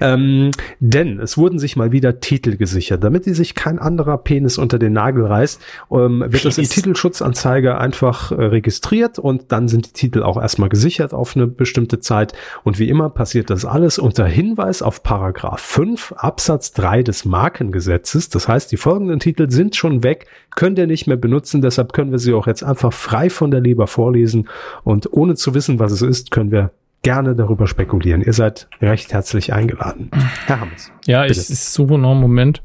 ähm, 0.00 0.50
denn 0.78 1.20
es 1.20 1.36
wurden 1.36 1.58
sich 1.58 1.76
mal 1.76 1.92
wieder 1.92 2.20
Titel 2.20 2.56
gesichert. 2.56 3.04
Damit 3.04 3.26
die 3.26 3.34
sich 3.34 3.54
kein 3.54 3.78
anderer 3.78 4.16
Penis 4.16 4.56
unter 4.56 4.78
den 4.78 4.94
Nagel 4.94 5.26
reißt, 5.26 5.60
ähm, 5.90 6.24
wird 6.26 6.46
das 6.46 6.56
im 6.56 6.62
Penis. 6.62 6.70
Titelschutzanzeiger 6.70 7.78
einfach 7.78 8.32
äh, 8.32 8.36
registriert 8.36 9.18
und 9.18 9.52
dann 9.52 9.68
sind 9.68 9.88
die 9.88 9.92
Titel 9.92 10.22
auch 10.22 10.40
erstmal 10.40 10.70
gesichert 10.70 11.12
auf 11.12 11.36
eine 11.36 11.46
bestimmte 11.46 12.00
Zeit. 12.00 12.32
Und 12.64 12.78
wie 12.78 12.88
immer 12.88 13.10
passiert 13.10 13.50
das 13.50 13.66
alles 13.66 13.98
unter 13.98 14.24
Hinweis 14.24 14.80
auf 14.80 15.02
Paragraph 15.02 15.49
5 15.58 16.12
Absatz 16.16 16.72
3 16.72 17.02
des 17.02 17.24
Markengesetzes. 17.24 18.28
Das 18.28 18.46
heißt, 18.46 18.70
die 18.70 18.76
folgenden 18.76 19.18
Titel 19.18 19.50
sind 19.50 19.74
schon 19.74 20.02
weg, 20.02 20.26
könnt 20.54 20.78
ihr 20.78 20.86
nicht 20.86 21.06
mehr 21.06 21.16
benutzen. 21.16 21.62
Deshalb 21.62 21.92
können 21.92 22.12
wir 22.12 22.18
sie 22.18 22.32
auch 22.34 22.46
jetzt 22.46 22.62
einfach 22.62 22.92
frei 22.92 23.30
von 23.30 23.50
der 23.50 23.60
Leber 23.60 23.86
vorlesen. 23.86 24.48
Und 24.84 25.12
ohne 25.12 25.34
zu 25.34 25.54
wissen, 25.54 25.78
was 25.78 25.92
es 25.92 26.02
ist, 26.02 26.30
können 26.30 26.50
wir 26.50 26.70
gerne 27.02 27.34
darüber 27.34 27.66
spekulieren. 27.66 28.22
Ihr 28.22 28.32
seid 28.32 28.68
recht 28.80 29.12
herzlich 29.12 29.52
eingeladen. 29.52 30.10
Herr 30.46 30.60
Hammes. 30.60 30.92
Ja, 31.06 31.24
ich, 31.24 31.38
Bitte. 31.38 31.52
ich 31.52 31.60
suche 31.60 31.98
noch 31.98 32.12
einen 32.12 32.20
Moment. 32.20 32.62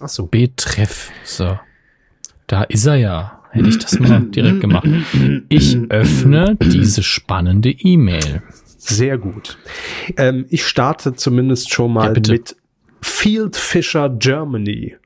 Ach 0.00 0.08
so. 0.08 0.26
Betreff. 0.26 1.10
So. 1.24 1.58
Da 2.46 2.62
ist 2.64 2.86
er 2.86 2.96
ja. 2.96 3.38
Hätte 3.50 3.68
ich 3.68 3.78
das 3.78 3.98
mal 3.98 4.20
direkt 4.22 4.60
gemacht. 4.60 4.88
Ich 5.50 5.76
öffne 5.90 6.56
diese 6.62 7.02
spannende 7.02 7.70
E-Mail. 7.70 8.42
Sehr 8.84 9.16
gut. 9.18 9.58
Ähm, 10.16 10.46
ich 10.48 10.66
starte 10.66 11.14
zumindest 11.14 11.72
schon 11.72 11.92
mal 11.92 12.14
Ja, 12.16 12.20
mit 12.32 12.56
Field 13.00 13.56
Fisher 13.56 14.08
Germany. 14.10 14.96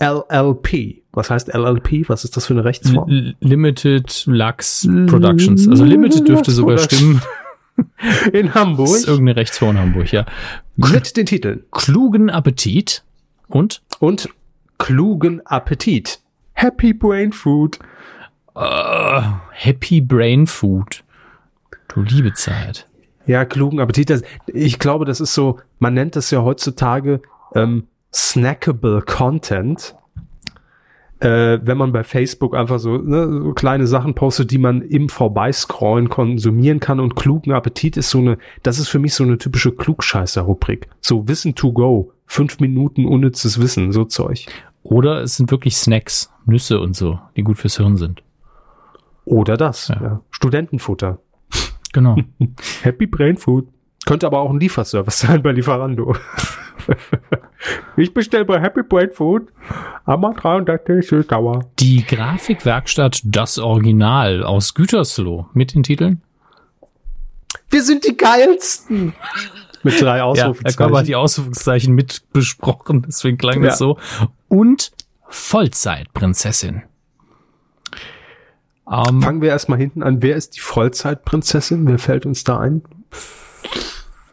LLP. 0.00 1.02
Was 1.12 1.30
heißt 1.30 1.54
LLP? 1.54 2.08
Was 2.08 2.24
ist 2.24 2.36
das 2.36 2.46
für 2.46 2.54
eine 2.54 2.64
Rechtsform? 2.64 3.08
L 3.08 3.36
Limited 3.40 4.24
Lux 4.26 4.88
Productions. 5.06 5.68
Also 5.68 5.84
Limited 5.84 6.26
dürfte 6.28 6.50
Lux 6.50 6.56
sogar 6.56 6.78
stimmen. 6.78 7.20
In 8.32 8.54
Hamburg. 8.54 8.86
Das 8.88 8.96
ist 9.00 9.08
irgendeine 9.08 9.36
Rechtsform 9.36 9.76
in 9.76 9.82
Hamburg, 9.82 10.12
ja. 10.12 10.26
Mit 10.76 11.16
den 11.16 11.26
Titeln. 11.26 11.64
Klugen 11.72 12.30
Appetit 12.30 13.02
und 13.48 13.82
Und 13.98 14.28
klugen 14.78 15.44
Appetit. 15.46 16.20
Happy 16.52 16.92
Brain 16.92 17.32
Food. 17.32 17.78
äh, 18.56 19.22
Happy 19.52 20.00
Brain 20.00 20.46
Food. 20.46 21.02
Du 21.94 22.02
liebe 22.02 22.32
Zeit. 22.34 22.88
Ja, 23.26 23.44
klugen 23.44 23.80
Appetit. 23.80 24.10
Das, 24.10 24.22
ich 24.46 24.78
glaube, 24.78 25.04
das 25.04 25.20
ist 25.20 25.32
so, 25.32 25.58
man 25.78 25.94
nennt 25.94 26.16
das 26.16 26.30
ja 26.30 26.42
heutzutage 26.42 27.22
ähm, 27.54 27.84
snackable 28.12 29.02
Content. 29.02 29.94
Äh, 31.20 31.60
wenn 31.62 31.78
man 31.78 31.92
bei 31.92 32.02
Facebook 32.02 32.54
einfach 32.54 32.80
so, 32.80 32.98
ne, 32.98 33.42
so 33.44 33.52
kleine 33.52 33.86
Sachen 33.86 34.14
postet, 34.14 34.50
die 34.50 34.58
man 34.58 34.82
im 34.82 35.08
Vorbeiscrollen 35.08 36.08
konsumieren 36.08 36.80
kann 36.80 36.98
und 36.98 37.14
klugen 37.14 37.52
Appetit 37.52 37.96
ist 37.96 38.10
so 38.10 38.18
eine, 38.18 38.38
das 38.64 38.80
ist 38.80 38.88
für 38.88 38.98
mich 38.98 39.14
so 39.14 39.22
eine 39.22 39.38
typische 39.38 39.70
Klugscheißer-Rubrik. 39.70 40.88
So 41.00 41.28
Wissen 41.28 41.54
to 41.54 41.72
go. 41.72 42.10
Fünf 42.26 42.58
Minuten 42.58 43.06
unnützes 43.06 43.60
Wissen, 43.60 43.92
so 43.92 44.04
Zeug. 44.04 44.46
Oder 44.82 45.22
es 45.22 45.36
sind 45.36 45.50
wirklich 45.50 45.76
Snacks, 45.76 46.32
Nüsse 46.46 46.80
und 46.80 46.96
so, 46.96 47.20
die 47.36 47.42
gut 47.42 47.58
fürs 47.58 47.76
Hirn 47.76 47.96
sind. 47.96 48.22
Oder 49.24 49.56
das. 49.56 49.88
Ja. 49.88 50.02
Ja. 50.02 50.20
Studentenfutter. 50.30 51.20
Genau. 51.94 52.16
Happy 52.82 53.06
Brain 53.06 53.38
Food. 53.38 53.68
Könnte 54.04 54.26
aber 54.26 54.40
auch 54.40 54.50
ein 54.50 54.60
Lieferservice 54.60 55.20
sein 55.20 55.42
bei 55.42 55.52
Lieferando. 55.52 56.14
ich 57.96 58.12
bestelle 58.12 58.44
bei 58.44 58.60
Happy 58.60 58.82
Brain 58.82 59.10
Food 59.12 59.48
einmal 60.04 60.34
360 60.34 61.08
Süßdauer. 61.08 61.60
Die 61.78 62.04
Grafikwerkstatt 62.04 63.22
Das 63.24 63.58
Original 63.58 64.42
aus 64.44 64.74
Gütersloh 64.74 65.46
mit 65.54 65.72
den 65.74 65.82
Titeln. 65.84 66.20
Wir 67.70 67.82
sind 67.82 68.04
die 68.04 68.16
geilsten. 68.16 69.14
Mit 69.82 70.00
drei 70.00 70.18
Ja, 70.18 70.26
Herr 70.34 70.52
Körber 70.52 70.98
hat 70.98 71.04
Ausrufezeichen. 71.04 71.06
die 71.06 71.14
Ausrufungszeichen 71.16 71.94
mit 71.94 72.22
besprochen, 72.32 73.04
deswegen 73.06 73.38
klang 73.38 73.62
das 73.62 73.74
Ja. 73.74 73.86
so. 73.86 73.98
Und 74.48 74.92
Vollzeitprinzessin. 75.28 76.82
Ähm, 78.90 79.22
Fangen 79.22 79.40
wir 79.40 79.48
erstmal 79.48 79.78
hinten 79.78 80.02
an. 80.02 80.22
Wer 80.22 80.36
ist 80.36 80.56
die 80.56 80.60
Vollzeitprinzessin? 80.60 81.86
Wer 81.86 81.98
fällt 81.98 82.26
uns 82.26 82.44
da 82.44 82.58
ein? 82.58 82.82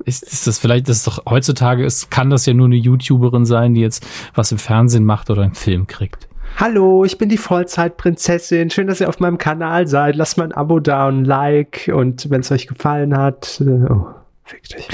ist, 0.06 0.24
ist 0.24 0.48
das 0.48 0.60
vielleicht, 0.60 0.90
das 0.90 0.98
ist 0.98 1.08
doch 1.08 1.26
heutzutage 1.30 1.86
ist, 1.86 2.12
kann 2.12 2.30
das 2.30 2.46
ja 2.46 2.54
nur 2.54 2.66
eine 2.66 2.76
YouTuberin 2.76 3.46
sein, 3.46 3.74
die 3.74 3.82
jetzt 3.82 4.06
was 4.34 4.52
im 4.52 4.58
Fernsehen 4.58 5.06
macht 5.06 5.30
oder 5.30 5.44
einen 5.44 5.54
Film 5.54 5.88
kriegt. 5.88 6.28
Hallo, 6.58 7.06
ich 7.06 7.18
bin 7.18 7.30
die 7.30 7.38
Vollzeitprinzessin. 7.38 8.70
Schön, 8.70 8.88
dass 8.88 9.00
ihr 9.00 9.08
auf 9.08 9.20
meinem 9.20 9.38
Kanal 9.38 9.88
seid. 9.88 10.16
Lasst 10.16 10.38
mal 10.38 10.44
ein 10.44 10.52
Abo 10.52 10.80
da 10.80 11.08
und 11.08 11.22
ein 11.22 11.26
Like. 11.26 11.90
Und 11.94 12.30
wenn 12.30 12.42
es 12.42 12.52
euch 12.52 12.68
gefallen 12.68 13.16
hat, 13.18 13.62
äh, 13.62 13.70
oh, 13.90 14.08
fick 14.44 14.64
dich. 14.64 14.88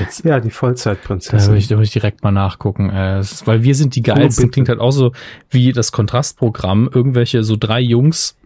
Jetzt, 0.00 0.24
Ja, 0.24 0.40
die 0.40 0.48
da 0.48 0.54
Vollzeitprinzessin. 0.54 1.52
will 1.52 1.58
ich, 1.58 1.68
da 1.68 1.76
will 1.76 1.84
ich 1.84 1.92
direkt 1.92 2.24
mal 2.24 2.32
nachgucken. 2.32 2.90
Äh, 2.90 3.22
weil 3.44 3.62
wir 3.62 3.74
sind 3.76 3.94
die 3.94 4.02
geilsten, 4.02 4.46
bitte. 4.46 4.52
klingt 4.52 4.68
halt 4.68 4.80
auch 4.80 4.90
so 4.90 5.12
wie 5.48 5.72
das 5.72 5.92
Kontrastprogramm. 5.92 6.90
Irgendwelche 6.92 7.44
so 7.44 7.56
drei 7.56 7.80
Jungs. 7.80 8.36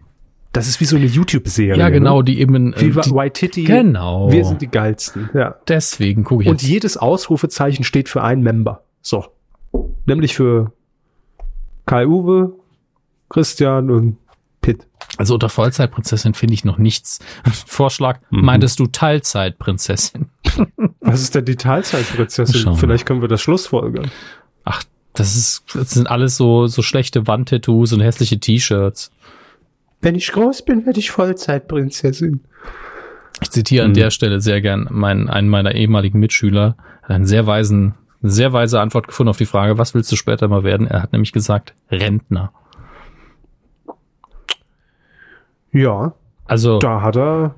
Das 0.55 0.67
ist 0.69 0.79
wie 0.79 0.85
so 0.85 0.95
eine 0.95 1.05
YouTube-Serie. 1.05 1.77
Ja, 1.77 1.89
genau, 1.89 2.19
Ne? 2.19 2.23
die 2.23 2.39
eben, 2.39 2.71
äh, 2.73 2.95
White 2.95 3.33
Titty. 3.41 3.63
genau. 3.65 4.31
Wir 4.31 4.45
sind 4.45 4.61
die 4.61 4.67
geilsten. 4.67 5.29
Ja. 5.33 5.55
deswegen 5.67 6.23
gucke 6.23 6.43
ich 6.43 6.49
Und 6.49 6.61
jetzt. 6.61 6.69
jedes 6.71 6.95
Ausrufezeichen 6.97 7.83
steht 7.83 8.07
für 8.07 8.23
einen 8.23 8.41
Member. 8.41 8.83
So. 9.01 9.25
Nämlich 10.05 10.33
für 10.33 10.71
Kai 11.85 12.07
Uwe, 12.07 12.53
Christian 13.29 13.89
und 13.91 14.17
Pitt. 14.61 14.87
Also 15.17 15.33
unter 15.33 15.49
Vollzeitprinzessin 15.49 16.33
finde 16.33 16.53
ich 16.53 16.63
noch 16.63 16.77
nichts. 16.77 17.19
Vorschlag, 17.67 18.19
Mhm. 18.29 18.45
meintest 18.45 18.79
du 18.79 18.87
Teilzeitprinzessin? 18.87 20.27
Was 21.01 21.21
ist 21.21 21.35
denn 21.35 21.45
die 21.45 21.55
Teilzeitprinzessin? 21.57 22.75
Vielleicht 22.75 23.05
können 23.05 23.21
wir 23.21 23.27
das 23.27 23.41
schlussfolgern. 23.41 24.09
Ach, 24.63 24.83
das 25.13 25.35
ist, 25.35 25.63
das 25.73 25.91
sind 25.91 26.07
alles 26.09 26.37
so, 26.37 26.67
so 26.67 26.81
schlechte 26.81 27.27
Wandtattoos 27.27 27.93
und 27.93 27.99
hässliche 28.01 28.39
T-Shirts. 28.39 29.11
Wenn 30.05 30.13
ich 30.13 30.31
groß 30.31 30.65
bin, 30.65 30.85
werde 30.85 30.99
ich 30.99 31.09
Vollzeitprinzessin. 31.09 32.41
Ich 33.41 33.49
zitiere 33.49 33.85
an 33.85 33.89
Mhm. 33.89 33.95
der 33.95 34.11
Stelle 34.11 34.39
sehr 34.39 34.61
gern 34.61 34.87
meinen, 34.91 35.31
einen 35.31 35.49
meiner 35.49 35.73
ehemaligen 35.73 36.19
Mitschüler, 36.19 36.77
hat 37.01 37.09
einen 37.09 37.25
sehr 37.25 37.47
weisen, 37.47 37.95
eine 38.21 38.31
sehr 38.31 38.53
weise 38.53 38.79
Antwort 38.79 39.07
gefunden 39.07 39.29
auf 39.31 39.37
die 39.37 39.47
Frage, 39.47 39.79
was 39.79 39.95
willst 39.95 40.11
du 40.11 40.15
später 40.15 40.47
mal 40.47 40.63
werden? 40.63 40.85
Er 40.85 41.01
hat 41.01 41.11
nämlich 41.11 41.31
gesagt, 41.31 41.73
Rentner. 41.89 42.51
Ja, 45.71 46.13
Also 46.45 46.77
da 46.77 47.01
hat 47.01 47.17
er 47.17 47.55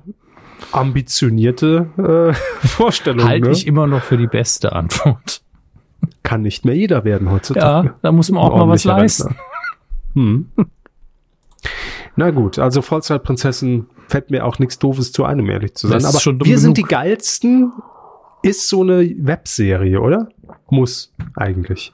ambitionierte 0.72 2.32
äh, 2.32 2.66
Vorstellungen. 2.66 3.28
halte 3.28 3.48
ne? 3.48 3.52
ich 3.52 3.66
immer 3.66 3.86
noch 3.86 4.02
für 4.04 4.16
die 4.16 4.26
beste 4.26 4.72
Antwort. 4.72 5.42
Kann 6.22 6.40
nicht 6.40 6.64
mehr 6.64 6.74
jeder 6.74 7.04
werden 7.04 7.30
heutzutage. 7.30 7.88
Ja, 7.88 7.94
da 8.00 8.10
muss 8.10 8.30
man 8.30 8.42
auch 8.42 8.56
mal 8.56 8.68
was 8.68 8.84
leisten. 8.84 9.36
Hm. 10.14 10.48
Na 12.18 12.32
gut, 12.32 12.58
also 12.58 12.82
Vollzeitprinzessin 12.82 13.86
fällt 14.08 14.32
mir 14.32 14.44
auch 14.44 14.58
nichts 14.58 14.80
Doofes 14.80 15.12
zu 15.12 15.24
einem, 15.24 15.48
ehrlich 15.48 15.74
zu 15.74 15.86
sein. 15.86 16.04
Aber 16.04 16.18
wir 16.18 16.58
sind 16.58 16.76
die 16.76 16.82
genug. 16.82 16.90
geilsten, 16.90 17.72
ist 18.42 18.68
so 18.68 18.82
eine 18.82 19.08
Webserie, 19.18 20.00
oder? 20.00 20.28
Muss 20.68 21.14
eigentlich. 21.36 21.92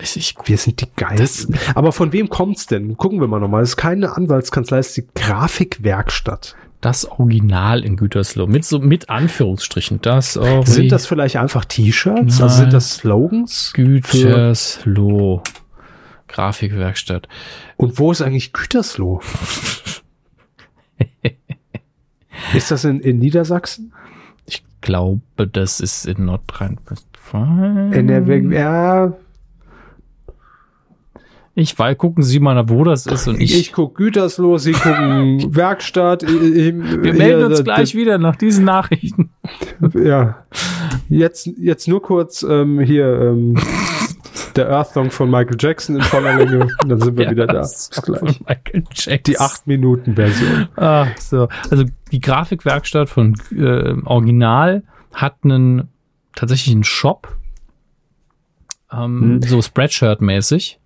Ich, 0.00 0.16
ich, 0.16 0.36
Wir 0.44 0.56
sind 0.56 0.80
die 0.80 0.86
geilsten. 0.94 1.56
Aber 1.74 1.90
von 1.90 2.12
wem 2.12 2.28
kommt's 2.28 2.68
denn? 2.68 2.96
Gucken 2.96 3.20
wir 3.20 3.26
mal 3.26 3.40
nochmal. 3.40 3.64
Es 3.64 3.70
ist 3.70 3.76
keine 3.76 4.16
Anwaltskanzlei, 4.16 4.78
es 4.78 4.90
ist 4.90 4.98
die 4.98 5.06
Grafikwerkstatt. 5.16 6.54
das 6.80 7.04
Original 7.10 7.84
in 7.84 7.96
Gütersloh 7.96 8.46
mit 8.46 8.64
so 8.64 8.78
mit 8.78 9.10
Anführungsstrichen. 9.10 10.00
Das 10.00 10.36
Ori 10.36 10.64
Sind 10.64 10.92
das 10.92 11.06
vielleicht 11.06 11.38
einfach 11.38 11.64
T-Shirts? 11.64 12.40
Also 12.40 12.56
sind 12.56 12.72
das 12.72 12.98
Slogans? 12.98 13.72
Gütersloh 13.74 15.42
Grafikwerkstatt? 16.30 17.28
Und 17.76 17.98
wo 17.98 18.12
ist 18.12 18.22
eigentlich 18.22 18.52
Gütersloh? 18.52 19.20
ist 22.54 22.70
das 22.70 22.84
in, 22.84 23.00
in 23.00 23.18
Niedersachsen? 23.18 23.92
Ich 24.46 24.62
glaube, 24.80 25.46
das 25.50 25.80
ist 25.80 26.06
in 26.06 26.24
Nordrhein-Westfalen. 26.26 27.92
NRW, 27.92 28.54
ja, 28.54 29.12
Ich 31.54 31.76
weiß, 31.78 31.98
gucken 31.98 32.22
Sie 32.22 32.38
mal, 32.38 32.68
wo 32.68 32.84
das 32.84 33.06
ist 33.06 33.26
und 33.26 33.40
ich, 33.40 33.52
ich. 33.52 33.60
ich 33.60 33.72
guck 33.72 33.96
Gütersloh, 33.96 34.56
Sie 34.58 34.72
gucken 34.72 35.54
Werkstatt. 35.54 36.22
Ich, 36.22 36.30
ich, 36.30 36.74
wir 36.74 37.12
melden 37.12 37.44
uns 37.44 37.64
gleich 37.64 37.94
wieder 37.94 38.18
nach 38.18 38.36
diesen 38.36 38.64
Nachrichten. 38.64 39.30
Ja. 39.94 40.44
Jetzt, 41.08 41.50
jetzt 41.58 41.88
nur 41.88 42.00
kurz 42.00 42.44
ähm, 42.48 42.78
hier 42.78 43.06
ähm, 43.20 43.56
der 44.56 44.68
Earth 44.70 44.92
Song 44.92 45.10
von 45.10 45.30
Michael 45.30 45.56
Jackson 45.58 45.96
in 45.96 46.02
voller 46.02 46.36
Länge. 46.36 46.66
Und 46.82 46.88
dann 46.88 47.00
sind 47.00 47.16
wir 47.18 47.30
wieder 47.30 47.46
da. 47.46 47.62
gleich. 48.02 48.40
Michael 48.40 48.84
Jackson. 48.92 49.20
Die 49.26 49.38
8-Minuten-Version. 49.38 50.68
Ah, 50.76 51.06
so. 51.18 51.48
Also 51.70 51.84
die 52.12 52.20
Grafikwerkstatt 52.20 53.08
von 53.08 53.34
äh, 53.52 53.94
Original 54.04 54.82
hat 55.12 55.36
einen 55.44 55.88
tatsächlich 56.34 56.74
einen 56.74 56.84
Shop, 56.84 57.36
ähm, 58.92 59.40
Hm. 59.40 59.42
so 59.42 59.58
Spreadshirt-mäßig. 59.60 60.78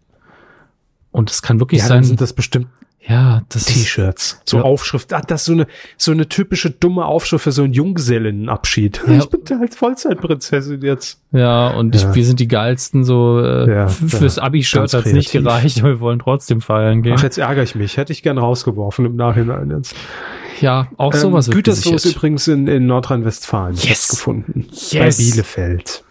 Und 1.10 1.30
es 1.30 1.42
kann 1.42 1.60
wirklich 1.60 1.80
Ja, 1.82 1.88
dann 1.88 1.98
sein. 1.98 2.04
sind 2.04 2.20
das 2.20 2.32
bestimmt 2.32 2.66
ja, 3.06 3.42
das 3.50 3.66
T-Shirts. 3.66 4.40
So 4.46 4.56
Ja. 4.58 4.62
Aufschrift. 4.62 5.12
Ah, 5.12 5.20
das 5.20 5.42
ist 5.42 5.46
so 5.46 5.52
eine, 5.52 5.66
so 5.98 6.10
eine 6.12 6.26
typische 6.28 6.70
dumme 6.70 7.04
Aufschrift 7.04 7.44
für 7.44 7.52
so 7.52 7.62
einen 7.62 7.74
Junggesellenabschied. 7.74 9.02
Ja. 9.06 9.18
Ich 9.18 9.26
bin 9.28 9.58
halt 9.58 9.74
Vollzeitprinzessin 9.74 10.80
jetzt. 10.80 11.20
ja, 11.32 11.68
und 11.68 11.94
Ja. 11.94 12.08
Ich, 12.10 12.14
wir 12.14 12.24
sind 12.24 12.40
die 12.40 12.48
geilsten, 12.48 13.04
so 13.04 13.40
äh, 13.40 13.88
fürs 13.88 14.38
Abi-Shirt 14.38 14.80
Ganz 14.82 14.94
hat's 14.94 15.12
nicht 15.12 15.32
gereicht, 15.32 15.80
aber 15.80 15.88
wir 15.90 16.00
wollen 16.00 16.18
trotzdem 16.18 16.60
feiern 16.62 17.02
gehen. 17.02 17.16
Ach, 17.18 17.22
jetzt 17.22 17.36
ärgere 17.38 17.62
ich 17.64 17.74
mich. 17.74 17.96
Hätte 17.98 18.12
ich 18.12 18.22
gern 18.22 18.38
rausgeworfen 18.38 19.04
im 19.04 19.16
Nachhinein 19.16 19.70
jetzt. 19.70 19.94
ja, 20.60 20.88
auch 20.96 21.12
sowas 21.12 21.48
ähm, 21.48 21.54
wird 21.54 21.64
Gütersloh 21.66 21.96
ist 21.96 22.06
übrigens 22.06 22.48
in, 22.48 22.66
in 22.68 22.86
Nordrhein-Westfalen 22.86 23.74
Yes. 23.76 24.08
gefunden. 24.08 24.66
Yes. 24.70 24.94
Bei 25.18 25.22
Bielefeld. 25.22 26.04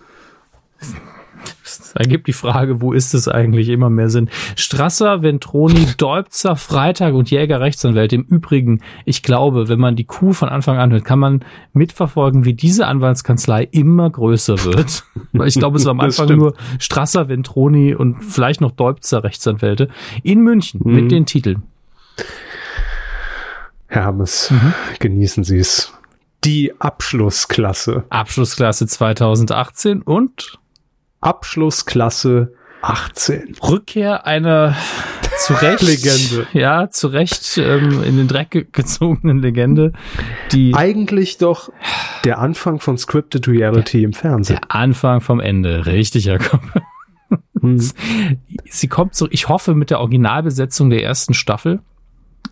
Das 1.94 2.06
ergibt 2.06 2.28
die 2.28 2.34
Frage, 2.34 2.82
wo 2.82 2.92
ist 2.94 3.14
es 3.14 3.28
eigentlich 3.28 3.70
immer 3.70 3.90
mehr 3.90 4.10
Sinn? 4.10 4.30
Strasser, 4.56 5.22
Ventroni, 5.22 5.88
Deubzer, 5.98 6.56
Freitag 6.56 7.14
und 7.14 7.30
Jäger 7.30 7.62
Rechtsanwälte. 7.62 8.16
Im 8.16 8.24
Übrigen, 8.24 8.82
ich 9.06 9.22
glaube, 9.24 9.70
wenn 9.70 9.80
man 9.80 9.96
die 9.96 10.06
Kuh 10.06 10.34
von 10.34 10.50
Anfang 10.50 10.78
an 10.78 10.92
hört, 10.92 11.06
kann 11.06 11.20
man 11.20 11.46
mitverfolgen, 11.74 12.46
wie 12.46 12.54
diese 12.54 12.88
Anwaltskanzlei 12.88 13.68
immer 13.72 14.10
größer 14.10 14.64
wird. 14.66 15.04
Ich 15.46 15.56
glaube, 15.56 15.78
es 15.78 15.86
war 15.86 15.92
am 15.92 16.00
Anfang 16.00 16.28
nur 16.38 16.54
Strasser, 16.80 17.28
Ventroni 17.28 17.96
und 17.96 18.22
vielleicht 18.24 18.62
noch 18.62 18.72
Deubzer 18.72 19.24
Rechtsanwälte 19.24 19.90
in 20.22 20.42
München 20.42 20.82
Mhm. 20.84 20.94
mit 20.96 21.12
den 21.12 21.26
Titeln. 21.26 21.64
Herr 23.88 24.06
Hammes, 24.06 24.52
Mhm. 24.52 24.74
genießen 25.00 25.44
Sie 25.44 25.58
es. 25.58 25.94
Die 26.44 26.74
Abschlussklasse. 26.80 28.04
Abschlussklasse 28.10 28.86
2018 28.88 30.02
und 30.02 30.60
Abschlussklasse 31.24 32.54
18. 32.82 33.56
Rückkehr 33.64 34.26
einer 34.28 34.76
zu 35.40 35.54
Recht, 35.54 35.82
Legende. 35.82 36.48
ja, 36.54 36.90
zu 36.90 37.08
Recht 37.08 37.58
ähm, 37.58 38.04
in 38.04 38.18
den 38.18 38.28
Dreck 38.28 38.52
ge- 38.52 38.68
gezogenen 38.72 39.40
Legende, 39.42 39.94
die 40.52 40.74
Eigentlich 40.76 41.38
doch 41.38 41.72
der 42.26 42.40
Anfang 42.40 42.80
von 42.82 42.98
Scripted 42.98 43.48
Reality 43.48 44.04
im 44.04 44.12
Fernsehen. 44.14 44.60
der 44.62 44.76
Anfang 44.76 45.22
vom 45.22 45.40
Ende, 45.40 45.86
richtig, 45.86 46.26
Jakob. 46.26 46.62
Hm. 47.62 47.78
Sie 48.70 48.88
kommt 48.90 49.16
so, 49.16 49.28
ich 49.32 49.48
hoffe, 49.48 49.76
mit 49.76 49.90
der 49.90 50.00
Originalbesetzung 50.02 50.90
der 50.90 51.04
ersten 51.04 51.34
Staffel. 51.34 51.80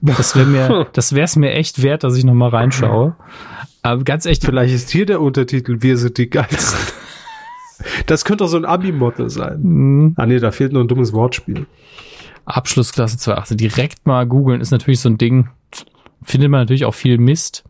Das 0.02 0.35
wäre 0.35 0.45
mir, 0.48 0.88
das 0.93 1.14
wäre 1.14 1.26
es 1.26 1.35
mir 1.35 1.52
echt 1.52 1.84
wert, 1.84 2.03
dass 2.06 2.15
ich 2.15 2.23
noch 2.23 2.34
mal 2.34 2.49
reinschaue. 2.49 3.15
Aber 3.84 4.03
ganz 4.03 4.26
echt, 4.26 4.45
Vielleicht 4.45 4.73
ist 4.73 4.89
hier 4.91 5.06
der 5.06 5.19
Untertitel 5.22 5.77
Wir 5.81 5.98
sind 5.98 6.18
die 6.18 6.30
Geilsten. 6.30 6.80
Das 8.05 8.25
könnte 8.25 8.43
doch 8.43 8.49
so 8.49 8.57
ein 8.57 8.65
Abi-Motto 8.65 9.27
sein. 9.29 9.59
mh, 9.61 10.13
Ah 10.17 10.25
nee, 10.25 10.39
da 10.39 10.51
fehlt 10.51 10.73
nur 10.73 10.83
ein 10.83 10.87
dummes 10.87 11.13
Wortspiel. 11.13 11.65
Abschlussklasse 12.45 13.17
2018, 13.17 13.57
direkt 13.57 14.05
mal 14.07 14.25
googeln 14.25 14.61
ist 14.61 14.71
natürlich 14.71 14.99
so 14.99 15.09
ein 15.09 15.17
Ding. 15.17 15.49
Findet 16.23 16.49
man 16.49 16.61
natürlich 16.61 16.85
auch 16.85 16.93
viel 16.93 17.17
Mist. 17.17 17.63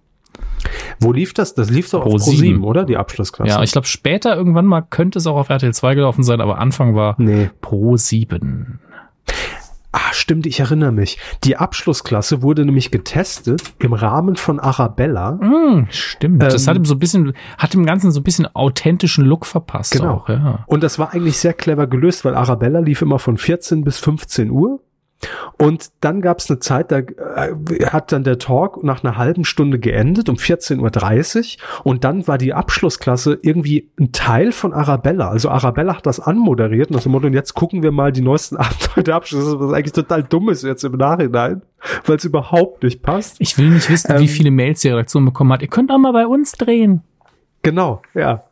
Wo 0.99 1.11
lief 1.11 1.33
das? 1.33 1.53
Das 1.55 1.69
lief 1.69 1.89
doch 1.89 2.01
Pro 2.03 2.15
auf 2.15 2.23
Pro 2.23 2.31
sieben. 2.31 2.41
7, 2.41 2.63
oder? 2.63 2.85
Die 2.85 2.97
Abschlussklasse. 2.97 3.49
Ja, 3.49 3.63
ich 3.63 3.71
glaube, 3.71 3.87
später 3.87 4.35
irgendwann 4.35 4.65
mal 4.65 4.81
könnte 4.81 5.19
es 5.19 5.27
auch 5.27 5.35
auf 5.35 5.49
RTL 5.49 5.73
2 5.73 5.95
gelaufen 5.95 6.23
sein, 6.23 6.39
aber 6.41 6.59
Anfang 6.59 6.95
war 6.95 7.15
Nee. 7.17 7.49
Pro 7.61 7.97
7. 7.97 8.79
Ah, 9.93 10.13
stimmt, 10.13 10.45
ich 10.45 10.59
erinnere 10.61 10.93
mich. 10.93 11.17
Die 11.43 11.57
Abschlussklasse 11.57 12.41
wurde 12.41 12.63
nämlich 12.63 12.91
getestet 12.91 13.73
im 13.79 13.91
Rahmen 13.91 14.37
von 14.37 14.59
Arabella. 14.59 15.37
Hm, 15.41 15.87
stimmt. 15.89 16.41
das 16.41 16.63
Ähm, 16.63 16.69
hat 16.69 16.77
ihm 16.77 16.85
so 16.85 16.95
ein 16.95 16.99
bisschen, 16.99 17.33
hat 17.57 17.73
dem 17.73 17.85
Ganzen 17.85 18.11
so 18.11 18.21
ein 18.21 18.23
bisschen 18.23 18.47
authentischen 18.55 19.25
Look 19.25 19.45
verpasst. 19.45 19.91
Genau. 19.91 20.13
Auch, 20.13 20.29
ja. 20.29 20.63
Und 20.67 20.83
das 20.83 20.97
war 20.97 21.13
eigentlich 21.13 21.37
sehr 21.37 21.53
clever 21.53 21.87
gelöst, 21.87 22.23
weil 22.23 22.35
Arabella 22.35 22.79
lief 22.79 23.01
immer 23.01 23.19
von 23.19 23.37
14 23.37 23.83
bis 23.83 23.97
15 23.99 24.49
Uhr. 24.49 24.79
Und 25.57 25.91
dann 26.01 26.21
gab 26.21 26.39
es 26.39 26.49
eine 26.49 26.59
Zeit, 26.59 26.91
da 26.91 26.99
äh, 26.99 27.85
hat 27.85 28.11
dann 28.11 28.23
der 28.23 28.39
Talk 28.39 28.83
nach 28.83 29.03
einer 29.03 29.17
halben 29.17 29.45
Stunde 29.45 29.79
geendet, 29.79 30.29
um 30.29 30.35
14.30 30.35 31.57
Uhr. 31.57 31.83
Und 31.83 32.03
dann 32.03 32.27
war 32.27 32.37
die 32.37 32.53
Abschlussklasse 32.53 33.37
irgendwie 33.41 33.91
ein 33.99 34.11
Teil 34.11 34.51
von 34.51 34.73
Arabella. 34.73 35.29
Also 35.29 35.49
Arabella 35.49 35.97
hat 35.97 36.05
das 36.05 36.19
anmoderiert 36.19 36.89
und 36.89 36.95
das 36.95 37.05
Motto, 37.05 37.27
und 37.27 37.33
jetzt 37.33 37.53
gucken 37.53 37.83
wir 37.83 37.91
mal 37.91 38.11
die 38.11 38.21
neuesten 38.21 38.57
Abenteuer 38.57 39.03
der 39.03 39.15
Abschluss, 39.15 39.59
was 39.59 39.73
eigentlich 39.73 39.93
total 39.93 40.23
dumm 40.23 40.49
ist 40.49 40.63
jetzt 40.63 40.83
im 40.83 40.93
Nachhinein, 40.93 41.61
weil 42.05 42.17
es 42.17 42.25
überhaupt 42.25 42.83
nicht 42.83 43.03
passt. 43.03 43.35
Ich 43.39 43.57
will 43.57 43.69
nicht 43.69 43.89
wissen, 43.89 44.17
wie 44.17 44.23
Ähm, 44.23 44.27
viele 44.27 44.51
Mails 44.51 44.81
die 44.81 44.89
Redaktion 44.89 45.25
bekommen 45.25 45.53
hat. 45.53 45.61
Ihr 45.61 45.67
könnt 45.67 45.91
auch 45.91 45.97
mal 45.97 46.13
bei 46.13 46.25
uns 46.25 46.53
drehen. 46.53 47.03
Genau, 47.63 48.01
ja. 48.15 48.43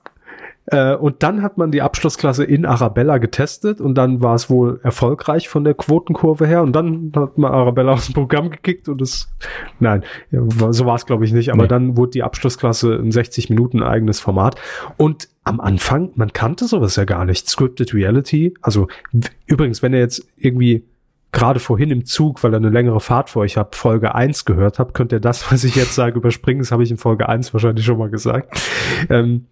Äh, 0.72 0.96
und 0.96 1.24
dann 1.24 1.41
hat 1.41 1.58
man 1.58 1.72
die 1.72 1.82
Abschlussklasse 1.82 2.44
in 2.44 2.66
Arabella 2.66 3.18
getestet 3.18 3.82
und 3.82 3.96
dann 3.96 4.22
war 4.22 4.36
es 4.36 4.50
wohl 4.50 4.80
erfolgreich 4.84 5.50
von 5.50 5.64
der 5.64 5.74
Quotenkurve 5.74 6.46
her 6.46 6.62
und 6.62 6.74
dann 6.74 7.12
hat 7.16 7.38
man 7.38 7.52
Arabella 7.52 7.91
aus 7.94 8.06
dem 8.06 8.14
Programm 8.14 8.50
gekickt 8.52 8.88
und 8.88 9.02
es, 9.02 9.30
nein, 9.80 10.04
so 10.32 10.86
war 10.86 10.96
es 10.96 11.06
glaube 11.06 11.26
ich 11.26 11.34
nicht, 11.34 11.52
aber 11.52 11.64
Nee. 11.64 11.70
dann 11.70 11.98
wurde 11.98 12.12
die 12.12 12.24
Abschlussklasse 12.24 12.96
in 12.96 13.12
60 13.12 13.50
Minuten 13.50 13.82
eigenes 13.82 14.20
Format 14.20 14.56
und 14.98 15.28
am 15.44 15.60
Anfang, 15.60 16.12
man 16.16 16.34
kannte 16.34 16.66
sowas 16.66 16.96
ja 16.98 17.06
gar 17.06 17.26
nicht, 17.26 17.50
Scripted 17.50 17.94
Reality, 17.94 18.54
also 18.62 18.88
übrigens, 19.48 19.82
wenn 19.82 19.94
ihr 19.94 20.00
jetzt 20.00 20.28
irgendwie 20.38 20.86
gerade 21.32 21.60
vorhin 21.60 21.91
im 21.91 22.06
Zug, 22.06 22.44
weil 22.44 22.54
ihr 22.54 22.58
eine 22.58 22.70
längere 22.70 23.00
Fahrt 23.00 23.30
vor 23.30 23.44
euch 23.44 23.58
habt, 23.58 23.76
Folge 23.76 24.16
1 24.16 24.46
gehört 24.46 24.80
habt, 24.80 24.94
könnt 24.94 25.12
ihr 25.12 25.20
das, 25.20 25.52
was 25.52 25.64
ich 25.64 25.76
jetzt 25.76 25.94
sage, 25.96 26.18
überspringen. 26.18 26.60
Das 26.60 26.72
habe 26.72 26.82
ich 26.84 26.90
in 26.90 26.98
Folge 26.98 27.30
1 27.30 27.54
wahrscheinlich 27.54 27.86
schon 27.86 28.00
mal 28.00 28.10
gesagt. 28.10 28.60
Ähm, 29.12 29.46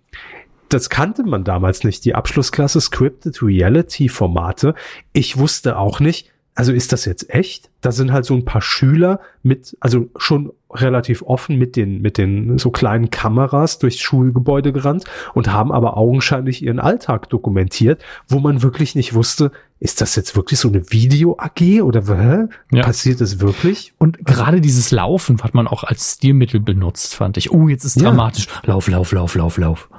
das 0.69 0.89
kannte 0.89 1.23
man 1.23 1.44
damals 1.44 1.84
nicht, 1.84 2.06
die 2.06 2.15
Abschlussklasse 2.15 2.81
Scripted 2.81 3.41
Reality 3.41 4.10
Formate. 4.10 4.73
Ich 5.14 5.38
wusste 5.38 5.77
auch 5.77 5.99
nicht, 5.99 6.31
also 6.56 6.73
ist 6.73 6.91
das 6.91 7.06
jetzt 7.06 7.30
echt? 7.30 7.69
Da 7.81 7.91
sind 7.91 8.11
halt 8.11 8.26
so 8.26 8.34
ein 8.34 8.44
paar 8.44 8.64
Schüler 8.64 9.19
mit, 9.44 9.77
also 9.80 10.10
schon 10.18 10.52
relativ 10.72 11.22
offen 11.22 11.57
mit 11.57 11.76
den, 11.76 12.02
mit 12.02 12.18
den 12.18 12.57
so 12.57 12.72
kleinen 12.72 13.11
Kameras 13.11 13.77
durchs 13.77 13.99
Schulgebäude 13.99 14.73
gerannt 14.73 15.03
und 15.35 15.52
haben 15.53 15.72
aber 15.72 15.98
augenscheinlich 15.98 16.64
ihren 16.64 16.80
Alltag 16.80 17.30
dokumentiert, 17.30 18.03
wo 18.27 18.39
man 18.39 18.64
wirklich 18.64 18.95
nicht 18.95 19.14
wusste, 19.14 19.52
ist 19.80 20.02
das 20.02 20.15
jetzt 20.15 20.35
wirklich 20.35 20.60
so 20.60 20.68
eine 20.68 20.91
Video-AG 20.91 21.84
oder 21.84 22.02
hä? 22.07 22.48
Ja. 22.76 22.81
passiert 22.84 23.22
das 23.22 23.39
wirklich? 23.39 23.94
Und 23.99 24.26
gerade 24.26 24.60
dieses 24.60 24.89
Laufen 24.89 25.39
hat 25.44 25.53
man 25.53 25.68
auch 25.68 25.84
als 25.84 26.15
Stilmittel 26.15 26.60
benutzt, 26.60 27.14
fand 27.14 27.38
ich. 27.38 27.52
Oh, 27.52 27.68
jetzt 27.68 27.85
ist 27.85 27.98
Ja. 27.98 28.10
dramatisch. 28.10 28.48
Lauf, 28.64 28.88
lauf, 28.88 29.11
lauf, 29.11 29.35
lauf, 29.35 29.57
lauf. 29.57 29.89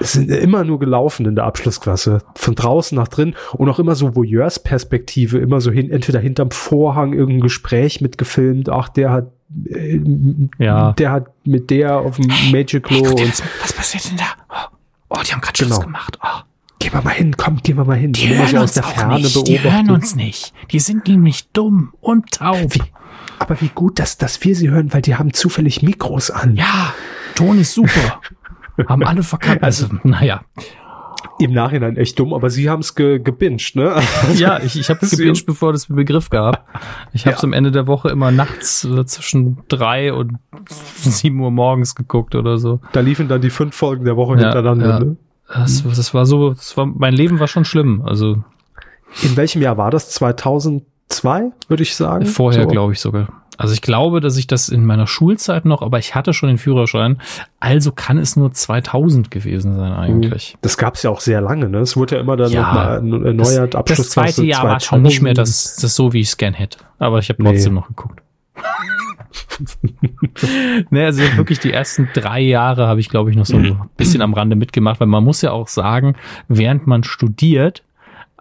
Es 0.00 0.12
sind 0.12 0.30
immer 0.30 0.64
nur 0.64 0.78
gelaufen 0.78 1.26
in 1.26 1.34
der 1.36 1.44
Abschlussklasse. 1.44 2.18
Von 2.34 2.54
draußen 2.54 2.96
nach 2.96 3.08
drin 3.08 3.34
und 3.54 3.68
auch 3.68 3.78
immer 3.78 3.94
so 3.94 4.14
Voyeurs-Perspektive, 4.14 5.38
immer 5.38 5.60
so 5.60 5.70
hin, 5.70 5.90
entweder 5.90 6.20
hinterm 6.20 6.50
Vorhang 6.50 7.12
irgendein 7.12 7.40
Gespräch 7.42 8.00
mitgefilmt. 8.00 8.68
Ach, 8.68 8.88
der 8.88 9.10
hat, 9.10 9.32
äh, 9.66 10.00
Ja. 10.58 10.92
der 10.92 11.10
hat 11.12 11.26
mit 11.44 11.70
der 11.70 11.96
auf 11.98 12.16
dem 12.16 12.26
Magic-Klo 12.52 13.02
Guck 13.02 13.16
dir 13.16 13.24
und 13.24 13.32
das- 13.32 13.42
was 13.62 13.72
passiert 13.72 14.10
denn 14.10 14.18
da? 14.18 14.24
Oh, 15.08 15.18
die 15.26 15.32
haben 15.32 15.40
gerade 15.40 15.58
Genau. 15.58 15.74
Schluss 15.76 15.84
gemacht. 15.84 16.18
Oh. 16.22 16.28
geh 16.78 16.90
mal 16.90 17.02
mal 17.02 17.10
hin, 17.14 17.34
komm, 17.36 17.58
geh 17.62 17.72
mal 17.74 17.84
mal 17.86 17.96
hin. 17.96 18.12
Die 18.12 18.28
hören 18.28 18.46
so 18.48 18.56
aus 18.58 18.62
uns 18.64 18.72
der 18.74 18.84
auch 18.84 18.90
Ferne 18.90 19.14
nicht. 19.16 19.48
Die 19.48 19.58
hören 19.60 19.72
beobachten. 19.86 19.90
uns 19.90 20.14
nicht. 20.14 20.52
Die 20.70 20.78
sind 20.78 21.08
nämlich 21.08 21.48
dumm 21.52 21.92
und 22.00 22.30
taub. 22.32 22.74
Wie, 22.74 22.82
aber 23.38 23.60
wie 23.60 23.70
gut, 23.74 23.98
dass, 23.98 24.18
dass 24.18 24.44
wir 24.44 24.54
sie 24.54 24.68
hören, 24.70 24.92
weil 24.92 25.02
die 25.02 25.16
haben 25.16 25.32
zufällig 25.32 25.82
Mikros 25.82 26.30
an. 26.30 26.54
Ja, 26.54 26.92
Ton 27.34 27.58
ist 27.58 27.72
super. 27.74 28.20
haben 28.88 29.04
alle 29.04 29.22
verkackt. 29.22 29.62
Also, 29.62 29.86
naja. 30.04 30.42
Im 31.38 31.52
Nachhinein 31.52 31.96
echt 31.98 32.18
dumm, 32.18 32.32
aber 32.32 32.48
sie 32.48 32.70
haben 32.70 32.80
es 32.80 32.94
ge, 32.94 33.18
gebinged, 33.18 33.74
ne? 33.76 34.00
Ja, 34.36 34.58
ich, 34.62 34.78
ich 34.78 34.88
habe 34.88 35.04
Sie- 35.04 35.16
gebinged, 35.16 35.44
bevor 35.44 35.74
es 35.74 35.88
einen 35.90 35.96
Begriff 35.96 36.30
gab. 36.30 36.66
Ich 37.12 37.26
habe 37.26 37.36
es 37.36 37.42
Ja. 37.42 37.46
am 37.46 37.52
Ende 37.52 37.70
der 37.72 37.86
Woche 37.86 38.08
immer 38.08 38.30
nachts 38.30 38.84
äh, 38.84 39.04
zwischen 39.04 39.58
drei 39.68 40.12
und 40.14 40.38
sieben 40.96 41.40
Uhr 41.40 41.50
morgens 41.50 41.94
geguckt 41.94 42.34
oder 42.34 42.56
so. 42.56 42.80
Da 42.92 43.00
liefen 43.00 43.28
dann 43.28 43.42
die 43.42 43.50
fünf 43.50 43.74
Folgen 43.74 44.04
der 44.06 44.16
Woche 44.16 44.34
Ja, 44.38 44.44
hintereinander. 44.44 44.88
ja. 44.88 45.00
Ne? 45.00 45.16
Das, 45.48 45.82
das 45.84 46.14
war 46.14 46.24
so, 46.26 46.50
das 46.54 46.74
war, 46.76 46.86
mein 46.86 47.12
Leben 47.14 47.38
war 47.38 47.48
schon 47.48 47.64
schlimm. 47.66 48.02
Also 48.04 48.42
In 49.22 49.36
welchem 49.36 49.60
Jahr 49.60 49.76
war 49.76 49.90
das? 49.90 50.10
2002, 50.10 51.50
würde 51.68 51.82
ich 51.82 51.94
sagen. 51.94 52.24
vorher, 52.26 52.62
So. 52.62 52.68
glaube 52.68 52.92
ich 52.94 53.00
sogar. 53.00 53.28
Also 53.58 53.72
ich 53.74 53.82
glaube, 53.82 54.20
dass 54.20 54.36
ich 54.36 54.46
das 54.46 54.68
in 54.68 54.84
meiner 54.84 55.06
Schulzeit 55.06 55.64
noch, 55.64 55.82
aber 55.82 55.98
ich 55.98 56.14
hatte 56.14 56.32
schon 56.34 56.48
den 56.48 56.58
Führerschein. 56.58 57.18
Also 57.60 57.92
kann 57.92 58.18
es 58.18 58.36
nur 58.36 58.52
2000 58.52 59.30
gewesen 59.30 59.76
sein 59.76 59.92
eigentlich. 59.92 60.56
Das 60.62 60.76
gab's 60.76 61.02
ja 61.02 61.10
auch 61.10 61.20
sehr 61.20 61.40
lange, 61.40 61.68
ne? 61.68 61.78
Es 61.78 61.96
wurde 61.96 62.16
ja 62.16 62.20
immer 62.20 62.36
dann 62.36 62.50
Ja, 62.52 63.00
nochmal 63.00 63.26
erneuert, 63.26 63.46
Das, 63.46 63.70
das. 63.70 63.74
Abschlussklasse 63.80 64.34
zweite 64.34 64.46
Jahr 64.46 64.64
war 64.64 64.80
schon 64.80 65.02
nicht 65.02 65.22
mehr 65.22 65.34
2000. 65.34 65.38
das, 65.38 65.76
das 65.82 65.94
so, 65.96 66.12
wie 66.12 66.20
ich 66.20 66.28
es 66.28 66.36
gern 66.36 66.54
hätte. 66.54 66.78
Aber 66.98 67.18
ich 67.18 67.28
habe 67.28 67.42
Nee. 67.42 67.50
trotzdem 67.52 67.74
noch 67.74 67.88
geguckt. 67.88 68.22
ne, 70.90 71.04
also 71.04 71.22
wirklich 71.36 71.58
die 71.58 71.72
ersten 71.72 72.08
drei 72.14 72.40
Jahre 72.40 72.86
habe 72.86 73.00
ich, 73.00 73.08
glaube 73.08 73.30
ich, 73.30 73.36
noch 73.36 73.46
so 73.46 73.56
ein 73.56 73.80
bisschen 73.96 74.22
am 74.22 74.34
Rande 74.34 74.56
mitgemacht, 74.56 75.00
weil 75.00 75.06
man 75.08 75.24
muss 75.24 75.42
ja 75.42 75.52
auch 75.52 75.68
sagen, 75.68 76.16
während 76.48 76.86
man 76.86 77.04
studiert, 77.04 77.82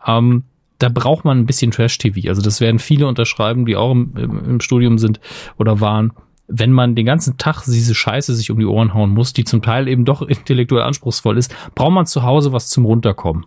ähm, 0.06 0.44
da 0.80 0.89
braucht 0.89 1.26
man 1.26 1.39
ein 1.39 1.45
bisschen 1.45 1.72
Trash-TV. 1.72 2.30
Also 2.30 2.41
das 2.41 2.61
werden 2.61 2.80
viele 2.80 3.07
unterschreiben, 3.07 3.65
die 3.65 3.76
auch 3.76 3.91
im, 3.91 4.14
im, 4.15 4.61
Studium 4.61 4.97
sind 4.97 5.19
oder 5.57 5.80
waren. 5.80 6.11
Wenn 6.47 6.72
man 6.72 6.95
den 6.95 7.06
ganzen 7.06 7.38
Tag 7.38 7.64
diese 7.65 7.95
Scheiße 7.95 8.35
sich 8.35 8.52
um 8.52 8.60
die 8.60 8.65
Ohren 8.65 8.93
hauen 8.93 9.11
muss, 9.11 9.34
die 9.34 9.45
zum 9.45 9.61
Teil 9.61 9.88
eben 9.88 10.06
doch 10.06 10.22
intellektuell 10.27 10.84
anspruchsvoll 10.84 11.38
ist, 11.38 11.53
braucht 11.76 11.93
man 11.93 12.06
zu 12.06 12.23
Hause 12.23 12.52
was 12.52 12.69
zum 12.69 12.85
Runterkommen. 12.85 13.45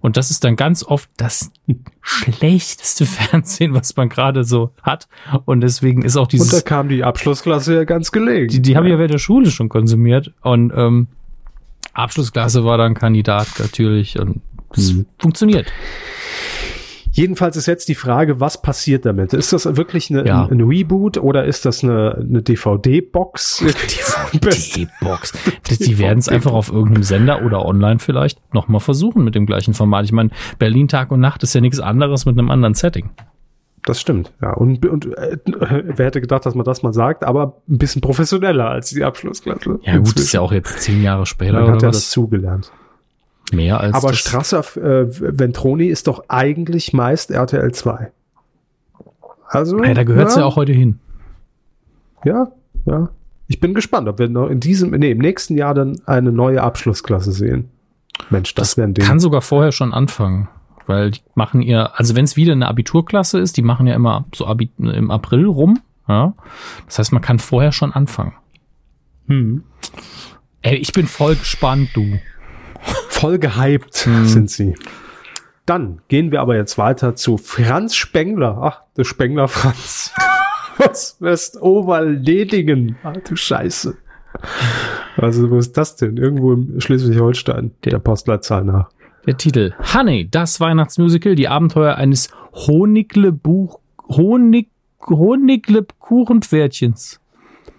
Und 0.00 0.18
das 0.18 0.30
ist 0.30 0.44
dann 0.44 0.54
ganz 0.56 0.84
oft 0.84 1.08
das 1.16 1.50
schlechteste 2.02 3.06
Fernsehen, 3.06 3.72
was 3.72 3.96
man 3.96 4.10
gerade 4.10 4.44
so 4.44 4.72
hat. 4.82 5.08
Und 5.46 5.62
deswegen 5.62 6.02
ist 6.02 6.16
auch 6.16 6.24
Und 6.24 6.34
da 6.34 6.36
dieses, 6.36 6.64
kam 6.64 6.88
die 6.90 7.04
Abschlussklasse 7.04 7.74
ja 7.74 7.84
ganz 7.84 8.12
gelegen. 8.12 8.48
die, 8.48 8.60
die 8.60 8.76
habe 8.76 8.86
ich 8.86 8.92
ja 8.92 8.98
während 8.98 9.14
der 9.14 9.18
Schule 9.18 9.50
schon 9.50 9.70
konsumiert. 9.70 10.32
Und 10.42 10.72
ähm, 10.76 11.08
Abschlussklasse 11.94 12.64
war 12.64 12.76
dann 12.76 12.94
Kandidat 12.94 13.48
natürlich 13.58 14.18
und 14.18 14.42
es 14.76 14.92
Mhm. 14.92 15.06
funktioniert. 15.18 15.72
Jedenfalls 17.16 17.56
ist 17.56 17.66
jetzt 17.66 17.88
die 17.88 17.94
Frage, 17.94 18.40
was 18.40 18.60
passiert 18.60 19.06
damit? 19.06 19.32
Ist 19.32 19.52
das 19.52 19.76
wirklich 19.76 20.10
eine, 20.10 20.26
Ja. 20.26 20.46
ein, 20.46 20.58
ein 20.58 20.60
Reboot 20.62 21.16
oder 21.16 21.44
ist 21.44 21.64
das 21.64 21.84
eine, 21.84 22.16
eine 22.16 22.42
DVD-Box? 22.42 23.64
Die 24.74 24.88
Box. 25.00 25.32
Die, 25.78 25.98
werden 25.98 26.18
es 26.18 26.28
einfach 26.28 26.52
auf 26.52 26.72
irgendeinem 26.72 27.04
Sender 27.04 27.42
oder 27.44 27.64
online 27.64 28.00
vielleicht 28.00 28.40
nochmal 28.52 28.80
versuchen 28.80 29.22
mit 29.22 29.36
dem 29.36 29.46
gleichen 29.46 29.74
Format. 29.74 30.04
Ich 30.04 30.12
meine, 30.12 30.30
Berlin 30.58 30.88
Tag 30.88 31.12
und 31.12 31.20
Nacht 31.20 31.42
ist 31.44 31.54
ja 31.54 31.60
nichts 31.60 31.78
anderes 31.78 32.26
mit 32.26 32.36
einem 32.36 32.50
anderen 32.50 32.74
Setting. 32.74 33.10
Das 33.84 34.00
stimmt, 34.00 34.32
ja. 34.42 34.52
Und, 34.54 34.84
und 34.86 35.06
äh, 35.16 35.36
wer 35.44 36.06
hätte 36.06 36.20
gedacht, 36.20 36.46
dass 36.46 36.54
man 36.54 36.64
das 36.64 36.82
mal 36.82 36.92
sagt, 36.92 37.22
aber 37.22 37.60
ein 37.68 37.78
bisschen 37.78 38.00
professioneller 38.00 38.70
als 38.70 38.90
die 38.90 39.04
Abschlussklasse. 39.04 39.78
Ja 39.82 39.98
gut, 39.98 40.18
ist 40.18 40.32
ja 40.32 40.40
auch 40.40 40.52
jetzt 40.52 40.80
zehn 40.80 41.02
Jahre 41.02 41.26
später 41.26 41.60
Man 41.60 41.72
hat 41.72 41.82
ja 41.82 41.88
was. 41.88 42.00
dazugelernt. 42.08 42.72
Mehr 43.52 43.80
als 43.80 43.94
Aber. 43.94 44.14
Strasser 44.14 44.60
äh, 44.76 45.06
Ventroni 45.38 45.86
ist 45.86 46.06
doch 46.06 46.24
eigentlich 46.28 46.92
meist 46.92 47.30
RTL 47.30 47.72
2. 47.72 48.10
Also. 49.48 49.82
Ja, 49.82 49.94
da 49.94 50.04
gehört's 50.04 50.36
ja. 50.36 50.44
auch 50.44 50.56
heute 50.56 50.72
hin. 50.72 50.98
Ja, 52.24 52.48
ja. 52.86 53.10
Ich 53.46 53.60
bin 53.60 53.74
gespannt, 53.74 54.08
ob 54.08 54.18
wir 54.18 54.28
noch 54.28 54.48
in 54.48 54.60
diesem, 54.60 54.90
nee, 54.90 55.10
im 55.10 55.18
nächsten 55.18 55.56
Jahr 55.56 55.74
dann 55.74 56.00
eine 56.06 56.32
neue 56.32 56.62
Abschlussklasse 56.62 57.32
sehen. 57.32 57.68
Mensch, 58.30 58.54
das, 58.54 58.70
Das 58.70 58.76
wäre 58.78 58.88
ein 58.88 58.94
Ding. 58.94 59.04
kann 59.04 59.20
sogar 59.20 59.42
vorher 59.42 59.72
schon 59.72 59.92
anfangen. 59.92 60.48
Weil 60.86 61.12
die 61.12 61.20
machen 61.34 61.62
ihr, 61.62 61.98
also 61.98 62.14
wenn 62.14 62.24
es 62.24 62.36
wieder 62.36 62.52
eine 62.52 62.68
Abiturklasse 62.68 63.38
ist, 63.38 63.56
die 63.56 63.62
machen 63.62 63.86
ja 63.86 63.94
immer 63.94 64.26
so 64.34 64.46
Abi, 64.46 64.70
im 64.78 65.10
April 65.10 65.46
rum. 65.46 65.80
Ja? 66.08 66.34
Das 66.86 66.98
heißt, 66.98 67.12
man 67.12 67.22
kann 67.22 67.38
vorher 67.38 67.72
schon 67.72 67.92
anfangen. 67.92 68.34
Hm. 69.28 69.64
Ey, 70.60 70.76
ich 70.76 70.92
bin 70.92 71.06
voll 71.06 71.36
gespannt, 71.36 71.90
du. 71.94 72.18
Voll 73.24 73.38
gehypt 73.38 74.04
Hm. 74.04 74.26
sind 74.26 74.50
sie. 74.50 74.74
Dann 75.64 76.02
gehen 76.08 76.30
wir 76.30 76.42
aber 76.42 76.56
jetzt 76.56 76.76
weiter 76.76 77.16
zu 77.16 77.38
Franz 77.38 77.96
Spengler. 77.96 78.58
Ach, 78.60 78.82
der 78.98 79.04
Spengler 79.04 79.48
Franz. 79.48 80.12
Was 80.76 81.16
Westoberledingen. 81.20 82.96
Ach 83.02 83.16
du 83.26 83.34
Scheiße. 83.34 83.96
Also, 85.16 85.50
wo 85.50 85.56
ist 85.56 85.74
das 85.78 85.96
denn? 85.96 86.18
Irgendwo 86.18 86.52
im 86.52 86.78
Schleswig-Holstein, 86.82 87.70
der 87.84 87.98
Postleitzahl 87.98 88.62
nach. 88.62 88.90
Der 89.26 89.38
Titel. 89.38 89.72
Honey, 89.94 90.28
das 90.30 90.60
Weihnachtsmusical, 90.60 91.34
die 91.34 91.48
Abenteuer 91.48 91.94
eines 91.94 92.28
Honiglebuch, 92.52 93.80
Honig, 94.06 94.68
Honiglebkuchenpferdchens. 95.08 97.20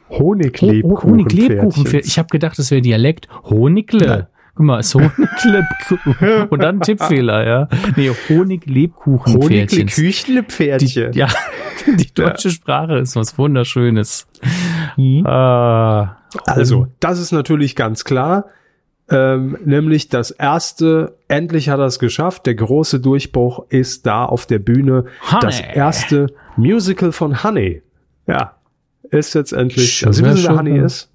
Honiglebkuchen. 0.09 1.11
Honiglebkuchenpferd. 1.11 2.07
Ich 2.07 2.17
habe 2.17 2.29
gedacht, 2.29 2.57
das 2.57 2.71
wäre 2.71 2.81
Dialekt. 2.81 3.27
Honigle. 3.43 4.27
Guck 4.55 4.65
mal, 4.65 4.79
ist 4.79 4.95
Honiglebkuchen. 4.95 6.47
Und 6.49 6.63
dann 6.63 6.79
Tippfehler, 6.79 7.45
ja. 7.45 7.67
Nee, 7.97 8.11
Honiglebkuchenpferdchens. 8.29 9.95
Die, 9.95 10.01
Honigle-Küchle-Pferdchen. 10.01 11.13
ja, 11.13 11.27
die 11.87 12.13
deutsche 12.13 12.49
Sprache 12.49 12.97
ist 12.99 13.15
was 13.17 13.37
Wunderschönes. 13.37 14.27
Hm. 14.95 15.25
Ah, 15.25 16.17
Also, 16.45 16.87
das 16.99 17.19
ist 17.19 17.31
natürlich 17.33 17.75
ganz 17.75 18.05
klar. 18.05 18.45
Ähm, 19.09 19.57
nämlich 19.63 20.09
das 20.09 20.31
erste, 20.31 21.17
endlich 21.27 21.69
hat 21.69 21.79
er 21.79 21.85
es 21.85 21.99
geschafft. 21.99 22.45
Der 22.47 22.55
große 22.55 22.99
Durchbruch 22.99 23.65
ist 23.69 24.05
da 24.07 24.25
auf 24.25 24.45
der 24.47 24.59
Bühne. 24.59 25.05
Honey. 25.29 25.39
Das 25.41 25.59
erste 25.59 26.27
Musical 26.55 27.11
von 27.11 27.43
Honey. 27.43 27.83
Ja, 28.25 28.53
ist 29.11 29.35
jetzt 29.35 29.51
endlich. 29.51 29.97
Schon 29.97 30.07
Also, 30.07 30.23
Sie 30.23 30.29
wissen, 30.29 30.47
wer 30.49 30.57
Honey 30.57 30.77
ja. 30.77 30.85
ist? 30.85 31.11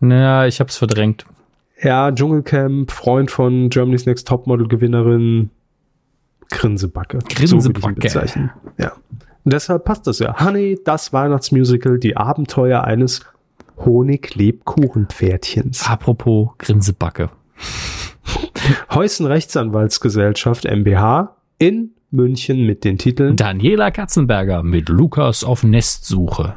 naja, 0.00 0.46
ich 0.46 0.58
hab's 0.58 0.76
verdrängt. 0.78 1.26
Ja, 1.80 2.10
Dschungelcamp, 2.10 2.90
Freund 2.90 3.30
von 3.30 3.70
Germany's 3.70 4.06
Next 4.06 4.26
Topmodel-Gewinnerin. 4.28 5.50
Grinsebacke. 6.50 7.18
So 7.20 7.26
Grinsebacke. 7.28 7.64
würde 7.64 7.78
ich 7.78 7.86
ihn 7.86 7.94
bezeichnen. 7.94 8.50
Ja. 8.78 8.92
Und 9.44 9.52
deshalb 9.52 9.84
passt 9.84 10.06
das 10.06 10.18
ja. 10.18 10.44
Honey, 10.44 10.78
das 10.84 11.12
Weihnachtsmusical, 11.12 11.98
die 11.98 12.16
Abenteuer 12.16 12.84
eines 12.84 13.20
Honig-Lebkuchenpferdchens. 13.84 15.88
Apropos 15.88 16.50
Grinsebacke. 16.58 17.30
Heusen 18.92 19.26
Rechtsanwaltsgesellschaft 19.26 20.64
MBH 20.64 21.36
in 21.58 21.90
München 22.10 22.66
mit 22.66 22.84
den 22.84 22.98
Titeln 22.98 23.36
Daniela 23.36 23.90
Katzenberger 23.90 24.62
mit 24.62 24.88
Lukas 24.88 25.44
auf 25.44 25.62
Nestsuche. 25.62 26.54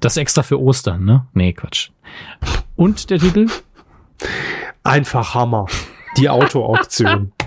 Das 0.00 0.16
extra 0.16 0.42
für 0.42 0.60
Ostern, 0.60 1.04
ne? 1.04 1.26
Nee, 1.32 1.52
Quatsch. 1.52 1.90
Und 2.76 3.10
der 3.10 3.18
Titel? 3.18 3.46
Einfach 4.82 5.34
Hammer. 5.34 5.66
Die 6.16 6.28
Autoauktion. 6.28 7.32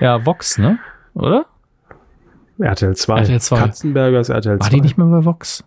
Ja, 0.00 0.26
Vox, 0.26 0.58
ne? 0.58 0.78
Oder? 1.14 1.46
RTL 2.58 2.94
2. 2.94 3.20
RTL 3.20 3.40
2. 3.40 3.56
Katzenberger 3.56 4.20
ist 4.20 4.28
RTL 4.28 4.58
2. 4.58 4.64
War 4.64 4.70
die 4.70 4.80
nicht 4.82 4.98
mehr 4.98 5.06
bei 5.06 5.24
Vox? 5.24 5.64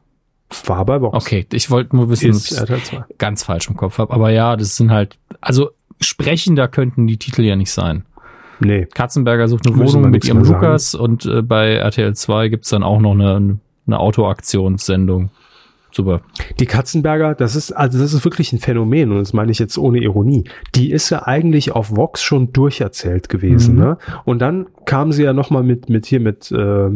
War 0.65 0.85
bei 0.85 1.01
Vox. 1.01 1.15
Okay, 1.15 1.47
ich 1.51 1.71
wollte 1.71 1.95
nur 1.95 2.09
wissen, 2.09 2.29
ob 2.29 2.35
Ist 2.35 2.51
ich 2.51 2.57
RTL 2.59 2.83
2. 2.83 3.05
ganz 3.17 3.43
falsch 3.43 3.67
im 3.69 3.75
Kopf 3.75 3.97
habe. 3.97 4.13
Aber 4.13 4.29
ja, 4.29 4.55
das 4.55 4.75
sind 4.75 4.91
halt, 4.91 5.17
also 5.41 5.71
sprechender 5.99 6.67
könnten 6.67 7.07
die 7.07 7.17
Titel 7.17 7.41
ja 7.41 7.55
nicht 7.55 7.71
sein. 7.71 8.05
Nee. 8.59 8.85
Katzenberger 8.85 9.47
sucht 9.47 9.65
eine 9.65 9.75
Müssen 9.75 9.99
Wohnung 9.99 10.11
mit 10.11 10.25
ihrem 10.25 10.37
mehr 10.37 10.45
sagen. 10.45 10.61
Lukas 10.61 10.95
und 10.95 11.25
äh, 11.25 11.41
bei 11.41 11.73
RTL 11.73 12.13
2 12.13 12.49
gibt's 12.49 12.69
dann 12.69 12.83
auch 12.83 12.99
noch 12.99 13.13
eine, 13.13 13.59
eine 13.87 13.99
Autoaktionssendung. 13.99 15.31
Super. 15.95 16.21
Die 16.59 16.65
Katzenberger, 16.65 17.35
das 17.35 17.55
ist, 17.55 17.71
also 17.71 17.99
das 17.99 18.13
ist 18.13 18.25
wirklich 18.25 18.51
ein 18.51 18.59
Phänomen 18.59 19.11
und 19.11 19.19
das 19.19 19.31
meine 19.33 19.51
ich 19.51 19.59
jetzt 19.59 19.77
ohne 19.77 19.99
Ironie. 19.99 20.43
Die 20.73 20.91
ist 20.91 21.09
ja 21.11 21.27
eigentlich 21.27 21.71
auf 21.71 21.95
Vox 21.95 22.23
schon 22.23 22.51
durcherzählt 22.51 23.29
gewesen, 23.29 23.75
Mhm. 23.75 23.81
ne? 23.81 23.97
Und 24.25 24.39
dann 24.39 24.65
kam 24.85 25.11
sie 25.11 25.23
ja 25.23 25.33
nochmal 25.33 25.63
mit, 25.63 25.89
mit 25.89 26.05
hier 26.07 26.19
mit 26.19 26.51
äh, 26.51 26.89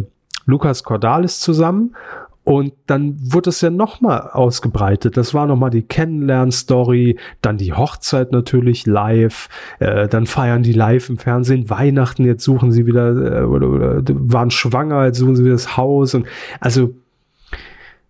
Lukas 0.46 0.84
Cordalis 0.84 1.40
zusammen 1.42 1.96
und 2.44 2.72
dann 2.88 3.18
wurde 3.20 3.50
es 3.50 3.60
ja 3.62 3.70
nochmal 3.70 4.30
ausgebreitet. 4.32 5.18
Das 5.18 5.34
war 5.34 5.46
nochmal 5.48 5.70
die 5.70 5.82
Kennenlern-Story, 5.84 7.18
dann 7.42 7.58
die 7.58 7.74
Hochzeit 7.74 8.32
natürlich 8.32 8.86
live, 8.86 9.50
äh, 9.80 10.08
dann 10.08 10.26
feiern 10.26 10.64
die 10.64 10.72
live 10.74 11.10
im 11.10 11.18
Fernsehen, 11.18 11.70
Weihnachten, 11.70 12.26
jetzt 12.26 12.44
suchen 12.44 12.72
sie 12.72 12.86
wieder, 12.86 13.42
äh, 13.42 13.44
oder, 13.44 13.70
oder 13.70 14.02
waren 14.08 14.50
schwanger, 14.50 15.06
jetzt 15.06 15.18
suchen 15.18 15.36
sie 15.36 15.44
wieder 15.44 15.56
das 15.56 15.76
Haus 15.78 16.16
und 16.16 16.26
also 16.62 16.96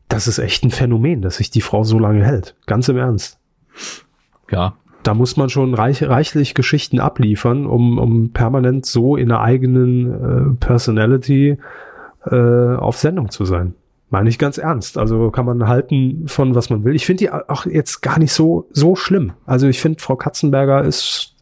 das 0.10 0.28
ist 0.28 0.40
echt 0.40 0.64
ein 0.64 0.72
Phänomen, 0.72 1.22
dass 1.22 1.38
sich 1.38 1.50
die 1.50 1.62
Frau 1.62 1.84
so 1.84 2.00
lange 2.00 2.24
hält. 2.26 2.56
Ganz 2.66 2.88
im 2.90 2.98
Ernst. 2.98 3.40
Ja, 4.50 4.76
Da 5.04 5.14
muss 5.14 5.38
man 5.38 5.50
schon 5.50 5.74
reich, 5.74 6.04
reichlich 6.04 6.54
Geschichten 6.54 7.00
abliefern, 7.00 7.66
um, 7.66 7.98
um 7.98 8.32
permanent 8.32 8.86
so 8.86 9.16
in 9.16 9.30
der 9.30 9.42
eigenen 9.42 10.54
äh, 10.54 10.56
Personality 10.60 11.58
äh, 12.26 12.76
auf 12.76 12.98
Sendung 12.98 13.30
zu 13.30 13.46
sein. 13.46 13.74
Meine 14.10 14.30
ich 14.30 14.40
ganz 14.40 14.58
ernst. 14.58 14.98
Also 14.98 15.32
kann 15.32 15.46
man 15.46 15.68
halten 15.68 16.28
von 16.28 16.56
was 16.56 16.70
man 16.70 16.86
will. 16.86 16.96
Ich 16.96 17.06
finde 17.06 17.26
die 17.26 17.32
auch 17.32 17.66
jetzt 17.66 18.02
gar 18.02 18.20
nicht 18.20 18.32
so, 18.32 18.68
so 18.72 18.96
schlimm. 18.96 19.34
Also 19.46 19.68
ich 19.68 19.82
finde, 19.82 20.02
Frau 20.02 20.16
Katzenberger 20.16 20.84
ist, 20.84 21.36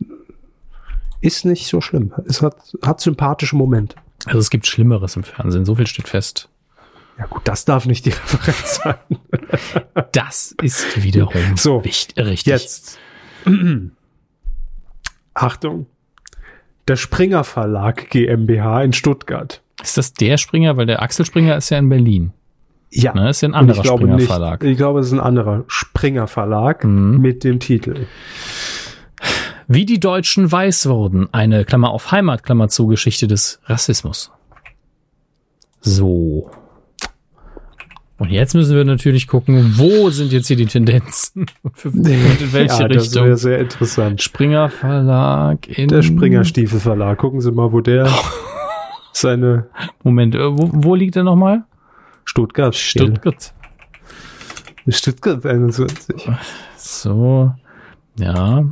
ist 1.22 1.46
nicht 1.46 1.68
so 1.68 1.80
schlimm. 1.82 2.12
Es 2.28 2.42
hat, 2.42 2.56
hat 2.84 3.02
sympathische 3.02 3.56
Momente. 3.56 3.96
also 4.26 4.40
es 4.40 4.50
gibt 4.50 4.66
Schlimmeres 4.66 5.16
im 5.16 5.24
Fernsehen. 5.24 5.66
So 5.66 5.76
viel 5.76 5.88
steht 5.88 6.08
fest. 6.08 6.50
Ja 7.18 7.26
gut, 7.28 7.42
das 7.46 7.66
darf 7.66 7.86
nicht 7.86 8.06
die 8.06 8.10
Referenz 8.12 8.82
sein. 8.84 8.96
Das 10.12 10.54
ist 10.62 11.02
wiederum 11.04 11.56
So, 11.56 11.84
wichtig, 11.86 12.18
richtig. 12.26 12.48
Jetzt. 12.52 13.00
Achtung. 15.34 15.88
Der 16.88 16.96
Springer 16.98 17.44
Verlag 17.44 18.10
GmbH 18.10 18.84
in 18.84 18.94
Stuttgart. 18.94 19.62
Ist 19.82 19.98
das 19.98 20.14
der 20.14 20.38
Springer? 20.38 20.78
Weil 20.78 20.86
der 20.86 21.02
Axel 21.02 21.26
Springer 21.26 21.56
ist 21.58 21.70
ja 21.70 21.78
in 21.80 21.90
Berlin. 21.90 22.32
Ja. 22.92 23.14
Ne? 23.14 23.30
Ist 23.30 23.42
ja 23.42 23.50
ein 23.50 23.56
anderer 23.56 23.82
ich 23.84 23.88
Springer 23.88 24.16
nicht, 24.16 24.28
Verlag. 24.28 24.64
Ich 24.64 24.78
glaube, 24.78 25.00
es 25.00 25.08
ist 25.08 25.14
ein 25.14 25.20
anderer 25.20 25.64
Springer 25.68 26.28
Verlag 26.28 26.84
Mhm. 26.84 27.20
mit 27.20 27.44
dem 27.44 27.60
Titel. 27.60 28.06
Wie 29.68 29.86
die 29.86 30.00
Deutschen 30.00 30.52
weiß 30.52 30.88
wurden. 30.88 31.28
Eine 31.34 31.66
Klammer 31.66 31.90
auf 31.90 32.12
Heimat, 32.12 32.44
Klammer 32.44 32.70
zu 32.70 32.86
Geschichte 32.88 33.28
des 33.28 33.60
Rassismus. 33.66 34.32
So. 35.82 36.52
Und 38.18 38.32
jetzt 38.32 38.54
müssen 38.56 38.76
wir 38.76 38.86
natürlich 38.86 39.28
gucken, 39.28 39.74
wo 39.78 40.10
sind 40.10 40.32
jetzt 40.32 40.48
hier 40.48 40.56
die 40.56 40.68
Tendenzen? 40.68 41.48
Und 41.84 41.86
in 41.86 42.54
welche 42.54 42.82
ja, 42.82 42.88
das 42.88 43.14
wäre 43.14 43.26
Richtung? 43.26 43.36
sehr 43.36 43.60
interessant. 43.60 44.22
Springer 44.22 44.70
Verlag 44.70 45.68
in. 45.68 45.90
Der 45.90 46.02
Springer 46.02 46.46
Stiefel 46.46 46.80
Verlag. 46.80 47.18
Gucken 47.18 47.42
Sie 47.42 47.52
mal, 47.52 47.74
wo 47.74 47.82
der 47.82 48.10
seine 49.12 49.68
Moment, 50.04 50.34
äh, 50.36 50.40
wo, 50.40 50.70
wo 50.72 50.96
liegt 50.96 51.18
er 51.18 51.24
nochmal? 51.24 51.66
Stuttgart. 52.24 52.76
Stuttgart. 52.76 53.54
Stuttgart 54.88 55.46
21. 55.46 56.30
So. 56.78 57.54
Ja. 58.18 58.66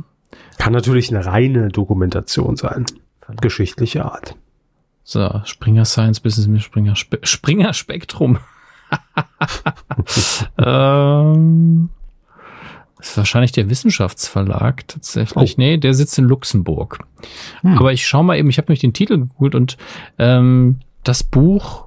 Kann 0.58 0.72
natürlich 0.72 1.14
eine 1.14 1.26
reine 1.26 1.68
Dokumentation 1.68 2.56
sein. 2.56 2.86
Geschichtliche 3.40 4.04
Art. 4.04 4.36
So, 5.02 5.42
Springer 5.44 5.84
Science 5.84 6.20
Business 6.20 6.46
mit 6.46 6.62
Springer, 6.62 6.96
Spe 6.96 7.18
Springer 7.22 7.74
Spektrum. 7.74 8.38
ähm, 10.58 11.88
das 12.98 13.10
ist 13.10 13.16
wahrscheinlich 13.18 13.52
der 13.52 13.68
Wissenschaftsverlag 13.68 14.88
tatsächlich. 14.88 15.52
Oh. 15.52 15.58
Nee, 15.58 15.76
der 15.76 15.94
sitzt 15.94 16.18
in 16.18 16.24
Luxemburg. 16.24 17.00
Hm. 17.60 17.76
Aber 17.78 17.92
ich 17.92 18.06
schau 18.06 18.22
mal 18.22 18.38
eben, 18.38 18.48
ich 18.48 18.58
habe 18.58 18.66
nämlich 18.66 18.80
den 18.80 18.92
Titel 18.94 19.18
gegoogelt 19.18 19.54
und 19.54 19.76
ähm, 20.18 20.80
das 21.02 21.22
Buch 21.22 21.84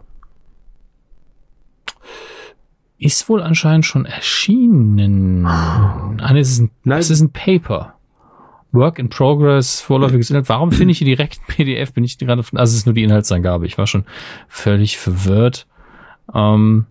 ist 2.99 3.29
wohl 3.29 3.41
anscheinend 3.43 3.85
schon 3.85 4.05
erschienen. 4.05 5.45
Ah, 5.45 6.33
nee, 6.33 6.39
es 6.39 6.49
ist 6.51 6.59
ein, 6.61 6.71
Nein. 6.83 6.99
es 6.99 7.09
ist 7.09 7.21
ein 7.21 7.31
Paper. 7.31 7.93
Work 8.71 8.99
in 8.99 9.09
Progress, 9.09 9.81
vorläufiges 9.81 10.29
Inhalt. 10.29 10.49
Warum 10.49 10.71
finde 10.71 10.91
ich 10.91 10.97
hier 10.97 11.05
direkt 11.05 11.39
ein 11.39 11.45
PDF? 11.47 11.93
Bin 11.93 12.03
ich 12.03 12.17
gerade, 12.17 12.43
von- 12.43 12.59
also 12.59 12.71
es 12.71 12.77
ist 12.79 12.85
nur 12.85 12.93
die 12.95 13.03
Inhaltsangabe. 13.03 13.65
Ich 13.65 13.77
war 13.77 13.87
schon 13.87 14.05
völlig 14.47 14.97
verwirrt. 14.97 15.67
Ähm, 16.33 16.85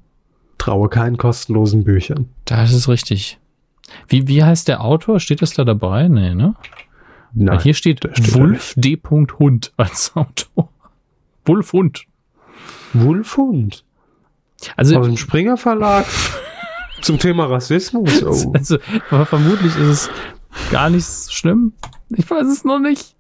Traue 0.59 0.89
keinen 0.89 1.17
kostenlosen 1.19 1.85
Büchern. 1.85 2.29
da 2.45 2.65
ist 2.65 2.89
richtig. 2.89 3.39
Wie, 4.09 4.27
wie 4.27 4.43
heißt 4.43 4.69
der 4.69 4.83
Autor? 4.83 5.21
Steht 5.21 5.43
das 5.43 5.53
da 5.53 5.65
dabei? 5.65 6.09
Nee, 6.09 6.35
ne? 6.35 6.55
Nein. 7.35 7.57
Weil 7.57 7.63
hier 7.63 7.75
steht 7.75 8.01
steht 8.15 8.35
Wulf 8.35 8.75
D. 8.77 8.99
Hund 9.11 9.73
als 9.77 10.13
Autor. 10.17 10.71
Wulf 11.45 11.73
Hund. 11.73 12.07
Wulfhund. 12.93 13.85
Also, 14.77 14.99
Aus 14.99 15.07
dem 15.07 15.17
Springer 15.17 15.57
Verlag 15.57 16.07
zum 17.03 17.19
Thema 17.19 17.45
Rassismus. 17.45 18.23
Oh. 18.23 18.53
also 18.55 18.79
vermutlich 19.11 19.77
ist 19.77 19.87
es 19.89 20.11
gar 20.71 20.89
nicht 20.89 21.07
schlimm. 21.33 21.75
Ich 22.17 22.29
weiß 22.31 22.47
es 22.47 22.65
noch 22.65 22.79
nicht. 22.79 23.16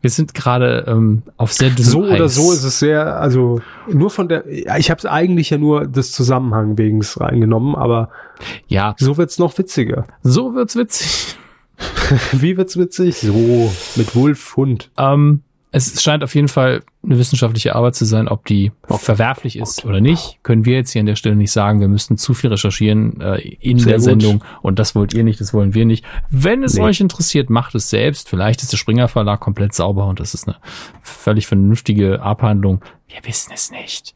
Wir 0.00 0.10
sind 0.10 0.34
gerade 0.34 0.84
ähm, 0.86 1.22
auf 1.36 1.52
sehr 1.52 1.70
dünnem 1.70 1.90
So 1.90 2.04
oder 2.04 2.24
Eis. 2.24 2.34
so 2.34 2.52
ist 2.52 2.62
es 2.62 2.78
sehr, 2.78 3.18
also 3.20 3.60
nur 3.88 4.10
von 4.10 4.28
der, 4.28 4.46
ich 4.46 4.90
habe 4.90 4.98
es 4.98 5.06
eigentlich 5.06 5.50
ja 5.50 5.58
nur 5.58 5.86
des 5.86 6.12
Zusammenhang 6.12 6.78
wegen 6.78 7.02
reingenommen, 7.16 7.74
aber 7.74 8.10
Ja, 8.68 8.94
so 8.98 9.16
wird's 9.16 9.38
noch 9.38 9.56
witziger. 9.58 10.06
so 10.22 10.54
wird's 10.54 10.76
witzig. 10.76 11.36
Wie 12.32 12.56
wird's 12.56 12.76
witzig? 12.78 13.18
So, 13.18 13.72
mit 13.96 14.14
Wulfhund. 14.14 14.90
Ähm, 14.96 15.42
es 15.72 16.02
scheint 16.02 16.22
auf 16.24 16.34
jeden 16.34 16.48
Fall 16.48 16.82
eine 17.04 17.18
wissenschaftliche 17.18 17.74
Arbeit 17.74 17.94
zu 17.94 18.04
sein, 18.04 18.28
ob 18.28 18.46
die 18.46 18.72
verwerflich 18.88 19.58
ist 19.58 19.84
oder 19.84 20.00
nicht, 20.00 20.38
können 20.42 20.64
wir 20.64 20.76
jetzt 20.76 20.92
hier 20.92 21.00
an 21.00 21.06
der 21.06 21.16
Stelle 21.16 21.36
nicht 21.36 21.52
sagen. 21.52 21.80
Wir 21.80 21.88
müssten 21.88 22.16
zu 22.16 22.32
viel 22.34 22.50
recherchieren 22.50 23.20
äh, 23.20 23.38
in 23.60 23.78
Sehr 23.78 23.90
der 23.90 23.96
gut. 23.98 24.04
Sendung 24.04 24.44
und 24.62 24.78
das 24.78 24.94
wollt 24.94 25.12
ihr 25.12 25.22
nicht, 25.24 25.40
das 25.40 25.52
wollen 25.52 25.74
wir 25.74 25.84
nicht. 25.84 26.04
Wenn 26.30 26.62
es 26.62 26.74
Nee. 26.74 26.82
euch 26.82 27.00
interessiert, 27.00 27.50
macht 27.50 27.74
es 27.74 27.90
selbst. 27.90 28.28
Vielleicht 28.28 28.62
ist 28.62 28.72
der 28.72 28.76
Springer 28.78 29.08
Verlag 29.08 29.40
komplett 29.40 29.74
sauber 29.74 30.06
und 30.06 30.18
das 30.20 30.34
ist 30.34 30.48
eine 30.48 30.56
völlig 31.02 31.46
vernünftige 31.46 32.22
Abhandlung. 32.22 32.80
Wir 33.08 33.18
wissen 33.24 33.52
es 33.54 33.70
nicht. 33.70 34.14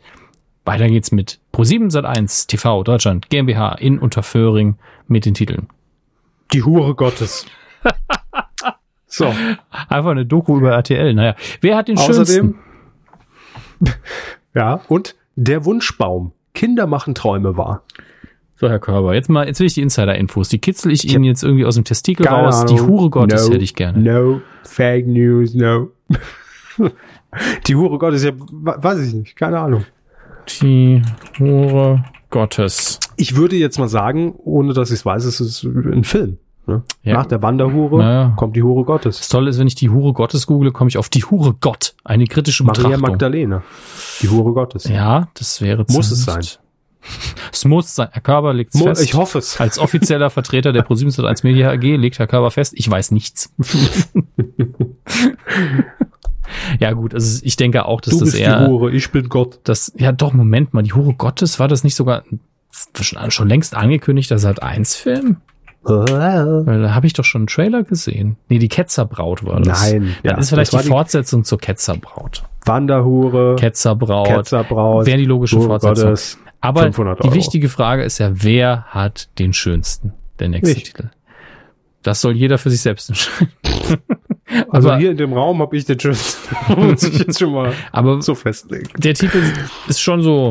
Weiter 0.64 0.88
geht's 0.88 1.10
mit 1.12 1.40
Pro7 1.52 1.90
Sat1 1.90 2.46
TV 2.46 2.82
Deutschland 2.84 3.28
GmbH 3.28 3.72
in 3.72 3.98
Unterföhring 3.98 4.76
mit 5.08 5.26
den 5.26 5.34
Titeln. 5.34 5.68
Die 6.52 6.62
Hure 6.62 6.94
Gottes. 6.94 7.44
so, 9.10 9.34
Einfach 9.88 10.12
eine 10.12 10.24
Doku 10.24 10.56
über 10.58 10.70
RTL. 10.70 11.12
Naja, 11.14 11.34
wer 11.60 11.76
hat 11.76 11.88
den 11.88 11.98
schönsten? 11.98 12.20
außerdem, 12.22 12.54
ja, 14.54 14.80
und 14.88 15.16
der 15.36 15.64
Wunschbaum. 15.64 16.32
Kinder 16.54 16.86
machen 16.86 17.14
Träume 17.14 17.56
wahr. 17.56 17.82
So, 18.56 18.68
Herr 18.68 18.78
Körber, 18.78 19.14
jetzt 19.14 19.28
mal, 19.28 19.46
jetzt 19.46 19.58
will 19.58 19.66
ich 19.66 19.74
die 19.74 19.82
Insider-Infos. 19.82 20.48
Die 20.50 20.58
kitzel 20.58 20.92
ich 20.92 21.12
Ihnen 21.12 21.24
jetzt 21.24 21.42
irgendwie 21.42 21.64
aus 21.64 21.76
dem 21.76 21.84
Testikel 21.84 22.26
raus. 22.26 22.66
Die 22.66 22.74
Ahnung. 22.74 22.88
Hure 22.88 23.10
Gottes 23.10 23.46
No, 23.48 23.54
hätte 23.54 23.64
ich 23.64 23.74
gerne. 23.74 23.98
No, 23.98 24.40
Fake 24.62 25.06
News, 25.06 25.54
no. 25.54 25.88
Die 27.66 27.76
Hure 27.76 27.98
Gottes, 27.98 28.24
ja, 28.24 28.32
weiß 28.34 29.00
ich 29.00 29.14
nicht, 29.14 29.36
keine 29.36 29.58
Ahnung. 29.60 29.84
Die 30.60 31.00
Hure 31.38 32.04
Gottes. 32.28 33.00
Ich 33.16 33.36
würde 33.36 33.56
jetzt 33.56 33.78
mal 33.78 33.88
sagen, 33.88 34.34
ohne 34.36 34.72
dass 34.72 34.90
ich 34.90 34.96
es 34.96 35.06
weiß, 35.06 35.24
es 35.24 35.40
ist 35.40 35.62
ein 35.64 36.04
Film. 36.04 36.38
Ne? 36.66 36.82
Ja. 37.02 37.14
Nach 37.14 37.26
der 37.26 37.42
Wanderhure 37.42 37.98
Naja. 37.98 38.32
kommt 38.36 38.54
die 38.54 38.62
Hure 38.62 38.84
Gottes. 38.84 39.18
Das 39.18 39.28
Tolle 39.28 39.50
ist, 39.50 39.58
wenn 39.58 39.66
ich 39.66 39.74
die 39.74 39.90
Hure 39.90 40.12
Gottes 40.12 40.46
google, 40.46 40.70
komme 40.72 40.88
ich 40.88 40.98
auf 40.98 41.08
die 41.08 41.24
Hure 41.24 41.54
Gott. 41.60 41.94
Eine 42.04 42.26
kritische 42.26 42.62
Maria 42.64 42.82
Betrachtung. 42.84 43.08
Magdalena. 43.10 43.62
Die 44.20 44.28
Hure 44.28 44.52
Gottes. 44.52 44.84
Ja, 44.84 45.28
das 45.34 45.60
wäre 45.60 45.84
Muss 45.88 46.10
es 46.10 46.24
zumindest- 46.24 46.60
Es 47.52 47.64
muss 47.64 47.94
sein. 47.94 48.08
Herr 48.12 48.20
Körber 48.20 48.52
legt 48.52 48.74
Mo- 48.74 48.84
fest. 48.84 49.02
Ich 49.02 49.14
hoffe 49.14 49.38
es. 49.38 49.58
Als 49.58 49.78
offizieller 49.78 50.28
Vertreter 50.28 50.72
der 50.74 50.86
Pro701 50.86 51.40
Media 51.44 51.70
AG 51.70 51.82
legt 51.96 52.18
Herr 52.18 52.26
Körber 52.26 52.50
fest, 52.50 52.74
ich 52.76 52.90
weiß 52.90 53.10
nichts. 53.12 53.50
ja 56.78 56.92
gut, 56.92 57.14
also 57.14 57.40
ich 57.44 57.56
denke 57.56 57.86
auch, 57.86 58.00
dass 58.00 58.14
Du 58.14 58.20
das 58.20 58.28
bist 58.30 58.38
die 58.38 58.42
eher 58.42 58.66
Hure, 58.66 58.90
ich 58.92 59.10
bin 59.10 59.28
Gott. 59.28 59.60
das, 59.64 59.92
ja 59.96 60.12
doch, 60.12 60.32
Moment 60.32 60.74
mal, 60.74 60.82
die 60.82 60.92
Hure 60.92 61.14
Gottes, 61.14 61.58
war 61.58 61.68
das 61.68 61.84
nicht 61.84 61.94
sogar 61.94 62.22
schon, 63.00 63.30
schon 63.30 63.48
längst 63.48 63.74
angekündigt, 63.74 64.30
das 64.30 64.44
hat 64.44 64.62
eins 64.62 64.94
Film? 64.94 65.38
Weil 65.82 66.82
da 66.82 66.94
habe 66.94 67.06
ich 67.06 67.14
doch 67.14 67.24
schon 67.24 67.42
einen 67.42 67.46
Trailer 67.46 67.82
gesehen. 67.82 68.36
Nee, 68.48 68.58
die 68.58 68.68
Ketzerbraut 68.68 69.44
war 69.44 69.60
das. 69.60 69.90
Nein, 69.90 70.14
Dann 70.22 70.32
ja, 70.32 70.38
ist 70.38 70.50
vielleicht 70.50 70.72
das 70.72 70.82
die 70.82 70.88
Fortsetzung 70.88 71.44
zur 71.44 71.58
Ketzerbraut. 71.58 72.42
Wanderhure, 72.66 73.56
Ketzerbraut. 73.56 74.26
Ketzerbraut, 74.26 75.06
Wäre 75.06 75.18
die 75.18 75.24
logische 75.24 75.56
Hure 75.56 75.68
Fortsetzung. 75.68 76.04
Gottes. 76.08 76.38
Aber 76.60 76.82
500 76.82 77.24
die 77.24 77.32
wichtige 77.32 77.70
Frage 77.70 78.02
ist 78.02 78.18
ja, 78.18 78.30
wer 78.34 78.84
hat 78.88 79.30
den 79.38 79.54
schönsten? 79.54 80.12
Der 80.38 80.48
nächste 80.50 80.76
Ich. 80.76 80.82
Titel. 80.84 81.10
Das 82.02 82.20
soll 82.20 82.32
jeder 82.36 82.58
für 82.58 82.70
sich 82.70 82.80
selbst 82.80 83.08
entscheiden. 83.08 83.52
Also 84.68 84.96
hier 84.96 85.12
in 85.12 85.16
dem 85.16 85.32
Raum 85.32 85.62
habe 85.62 85.76
ich 85.76 85.84
den 85.84 86.00
schönsten. 86.00 86.56
Muss 86.76 87.04
ich 87.04 87.16
jetzt 87.20 87.38
schon 87.38 87.52
mal 87.52 87.72
aber 87.92 88.20
so 88.20 88.34
festlegen. 88.34 88.88
der 88.98 89.14
Titel 89.14 89.40
ist 89.86 90.00
schon 90.00 90.22
so 90.22 90.50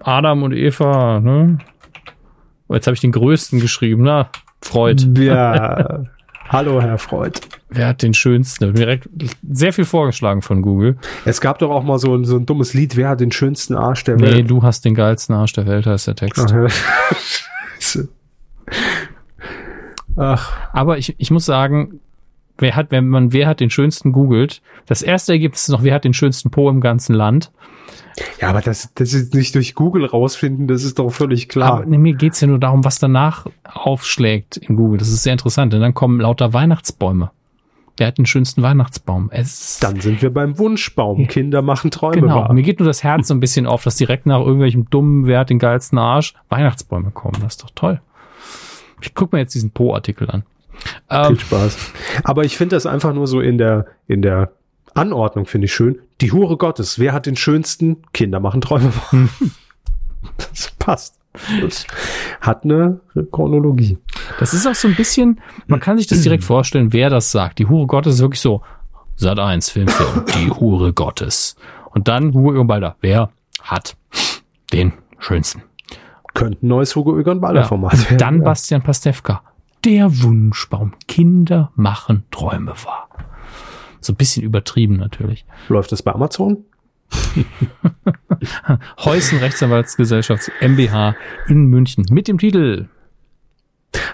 Adam 0.00 0.42
und 0.42 0.52
Eva, 0.52 1.20
ne? 1.20 1.58
Oh, 2.68 2.74
Jetzt 2.74 2.86
habe 2.86 2.94
ich 2.94 3.00
den 3.00 3.12
größten 3.12 3.60
geschrieben, 3.60 4.02
na, 4.02 4.28
Freud. 4.60 5.04
Ja. 5.18 6.04
Hallo, 6.48 6.80
Herr 6.80 6.98
Freud. 6.98 7.40
Wer 7.70 7.88
hat 7.88 8.02
den 8.02 8.14
schönsten? 8.14 8.72
Direkt 8.72 9.08
sehr 9.50 9.72
viel 9.72 9.84
vorgeschlagen 9.84 10.42
von 10.42 10.62
Google. 10.62 10.96
Es 11.24 11.40
gab 11.40 11.58
doch 11.58 11.70
auch 11.70 11.82
mal 11.82 11.98
so 11.98 12.14
ein, 12.14 12.24
so 12.24 12.36
ein 12.36 12.46
dummes 12.46 12.72
Lied, 12.72 12.96
wer 12.96 13.08
hat 13.08 13.20
den 13.20 13.32
schönsten 13.32 13.74
Arsch 13.74 14.04
der 14.04 14.14
Nee, 14.16 14.22
Welt? 14.22 14.50
du 14.50 14.62
hast 14.62 14.84
den 14.84 14.94
geilsten 14.94 15.34
Arsch 15.34 15.54
der 15.54 15.66
Welt, 15.66 15.86
heißt 15.86 16.06
der 16.06 16.14
Text. 16.14 16.54
Ach, 20.16 20.52
Aber 20.72 20.98
ich, 20.98 21.14
ich 21.18 21.30
muss 21.30 21.44
sagen, 21.44 22.00
wer 22.58 22.74
hat, 22.76 22.90
wenn 22.90 23.08
man 23.08 23.32
wer 23.32 23.46
hat 23.48 23.60
den 23.60 23.70
schönsten 23.70 24.12
googelt, 24.12 24.62
das 24.86 25.02
erste 25.02 25.32
Ergebnis 25.32 25.62
ist 25.62 25.68
noch, 25.70 25.82
wer 25.82 25.94
hat 25.94 26.04
den 26.04 26.14
schönsten 26.14 26.50
Po 26.50 26.70
im 26.70 26.80
ganzen 26.80 27.14
Land. 27.14 27.50
Ja, 28.40 28.48
aber 28.48 28.60
das, 28.60 28.92
das 28.94 29.12
ist 29.12 29.34
nicht 29.34 29.54
durch 29.54 29.74
Google 29.74 30.06
rausfinden, 30.06 30.68
das 30.68 30.84
ist 30.84 30.98
doch 30.98 31.10
völlig 31.10 31.48
klar. 31.48 31.72
Aber 31.72 31.86
nee, 31.86 31.98
mir 31.98 32.14
geht's 32.14 32.40
ja 32.40 32.48
nur 32.48 32.58
darum, 32.58 32.84
was 32.84 32.98
danach 32.98 33.46
aufschlägt 33.64 34.56
in 34.56 34.76
Google. 34.76 34.98
Das 34.98 35.08
ist 35.08 35.22
sehr 35.22 35.32
interessant. 35.32 35.74
Und 35.74 35.80
dann 35.80 35.94
kommen 35.94 36.20
lauter 36.20 36.52
Weihnachtsbäume. 36.52 37.30
Wer 37.98 38.08
hat 38.08 38.18
den 38.18 38.26
schönsten 38.26 38.62
Weihnachtsbaum? 38.62 39.30
Es 39.32 39.78
Dann 39.78 40.00
sind 40.00 40.20
wir 40.20 40.32
beim 40.32 40.58
Wunschbaum. 40.58 41.26
Kinder 41.28 41.62
machen 41.62 41.90
Träume 41.90 42.20
genau. 42.20 42.34
wahr. 42.34 42.52
Mir 42.52 42.62
geht 42.62 42.78
nur 42.78 42.86
das 42.86 43.02
Herz 43.02 43.28
so 43.28 43.34
ein 43.34 43.40
bisschen 43.40 43.66
auf, 43.66 43.84
dass 43.84 43.96
direkt 43.96 44.26
nach 44.26 44.40
irgendwelchem 44.40 44.90
dummen, 44.90 45.26
wer 45.26 45.40
hat 45.40 45.50
den 45.50 45.58
geilsten 45.58 45.98
Arsch, 45.98 46.34
Weihnachtsbäume 46.50 47.10
kommen. 47.10 47.38
Das 47.40 47.54
ist 47.54 47.62
doch 47.62 47.70
toll. 47.74 48.00
Ich 49.00 49.14
guck 49.14 49.32
mir 49.32 49.38
jetzt 49.38 49.54
diesen 49.54 49.70
Po-Artikel 49.70 50.30
an. 50.30 50.44
Ähm, 51.08 51.36
Viel 51.36 51.40
Spaß. 51.40 51.92
Aber 52.24 52.44
ich 52.44 52.58
finde 52.58 52.76
das 52.76 52.84
einfach 52.84 53.14
nur 53.14 53.26
so 53.26 53.40
in 53.40 53.56
der, 53.56 53.86
in 54.06 54.20
der 54.20 54.52
Anordnung, 54.96 55.46
finde 55.46 55.66
ich 55.66 55.74
schön. 55.74 56.00
Die 56.20 56.32
Hure 56.32 56.56
Gottes. 56.56 56.98
Wer 56.98 57.12
hat 57.12 57.26
den 57.26 57.36
schönsten? 57.36 57.98
Kinder 58.12 58.40
machen 58.40 58.60
Träume 58.60 58.92
wahr. 58.94 59.28
Das 60.38 60.72
passt. 60.78 61.18
Das 61.62 61.86
hat 62.40 62.64
eine 62.64 63.00
Chronologie. 63.30 63.96
Das 64.40 64.52
ist 64.52 64.66
auch 64.66 64.74
so 64.74 64.88
ein 64.88 64.96
bisschen, 64.96 65.40
man 65.66 65.78
kann 65.80 65.98
sich 65.98 66.08
das 66.08 66.22
direkt 66.22 66.42
vorstellen, 66.44 66.92
wer 66.92 67.10
das 67.10 67.30
sagt. 67.30 67.58
Die 67.58 67.66
Hure 67.66 67.86
Gottes 67.86 68.14
ist 68.16 68.20
wirklich 68.20 68.40
so, 68.40 68.62
Sat 69.16 69.38
1 69.38 69.70
Filmfilm, 69.70 70.24
die 70.34 70.50
Hure 70.50 70.92
Gottes. 70.92 71.56
Und 71.90 72.08
dann 72.08 72.34
Hugo 72.34 72.52
Egon 72.52 72.66
Balder. 72.66 72.96
Wer 73.00 73.30
hat 73.62 73.96
den 74.72 74.92
schönsten? 75.18 75.62
Könnte 76.34 76.58
ein 76.66 76.68
neues 76.68 76.94
Hugo 76.94 77.18
Egon 77.18 77.40
Balder 77.40 77.60
Ja. 77.60 77.66
Format 77.66 77.98
werden. 78.04 78.18
Dann 78.18 78.38
ja. 78.38 78.44
Bastian 78.44 78.82
Pastewka. 78.82 79.42
Der 79.86 80.22
Wunschbaum. 80.22 80.92
Kinder 81.08 81.70
machen 81.76 82.24
Träume 82.30 82.72
wahr. 82.84 83.08
So 84.00 84.12
ein 84.12 84.16
bisschen 84.16 84.42
übertrieben 84.42 84.96
natürlich. 84.96 85.44
Läuft 85.68 85.92
das 85.92 86.02
bei 86.02 86.12
Amazon? 86.12 86.64
Heusen 89.04 89.38
Rechtsanwaltsgesellschaft 89.38 90.50
MBH 90.60 91.14
in 91.48 91.66
München 91.66 92.04
mit 92.10 92.28
dem 92.28 92.38
Titel. 92.38 92.86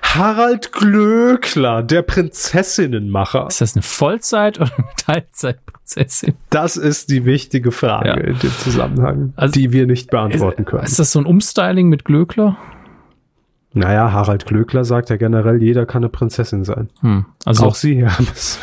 Harald 0.03 0.73
Glöckler, 0.73 1.83
der 1.83 2.03
Prinzessinnenmacher. 2.03 3.47
Ist 3.49 3.61
das 3.63 3.75
eine 3.75 3.83
Vollzeit- 3.83 4.61
oder 4.61 4.71
eine 4.77 4.87
Teilzeitprinzessin? 4.99 6.35
Das 6.51 6.77
ist 6.77 7.11
die 7.11 7.25
wichtige 7.25 7.73
Frage 7.73 8.09
Ja. 8.09 8.15
in 8.17 8.39
dem 8.39 8.51
Zusammenhang, 8.59 9.33
Also- 9.37 9.53
die 9.55 9.73
wir 9.73 9.87
nicht 9.87 10.11
beantworten 10.11 10.65
können. 10.67 10.85
Ist 10.85 10.99
das 10.99 11.13
so 11.13 11.19
ein 11.19 11.27
Umstyling 11.27 11.89
mit 11.89 12.05
Glöckler? 12.05 12.57
Naja, 13.75 14.13
Harald 14.13 14.45
Glöckler 14.45 14.85
sagt 14.85 15.09
ja 15.09 15.17
generell, 15.17 15.63
jeder 15.63 15.87
kann 15.87 16.03
eine 16.03 16.11
Prinzessin 16.11 16.63
sein. 16.65 16.91
Hm. 17.01 17.25
Also 17.47 17.65
Auch 17.65 17.75
sie, 17.75 17.97
Hermes. 18.07 18.61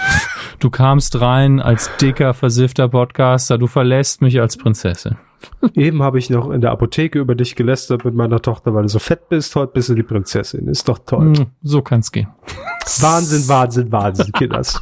Du 0.60 0.70
kamst 0.70 1.20
rein 1.22 1.60
als 1.60 1.90
dicker, 1.98 2.34
versiffter 2.34 2.88
Podcaster, 2.90 3.58
du 3.58 3.68
verlässt 3.68 4.22
mich 4.22 4.40
als 4.40 4.58
Prinzessin. 4.58 5.18
Eben 5.74 6.04
habe 6.04 6.20
ich 6.20 6.30
noch 6.30 6.50
in 6.52 6.60
der 6.60 6.72
Apotheke 6.72 7.18
über 7.20 7.34
dich 7.34 7.56
gelästert 7.56 8.04
mit 8.04 8.14
meiner 8.14 8.42
Tochter, 8.42 8.74
weil 8.74 8.84
du 8.84 8.90
so 8.90 9.00
fett 9.00 9.30
bist. 9.30 9.56
Heute 9.56 9.72
bist 9.74 9.88
du 9.88 9.96
die 9.96 10.04
Prinzessin. 10.04 10.68
Ist 10.68 10.90
doch 10.90 11.00
toll. 11.00 11.34
Hm, 11.38 11.46
so 11.62 11.82
kann's 11.82 12.12
gehen. 12.12 12.28
Wahnsinn, 13.00 13.48
Wahnsinn, 13.48 13.92
Wahnsinn, 13.92 14.32
Kinders. 14.34 14.82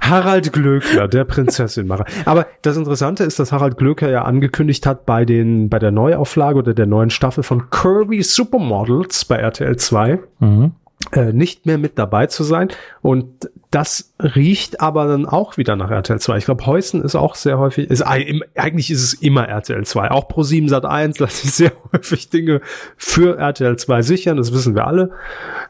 Harald 0.00 0.52
Glöckler, 0.54 1.06
der 1.06 1.24
Prinzessinmacher. 1.24 2.06
Aber 2.24 2.46
das 2.62 2.78
Interessante 2.78 3.24
ist, 3.24 3.38
dass 3.38 3.52
Harald 3.52 3.76
Glöckler 3.76 4.08
ja 4.08 4.22
angekündigt 4.22 4.86
hat, 4.86 5.04
bei 5.04 5.26
den, 5.26 5.68
bei 5.68 5.78
der 5.78 5.90
Neuauflage 5.90 6.58
oder 6.60 6.72
der 6.72 6.86
neuen 6.86 7.10
Staffel 7.10 7.42
von 7.42 7.68
Kirby 7.68 8.22
Supermodels 8.22 9.26
bei 9.26 9.36
RTL 9.36 9.76
2 9.76 10.18
Mhm. 10.40 10.72
Äh, 11.12 11.32
nicht 11.32 11.64
mehr 11.64 11.78
mit 11.78 11.98
dabei 11.98 12.26
zu 12.26 12.42
sein. 12.42 12.68
Und 13.02 13.50
das 13.70 14.14
riecht 14.20 14.80
aber 14.80 15.06
dann 15.06 15.26
auch 15.26 15.56
wieder 15.56 15.76
nach 15.76 15.90
RTL 15.90 16.18
2. 16.18 16.38
Ich 16.38 16.44
glaube, 16.44 16.66
Heusen 16.66 17.02
ist 17.02 17.14
auch 17.14 17.34
sehr 17.34 17.58
häufig, 17.58 17.88
ist, 17.90 18.02
eigentlich 18.02 18.90
ist 18.90 19.02
es 19.02 19.14
immer 19.14 19.46
RTL 19.48 19.84
2. 19.84 20.10
Auch 20.10 20.28
Pro 20.28 20.42
7 20.42 20.68
Sat 20.68 20.84
1 20.84 21.18
lassen 21.20 21.46
sich 21.46 21.54
sehr 21.54 21.72
häufig 21.92 22.30
Dinge 22.30 22.60
für 22.96 23.38
RTL 23.38 23.76
2 23.76 24.02
sichern, 24.02 24.36
das 24.36 24.52
wissen 24.52 24.74
wir 24.74 24.86
alle. 24.86 25.10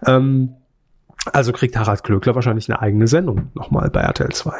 Ähm, 0.06 0.54
also 1.32 1.52
kriegt 1.52 1.76
Harald 1.76 2.04
Klöckler 2.04 2.34
wahrscheinlich 2.34 2.68
eine 2.70 2.80
eigene 2.80 3.06
Sendung 3.06 3.50
nochmal 3.54 3.90
bei 3.90 4.00
RTL 4.00 4.30
2. 4.30 4.52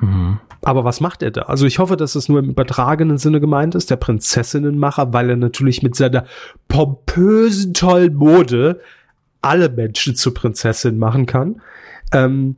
Mhm. 0.00 0.40
Aber 0.62 0.84
was 0.84 1.00
macht 1.00 1.22
er 1.22 1.30
da? 1.30 1.42
Also 1.42 1.66
ich 1.66 1.78
hoffe, 1.78 1.96
dass 1.96 2.14
es 2.16 2.28
nur 2.28 2.40
im 2.40 2.50
übertragenen 2.50 3.18
Sinne 3.18 3.40
gemeint 3.40 3.74
ist, 3.74 3.90
der 3.90 3.96
Prinzessinnenmacher, 3.96 5.12
weil 5.12 5.30
er 5.30 5.36
natürlich 5.36 5.82
mit 5.82 5.94
seiner 5.94 6.24
pompösen, 6.68 7.72
tollen 7.72 8.14
Mode 8.14 8.80
alle 9.42 9.68
Menschen 9.68 10.14
zu 10.16 10.32
Prinzessin 10.32 10.98
machen 10.98 11.26
kann. 11.26 11.60
Ähm, 12.12 12.56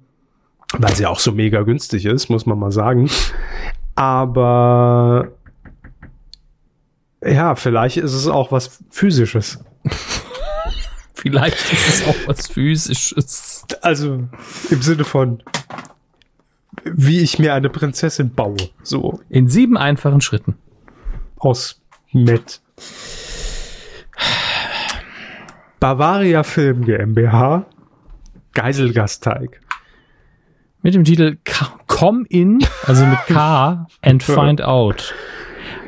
weil 0.74 0.94
sie 0.96 1.06
auch 1.06 1.18
so 1.18 1.32
mega 1.32 1.62
günstig 1.62 2.06
ist, 2.06 2.30
muss 2.30 2.46
man 2.46 2.58
mal 2.58 2.72
sagen. 2.72 3.10
Aber 3.94 5.32
ja, 7.22 7.54
vielleicht 7.54 7.98
ist 7.98 8.14
es 8.14 8.26
auch 8.26 8.50
was 8.52 8.82
Physisches. 8.90 9.62
Vielleicht 11.14 11.72
ist 11.72 11.88
es 11.88 12.08
auch 12.08 12.16
was 12.26 12.48
Physisches. 12.48 13.64
Also 13.80 14.24
im 14.70 14.82
Sinne 14.82 15.04
von, 15.04 15.40
wie 16.82 17.20
ich 17.20 17.38
mir 17.38 17.54
eine 17.54 17.70
Prinzessin 17.70 18.34
baue. 18.34 18.56
So 18.82 19.20
In 19.28 19.48
sieben 19.48 19.76
einfachen 19.76 20.20
Schritten. 20.20 20.56
aus 21.36 21.80
Met. 22.12 22.60
Bavaria 25.82 26.44
Film 26.44 26.84
GmbH. 26.84 27.66
Geiselgasteig. 28.54 29.60
Mit 30.82 30.94
dem 30.94 31.02
Titel 31.02 31.38
Come 31.88 32.24
In, 32.28 32.60
also 32.86 33.04
mit 33.04 33.18
K, 33.26 33.88
and 34.02 34.22
Find 34.22 34.62
Out. 34.62 35.12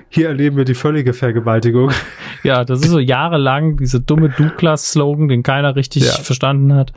Hier 0.08 0.26
erleben 0.26 0.56
wir 0.56 0.64
die 0.64 0.74
völlige 0.74 1.12
Vergewaltigung. 1.12 1.92
Ja, 2.42 2.62
das 2.62 2.82
ist 2.82 2.90
so 2.90 2.98
jahrelang 2.98 3.78
dieser 3.78 4.00
dumme 4.00 4.28
Douglas-Slogan, 4.28 5.28
den 5.28 5.42
keiner 5.42 5.76
richtig 5.76 6.04
Ja. 6.04 6.12
verstanden 6.12 6.74
hat. 6.74 6.92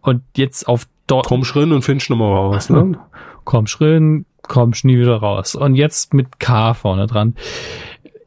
Und 0.00 0.22
jetzt 0.34 0.66
auf 0.66 0.88
dort 1.06 1.26
Komm 1.26 1.44
schrin 1.44 1.70
und 1.70 1.82
findest 1.82 2.10
nochmal 2.10 2.32
raus. 2.34 2.70
Ne? 2.70 2.98
komm 3.44 3.68
schrin, 3.68 4.26
komm 4.42 4.72
nie 4.82 4.98
wieder 4.98 5.14
raus. 5.18 5.54
Und 5.54 5.76
jetzt 5.76 6.12
mit 6.12 6.40
K 6.40 6.74
vorne 6.74 7.06
dran. 7.06 7.36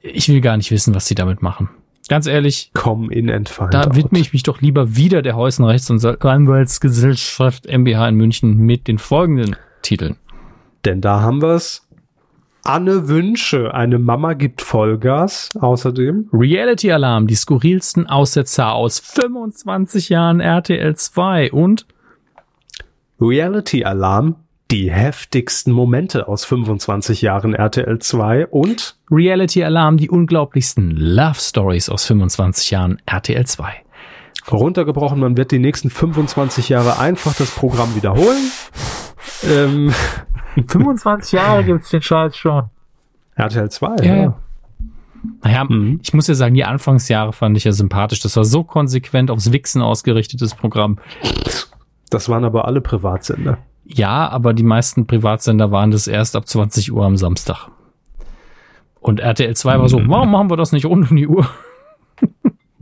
Ich 0.01 0.29
will 0.29 0.39
gar 0.39 0.55
nicht 0.55 0.71
wissen, 0.71 0.95
was 0.95 1.05
sie 1.05 1.15
damit 1.15 1.41
machen. 1.41 1.67
Ganz 2.09 2.27
ehrlich, 2.27 2.71
Komm 2.73 3.09
in 3.09 3.29
Entfeind. 3.29 3.73
da 3.73 3.95
widme 3.95 4.19
ich 4.19 4.33
mich 4.33 4.43
doch 4.43 4.61
lieber 4.61 4.95
wieder 4.95 5.21
der 5.21 5.35
Heusen 5.35 5.65
Rechts- 5.65 5.89
und 5.89 6.03
Anwaltsgesellschaft 6.05 7.65
MBH 7.65 8.09
in 8.09 8.15
München 8.15 8.57
mit 8.57 8.87
den 8.87 8.97
folgenden 8.97 9.55
Titeln. 9.81 10.17
Denn 10.85 11.01
da 11.01 11.21
haben 11.21 11.41
wir's. 11.41 11.87
Anne 12.65 13.09
Wünsche, 13.09 13.73
eine 13.73 13.99
Mama 13.99 14.33
gibt 14.33 14.61
Vollgas. 14.61 15.49
Außerdem 15.59 16.29
Reality 16.31 16.93
Alarm, 16.93 17.27
die 17.27 17.35
skurrilsten 17.35 18.07
Aussetzer 18.07 18.71
aus 18.71 18.99
25 18.99 20.07
Jahren 20.07 20.39
RTL 20.39 20.95
2 20.95 21.51
und 21.51 21.85
Reality 23.19 23.83
Alarm, 23.83 24.35
die 24.73 24.91
heftigsten 24.91 25.71
Momente 25.71 26.27
aus 26.27 26.45
25 26.45 27.21
Jahren 27.21 27.53
RTL 27.53 27.99
2 27.99 28.47
und 28.47 28.95
Reality 29.11 29.63
Alarm, 29.63 29.97
die 29.97 30.09
unglaublichsten 30.09 30.89
Love 30.97 31.35
Stories 31.39 31.89
aus 31.89 32.05
25 32.07 32.71
Jahren 32.71 32.99
RTL 33.05 33.45
2. 33.45 33.71
runtergebrochen, 34.51 35.19
man 35.19 35.37
wird 35.37 35.51
die 35.51 35.59
nächsten 35.59 35.91
25 35.91 36.69
Jahre 36.69 36.97
einfach 36.97 37.35
das 37.35 37.51
Programm 37.51 37.95
wiederholen. 37.95 38.49
Ähm, 39.47 39.93
25 40.67 41.33
Jahre 41.33 41.63
gibt's 41.63 41.91
den 41.91 42.01
Scheiß 42.01 42.35
schon. 42.35 42.63
RTL 43.35 43.69
2, 43.69 43.95
Ja, 43.97 44.03
ja. 44.03 44.15
ja. 44.23 44.37
Naja, 45.43 45.63
Mhm. 45.65 45.99
ich 46.03 46.13
muss 46.15 46.27
ja 46.27 46.33
sagen, 46.33 46.55
die 46.55 46.65
Anfangsjahre 46.65 47.31
fand 47.31 47.55
ich 47.57 47.63
ja 47.65 47.73
sympathisch. 47.73 48.21
Das 48.21 48.35
war 48.37 48.43
so 48.43 48.63
konsequent 48.63 49.29
aufs 49.29 49.51
Wichsen 49.53 49.83
ausgerichtetes 49.83 50.55
Programm. 50.55 50.97
Das 52.09 52.27
waren 52.27 52.43
aber 52.43 52.65
alle 52.65 52.81
Privatsender. 52.81 53.59
Ja, 53.85 54.29
aber 54.29 54.53
die 54.53 54.63
meisten 54.63 55.05
Privatsender 55.07 55.71
waren 55.71 55.91
das 55.91 56.07
erst 56.07 56.35
ab 56.35 56.47
20 56.47 56.91
Uhr 56.93 57.05
am 57.05 57.17
Samstag. 57.17 57.67
Und 59.01 59.19
RTL 59.19 59.55
2 59.55 59.79
war 59.79 59.89
so, 59.89 59.99
Mhm. 59.99 60.09
warum 60.09 60.31
machen 60.31 60.49
wir 60.49 60.57
das 60.57 60.71
nicht 60.71 60.85
rund 60.85 61.11
um 61.11 61.17
die 61.17 61.27
Uhr? 61.27 61.47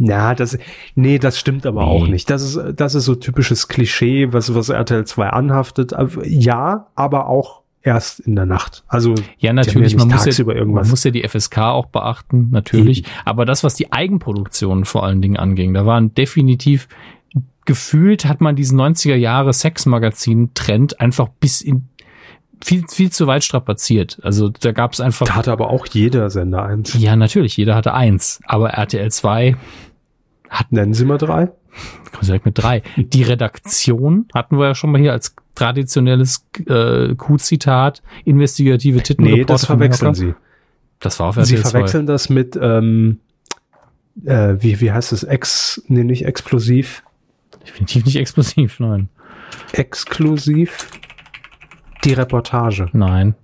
Ja, 0.04 0.34
das, 0.34 0.58
nee, 0.96 1.20
das 1.20 1.38
stimmt 1.38 1.64
aber 1.68 1.82
Nee. 1.86 1.88
auch 1.92 2.08
nicht. 2.08 2.28
Das 2.32 2.42
ist, 2.42 2.60
das 2.80 2.96
ist 2.96 3.06
so 3.06 3.14
typisches 3.14 3.68
Klischee, 3.68 4.34
was, 4.34 4.56
was 4.56 4.70
RTL 4.70 5.06
2 5.06 5.30
anhaftet. 5.30 5.94
Aber 5.94 6.26
Ja, 6.26 6.88
aber 6.96 7.28
auch 7.28 7.62
erst 7.84 8.20
in 8.22 8.36
der 8.36 8.48
Nacht. 8.48 8.84
Also, 8.88 9.14
Ja, 9.38 9.54
natürlich, 9.54 9.92
ja 9.92 10.00
man 10.00 10.08
muss 10.08 10.26
ja, 10.38 10.66
man 10.66 10.90
muss 10.90 11.04
ja 11.04 11.12
die 11.12 11.22
FSK 11.28 11.58
auch 11.60 11.86
beachten, 11.86 12.50
natürlich. 12.50 13.04
Aber 13.26 13.46
das, 13.46 13.64
was 13.64 13.76
die 13.76 13.92
Eigenproduktionen 13.94 14.86
vor 14.86 15.04
allen 15.04 15.22
Dingen 15.22 15.38
anging, 15.38 15.76
da 15.76 15.86
waren 15.86 16.16
definitiv 16.16 16.88
gefühlt 17.66 18.26
hat 18.26 18.42
man 18.42 18.56
diesen 18.56 18.80
90er 18.80 19.16
Jahre 19.16 19.54
Sexmagazin-Trend 19.54 21.00
einfach 21.00 21.30
bis 21.40 21.62
in 21.62 21.88
viel, 22.64 22.86
viel 22.88 23.12
zu 23.12 23.28
weit 23.28 23.44
strapaziert. 23.44 24.20
Also 24.24 24.50
da 24.50 24.72
gab 24.72 24.94
es 24.94 25.02
einfach 25.02 25.26
da 25.26 25.36
hatte 25.36 25.52
aber 25.52 25.70
auch 25.70 25.88
jeder 25.88 26.30
Sender 26.30 26.64
eins. 26.64 26.94
Ja, 26.94 27.16
natürlich, 27.16 27.58
jeder 27.58 27.76
hatte 27.76 27.94
eins. 27.94 28.40
Aber 28.46 28.70
RTL 28.70 29.12
2 29.12 29.56
Nennen 30.70 30.94
Sie 30.94 31.06
mal 31.06 31.18
drei. 31.18 31.46
kommen 31.46 32.22
Sie 32.22 32.28
direkt 32.28 32.46
mit 32.46 32.58
drei. 32.58 32.84
Die 32.98 33.24
Redaktion 33.24 34.28
hatten 34.34 34.58
wir 34.58 34.68
ja 34.68 34.76
schon 34.76 34.92
mal 34.92 35.00
hier 35.00 35.14
als 35.14 35.36
traditionelles 35.56 36.46
äh, 36.68 37.16
Q-Zitat, 37.16 38.02
investigative 38.26 39.02
Titten. 39.02 39.26
Nee, 39.26 39.46
das 39.46 39.66
verwechseln 39.66 40.14
Sie. 40.14 40.34
Das 41.00 41.20
war 41.20 41.28
auf 41.28 41.38
RTL 41.38 41.58
Sie 41.58 41.64
2. 41.64 41.70
verwechseln 41.70 42.06
das 42.06 42.30
mit, 42.30 42.60
ähm, 42.62 43.20
äh, 44.26 44.56
wie, 44.60 44.82
wie 44.82 44.92
heißt 44.92 45.14
es? 45.14 45.24
Ex, 45.24 45.82
nee, 45.88 46.04
nicht 46.04 46.26
explosiv. 46.26 47.04
Definitiv 47.66 48.06
nicht 48.06 48.16
explosiv, 48.18 48.80
nein. 48.80 49.10
Exklusiv. 49.74 50.88
Die 52.04 52.14
Reportage. 52.14 52.90
Nein. 52.94 53.36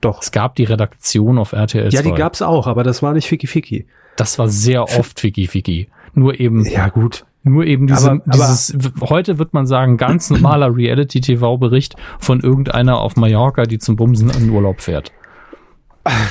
Doch. 0.00 0.22
Es 0.22 0.30
gab 0.32 0.54
die 0.54 0.64
Redaktion 0.64 1.36
auf 1.38 1.52
RTL 1.52 1.90
2. 1.90 1.96
Ja, 1.96 2.02
die 2.02 2.12
gab's 2.12 2.40
auch, 2.40 2.66
aber 2.66 2.82
das 2.82 3.02
war 3.02 3.12
nicht 3.12 3.28
Ficky 3.28 3.46
Ficky. 3.46 3.86
Das 4.16 4.38
war 4.38 4.48
sehr 4.48 4.84
oft 4.84 5.20
Ficky 5.20 5.46
Ficky. 5.46 5.88
Nur 6.14 6.40
eben, 6.40 6.64
Ja, 6.64 6.88
gut. 6.88 7.26
nur 7.42 7.64
eben 7.66 7.86
diese, 7.86 8.10
Aber- 8.12 8.22
aber- 8.26 8.32
dieses, 8.32 8.76
heute 9.00 9.38
wird 9.38 9.52
man 9.52 9.66
sagen, 9.66 9.96
ganz 9.98 10.30
normaler 10.30 10.74
Reality-TV-Bericht 10.74 11.96
von 12.18 12.40
irgendeiner 12.40 12.98
auf 13.00 13.16
Mallorca, 13.16 13.64
die 13.64 13.78
zum 13.78 13.96
Bumsen 13.96 14.30
in 14.30 14.48
Urlaub 14.50 14.80
fährt. 14.80 15.12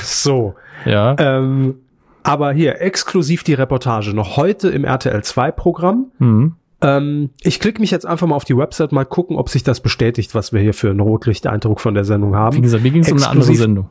So. 0.02 0.56
Ja. 0.86 1.16
Ähm, 1.20 1.76
aber 2.24 2.52
hier, 2.54 2.82
exklusiv 2.82 3.44
die 3.44 3.54
Reportage. 3.54 4.14
Noch 4.16 4.36
heute 4.38 4.70
im 4.70 4.84
RTL 4.84 5.24
2 5.24 5.52
Programm. 5.52 6.08
Mhm. 6.20 6.56
Ähm, 6.82 7.32
ich 7.42 7.60
klicke 7.60 7.82
mich 7.82 7.92
jetzt 7.92 8.06
einfach 8.06 8.28
mal 8.28 8.36
auf 8.36 8.46
die 8.46 8.56
Website, 8.56 8.92
mal 8.92 9.06
gucken, 9.06 9.36
ob 9.38 9.50
sich 9.50 9.64
das 9.64 9.82
bestätigt, 9.82 10.34
was 10.34 10.54
wir 10.54 10.62
hier 10.62 10.74
für 10.74 10.90
einen 10.90 11.02
Rotlichteindruck 11.02 11.82
von 11.82 11.94
der 11.94 12.06
Sendung 12.06 12.32
Wie 12.32 12.38
haben. 12.38 12.62
gesagt, 12.62 12.84
mir 12.84 12.92
ging 12.92 13.02
es 13.02 13.12
um 13.12 13.18
eine 13.18 13.28
andere 13.28 13.54
Sendung. 13.54 13.90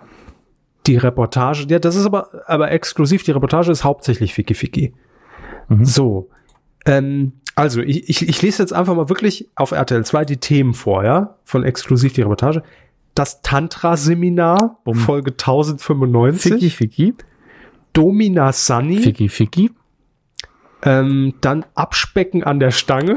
Die 0.86 0.96
Reportage, 0.96 1.66
ja, 1.68 1.78
das 1.78 1.96
ist 1.96 2.06
aber, 2.06 2.30
aber 2.46 2.70
exklusiv, 2.70 3.22
die 3.22 3.32
Reportage 3.32 3.70
ist 3.70 3.84
hauptsächlich 3.84 4.32
Ficky 4.32 4.54
Ficky. 4.54 4.94
Mhm. 5.68 5.84
So. 5.84 6.30
Ähm, 6.86 7.32
also, 7.54 7.82
ich, 7.82 8.08
ich, 8.08 8.26
ich 8.26 8.40
lese 8.40 8.62
jetzt 8.62 8.72
einfach 8.72 8.94
mal 8.94 9.10
wirklich 9.10 9.48
auf 9.54 9.72
RTL 9.72 10.04
2 10.04 10.24
die 10.24 10.36
Themen 10.38 10.72
vor, 10.72 11.04
ja, 11.04 11.36
von 11.44 11.64
exklusiv 11.64 12.14
die 12.14 12.22
Reportage. 12.22 12.62
Das 13.14 13.42
Tantra-Seminar. 13.42 14.78
Folge 14.92 15.32
1095. 15.32 16.52
Ficky 16.52 16.70
Ficky. 16.70 17.14
Domina 17.92 18.52
Sunny. 18.52 18.98
Ficky 18.98 19.28
Ficky. 19.28 19.72
Ähm, 20.82 21.34
dann 21.40 21.64
Abspecken 21.74 22.44
an 22.44 22.60
der 22.60 22.70
Stange. 22.70 23.16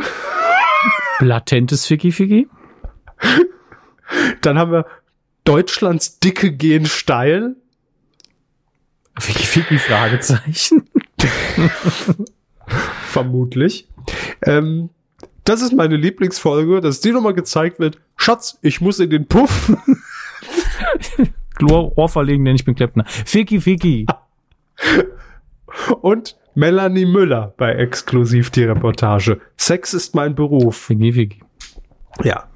Latentes 1.19 1.85
Ficky. 1.85 2.47
Dann 4.41 4.57
haben 4.57 4.71
wir 4.71 4.85
Deutschlands 5.43 6.19
Dicke 6.19 6.51
gehen 6.51 6.85
steil. 6.85 7.55
Ficky 9.19 9.77
Fragezeichen. 9.77 10.89
Vermutlich. 13.03 13.88
Ähm, 14.43 14.89
das 15.43 15.61
ist 15.61 15.73
meine 15.73 15.95
Lieblingsfolge, 15.95 16.81
dass 16.81 17.01
die 17.01 17.11
nochmal 17.11 17.33
gezeigt 17.33 17.79
wird. 17.79 17.99
Schatz, 18.15 18.57
ich 18.61 18.81
muss 18.81 18.99
in 18.99 19.09
den 19.09 19.27
Puff. 19.27 19.71
Rohr, 21.61 22.09
verlegen, 22.09 22.45
denn 22.45 22.55
ich 22.55 22.65
bin 22.65 22.75
Kleppner. 22.75 23.05
Ficky 23.05 23.59
Ficky. 23.59 24.05
Und 26.01 26.38
Melanie 26.53 27.05
Müller 27.05 27.53
bei 27.57 27.73
Exklusiv 27.73 28.49
die 28.49 28.63
Reportage. 28.63 29.39
Sex 29.57 29.93
ist 29.93 30.15
mein 30.15 30.35
Beruf. 30.35 30.77
Ficky 30.77 31.13
Ficky. 31.13 31.43
Ja. 32.23 32.47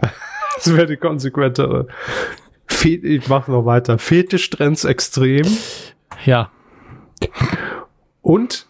Das 0.56 0.74
wäre 0.74 0.86
die 0.86 0.96
konsequentere. 0.96 1.86
Ich 2.82 3.28
mach 3.28 3.46
noch 3.46 3.66
weiter. 3.66 3.98
Fetischtrends 3.98 4.84
extrem. 4.84 5.46
Ja. 6.24 6.50
Und 8.22 8.66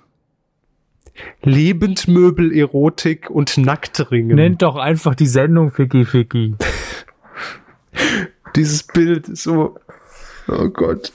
Lebendmöbel, 1.43 2.53
Erotik 2.53 3.31
und 3.31 3.57
Nacktringen. 3.57 4.35
Nennt 4.35 4.63
doch 4.63 4.75
einfach 4.75 5.15
die 5.15 5.27
Sendung 5.27 5.71
Ficky 5.71 6.05
Ficky. 6.05 6.57
Dieses 8.57 8.83
Bild 8.83 9.29
ist 9.29 9.45
so. 9.45 9.79
Oh 10.49 10.69
Gott. 10.69 11.13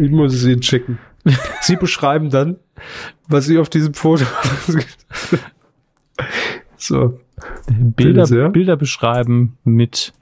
Ich 0.00 0.10
muss 0.10 0.34
es 0.34 0.44
Ihnen 0.44 0.62
schicken. 0.62 0.98
Sie 1.62 1.76
beschreiben 1.76 2.30
dann, 2.30 2.56
was 3.28 3.46
Sie 3.46 3.58
auf 3.58 3.68
diesem 3.70 3.94
Foto. 3.94 4.24
so. 6.76 7.18
Bilder, 7.68 8.26
sehr. 8.26 8.48
Bilder 8.50 8.76
beschreiben 8.76 9.56
mit, 9.64 10.12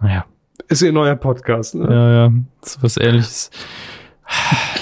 naja, 0.00 0.24
Ist 0.68 0.82
Ihr 0.82 0.92
neuer 0.92 1.16
Podcast, 1.16 1.74
ne? 1.74 1.84
ja, 1.88 2.10
ja, 2.26 2.32
so 2.62 2.82
was 2.82 2.96
ähnliches. 2.96 3.50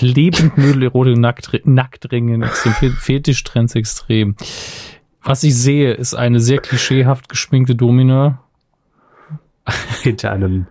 Lebendmüll, 0.01 0.83
Erotik, 0.83 1.19
Nackt, 1.19 1.67
Nacktringen, 1.67 2.43
extrem, 2.43 2.73
Fe- 2.73 2.91
Fetischtrends 2.91 3.75
extrem. 3.75 4.37
Was 5.23 5.43
ich 5.43 5.55
sehe, 5.57 5.93
ist 5.93 6.15
eine 6.15 6.41
sehr 6.41 6.59
klischeehaft 6.59 7.29
geschminkte 7.29 7.75
Domina, 7.75 8.41
Hinter 10.03 10.33
einem 10.33 10.67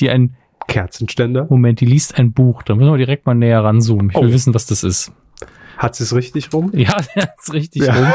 die 0.00 0.10
ein, 0.10 0.36
Kerzenständer. 0.68 1.46
Moment, 1.50 1.80
die 1.80 1.86
liest 1.86 2.16
ein 2.18 2.32
Buch. 2.32 2.62
Da 2.62 2.76
müssen 2.76 2.90
wir 2.92 2.98
direkt 2.98 3.26
mal 3.26 3.34
näher 3.34 3.64
ranzoomen. 3.64 4.10
Ich 4.10 4.16
will 4.16 4.28
Oh. 4.28 4.32
wissen, 4.32 4.54
was 4.54 4.66
das 4.66 4.84
ist. 4.84 5.10
Hat 5.76 5.96
sie 5.96 6.04
es 6.04 6.14
richtig 6.14 6.52
rum? 6.52 6.70
Ja, 6.74 6.96
der 7.16 7.34
ist 7.36 7.52
richtig 7.52 7.82
Ja. 7.86 7.94
rum. 7.94 8.12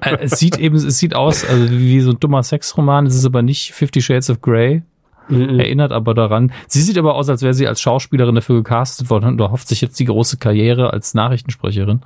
Äh, 0.00 0.16
es 0.22 0.32
sieht 0.38 0.58
eben, 0.58 0.74
es 0.76 0.98
sieht 0.98 1.14
aus, 1.14 1.44
also 1.48 1.70
wie 1.70 2.00
so 2.00 2.10
ein 2.10 2.18
dummer 2.20 2.42
Sexroman. 2.42 3.06
Es 3.06 3.14
ist 3.14 3.24
aber 3.24 3.42
nicht 3.42 3.72
Fifty 3.72 4.02
Shades 4.02 4.28
of 4.30 4.40
Grey. 4.40 4.82
Mhm. 5.28 5.60
Erinnert 5.60 5.92
aber 5.92 6.12
daran. 6.14 6.52
Sie 6.66 6.82
sieht 6.82 6.98
aber 6.98 7.14
aus, 7.14 7.28
als 7.28 7.42
wäre 7.42 7.54
sie 7.54 7.68
als 7.68 7.80
Schauspielerin 7.80 8.34
dafür 8.34 8.56
gecastet 8.56 9.10
worden 9.10 9.26
und 9.40 9.40
hofft 9.52 9.68
sich 9.68 9.80
jetzt 9.80 9.98
die 10.00 10.06
große 10.06 10.38
Karriere 10.38 10.92
als 10.92 11.14
Nachrichtensprecherin. 11.14 12.00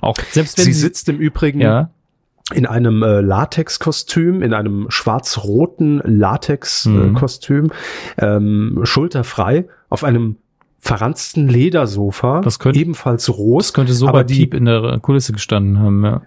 Auch 0.00 0.16
selbst 0.32 0.58
wenn 0.58 0.64
Sie 0.64 0.72
sie, 0.72 0.80
sitzt 0.80 1.08
im 1.08 1.18
Übrigen 1.18 1.60
ja, 1.60 1.90
in 2.52 2.66
einem 2.66 3.02
äh, 3.02 3.20
Latexkostüm, 3.20 4.42
in 4.42 4.52
einem 4.52 4.86
schwarz-roten 4.90 6.02
Latex-Kostüm, 6.04 7.70
ähm, 8.18 8.80
schulterfrei, 8.82 9.66
auf 9.88 10.04
einem 10.04 10.36
verranzten 10.84 11.48
Ledersofa, 11.48 12.42
Das 12.42 12.58
könnte- 12.58 12.78
ebenfalls 12.78 13.28
rot. 13.30 13.62
das 13.62 13.72
könnte 13.72 13.94
so 13.94 14.06
aber 14.06 14.18
bei 14.20 14.24
Piep 14.34 14.52
in 14.52 14.66
der 14.66 14.98
Kulisse 15.00 15.32
gestanden 15.32 15.78
haben. 15.80 16.04
Ja. 16.04 16.22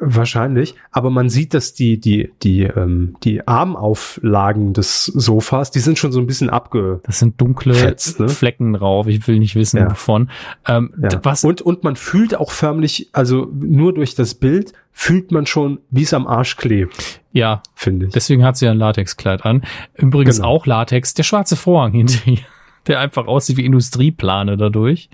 Wahrscheinlich. 0.00 0.74
Aber 0.90 1.10
man 1.10 1.28
sieht, 1.28 1.54
dass 1.54 1.74
die, 1.74 2.00
die, 2.00 2.32
die, 2.42 2.62
ähm, 2.64 3.14
die 3.22 3.46
Armauflagen 3.46 4.72
des 4.72 5.04
Sofas, 5.04 5.70
die 5.70 5.78
sind 5.78 5.96
schon 5.98 6.10
so 6.10 6.18
ein 6.18 6.26
bisschen 6.26 6.50
abge. 6.50 7.00
Das 7.04 7.20
sind 7.20 7.40
dunkle 7.40 7.74
Fetzt, 7.74 8.18
ne? 8.18 8.28
Flecken 8.28 8.72
drauf. 8.72 9.06
Ich 9.06 9.26
will 9.28 9.38
nicht 9.38 9.54
wissen, 9.54 9.76
Ja. 9.78 9.90
wovon. 9.90 10.30
Ähm, 10.66 10.92
Ja. 11.00 11.10
Was 11.22 11.44
Und, 11.44 11.62
und 11.62 11.84
man 11.84 11.94
fühlt 11.96 12.34
auch 12.34 12.50
förmlich, 12.50 13.10
also 13.12 13.48
nur 13.52 13.94
durch 13.94 14.14
das 14.16 14.34
Bild 14.34 14.72
fühlt 14.92 15.30
man 15.30 15.46
schon, 15.46 15.78
wie 15.90 16.02
es 16.02 16.12
am 16.12 16.26
Arsch 16.26 16.56
klebt, 16.56 17.20
ja, 17.32 17.62
finde 17.76 18.06
ich. 18.06 18.12
deswegen 18.12 18.44
hat 18.44 18.56
sie 18.56 18.64
ja 18.66 18.72
ein 18.72 18.76
Latexkleid 18.78 19.44
an. 19.46 19.62
Übrigens 19.94 20.36
Genau. 20.38 20.48
auch 20.48 20.66
Latex, 20.66 21.14
der 21.14 21.22
schwarze 21.22 21.54
Vorhang 21.54 21.92
hinter 21.92 22.26
ihr. 22.28 22.38
Der 22.86 23.00
einfach 23.00 23.26
aussieht 23.26 23.56
wie 23.56 23.64
Industrieplane 23.64 24.56
dadurch. 24.56 25.10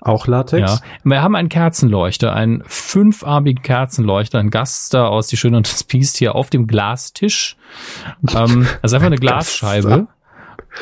Auch 0.00 0.26
Latex? 0.26 0.72
Ja. 0.72 0.80
Wir 1.04 1.22
haben 1.22 1.34
einen 1.34 1.48
Kerzenleuchter, 1.48 2.32
einen 2.32 2.62
fünfarbigen 2.66 3.62
Kerzenleuchter, 3.62 4.38
ein 4.38 4.50
Gaster 4.50 5.08
aus 5.08 5.28
Die 5.28 5.36
Schöne 5.36 5.56
und 5.56 5.70
das 5.70 5.84
Biest 5.84 6.18
hier 6.18 6.34
auf 6.34 6.50
dem 6.50 6.66
Glastisch. 6.66 7.56
Ähm, 8.34 8.66
das 8.82 8.92
ist 8.92 8.94
einfach 8.94 9.06
eine 9.06 9.16
Glasscheibe. 9.20 10.08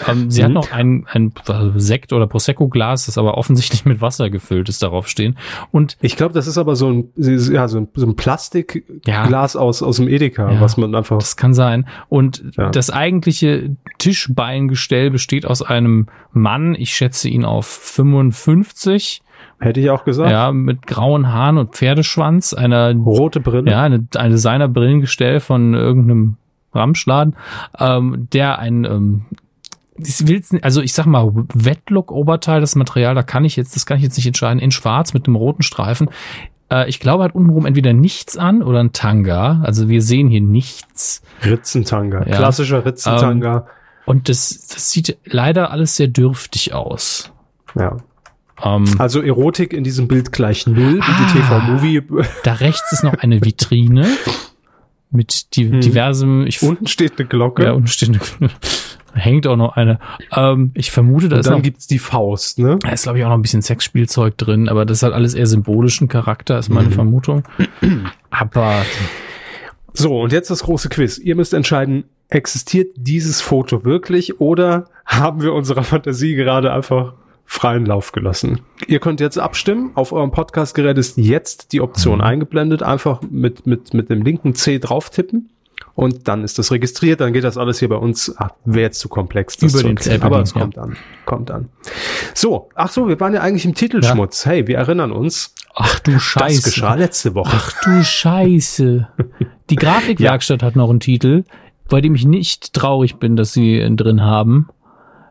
Ähm, 0.08 0.30
sie 0.30 0.42
Mhm. 0.42 0.44
hat 0.46 0.52
noch 0.52 0.72
ein, 0.72 1.06
ein 1.12 1.32
Sekt- 1.76 2.12
oder 2.12 2.26
Prosecco-Glas, 2.26 3.06
das 3.06 3.18
aber 3.18 3.36
offensichtlich 3.38 3.84
mit 3.84 4.00
Wasser 4.00 4.30
gefüllt 4.30 4.68
ist, 4.68 4.82
darauf 4.82 5.08
stehen. 5.08 5.36
Und 5.72 5.96
Ich 6.00 6.16
glaube, 6.16 6.34
das 6.34 6.46
ist 6.46 6.58
aber 6.58 6.76
so 6.76 6.88
ein, 6.90 7.08
ja, 7.16 7.68
so 7.68 7.78
ein, 7.78 7.88
so 7.94 8.06
ein 8.06 8.16
Plastikglas 8.16 9.56
aus, 9.56 9.82
aus 9.82 9.96
dem 9.96 10.08
Edeka, 10.08 10.50
Ja. 10.52 10.60
was 10.60 10.76
man 10.76 10.94
einfach. 10.94 11.18
das 11.18 11.36
kann 11.36 11.54
sein. 11.54 11.86
Und 12.08 12.42
Ja. 12.56 12.70
das 12.70 12.90
eigentliche 12.90 13.76
Tischbeingestell 13.98 15.10
besteht 15.10 15.46
aus 15.46 15.62
einem 15.62 16.06
Mann, 16.32 16.74
ich 16.74 16.90
schätze 16.94 17.28
ihn 17.28 17.44
auf 17.44 17.66
55, 17.66 19.22
Hätte 19.58 19.80
ich 19.80 19.90
auch 19.90 20.04
gesagt. 20.04 20.30
ja, 20.30 20.52
mit 20.52 20.86
grauen 20.86 21.32
Haaren 21.32 21.56
und 21.58 21.74
Pferdeschwanz, 21.74 22.52
einer 22.52 22.92
Rote 22.94 23.40
Brille. 23.40 23.70
Ja, 23.70 23.82
eine, 23.82 24.06
eine 24.16 24.30
Designer-Brillengestell 24.34 25.40
von 25.40 25.74
irgendeinem 25.74 26.36
Ramschladen, 26.74 27.36
ähm, 27.78 28.28
der 28.32 28.58
ein, 28.58 28.84
ähm, 28.84 29.22
ich 29.98 30.26
will's 30.26 30.52
also 30.62 30.80
ich 30.82 30.92
sag 30.92 31.06
mal, 31.06 31.30
Wetlook-Oberteil, 31.54 32.60
das 32.60 32.74
Material, 32.76 33.14
da 33.14 33.22
kann 33.22 33.44
ich 33.44 33.56
jetzt, 33.56 33.76
das 33.76 33.86
kann 33.86 33.96
ich 33.98 34.02
jetzt 34.02 34.16
nicht 34.16 34.26
entscheiden, 34.26 34.58
in 34.60 34.70
schwarz 34.70 35.14
mit 35.14 35.26
einem 35.26 35.36
roten 35.36 35.62
Streifen. 35.62 36.10
Äh, 36.70 36.88
ich 36.88 37.00
glaube, 37.00 37.22
er 37.22 37.26
hat 37.26 37.34
untenrum 37.34 37.66
entweder 37.66 37.92
nichts 37.92 38.36
an 38.36 38.62
oder 38.62 38.80
ein 38.80 38.92
Tanga. 38.92 39.60
Also 39.64 39.88
wir 39.88 40.02
sehen 40.02 40.28
hier 40.28 40.40
nichts. 40.40 41.22
Ritzentanga. 41.44 42.26
Ja. 42.26 42.36
Klassischer 42.36 42.84
Ritzentanga. 42.84 43.66
Und 44.04 44.28
das, 44.28 44.66
das 44.68 44.90
sieht 44.90 45.16
leider 45.24 45.70
alles 45.70 45.96
sehr 45.96 46.08
dürftig 46.08 46.72
aus. 46.74 47.32
ja. 47.74 47.96
Ähm, 48.62 48.84
Also 48.98 49.20
Erotik 49.20 49.74
in 49.74 49.84
diesem 49.84 50.08
Bild 50.08 50.32
gleich 50.32 50.66
null, 50.66 50.96
wie 50.96 51.00
Ah. 51.02 51.28
die 51.34 51.38
TV-Movie. 51.38 52.02
da 52.42 52.54
rechts 52.54 52.90
ist 52.92 53.04
noch 53.04 53.12
eine 53.14 53.44
Vitrine 53.44 54.06
mit 55.10 55.54
di 55.56 55.68
Hm. 55.70 55.80
diversem, 55.82 56.46
ich 56.46 56.62
Unten 56.62 56.86
steht 56.86 57.18
eine 57.18 57.28
Glocke. 57.28 57.64
Ja, 57.64 57.72
unten 57.72 57.86
steht 57.88 58.08
eine, 58.08 58.50
hängt 59.16 59.46
auch 59.46 59.56
noch 59.56 59.76
eine. 59.76 59.98
Ähm, 60.34 60.70
ich 60.74 60.90
vermute, 60.90 61.28
da 61.28 61.36
und 61.36 61.40
ist, 61.40 61.46
dann 61.46 61.54
noch, 61.56 61.62
gibt's 61.62 61.86
die 61.86 61.98
Faust, 61.98 62.58
ne? 62.58 62.78
da 62.82 62.90
ist 62.90 63.04
glaube 63.04 63.18
ich 63.18 63.24
auch 63.24 63.28
noch 63.30 63.36
ein 63.38 63.42
bisschen 63.42 63.62
Sexspielzeug 63.62 64.36
drin, 64.38 64.68
aber 64.68 64.84
das 64.84 65.02
hat 65.02 65.12
alles 65.12 65.34
eher 65.34 65.46
symbolischen 65.46 66.08
Charakter, 66.08 66.58
ist 66.58 66.68
meine 66.68 66.88
Mhm. 66.88 66.92
Vermutung. 66.92 67.42
Aber 68.30 68.82
So, 69.92 70.20
und 70.20 70.32
jetzt 70.32 70.50
das 70.50 70.62
große 70.62 70.88
Quiz. 70.90 71.18
Ihr 71.18 71.36
müsst 71.36 71.54
entscheiden, 71.54 72.04
existiert 72.28 72.88
dieses 72.96 73.40
Foto 73.40 73.84
wirklich 73.84 74.40
oder 74.40 74.84
haben 75.06 75.42
wir 75.42 75.54
unserer 75.54 75.84
Fantasie 75.84 76.34
gerade 76.34 76.72
einfach 76.72 77.14
freien 77.46 77.86
Lauf 77.86 78.12
gelassen? 78.12 78.60
Ihr 78.88 78.98
könnt 78.98 79.20
jetzt 79.20 79.38
abstimmen. 79.38 79.92
Auf 79.94 80.12
eurem 80.12 80.32
Podcastgerät 80.32 80.98
ist 80.98 81.16
jetzt 81.16 81.72
die 81.72 81.80
Option 81.80 82.16
Mhm. 82.18 82.24
eingeblendet. 82.24 82.82
Einfach 82.82 83.20
mit, 83.30 83.66
mit, 83.66 83.94
mit 83.94 84.10
dem 84.10 84.22
linken 84.22 84.54
C 84.54 84.78
drauf 84.78 85.08
tippen. 85.10 85.48
Und 85.96 86.28
dann 86.28 86.44
ist 86.44 86.58
das 86.58 86.70
registriert, 86.70 87.22
dann 87.22 87.32
geht 87.32 87.42
das 87.42 87.56
alles 87.56 87.78
hier 87.78 87.88
bei 87.88 87.96
uns, 87.96 88.32
ah, 88.36 88.50
wäre 88.66 88.82
jetzt 88.82 89.00
zu 89.00 89.08
komplex. 89.08 89.56
das 89.56 89.72
Über 89.72 89.80
zu 89.80 89.86
den 89.86 89.96
erklären, 89.96 90.22
Aber 90.22 90.42
es 90.42 90.52
ja. 90.52 90.60
kommt 90.60 90.76
an, 90.76 90.96
kommt 91.24 91.50
an. 91.50 91.70
So, 92.34 92.68
ach 92.74 92.90
so, 92.90 93.08
wir 93.08 93.18
waren 93.18 93.32
ja 93.32 93.40
eigentlich 93.40 93.64
im 93.64 93.74
Titelschmutz. 93.74 94.44
Hey, 94.44 94.66
wir 94.66 94.76
erinnern 94.76 95.10
uns, 95.10 95.54
ach 95.74 95.98
du 96.00 96.12
das 96.12 96.22
Scheiße. 96.22 96.70
geschah 96.70 96.94
letzte 96.94 97.34
Woche. 97.34 97.56
Ach 97.56 97.72
du 97.82 98.04
Scheiße. 98.04 99.08
Die 99.70 99.76
Grafikwerkstatt 99.76 100.62
hat 100.62 100.76
noch 100.76 100.90
einen 100.90 101.00
Titel, 101.00 101.44
bei 101.88 102.02
dem 102.02 102.14
ich 102.14 102.26
nicht 102.26 102.74
traurig 102.74 103.16
bin, 103.16 103.34
dass 103.34 103.54
sie 103.54 103.80
ihn 103.80 103.96
drin 103.96 104.20
haben. 104.20 104.68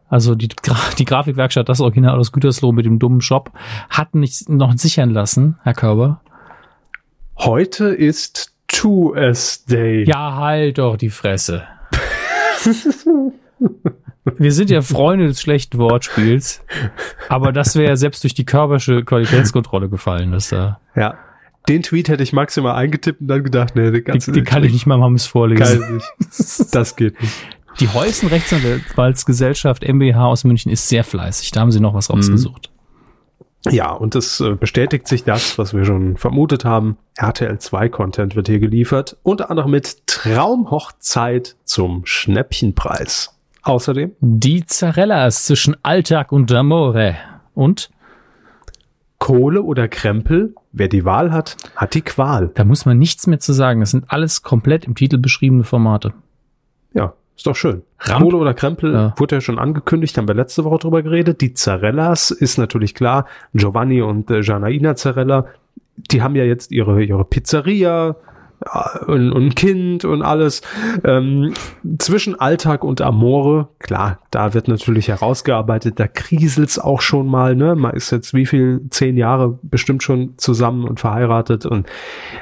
Also 0.10 0.34
die, 0.34 0.48
Gra 0.48 0.78
die 0.98 1.06
Grafikwerkstatt, 1.06 1.70
das 1.70 1.80
Original 1.80 2.18
aus 2.18 2.32
Gütersloh 2.32 2.72
mit 2.72 2.86
dem 2.86 2.98
dummen 2.98 3.22
Shop, 3.22 3.52
hat 3.90 4.16
nicht 4.16 4.50
noch 4.50 4.76
sichern 4.78 5.12
lassen, 5.12 5.58
Herr 5.62 5.74
Körber. 5.74 6.22
Heute 7.38 7.86
ist 7.86 8.55
2S 8.76 9.68
Day. 9.70 10.04
Ja, 10.06 10.36
halt 10.36 10.78
doch 10.78 10.98
die 10.98 11.10
Fresse. 11.10 11.64
Wir 14.38 14.52
sind 14.52 14.70
ja 14.70 14.82
Freunde 14.82 15.28
des 15.28 15.40
schlechten 15.40 15.78
Wortspiels, 15.78 16.64
aber 17.30 17.52
das 17.52 17.76
wäre 17.76 17.90
ja 17.90 17.96
selbst 17.96 18.24
durch 18.24 18.34
die 18.34 18.44
körpersche 18.44 19.04
Qualitätskontrolle 19.04 19.88
gefallen, 19.88 20.32
dass 20.32 20.50
da. 20.50 20.80
Ja. 20.96 21.16
Den 21.70 21.84
Tweet 21.84 22.10
hätte 22.10 22.22
ich 22.22 22.34
maximal 22.34 22.76
eingetippt 22.76 23.22
und 23.22 23.28
dann 23.28 23.44
gedacht, 23.44 23.76
nee, 23.76 23.84
den 23.86 23.94
Die, 23.94 24.02
ganzen 24.02 24.34
die 24.34 24.44
kann 24.44 24.64
ich 24.64 24.74
nicht 24.74 24.86
mal 24.86 24.98
mal 24.98 25.18
vorlesen. 25.18 25.82
Kann 25.82 25.84
ich 25.84 25.90
nicht. 26.30 26.76
Das 26.76 26.96
geht 26.96 27.20
nicht. 27.22 27.34
Die 27.80 27.88
Heusen 27.90 28.30
Rechtsanwaltsgesellschaft 28.30 29.84
MBH 29.84 30.26
aus 30.26 30.44
München 30.44 30.72
ist 30.72 30.88
sehr 30.90 31.04
fleißig. 31.04 31.52
Da 31.52 31.62
haben 31.62 31.72
sie 31.72 31.80
noch 31.80 31.94
was 31.94 32.10
rausgesucht. 32.10 32.72
Ja, 33.72 33.92
und 33.92 34.16
es 34.16 34.40
äh, 34.40 34.56
bestätigt 34.56 35.08
sich 35.08 35.24
das, 35.24 35.58
was 35.58 35.74
wir 35.74 35.86
schon 35.86 36.18
vermutet 36.18 36.66
haben. 36.66 36.98
RTL 37.16 37.58
2 37.58 37.90
Content 37.90 38.36
wird 38.36 38.48
hier 38.48 38.60
geliefert. 38.60 39.18
Unter 39.24 39.50
anderem 39.50 39.72
mit 39.72 40.06
Traumhochzeit 40.08 41.56
zum 41.64 42.06
Schnäppchenpreis. 42.06 43.36
Außerdem 43.64 44.12
Die 44.20 44.66
Zarellas 44.66 45.46
zwischen 45.46 45.76
Alltag 45.84 46.32
und 46.32 46.52
Amore. 46.52 47.16
Und 47.54 47.90
Kohle 49.18 49.64
oder 49.64 49.88
Krempel. 49.88 50.54
Wer 50.72 50.88
die 50.88 51.06
Wahl 51.06 51.32
hat, 51.32 51.58
hat 51.76 51.94
die 51.94 52.02
Qual. 52.02 52.52
da 52.54 52.64
muss 52.64 52.86
man 52.86 53.00
nichts 53.00 53.28
mehr 53.28 53.40
zu 53.40 53.54
sagen. 53.54 53.80
Das 53.80 53.92
sind 53.92 54.06
alles 54.10 54.44
komplett 54.44 54.86
im 54.86 54.94
Titel 54.94 55.18
beschriebene 55.18 55.64
Formate. 55.64 56.14
Ja, 56.94 57.14
ist 57.36 57.45
doch 57.48 57.56
schön. 57.56 57.82
Ramp- 57.99 58.24
Kohle 58.24 58.38
oder 58.38 58.53
Krempel 58.53 58.94
Ja. 58.94 59.14
wurde 59.18 59.36
ja 59.36 59.41
schon 59.41 59.60
angekündigt, 59.60 60.18
haben 60.18 60.28
wir 60.28 60.36
letzte 60.36 60.64
Woche 60.64 60.78
drüber 60.80 61.03
geredet. 61.03 61.41
Die 61.41 61.53
Zarellas 61.53 62.32
ist 62.32 62.57
natürlich 62.57 62.95
klar. 62.95 63.26
Giovanni 63.53 64.02
und 64.02 64.30
äh, 64.32 64.41
Janaina 64.41 64.95
Zarella, 64.95 65.45
die 66.12 66.22
haben 66.22 66.36
ja 66.36 66.44
jetzt 66.44 66.72
ihre, 66.72 67.03
ihre 67.03 67.26
Pizzeria 67.26 68.16
ja, 68.66 68.99
und, 69.07 69.34
und 69.34 69.48
ein 69.48 69.56
Kind 69.56 70.06
und 70.06 70.22
alles. 70.22 70.62
Ähm, 71.03 71.53
zwischen 71.99 72.40
Alltag 72.40 72.86
und 72.86 73.02
Amore, 73.02 73.68
klar, 73.80 74.20
da 74.32 74.53
wird 74.53 74.70
natürlich 74.70 75.10
herausgearbeitet, 75.10 75.99
da 75.99 76.07
kriselt's 76.07 76.80
auch 76.80 77.02
schon 77.02 77.28
mal, 77.28 77.53
ne? 77.56 77.76
Man 77.76 77.94
ist 77.94 78.12
jetzt 78.12 78.34
wie 78.34 78.45
viel, 78.45 78.82
zehn 78.91 79.18
Jahre 79.18 79.60
bestimmt 79.62 80.03
schon 80.03 80.38
zusammen 80.38 80.86
und 80.86 81.02
verheiratet 81.02 81.66
und 81.66 81.86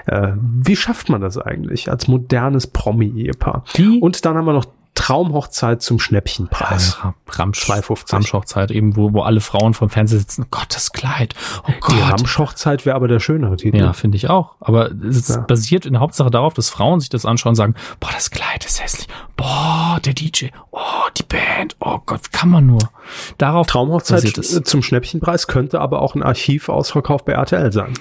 äh, 0.05 0.33
wie 0.37 0.75
schafft 0.75 1.09
man 1.09 1.21
das 1.21 1.39
eigentlich 1.39 1.89
als 1.89 2.07
modernes 2.07 2.67
Promi-Ehepaar? 2.67 3.63
Und 3.99 4.23
dann 4.25 4.37
haben 4.37 4.45
wir 4.45 4.53
noch 4.53 4.65
Traumhochzeit 4.95 5.81
zum 5.81 5.99
Schnäppchenpreis. 5.99 6.97
Ja, 7.03 7.15
Ramsch, 7.29 7.63
2,50. 7.69 8.13
Ramschhochzeit 8.13 8.71
eben, 8.71 8.95
wo, 8.95 9.11
wo 9.13 9.21
alle 9.21 9.41
Frauen 9.41 9.73
vom 9.73 9.89
Fernseher 9.89 10.19
sitzen. 10.19 10.43
Oh 10.45 10.47
Gott, 10.51 10.67
das 10.75 10.91
Kleid. 10.91 11.33
Oh 11.67 11.71
Die 11.71 11.79
Gott. 11.79 12.11
Ramschhochzeit 12.11 12.85
wäre 12.85 12.95
aber 12.95 13.07
der 13.07 13.19
schönere 13.19 13.57
Titel. 13.57 13.77
Ja, 13.77 13.93
finde 13.93 14.17
ich 14.17 14.29
auch. 14.29 14.55
Aber 14.59 14.91
es 14.91 15.29
Ja. 15.29 15.37
basiert 15.41 15.85
in 15.85 15.93
der 15.93 16.01
Hauptsache 16.01 16.29
darauf, 16.29 16.53
dass 16.53 16.69
Frauen 16.69 16.99
sich 16.99 17.09
das 17.09 17.25
anschauen 17.25 17.51
und 17.51 17.55
sagen, 17.55 17.75
boah, 17.99 18.09
das 18.13 18.29
Kleid 18.29 18.65
ist 18.65 18.81
hässlich. 18.83 19.07
Boah, 19.35 19.99
der 20.05 20.13
DJ. 20.13 20.47
Oh, 20.71 20.79
die 21.17 21.23
Band. 21.23 21.75
Oh 21.79 21.99
Gott, 22.05 22.31
kann 22.31 22.49
man 22.49 22.65
nur. 22.67 22.79
Darauf 23.37 23.67
Traumhochzeit 23.67 24.23
äh, 24.25 24.63
zum 24.63 24.83
Schnäppchenpreis 24.83 25.47
könnte 25.47 25.81
aber 25.81 26.01
auch 26.01 26.15
ein 26.15 26.23
Archivausverkauf 26.23 27.25
bei 27.25 27.33
RTL 27.33 27.71
sein. 27.71 27.93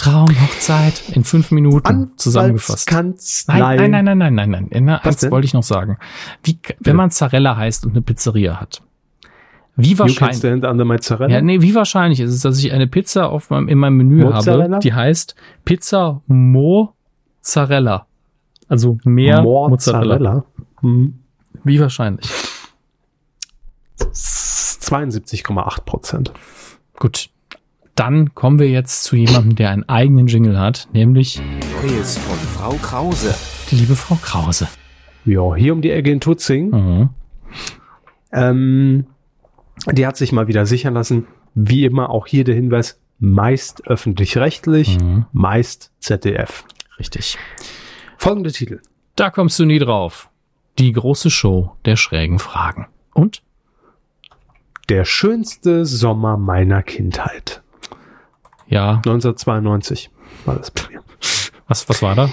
Traumhochzeit 0.00 1.02
in 1.12 1.24
fünf 1.24 1.50
Minuten 1.50 2.12
zusammengefasst. 2.16 2.86
Kanzlei. 2.86 3.58
Nein, 3.58 3.90
nein, 3.90 4.04
nein, 4.04 4.18
nein, 4.18 4.34
nein, 4.34 4.50
nein, 4.50 4.84
nein. 4.84 5.00
Was 5.02 5.06
eins 5.06 5.20
denn? 5.20 5.30
wollte 5.30 5.44
ich 5.44 5.52
noch 5.52 5.62
sagen. 5.62 5.98
Wie, 6.42 6.58
wenn 6.78 6.96
man 6.96 7.10
Zarella 7.10 7.56
heißt 7.56 7.84
und 7.84 7.92
eine 7.92 8.00
Pizzeria 8.00 8.58
hat, 8.58 8.82
wie 9.76 9.98
wahrscheinlich, 9.98 10.42
ja, 10.42 11.40
nee, 11.40 11.62
wie 11.62 11.74
wahrscheinlich 11.74 12.20
ist 12.20 12.34
es, 12.34 12.40
dass 12.40 12.58
ich 12.58 12.72
eine 12.72 12.86
Pizza 12.86 13.30
auf 13.30 13.50
meinem, 13.50 13.68
in 13.68 13.78
meinem 13.78 13.96
Menü 13.96 14.24
Mozzarella? 14.24 14.76
habe, 14.76 14.82
die 14.82 14.92
heißt 14.92 15.34
Pizza 15.64 16.22
Mozzarella. 16.26 18.06
Also 18.68 18.98
mehr 19.04 19.42
Mozzarella. 19.42 20.18
Mozzarella. 20.18 20.44
Hm. 20.80 21.20
Wie 21.64 21.80
wahrscheinlich. 21.80 22.28
72,8 23.98 25.84
Prozent. 25.84 26.32
Gut. 26.98 27.30
Dann 28.00 28.34
kommen 28.34 28.58
wir 28.58 28.70
jetzt 28.70 29.02
zu 29.04 29.14
jemandem, 29.14 29.56
der 29.56 29.68
einen 29.68 29.86
eigenen 29.86 30.26
Jingle 30.26 30.58
hat, 30.58 30.88
nämlich 30.94 31.38
Neues 31.82 32.16
von 32.16 32.38
Frau 32.38 32.70
Krause. 32.80 33.34
die 33.70 33.76
liebe 33.76 33.94
Frau 33.94 34.14
Krause. 34.14 34.68
Ja, 35.26 35.54
hier 35.54 35.74
um 35.74 35.82
die 35.82 35.90
Ecke 35.90 36.10
in 36.10 36.18
Tutzing. 36.18 36.70
Mhm. 36.70 37.10
Ähm, 38.32 39.06
die 39.92 40.06
hat 40.06 40.16
sich 40.16 40.32
mal 40.32 40.48
wieder 40.48 40.64
sichern 40.64 40.94
lassen. 40.94 41.26
Wie 41.54 41.84
immer 41.84 42.08
auch 42.08 42.26
hier 42.26 42.44
der 42.44 42.54
Hinweis, 42.54 42.98
meist 43.18 43.86
öffentlich-rechtlich, 43.86 44.98
Mhm. 44.98 45.26
meist 45.32 45.92
ZDF. 46.00 46.64
Richtig. 46.98 47.36
Folgende 48.16 48.50
Titel. 48.50 48.80
Da 49.14 49.28
kommst 49.28 49.58
du 49.58 49.66
nie 49.66 49.78
drauf. 49.78 50.30
Die 50.78 50.92
große 50.92 51.28
Show 51.28 51.72
der 51.84 51.96
schrägen 51.96 52.38
Fragen. 52.38 52.86
Und? 53.12 53.42
Der 54.88 55.04
schönste 55.04 55.84
Sommer 55.84 56.38
meiner 56.38 56.82
Kindheit. 56.82 57.60
Ja, 58.70 58.94
1992 58.96 60.10
war 60.46 60.56
das 60.56 60.70
bei 60.70 60.88
mir. 60.90 61.02
was, 61.68 61.86
was 61.88 62.02
war 62.02 62.14
da? 62.14 62.30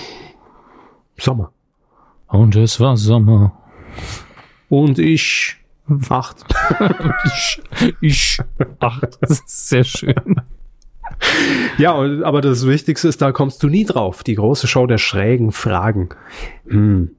Sommer. 1.18 1.52
Und 2.28 2.56
es 2.56 2.80
war 2.80 2.96
Sommer. 2.96 3.52
Und 4.70 5.00
ich 5.00 5.58
Acht. 6.10 6.44
ich, 7.26 7.62
ich, 8.02 8.40
ach, 8.80 9.02
das 9.22 9.32
ist 9.32 9.70
sehr 9.70 9.84
schön. 9.84 10.42
Ja, 11.78 11.94
und, 11.94 12.24
aber 12.24 12.42
das 12.42 12.68
Wichtigste 12.68 13.08
ist, 13.08 13.22
da 13.22 13.32
kommst 13.32 13.64
du 13.64 13.68
nie 13.68 13.86
drauf. 13.86 14.24
Die 14.24 14.36
große 14.36 14.68
Show 14.68 14.86
der 14.86 14.98
schrägen 14.98 15.52
Fragen. 15.52 16.10
Hm. 16.68 17.12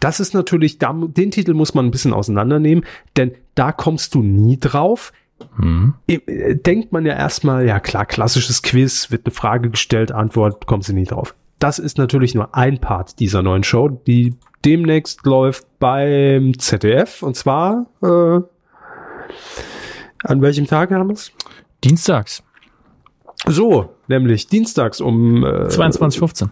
Das 0.00 0.20
ist 0.20 0.34
natürlich, 0.34 0.78
den 0.78 1.30
Titel 1.30 1.54
muss 1.54 1.72
man 1.72 1.86
ein 1.86 1.90
bisschen 1.90 2.12
auseinandernehmen, 2.12 2.84
denn 3.16 3.32
da 3.54 3.72
kommst 3.72 4.14
du 4.14 4.22
nie 4.22 4.58
drauf. 4.58 5.12
Hm. 5.56 5.94
Äh, 6.06 6.54
Denkt 6.56 6.92
man 6.92 7.06
ja 7.06 7.14
erstmal, 7.14 7.66
ja 7.66 7.80
klar, 7.80 8.06
klassisches 8.06 8.62
Quiz, 8.62 9.10
wird 9.10 9.26
eine 9.26 9.34
Frage 9.34 9.70
gestellt, 9.70 10.12
Antwort, 10.12 10.66
kommst 10.66 10.88
du 10.88 10.92
nie 10.92 11.04
drauf. 11.04 11.34
Das 11.58 11.78
ist 11.78 11.98
natürlich 11.98 12.34
nur 12.34 12.54
ein 12.54 12.80
Part 12.80 13.20
dieser 13.20 13.42
neuen 13.42 13.62
Show, 13.62 13.88
die 13.88 14.34
demnächst 14.64 15.24
läuft 15.26 15.66
beim 15.78 16.58
ZDF 16.58 17.22
und 17.22 17.36
zwar 17.36 17.86
äh, 18.02 18.40
an 20.24 20.42
welchem 20.42 20.66
Tag 20.66 20.90
haben 20.90 21.08
wir 21.08 21.14
es? 21.14 21.32
Dienstags, 21.82 22.42
So, 23.46 23.94
nämlich 24.06 24.46
dienstags 24.46 25.00
um 25.00 25.44
äh, 25.44 25.66
22.15 25.66 26.48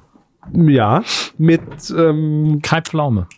Ja, 0.71 1.03
mit 1.39 1.61
ähm, 1.97 2.61
Kai 2.62 2.81
Pflaume. 2.83 3.29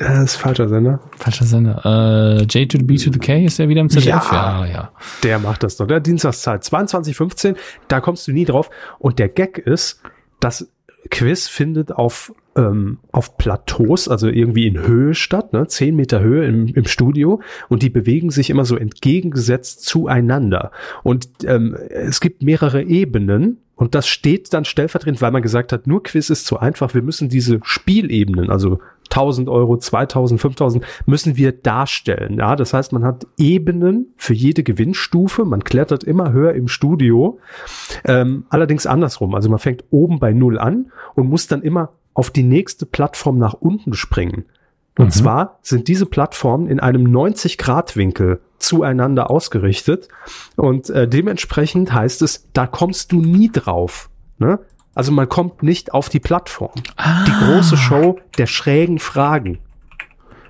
Äh, 0.00 0.24
ist 0.24 0.36
falscher 0.36 0.68
Sender. 0.68 1.00
Falscher 1.18 1.44
Sender. 1.44 1.82
Äh, 1.84 2.42
J 2.44 2.70
to 2.70 2.78
the 2.78 2.84
B 2.84 2.96
to 2.96 3.12
the 3.12 3.18
K 3.18 3.44
ist 3.44 3.58
ja 3.58 3.68
wieder 3.68 3.82
im 3.82 3.90
ZDF. 3.90 4.32
Ja. 4.32 4.64
ja. 4.64 4.66
ja. 4.66 4.92
Der 5.22 5.38
macht 5.38 5.62
das 5.62 5.76
doch. 5.76 5.86
Der 5.86 6.00
Dienstagszeit 6.00 6.62
22.15, 6.62 7.56
da 7.88 8.00
kommst 8.00 8.26
du 8.26 8.32
nie 8.32 8.44
drauf. 8.44 8.70
Und 8.98 9.18
der 9.18 9.28
Gag 9.28 9.58
ist, 9.58 10.00
das 10.40 10.70
Quiz 11.10 11.48
findet 11.48 11.92
auf, 11.92 12.32
ähm, 12.56 12.98
auf 13.12 13.36
Plateaus, 13.36 14.08
also 14.08 14.28
irgendwie 14.28 14.66
in 14.66 14.80
Höhe 14.80 15.14
statt, 15.14 15.52
ne? 15.52 15.66
10 15.66 15.94
Meter 15.94 16.20
Höhe 16.20 16.46
im, 16.46 16.66
im 16.68 16.86
Studio. 16.86 17.40
Und 17.68 17.82
die 17.82 17.90
bewegen 17.90 18.30
sich 18.30 18.48
immer 18.48 18.64
so 18.64 18.76
entgegengesetzt 18.76 19.84
zueinander. 19.84 20.70
Und 21.02 21.28
ähm, 21.44 21.76
es 21.90 22.20
gibt 22.20 22.42
mehrere 22.42 22.82
Ebenen. 22.82 23.58
Und 23.76 23.94
das 23.94 24.08
steht 24.08 24.52
dann 24.52 24.66
stellvertretend, 24.66 25.22
weil 25.22 25.30
man 25.30 25.40
gesagt 25.40 25.72
hat, 25.72 25.86
nur 25.86 26.02
Quiz 26.02 26.28
ist 26.28 26.46
zu 26.46 26.58
einfach. 26.58 26.92
Wir 26.94 27.02
müssen 27.02 27.30
diese 27.30 27.60
Spielebenen, 27.62 28.50
also 28.50 28.78
1000 29.10 29.48
Euro, 29.48 29.76
2000, 29.76 30.40
5000, 30.40 30.84
müssen 31.06 31.36
wir 31.36 31.52
darstellen. 31.52 32.38
Ja, 32.38 32.56
das 32.56 32.72
heißt, 32.72 32.92
man 32.92 33.04
hat 33.04 33.26
Ebenen 33.36 34.14
für 34.16 34.34
jede 34.34 34.62
Gewinnstufe. 34.62 35.44
Man 35.44 35.64
klettert 35.64 36.04
immer 36.04 36.32
höher 36.32 36.54
im 36.54 36.68
Studio. 36.68 37.38
Ähm, 38.04 38.44
allerdings 38.48 38.86
andersrum. 38.86 39.34
Also 39.34 39.50
man 39.50 39.58
fängt 39.58 39.84
oben 39.90 40.18
bei 40.18 40.32
Null 40.32 40.58
an 40.58 40.92
und 41.14 41.28
muss 41.28 41.46
dann 41.46 41.62
immer 41.62 41.90
auf 42.14 42.30
die 42.30 42.42
nächste 42.42 42.86
Plattform 42.86 43.38
nach 43.38 43.54
unten 43.54 43.94
springen. 43.94 44.44
Und 44.98 45.06
Mhm. 45.06 45.10
zwar 45.10 45.58
sind 45.62 45.88
diese 45.88 46.06
Plattformen 46.06 46.66
in 46.66 46.80
einem 46.80 47.04
90-Grad-Winkel 47.04 48.40
zueinander 48.58 49.30
ausgerichtet. 49.30 50.08
Und 50.56 50.90
äh, 50.90 51.08
dementsprechend 51.08 51.92
heißt 51.92 52.22
es, 52.22 52.48
da 52.52 52.66
kommst 52.66 53.12
du 53.12 53.20
nie 53.20 53.50
drauf. 53.50 54.10
Ne? 54.38 54.58
Also 54.94 55.12
man 55.12 55.28
kommt 55.28 55.62
nicht 55.62 55.92
auf 55.94 56.08
die 56.08 56.20
Plattform. 56.20 56.72
Die 57.26 57.32
große 57.44 57.76
Show 57.76 58.18
der 58.38 58.46
schrägen 58.46 58.98
Fragen. 58.98 59.58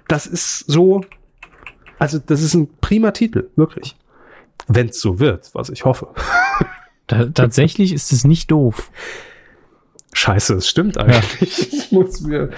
Das 0.09 0.27
ist 0.27 0.61
so, 0.67 1.03
also 1.99 2.19
das 2.19 2.43
ist 2.43 2.55
ein 2.55 2.69
prima 2.81 3.11
Titel, 3.13 3.51
wirklich. 3.57 3.97
Wenn 4.67 4.89
es 4.89 5.01
so 5.01 5.19
wird, 5.19 5.51
was 5.55 5.69
ich 5.71 5.85
hoffe. 5.85 6.09
Ta 7.07 7.27
tatsächlich 7.27 7.93
ist 7.93 8.13
es 8.13 8.25
nicht 8.25 8.51
doof. 8.51 8.91
Scheiße, 10.13 10.55
es 10.55 10.69
stimmt 10.69 10.99
eigentlich. 10.99 11.69
Ich 11.91 11.93
muss 11.93 12.21
mir. 12.21 12.51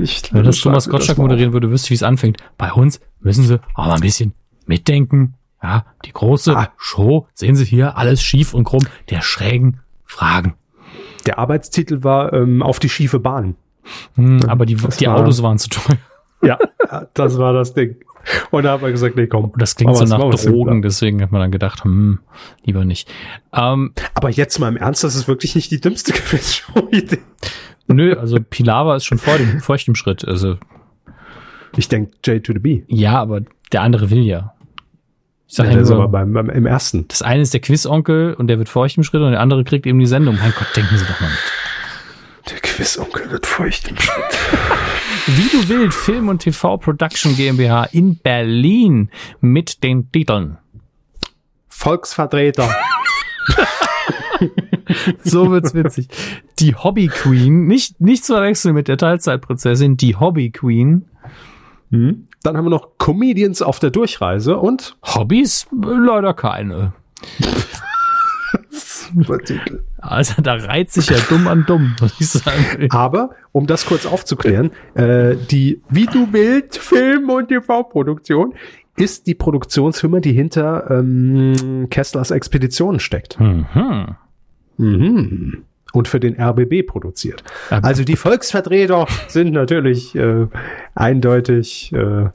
Ich, 0.00 0.32
Wenn 0.32 0.44
das 0.44 0.60
Thomas 0.60 0.88
Gottschalk 0.88 1.18
auf. 1.18 1.22
moderieren 1.22 1.52
würde, 1.52 1.70
wüsste, 1.70 1.90
wie 1.90 1.94
es 1.94 2.02
anfängt. 2.02 2.38
Bei 2.56 2.72
uns 2.72 3.00
müssen 3.20 3.44
Sie 3.44 3.60
aber 3.74 3.94
ein 3.94 4.00
bisschen 4.00 4.32
mitdenken. 4.64 5.34
Ja, 5.62 5.84
die 6.06 6.12
große 6.12 6.56
Ah. 6.56 6.72
Show, 6.78 7.26
sehen 7.34 7.54
Sie 7.54 7.66
hier, 7.66 7.98
alles 7.98 8.22
schief 8.22 8.54
und 8.54 8.64
krumm, 8.64 8.86
der 9.10 9.20
schrägen 9.20 9.80
Fragen. 10.06 10.54
Der 11.26 11.38
Arbeitstitel 11.38 12.02
war 12.04 12.32
ähm, 12.32 12.62
auf 12.62 12.78
die 12.78 12.88
schiefe 12.88 13.18
Bahn. 13.20 13.56
Hm, 14.16 14.40
aber 14.48 14.66
die, 14.66 14.76
Das 14.76 14.96
die 14.98 15.06
war- 15.06 15.16
Autos 15.20 15.42
waren 15.42 15.58
zu 15.58 15.68
teuer. 15.70 15.96
Ja, 16.42 16.58
das 17.14 17.36
war 17.38 17.52
das 17.52 17.74
Ding. 17.74 17.96
Und 18.50 18.64
da 18.64 18.72
haben 18.72 18.82
wir 18.82 18.90
gesagt, 18.90 19.16
nee, 19.16 19.26
komm. 19.26 19.46
Und 19.46 19.60
das 19.60 19.76
klingt 19.76 19.96
so 19.96 20.04
nach 20.04 20.18
Drogen, 20.18 20.82
deswegen 20.82 21.22
hat 21.22 21.32
man 21.32 21.40
dann 21.40 21.50
gedacht, 21.50 21.84
hm, 21.84 22.18
lieber 22.64 22.84
nicht. 22.84 23.10
Ähm, 23.54 23.92
Aber 24.14 24.30
jetzt 24.30 24.58
mal 24.58 24.68
im 24.68 24.76
Ernst, 24.76 25.02
das 25.04 25.14
ist 25.16 25.26
wirklich 25.28 25.54
nicht 25.54 25.70
die 25.70 25.80
dümmste 25.80 26.12
Quizshow-Idee. 26.14 27.18
nö, 27.88 28.14
also 28.14 28.38
Pilawa 28.40 28.96
ist 28.96 29.04
schon 29.06 29.18
vor 29.18 29.36
dem, 29.38 29.60
vor 29.60 29.76
dem 29.76 29.94
Schritt. 29.94 30.26
Also, 30.26 30.56
Ich 31.76 31.88
denke 31.88 32.12
J 32.24 32.42
to 32.44 32.52
the 32.52 32.58
B. 32.58 32.82
ja, 32.88 33.18
aber 33.20 33.40
der 33.72 33.82
andere 33.82 34.10
will 34.10 34.22
ja. 34.22 34.54
Ich 35.50 35.56
sag 35.56 35.66
Ja, 35.66 35.80
ist 35.80 35.88
nur, 35.88 36.04
aber 36.04 36.06
beim, 36.06 36.32
beim, 36.32 36.48
im 36.48 36.64
ersten. 36.64 37.08
das 37.08 37.22
eine 37.22 37.42
ist 37.42 37.52
der 37.52 37.60
Quizonkel 37.60 38.34
und 38.34 38.46
der 38.46 38.58
wird 38.58 38.68
feucht 38.68 38.96
im 38.96 39.02
Schritt 39.02 39.20
und 39.20 39.32
der 39.32 39.40
andere 39.40 39.64
kriegt 39.64 39.84
eben 39.84 39.98
die 39.98 40.06
Sendung. 40.06 40.38
Mein 40.38 40.52
Gott, 40.56 40.68
denken 40.76 40.96
Sie 40.96 41.04
doch 41.04 41.20
mal 41.20 41.28
mit. 41.28 42.52
Der 42.52 42.60
Quizonkel 42.60 43.32
wird 43.32 43.46
feucht 43.46 43.88
im 43.88 43.98
Schritt. 43.98 44.38
Wie 45.26 45.48
du 45.48 45.68
willst, 45.68 45.98
Film 45.98 46.28
und 46.28 46.38
TV 46.38 46.76
Production 46.76 47.34
GmbH 47.34 47.82
in 47.90 48.16
Berlin 48.18 49.10
mit 49.40 49.82
den 49.82 50.12
Titeln. 50.12 50.58
Volksvertreter. 51.68 52.72
So 55.22 55.50
wird's 55.50 55.72
witzig. 55.74 56.08
Die 56.58 56.74
Hobby 56.74 57.06
Queen, 57.06 57.66
nicht, 57.66 58.00
nicht 58.00 58.24
zu 58.24 58.32
verwechseln 58.32 58.74
mit 58.74 58.88
der 58.88 58.96
Teilzeitprozessin, 58.96 59.96
die 59.96 60.16
Hobby 60.16 60.50
Queen. 60.50 61.04
Hm. 61.90 62.26
Dann 62.42 62.56
haben 62.56 62.64
wir 62.64 62.70
noch 62.70 62.98
Comedians 62.98 63.62
auf 63.62 63.78
der 63.78 63.90
Durchreise 63.90 64.56
und 64.56 64.96
Hobbys? 65.02 65.66
Leider 65.72 66.34
keine. 66.34 66.92
Also 69.98 70.40
da 70.40 70.54
reiht 70.54 70.92
sich 70.92 71.10
ja 71.10 71.16
dumm 71.28 71.48
an 71.48 71.64
dumm, 71.66 71.96
muss 72.00 72.14
ich 72.20 72.28
sagen. 72.28 72.86
Aber, 72.90 73.30
um 73.52 73.66
das 73.66 73.86
kurz 73.86 74.06
aufzuklären, 74.06 74.70
äh, 74.94 75.36
die 75.50 75.80
Wie 75.88 76.06
du 76.06 76.32
willst 76.32 76.78
Film- 76.78 77.28
und 77.28 77.48
TV-Produktion 77.48 78.54
ist 78.96 79.26
die 79.26 79.34
Produktionsfirma, 79.34 80.20
die 80.20 80.32
hinter 80.32 80.90
ähm, 80.90 81.88
Kesslers 81.90 82.30
Expeditionen 82.30 83.00
steckt. 83.00 83.38
Mhm. 83.40 84.16
Mhm. 84.76 85.64
Und 85.92 86.06
für 86.06 86.20
den 86.20 86.40
RBB 86.40 86.86
produziert. 86.86 87.42
Also 87.68 88.04
die 88.04 88.16
Volksvertreter 88.16 89.06
sind 89.28 89.52
natürlich 89.52 90.14
äh, 90.14 90.46
eindeutig 90.94 91.92
äh, 91.92 92.28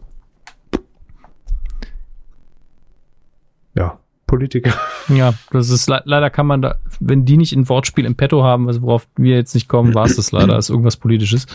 ja, 3.76 3.99
Politiker. 4.27 4.73
Ja, 5.07 5.34
das 5.52 5.69
ist 5.69 5.88
le 5.88 6.02
leider 6.06 6.30
kann 6.31 6.47
man 6.47 6.61
da, 6.61 6.76
wenn 6.99 7.26
die 7.26 7.38
nicht 7.38 7.53
ein 7.53 7.69
Wortspiel 7.69 8.06
im 8.06 8.15
Petto 8.15 8.43
haben, 8.43 8.68
also 8.68 8.81
worauf 8.81 9.07
wir 9.18 9.35
jetzt 9.35 9.53
nicht 9.53 9.68
kommen, 9.68 9.93
war 9.93 10.06
es 10.06 10.15
das 10.15 10.31
leider, 10.31 10.57
ist 10.57 10.69
irgendwas 10.69 10.97
Politisches. 10.97 11.45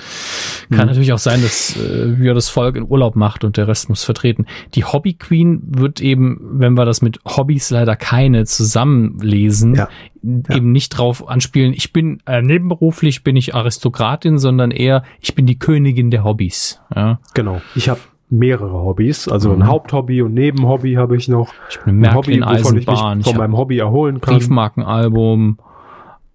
Kann 0.70 0.86
natürlich 0.86 1.12
auch 1.12 1.18
sein, 1.18 1.42
dass 1.42 1.76
äh, 1.76 2.14
ja 2.22 2.32
das 2.32 2.48
Volk 2.48 2.76
in 2.76 2.84
Urlaub 2.88 3.16
macht 3.16 3.42
und 3.42 3.56
der 3.56 3.66
Rest 3.66 3.88
muss 3.88 4.04
vertreten. 4.04 4.46
Die 4.74 4.84
Hobby 4.84 5.14
Queen 5.14 5.60
wird 5.64 6.00
eben, 6.00 6.38
wenn 6.60 6.74
wir 6.74 6.84
das 6.84 7.02
mit 7.02 7.18
Hobbys 7.24 7.70
leider 7.70 7.96
keine 7.96 8.44
zusammenlesen, 8.44 9.74
Ja. 9.74 9.88
eben 10.22 10.72
nicht 10.72 10.90
drauf 10.90 11.28
anspielen. 11.28 11.72
Ich 11.72 11.92
bin 11.92 12.20
äh, 12.26 12.42
nebenberuflich 12.42 13.24
bin 13.24 13.36
ich 13.36 13.54
Aristokratin, 13.54 14.38
sondern 14.38 14.70
eher 14.70 15.02
ich 15.20 15.34
bin 15.34 15.46
die 15.46 15.58
Königin 15.58 16.10
der 16.10 16.24
Hobbys. 16.24 16.80
Ja, 16.94 17.18
Genau. 17.34 17.60
Ich 17.74 17.88
habe 17.88 18.00
mehrere 18.30 18.72
Hobbys, 18.72 19.26
also 19.28 19.50
Mhm. 19.50 19.62
ein 19.62 19.66
Haupthobby 19.68 20.22
und 20.22 20.34
Nebenhobby 20.34 20.94
habe 20.94 21.16
ich 21.16 21.28
noch. 21.28 21.52
ich 21.68 21.80
bin 21.80 22.04
Ein 22.04 22.14
Hobby, 22.14 22.40
wovon 22.40 22.78
ich 22.78 22.86
mich 22.86 22.98
von 22.98 23.20
ich 23.20 23.36
meinem 23.36 23.56
Hobby 23.56 23.78
erholen 23.78 24.20
kann. 24.20 24.34
Briefmarkenalbum, 24.36 25.58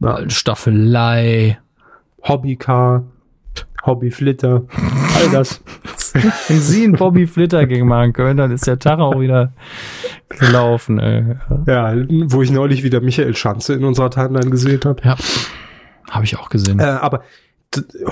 Ja. 0.01 0.19
äh, 0.19 0.29
Staffelei. 0.29 1.57
Hobbycar, 2.23 3.03
Hobbyflitter, 3.85 4.63
all 5.15 5.29
das. 5.31 5.61
Wenn 6.47 6.59
Sie 6.59 6.83
einen 6.85 6.93
Bobby 6.93 7.27
Flitter 7.27 7.65
gegen 7.67 7.87
machen 7.87 8.13
können, 8.13 8.37
dann 8.37 8.51
ist 8.51 8.65
der 8.67 8.79
Tag 8.79 8.99
auch 8.99 9.19
wieder 9.19 9.53
gelaufen. 10.29 10.97
Ey. 10.99 11.35
Ja, 11.67 11.93
wo 12.27 12.41
ich 12.41 12.51
neulich 12.51 12.83
wieder 12.83 13.01
Michael 13.01 13.35
Schanze 13.35 13.73
in 13.73 13.83
unserer 13.83 14.09
Timeline 14.09 14.49
gesehen 14.49 14.79
habe. 14.85 15.01
Ja, 15.03 15.15
habe 16.09 16.23
ich 16.25 16.37
auch 16.39 16.49
gesehen, 16.49 16.79
Äh, 16.79 16.83
aber 16.83 17.21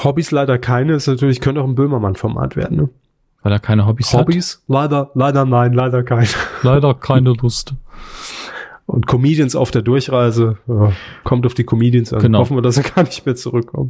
Hobbys 0.03 0.31
leider 0.31 0.57
keine, 0.57 0.93
ist 0.93 1.07
natürlich, 1.07 1.39
könnte 1.41 1.61
auch 1.61 1.67
ein 1.67 1.75
Böhmermann-Format 1.75 2.55
werden. 2.55 2.77
Ne? 2.77 2.89
Weil 3.43 3.51
er 3.51 3.59
keine 3.59 3.85
Hobbys, 3.85 4.13
Hobbys? 4.13 4.63
Leider, 4.67 5.11
leider 5.13 5.45
nein, 5.45 5.73
leider 5.73 6.03
keine. 6.03 6.21
hat. 6.27 6.35
Leider 6.63 6.93
keine 6.95 7.33
Lust. 7.33 7.73
Und 8.85 9.07
Comedians 9.07 9.55
auf 9.55 9.71
der 9.71 9.81
Durchreise, 9.81 10.57
ja, 10.67 10.91
kommt 11.23 11.45
auf 11.45 11.53
die 11.53 11.63
Comedians 11.63 12.11
an. 12.11 12.19
Genau. 12.19 12.39
Hoffen 12.39 12.57
wir, 12.57 12.61
dass 12.61 12.75
sie 12.75 12.81
gar 12.95 13.03
nicht 13.03 13.25
mehr 13.25 13.35
zurückkommen. 13.35 13.89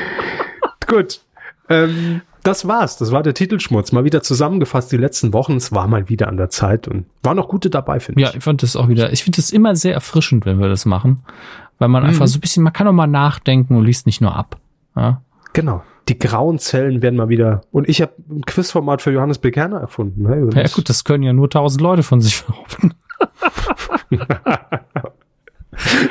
Gut. 0.86 1.20
Ähm, 1.68 2.20
das 2.42 2.68
war's. 2.68 2.98
Das 2.98 3.10
war 3.10 3.22
der 3.22 3.32
Titelschmutz. 3.34 3.92
Mal 3.92 4.04
wieder 4.04 4.22
zusammengefasst 4.22 4.92
die 4.92 4.96
letzten 4.98 5.32
Wochen. 5.32 5.56
Es 5.56 5.72
war 5.72 5.86
mal 5.88 6.08
wieder 6.08 6.28
an 6.28 6.36
der 6.36 6.50
Zeit 6.50 6.88
und 6.88 7.06
waren 7.22 7.36
noch 7.36 7.48
gute 7.48 7.70
dabei, 7.70 8.00
finde 8.00 8.20
Ja, 8.20 8.30
ich. 8.30 8.36
ich 8.36 8.44
fand 8.44 8.62
das 8.62 8.76
auch 8.76 8.88
wieder, 8.88 9.12
ich 9.12 9.24
finde 9.24 9.36
das 9.36 9.50
immer 9.50 9.74
sehr 9.76 9.94
erfrischend, 9.94 10.44
wenn 10.44 10.58
wir 10.60 10.68
das 10.68 10.84
machen, 10.84 11.20
weil 11.78 11.88
man 11.88 12.02
Mhm. 12.02 12.10
einfach 12.10 12.26
so 12.26 12.36
ein 12.38 12.40
bisschen, 12.40 12.62
man 12.62 12.72
kann 12.74 12.86
auch 12.86 12.92
mal 12.92 13.06
nachdenken 13.06 13.76
und 13.76 13.84
liest 13.84 14.04
nicht 14.06 14.20
nur 14.20 14.36
ab. 14.36 14.58
Ja, 14.94 15.22
Genau. 15.54 15.82
Die 16.08 16.18
grauen 16.18 16.58
Zellen 16.58 17.02
werden 17.02 17.16
mal 17.16 17.28
wieder. 17.28 17.62
Und 17.70 17.88
ich 17.88 18.02
habe 18.02 18.12
ein 18.30 18.44
Quizformat 18.44 19.02
für 19.02 19.10
Johannes 19.10 19.38
Bekerner 19.38 19.80
erfunden. 19.80 20.22
Ne? 20.22 20.50
Ja 20.54 20.68
gut, 20.68 20.88
das 20.88 21.04
können 21.04 21.22
ja 21.22 21.32
nur 21.32 21.48
tausend 21.48 21.80
Leute 21.80 22.02
von 22.02 22.20
sich 22.20 22.44
behaupten. 22.44 22.94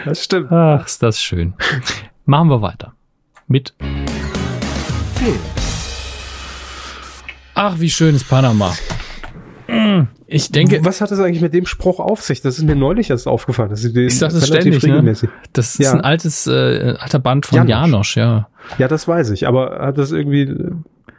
das 0.06 0.24
stimmt. 0.24 0.52
Ach, 0.52 0.86
ist 0.86 1.04
das 1.04 1.22
schön. 1.22 1.54
Machen 2.26 2.50
wir 2.50 2.62
weiter. 2.62 2.94
Mit. 3.48 3.76
Ach, 7.56 7.80
wie 7.80 7.90
schön 7.90 8.16
ist 8.16 8.28
Panama. 8.28 8.74
Ich 10.36 10.52
denke, 10.52 10.84
Was 10.84 11.00
hat 11.00 11.12
das 11.12 11.20
eigentlich 11.20 11.42
mit 11.42 11.54
dem 11.54 11.68
Spruch 11.68 12.00
auf 12.00 12.22
sich? 12.24 12.42
Das 12.42 12.58
ist 12.58 12.64
mir 12.64 12.76
neulich 12.76 13.12
erst 13.12 13.28
aufgefallen. 13.28 13.70
Das 13.70 13.84
ist 13.84 13.96
ich 13.96 14.18
sag 14.18 14.32
das 14.32 14.48
ständig, 14.48 14.82
ne? 14.82 14.90
regelmäßig. 14.90 15.30
Das 15.54 15.76
ist 15.76 15.80
Ja. 15.86 15.94
ein 15.94 16.02
altes, 16.02 16.48
äh, 16.48 16.96
alter 16.98 17.20
Band 17.20 17.46
von 17.46 17.68
Janosch. 17.68 18.16
Janosch, 18.16 18.18
ja. 18.18 18.48
Ja, 18.80 18.88
das 18.88 19.08
weiß 19.08 19.30
ich. 19.30 19.48
Aber 19.48 19.78
hat 19.80 20.00
das 20.00 20.12
irgendwie 20.12 20.52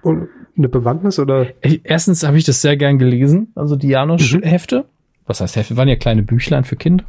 eine 0.04 0.68
Bewandtnis 0.68 1.20
oder? 1.20 1.46
Erstens 1.84 2.24
habe 2.24 2.38
ich 2.38 2.44
das 2.44 2.60
sehr 2.60 2.76
gern 2.76 2.98
gelesen, 2.98 3.52
also 3.54 3.76
die 3.76 3.88
Janosch-Hefte. 3.88 4.84
Was 5.26 5.40
heißt 5.40 5.54
Hefte? 5.56 5.76
Waren 5.76 5.88
ja 5.88 5.96
kleine 5.96 6.22
Büchlein 6.22 6.64
für 6.64 6.76
Kinder. 6.76 7.04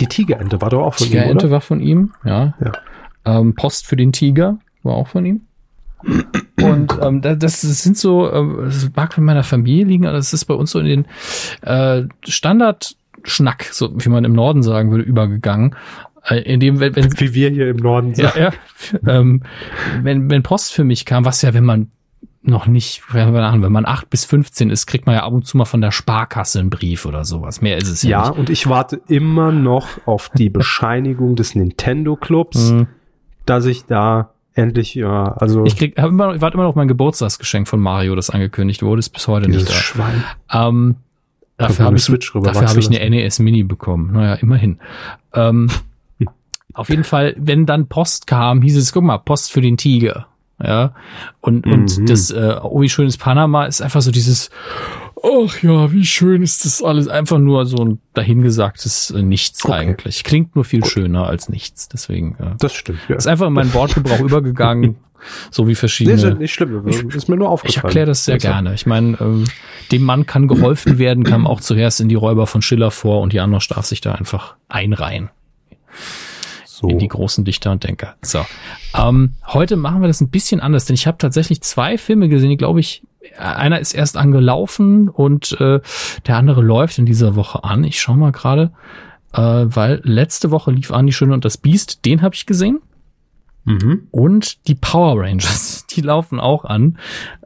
Die 0.00 0.06
Tigerente 0.06 0.60
war 0.62 0.70
doch 0.70 0.82
auch 0.82 0.94
von 0.94 1.06
ihm, 1.06 1.12
Tigerente 1.12 1.50
war 1.50 1.60
von 1.60 1.80
ihm, 1.80 2.12
ja. 2.24 2.54
Ja. 2.64 2.72
Ähm, 3.26 3.54
Post 3.54 3.86
für 3.86 3.96
den 3.96 4.12
Tiger 4.12 4.58
war 4.82 4.94
auch 4.94 5.08
von 5.08 5.26
ihm. 5.26 5.42
Und 6.62 6.98
ähm, 7.02 7.20
da- 7.22 7.34
das 7.34 7.60
sind 7.60 7.96
so, 7.96 8.30
ähm, 8.32 8.58
das 8.64 8.90
mag 8.94 9.12
von 9.14 9.24
meiner 9.24 9.42
Familie 9.44 9.84
liegen, 9.84 10.06
aber 10.06 10.16
das 10.16 10.32
ist 10.32 10.44
bei 10.46 10.54
uns 10.54 10.70
so 10.70 10.78
in 10.80 10.86
den 10.86 11.06
äh, 11.62 12.04
Standard-Schnack, 12.26 13.68
so 13.72 13.90
wie 13.96 14.08
man 14.08 14.24
im 14.24 14.32
Norden 14.32 14.62
sagen 14.62 14.90
würde, 14.90 15.04
übergegangen. 15.04 15.74
Äh, 16.24 16.40
in 16.42 16.60
dem, 16.60 16.80
wenn, 16.80 16.94
wenn 16.96 17.18
Wie 17.20 17.34
wir 17.34 17.50
hier 17.50 17.68
im 17.70 17.76
Norden 17.76 18.12
ja, 18.14 18.30
sagen. 18.30 18.54
ja, 19.04 19.18
ähm, 19.20 19.42
wenn, 20.02 20.30
wenn 20.30 20.42
Post 20.42 20.72
für 20.72 20.84
mich 20.84 21.04
kam, 21.04 21.24
was 21.24 21.42
ja, 21.42 21.54
wenn 21.54 21.64
man 21.64 21.90
noch 22.42 22.66
nicht, 22.66 23.02
wenn 23.12 23.72
man 23.72 23.84
8 23.84 24.08
bis 24.08 24.24
15 24.24 24.70
ist, 24.70 24.86
kriegt 24.86 25.06
man 25.06 25.16
ja 25.16 25.24
ab 25.24 25.32
und 25.32 25.44
zu 25.46 25.56
mal 25.56 25.64
von 25.64 25.80
der 25.80 25.90
Sparkasse 25.90 26.60
einen 26.60 26.70
Brief 26.70 27.04
oder 27.04 27.24
sowas. 27.24 27.60
Mehr 27.60 27.76
ist 27.76 27.88
es 27.88 28.02
ja, 28.02 28.10
Ja, 28.22 28.28
nicht. 28.30 28.38
und 28.38 28.50
ich 28.50 28.68
warte 28.68 29.00
immer 29.08 29.52
noch 29.52 29.88
auf 30.06 30.30
die 30.30 30.48
Bescheinigung 30.50 31.36
des 31.36 31.54
Nintendo 31.54 32.16
Clubs, 32.16 32.70
Mhm. 32.70 32.86
dass 33.44 33.66
ich 33.66 33.84
da 33.84 34.30
endlich, 34.54 34.94
ja, 34.94 35.32
also 35.32 35.64
Ich 35.64 35.76
krieg, 35.76 35.96
hab 35.98 36.08
immer, 36.10 36.34
ich 36.34 36.40
warte 36.40 36.54
immer 36.54 36.64
noch 36.64 36.70
auf 36.70 36.76
mein 36.76 36.88
Geburtstagsgeschenk 36.88 37.68
von 37.68 37.80
Mario, 37.80 38.14
das 38.14 38.30
angekündigt 38.30 38.82
wurde, 38.82 38.98
ist 39.00 39.10
bis 39.10 39.28
heute 39.28 39.48
nicht 39.48 39.68
da. 39.68 39.72
Schwein. 39.72 40.24
Ähm, 40.52 40.96
dafür 41.56 41.86
habe 41.86 41.96
ich, 41.96 42.02
Switch 42.02 42.34
rüber, 42.34 42.52
dafür 42.52 42.68
hab 42.68 42.76
ich 42.76 42.88
eine 42.88 43.08
NES 43.10 43.38
Mini 43.38 43.62
bekommen. 43.62 44.12
Naja, 44.12 44.34
immerhin. 44.34 44.78
Ähm, 45.34 45.68
auf 46.74 46.90
jeden 46.90 47.04
Fall, 47.04 47.34
wenn 47.38 47.66
dann 47.66 47.88
Post 47.88 48.26
kam, 48.26 48.62
hieß 48.62 48.76
es, 48.76 48.92
guck 48.92 49.02
mal, 49.04 49.18
Post 49.18 49.52
für 49.52 49.60
den 49.60 49.76
Tiger. 49.76 50.26
Ja. 50.62 50.94
Und, 51.40 51.66
Mhm. 51.66 51.72
und 51.72 52.10
das, 52.10 52.30
äh, 52.30 52.56
oh, 52.62 52.80
wie 52.80 52.88
schön 52.88 53.06
ist 53.06 53.18
Panama, 53.18 53.66
ist 53.66 53.80
einfach 53.80 54.00
so 54.02 54.10
dieses, 54.10 54.50
ach 55.22 55.62
ja, 55.62 55.92
wie 55.92 56.04
schön 56.04 56.42
ist 56.42 56.64
das 56.64 56.82
alles. 56.82 57.08
Einfach 57.08 57.38
nur 57.38 57.66
so 57.66 57.76
ein 57.84 58.00
dahingesagtes 58.14 59.10
äh, 59.10 59.22
Nichts 59.22 59.64
Okay. 59.64 59.72
eigentlich. 59.74 60.24
Klingt 60.24 60.54
nur 60.56 60.64
viel 60.64 60.84
schöner 60.84 61.26
als 61.26 61.48
nichts. 61.48 61.88
Deswegen, 61.88 62.36
äh, 62.40 62.54
Das 62.58 62.74
stimmt, 62.74 62.98
ja. 63.08 63.16
ist 63.16 63.26
einfach 63.26 63.46
in 63.46 63.52
meinen 63.52 63.72
Wortgebrauch 63.74 64.20
übergegangen, 64.24 64.96
so 65.50 65.66
wie 65.66 65.70
Nee, 65.70 65.74
verschiedene. 65.74 66.16
ist 66.16 66.22
ja 66.24 66.34
nicht 66.34 66.52
schlimm, 66.52 66.86
ist 66.86 67.28
mir 67.28 67.36
nur 67.36 67.48
aufgefallen. 67.48 67.78
Ich 67.78 67.84
erkläre 67.84 68.06
das 68.06 68.24
sehr 68.24 68.34
Also, 68.34 68.48
gerne. 68.48 68.74
Ich 68.74 68.86
meine, 68.86 69.16
ähm, 69.20 69.44
dem 69.90 70.02
Mann 70.02 70.26
kann 70.26 70.46
geholfen 70.48 70.98
werden, 70.98 71.24
kam 71.24 71.46
auch 71.46 71.60
zuerst 71.60 72.00
in 72.00 72.08
die 72.08 72.14
Räuber 72.14 72.46
von 72.46 72.62
Schiller 72.62 72.90
vor 72.90 73.20
und 73.20 73.32
Janosch 73.32 73.68
darf 73.68 73.86
sich 73.86 74.00
da 74.00 74.12
einfach 74.12 74.54
einreihen 74.68 75.30
So. 76.64 76.88
in 76.88 76.98
die 76.98 77.08
großen 77.08 77.44
Dichter 77.44 77.72
und 77.72 77.82
Denker. 77.84 78.14
So, 78.22 78.44
ähm, 78.96 79.32
heute 79.48 79.76
machen 79.76 80.00
wir 80.02 80.06
das 80.08 80.20
ein 80.20 80.28
bisschen 80.30 80.60
anders, 80.60 80.84
denn 80.84 80.94
ich 80.94 81.06
habe 81.06 81.18
tatsächlich 81.18 81.60
zwei 81.62 81.98
Filme 81.98 82.28
gesehen, 82.28 82.50
die 82.50 82.56
glaube 82.56 82.78
ich, 82.80 83.02
einer 83.36 83.80
ist 83.80 83.94
erst 83.94 84.16
angelaufen 84.16 85.08
und 85.08 85.58
äh, 85.60 85.80
der 86.26 86.36
andere 86.36 86.62
läuft 86.62 86.98
in 86.98 87.06
dieser 87.06 87.36
Woche 87.36 87.64
an. 87.64 87.84
Ich 87.84 88.00
schau 88.00 88.14
mal 88.14 88.32
gerade, 88.32 88.72
äh, 89.32 89.40
weil 89.40 90.00
letzte 90.04 90.50
Woche 90.50 90.70
lief 90.70 90.92
an 90.92 91.06
die 91.06 91.12
Schöne 91.12 91.34
und 91.34 91.44
das 91.44 91.56
Biest, 91.56 92.04
den 92.04 92.22
habe 92.22 92.34
ich 92.34 92.46
gesehen. 92.46 92.80
Mhm. 93.64 94.08
Und 94.10 94.66
die 94.68 94.74
Power 94.74 95.20
Rangers, 95.20 95.86
die 95.90 96.00
laufen 96.00 96.40
auch 96.40 96.64
an. 96.64 96.98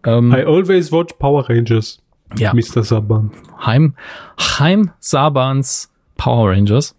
Ähm, 0.05 0.33
I 0.33 0.45
always 0.45 0.93
watch 0.93 1.15
Power 1.19 1.49
Rangers. 1.49 2.01
ja. 2.37 2.55
Mr. 2.55 2.83
Saban. 2.83 3.31
Heim, 3.65 3.95
Heim 4.39 4.91
Sabans 5.01 5.93
Power 6.17 6.51
Rangers 6.51 6.95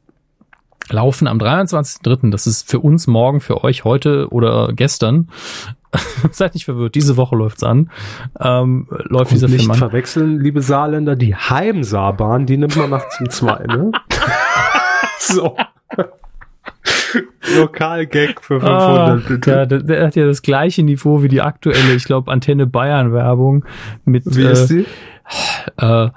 laufen 0.89 1.27
am 1.27 1.37
23.03. 1.37 2.31
Das 2.31 2.47
ist 2.47 2.69
für 2.69 2.79
uns 2.79 3.07
morgen, 3.07 3.39
für 3.39 3.63
euch 3.63 3.83
heute 3.83 4.27
oder 4.31 4.73
gestern. 4.73 5.29
Seid 6.31 6.53
nicht 6.55 6.65
verwirrt, 6.65 6.95
diese 6.95 7.17
Woche 7.17 7.35
läuft's 7.35 7.63
an. 7.63 7.89
Ähm, 8.39 8.87
läuft 8.89 9.31
dieser 9.31 9.47
nicht 9.47 9.59
Film 9.61 9.71
an. 9.71 9.77
verwechseln, 9.77 10.39
liebe 10.39 10.61
Saarländer, 10.61 11.15
die 11.15 11.35
Heimsaarbahn, 11.35 12.45
die 12.45 12.57
nimmt 12.57 12.75
man 12.75 12.89
nachts 12.89 13.19
um 13.19 13.29
zwei, 13.29 13.63
ne? 13.67 13.91
so. 15.19 15.55
Lokalgag 17.57 18.41
für 18.43 18.59
500, 18.59 18.71
Ah, 18.71 19.21
bitte. 19.27 19.51
ja, 19.51 19.65
der, 19.65 19.83
der 19.83 20.07
hat 20.07 20.15
ja 20.15 20.25
das 20.25 20.41
gleiche 20.41 20.81
Niveau 20.83 21.21
wie 21.21 21.27
die 21.27 21.41
aktuelle, 21.41 21.93
ich 21.93 22.05
glaube, 22.05 22.31
Antenne 22.31 22.65
Bayern 22.65 23.13
Werbung 23.13 23.65
mit 24.05 24.23
Wie 24.35 24.43
äh, 24.43 24.51
ist 24.51 24.67
die? 24.69 24.85
äh, 25.77 26.09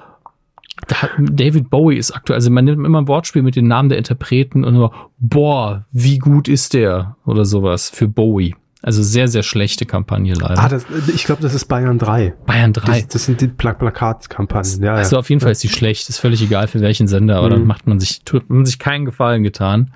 David 1.19 1.69
Bowie 1.71 1.97
ist 1.97 2.13
aktuell, 2.13 2.37
also 2.37 2.51
man 2.51 2.65
nimmt 2.65 2.85
immer 2.87 3.01
ein 3.01 3.09
Wortspiel 3.09 3.43
mit 3.43 3.57
den 3.57 3.67
Namen 3.67 3.89
der 3.89 3.99
Interpreten 3.99 4.65
und 4.65 4.75
nur, 4.75 4.93
boah, 5.19 5.85
wie 5.91 6.19
gut 6.19 6.49
ist 6.49 6.75
der 6.75 7.17
oder 7.27 7.45
sowas 7.45 7.91
für 7.91 8.09
Bowie. 8.09 8.55
Also 8.83 9.03
sehr, 9.03 9.27
sehr 9.29 9.43
schlechte 9.43 9.87
Kampagne 9.87 10.35
leider. 10.35 10.59
Ah, 10.63 10.69
das, 10.69 10.85
ich 11.13 11.25
glaube, 11.25 11.43
das 11.43 11.55
ist 11.55 11.65
Bayern 11.65 11.99
3. 11.99 12.35
Bayern 12.47 12.73
3. 12.73 13.01
Das, 13.01 13.09
das 13.09 13.25
sind 13.25 13.41
die 13.41 13.49
Pla 13.49 13.73
Plakatkampagnen. 13.73 14.83
Ja, 14.83 14.95
also 14.95 15.17
ja. 15.17 15.21
auf 15.21 15.31
jeden 15.31 15.41
Fall 15.41 15.53
ist 15.53 15.63
die 15.63 15.69
schlecht, 15.69 16.09
ist 16.09 16.19
völlig 16.19 16.43
egal 16.43 16.69
für 16.69 16.81
welchen 16.81 17.09
Sender, 17.09 17.37
aber 17.39 17.47
Mhm. 17.49 17.51
dann 17.53 17.65
macht 17.67 17.87
man 17.87 17.99
sich, 18.01 18.23
tut 18.25 18.49
man 18.51 18.65
sich 18.67 18.79
keinen 18.79 19.05
Gefallen 19.07 19.43
getan. 19.43 19.93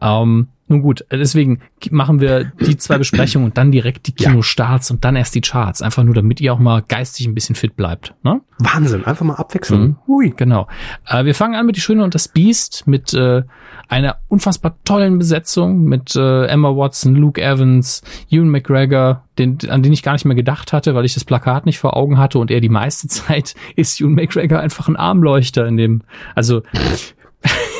Ähm, 0.00 0.48
nun 0.68 0.82
gut, 0.82 1.04
deswegen 1.12 1.60
machen 1.92 2.20
wir 2.20 2.50
die 2.60 2.76
zwei 2.76 2.98
Besprechungen 2.98 3.46
und 3.46 3.56
dann 3.58 3.70
direkt 3.70 4.08
die 4.08 4.14
Ja. 4.18 4.30
Kinostarts 4.30 4.90
und 4.90 5.04
dann 5.04 5.14
erst 5.14 5.34
die 5.36 5.40
Charts. 5.40 5.80
Einfach 5.80 6.02
nur, 6.02 6.14
damit 6.14 6.40
ihr 6.40 6.52
auch 6.52 6.58
mal 6.58 6.82
geistig 6.82 7.26
ein 7.28 7.34
bisschen 7.34 7.54
fit 7.54 7.76
bleibt. 7.76 8.14
Ne? 8.24 8.40
Wahnsinn, 8.58 9.04
einfach 9.04 9.24
mal 9.24 9.34
abwechseln. 9.36 9.80
Mhm. 9.82 9.96
Hui. 10.08 10.34
Genau. 10.36 10.66
Äh, 11.06 11.24
wir 11.24 11.36
fangen 11.36 11.54
an 11.54 11.66
mit 11.66 11.76
Die 11.76 11.80
Schöne 11.80 12.02
und 12.02 12.16
das 12.16 12.26
Biest 12.26 12.88
mit 12.88 13.14
äh, 13.14 13.42
einer 13.88 14.16
unfassbar 14.28 14.76
tollen 14.84 15.18
Besetzung 15.18 15.84
mit 15.84 16.16
äh, 16.16 16.46
Emma 16.46 16.70
Watson, 16.70 17.14
Luke 17.14 17.40
Evans, 17.40 18.02
Ewan 18.30 18.48
McGregor, 18.48 19.24
den, 19.38 19.58
an 19.68 19.82
den 19.82 19.92
ich 19.92 20.02
gar 20.02 20.12
nicht 20.12 20.24
mehr 20.24 20.34
gedacht 20.34 20.72
hatte, 20.72 20.94
weil 20.94 21.04
ich 21.04 21.14
das 21.14 21.24
Plakat 21.24 21.66
nicht 21.66 21.78
vor 21.78 21.96
Augen 21.96 22.18
hatte 22.18 22.38
und 22.38 22.50
er 22.50 22.60
die 22.60 22.68
meiste 22.68 23.08
Zeit 23.08 23.54
ist 23.76 24.00
Ewan 24.00 24.14
McGregor 24.14 24.60
einfach 24.60 24.88
ein 24.88 24.96
Armleuchter 24.96 25.66
in 25.66 25.76
dem, 25.76 26.02
also 26.34 26.62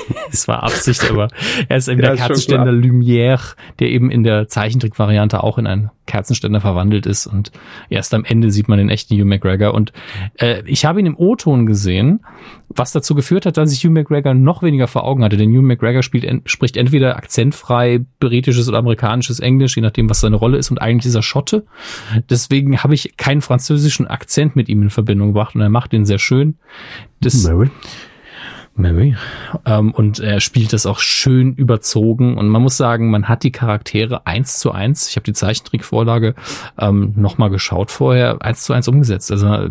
es 0.32 0.48
war 0.48 0.62
Absicht, 0.62 1.10
aber 1.10 1.28
er 1.68 1.76
ist 1.76 1.88
eben 1.88 2.00
Ja, 2.00 2.08
der 2.08 2.14
ist 2.14 2.20
Kerzenständer 2.20 2.72
Lumière, 2.72 3.54
der 3.78 3.88
eben 3.88 4.10
in 4.10 4.22
der 4.22 4.48
Zeichentrickvariante 4.48 5.42
auch 5.42 5.58
in 5.58 5.66
einen 5.66 5.90
Kerzenständer 6.06 6.60
verwandelt 6.60 7.04
ist 7.04 7.26
und 7.26 7.50
erst 7.90 8.14
am 8.14 8.24
Ende 8.24 8.50
sieht 8.50 8.68
man 8.68 8.78
den 8.78 8.88
echten 8.88 9.14
Hugh 9.14 9.24
McGregor 9.24 9.74
und 9.74 9.92
äh, 10.36 10.62
ich 10.64 10.84
habe 10.84 11.00
ihn 11.00 11.06
im 11.06 11.16
O-Ton 11.16 11.66
gesehen, 11.66 12.20
was 12.68 12.92
dazu 12.92 13.14
geführt 13.14 13.44
hat, 13.44 13.56
dass 13.56 13.72
ich 13.72 13.84
Hugh 13.84 13.90
McGregor 13.90 14.34
noch 14.34 14.62
weniger 14.62 14.86
vor 14.86 15.04
Augen 15.04 15.24
hatte, 15.24 15.36
denn 15.36 15.50
Hugh 15.50 15.62
McGregor 15.62 16.02
spielt, 16.02 16.24
en 16.24 16.42
spricht 16.46 16.76
entweder 16.76 17.16
akzentfrei 17.16 18.04
britisches 18.20 18.68
oder 18.68 18.78
amerikanisches 18.78 19.40
Englisch, 19.40 19.76
je 19.76 19.82
nachdem, 19.82 20.08
was 20.08 20.20
seine 20.20 20.36
Rolle 20.36 20.58
ist 20.58 20.70
und 20.70 20.80
eigentlich 20.80 21.06
ist 21.06 21.14
er 21.14 21.22
Schotte. 21.22 21.66
Deswegen 22.30 22.82
habe 22.82 22.94
ich 22.94 23.16
keinen 23.16 23.42
französischen 23.42 24.06
Akzent 24.06 24.56
mit 24.56 24.68
ihm 24.68 24.82
in 24.82 24.90
Verbindung 24.90 25.28
gebracht 25.28 25.54
und 25.54 25.60
er 25.60 25.68
macht 25.68 25.92
den 25.92 26.04
sehr 26.04 26.18
schön. 26.18 26.56
Das, 27.20 27.44
Mary. 27.44 27.70
Mary. 28.78 29.16
Ähm, 29.64 29.92
und 29.92 30.18
er 30.18 30.40
spielt 30.40 30.72
das 30.72 30.86
auch 30.86 30.98
schön 30.98 31.54
überzogen. 31.54 32.36
Und 32.36 32.48
man 32.48 32.62
muss 32.62 32.76
sagen, 32.76 33.10
man 33.10 33.28
hat 33.28 33.42
die 33.42 33.52
Charaktere 33.52 34.26
eins 34.26 34.58
zu 34.58 34.72
eins. 34.72 35.08
Ich 35.08 35.16
habe 35.16 35.24
die 35.24 35.32
Zeichentrickvorlage 35.32 36.34
ähm, 36.78 37.12
nochmal 37.16 37.50
geschaut 37.50 37.90
vorher, 37.90 38.42
eins 38.42 38.64
zu 38.64 38.72
eins 38.72 38.88
umgesetzt. 38.88 39.30
Also 39.30 39.68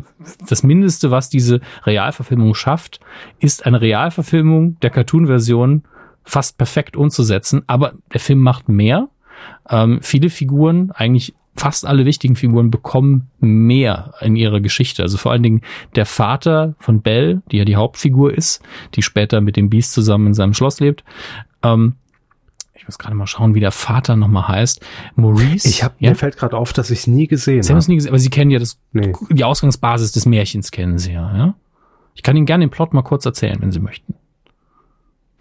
das 0.48 0.64
Mindeste, 0.64 1.12
was 1.12 1.30
diese 1.30 1.62
Realverfilmung 1.86 2.56
schafft, 2.56 3.00
ist 3.40 3.66
eine 3.66 3.82
Realverfilmung 3.82 4.80
der 4.82 4.90
Cartoon-Version 4.90 5.84
fast 6.24 6.58
perfekt 6.58 6.98
umzusetzen. 6.98 7.64
Aber 7.68 7.94
der 8.14 8.20
Film 8.20 8.40
macht 8.40 8.70
mehr. 8.70 9.10
Ähm, 9.70 10.00
viele 10.02 10.30
Figuren, 10.30 10.92
eigentlich 10.92 11.36
fast 11.56 11.86
alle 11.86 12.06
wichtigen 12.06 12.36
Figuren 12.36 12.70
bekommen 12.70 13.30
mehr 13.40 14.14
in 14.22 14.36
ihrer 14.36 14.60
Geschichte. 14.60 15.04
Also 15.04 15.18
vor 15.18 15.32
allen 15.32 15.44
Dingen 15.44 15.62
der 15.96 16.06
Vater 16.06 16.76
von 16.80 17.02
Belle, 17.02 17.42
die 17.52 17.58
ja 17.58 17.66
die 17.66 17.76
Hauptfigur 17.78 18.34
ist, 18.34 18.62
die 18.96 19.02
später 19.02 19.40
mit 19.42 19.56
dem 19.56 19.70
Beast 19.70 19.94
zusammen 19.94 20.28
in 20.28 20.34
seinem 20.34 20.54
Schloss 20.54 20.80
lebt. 20.80 21.04
Ähm, 21.64 21.96
ich 22.74 22.86
muss 22.88 23.00
gerade 23.00 23.16
mal 23.16 23.26
schauen, 23.26 23.56
wie 23.56 23.62
der 23.62 23.72
Vater 23.72 24.16
nochmal 24.16 24.48
heißt. 24.50 24.86
Maurice. 25.16 25.68
Ich 25.68 25.82
hab, 25.84 26.00
ja? 26.00 26.10
mir 26.10 26.16
fällt 26.16 26.38
gerade 26.38 26.56
auf, 26.58 26.74
dass 26.74 26.92
ich 26.92 27.00
es 27.00 27.08
nie 27.08 27.26
gesehen 27.28 27.64
Sie 27.64 27.72
haben 27.72 27.78
es 27.78 27.86
habe. 27.86 27.94
nie 27.94 27.96
gesehen, 27.98 28.10
aber 28.10 28.20
Sie 28.20 28.30
kennen 28.30 28.52
ja 28.52 28.60
das, 28.60 28.78
Nee. 28.92 29.14
die 29.32 29.44
Ausgangsbasis 29.44 30.12
des 30.12 30.26
Märchens 30.26 30.72
kennen 30.72 30.98
Sie 31.00 31.14
ja, 31.14 31.36
ja? 31.38 31.56
Ich 32.16 32.22
kann 32.24 32.36
Ihnen 32.36 32.46
gerne 32.46 32.66
den 32.66 32.70
Plot 32.70 32.94
mal 32.94 33.02
kurz 33.02 33.26
erzählen, 33.26 33.58
wenn 33.62 33.72
Sie 33.72 33.80
möchten. 33.80 34.15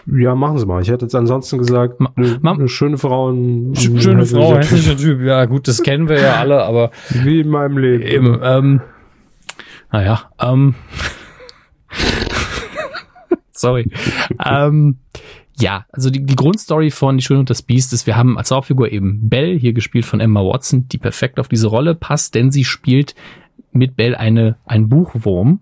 Ja, 0.06 0.34
machen 0.34 0.58
Sie 0.58 0.66
mal. 0.66 0.82
Ich 0.82 0.88
hätte 0.90 1.04
jetzt 1.06 1.14
ansonsten 1.14 1.58
gesagt, 1.58 1.98
Ma- 2.00 2.12
eine, 2.16 2.38
ma- 2.42 2.52
eine 2.52 2.68
schöne 2.68 2.98
Frau. 2.98 3.30
Ein, 3.30 3.74
Schöne 3.74 4.26
Frau, 4.26 4.56
hässlicher 4.56 4.96
Typ. 4.96 5.22
Ja, 5.22 5.46
gut, 5.46 5.66
das 5.66 5.82
kennen 5.82 6.08
wir 6.08 6.20
ja 6.20 6.34
alle, 6.36 6.62
aber. 6.64 6.90
Wie 7.10 7.40
in 7.40 7.48
meinem 7.48 7.78
Leben. 7.78 8.02
eben, 8.02 8.38
ähm, 8.42 8.80
naja, 9.90 10.30
ähm, 10.40 10.74
sorry. 13.52 13.90
ähm, 14.44 14.98
ja, 15.58 15.86
also 15.92 16.10
die, 16.10 16.24
die 16.24 16.34
Grundstory 16.36 16.90
von 16.90 17.16
Die 17.16 17.22
Schöne 17.24 17.40
und 17.40 17.50
das 17.50 17.62
Biest 17.62 17.92
ist, 17.92 18.06
wir 18.06 18.16
haben 18.16 18.36
als 18.36 18.50
Hauptfigur 18.50 18.90
eben 18.90 19.28
Belle, 19.28 19.54
hier 19.54 19.72
gespielt 19.72 20.04
von 20.04 20.20
Emma 20.20 20.40
Watson, 20.40 20.88
die 20.88 20.98
perfekt 20.98 21.38
auf 21.38 21.48
diese 21.48 21.68
Rolle 21.68 21.94
passt, 21.94 22.34
denn 22.34 22.50
sie 22.50 22.64
spielt 22.64 23.14
mit 23.72 23.96
Belle 23.96 24.18
eine, 24.18 24.56
ein 24.66 24.88
Buchwurm, 24.88 25.60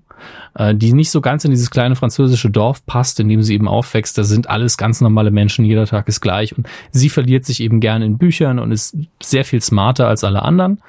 äh, 0.55 0.74
die 0.74 0.93
nicht 0.93 1.11
so 1.11 1.20
ganz 1.20 1.44
in 1.44 1.51
dieses 1.51 1.70
kleine 1.70 1.97
französische 1.97 2.51
Dorf 2.51 2.85
passt, 2.86 3.20
in 3.20 3.28
dem 3.28 3.43
sie 3.43 3.55
eben 3.55 3.69
aufwächst. 3.69 4.16
Da 4.19 4.24
sind 4.24 4.51
alles 4.51 4.77
ganz 4.77 5.01
normale 5.01 5.31
Menschen, 5.31 5.65
jeder 5.65 5.86
Tag 5.86 6.09
ist 6.09 6.20
gleich. 6.20 6.57
Und 6.57 6.66
sie 6.90 7.09
verliert 7.09 7.44
sich 7.44 7.61
eben 7.61 7.81
gerne 7.81 8.05
in 8.05 8.19
Büchern 8.19 8.59
und 8.59 8.73
ist 8.73 8.97
sehr 9.23 9.44
viel 9.44 9.61
smarter 9.61 10.09
als 10.09 10.24
alle 10.24 10.43
anderen. 10.43 10.81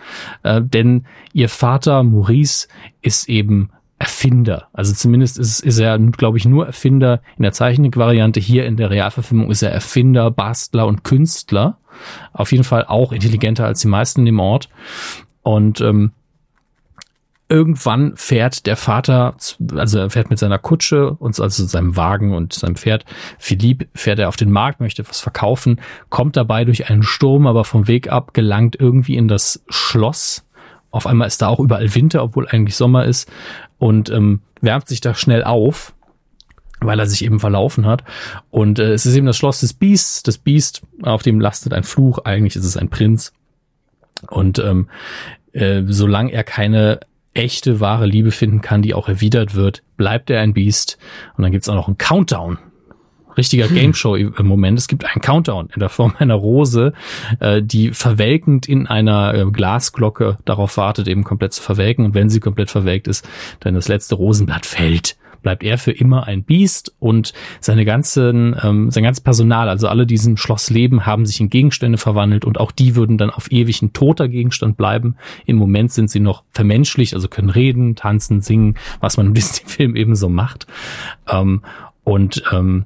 Äh, 0.43 0.61
denn 0.61 1.05
ihr 1.34 1.49
Vater 1.49 2.03
Maurice 2.03 2.68
ist 3.01 3.30
eben 3.30 3.69
Erfinder. 4.03 4.68
Also 4.73 4.93
zumindest 4.93 5.39
ist, 5.39 5.61
ist 5.61 5.80
er, 5.80 5.97
glaube 5.97 6.38
ich, 6.38 6.45
nur 6.45 6.65
Erfinder 6.65 7.22
in 7.38 7.43
der 7.43 7.53
Zeichentrickvariante. 7.53 8.41
Hier 8.41 8.65
in 8.65 8.76
der 8.76 8.89
Realverfilmung 8.89 9.49
ist 9.49 9.61
er 9.61 9.72
Erfinder, 9.72 10.30
Bastler 10.30 10.88
und 10.88 11.05
Künstler. 11.05 11.77
Auf 12.34 12.51
jeden 12.51 12.65
Fall 12.65 12.85
auch 12.85 13.14
intelligenter 13.14 13.65
als 13.65 13.80
die 13.80 13.88
meisten 13.88 14.22
in 14.22 14.26
dem 14.26 14.39
Ort. 14.41 14.68
Und 15.41 15.80
ähm, 15.80 16.11
irgendwann 17.53 18.17
fährt 18.17 18.65
der 18.65 18.75
Vater, 18.75 19.35
also 19.75 19.99
er 19.99 20.09
fährt 20.09 20.31
mit 20.31 20.39
seiner 20.39 20.57
Kutsche 20.57 21.11
und 21.11 21.39
also 21.39 21.67
seinem 21.67 21.95
Wagen 21.95 22.34
und 22.34 22.51
seinem 22.51 22.75
Pferd, 22.75 23.05
Philipp 23.38 23.88
fährt 23.93 24.17
er 24.17 24.30
auf 24.30 24.35
den 24.35 24.49
Markt, 24.49 24.80
möchte 24.80 25.07
was 25.07 25.19
verkaufen, 25.19 25.80
kommt 26.09 26.35
dabei 26.35 26.65
durch 26.65 26.89
einen 26.89 27.03
Sturm, 27.03 27.45
aber 27.45 27.63
vom 27.63 27.88
Weg 27.88 28.11
ab, 28.11 28.34
gelangt 28.34 28.75
irgendwie 28.80 29.15
in 29.15 29.27
das 29.27 29.63
Schloss. 29.69 30.47
Auf 30.89 31.05
einmal 31.05 31.27
ist 31.27 31.43
da 31.43 31.47
auch 31.47 31.59
überall 31.59 31.93
Winter, 31.93 32.23
obwohl 32.23 32.47
eigentlich 32.47 32.75
Sommer 32.75 33.05
ist 33.05 33.31
und 33.77 34.09
ähm, 34.09 34.41
wärmt 34.61 34.88
sich 34.88 34.99
da 34.99 35.13
schnell 35.13 35.43
auf, 35.43 35.93
weil 36.80 36.99
er 36.99 37.05
sich 37.05 37.23
eben 37.23 37.39
verlaufen 37.39 37.85
hat. 37.85 38.03
Und 38.49 38.80
äh, 38.80 38.93
es 38.93 39.05
ist 39.05 39.15
eben 39.15 39.27
das 39.27 39.38
Schloss 39.38 39.59
des 39.59 39.75
Biests. 39.75 40.23
Das 40.23 40.39
Biest, 40.39 40.81
auf 41.03 41.21
dem 41.21 41.39
lastet 41.39 41.73
ein 41.73 41.84
Fluch. 41.84 42.19
Eigentlich 42.25 42.55
ist 42.55 42.65
es 42.65 42.77
ein 42.77 42.89
Prinz. 42.89 43.31
Und 44.30 44.57
ähm, 44.57 44.89
äh, 45.51 45.84
solange 45.85 46.31
er 46.31 46.43
keine 46.43 46.99
echte, 47.34 47.80
wahre 47.80 48.05
Liebe 48.05 48.31
finden 48.31 48.61
kann, 48.61 48.81
die 48.81 48.93
auch 48.93 49.07
erwidert 49.07 49.55
wird, 49.55 49.84
bleibt 49.97 50.30
er 50.30 50.41
ein 50.41 50.53
Biest. 50.53 50.97
Und 51.35 51.43
dann 51.43 51.51
gibt's 51.51 51.69
auch 51.69 51.76
noch 51.76 51.88
einen 51.88 51.97
Countdown. 51.97 52.57
Richtiger 53.35 53.68
Gameshow 53.68 54.15
im 54.15 54.45
Moment. 54.45 54.77
Es 54.77 54.88
gibt 54.88 55.05
einen 55.05 55.22
Countdown 55.22 55.69
in 55.73 55.80
der 55.80 55.89
Form 55.89 56.14
einer 56.19 56.35
Rose, 56.35 56.93
äh, 57.39 57.64
die 57.64 57.89
verwelkend 57.89 58.68
in 58.68 58.85
einer 58.85 59.34
äh, 59.34 59.45
Glasglocke 59.45 60.38
darauf 60.45 60.77
wartet, 60.77 61.07
eben 61.07 61.23
komplett 61.23 61.53
zu 61.53 61.64
verwelken. 61.64 62.05
Und 62.05 62.14
wenn 62.14 62.30
sie 62.30 62.39
komplett 62.39 62.69
verwelkt 62.69 63.07
ist, 63.07 63.27
dann 63.60 63.73
das 63.73 63.88
letzte 63.88 64.15
Rosenblatt 64.15 64.65
fällt 64.65 65.18
bleibt 65.44 65.64
er 65.64 65.78
für 65.78 65.91
immer 65.91 66.26
ein 66.26 66.44
Biest 66.44 66.95
und 66.99 67.34
seine 67.60 67.86
ganzen, 67.86 68.56
ähm, 68.64 68.90
sein 68.90 69.03
ganzes 69.03 69.22
Personal, 69.22 69.70
also 69.70 69.88
alle, 69.88 70.07
die 70.07 70.15
in 70.15 70.38
Schloss 70.38 70.70
leben, 70.72 71.06
haben 71.06 71.26
sich 71.26 71.40
in 71.40 71.49
Gegenstände 71.49 71.98
verwandelt 71.98 72.45
und 72.45 72.60
auch 72.60 72.72
die 72.72 72.95
würden 72.95 73.18
dann 73.18 73.30
auf 73.30 73.52
ewig 73.52 73.82
ein 73.82 73.94
toter 73.94 74.28
Gegenstand 74.28 74.78
bleiben. 74.78 75.15
Im 75.45 75.57
Moment 75.57 75.91
sind 75.91 76.10
sie 76.10 76.20
noch 76.20 76.44
vermenschlicht, 76.52 77.14
also 77.14 77.28
können 77.28 77.49
reden, 77.49 77.95
tanzen, 77.95 78.41
singen, 78.41 78.76
was 78.99 79.18
man 79.18 79.28
in 79.28 79.34
diesem 79.36 79.65
Film 79.68 79.95
eben 79.95 80.15
so 80.15 80.30
macht. 80.30 80.65
Ähm, 81.30 81.61
und 82.03 82.44
ähm, 82.52 82.86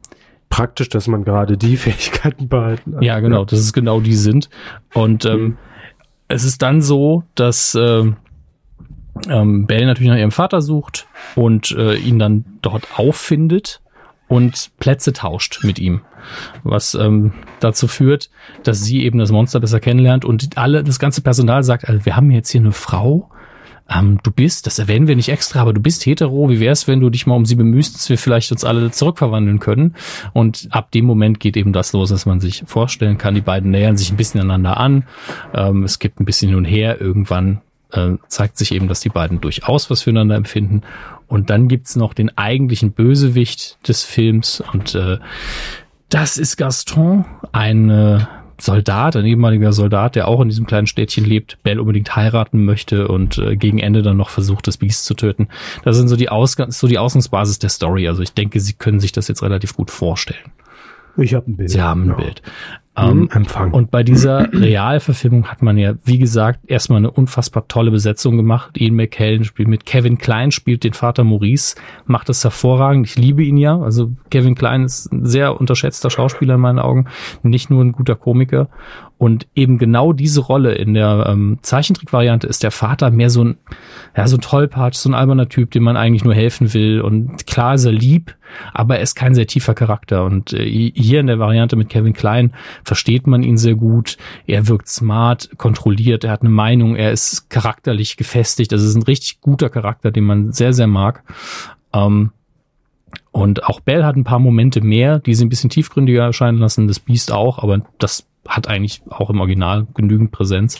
Praktisch, 0.49 0.89
dass 0.89 1.07
man 1.07 1.23
gerade 1.25 1.57
die 1.57 1.75
Fähigkeiten 1.77 2.47
behalten 2.47 2.95
hat. 2.95 3.03
ja, 3.03 3.19
genau, 3.19 3.45
das 3.45 3.59
ist 3.59 3.73
genau 3.73 3.99
die 3.99 4.15
sind. 4.15 4.49
Und 4.93 5.25
ähm, 5.25 5.41
Mhm. 5.41 5.57
es 6.29 6.43
ist 6.45 6.61
dann 6.61 6.81
so, 6.81 7.23
dass 7.35 7.75
ähm, 7.79 8.15
ähm, 9.29 9.65
Belle 9.65 9.85
natürlich 9.85 10.11
nach 10.11 10.17
ihrem 10.17 10.31
Vater 10.31 10.61
sucht 10.61 11.07
und 11.35 11.71
äh, 11.71 11.95
ihn 11.95 12.19
dann 12.19 12.45
dort 12.61 12.87
auffindet 12.97 13.81
und 14.27 14.71
Plätze 14.79 15.13
tauscht 15.13 15.63
mit 15.63 15.79
ihm. 15.79 16.01
Was 16.63 16.95
ähm, 16.95 17.33
dazu 17.59 17.87
führt, 17.87 18.29
dass 18.63 18.83
sie 18.83 19.03
eben 19.03 19.19
das 19.19 19.31
Monster 19.31 19.59
besser 19.59 19.79
kennenlernt 19.79 20.25
und 20.25 20.57
alle, 20.57 20.83
das 20.83 20.99
ganze 20.99 21.21
Personal 21.21 21.63
sagt, 21.63 21.87
also 21.87 22.05
wir 22.05 22.15
haben 22.15 22.31
jetzt 22.31 22.49
hier 22.49 22.61
eine 22.61 22.73
Frau, 22.73 23.29
ähm, 23.89 24.19
du 24.23 24.31
bist, 24.31 24.67
das 24.67 24.79
erwähnen 24.79 25.07
wir 25.07 25.15
nicht 25.15 25.29
extra, 25.29 25.61
aber 25.61 25.73
du 25.73 25.79
bist 25.79 26.05
hetero, 26.05 26.49
wie 26.49 26.59
wär's, 26.59 26.87
wenn 26.87 26.99
du 26.99 27.09
dich 27.09 27.25
mal 27.25 27.35
um 27.35 27.45
sie 27.45 27.55
bemühst, 27.55 27.95
dass 27.95 28.09
wir 28.09 28.17
vielleicht 28.17 28.51
uns 28.51 28.65
alle 28.65 28.91
zurückverwandeln 28.91 29.59
können? 29.59 29.95
Und 30.33 30.67
ab 30.71 30.91
dem 30.91 31.05
Moment 31.05 31.39
geht 31.39 31.55
eben 31.55 31.73
das 31.73 31.93
los, 31.93 32.09
dass 32.09 32.25
man 32.25 32.39
sich 32.39 32.63
vorstellen 32.65 33.17
kann, 33.17 33.35
die 33.35 33.41
beiden 33.41 33.71
nähern 33.71 33.97
sich 33.97 34.11
ein 34.11 34.17
bisschen 34.17 34.41
aneinander 34.41 34.77
an, 34.77 35.05
ähm, 35.53 35.83
es 35.83 35.99
gibt 35.99 36.19
ein 36.19 36.25
bisschen 36.25 36.49
hin 36.49 36.57
und 36.57 36.65
her, 36.65 36.99
irgendwann 36.99 37.61
äh, 37.91 38.13
zeigt 38.27 38.57
sich 38.57 38.73
eben, 38.73 38.87
dass 38.87 38.99
die 38.99 39.09
beiden 39.09 39.41
durchaus 39.41 39.89
was 39.89 40.03
füreinander 40.03 40.35
empfinden. 40.35 40.81
Und 41.27 41.49
dann 41.49 41.67
gibt's 41.67 41.95
noch 41.95 42.13
den 42.13 42.37
eigentlichen 42.37 42.91
Bösewicht 42.91 43.77
des 43.87 44.03
Films 44.03 44.63
und 44.73 44.95
äh, 44.95 45.17
das 46.09 46.37
ist 46.37 46.55
Gaston, 46.55 47.25
ein 47.51 47.89
äh, 47.89 48.19
Soldat, 48.59 49.15
ein 49.15 49.25
ehemaliger 49.25 49.71
Soldat, 49.71 50.15
der 50.15 50.27
auch 50.27 50.41
in 50.41 50.49
diesem 50.49 50.65
kleinen 50.65 50.87
Städtchen 50.87 51.25
lebt, 51.25 51.61
Belle 51.63 51.81
unbedingt 51.81 52.15
heiraten 52.15 52.65
möchte 52.65 53.07
und 53.07 53.37
äh, 53.37 53.55
gegen 53.55 53.79
Ende 53.79 54.01
dann 54.01 54.17
noch 54.17 54.29
versucht, 54.29 54.67
das 54.67 54.77
Biest 54.77 55.05
zu 55.05 55.13
töten. 55.13 55.47
Das 55.83 55.95
sind 55.95 56.07
so 56.07 56.15
die, 56.15 56.29
Ausgang 56.29 56.71
so 56.71 56.87
die 56.87 56.97
Ausgangsbasis 56.97 57.59
der 57.59 57.69
Story. 57.69 58.07
Also 58.07 58.23
ich 58.23 58.33
denke, 58.33 58.59
Sie 58.59 58.73
können 58.73 58.99
sich 58.99 59.11
das 59.11 59.27
jetzt 59.27 59.43
relativ 59.43 59.75
gut 59.75 59.91
vorstellen. 59.91 60.51
Ich 61.17 61.33
habe 61.33 61.49
ein 61.51 61.57
Bild. 61.57 61.69
Sie 61.69 61.81
haben 61.81 62.03
ein 62.03 62.09
Ja. 62.09 62.15
Bild. 62.15 62.41
Ähm, 62.99 63.09
Ähm, 63.09 63.29
Empfang. 63.31 63.71
und 63.73 63.91
bei 63.91 64.01
dieser 64.01 64.51
Realverfilmung 64.53 65.45
hat 65.47 65.61
man 65.61 65.77
ja, 65.77 65.93
wie 66.03 66.17
gesagt, 66.17 66.61
erstmal 66.67 66.97
eine 66.97 67.11
unfassbar 67.11 67.67
tolle 67.67 67.91
Besetzung 67.91 68.37
gemacht. 68.37 68.71
Ian 68.75 68.95
McKellen 68.95 69.43
spielt 69.43 69.67
mit, 69.67 69.85
Kevin 69.85 70.17
Klein 70.17 70.49
spielt 70.51 70.83
den 70.83 70.93
Vater 70.93 71.23
Maurice, 71.23 71.75
macht 72.07 72.27
das 72.27 72.43
hervorragend. 72.43 73.05
Ich 73.05 73.15
liebe 73.15 73.43
ihn 73.43 73.57
ja. 73.57 73.79
Also 73.79 74.13
Kevin 74.31 74.55
Klein 74.55 74.83
ist 74.85 75.11
ein 75.13 75.25
sehr 75.25 75.59
unterschätzter 75.59 76.09
Schauspieler 76.09 76.55
in 76.55 76.61
meinen 76.61 76.79
Augen, 76.79 77.05
nicht 77.43 77.69
nur 77.69 77.83
ein 77.83 77.91
guter 77.91 78.15
Komiker. 78.15 78.67
Und 79.17 79.47
eben 79.55 79.79
genau 79.79 80.13
diese 80.13 80.41
Rolle 80.41 80.75
in 80.75 80.93
der 80.93 81.25
ähm, 81.27 81.57
Zeichentrickvariante 81.63 82.45
ist 82.45 82.61
der 82.61 82.69
Vater 82.69 83.09
mehr 83.09 83.31
so 83.31 83.43
ein, 83.43 83.57
ja, 84.15 84.27
so 84.27 84.37
ein 84.37 84.41
Tollpatsch, 84.41 84.95
so 84.95 85.09
ein 85.09 85.15
alberner 85.15 85.49
Typ, 85.49 85.71
dem 85.71 85.83
man 85.83 85.97
eigentlich 85.97 86.23
nur 86.23 86.35
helfen 86.35 86.73
will. 86.75 87.01
Und 87.01 87.47
klar 87.47 87.73
ist 87.73 87.85
er 87.85 87.91
lieb, 87.91 88.35
aber 88.73 88.97
er 88.97 89.01
ist 89.01 89.15
kein 89.15 89.33
sehr 89.33 89.47
tiefer 89.47 89.73
Charakter. 89.73 90.23
Und 90.23 90.53
äh, 90.53 90.91
hier 90.93 91.19
in 91.19 91.27
der 91.27 91.39
Variante 91.39 91.75
mit 91.75 91.89
Kevin 91.89 92.13
Klein 92.13 92.53
versteht 92.83 93.25
man 93.25 93.41
ihn 93.41 93.57
sehr 93.57 93.75
gut. 93.75 94.17
Er 94.45 94.67
wirkt 94.67 94.87
smart, 94.87 95.49
kontrolliert, 95.57 96.23
er 96.23 96.31
hat 96.31 96.41
eine 96.41 96.51
Meinung, 96.51 96.95
er 96.95 97.11
ist 97.11 97.49
charakterlich 97.49 98.17
gefestigt. 98.17 98.71
Also 98.71 98.85
es 98.85 98.91
ist 98.91 98.97
ein 98.97 99.03
richtig 99.03 99.41
guter 99.41 99.69
Charakter, 99.69 100.11
den 100.11 100.25
man 100.25 100.53
sehr, 100.53 100.73
sehr 100.73 100.87
mag. 100.87 101.23
Ähm, 101.91 102.31
und 103.31 103.63
auch 103.63 103.79
Bell 103.79 104.03
hat 104.05 104.15
ein 104.15 104.23
paar 104.23 104.39
Momente 104.39 104.81
mehr, 104.81 105.19
die 105.19 105.33
sie 105.33 105.45
ein 105.45 105.49
bisschen 105.49 105.69
tiefgründiger 105.69 106.23
erscheinen 106.23 106.59
lassen. 106.59 106.87
Das 106.87 106.99
Beast 106.99 107.31
auch, 107.31 107.63
aber 107.63 107.81
das 107.97 108.27
hat 108.47 108.67
eigentlich 108.67 109.01
auch 109.09 109.29
im 109.29 109.39
Original 109.39 109.87
genügend 109.93 110.31
Präsenz. 110.31 110.79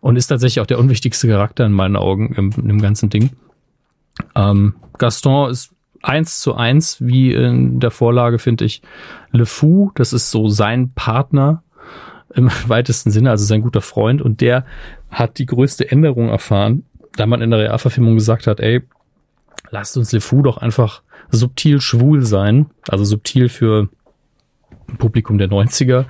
Und 0.00 0.16
ist 0.16 0.28
tatsächlich 0.28 0.60
auch 0.60 0.66
der 0.66 0.78
unwichtigste 0.78 1.28
Charakter 1.28 1.66
in 1.66 1.72
meinen 1.72 1.96
Augen 1.96 2.32
im, 2.34 2.50
dem 2.50 2.80
ganzen 2.80 3.10
Ding. 3.10 3.30
Ähm, 4.34 4.74
Gaston 4.96 5.50
ist 5.50 5.74
eins 6.02 6.40
zu 6.40 6.54
eins, 6.54 6.98
wie 7.00 7.32
in 7.32 7.80
der 7.80 7.90
Vorlage, 7.90 8.38
finde 8.38 8.64
ich. 8.64 8.82
Le 9.32 9.46
Fou, 9.46 9.90
das 9.94 10.12
ist 10.12 10.30
so 10.30 10.48
sein 10.48 10.92
Partner 10.92 11.62
im 12.32 12.50
weitesten 12.66 13.10
Sinne, 13.10 13.30
also 13.30 13.44
sein 13.44 13.62
guter 13.62 13.80
Freund. 13.80 14.22
Und 14.22 14.40
der 14.40 14.64
hat 15.10 15.38
die 15.38 15.46
größte 15.46 15.90
Änderung 15.90 16.28
erfahren, 16.28 16.84
da 17.16 17.26
man 17.26 17.42
in 17.42 17.50
der 17.50 17.60
Realverfilmung 17.60 18.14
gesagt 18.14 18.46
hat, 18.46 18.60
ey, 18.60 18.82
lasst 19.70 19.96
uns 19.96 20.12
Le 20.12 20.20
Fou 20.20 20.42
doch 20.42 20.58
einfach 20.58 21.02
subtil 21.30 21.80
schwul 21.80 22.24
sein. 22.24 22.66
Also 22.88 23.04
subtil 23.04 23.48
für 23.48 23.88
Publikum 24.96 25.38
der 25.38 25.48
90er. 25.48 26.06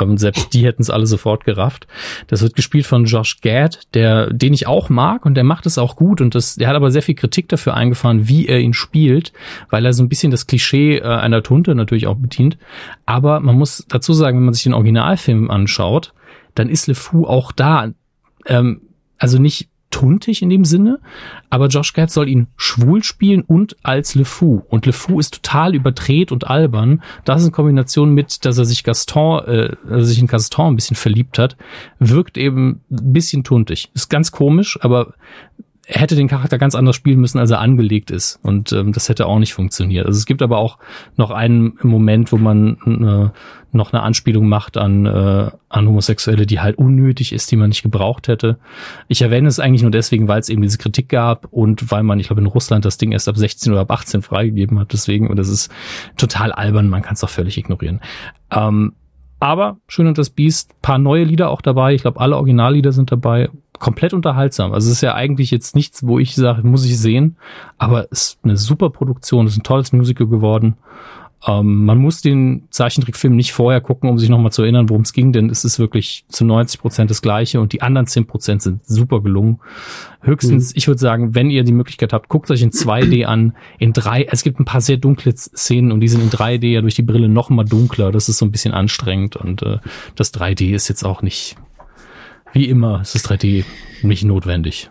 Ähm, 0.00 0.18
selbst 0.18 0.52
die 0.52 0.64
hätten 0.64 0.82
es 0.82 0.90
alle 0.90 1.06
sofort 1.06 1.44
gerafft. 1.44 1.86
Das 2.26 2.42
wird 2.42 2.54
gespielt 2.54 2.86
von 2.86 3.06
Josh 3.06 3.40
Gad, 3.40 3.80
der, 3.94 4.32
den 4.32 4.52
ich 4.52 4.66
auch 4.66 4.90
mag 4.90 5.24
und 5.24 5.34
der 5.34 5.44
macht 5.44 5.66
es 5.66 5.78
auch 5.78 5.96
gut 5.96 6.20
und 6.20 6.34
das, 6.34 6.56
der 6.56 6.68
hat 6.68 6.76
aber 6.76 6.90
sehr 6.90 7.02
viel 7.02 7.14
Kritik 7.14 7.48
dafür 7.48 7.74
eingefahren, 7.74 8.28
wie 8.28 8.46
er 8.46 8.60
ihn 8.60 8.74
spielt, 8.74 9.32
weil 9.70 9.86
er 9.86 9.94
so 9.94 10.02
ein 10.02 10.08
bisschen 10.08 10.30
das 10.30 10.46
Klischee 10.46 10.98
äh, 10.98 11.02
einer 11.02 11.42
Tunte 11.42 11.74
natürlich 11.74 12.06
auch 12.06 12.16
bedient. 12.16 12.58
Aber 13.06 13.40
man 13.40 13.56
muss 13.56 13.86
dazu 13.88 14.12
sagen, 14.12 14.36
wenn 14.36 14.44
man 14.44 14.54
sich 14.54 14.64
den 14.64 14.74
Originalfilm 14.74 15.50
anschaut, 15.50 16.12
dann 16.54 16.68
ist 16.68 16.86
Le 16.86 16.94
Fou 16.94 17.26
auch 17.26 17.52
da, 17.52 17.90
ähm, 18.46 18.82
also 19.18 19.38
nicht 19.38 19.69
tuntig 19.90 20.42
in 20.42 20.50
dem 20.50 20.64
Sinne, 20.64 21.00
aber 21.50 21.66
Josh 21.68 21.92
Gad 21.92 22.10
soll 22.10 22.28
ihn 22.28 22.46
schwul 22.56 23.02
spielen 23.02 23.42
und 23.42 23.76
als 23.82 24.14
Le 24.14 24.24
Fou. 24.24 24.62
Und 24.68 24.86
Le 24.86 24.92
Fou 24.92 25.20
ist 25.20 25.34
total 25.34 25.74
überdreht 25.74 26.32
und 26.32 26.46
albern. 26.48 27.02
Das 27.24 27.44
in 27.44 27.52
Kombination 27.52 28.14
mit, 28.14 28.44
dass 28.44 28.58
er 28.58 28.64
sich 28.64 28.84
Gaston, 28.84 29.44
äh, 29.44 29.76
er 29.88 30.04
sich 30.04 30.18
in 30.18 30.26
Gaston 30.26 30.72
ein 30.72 30.76
bisschen 30.76 30.96
verliebt 30.96 31.38
hat, 31.38 31.56
wirkt 31.98 32.38
eben 32.38 32.80
ein 32.90 33.12
bisschen 33.12 33.44
tuntig. 33.44 33.90
Ist 33.94 34.10
ganz 34.10 34.32
komisch, 34.32 34.78
aber 34.80 35.14
er 35.92 36.00
hätte 36.00 36.14
den 36.14 36.28
Charakter 36.28 36.56
ganz 36.56 36.76
anders 36.76 36.94
spielen 36.94 37.18
müssen, 37.18 37.38
als 37.40 37.50
er 37.50 37.58
angelegt 37.58 38.12
ist. 38.12 38.38
Und 38.42 38.70
ähm, 38.72 38.92
das 38.92 39.08
hätte 39.08 39.26
auch 39.26 39.40
nicht 39.40 39.54
funktioniert. 39.54 40.06
Also 40.06 40.18
es 40.18 40.24
gibt 40.24 40.40
aber 40.40 40.58
auch 40.58 40.78
noch 41.16 41.32
einen 41.32 41.76
Moment, 41.82 42.30
wo 42.30 42.36
man 42.36 42.76
äh, 42.86 43.76
noch 43.76 43.92
eine 43.92 44.04
Anspielung 44.04 44.48
macht 44.48 44.76
an, 44.76 45.04
äh, 45.04 45.50
an 45.68 45.88
Homosexuelle, 45.88 46.46
die 46.46 46.60
halt 46.60 46.78
unnötig 46.78 47.32
ist, 47.32 47.50
die 47.50 47.56
man 47.56 47.70
nicht 47.70 47.82
gebraucht 47.82 48.28
hätte. 48.28 48.58
Ich 49.08 49.20
erwähne 49.20 49.48
es 49.48 49.58
eigentlich 49.58 49.82
nur 49.82 49.90
deswegen, 49.90 50.28
weil 50.28 50.38
es 50.38 50.48
eben 50.48 50.62
diese 50.62 50.78
Kritik 50.78 51.08
gab 51.08 51.46
und 51.50 51.90
weil 51.90 52.04
man, 52.04 52.20
ich 52.20 52.28
glaube, 52.28 52.40
in 52.40 52.46
Russland 52.46 52.84
das 52.84 52.96
Ding 52.96 53.10
erst 53.10 53.28
ab 53.28 53.36
16 53.36 53.72
oder 53.72 53.80
ab 53.80 53.90
18 53.90 54.22
freigegeben 54.22 54.78
hat. 54.78 54.92
Deswegen, 54.92 55.26
und 55.26 55.38
das 55.38 55.48
ist 55.48 55.72
total 56.16 56.52
albern, 56.52 56.88
man 56.88 57.02
kann 57.02 57.14
es 57.14 57.24
auch 57.24 57.30
völlig 57.30 57.58
ignorieren. 57.58 58.00
Ähm, 58.52 58.92
aber 59.40 59.78
Schön 59.88 60.06
und 60.06 60.18
das 60.18 60.30
Biest, 60.30 60.80
paar 60.82 60.98
neue 60.98 61.24
Lieder 61.24 61.50
auch 61.50 61.62
dabei. 61.62 61.94
Ich 61.94 62.02
glaube, 62.02 62.20
alle 62.20 62.36
Originallieder 62.36 62.92
sind 62.92 63.10
dabei. 63.10 63.48
Komplett 63.80 64.14
unterhaltsam. 64.14 64.72
Also 64.72 64.88
es 64.88 64.98
ist 64.98 65.00
ja 65.00 65.14
eigentlich 65.14 65.50
jetzt 65.50 65.74
nichts, 65.74 66.06
wo 66.06 66.20
ich 66.20 66.36
sage, 66.36 66.64
muss 66.64 66.84
ich 66.84 66.96
sehen. 66.96 67.36
Aber 67.78 68.06
es 68.12 68.20
ist 68.20 68.38
eine 68.44 68.56
super 68.56 68.90
Produktion. 68.90 69.46
Es 69.46 69.54
ist 69.54 69.58
ein 69.58 69.64
tolles 69.64 69.92
Musical 69.92 70.28
geworden. 70.28 70.76
Ähm, 71.46 71.86
man 71.86 71.98
muss 71.98 72.20
den 72.20 72.68
Zeichentrickfilm 72.70 73.34
nicht 73.34 73.52
vorher 73.52 73.80
gucken, 73.80 74.10
um 74.10 74.18
sich 74.18 74.28
nochmal 74.28 74.52
zu 74.52 74.62
erinnern, 74.62 74.90
worum 74.90 75.02
es 75.02 75.14
ging, 75.14 75.32
denn 75.32 75.48
es 75.48 75.64
ist 75.64 75.78
wirklich 75.78 76.24
zu 76.28 76.44
90 76.44 76.80
Prozent 76.80 77.10
das 77.10 77.22
gleiche 77.22 77.60
und 77.60 77.72
die 77.72 77.80
anderen 77.80 78.06
10 78.06 78.26
Prozent 78.26 78.62
sind 78.62 78.84
super 78.84 79.22
gelungen. 79.22 79.58
Höchstens, 80.20 80.70
mhm. 80.70 80.76
ich 80.76 80.86
würde 80.86 81.00
sagen, 81.00 81.34
wenn 81.34 81.48
ihr 81.48 81.64
die 81.64 81.72
Möglichkeit 81.72 82.12
habt, 82.12 82.28
guckt 82.28 82.50
euch 82.50 82.60
in 82.60 82.72
2D 82.72 83.24
an, 83.24 83.56
in 83.78 83.94
3, 83.94 84.24
es 84.24 84.42
gibt 84.42 84.60
ein 84.60 84.66
paar 84.66 84.82
sehr 84.82 84.98
dunkle 84.98 85.34
Szenen 85.34 85.92
und 85.92 86.00
die 86.00 86.08
sind 86.08 86.22
in 86.22 86.30
3D 86.30 86.66
ja 86.66 86.82
durch 86.82 86.94
die 86.94 87.02
Brille 87.02 87.30
noch 87.30 87.48
mal 87.48 87.64
dunkler. 87.64 88.12
Das 88.12 88.28
ist 88.28 88.36
so 88.36 88.44
ein 88.44 88.52
bisschen 88.52 88.74
anstrengend 88.74 89.36
und 89.36 89.62
äh, 89.62 89.78
das 90.16 90.34
3D 90.34 90.74
ist 90.74 90.88
jetzt 90.88 91.04
auch 91.04 91.22
nicht, 91.22 91.56
wie 92.52 92.68
immer, 92.68 93.00
es 93.00 93.14
ist 93.14 93.30
3D 93.30 93.64
nicht 94.02 94.24
notwendig. 94.24 94.90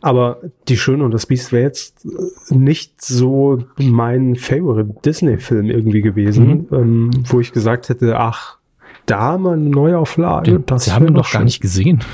Aber 0.00 0.40
Die 0.68 0.76
Schöne 0.76 1.04
und 1.04 1.12
das 1.12 1.26
Biest 1.26 1.52
wäre 1.52 1.64
jetzt 1.64 2.06
nicht 2.50 3.02
so 3.02 3.64
mein 3.76 4.36
Favorite 4.36 4.94
Disney-Film 5.04 5.70
irgendwie 5.70 6.02
gewesen, 6.02 6.66
mhm. 6.70 6.76
ähm, 6.76 7.10
wo 7.24 7.40
ich 7.40 7.52
gesagt 7.52 7.88
hätte, 7.88 8.18
ach, 8.18 8.58
da 9.06 9.38
mal 9.38 9.54
eine 9.54 9.68
Neuauflage. 9.68 10.52
Den, 10.52 10.66
das 10.66 10.84
Sie 10.84 10.92
haben 10.92 11.08
ihn 11.08 11.14
doch 11.14 11.30
gar 11.30 11.44
nicht 11.44 11.60
gesehen. 11.60 12.04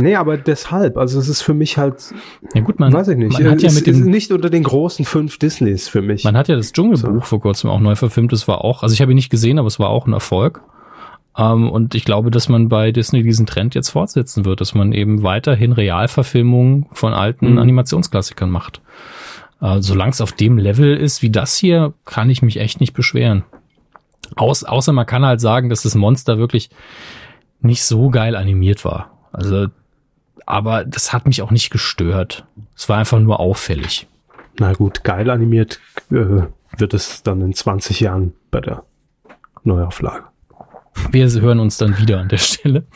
Nee, 0.00 0.14
aber 0.14 0.36
deshalb, 0.36 0.96
also 0.96 1.18
es 1.18 1.28
ist 1.28 1.42
für 1.42 1.54
mich 1.54 1.76
halt, 1.76 2.14
ja 2.54 2.60
gut, 2.60 2.78
man, 2.78 2.92
weiß 2.92 3.08
ich 3.08 3.16
nicht, 3.16 3.32
man 3.32 3.50
hat 3.50 3.62
ja 3.62 3.72
mit 3.72 3.84
dem, 3.84 4.04
nicht 4.04 4.30
unter 4.30 4.48
den 4.48 4.62
großen 4.62 5.04
fünf 5.04 5.38
Disneys 5.38 5.88
für 5.88 6.02
mich. 6.02 6.22
Man 6.22 6.36
hat 6.36 6.46
ja 6.46 6.54
das 6.54 6.72
Dschungelbuch 6.72 7.14
so. 7.14 7.20
vor 7.20 7.40
kurzem 7.40 7.68
auch 7.68 7.80
neu 7.80 7.96
verfilmt, 7.96 8.32
das 8.32 8.46
war 8.46 8.64
auch, 8.64 8.84
also 8.84 8.92
ich 8.92 9.00
habe 9.00 9.10
ihn 9.10 9.16
nicht 9.16 9.28
gesehen, 9.28 9.58
aber 9.58 9.66
es 9.66 9.80
war 9.80 9.88
auch 9.88 10.06
ein 10.06 10.12
Erfolg. 10.12 10.62
Ähm, 11.38 11.70
und 11.70 11.94
ich 11.94 12.04
glaube, 12.04 12.30
dass 12.30 12.48
man 12.48 12.68
bei 12.68 12.90
Disney 12.90 13.22
diesen 13.22 13.46
Trend 13.46 13.74
jetzt 13.74 13.90
fortsetzen 13.90 14.44
wird, 14.44 14.60
dass 14.60 14.74
man 14.74 14.92
eben 14.92 15.22
weiterhin 15.22 15.72
Realverfilmungen 15.72 16.86
von 16.92 17.14
alten 17.14 17.52
mhm. 17.52 17.58
Animationsklassikern 17.58 18.50
macht. 18.50 18.82
Äh, 19.60 19.80
Solange 19.80 20.10
es 20.10 20.20
auf 20.20 20.32
dem 20.32 20.58
Level 20.58 20.96
ist 20.96 21.22
wie 21.22 21.30
das 21.30 21.56
hier, 21.56 21.94
kann 22.04 22.28
ich 22.28 22.42
mich 22.42 22.58
echt 22.58 22.80
nicht 22.80 22.92
beschweren. 22.92 23.44
Aus, 24.36 24.64
außer 24.64 24.92
man 24.92 25.06
kann 25.06 25.24
halt 25.24 25.40
sagen, 25.40 25.70
dass 25.70 25.82
das 25.82 25.94
Monster 25.94 26.38
wirklich 26.38 26.70
nicht 27.60 27.84
so 27.84 28.10
geil 28.10 28.36
animiert 28.36 28.84
war. 28.84 29.10
Also, 29.32 29.68
aber 30.44 30.84
das 30.84 31.12
hat 31.12 31.26
mich 31.26 31.40
auch 31.40 31.50
nicht 31.50 31.70
gestört. 31.70 32.46
Es 32.76 32.88
war 32.88 32.98
einfach 32.98 33.20
nur 33.20 33.40
auffällig. 33.40 34.06
Na 34.58 34.72
gut, 34.72 35.04
geil 35.04 35.30
animiert 35.30 35.80
äh, 36.10 36.42
wird 36.76 36.94
es 36.94 37.22
dann 37.22 37.40
in 37.42 37.54
20 37.54 38.00
Jahren 38.00 38.34
bei 38.50 38.60
der 38.60 38.82
Neuauflage. 39.62 40.24
Wir 41.10 41.28
hören 41.30 41.60
uns 41.60 41.76
dann 41.78 41.98
wieder 41.98 42.20
an 42.20 42.28
der 42.28 42.38
Stelle. 42.38 42.86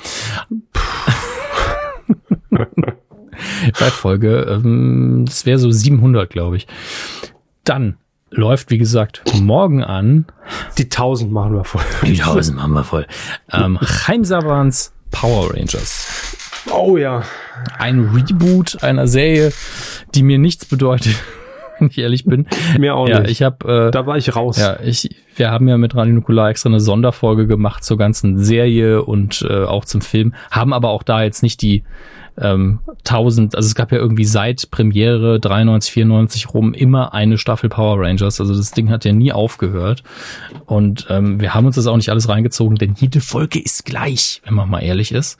Bei 2.50 3.90
Folge, 3.90 4.46
ähm, 4.48 5.24
das 5.26 5.46
wäre 5.46 5.58
so 5.58 5.70
700, 5.70 6.30
glaube 6.30 6.56
ich. 6.56 6.66
Dann 7.64 7.96
läuft, 8.30 8.70
wie 8.70 8.78
gesagt, 8.78 9.22
morgen 9.40 9.82
an. 9.82 10.26
Die 10.78 10.84
1000 10.84 11.32
machen 11.32 11.54
wir 11.54 11.64
voll. 11.64 11.82
Die 12.02 12.20
1000 12.20 12.56
machen 12.56 12.72
wir 12.72 12.84
voll. 12.84 13.06
Ähm, 13.52 13.78
Chaim 13.80 14.22
Power 15.10 15.54
Rangers. 15.54 16.36
Oh 16.70 16.96
ja. 16.96 17.22
Ein 17.78 18.10
Reboot 18.14 18.82
einer 18.82 19.06
Serie, 19.06 19.52
die 20.14 20.22
mir 20.22 20.38
nichts 20.38 20.64
bedeutet 20.64 21.16
wenn 21.82 21.88
ich 21.90 21.98
ehrlich 21.98 22.24
bin. 22.24 22.46
Mir 22.78 22.94
auch 22.94 23.08
ja, 23.08 23.20
nicht. 23.20 23.30
Ich 23.30 23.42
hab, 23.42 23.64
äh, 23.64 23.90
da 23.90 24.06
war 24.06 24.16
ich 24.16 24.34
raus. 24.34 24.58
Ja, 24.58 24.78
ich, 24.82 25.14
wir 25.36 25.50
haben 25.50 25.68
ja 25.68 25.76
mit 25.76 25.94
Radio 25.94 26.14
Nukular 26.14 26.50
extra 26.50 26.68
eine 26.68 26.80
Sonderfolge 26.80 27.46
gemacht 27.46 27.84
zur 27.84 27.98
ganzen 27.98 28.38
Serie 28.38 29.02
und 29.02 29.44
äh, 29.48 29.64
auch 29.64 29.84
zum 29.84 30.00
Film, 30.00 30.34
haben 30.50 30.72
aber 30.72 30.90
auch 30.90 31.02
da 31.02 31.22
jetzt 31.22 31.42
nicht 31.42 31.62
die 31.62 31.84
ähm, 32.38 32.80
1000, 33.00 33.54
also 33.54 33.66
es 33.66 33.74
gab 33.74 33.92
ja 33.92 33.98
irgendwie 33.98 34.24
seit 34.24 34.70
Premiere 34.70 35.38
93, 35.38 35.92
94 35.92 36.54
rum 36.54 36.72
immer 36.72 37.12
eine 37.14 37.38
Staffel 37.38 37.68
Power 37.68 38.00
Rangers. 38.00 38.40
Also 38.40 38.54
das 38.54 38.70
Ding 38.70 38.90
hat 38.90 39.04
ja 39.04 39.12
nie 39.12 39.32
aufgehört. 39.32 40.02
Und 40.66 41.06
ähm, 41.10 41.40
wir 41.40 41.54
haben 41.54 41.66
uns 41.66 41.76
das 41.76 41.86
auch 41.86 41.96
nicht 41.96 42.08
alles 42.10 42.28
reingezogen, 42.28 42.76
denn 42.76 42.94
jede 42.96 43.20
Folge 43.20 43.60
ist 43.60 43.84
gleich, 43.84 44.40
wenn 44.44 44.54
man 44.54 44.70
mal 44.70 44.80
ehrlich 44.80 45.12
ist. 45.12 45.38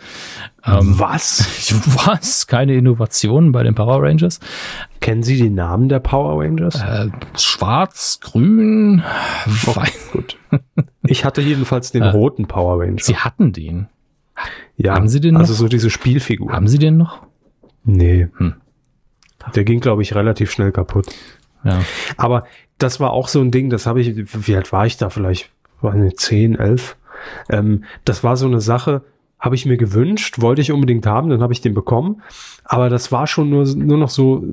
Ähm, 0.65 0.99
was? 0.99 1.49
Was? 2.07 2.47
Keine 2.47 2.75
Innovationen 2.75 3.53
bei 3.53 3.63
den 3.63 3.75
Power 3.75 4.03
Rangers? 4.03 4.39
Kennen 5.01 5.23
Sie 5.23 5.37
die 5.37 5.51
Namen 5.51 5.89
der 5.89 6.01
Power 6.01 6.43
Rangers? 6.43 6.81
Äh, 6.81 7.09
schwarz, 7.37 8.21
grün, 8.21 9.03
weiß. 9.47 10.11
Gut. 10.13 10.37
Ich 11.05 11.25
hatte 11.25 11.41
jedenfalls 11.41 11.91
den 11.91 12.03
äh, 12.03 12.09
roten 12.09 12.47
Power 12.47 12.81
Ranger. 12.81 12.99
Sie 13.01 13.17
hatten 13.17 13.53
den. 13.53 13.89
Ja, 14.77 14.95
haben 14.95 15.09
Sie 15.09 15.21
den 15.21 15.35
noch? 15.35 15.41
Also 15.41 15.55
so 15.55 15.69
diese 15.69 15.91
Spielfigur. 15.91 16.53
Haben 16.53 16.69
Sie 16.69 16.79
den 16.79 16.97
noch? 16.97 17.27
Nee. 17.85 18.29
Hm. 18.37 18.55
Der 19.55 19.65
ging, 19.65 19.81
glaube 19.81 20.03
ich, 20.03 20.15
relativ 20.15 20.51
schnell 20.51 20.73
kaputt. 20.73 21.07
Ja. 21.65 21.81
Aber 22.17 22.45
das 22.79 23.01
war 23.01 23.11
auch 23.11 23.29
so 23.29 23.41
ein 23.41 23.51
Ding, 23.51 23.71
das 23.71 23.87
habe 23.87 24.01
ich, 24.01 24.15
wie 24.47 24.57
alt 24.57 24.73
war 24.73 24.87
ich 24.87 24.97
da 24.97 25.11
vielleicht? 25.11 25.51
War 25.81 25.93
eine 25.93 26.15
10, 26.15 26.57
11? 26.57 26.97
Ähm, 27.49 27.85
das 28.05 28.25
war 28.25 28.37
so 28.37 28.47
eine 28.47 28.61
Sache, 28.61 29.03
habe 29.43 29.57
ich 29.57 29.67
mir 29.67 29.77
gewünscht, 29.77 30.41
wollte 30.41 30.63
ich 30.63 30.71
unbedingt 30.71 31.05
haben, 31.05 31.29
dann 31.29 31.43
habe 31.43 31.53
ich 31.53 31.61
den 31.61 31.75
bekommen. 31.75 32.23
Aber 32.65 32.89
das 32.89 33.11
war 33.11 33.27
schon 33.27 33.51
nur, 33.51 33.67
nur 33.75 33.99
noch 33.99 34.09
so, 34.09 34.45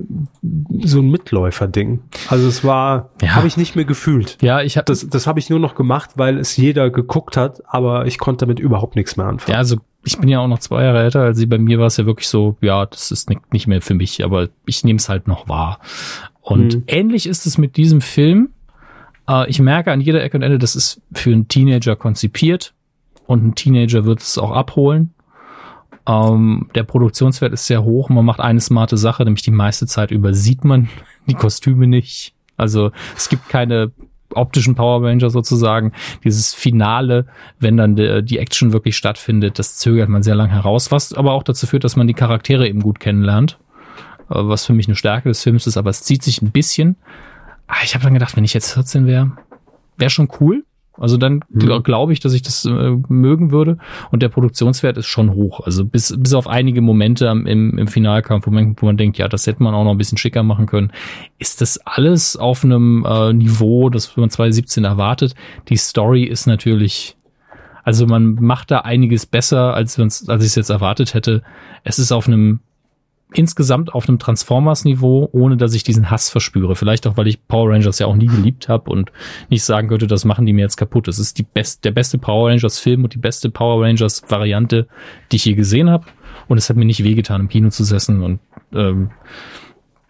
so 0.82 0.98
ein 0.98 1.10
Mitläufer-Ding. 1.12 2.00
Also 2.28 2.48
es 2.48 2.64
war, 2.64 3.10
ja. 3.22 3.36
habe 3.36 3.46
ich 3.46 3.56
nicht 3.56 3.76
mehr 3.76 3.84
gefühlt. 3.84 4.36
Ja, 4.42 4.62
ich 4.62 4.76
habe 4.76 4.86
das, 4.86 5.08
das 5.08 5.28
habe 5.28 5.38
ich 5.38 5.48
nur 5.48 5.60
noch 5.60 5.76
gemacht, 5.76 6.10
weil 6.16 6.38
es 6.38 6.56
jeder 6.56 6.90
geguckt 6.90 7.36
hat, 7.36 7.62
aber 7.68 8.06
ich 8.06 8.18
konnte 8.18 8.46
damit 8.46 8.58
überhaupt 8.58 8.96
nichts 8.96 9.16
mehr 9.16 9.26
anfangen. 9.26 9.52
Ja, 9.52 9.58
also 9.58 9.76
ich 10.04 10.18
bin 10.18 10.28
ja 10.28 10.40
auch 10.40 10.48
noch 10.48 10.58
zwei 10.58 10.82
Jahre 10.82 11.04
älter 11.04 11.20
als 11.20 11.38
sie. 11.38 11.46
Bei 11.46 11.58
mir 11.58 11.78
war 11.78 11.86
es 11.86 11.96
ja 11.96 12.04
wirklich 12.04 12.26
so, 12.26 12.56
ja, 12.60 12.84
das 12.84 13.12
ist 13.12 13.30
nicht, 13.30 13.52
nicht 13.52 13.68
mehr 13.68 13.82
für 13.82 13.94
mich, 13.94 14.24
aber 14.24 14.48
ich 14.66 14.82
nehme 14.82 14.96
es 14.96 15.08
halt 15.08 15.28
noch 15.28 15.48
wahr. 15.48 15.78
Und 16.40 16.74
mhm. 16.74 16.82
ähnlich 16.88 17.28
ist 17.28 17.46
es 17.46 17.58
mit 17.58 17.76
diesem 17.76 18.00
Film. 18.00 18.48
Äh, 19.28 19.48
ich 19.48 19.60
merke 19.60 19.92
an 19.92 20.00
jeder 20.00 20.20
Ecke 20.20 20.36
und 20.36 20.42
Ende, 20.42 20.58
das 20.58 20.74
ist 20.74 21.00
für 21.12 21.30
einen 21.30 21.46
Teenager 21.46 21.94
konzipiert 21.94 22.74
und 23.30 23.44
ein 23.44 23.54
Teenager 23.54 24.04
wird 24.04 24.20
es 24.20 24.38
auch 24.38 24.50
abholen. 24.50 25.14
Ähm, 26.06 26.68
der 26.74 26.82
Produktionswert 26.82 27.52
ist 27.52 27.66
sehr 27.66 27.84
hoch. 27.84 28.08
Man 28.08 28.24
macht 28.24 28.40
eine 28.40 28.60
smarte 28.60 28.96
Sache, 28.96 29.22
nämlich 29.22 29.42
die 29.42 29.52
meiste 29.52 29.86
Zeit 29.86 30.10
übersieht 30.10 30.64
man 30.64 30.88
die 31.26 31.34
Kostüme 31.34 31.86
nicht. 31.86 32.34
Also 32.56 32.90
es 33.16 33.28
gibt 33.28 33.48
keine 33.48 33.92
optischen 34.34 34.74
Power 34.74 35.04
Ranger 35.04 35.30
sozusagen. 35.30 35.92
Dieses 36.24 36.54
Finale, 36.54 37.26
wenn 37.60 37.76
dann 37.76 37.94
de, 37.94 38.22
die 38.22 38.38
Action 38.38 38.72
wirklich 38.72 38.96
stattfindet, 38.96 39.60
das 39.60 39.76
zögert 39.76 40.08
man 40.08 40.24
sehr 40.24 40.34
lang 40.34 40.50
heraus, 40.50 40.90
was 40.90 41.12
aber 41.12 41.32
auch 41.32 41.44
dazu 41.44 41.68
führt, 41.68 41.84
dass 41.84 41.94
man 41.94 42.08
die 42.08 42.14
Charaktere 42.14 42.68
eben 42.68 42.80
gut 42.80 42.98
kennenlernt. 42.98 43.58
Äh, 44.28 44.34
was 44.42 44.66
für 44.66 44.72
mich 44.72 44.88
eine 44.88 44.96
Stärke 44.96 45.28
des 45.28 45.42
Films 45.42 45.68
ist, 45.68 45.76
aber 45.76 45.90
es 45.90 46.02
zieht 46.02 46.24
sich 46.24 46.42
ein 46.42 46.50
bisschen. 46.50 46.96
Ah, 47.68 47.84
ich 47.84 47.94
habe 47.94 48.02
dann 48.02 48.14
gedacht, 48.14 48.36
wenn 48.36 48.44
ich 48.44 48.54
jetzt 48.54 48.72
14 48.72 49.06
wäre, 49.06 49.32
wäre 49.96 50.10
schon 50.10 50.28
cool. 50.40 50.64
Also 51.00 51.16
dann 51.16 51.42
mhm. 51.48 51.82
glaube 51.82 52.12
ich, 52.12 52.20
dass 52.20 52.34
ich 52.34 52.42
das 52.42 52.66
äh, 52.66 52.96
mögen 53.08 53.50
würde. 53.50 53.78
Und 54.10 54.22
der 54.22 54.28
Produktionswert 54.28 54.98
ist 54.98 55.06
schon 55.06 55.34
hoch. 55.34 55.60
Also 55.60 55.84
bis, 55.84 56.14
bis 56.16 56.34
auf 56.34 56.46
einige 56.46 56.82
Momente 56.82 57.26
im, 57.26 57.46
im 57.78 57.86
Finalkampf, 57.88 58.46
wo 58.46 58.50
man, 58.50 58.76
wo 58.78 58.86
man 58.86 58.96
denkt, 58.96 59.18
ja, 59.18 59.26
das 59.26 59.46
hätte 59.46 59.62
man 59.62 59.74
auch 59.74 59.84
noch 59.84 59.92
ein 59.92 59.98
bisschen 59.98 60.18
schicker 60.18 60.42
machen 60.42 60.66
können, 60.66 60.92
ist 61.38 61.60
das 61.60 61.78
alles 61.84 62.36
auf 62.36 62.64
einem 62.64 63.04
äh, 63.08 63.32
Niveau, 63.32 63.88
das 63.88 64.16
man 64.16 64.30
2017 64.30 64.84
erwartet. 64.84 65.34
Die 65.68 65.76
Story 65.76 66.24
ist 66.24 66.46
natürlich, 66.46 67.16
also 67.82 68.06
man 68.06 68.34
macht 68.34 68.70
da 68.70 68.80
einiges 68.80 69.24
besser, 69.24 69.74
als, 69.74 69.98
als 69.98 70.44
ich 70.44 70.50
es 70.50 70.54
jetzt 70.54 70.70
erwartet 70.70 71.14
hätte. 71.14 71.42
Es 71.82 71.98
ist 71.98 72.12
auf 72.12 72.28
einem 72.28 72.60
insgesamt 73.34 73.94
auf 73.94 74.08
einem 74.08 74.18
Transformers-Niveau, 74.18 75.28
ohne 75.32 75.56
dass 75.56 75.74
ich 75.74 75.84
diesen 75.84 76.10
Hass 76.10 76.30
verspüre. 76.30 76.74
Vielleicht 76.74 77.06
auch, 77.06 77.16
weil 77.16 77.28
ich 77.28 77.46
Power 77.46 77.70
Rangers 77.70 77.98
ja 77.98 78.06
auch 78.06 78.16
nie 78.16 78.26
geliebt 78.26 78.68
habe 78.68 78.90
und 78.90 79.12
nicht 79.48 79.64
sagen 79.64 79.88
könnte, 79.88 80.06
das 80.06 80.24
machen 80.24 80.46
die 80.46 80.52
mir 80.52 80.62
jetzt 80.62 80.76
kaputt. 80.76 81.08
Es 81.08 81.18
ist 81.18 81.38
die 81.38 81.42
best, 81.42 81.84
der 81.84 81.92
beste 81.92 82.18
Power 82.18 82.50
Rangers-Film 82.50 83.04
und 83.04 83.14
die 83.14 83.18
beste 83.18 83.50
Power 83.50 83.84
Rangers-Variante, 83.84 84.88
die 85.30 85.36
ich 85.36 85.44
je 85.44 85.54
gesehen 85.54 85.90
habe. 85.90 86.06
Und 86.48 86.58
es 86.58 86.68
hat 86.68 86.76
mir 86.76 86.84
nicht 86.84 87.04
wehgetan, 87.04 87.42
im 87.42 87.48
Kino 87.48 87.70
zu 87.70 87.84
setzen. 87.84 88.22
Und 88.22 88.40
ähm, 88.72 89.10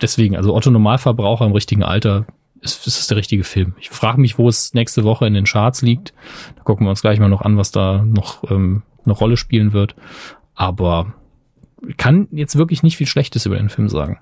deswegen, 0.01 0.37
also 0.37 0.55
Otto 0.55 0.71
Normalverbraucher 0.71 1.45
im 1.45 1.53
richtigen 1.53 1.83
Alter 1.83 2.27
ist, 2.63 2.87
ist 2.87 2.99
das 2.99 3.07
der 3.07 3.17
richtige 3.17 3.45
Film. 3.45 3.75
Ich 3.79 3.91
frage 3.91 4.21
mich, 4.21 4.39
wo 4.39 4.49
es 4.49 4.75
nächste 4.75 5.05
Woche 5.05 5.27
in 5.27 5.35
den 5.35 5.45
Charts 5.45 5.83
liegt. 5.83 6.15
Da 6.57 6.63
gucken 6.63 6.87
wir 6.87 6.91
uns 6.91 7.03
gleich 7.03 7.19
mal 7.21 7.29
noch 7.29 7.43
an, 7.43 7.57
was 7.57 7.71
da 7.71 8.03
noch 8.05 8.51
ähm, 8.51 8.83
eine 9.05 9.15
Rolle 9.15 9.37
spielen 9.37 9.73
wird. 9.73 9.95
Aber 10.55 11.15
kann 11.97 12.29
jetzt 12.31 12.57
wirklich 12.57 12.83
nicht 12.83 12.97
viel 12.97 13.07
Schlechtes 13.07 13.47
über 13.47 13.57
den 13.57 13.69
Film 13.69 13.89
sagen. 13.89 14.19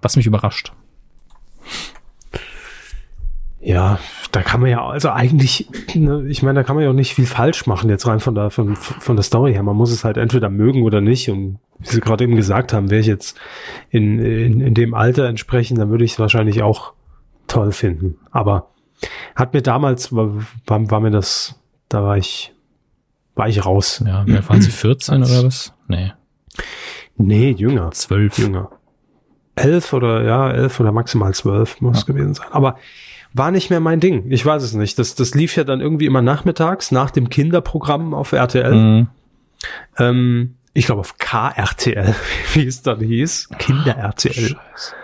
Was 0.00 0.16
mich 0.16 0.26
überrascht. 0.26 0.72
Ja, 3.60 3.98
da 4.30 4.42
kann 4.42 4.60
man 4.60 4.70
ja, 4.70 4.86
also 4.86 5.10
eigentlich, 5.10 5.68
ne, 5.94 6.24
ich 6.28 6.42
meine, 6.42 6.60
da 6.60 6.62
kann 6.62 6.76
man 6.76 6.84
ja 6.84 6.90
auch 6.90 6.94
nicht 6.94 7.14
viel 7.14 7.26
falsch 7.26 7.66
machen, 7.66 7.90
jetzt 7.90 8.06
rein 8.06 8.20
von 8.20 8.34
der, 8.34 8.50
von, 8.50 8.76
von 8.76 9.16
der 9.16 9.24
Story 9.24 9.52
her. 9.52 9.62
Man 9.64 9.76
muss 9.76 9.90
es 9.90 10.04
halt 10.04 10.16
entweder 10.16 10.48
mögen 10.48 10.84
oder 10.84 11.00
nicht. 11.00 11.28
Und 11.28 11.58
wie 11.78 11.88
Sie 11.88 12.00
gerade 12.00 12.24
eben 12.24 12.36
gesagt 12.36 12.72
haben, 12.72 12.90
wäre 12.90 13.00
ich 13.00 13.08
jetzt 13.08 13.36
in, 13.90 14.20
in, 14.20 14.60
in 14.60 14.74
dem 14.74 14.94
Alter 14.94 15.28
entsprechend, 15.28 15.78
dann 15.78 15.90
würde 15.90 16.04
ich 16.04 16.12
es 16.12 16.18
wahrscheinlich 16.18 16.62
auch 16.62 16.92
toll 17.48 17.72
finden. 17.72 18.16
Aber 18.30 18.70
hat 19.34 19.54
mir 19.54 19.62
damals, 19.62 20.14
war, 20.14 20.34
war, 20.66 20.90
war 20.90 21.00
mir 21.00 21.10
das, 21.10 21.60
da 21.88 22.02
war 22.04 22.16
ich, 22.16 22.54
war 23.34 23.48
ich 23.48 23.66
raus. 23.66 24.02
Ja, 24.06 24.24
waren 24.48 24.62
Sie 24.62 24.70
14 24.70 25.24
oder 25.24 25.44
was? 25.44 25.74
Nee. 25.88 26.12
Nee, 27.16 27.50
jünger. 27.50 27.90
Zwölf. 27.92 28.38
Jünger. 28.38 28.70
Elf 29.56 29.92
oder, 29.92 30.22
ja, 30.22 30.50
elf 30.50 30.78
oder 30.78 30.92
maximal 30.92 31.34
zwölf 31.34 31.80
muss 31.80 31.96
Ja. 31.96 32.00
es 32.00 32.06
gewesen 32.06 32.34
sein. 32.34 32.46
Aber 32.52 32.76
war 33.34 33.50
nicht 33.50 33.70
mehr 33.70 33.80
mein 33.80 34.00
Ding. 34.00 34.30
Ich 34.30 34.44
weiß 34.46 34.62
es 34.62 34.74
nicht. 34.74 34.98
Das, 34.98 35.14
das 35.14 35.34
lief 35.34 35.56
ja 35.56 35.64
dann 35.64 35.80
irgendwie 35.80 36.06
immer 36.06 36.22
nachmittags 36.22 36.92
nach 36.92 37.10
dem 37.10 37.28
Kinderprogramm 37.28 38.14
auf 38.14 38.32
RTL. 38.32 38.74
Mhm. 38.74 39.08
Ähm, 39.98 40.54
ich 40.74 40.86
glaube 40.86 41.00
auf 41.00 41.18
KRTL, 41.18 42.14
wie 42.54 42.66
es 42.66 42.82
dann 42.82 43.00
hieß. 43.00 43.48
Kinder-RTL. 43.58 44.32
Scheiße. 44.32 44.94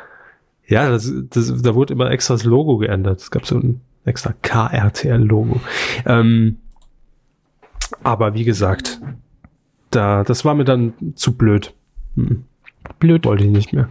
Ja, 0.66 0.88
das, 0.88 1.12
das, 1.30 1.60
da 1.62 1.74
wurde 1.74 1.92
immer 1.92 2.10
extra 2.10 2.34
das 2.34 2.44
Logo 2.44 2.78
geändert. 2.78 3.20
Es 3.20 3.30
gab 3.30 3.44
so 3.46 3.56
ein 3.56 3.80
extra 4.04 4.32
KRTL-Logo. 4.40 5.60
Ähm, 6.06 6.58
aber 8.02 8.34
wie 8.34 8.44
gesagt, 8.44 9.00
da, 9.94 10.24
das 10.24 10.44
war 10.44 10.54
mir 10.54 10.64
dann 10.64 10.92
zu 11.14 11.36
blöd. 11.36 11.72
Hm, 12.16 12.44
Blöd. 12.98 13.24
wollte 13.26 13.44
ich 13.44 13.50
nicht 13.50 13.72
mehr. 13.72 13.88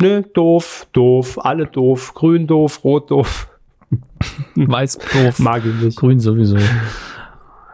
Nö, 0.00 0.22
doof, 0.34 0.86
doof, 0.92 1.38
alle 1.44 1.66
doof, 1.66 2.14
grün 2.14 2.46
doof, 2.46 2.82
rot 2.84 3.10
doof, 3.10 3.48
Weiß 4.54 4.98
doof. 4.98 5.38
mag 5.38 5.62
ich 5.66 5.74
nicht. 5.84 5.98
Grün 5.98 6.18
sowieso. 6.18 6.56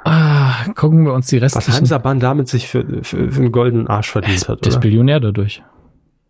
Ah, 0.05 0.65
gucken 0.75 1.05
wir 1.05 1.13
uns 1.13 1.27
die 1.29 1.41
Was 1.41 1.55
restlichen. 1.57 1.79
Hansa 1.81 1.99
Bahn 1.99 2.19
damit 2.21 2.49
sich 2.49 2.67
für, 2.69 2.85
für, 3.05 3.31
für 3.31 3.41
einen 3.41 3.53
goldenen 3.53 3.87
Arsch 3.89 4.11
verdient 4.11 4.49
hat, 4.49 4.65
Der 4.65 4.73
ist? 4.73 4.81
Billionär 4.81 5.21
dadurch. 5.21 5.63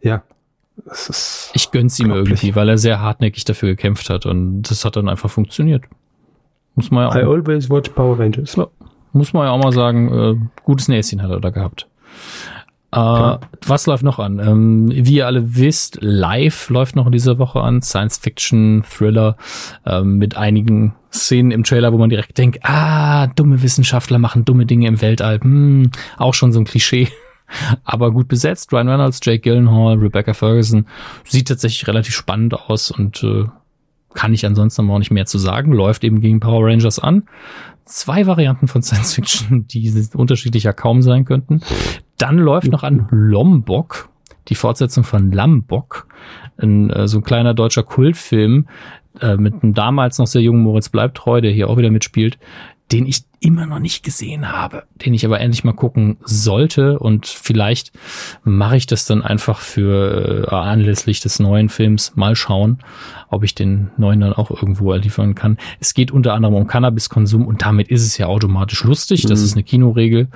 Ja. 0.00 0.22
Das 0.84 1.08
ist, 1.08 1.50
Ich 1.54 1.70
gönn's 1.70 1.98
ihm 1.98 2.10
irgendwie, 2.10 2.54
weil 2.54 2.68
er 2.68 2.78
sehr 2.78 3.00
hartnäckig 3.00 3.44
dafür 3.44 3.70
gekämpft 3.70 4.10
hat 4.10 4.26
und 4.26 4.62
das 4.62 4.84
hat 4.84 4.96
dann 4.96 5.08
einfach 5.08 5.30
funktioniert. 5.30 5.84
Muss 6.74 6.90
man 6.90 7.10
I 7.12 7.20
ja 7.20 7.26
auch, 7.26 7.32
always 7.32 7.68
watch 7.70 7.88
Power 7.90 8.18
Rangers. 8.18 8.56
Muss 9.18 9.32
man 9.32 9.44
ja 9.44 9.50
auch 9.50 9.62
mal 9.62 9.72
sagen, 9.72 10.12
äh, 10.12 10.62
gutes 10.62 10.88
Näschen 10.88 11.22
hat 11.22 11.30
er 11.30 11.40
da 11.40 11.50
gehabt. 11.50 11.86
Äh, 12.90 13.36
Was 13.66 13.86
läuft 13.86 14.02
noch 14.02 14.18
an? 14.18 14.38
Ähm, 14.38 14.90
wie 14.90 15.16
ihr 15.16 15.26
alle 15.26 15.56
wisst, 15.56 15.98
Live 16.00 16.70
läuft 16.70 16.96
noch 16.96 17.06
in 17.06 17.12
dieser 17.12 17.38
Woche 17.38 17.60
an, 17.60 17.82
Science-Fiction-Thriller 17.82 19.36
ähm, 19.84 20.16
mit 20.16 20.38
einigen 20.38 20.94
Szenen 21.12 21.50
im 21.50 21.64
Trailer, 21.64 21.92
wo 21.92 21.98
man 21.98 22.08
direkt 22.08 22.38
denkt, 22.38 22.60
ah, 22.62 23.26
dumme 23.26 23.62
Wissenschaftler 23.62 24.18
machen 24.18 24.46
dumme 24.46 24.64
Dinge 24.64 24.88
im 24.88 25.02
Weltall. 25.02 25.40
Hm, 25.40 25.90
auch 26.16 26.32
schon 26.32 26.52
so 26.52 26.60
ein 26.60 26.64
Klischee. 26.64 27.08
Aber 27.84 28.10
gut 28.10 28.28
besetzt. 28.28 28.72
Ryan 28.72 28.88
Reynolds, 28.88 29.20
Jake 29.22 29.40
Gyllenhaal, 29.40 29.98
Rebecca 29.98 30.32
Ferguson. 30.32 30.86
Sieht 31.24 31.48
tatsächlich 31.48 31.86
relativ 31.88 32.14
spannend 32.14 32.54
aus 32.54 32.90
und 32.90 33.22
äh, 33.22 33.46
kann 34.14 34.34
ich 34.34 34.44
ansonsten 34.44 34.82
aber 34.82 34.94
auch 34.94 34.98
nicht 34.98 35.10
mehr 35.10 35.26
zu 35.26 35.38
sagen. 35.38 35.72
Läuft 35.72 36.02
eben 36.04 36.20
gegen 36.20 36.40
Power 36.40 36.66
Rangers 36.66 36.98
an. 36.98 37.24
Zwei 37.88 38.26
Varianten 38.26 38.68
von 38.68 38.82
Science 38.82 39.14
Fiction, 39.14 39.66
die 39.66 39.90
unterschiedlicher 40.14 40.74
kaum 40.74 41.00
sein 41.00 41.24
könnten. 41.24 41.62
Dann 42.18 42.36
läuft 42.36 42.70
noch 42.70 42.82
an 42.82 43.08
Lombok, 43.10 44.10
die 44.48 44.54
Fortsetzung 44.54 45.04
von 45.04 45.32
Lambok, 45.32 46.06
ein, 46.58 46.90
äh, 46.90 47.08
so 47.08 47.18
ein 47.18 47.24
kleiner 47.24 47.54
deutscher 47.54 47.84
Kultfilm 47.84 48.68
äh, 49.22 49.36
mit 49.36 49.62
einem 49.62 49.72
damals 49.72 50.18
noch 50.18 50.26
sehr 50.26 50.42
jungen 50.42 50.62
Moritz 50.62 50.90
Bleibtreu, 50.90 51.40
der 51.40 51.50
hier 51.50 51.70
auch 51.70 51.78
wieder 51.78 51.90
mitspielt, 51.90 52.38
den 52.92 53.06
ich 53.06 53.22
immer 53.40 53.66
noch 53.66 53.78
nicht 53.78 54.02
gesehen 54.02 54.50
habe, 54.50 54.84
den 54.96 55.14
ich 55.14 55.24
aber 55.24 55.40
endlich 55.40 55.62
mal 55.62 55.72
gucken 55.74 56.16
sollte 56.24 56.98
und 56.98 57.26
vielleicht 57.26 57.92
mache 58.42 58.76
ich 58.76 58.86
das 58.86 59.04
dann 59.04 59.22
einfach 59.22 59.60
für 59.60 60.48
äh, 60.50 60.54
anlässlich 60.54 61.20
des 61.20 61.38
neuen 61.38 61.68
Films 61.68 62.12
mal 62.16 62.34
schauen, 62.34 62.78
ob 63.28 63.44
ich 63.44 63.54
den 63.54 63.90
neuen 63.96 64.20
dann 64.20 64.32
auch 64.32 64.50
irgendwo 64.50 64.92
liefern 64.94 65.34
kann. 65.34 65.58
Es 65.80 65.94
geht 65.94 66.10
unter 66.10 66.34
anderem 66.34 66.54
um 66.56 66.66
Cannabiskonsum 66.66 67.46
und 67.46 67.62
damit 67.62 67.88
ist 67.88 68.04
es 68.04 68.18
ja 68.18 68.26
automatisch 68.26 68.82
lustig. 68.84 69.22
Das 69.22 69.38
Mhm. 69.40 69.44
ist 69.44 69.52
eine 69.54 69.62
Kinoregel. 69.64 70.28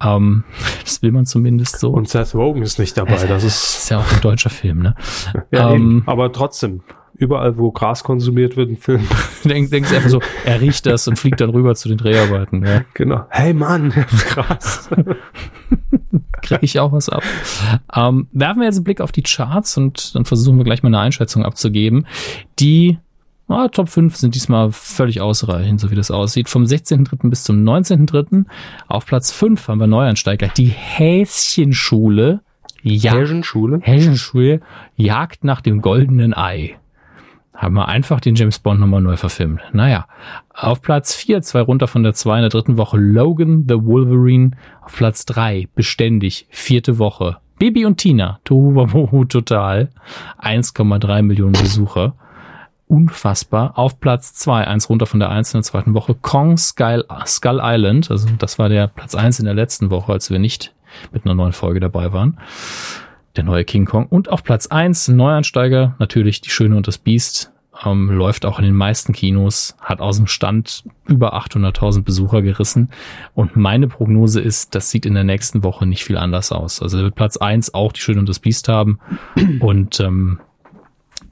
Ähm, 0.00 0.44
das 0.84 1.02
will 1.02 1.10
man 1.12 1.26
zumindest 1.26 1.80
so. 1.80 1.90
Und 1.90 2.08
Seth 2.08 2.34
Rogen 2.34 2.62
ist 2.62 2.78
nicht 2.78 2.96
dabei. 2.96 3.12
Das 3.12 3.26
das 3.26 3.44
ist, 3.44 3.78
ist 3.78 3.88
ja 3.90 3.98
auch 3.98 4.12
ein 4.12 4.20
deutscher 4.20 4.50
Film, 4.50 4.80
ne? 4.82 4.94
ja, 5.50 5.70
ähm, 5.72 5.74
eben. 5.76 6.02
aber 6.06 6.30
trotzdem. 6.32 6.82
Überall, 7.18 7.56
wo 7.56 7.70
Gras 7.72 8.04
konsumiert 8.04 8.56
wird 8.56 8.68
im 8.68 8.76
Film. 8.76 9.06
Denk, 9.44 9.70
denkst 9.70 9.92
einfach 9.92 10.10
so, 10.10 10.20
er 10.44 10.60
riecht 10.60 10.84
das 10.86 11.08
und 11.08 11.18
fliegt 11.18 11.40
dann 11.40 11.50
rüber 11.50 11.74
zu 11.74 11.88
den 11.88 11.98
Dreharbeiten. 11.98 12.64
Ja. 12.64 12.84
genau. 12.94 13.24
Hey 13.30 13.54
Mann, 13.54 13.90
Gras. 14.28 14.90
kriege 16.42 16.64
ich 16.64 16.78
auch 16.78 16.92
was 16.92 17.08
ab. 17.08 17.22
Ähm, 17.94 18.28
werfen 18.32 18.60
wir 18.60 18.66
jetzt 18.66 18.76
einen 18.76 18.84
Blick 18.84 19.00
auf 19.00 19.12
die 19.12 19.22
Charts 19.22 19.76
und 19.78 20.14
dann 20.14 20.24
versuchen 20.24 20.58
wir 20.58 20.64
gleich 20.64 20.82
mal 20.82 20.88
eine 20.88 20.98
Einschätzung 20.98 21.44
abzugeben. 21.44 22.06
Die 22.58 22.98
ah, 23.48 23.68
Top 23.68 23.88
5 23.88 24.16
sind 24.16 24.34
diesmal 24.34 24.70
völlig 24.72 25.20
ausreichend, 25.20 25.80
so 25.80 25.90
wie 25.90 25.94
das 25.94 26.10
aussieht. 26.10 26.48
Vom 26.48 26.64
16.3. 26.64 27.28
bis 27.30 27.44
zum 27.44 27.62
19.3. 27.64 28.44
Auf 28.88 29.06
Platz 29.06 29.32
5 29.32 29.68
haben 29.68 29.80
wir 29.80 29.86
Neuansteiger. 29.86 30.48
Die 30.56 30.68
Häschenschule. 30.68 32.40
Ja, 32.82 33.14
Herrenschule. 33.14 33.80
Häschenschule 33.82 34.60
jagt 34.96 35.44
nach 35.44 35.60
dem 35.60 35.82
goldenen 35.82 36.36
Ei. 36.36 36.76
Haben 37.56 37.74
wir 37.74 37.88
einfach 37.88 38.20
den 38.20 38.34
James 38.34 38.58
Bond 38.58 38.80
nochmal 38.80 39.00
neu 39.00 39.16
verfilmt. 39.16 39.62
Naja, 39.72 40.06
auf 40.52 40.82
Platz 40.82 41.14
4, 41.14 41.40
zwei 41.40 41.60
runter 41.62 41.86
von 41.86 42.02
der 42.02 42.12
2 42.12 42.36
in 42.36 42.42
der 42.42 42.50
dritten 42.50 42.76
Woche, 42.76 42.98
Logan 42.98 43.64
the 43.66 43.76
Wolverine. 43.76 44.50
Auf 44.82 44.94
Platz 44.94 45.24
3, 45.24 45.68
beständig, 45.74 46.46
vierte 46.50 46.98
Woche. 46.98 47.38
Bibi 47.58 47.86
und 47.86 47.96
Tina, 47.96 48.40
Tohuwabohu 48.44 49.24
total. 49.24 49.88
1,3 50.38 51.22
Millionen 51.22 51.52
Besucher. 51.52 52.14
Unfassbar. 52.88 53.78
Auf 53.78 54.00
Platz 54.00 54.34
2, 54.34 54.66
eins 54.66 54.90
runter 54.90 55.06
von 55.06 55.18
der 55.18 55.30
1 55.30 55.54
in 55.54 55.58
der 55.58 55.64
zweiten 55.64 55.94
Woche, 55.94 56.14
Kong 56.14 56.58
Skull, 56.58 57.04
Skull 57.24 57.60
Island. 57.62 58.10
Also 58.10 58.28
das 58.38 58.58
war 58.58 58.68
der 58.68 58.86
Platz 58.86 59.14
1 59.14 59.40
in 59.40 59.46
der 59.46 59.54
letzten 59.54 59.90
Woche, 59.90 60.12
als 60.12 60.30
wir 60.30 60.38
nicht 60.38 60.74
mit 61.10 61.24
einer 61.24 61.34
neuen 61.34 61.52
Folge 61.52 61.80
dabei 61.80 62.12
waren 62.12 62.38
der 63.36 63.44
neue 63.44 63.64
King 63.64 63.84
Kong. 63.84 64.06
Und 64.06 64.30
auf 64.30 64.42
Platz 64.42 64.66
1, 64.66 65.08
ein 65.08 65.16
Neuansteiger, 65.16 65.94
natürlich 65.98 66.40
Die 66.40 66.50
Schöne 66.50 66.76
und 66.76 66.86
das 66.86 66.98
Biest. 66.98 67.52
Ähm, 67.84 68.10
läuft 68.10 68.46
auch 68.46 68.58
in 68.58 68.64
den 68.64 68.74
meisten 68.74 69.12
Kinos, 69.12 69.76
hat 69.80 70.00
aus 70.00 70.16
dem 70.16 70.26
Stand 70.26 70.84
über 71.06 71.34
800.000 71.34 72.02
Besucher 72.02 72.40
gerissen. 72.40 72.90
Und 73.34 73.56
meine 73.56 73.86
Prognose 73.86 74.40
ist, 74.40 74.74
das 74.74 74.90
sieht 74.90 75.04
in 75.04 75.12
der 75.12 75.24
nächsten 75.24 75.62
Woche 75.62 75.84
nicht 75.84 76.02
viel 76.02 76.16
anders 76.16 76.52
aus. 76.52 76.80
Also 76.80 76.98
wird 76.98 77.14
Platz 77.14 77.36
1 77.36 77.74
auch 77.74 77.92
Die 77.92 78.00
Schöne 78.00 78.20
und 78.20 78.28
das 78.28 78.38
Biest 78.38 78.68
haben. 78.68 78.98
Und 79.60 80.00
ähm, 80.00 80.40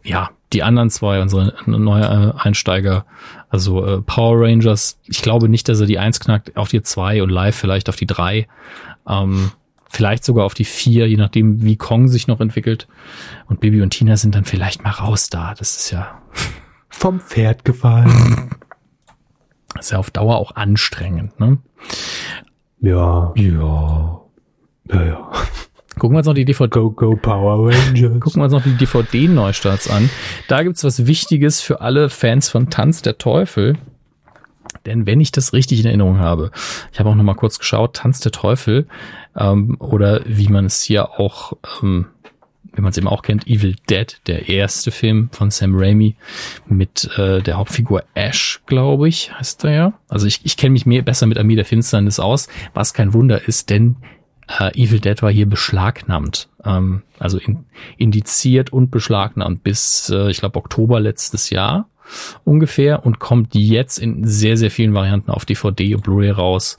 ja, 0.02 0.31
die 0.52 0.62
anderen 0.62 0.90
zwei, 0.90 1.20
unsere 1.20 1.55
neue 1.66 2.05
äh, 2.05 2.40
Einsteiger, 2.40 3.06
also 3.48 3.85
äh, 3.85 4.02
Power 4.02 4.40
Rangers, 4.40 4.98
ich 5.05 5.22
glaube 5.22 5.48
nicht, 5.48 5.68
dass 5.68 5.81
er 5.81 5.86
die 5.86 5.98
1 5.98 6.20
knackt, 6.20 6.56
auf 6.56 6.68
die 6.68 6.82
2 6.82 7.22
und 7.22 7.31
live 7.31 7.56
vielleicht 7.56 7.89
auf 7.89 7.97
die 7.97 8.06
3. 8.06 8.47
Ähm, 9.09 9.51
vielleicht 9.94 10.24
sogar 10.24 10.44
auf 10.44 10.54
die 10.54 10.64
vier, 10.64 11.08
je 11.08 11.16
nachdem, 11.16 11.62
wie 11.62 11.76
Kong 11.76 12.08
sich 12.08 12.26
noch 12.26 12.40
entwickelt. 12.40 12.88
Und 13.46 13.60
Bibi 13.60 13.80
und 13.82 13.90
Tina 13.90 14.16
sind 14.16 14.34
dann 14.34 14.44
vielleicht 14.44 14.82
mal 14.82 14.90
raus 14.90 15.28
da. 15.28 15.54
Das 15.56 15.76
ist 15.76 15.90
ja, 15.90 16.20
Vom 16.88 17.20
Pferd 17.20 17.64
gefallen. 17.64 18.50
das 19.74 19.86
ist 19.86 19.92
ja 19.92 19.98
auf 19.98 20.10
Dauer 20.10 20.36
auch 20.36 20.54
anstrengend. 20.56 21.38
Ne? 21.40 21.58
ja. 22.80 23.32
Ja. 23.36 24.20
Ja, 24.90 25.02
ja. 25.02 25.32
Gucken 25.98 26.14
wir 26.16 26.18
uns 26.18 26.26
noch 26.26 26.34
die 26.34 26.44
DVD, 26.44 26.68
Go, 26.68 26.90
go, 26.90 27.16
Power 27.16 27.70
Rangers. 27.70 28.20
gucken 28.20 28.40
wir 28.40 28.44
uns 28.44 28.52
noch 28.52 28.62
die 28.62 28.76
DVD-Neustarts 28.76 29.88
an. 29.88 30.10
Da 30.48 30.62
gibt's 30.62 30.82
was 30.84 31.06
Wichtiges 31.06 31.60
für 31.60 31.80
alle 31.80 32.10
Fans 32.10 32.48
von 32.48 32.68
Tanz 32.68 33.00
der 33.02 33.16
Teufel. 33.16 33.78
Denn 34.86 35.06
wenn 35.06 35.20
ich 35.20 35.32
das 35.32 35.52
richtig 35.52 35.81
in 35.81 35.86
Erinnerung 35.86 36.19
habe, 36.19 36.51
ich 36.93 36.98
habe 37.01 37.09
auch 37.09 37.15
noch 37.15 37.24
mal 37.24 37.35
kurz 37.35 37.59
geschaut, 37.59 37.97
Tanz 37.97 38.20
der 38.20 38.32
Teufel 38.32 38.86
ähm, 39.36 39.77
oder 39.78 40.20
wie 40.27 40.48
man 40.48 40.66
es 40.66 40.82
hier 40.82 41.19
auch, 41.19 41.55
ähm, 41.82 42.06
wie 42.73 42.82
man 42.82 42.90
es 42.90 42.98
eben 42.98 43.09
auch 43.09 43.23
kennt, 43.23 43.47
Evil 43.47 43.77
Dead, 43.89 44.20
der 44.27 44.48
erste 44.48 44.90
Film 44.90 45.31
von 45.32 45.51
Sam 45.51 45.74
Raimi 45.74 46.16
mit 46.66 47.09
äh, 47.16 47.40
der 47.40 47.56
Hauptfigur 47.56 48.05
Ash, 48.15 48.61
glaube 48.66 49.09
ich, 49.09 49.32
heißt 49.32 49.65
er 49.65 49.73
ja. 49.73 49.93
Also 50.09 50.27
ich, 50.27 50.40
ich 50.44 50.56
kenne 50.56 50.73
mich 50.73 50.86
mehr 50.86 51.02
besser 51.02 51.27
mit 51.27 51.39
Armee 51.39 51.56
der 51.56 51.65
Finsternis 51.65 52.19
aus, 52.19 52.48
was 52.74 52.94
kein 52.94 53.15
Wunder 53.15 53.47
ist, 53.47 53.70
denn 53.70 53.97
äh, 54.59 54.70
Evil 54.78 55.01
Dead 55.01 55.23
war 55.23 55.31
hier 55.31 55.48
beschlagnahmt, 55.48 56.48
ähm, 56.65 57.02
also 57.19 57.39
in, 57.39 57.65
indiziert 57.97 58.73
und 58.73 58.90
beschlagnahmt 58.90 59.62
bis, 59.62 60.11
äh, 60.11 60.31
ich 60.31 60.40
glaube, 60.40 60.59
Oktober 60.59 61.01
letztes 61.01 61.51
Jahr 61.51 61.89
ungefähr 62.44 63.05
und 63.05 63.18
kommt 63.18 63.55
jetzt 63.55 63.98
in 63.98 64.26
sehr, 64.26 64.56
sehr 64.56 64.70
vielen 64.70 64.94
Varianten 64.94 65.31
auf 65.31 65.44
DVD 65.44 65.94
und 65.94 66.05
Blu-ray 66.05 66.31
raus. 66.31 66.76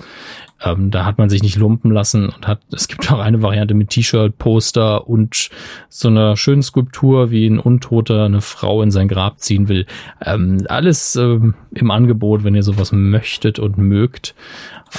Ähm, 0.63 0.89
da 0.89 1.05
hat 1.05 1.17
man 1.17 1.29
sich 1.29 1.43
nicht 1.43 1.57
lumpen 1.57 1.91
lassen 1.91 2.29
und 2.29 2.47
hat, 2.47 2.61
es 2.71 2.87
gibt 2.87 3.11
auch 3.11 3.19
eine 3.19 3.41
Variante 3.41 3.73
mit 3.73 3.89
T-Shirt, 3.89 4.37
Poster 4.37 5.07
und 5.07 5.49
so 5.89 6.07
einer 6.07 6.37
schönen 6.37 6.63
Skulptur, 6.63 7.31
wie 7.31 7.47
ein 7.47 7.59
Untoter 7.59 8.25
eine 8.25 8.41
Frau 8.41 8.81
in 8.81 8.91
sein 8.91 9.07
Grab 9.07 9.39
ziehen 9.39 9.67
will. 9.67 9.85
Ähm, 10.23 10.65
alles 10.69 11.15
ähm, 11.15 11.55
im 11.71 11.91
Angebot, 11.91 12.43
wenn 12.43 12.55
ihr 12.55 12.63
sowas 12.63 12.91
möchtet 12.91 13.59
und 13.59 13.77
mögt. 13.77 14.35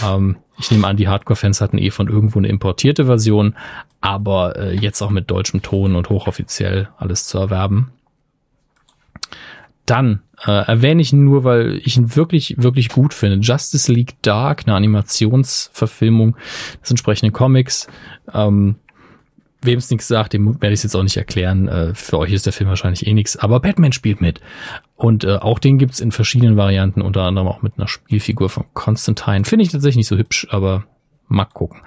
Ähm, 0.04 0.36
ich 0.58 0.70
nehme 0.70 0.86
an, 0.86 0.96
die 0.96 1.08
Hardcore-Fans 1.08 1.60
hatten 1.60 1.78
eh 1.78 1.90
von 1.90 2.08
irgendwo 2.08 2.38
eine 2.38 2.48
importierte 2.48 3.06
Version, 3.06 3.54
aber 4.00 4.56
äh, 4.56 4.74
jetzt 4.74 5.02
auch 5.02 5.10
mit 5.10 5.30
deutschem 5.30 5.62
Ton 5.62 5.96
und 5.96 6.08
hochoffiziell 6.08 6.88
alles 6.96 7.26
zu 7.26 7.38
erwerben. 7.38 7.92
Dann 9.86 10.22
äh, 10.44 10.50
erwähne 10.50 11.00
ich 11.00 11.12
ihn 11.12 11.24
nur, 11.24 11.44
weil 11.44 11.80
ich 11.84 11.96
ihn 11.96 12.14
wirklich, 12.16 12.56
wirklich 12.58 12.88
gut 12.88 13.14
finde. 13.14 13.38
Justice 13.38 13.90
League 13.90 14.16
Dark, 14.22 14.64
eine 14.66 14.74
Animationsverfilmung 14.74 16.36
des 16.82 16.90
entsprechenden 16.90 17.32
Comics. 17.32 17.86
Ähm, 18.32 18.76
Wem 19.62 19.78
es 19.78 19.90
nichts 19.90 20.06
sagt, 20.06 20.32
dem 20.32 20.60
werde 20.60 20.74
ich 20.74 20.80
es 20.80 20.82
jetzt 20.84 20.94
auch 20.94 21.02
nicht 21.02 21.16
erklären. 21.16 21.66
Äh, 21.66 21.94
für 21.94 22.18
euch 22.18 22.32
ist 22.32 22.46
der 22.46 22.52
Film 22.52 22.68
wahrscheinlich 22.68 23.06
eh 23.06 23.14
nichts. 23.14 23.36
Aber 23.36 23.58
Batman 23.58 23.92
spielt 23.92 24.20
mit. 24.20 24.40
Und 24.96 25.24
äh, 25.24 25.36
auch 25.36 25.58
den 25.58 25.78
gibt's 25.78 25.98
in 25.98 26.12
verschiedenen 26.12 26.56
Varianten, 26.56 27.00
unter 27.02 27.22
anderem 27.22 27.48
auch 27.48 27.62
mit 27.62 27.72
einer 27.76 27.88
Spielfigur 27.88 28.50
von 28.50 28.66
Constantine. 28.74 29.44
Finde 29.44 29.64
ich 29.64 29.72
tatsächlich 29.72 29.96
nicht 29.96 30.08
so 30.08 30.16
hübsch, 30.16 30.46
aber 30.50 30.84
mag 31.26 31.54
gucken. 31.54 31.80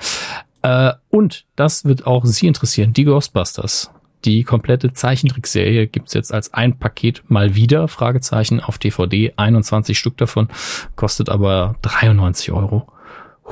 Äh, 0.62 0.94
und 1.10 1.46
das 1.56 1.86
wird 1.86 2.06
auch 2.06 2.26
Sie 2.26 2.48
interessieren, 2.48 2.92
die 2.92 3.06
Ghostbusters. 3.06 3.92
Die 4.26 4.44
komplette 4.44 4.92
Zeichentrickserie 4.92 5.88
gibt's 5.88 6.14
jetzt 6.14 6.34
als 6.34 6.54
ein 6.54 6.78
Paket 6.78 7.24
mal 7.30 7.56
wieder, 7.56 7.88
Fragezeichen, 7.88 8.60
auf 8.60 8.78
DVD. 8.78 9.34
21 9.38 9.98
Stück 9.98 10.18
davon, 10.18 10.50
kostet 10.96 11.30
aber 11.30 11.76
93 11.82 12.52
Euro. 12.52 12.92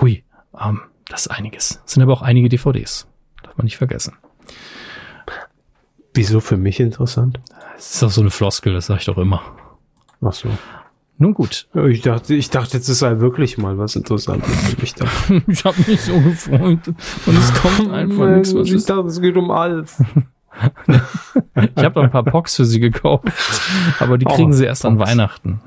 Hui, 0.02 0.24
ähm, 0.60 0.82
das 1.08 1.22
ist 1.22 1.28
einiges. 1.28 1.82
Sind 1.86 2.04
aber 2.04 2.14
auch 2.14 2.22
einige 2.22 2.50
DVDs. 2.50 3.08
Darf 3.44 3.58
man 3.58 3.66
nicht 3.66 3.78
vergessen. 3.78 4.14
Wieso 6.14 6.40
für 6.40 6.58
mich 6.58 6.80
interessant? 6.80 7.40
Das 7.76 7.96
ist 7.96 8.04
auch 8.04 8.10
so 8.10 8.22
eine 8.22 8.32
Floskel, 8.32 8.74
das 8.74 8.88
sage 8.88 9.00
ich 9.00 9.06
doch 9.06 9.18
immer. 9.18 9.42
Ach 10.22 10.34
so. 10.34 10.50
Nun 11.20 11.34
gut. 11.34 11.68
Ich 11.90 12.02
dachte, 12.02 12.36
ich 12.36 12.50
dachte, 12.50 12.78
jetzt 12.78 12.90
ist 12.90 13.00
sei 13.00 13.20
wirklich 13.20 13.58
mal 13.58 13.78
was 13.78 13.96
Interessantes 13.96 14.56
für 14.56 14.82
mich 14.82 14.94
da. 14.94 15.06
ich 15.48 15.66
habe 15.66 15.78
mich 15.88 16.02
so 16.02 16.20
gefreut 16.20 16.88
und 16.88 17.38
es 17.38 17.54
kommt 17.54 17.92
einfach 17.92 18.30
nichts. 18.30 18.54
Was 18.54 18.70
ich 18.70 18.86
dachte, 18.86 19.08
es 19.08 19.22
geht 19.22 19.38
um 19.38 19.50
Alf. 19.50 19.98
Ich 21.76 21.84
habe 21.84 22.02
ein 22.02 22.12
paar 22.12 22.24
Box 22.24 22.56
für 22.56 22.66
sie 22.66 22.80
gekauft, 22.80 23.26
aber 24.00 24.18
die 24.18 24.26
Oh, 24.28 24.34
kriegen 24.36 24.54
sie 24.54 24.66
erst 24.66 24.86
an 24.86 24.98
Pox. 24.98 25.10
Weihnachten. 25.12 25.62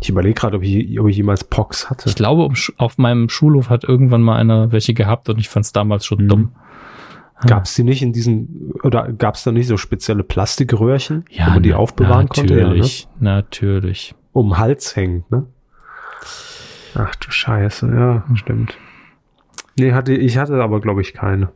Ich 0.00 0.08
überlege 0.08 0.34
gerade, 0.34 0.56
ob 0.58 0.62
ich, 0.62 0.98
ob 1.00 1.08
ich 1.08 1.16
jemals 1.16 1.42
Pox 1.44 1.90
hatte. 1.90 2.08
Ich 2.08 2.14
glaube, 2.14 2.52
auf 2.76 2.98
meinem 2.98 3.28
Schulhof 3.28 3.68
hat 3.70 3.84
irgendwann 3.84 4.22
mal 4.22 4.36
einer 4.36 4.70
welche 4.70 4.94
gehabt 4.94 5.28
und 5.28 5.38
ich 5.38 5.48
fand 5.48 5.66
es 5.66 5.72
damals 5.72 6.06
schon 6.06 6.24
Mhm. 6.24 6.28
dumm. 6.28 6.52
Gab 7.46 7.64
es 7.64 7.74
die 7.74 7.84
nicht 7.84 8.02
in 8.02 8.12
diesen, 8.12 8.72
oder 8.82 9.12
gab 9.12 9.36
es 9.36 9.44
da 9.44 9.52
nicht 9.52 9.68
so 9.68 9.76
spezielle 9.76 10.24
Plastikröhrchen, 10.24 11.24
wo 11.28 11.34
Ja, 11.36 11.50
man 11.50 11.62
die 11.62 11.72
aufbewahren 11.74 12.28
konnte? 12.28 12.54
Ja, 12.54 12.60
ne? 12.62 12.68
natürlich, 12.70 13.08
natürlich. 13.20 14.14
Um 14.32 14.48
den 14.50 14.58
Hals 14.58 14.96
hängt, 14.96 15.30
ne? 15.30 15.46
Ach 16.94 17.14
du 17.16 17.30
Scheiße, 17.30 17.86
ja, 17.94 18.24
stimmt. 18.34 18.76
Nee, 19.78 19.92
hatte, 19.92 20.14
ich 20.14 20.36
hatte 20.38 20.60
aber, 20.60 20.80
glaube 20.80 21.00
ich, 21.00 21.14
keine. 21.14 21.50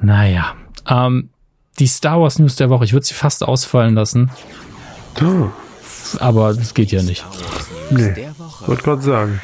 Naja, 0.00 0.54
ähm, 0.88 1.30
die 1.78 1.86
Star 1.86 2.20
Wars 2.20 2.38
News 2.38 2.56
der 2.56 2.70
Woche, 2.70 2.84
ich 2.84 2.92
würde 2.92 3.06
sie 3.06 3.14
fast 3.14 3.42
ausfallen 3.42 3.94
lassen, 3.94 4.30
Oh, 5.22 5.48
aber 6.18 6.54
das 6.54 6.74
geht 6.74 6.90
ja 6.92 7.02
nicht. 7.02 7.24
nee, 7.90 8.28
wollte 8.66 8.82
gerade 8.82 9.02
sagen. 9.02 9.40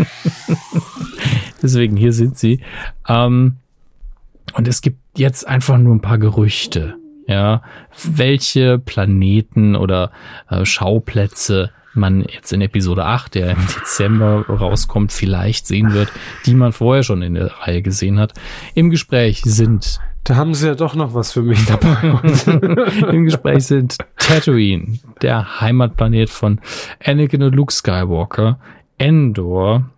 Deswegen, 1.63 1.97
hier 1.97 2.13
sind 2.13 2.39
sie. 2.39 2.61
Ähm, 3.07 3.57
und 4.55 4.67
es 4.67 4.81
gibt 4.83 4.99
jetzt 5.17 5.47
einfach 5.47 5.79
nur 5.79 5.95
ein 5.95 6.01
paar 6.01 6.19
Gerüchte. 6.19 6.97
Ja, 7.27 7.63
welche 8.05 8.79
Planeten 8.79 9.77
oder 9.77 10.11
äh, 10.49 10.65
Schauplätze 10.65 11.71
man 11.95 12.23
jetzt 12.23 12.53
in 12.53 12.61
Episode 12.61 13.05
8, 13.05 13.35
der 13.35 13.51
im 13.51 13.67
Dezember 13.67 14.45
rauskommt, 14.49 15.13
vielleicht 15.13 15.67
sehen 15.67 15.93
wird, 15.93 16.11
die 16.47 16.55
man 16.55 16.73
vorher 16.73 17.03
schon 17.03 17.23
in 17.23 17.35
der 17.35 17.47
Reihe 17.61 17.83
gesehen 17.83 18.19
hat. 18.19 18.35
Im 18.75 18.91
Gespräch 18.91 19.43
sind 19.45 20.01
Da 20.25 20.37
haben 20.37 20.55
sie 20.55 20.69
ja 20.69 20.75
doch 20.75 20.95
noch 20.95 21.15
was 21.15 21.33
für 21.33 21.43
mich 21.43 21.65
dabei. 21.67 22.21
Im 23.13 23.25
Gespräch 23.25 23.67
sind 23.67 23.97
Tatooine, 24.17 24.99
der 25.23 25.61
Heimatplanet 25.61 26.31
von 26.31 26.61
Anakin 27.05 27.43
und 27.43 27.55
Luke 27.55 27.73
Skywalker, 27.73 28.59
Endor, 28.99 29.91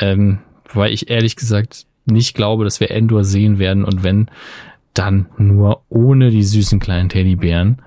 ähm, 0.00 0.40
weil 0.72 0.92
ich 0.92 1.08
ehrlich 1.08 1.36
gesagt 1.36 1.86
nicht 2.04 2.34
glaube, 2.34 2.64
dass 2.64 2.80
wir 2.80 2.90
Endor 2.90 3.24
sehen 3.24 3.58
werden 3.58 3.84
und 3.84 4.02
wenn, 4.02 4.28
dann 4.92 5.26
nur 5.38 5.82
ohne 5.88 6.30
die 6.30 6.42
süßen 6.42 6.80
kleinen 6.80 7.08
Teddybären. 7.08 7.82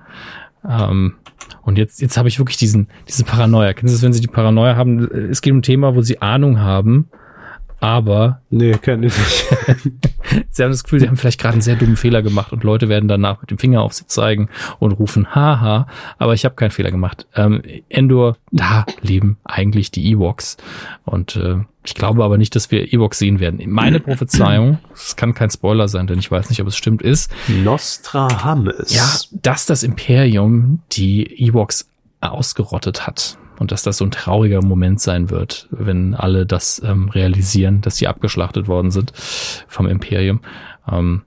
Ähm, 0.68 1.14
und 1.62 1.78
jetzt, 1.78 2.00
jetzt 2.00 2.16
habe 2.16 2.28
ich 2.28 2.38
wirklich 2.38 2.56
diesen, 2.56 2.88
diese 3.08 3.24
Paranoia. 3.24 3.72
Kennen 3.72 3.88
Sie 3.88 3.94
das, 3.94 4.02
wenn 4.02 4.12
Sie 4.12 4.20
die 4.20 4.26
Paranoia 4.26 4.76
haben? 4.76 5.00
Es 5.30 5.40
geht 5.40 5.52
um 5.52 5.58
ein 5.58 5.62
Thema, 5.62 5.94
wo 5.94 6.02
Sie 6.02 6.20
Ahnung 6.20 6.60
haben, 6.60 7.08
aber 7.80 8.40
nee, 8.50 8.72
kenne 8.72 9.06
ich 9.06 9.16
nicht. 9.16 9.46
Sie 10.50 10.62
haben 10.62 10.70
das 10.70 10.82
Gefühl, 10.82 11.00
Sie 11.00 11.08
haben 11.08 11.16
vielleicht 11.16 11.40
gerade 11.40 11.52
einen 11.52 11.62
sehr 11.62 11.76
dummen 11.76 11.96
Fehler 11.96 12.22
gemacht 12.22 12.52
und 12.52 12.64
Leute 12.64 12.88
werden 12.88 13.08
danach 13.08 13.40
mit 13.40 13.50
dem 13.50 13.58
Finger 13.58 13.82
auf 13.82 13.92
Sie 13.92 14.06
zeigen 14.06 14.48
und 14.78 14.92
rufen, 14.92 15.34
haha, 15.34 15.86
aber 16.18 16.34
ich 16.34 16.44
habe 16.44 16.56
keinen 16.56 16.70
Fehler 16.70 16.90
gemacht. 16.90 17.26
Ähm, 17.34 17.62
Endor, 17.88 18.36
da 18.50 18.84
leben 19.00 19.38
eigentlich 19.44 19.90
die 19.90 20.10
Ewoks. 20.10 20.56
Und 21.04 21.36
äh, 21.36 21.58
ich 21.84 21.94
glaube 21.94 22.24
aber 22.24 22.36
nicht, 22.36 22.54
dass 22.56 22.70
wir 22.70 22.92
Ewoks 22.92 23.18
sehen 23.18 23.40
werden. 23.40 23.60
Meine 23.70 24.00
Prophezeiung, 24.00 24.78
es 24.92 25.16
kann 25.16 25.32
kein 25.32 25.50
Spoiler 25.50 25.88
sein, 25.88 26.06
denn 26.06 26.18
ich 26.18 26.30
weiß 26.30 26.50
nicht, 26.50 26.60
ob 26.60 26.68
es 26.68 26.76
stimmt, 26.76 27.00
ist, 27.00 27.30
Nostradamus. 27.48 28.94
ja, 28.94 29.38
dass 29.40 29.66
das 29.66 29.82
Imperium 29.82 30.80
die 30.92 31.46
Ewoks 31.46 31.88
ausgerottet 32.20 33.06
hat. 33.06 33.37
Und 33.58 33.72
dass 33.72 33.82
das 33.82 33.98
so 33.98 34.04
ein 34.04 34.10
trauriger 34.10 34.62
Moment 34.62 35.00
sein 35.00 35.30
wird, 35.30 35.68
wenn 35.70 36.14
alle 36.14 36.46
das 36.46 36.80
ähm, 36.84 37.08
realisieren, 37.08 37.80
dass 37.80 37.96
sie 37.96 38.06
abgeschlachtet 38.06 38.68
worden 38.68 38.90
sind 38.90 39.12
vom 39.14 39.86
Imperium. 39.86 40.40
Ähm, 40.90 41.22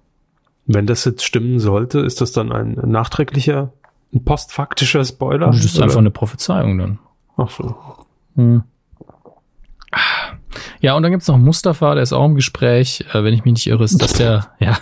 Wenn 0.66 0.88
das 0.88 1.04
jetzt 1.06 1.26
stimmen 1.26 1.60
sollte, 1.60 2.00
ist 2.00 2.22
das 2.22 2.32
dann 2.32 2.52
ein 2.52 2.80
nachträglicher, 2.86 3.74
ein 4.14 4.24
postfaktischer 4.24 5.04
Spoiler? 5.04 5.48
das 5.48 5.66
ist 5.66 5.76
Oder? 5.76 5.86
einfach 5.86 6.00
eine 6.00 6.12
Prophezeiung 6.12 6.78
dann. 6.78 7.00
Ach 7.38 7.50
so. 7.50 7.76
Hm. 8.36 8.64
Ja, 10.80 10.96
und 10.96 11.04
dann 11.04 11.12
gibt's 11.12 11.28
noch 11.28 11.38
Mustafa, 11.38 11.94
der 11.96 12.04
ist 12.04 12.14
auch 12.14 12.26
im 12.26 12.36
Gespräch, 12.36 13.06
äh, 13.14 13.24
wenn 13.24 13.34
ich 13.34 13.44
mich 13.44 13.54
nicht 13.54 13.68
irre, 13.68 13.84
ist 13.84 14.02
das 14.02 14.14
der, 14.14 14.48
ja, 14.60 14.78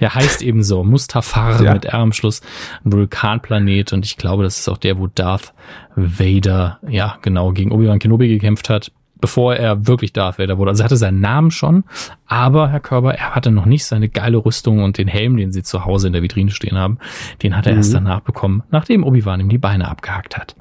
der 0.00 0.14
heißt 0.14 0.42
eben 0.42 0.62
so, 0.62 0.82
Mustafar 0.84 1.62
Ja. 1.62 1.72
mit 1.74 1.84
R 1.84 1.94
am 2.00 2.12
Schluss, 2.12 2.40
ein 2.84 2.92
Vulkanplanet 2.92 3.92
und 3.92 4.04
ich 4.04 4.16
glaube, 4.16 4.42
das 4.42 4.58
ist 4.58 4.68
auch 4.68 4.78
der, 4.78 4.98
wo 4.98 5.06
Darth 5.06 5.52
Vader, 5.96 6.78
ja, 6.88 7.18
genau, 7.22 7.52
gegen 7.52 7.72
Obi-Wan 7.72 7.98
Kenobi 7.98 8.28
gekämpft 8.28 8.68
hat, 8.70 8.92
bevor 9.20 9.54
er 9.54 9.86
wirklich 9.86 10.12
Darth 10.12 10.38
Vader 10.40 10.58
wurde. 10.58 10.70
Also 10.72 10.82
er 10.82 10.86
hatte 10.86 10.96
seinen 10.96 11.20
Namen 11.20 11.52
schon, 11.52 11.84
aber 12.26 12.70
Herr 12.70 12.80
Körber, 12.80 13.14
er 13.14 13.36
hatte 13.36 13.52
noch 13.52 13.66
nicht 13.66 13.84
seine 13.84 14.08
geile 14.08 14.38
Rüstung 14.38 14.82
und 14.82 14.98
den 14.98 15.06
Helm, 15.06 15.36
den 15.36 15.52
sie 15.52 15.62
zu 15.62 15.84
Hause 15.84 16.08
in 16.08 16.12
der 16.12 16.22
Vitrine 16.22 16.50
stehen 16.50 16.76
haben, 16.76 16.98
den 17.42 17.56
hat 17.56 17.66
er 17.66 17.72
Mhm. 17.72 17.78
erst 17.78 17.94
danach 17.94 18.20
bekommen, 18.20 18.64
nachdem 18.72 19.04
Obi-Wan 19.04 19.38
ihm 19.38 19.48
die 19.48 19.58
Beine 19.58 19.88
abgehackt 19.88 20.36
hat. 20.36 20.56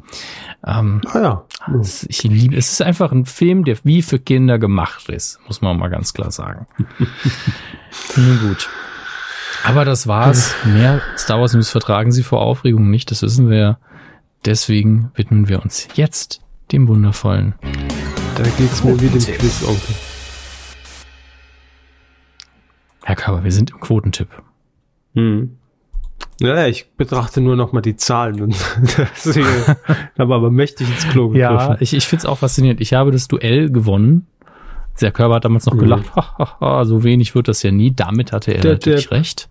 Ähm, 0.64 1.02
Ah 1.12 1.20
ja. 1.20 1.44
es- 1.80 2.06
Ich 2.08 2.22
liebe, 2.22 2.56
es 2.56 2.72
ist 2.74 2.84
einfach 2.84 3.12
ein 3.12 3.26
Film, 3.26 3.64
der 3.64 3.78
wie 3.84 4.04
für 4.04 4.20
Kinder 4.20 4.60
gemacht 4.60 5.10
ist, 5.10 5.40
muss 5.48 5.62
man 5.64 5.80
mal 5.80 5.88
ganz 5.88 6.14
klar 6.14 6.30
sagen. 6.30 6.68
Nun 8.16 8.40
gut. 8.48 8.70
Aber 9.64 9.86
das 9.86 10.08
war's. 10.08 10.54
Mehr 10.66 11.02
Star 11.18 11.40
Wars 11.40 11.54
News 11.54 11.70
vertragen 11.70 12.12
Sie 12.12 12.24
vor 12.24 12.42
Aufregung 12.42 12.90
nicht, 12.90 13.12
das 13.12 13.22
wissen 13.22 13.50
wir. 13.50 13.58
ja. 13.58 13.80
Deswegen 14.46 15.12
widmen 15.16 15.48
wir 15.50 15.62
uns 15.62 15.88
jetzt 15.94 16.42
dem 16.72 16.88
wundervollen. 16.88 17.54
Da 18.36 18.44
geht's 18.58 18.84
mir 18.84 19.00
wie 19.00 19.08
dem 19.08 19.20
Quotentipp. 19.20 19.38
Quiz-Onkel. 19.40 19.96
Herr 23.04 23.16
Körber, 23.16 23.44
wir 23.44 23.52
sind 23.52 23.72
im 23.72 23.80
Quotentipp. 23.80 24.30
Hm. 25.14 25.58
Ja, 26.40 26.66
ich 26.66 26.92
betrachte 26.94 27.42
nur 27.42 27.56
noch 27.56 27.72
mal 27.72 27.82
die 27.82 27.96
Zahlen 27.96 28.42
und 28.42 28.56
deswegen 29.16 29.48
habe 30.18 30.34
aber 30.36 30.50
mächtig 30.50 30.90
ins 30.90 31.08
Klo 31.10 31.30
gegriffen. 31.30 31.56
Ja, 31.56 31.78
ich, 31.80 31.94
ich 31.94 32.08
finde 32.08 32.22
es 32.22 32.26
auch 32.26 32.40
faszinierend. 32.40 32.82
Ich 32.82 32.94
habe 32.94 33.12
das 33.12 33.28
Duell 33.28 33.70
gewonnen. 33.70 34.26
Der 35.02 35.12
Körper 35.12 35.36
hat 35.36 35.46
damals 35.46 35.66
noch 35.66 35.74
Mhm. 35.74 35.80
gelacht, 35.80 36.16
ha, 36.16 36.86
so 36.86 37.04
wenig 37.04 37.34
wird 37.36 37.48
das 37.48 37.64
ja 37.64 37.72
nie. 37.72 37.92
Damit 37.94 38.32
hatte 38.32 38.54
er 38.54 38.62
Der- 38.62 38.74
natürlich 38.74 39.10
der- 39.10 39.18
recht. 39.18 39.50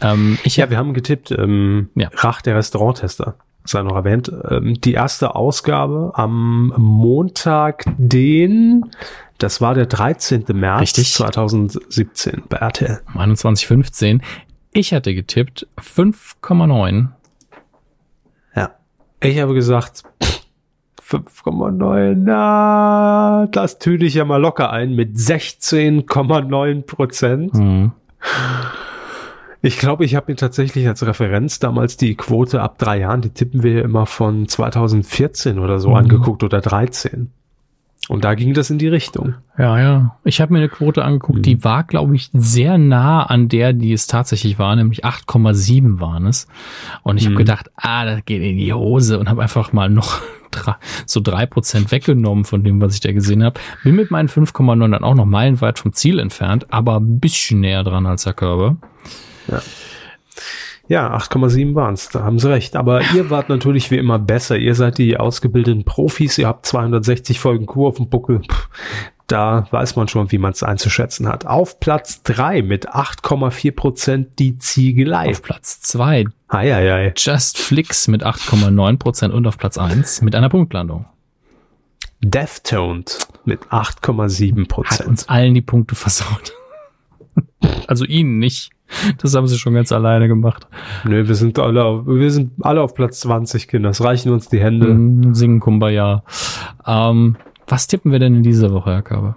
Ähm, 0.00 0.38
ich 0.44 0.56
Ja, 0.56 0.70
wir 0.70 0.78
haben 0.78 0.94
getippt, 0.94 1.30
ähm, 1.32 1.90
Ja. 1.94 2.08
Rach 2.14 2.40
der 2.42 2.56
Restauranttester, 2.56 3.34
sei 3.64 3.82
noch 3.82 3.94
erwähnt. 3.94 4.32
Ähm, 4.48 4.80
die 4.80 4.94
erste 4.94 5.34
Ausgabe 5.34 6.12
am 6.14 6.72
Montag, 6.76 7.84
den, 7.98 8.86
das 9.38 9.60
war 9.60 9.74
der 9.74 9.86
13. 9.86 10.54
März 10.54 10.80
Richtig. 10.80 11.12
2017 11.12 12.44
bei 12.48 12.56
RTL. 12.58 13.00
21,15. 13.14 14.22
Ich 14.72 14.94
hatte 14.94 15.14
getippt 15.14 15.66
5,9. 15.78 17.08
Ja. 18.56 18.70
Ich 19.22 19.38
habe 19.40 19.52
gesagt 19.54 20.04
5,9. 21.10 22.14
Na, 22.16 23.48
das 23.50 23.78
tüte 23.78 24.04
ich 24.06 24.14
ja 24.14 24.24
mal 24.24 24.36
locker 24.40 24.70
ein 24.70 24.94
mit 24.94 25.16
16,9 25.16 26.82
Prozent. 26.82 27.54
Mhm. 27.54 27.92
Ich 29.62 29.78
glaube, 29.78 30.04
ich 30.04 30.14
habe 30.14 30.32
mir 30.32 30.36
tatsächlich 30.36 30.86
als 30.88 31.04
Referenz 31.06 31.58
damals 31.58 31.96
die 31.96 32.14
Quote 32.14 32.62
ab 32.62 32.78
drei 32.78 33.00
Jahren, 33.00 33.20
die 33.20 33.30
tippen 33.30 33.62
wir 33.62 33.84
immer 33.84 34.06
von 34.06 34.48
2014 34.48 35.58
oder 35.58 35.78
so 35.80 35.90
Mhm. 35.90 35.96
angeguckt 35.96 36.42
oder 36.42 36.60
13. 36.60 37.30
Und 38.08 38.24
da 38.24 38.34
ging 38.34 38.54
das 38.54 38.70
in 38.70 38.78
die 38.78 38.88
Richtung. 38.88 39.34
Ja, 39.56 39.78
ja. 39.78 40.16
Ich 40.24 40.40
habe 40.40 40.52
mir 40.52 40.58
eine 40.58 40.68
Quote 40.68 41.04
angeguckt, 41.04 41.38
Mhm. 41.38 41.42
die 41.42 41.62
war, 41.62 41.84
glaube 41.84 42.16
ich, 42.16 42.30
sehr 42.32 42.76
nah 42.78 43.22
an 43.24 43.48
der, 43.48 43.72
die 43.72 43.92
es 43.92 44.06
tatsächlich 44.08 44.58
war, 44.58 44.74
nämlich 44.74 45.04
8,7 45.04 46.00
waren 46.00 46.26
es. 46.26 46.48
Und 47.02 47.18
ich 47.18 47.24
habe 47.26 47.34
Mhm. 47.34 47.38
gedacht, 47.38 47.70
ah, 47.76 48.04
das 48.06 48.24
geht 48.24 48.42
in 48.42 48.56
die 48.56 48.72
Hose 48.72 49.18
und 49.18 49.28
habe 49.28 49.42
einfach 49.42 49.72
mal 49.72 49.88
noch 49.90 50.20
so 51.06 51.20
drei 51.20 51.46
Prozent 51.46 51.92
weggenommen 51.92 52.44
von 52.44 52.64
dem, 52.64 52.80
was 52.80 52.94
ich 52.94 53.00
da 53.00 53.12
gesehen 53.12 53.44
habe. 53.44 53.60
Bin 53.84 53.94
mit 53.94 54.10
meinen 54.10 54.28
5,9 54.28 54.90
dann 54.90 55.04
auch 55.04 55.14
noch 55.14 55.26
meilenweit 55.26 55.78
vom 55.78 55.92
Ziel 55.92 56.18
entfernt, 56.18 56.66
aber 56.72 56.96
ein 56.98 57.20
bisschen 57.20 57.60
näher 57.60 57.84
dran 57.84 58.06
als 58.06 58.24
der 58.24 58.32
Körper. 58.32 58.76
Ja, 59.46 59.60
8,7 60.98 61.74
waren's. 61.74 62.08
da 62.08 62.22
haben 62.22 62.38
sie 62.38 62.50
recht. 62.50 62.76
Aber 62.76 63.00
ihr 63.14 63.30
wart 63.30 63.48
natürlich 63.48 63.90
wie 63.90 63.96
immer 63.96 64.18
besser. 64.18 64.56
Ihr 64.56 64.74
seid 64.74 64.98
die 64.98 65.16
ausgebildeten 65.16 65.84
Profis, 65.84 66.38
ihr 66.38 66.48
habt 66.48 66.66
260 66.66 67.38
Folgen 67.38 67.66
Kur 67.66 67.88
auf 67.88 67.96
dem 67.96 68.08
Buckel. 68.08 68.40
Puh, 68.40 68.56
da 69.26 69.68
weiß 69.70 69.94
man 69.94 70.08
schon, 70.08 70.32
wie 70.32 70.38
man 70.38 70.52
es 70.52 70.64
einzuschätzen 70.64 71.28
hat. 71.28 71.46
Auf 71.46 71.78
Platz 71.78 72.22
drei 72.24 72.62
mit 72.62 72.90
8,4 72.90 73.72
Prozent 73.72 74.38
die 74.40 74.58
Ziegelei. 74.58 75.30
Auf 75.30 75.42
Platz 75.42 75.80
zwei 75.80 76.24
Eieiei. 76.48 77.14
Just 77.16 77.58
Flix 77.58 78.08
mit 78.08 78.26
8,9 78.26 78.98
Prozent 78.98 79.32
und 79.32 79.46
auf 79.46 79.56
Platz 79.56 79.78
eins 79.78 80.20
mit 80.20 80.34
einer 80.34 80.48
Punktlandung. 80.48 81.06
Deftoned 82.22 83.18
mit 83.44 83.66
8,7 83.68 84.62
Hat 84.62 84.68
Prozent. 84.68 85.08
uns 85.08 85.28
allen 85.28 85.54
die 85.54 85.62
Punkte 85.62 85.94
versaut. 85.94 86.52
also 87.86 88.04
ihnen 88.04 88.38
nicht. 88.38 88.70
Das 89.22 89.34
haben 89.34 89.46
sie 89.46 89.58
schon 89.58 89.74
ganz 89.74 89.92
alleine 89.92 90.28
gemacht. 90.28 90.66
Nö, 91.04 91.26
wir 91.26 91.34
sind 91.34 91.58
alle, 91.58 91.84
auf, 91.84 92.06
wir 92.06 92.30
sind 92.30 92.52
alle 92.60 92.82
auf 92.82 92.94
Platz 92.94 93.20
20, 93.20 93.68
Kinder. 93.68 93.90
Es 93.90 94.02
reichen 94.02 94.32
uns 94.32 94.48
die 94.48 94.60
Hände. 94.60 94.88
Mhm, 94.88 95.34
Singen 95.34 95.60
Kumbaya. 95.60 96.24
Ähm, 96.86 97.36
was 97.66 97.86
tippen 97.86 98.12
wir 98.12 98.18
denn 98.18 98.34
in 98.34 98.42
dieser 98.42 98.72
Woche, 98.72 98.90
Herr 98.90 99.02
Körber? 99.02 99.36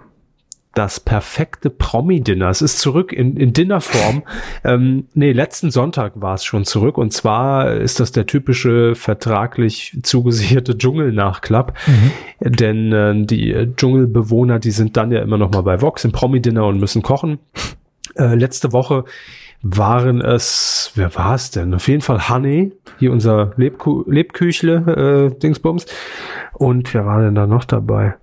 das 0.74 0.98
perfekte 1.00 1.70
Promi-Dinner. 1.70 2.48
Es 2.48 2.60
ist 2.60 2.80
zurück 2.80 3.12
in, 3.12 3.36
in 3.36 3.52
Dinnerform. 3.52 4.24
ähm, 4.64 5.06
nee, 5.14 5.32
letzten 5.32 5.70
Sonntag 5.70 6.20
war 6.20 6.34
es 6.34 6.44
schon 6.44 6.64
zurück. 6.64 6.98
Und 6.98 7.12
zwar 7.12 7.72
ist 7.74 8.00
das 8.00 8.12
der 8.12 8.26
typische 8.26 8.94
vertraglich 8.94 9.96
zugesicherte 10.02 10.76
Dschungel-Nachklapp. 10.76 11.76
Denn 12.40 12.92
äh, 12.92 13.24
die 13.24 13.68
Dschungelbewohner, 13.76 14.58
die 14.58 14.72
sind 14.72 14.96
dann 14.96 15.12
ja 15.12 15.22
immer 15.22 15.38
noch 15.38 15.52
mal 15.52 15.62
bei 15.62 15.80
Vox 15.80 16.04
im 16.04 16.12
Promi-Dinner 16.12 16.66
und 16.66 16.80
müssen 16.80 17.02
kochen. 17.02 17.38
Äh, 18.16 18.34
letzte 18.34 18.72
Woche 18.72 19.04
waren 19.64 20.20
es, 20.20 20.92
wer 20.94 21.14
war 21.14 21.34
es 21.34 21.50
denn? 21.50 21.72
Auf 21.72 21.88
jeden 21.88 22.02
Fall 22.02 22.28
Honey, 22.28 22.72
hier 22.98 23.10
unser 23.10 23.54
Lebku 23.56 24.04
Lebküchle, 24.06 25.32
äh, 25.32 25.38
Dingsbums. 25.40 25.86
Und 26.52 26.92
wer 26.92 27.06
war 27.06 27.22
denn 27.22 27.34
da 27.34 27.46
noch 27.46 27.64
dabei? 27.64 28.14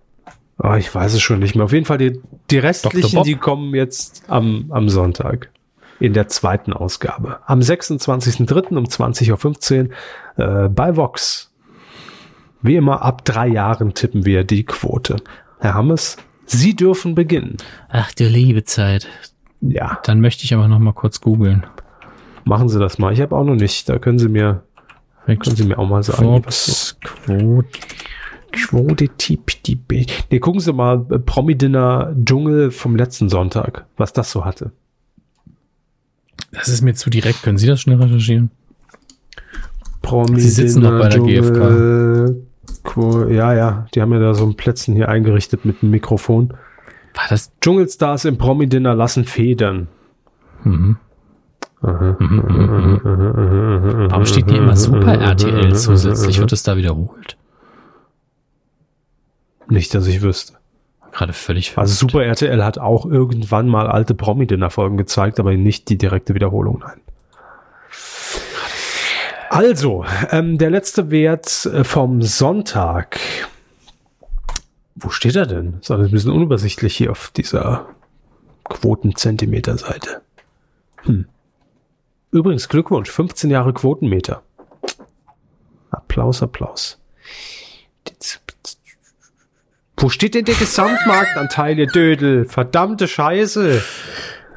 Ah, 0.60 0.78
ich 0.78 0.94
weiß 0.94 1.16
es 1.16 1.22
schon 1.22 1.40
nicht 1.40 1.56
mehr. 1.56 1.66
Auf 1.66 1.74
jeden 1.74 1.86
Fall 1.86 1.98
die, 1.98 2.22
die 2.52 2.60
restlichen, 2.60 3.24
die 3.24 3.36
kommen 3.36 3.74
jetzt 3.74 4.24
am, 4.28 4.68
am 4.70 4.88
Sonntag 4.88 5.50
in 6.00 6.14
der 6.14 6.28
zweiten 6.28 6.74
Ausgabe. 6.74 7.40
Am 7.48 7.60
26.03. 7.60 8.78
um 8.78 8.86
20.15 8.86 9.90
Uhr 10.38 10.66
äh, 10.66 10.70
bei 10.70 10.96
Vox. 10.96 11.52
Wie 12.62 12.76
immer, 12.76 13.02
ab 13.02 13.26
drei 13.26 13.48
Jahren 13.48 13.96
tippen 13.96 14.26
wir 14.26 14.44
die 14.44 14.64
Quote. 14.64 15.16
Herr 15.60 15.74
Hammes, 15.74 16.18
Sie 16.46 16.76
dürfen 16.76 17.16
beginnen. 17.16 17.58
Ach, 17.90 18.12
du 18.14 18.26
liebe 18.26 18.64
Zeit. 18.64 19.08
Ja, 19.62 20.00
Dann 20.04 20.22
möchte 20.22 20.44
ich 20.44 20.54
aber 20.54 20.68
noch 20.68 20.80
mal 20.80 20.94
kurz 20.94 21.22
googeln. 21.22 21.66
machen 22.46 22.68
Sie 22.70 22.80
das 22.80 22.98
mal. 22.98 23.14
Ich 23.14 23.22
habe 23.22 23.36
auch 23.36 23.44
noch 23.44 23.56
nicht. 23.56 23.88
Da 23.90 24.00
können 24.00 24.18
Sie 24.20 24.28
mir, 24.30 24.64
können 25.26 25.56
Sie 25.56 25.64
mir 25.66 25.78
auch 25.78 25.88
mal 25.88 26.02
sagen. 26.04 26.24
Forbes 26.24 26.98
Quote. 27.04 27.68
Quote 28.52 29.08
Tipp, 29.18 29.64
die 29.64 29.76
B. 29.76 30.06
Nee, 30.30 30.40
gucken 30.40 30.60
Sie 30.60 30.74
mal 30.74 31.06
äh, 31.10 31.20
Promi-Dinner 31.20 32.14
Dschungel 32.26 32.72
vom 32.72 32.96
letzten 32.98 33.30
Sonntag, 33.30 33.86
was 33.98 34.12
das 34.14 34.32
so 34.32 34.44
hatte. 34.44 34.72
Das 36.52 36.68
ist 36.68 36.82
mir 36.82 36.94
zu 36.96 37.10
direkt. 37.10 37.44
Können 37.44 37.58
Sie 37.58 37.68
das 37.68 37.80
schnell 37.80 38.02
recherchieren? 38.02 38.50
Promi 40.02 40.40
Sie 40.42 40.50
sitzen 40.50 40.82
noch 40.82 40.92
bei 41.00 41.08
der 41.08 41.20
Dschungel, 41.20 42.44
Quo- 42.84 43.28
Ja, 43.30 43.54
ja, 43.54 43.86
die 43.94 44.02
haben 44.02 44.12
ja 44.12 44.20
da 44.20 44.34
so 44.34 44.44
ein 44.46 44.56
Plätzchen 44.56 44.96
hier 44.96 45.08
eingerichtet 45.08 45.64
mit 45.66 45.82
einem 45.82 45.92
Mikrofon. 45.92 46.54
War 47.14 47.24
das? 47.30 47.52
Dschungelstars 47.62 48.26
im 48.26 48.38
Promi-Dinner 48.38 48.96
lassen 48.96 49.26
Federn. 49.26 49.88
Mhm. 50.64 50.98
Aha. 51.82 52.16
Warum 54.10 54.26
steht 54.26 54.50
hier 54.50 54.60
immer 54.60 54.76
Super 54.76 55.20
RTL 55.20 55.76
zusätzlich? 55.76 56.40
Wird 56.40 56.52
es 56.52 56.64
da 56.64 56.78
wiederholt? 56.78 57.38
Nicht, 59.68 59.94
dass 59.96 60.06
ich 60.08 60.22
wüsste. 60.22 60.54
Gerade 61.12 61.34
völlig 61.34 61.78
Also 61.78 61.94
verrückt. 61.94 62.12
Super 62.12 62.26
RTL 62.26 62.64
hat 62.64 62.78
auch 62.78 63.06
irgendwann 63.06 63.68
mal 63.68 63.88
alte 63.88 64.14
Promi-Dinner-Folgen 64.14 64.98
gezeigt, 64.98 65.40
aber 65.40 65.54
nicht 65.54 65.90
die 65.90 65.98
direkte 65.98 66.36
Wiederholung, 66.36 66.84
nein. 66.86 67.02
Also, 69.50 70.06
ähm, 70.30 70.58
der 70.58 70.70
letzte 70.70 71.12
Wert 71.12 71.66
äh, 71.66 71.84
vom 71.84 72.22
Sonntag. 72.22 73.20
Wo 74.96 75.10
steht 75.10 75.36
er 75.36 75.46
denn? 75.46 75.80
Ist 75.82 75.92
alles 75.92 76.10
ein 76.10 76.12
bisschen 76.12 76.32
unübersichtlich 76.32 76.96
hier 76.96 77.12
auf 77.12 77.32
dieser 77.36 77.88
Quotenzentimeter-Seite. 78.64 80.22
Hm. 81.04 81.26
Übrigens, 82.32 82.70
Glückwunsch, 82.70 83.10
15 83.10 83.50
Jahre 83.50 83.74
Quotenmeter. 83.74 84.44
Applaus, 85.90 86.42
Applaus. 86.42 86.98
Wo 89.98 90.10
steht 90.10 90.34
denn 90.34 90.46
der 90.46 90.56
Gesamtmarktanteil, 90.56 91.78
ihr 91.78 91.88
Dödel? 91.88 92.46
Verdammte 92.46 93.08
Scheiße. 93.08 93.84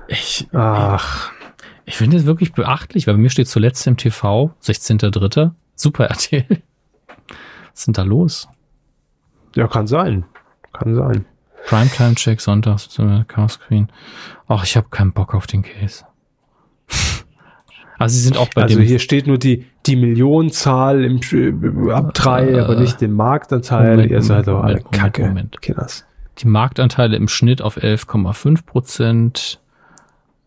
Ich, 0.08 0.48
Ach, 0.52 1.32
ich 1.84 1.96
finde 1.96 2.16
es 2.16 2.24
wirklich 2.24 2.52
beachtlich, 2.52 3.06
weil 3.06 3.14
bei 3.14 3.20
mir 3.20 3.30
steht 3.30 3.48
zuletzt 3.48 3.86
im 3.86 3.96
TV, 3.96 4.54
16.3. 4.62 5.50
Super 5.74 6.06
RTL. 6.06 6.46
Was 6.48 7.80
ist 7.80 7.86
denn 7.88 7.94
da 7.94 8.02
los? 8.02 8.48
Ja, 9.54 9.68
kann 9.68 9.86
sein. 9.86 10.24
Kann 10.72 10.94
sein. 10.94 11.24
Primetime-Check, 11.66 12.40
Sonntags, 12.40 12.88
Chaos 13.28 13.58
Queen. 13.60 13.88
Ach, 14.48 14.64
ich 14.64 14.76
habe 14.76 14.88
keinen 14.90 15.12
Bock 15.12 15.34
auf 15.34 15.46
den 15.46 15.62
Case. 15.62 16.04
Also 17.98 18.16
sie 18.16 18.22
sind 18.22 18.36
auch 18.36 18.48
bei 18.54 18.62
also 18.62 18.80
hier 18.80 18.98
steht 18.98 19.26
nur 19.26 19.38
die, 19.38 19.66
die 19.86 19.96
Millionenzahl 19.96 21.04
im, 21.04 21.20
äh, 21.32 21.92
ab 21.92 22.12
drei, 22.12 22.50
Äh, 22.50 22.60
aber 22.60 22.74
nicht 22.76 23.00
den 23.00 23.12
Marktanteil. 23.12 23.92
Moment, 23.92 24.10
Ihr 24.10 24.22
seid 24.22 24.48
doch 24.48 24.62
alle 24.62 24.76
Moment, 24.78 24.92
Kacke. 24.92 25.26
Moment. 25.26 25.62
Kinders. 25.62 26.04
die 26.38 26.48
Marktanteile 26.48 27.16
im 27.16 27.28
Schnitt 27.28 27.62
auf 27.62 27.76
11,5 27.78 28.66
Prozent. 28.66 29.60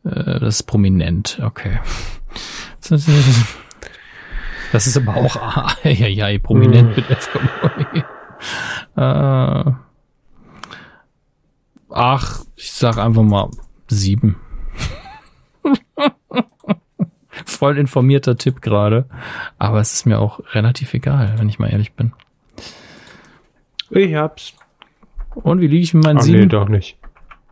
Äh, 0.04 0.40
das 0.40 0.56
ist 0.58 0.64
prominent, 0.64 1.40
okay. 1.44 1.80
Das 4.72 4.86
ist 4.86 4.98
aber 4.98 5.16
auch, 5.16 5.36
ja, 5.84 6.08
ja, 6.08 6.40
prominent 6.40 6.96
mit 6.96 7.06
11,9. 7.06 8.04
Äh, 8.96 9.72
ach, 11.90 12.46
ich 12.56 12.72
sag 12.72 12.98
einfach 12.98 13.24
mal 13.24 13.50
sieben. 13.88 14.38
Voll 17.46 17.78
informierter 17.78 18.38
Tipp 18.38 18.62
gerade. 18.62 19.06
Aber 19.58 19.80
es 19.80 19.94
ist 19.94 20.06
mir 20.06 20.20
auch 20.20 20.40
relativ 20.54 20.94
egal, 20.94 21.36
wenn 21.38 21.50
ich 21.50 21.60
mal 21.60 21.70
ehrlich 21.72 21.94
bin. 21.94 22.14
Ich 23.90 24.16
hab's. 24.16 24.54
Und 25.36 25.62
wie 25.62 25.68
liege 25.68 25.84
ich 25.84 25.94
mit 25.94 26.04
meinen 26.04 26.18
Ach 26.18 26.26
nee, 26.26 26.32
sieben? 26.32 26.50
doch 26.50 26.68
nicht. 26.68 26.98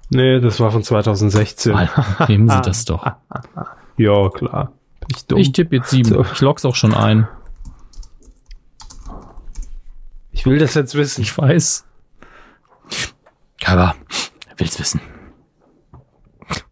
Nee, 0.10 0.40
das 0.40 0.60
war 0.60 0.72
von 0.72 0.84
2016. 0.84 1.74
Mal, 1.74 1.90
nehmen 2.28 2.50
Sie 2.50 2.62
das 2.62 2.86
doch. 2.86 3.06
ja, 3.98 4.30
klar. 4.30 4.72
Ich. 5.08 5.38
Ich 5.38 5.52
tippe 5.52 5.78
jetzt 5.78 5.90
sieben. 5.90 6.10
So. 6.10 6.22
Ich 6.22 6.42
log's 6.42 6.66
auch 6.66 6.76
schon 6.76 6.94
ein. 6.94 7.28
Ich 10.36 10.46
will 10.46 10.60
das 10.60 10.74
jetzt 10.76 10.96
wissen. 10.96 11.22
Ich 11.22 11.36
weiß. 11.36 11.86
Aber 13.64 13.96
will's 14.58 14.80
wissen. 14.80 15.00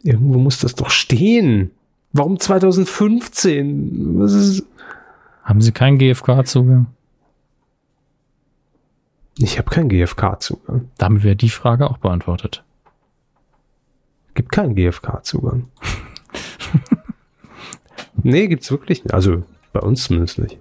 Irgendwo 0.03 0.37
muss 0.37 0.59
das 0.59 0.75
doch 0.75 0.89
stehen. 0.89 1.71
Warum 2.11 2.39
2015? 2.39 4.19
Was 4.19 4.33
ist? 4.33 4.67
Haben 5.43 5.61
Sie 5.61 5.71
keinen 5.71 5.97
GFK-Zugang? 5.97 6.87
Ich 9.37 9.57
habe 9.57 9.69
keinen 9.69 9.89
GFK-Zugang. 9.89 10.89
Damit 10.97 11.23
wäre 11.23 11.35
die 11.37 11.49
Frage 11.49 11.89
auch 11.89 11.97
beantwortet. 11.97 12.63
Gibt 14.35 14.51
keinen 14.51 14.75
GFK-Zugang. 14.75 15.69
nee, 18.23 18.47
gibt's 18.47 18.69
wirklich 18.69 19.03
nicht. 19.05 19.13
Also 19.13 19.43
bei 19.71 19.79
uns 19.79 20.03
zumindest 20.03 20.37
nicht. 20.37 20.59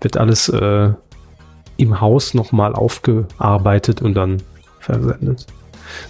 Wird 0.00 0.16
alles 0.16 0.48
äh, 0.48 0.94
im 1.76 2.00
Haus 2.00 2.34
nochmal 2.34 2.74
aufgearbeitet 2.74 4.02
und 4.02 4.14
dann 4.14 4.42
versendet. 4.80 5.46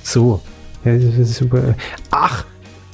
So. 0.03 0.41
Ach, 2.11 2.45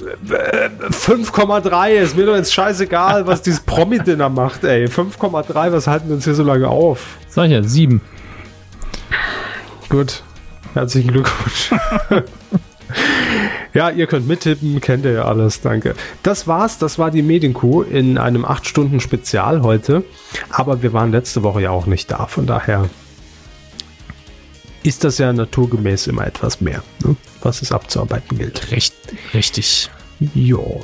5,3, 0.01 1.89
ist 1.91 2.17
mir 2.17 2.25
doch 2.25 2.35
jetzt 2.35 2.53
scheißegal, 2.53 3.27
was 3.27 3.41
dieses 3.41 3.61
Promi-Dinner 3.61 4.29
macht, 4.29 4.63
ey. 4.63 4.85
5,3, 4.85 5.71
was 5.71 5.87
halten 5.87 6.07
wir 6.09 6.15
uns 6.15 6.25
hier 6.25 6.35
so 6.35 6.43
lange 6.43 6.67
auf? 6.67 7.17
Sag 7.27 7.45
ich 7.45 7.51
ja, 7.51 7.63
sieben. 7.63 8.01
Gut. 9.89 10.23
Herzlichen 10.73 11.11
Glückwunsch. 11.11 11.71
ja, 13.73 13.89
ihr 13.89 14.07
könnt 14.07 14.27
mittippen, 14.27 14.79
kennt 14.81 15.05
ihr 15.05 15.13
ja 15.13 15.25
alles, 15.25 15.61
danke. 15.61 15.95
Das 16.21 16.47
war's, 16.47 16.77
das 16.77 16.99
war 16.99 17.11
die 17.11 17.21
Medienkuh 17.21 17.81
in 17.81 18.17
einem 18.17 18.45
8-Stunden-Spezial 18.45 19.63
heute. 19.63 20.03
Aber 20.49 20.81
wir 20.83 20.93
waren 20.93 21.11
letzte 21.11 21.43
Woche 21.43 21.61
ja 21.61 21.71
auch 21.71 21.85
nicht 21.85 22.11
da, 22.11 22.27
von 22.27 22.45
daher 22.45 22.89
ist 24.83 25.03
das 25.03 25.17
ja 25.17 25.31
naturgemäß 25.31 26.07
immer 26.07 26.27
etwas 26.27 26.61
mehr, 26.61 26.83
ne? 27.03 27.15
was 27.41 27.61
es 27.61 27.71
abzuarbeiten 27.71 28.37
gilt. 28.37 28.71
Recht, 28.71 28.93
richtig. 29.33 29.89
Jo. 30.33 30.81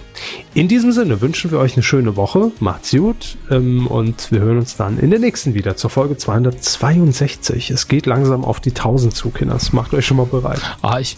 In 0.53 0.67
diesem 0.67 0.91
Sinne 0.91 1.21
wünschen 1.21 1.51
wir 1.51 1.59
euch 1.59 1.73
eine 1.73 1.83
schöne 1.83 2.15
Woche. 2.15 2.51
Macht's 2.59 2.91
gut. 2.91 3.37
Ähm, 3.49 3.87
und 3.87 4.31
wir 4.31 4.39
hören 4.39 4.57
uns 4.57 4.75
dann 4.75 4.99
in 4.99 5.11
der 5.11 5.19
nächsten 5.19 5.53
wieder 5.53 5.77
zur 5.77 5.89
Folge 5.89 6.17
262. 6.17 7.71
Es 7.71 7.87
geht 7.87 8.05
langsam 8.05 8.43
auf 8.43 8.59
die 8.59 8.71
1000 8.71 9.15
zu, 9.15 9.29
Kinders. 9.29 9.71
Macht 9.71 9.93
euch 9.93 10.05
schon 10.05 10.17
mal 10.17 10.25
bereit. 10.25 10.59
Ah, 10.81 10.99
ich. 10.99 11.17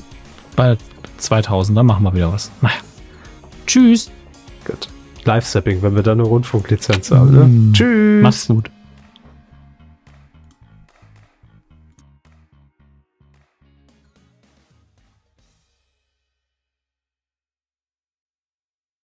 Bei 0.56 0.78
2000, 1.22 1.78
dann 1.78 1.86
machen 1.86 2.04
wir 2.04 2.14
wieder 2.14 2.32
was. 2.32 2.52
Naja. 2.62 2.76
Tschüss. 3.66 4.12
Gut. 4.66 4.90
Live-Sapping, 5.24 5.82
wenn 5.82 5.96
wir 5.96 6.04
da 6.04 6.14
eine 6.14 6.24
Rundfunklizenz 6.24 7.12
haben. 7.12 7.32
Ne? 7.32 7.46
Mm. 7.46 7.74
Tschüss. 7.74 8.24
Mach's 8.24 8.48
gut. 8.48 8.72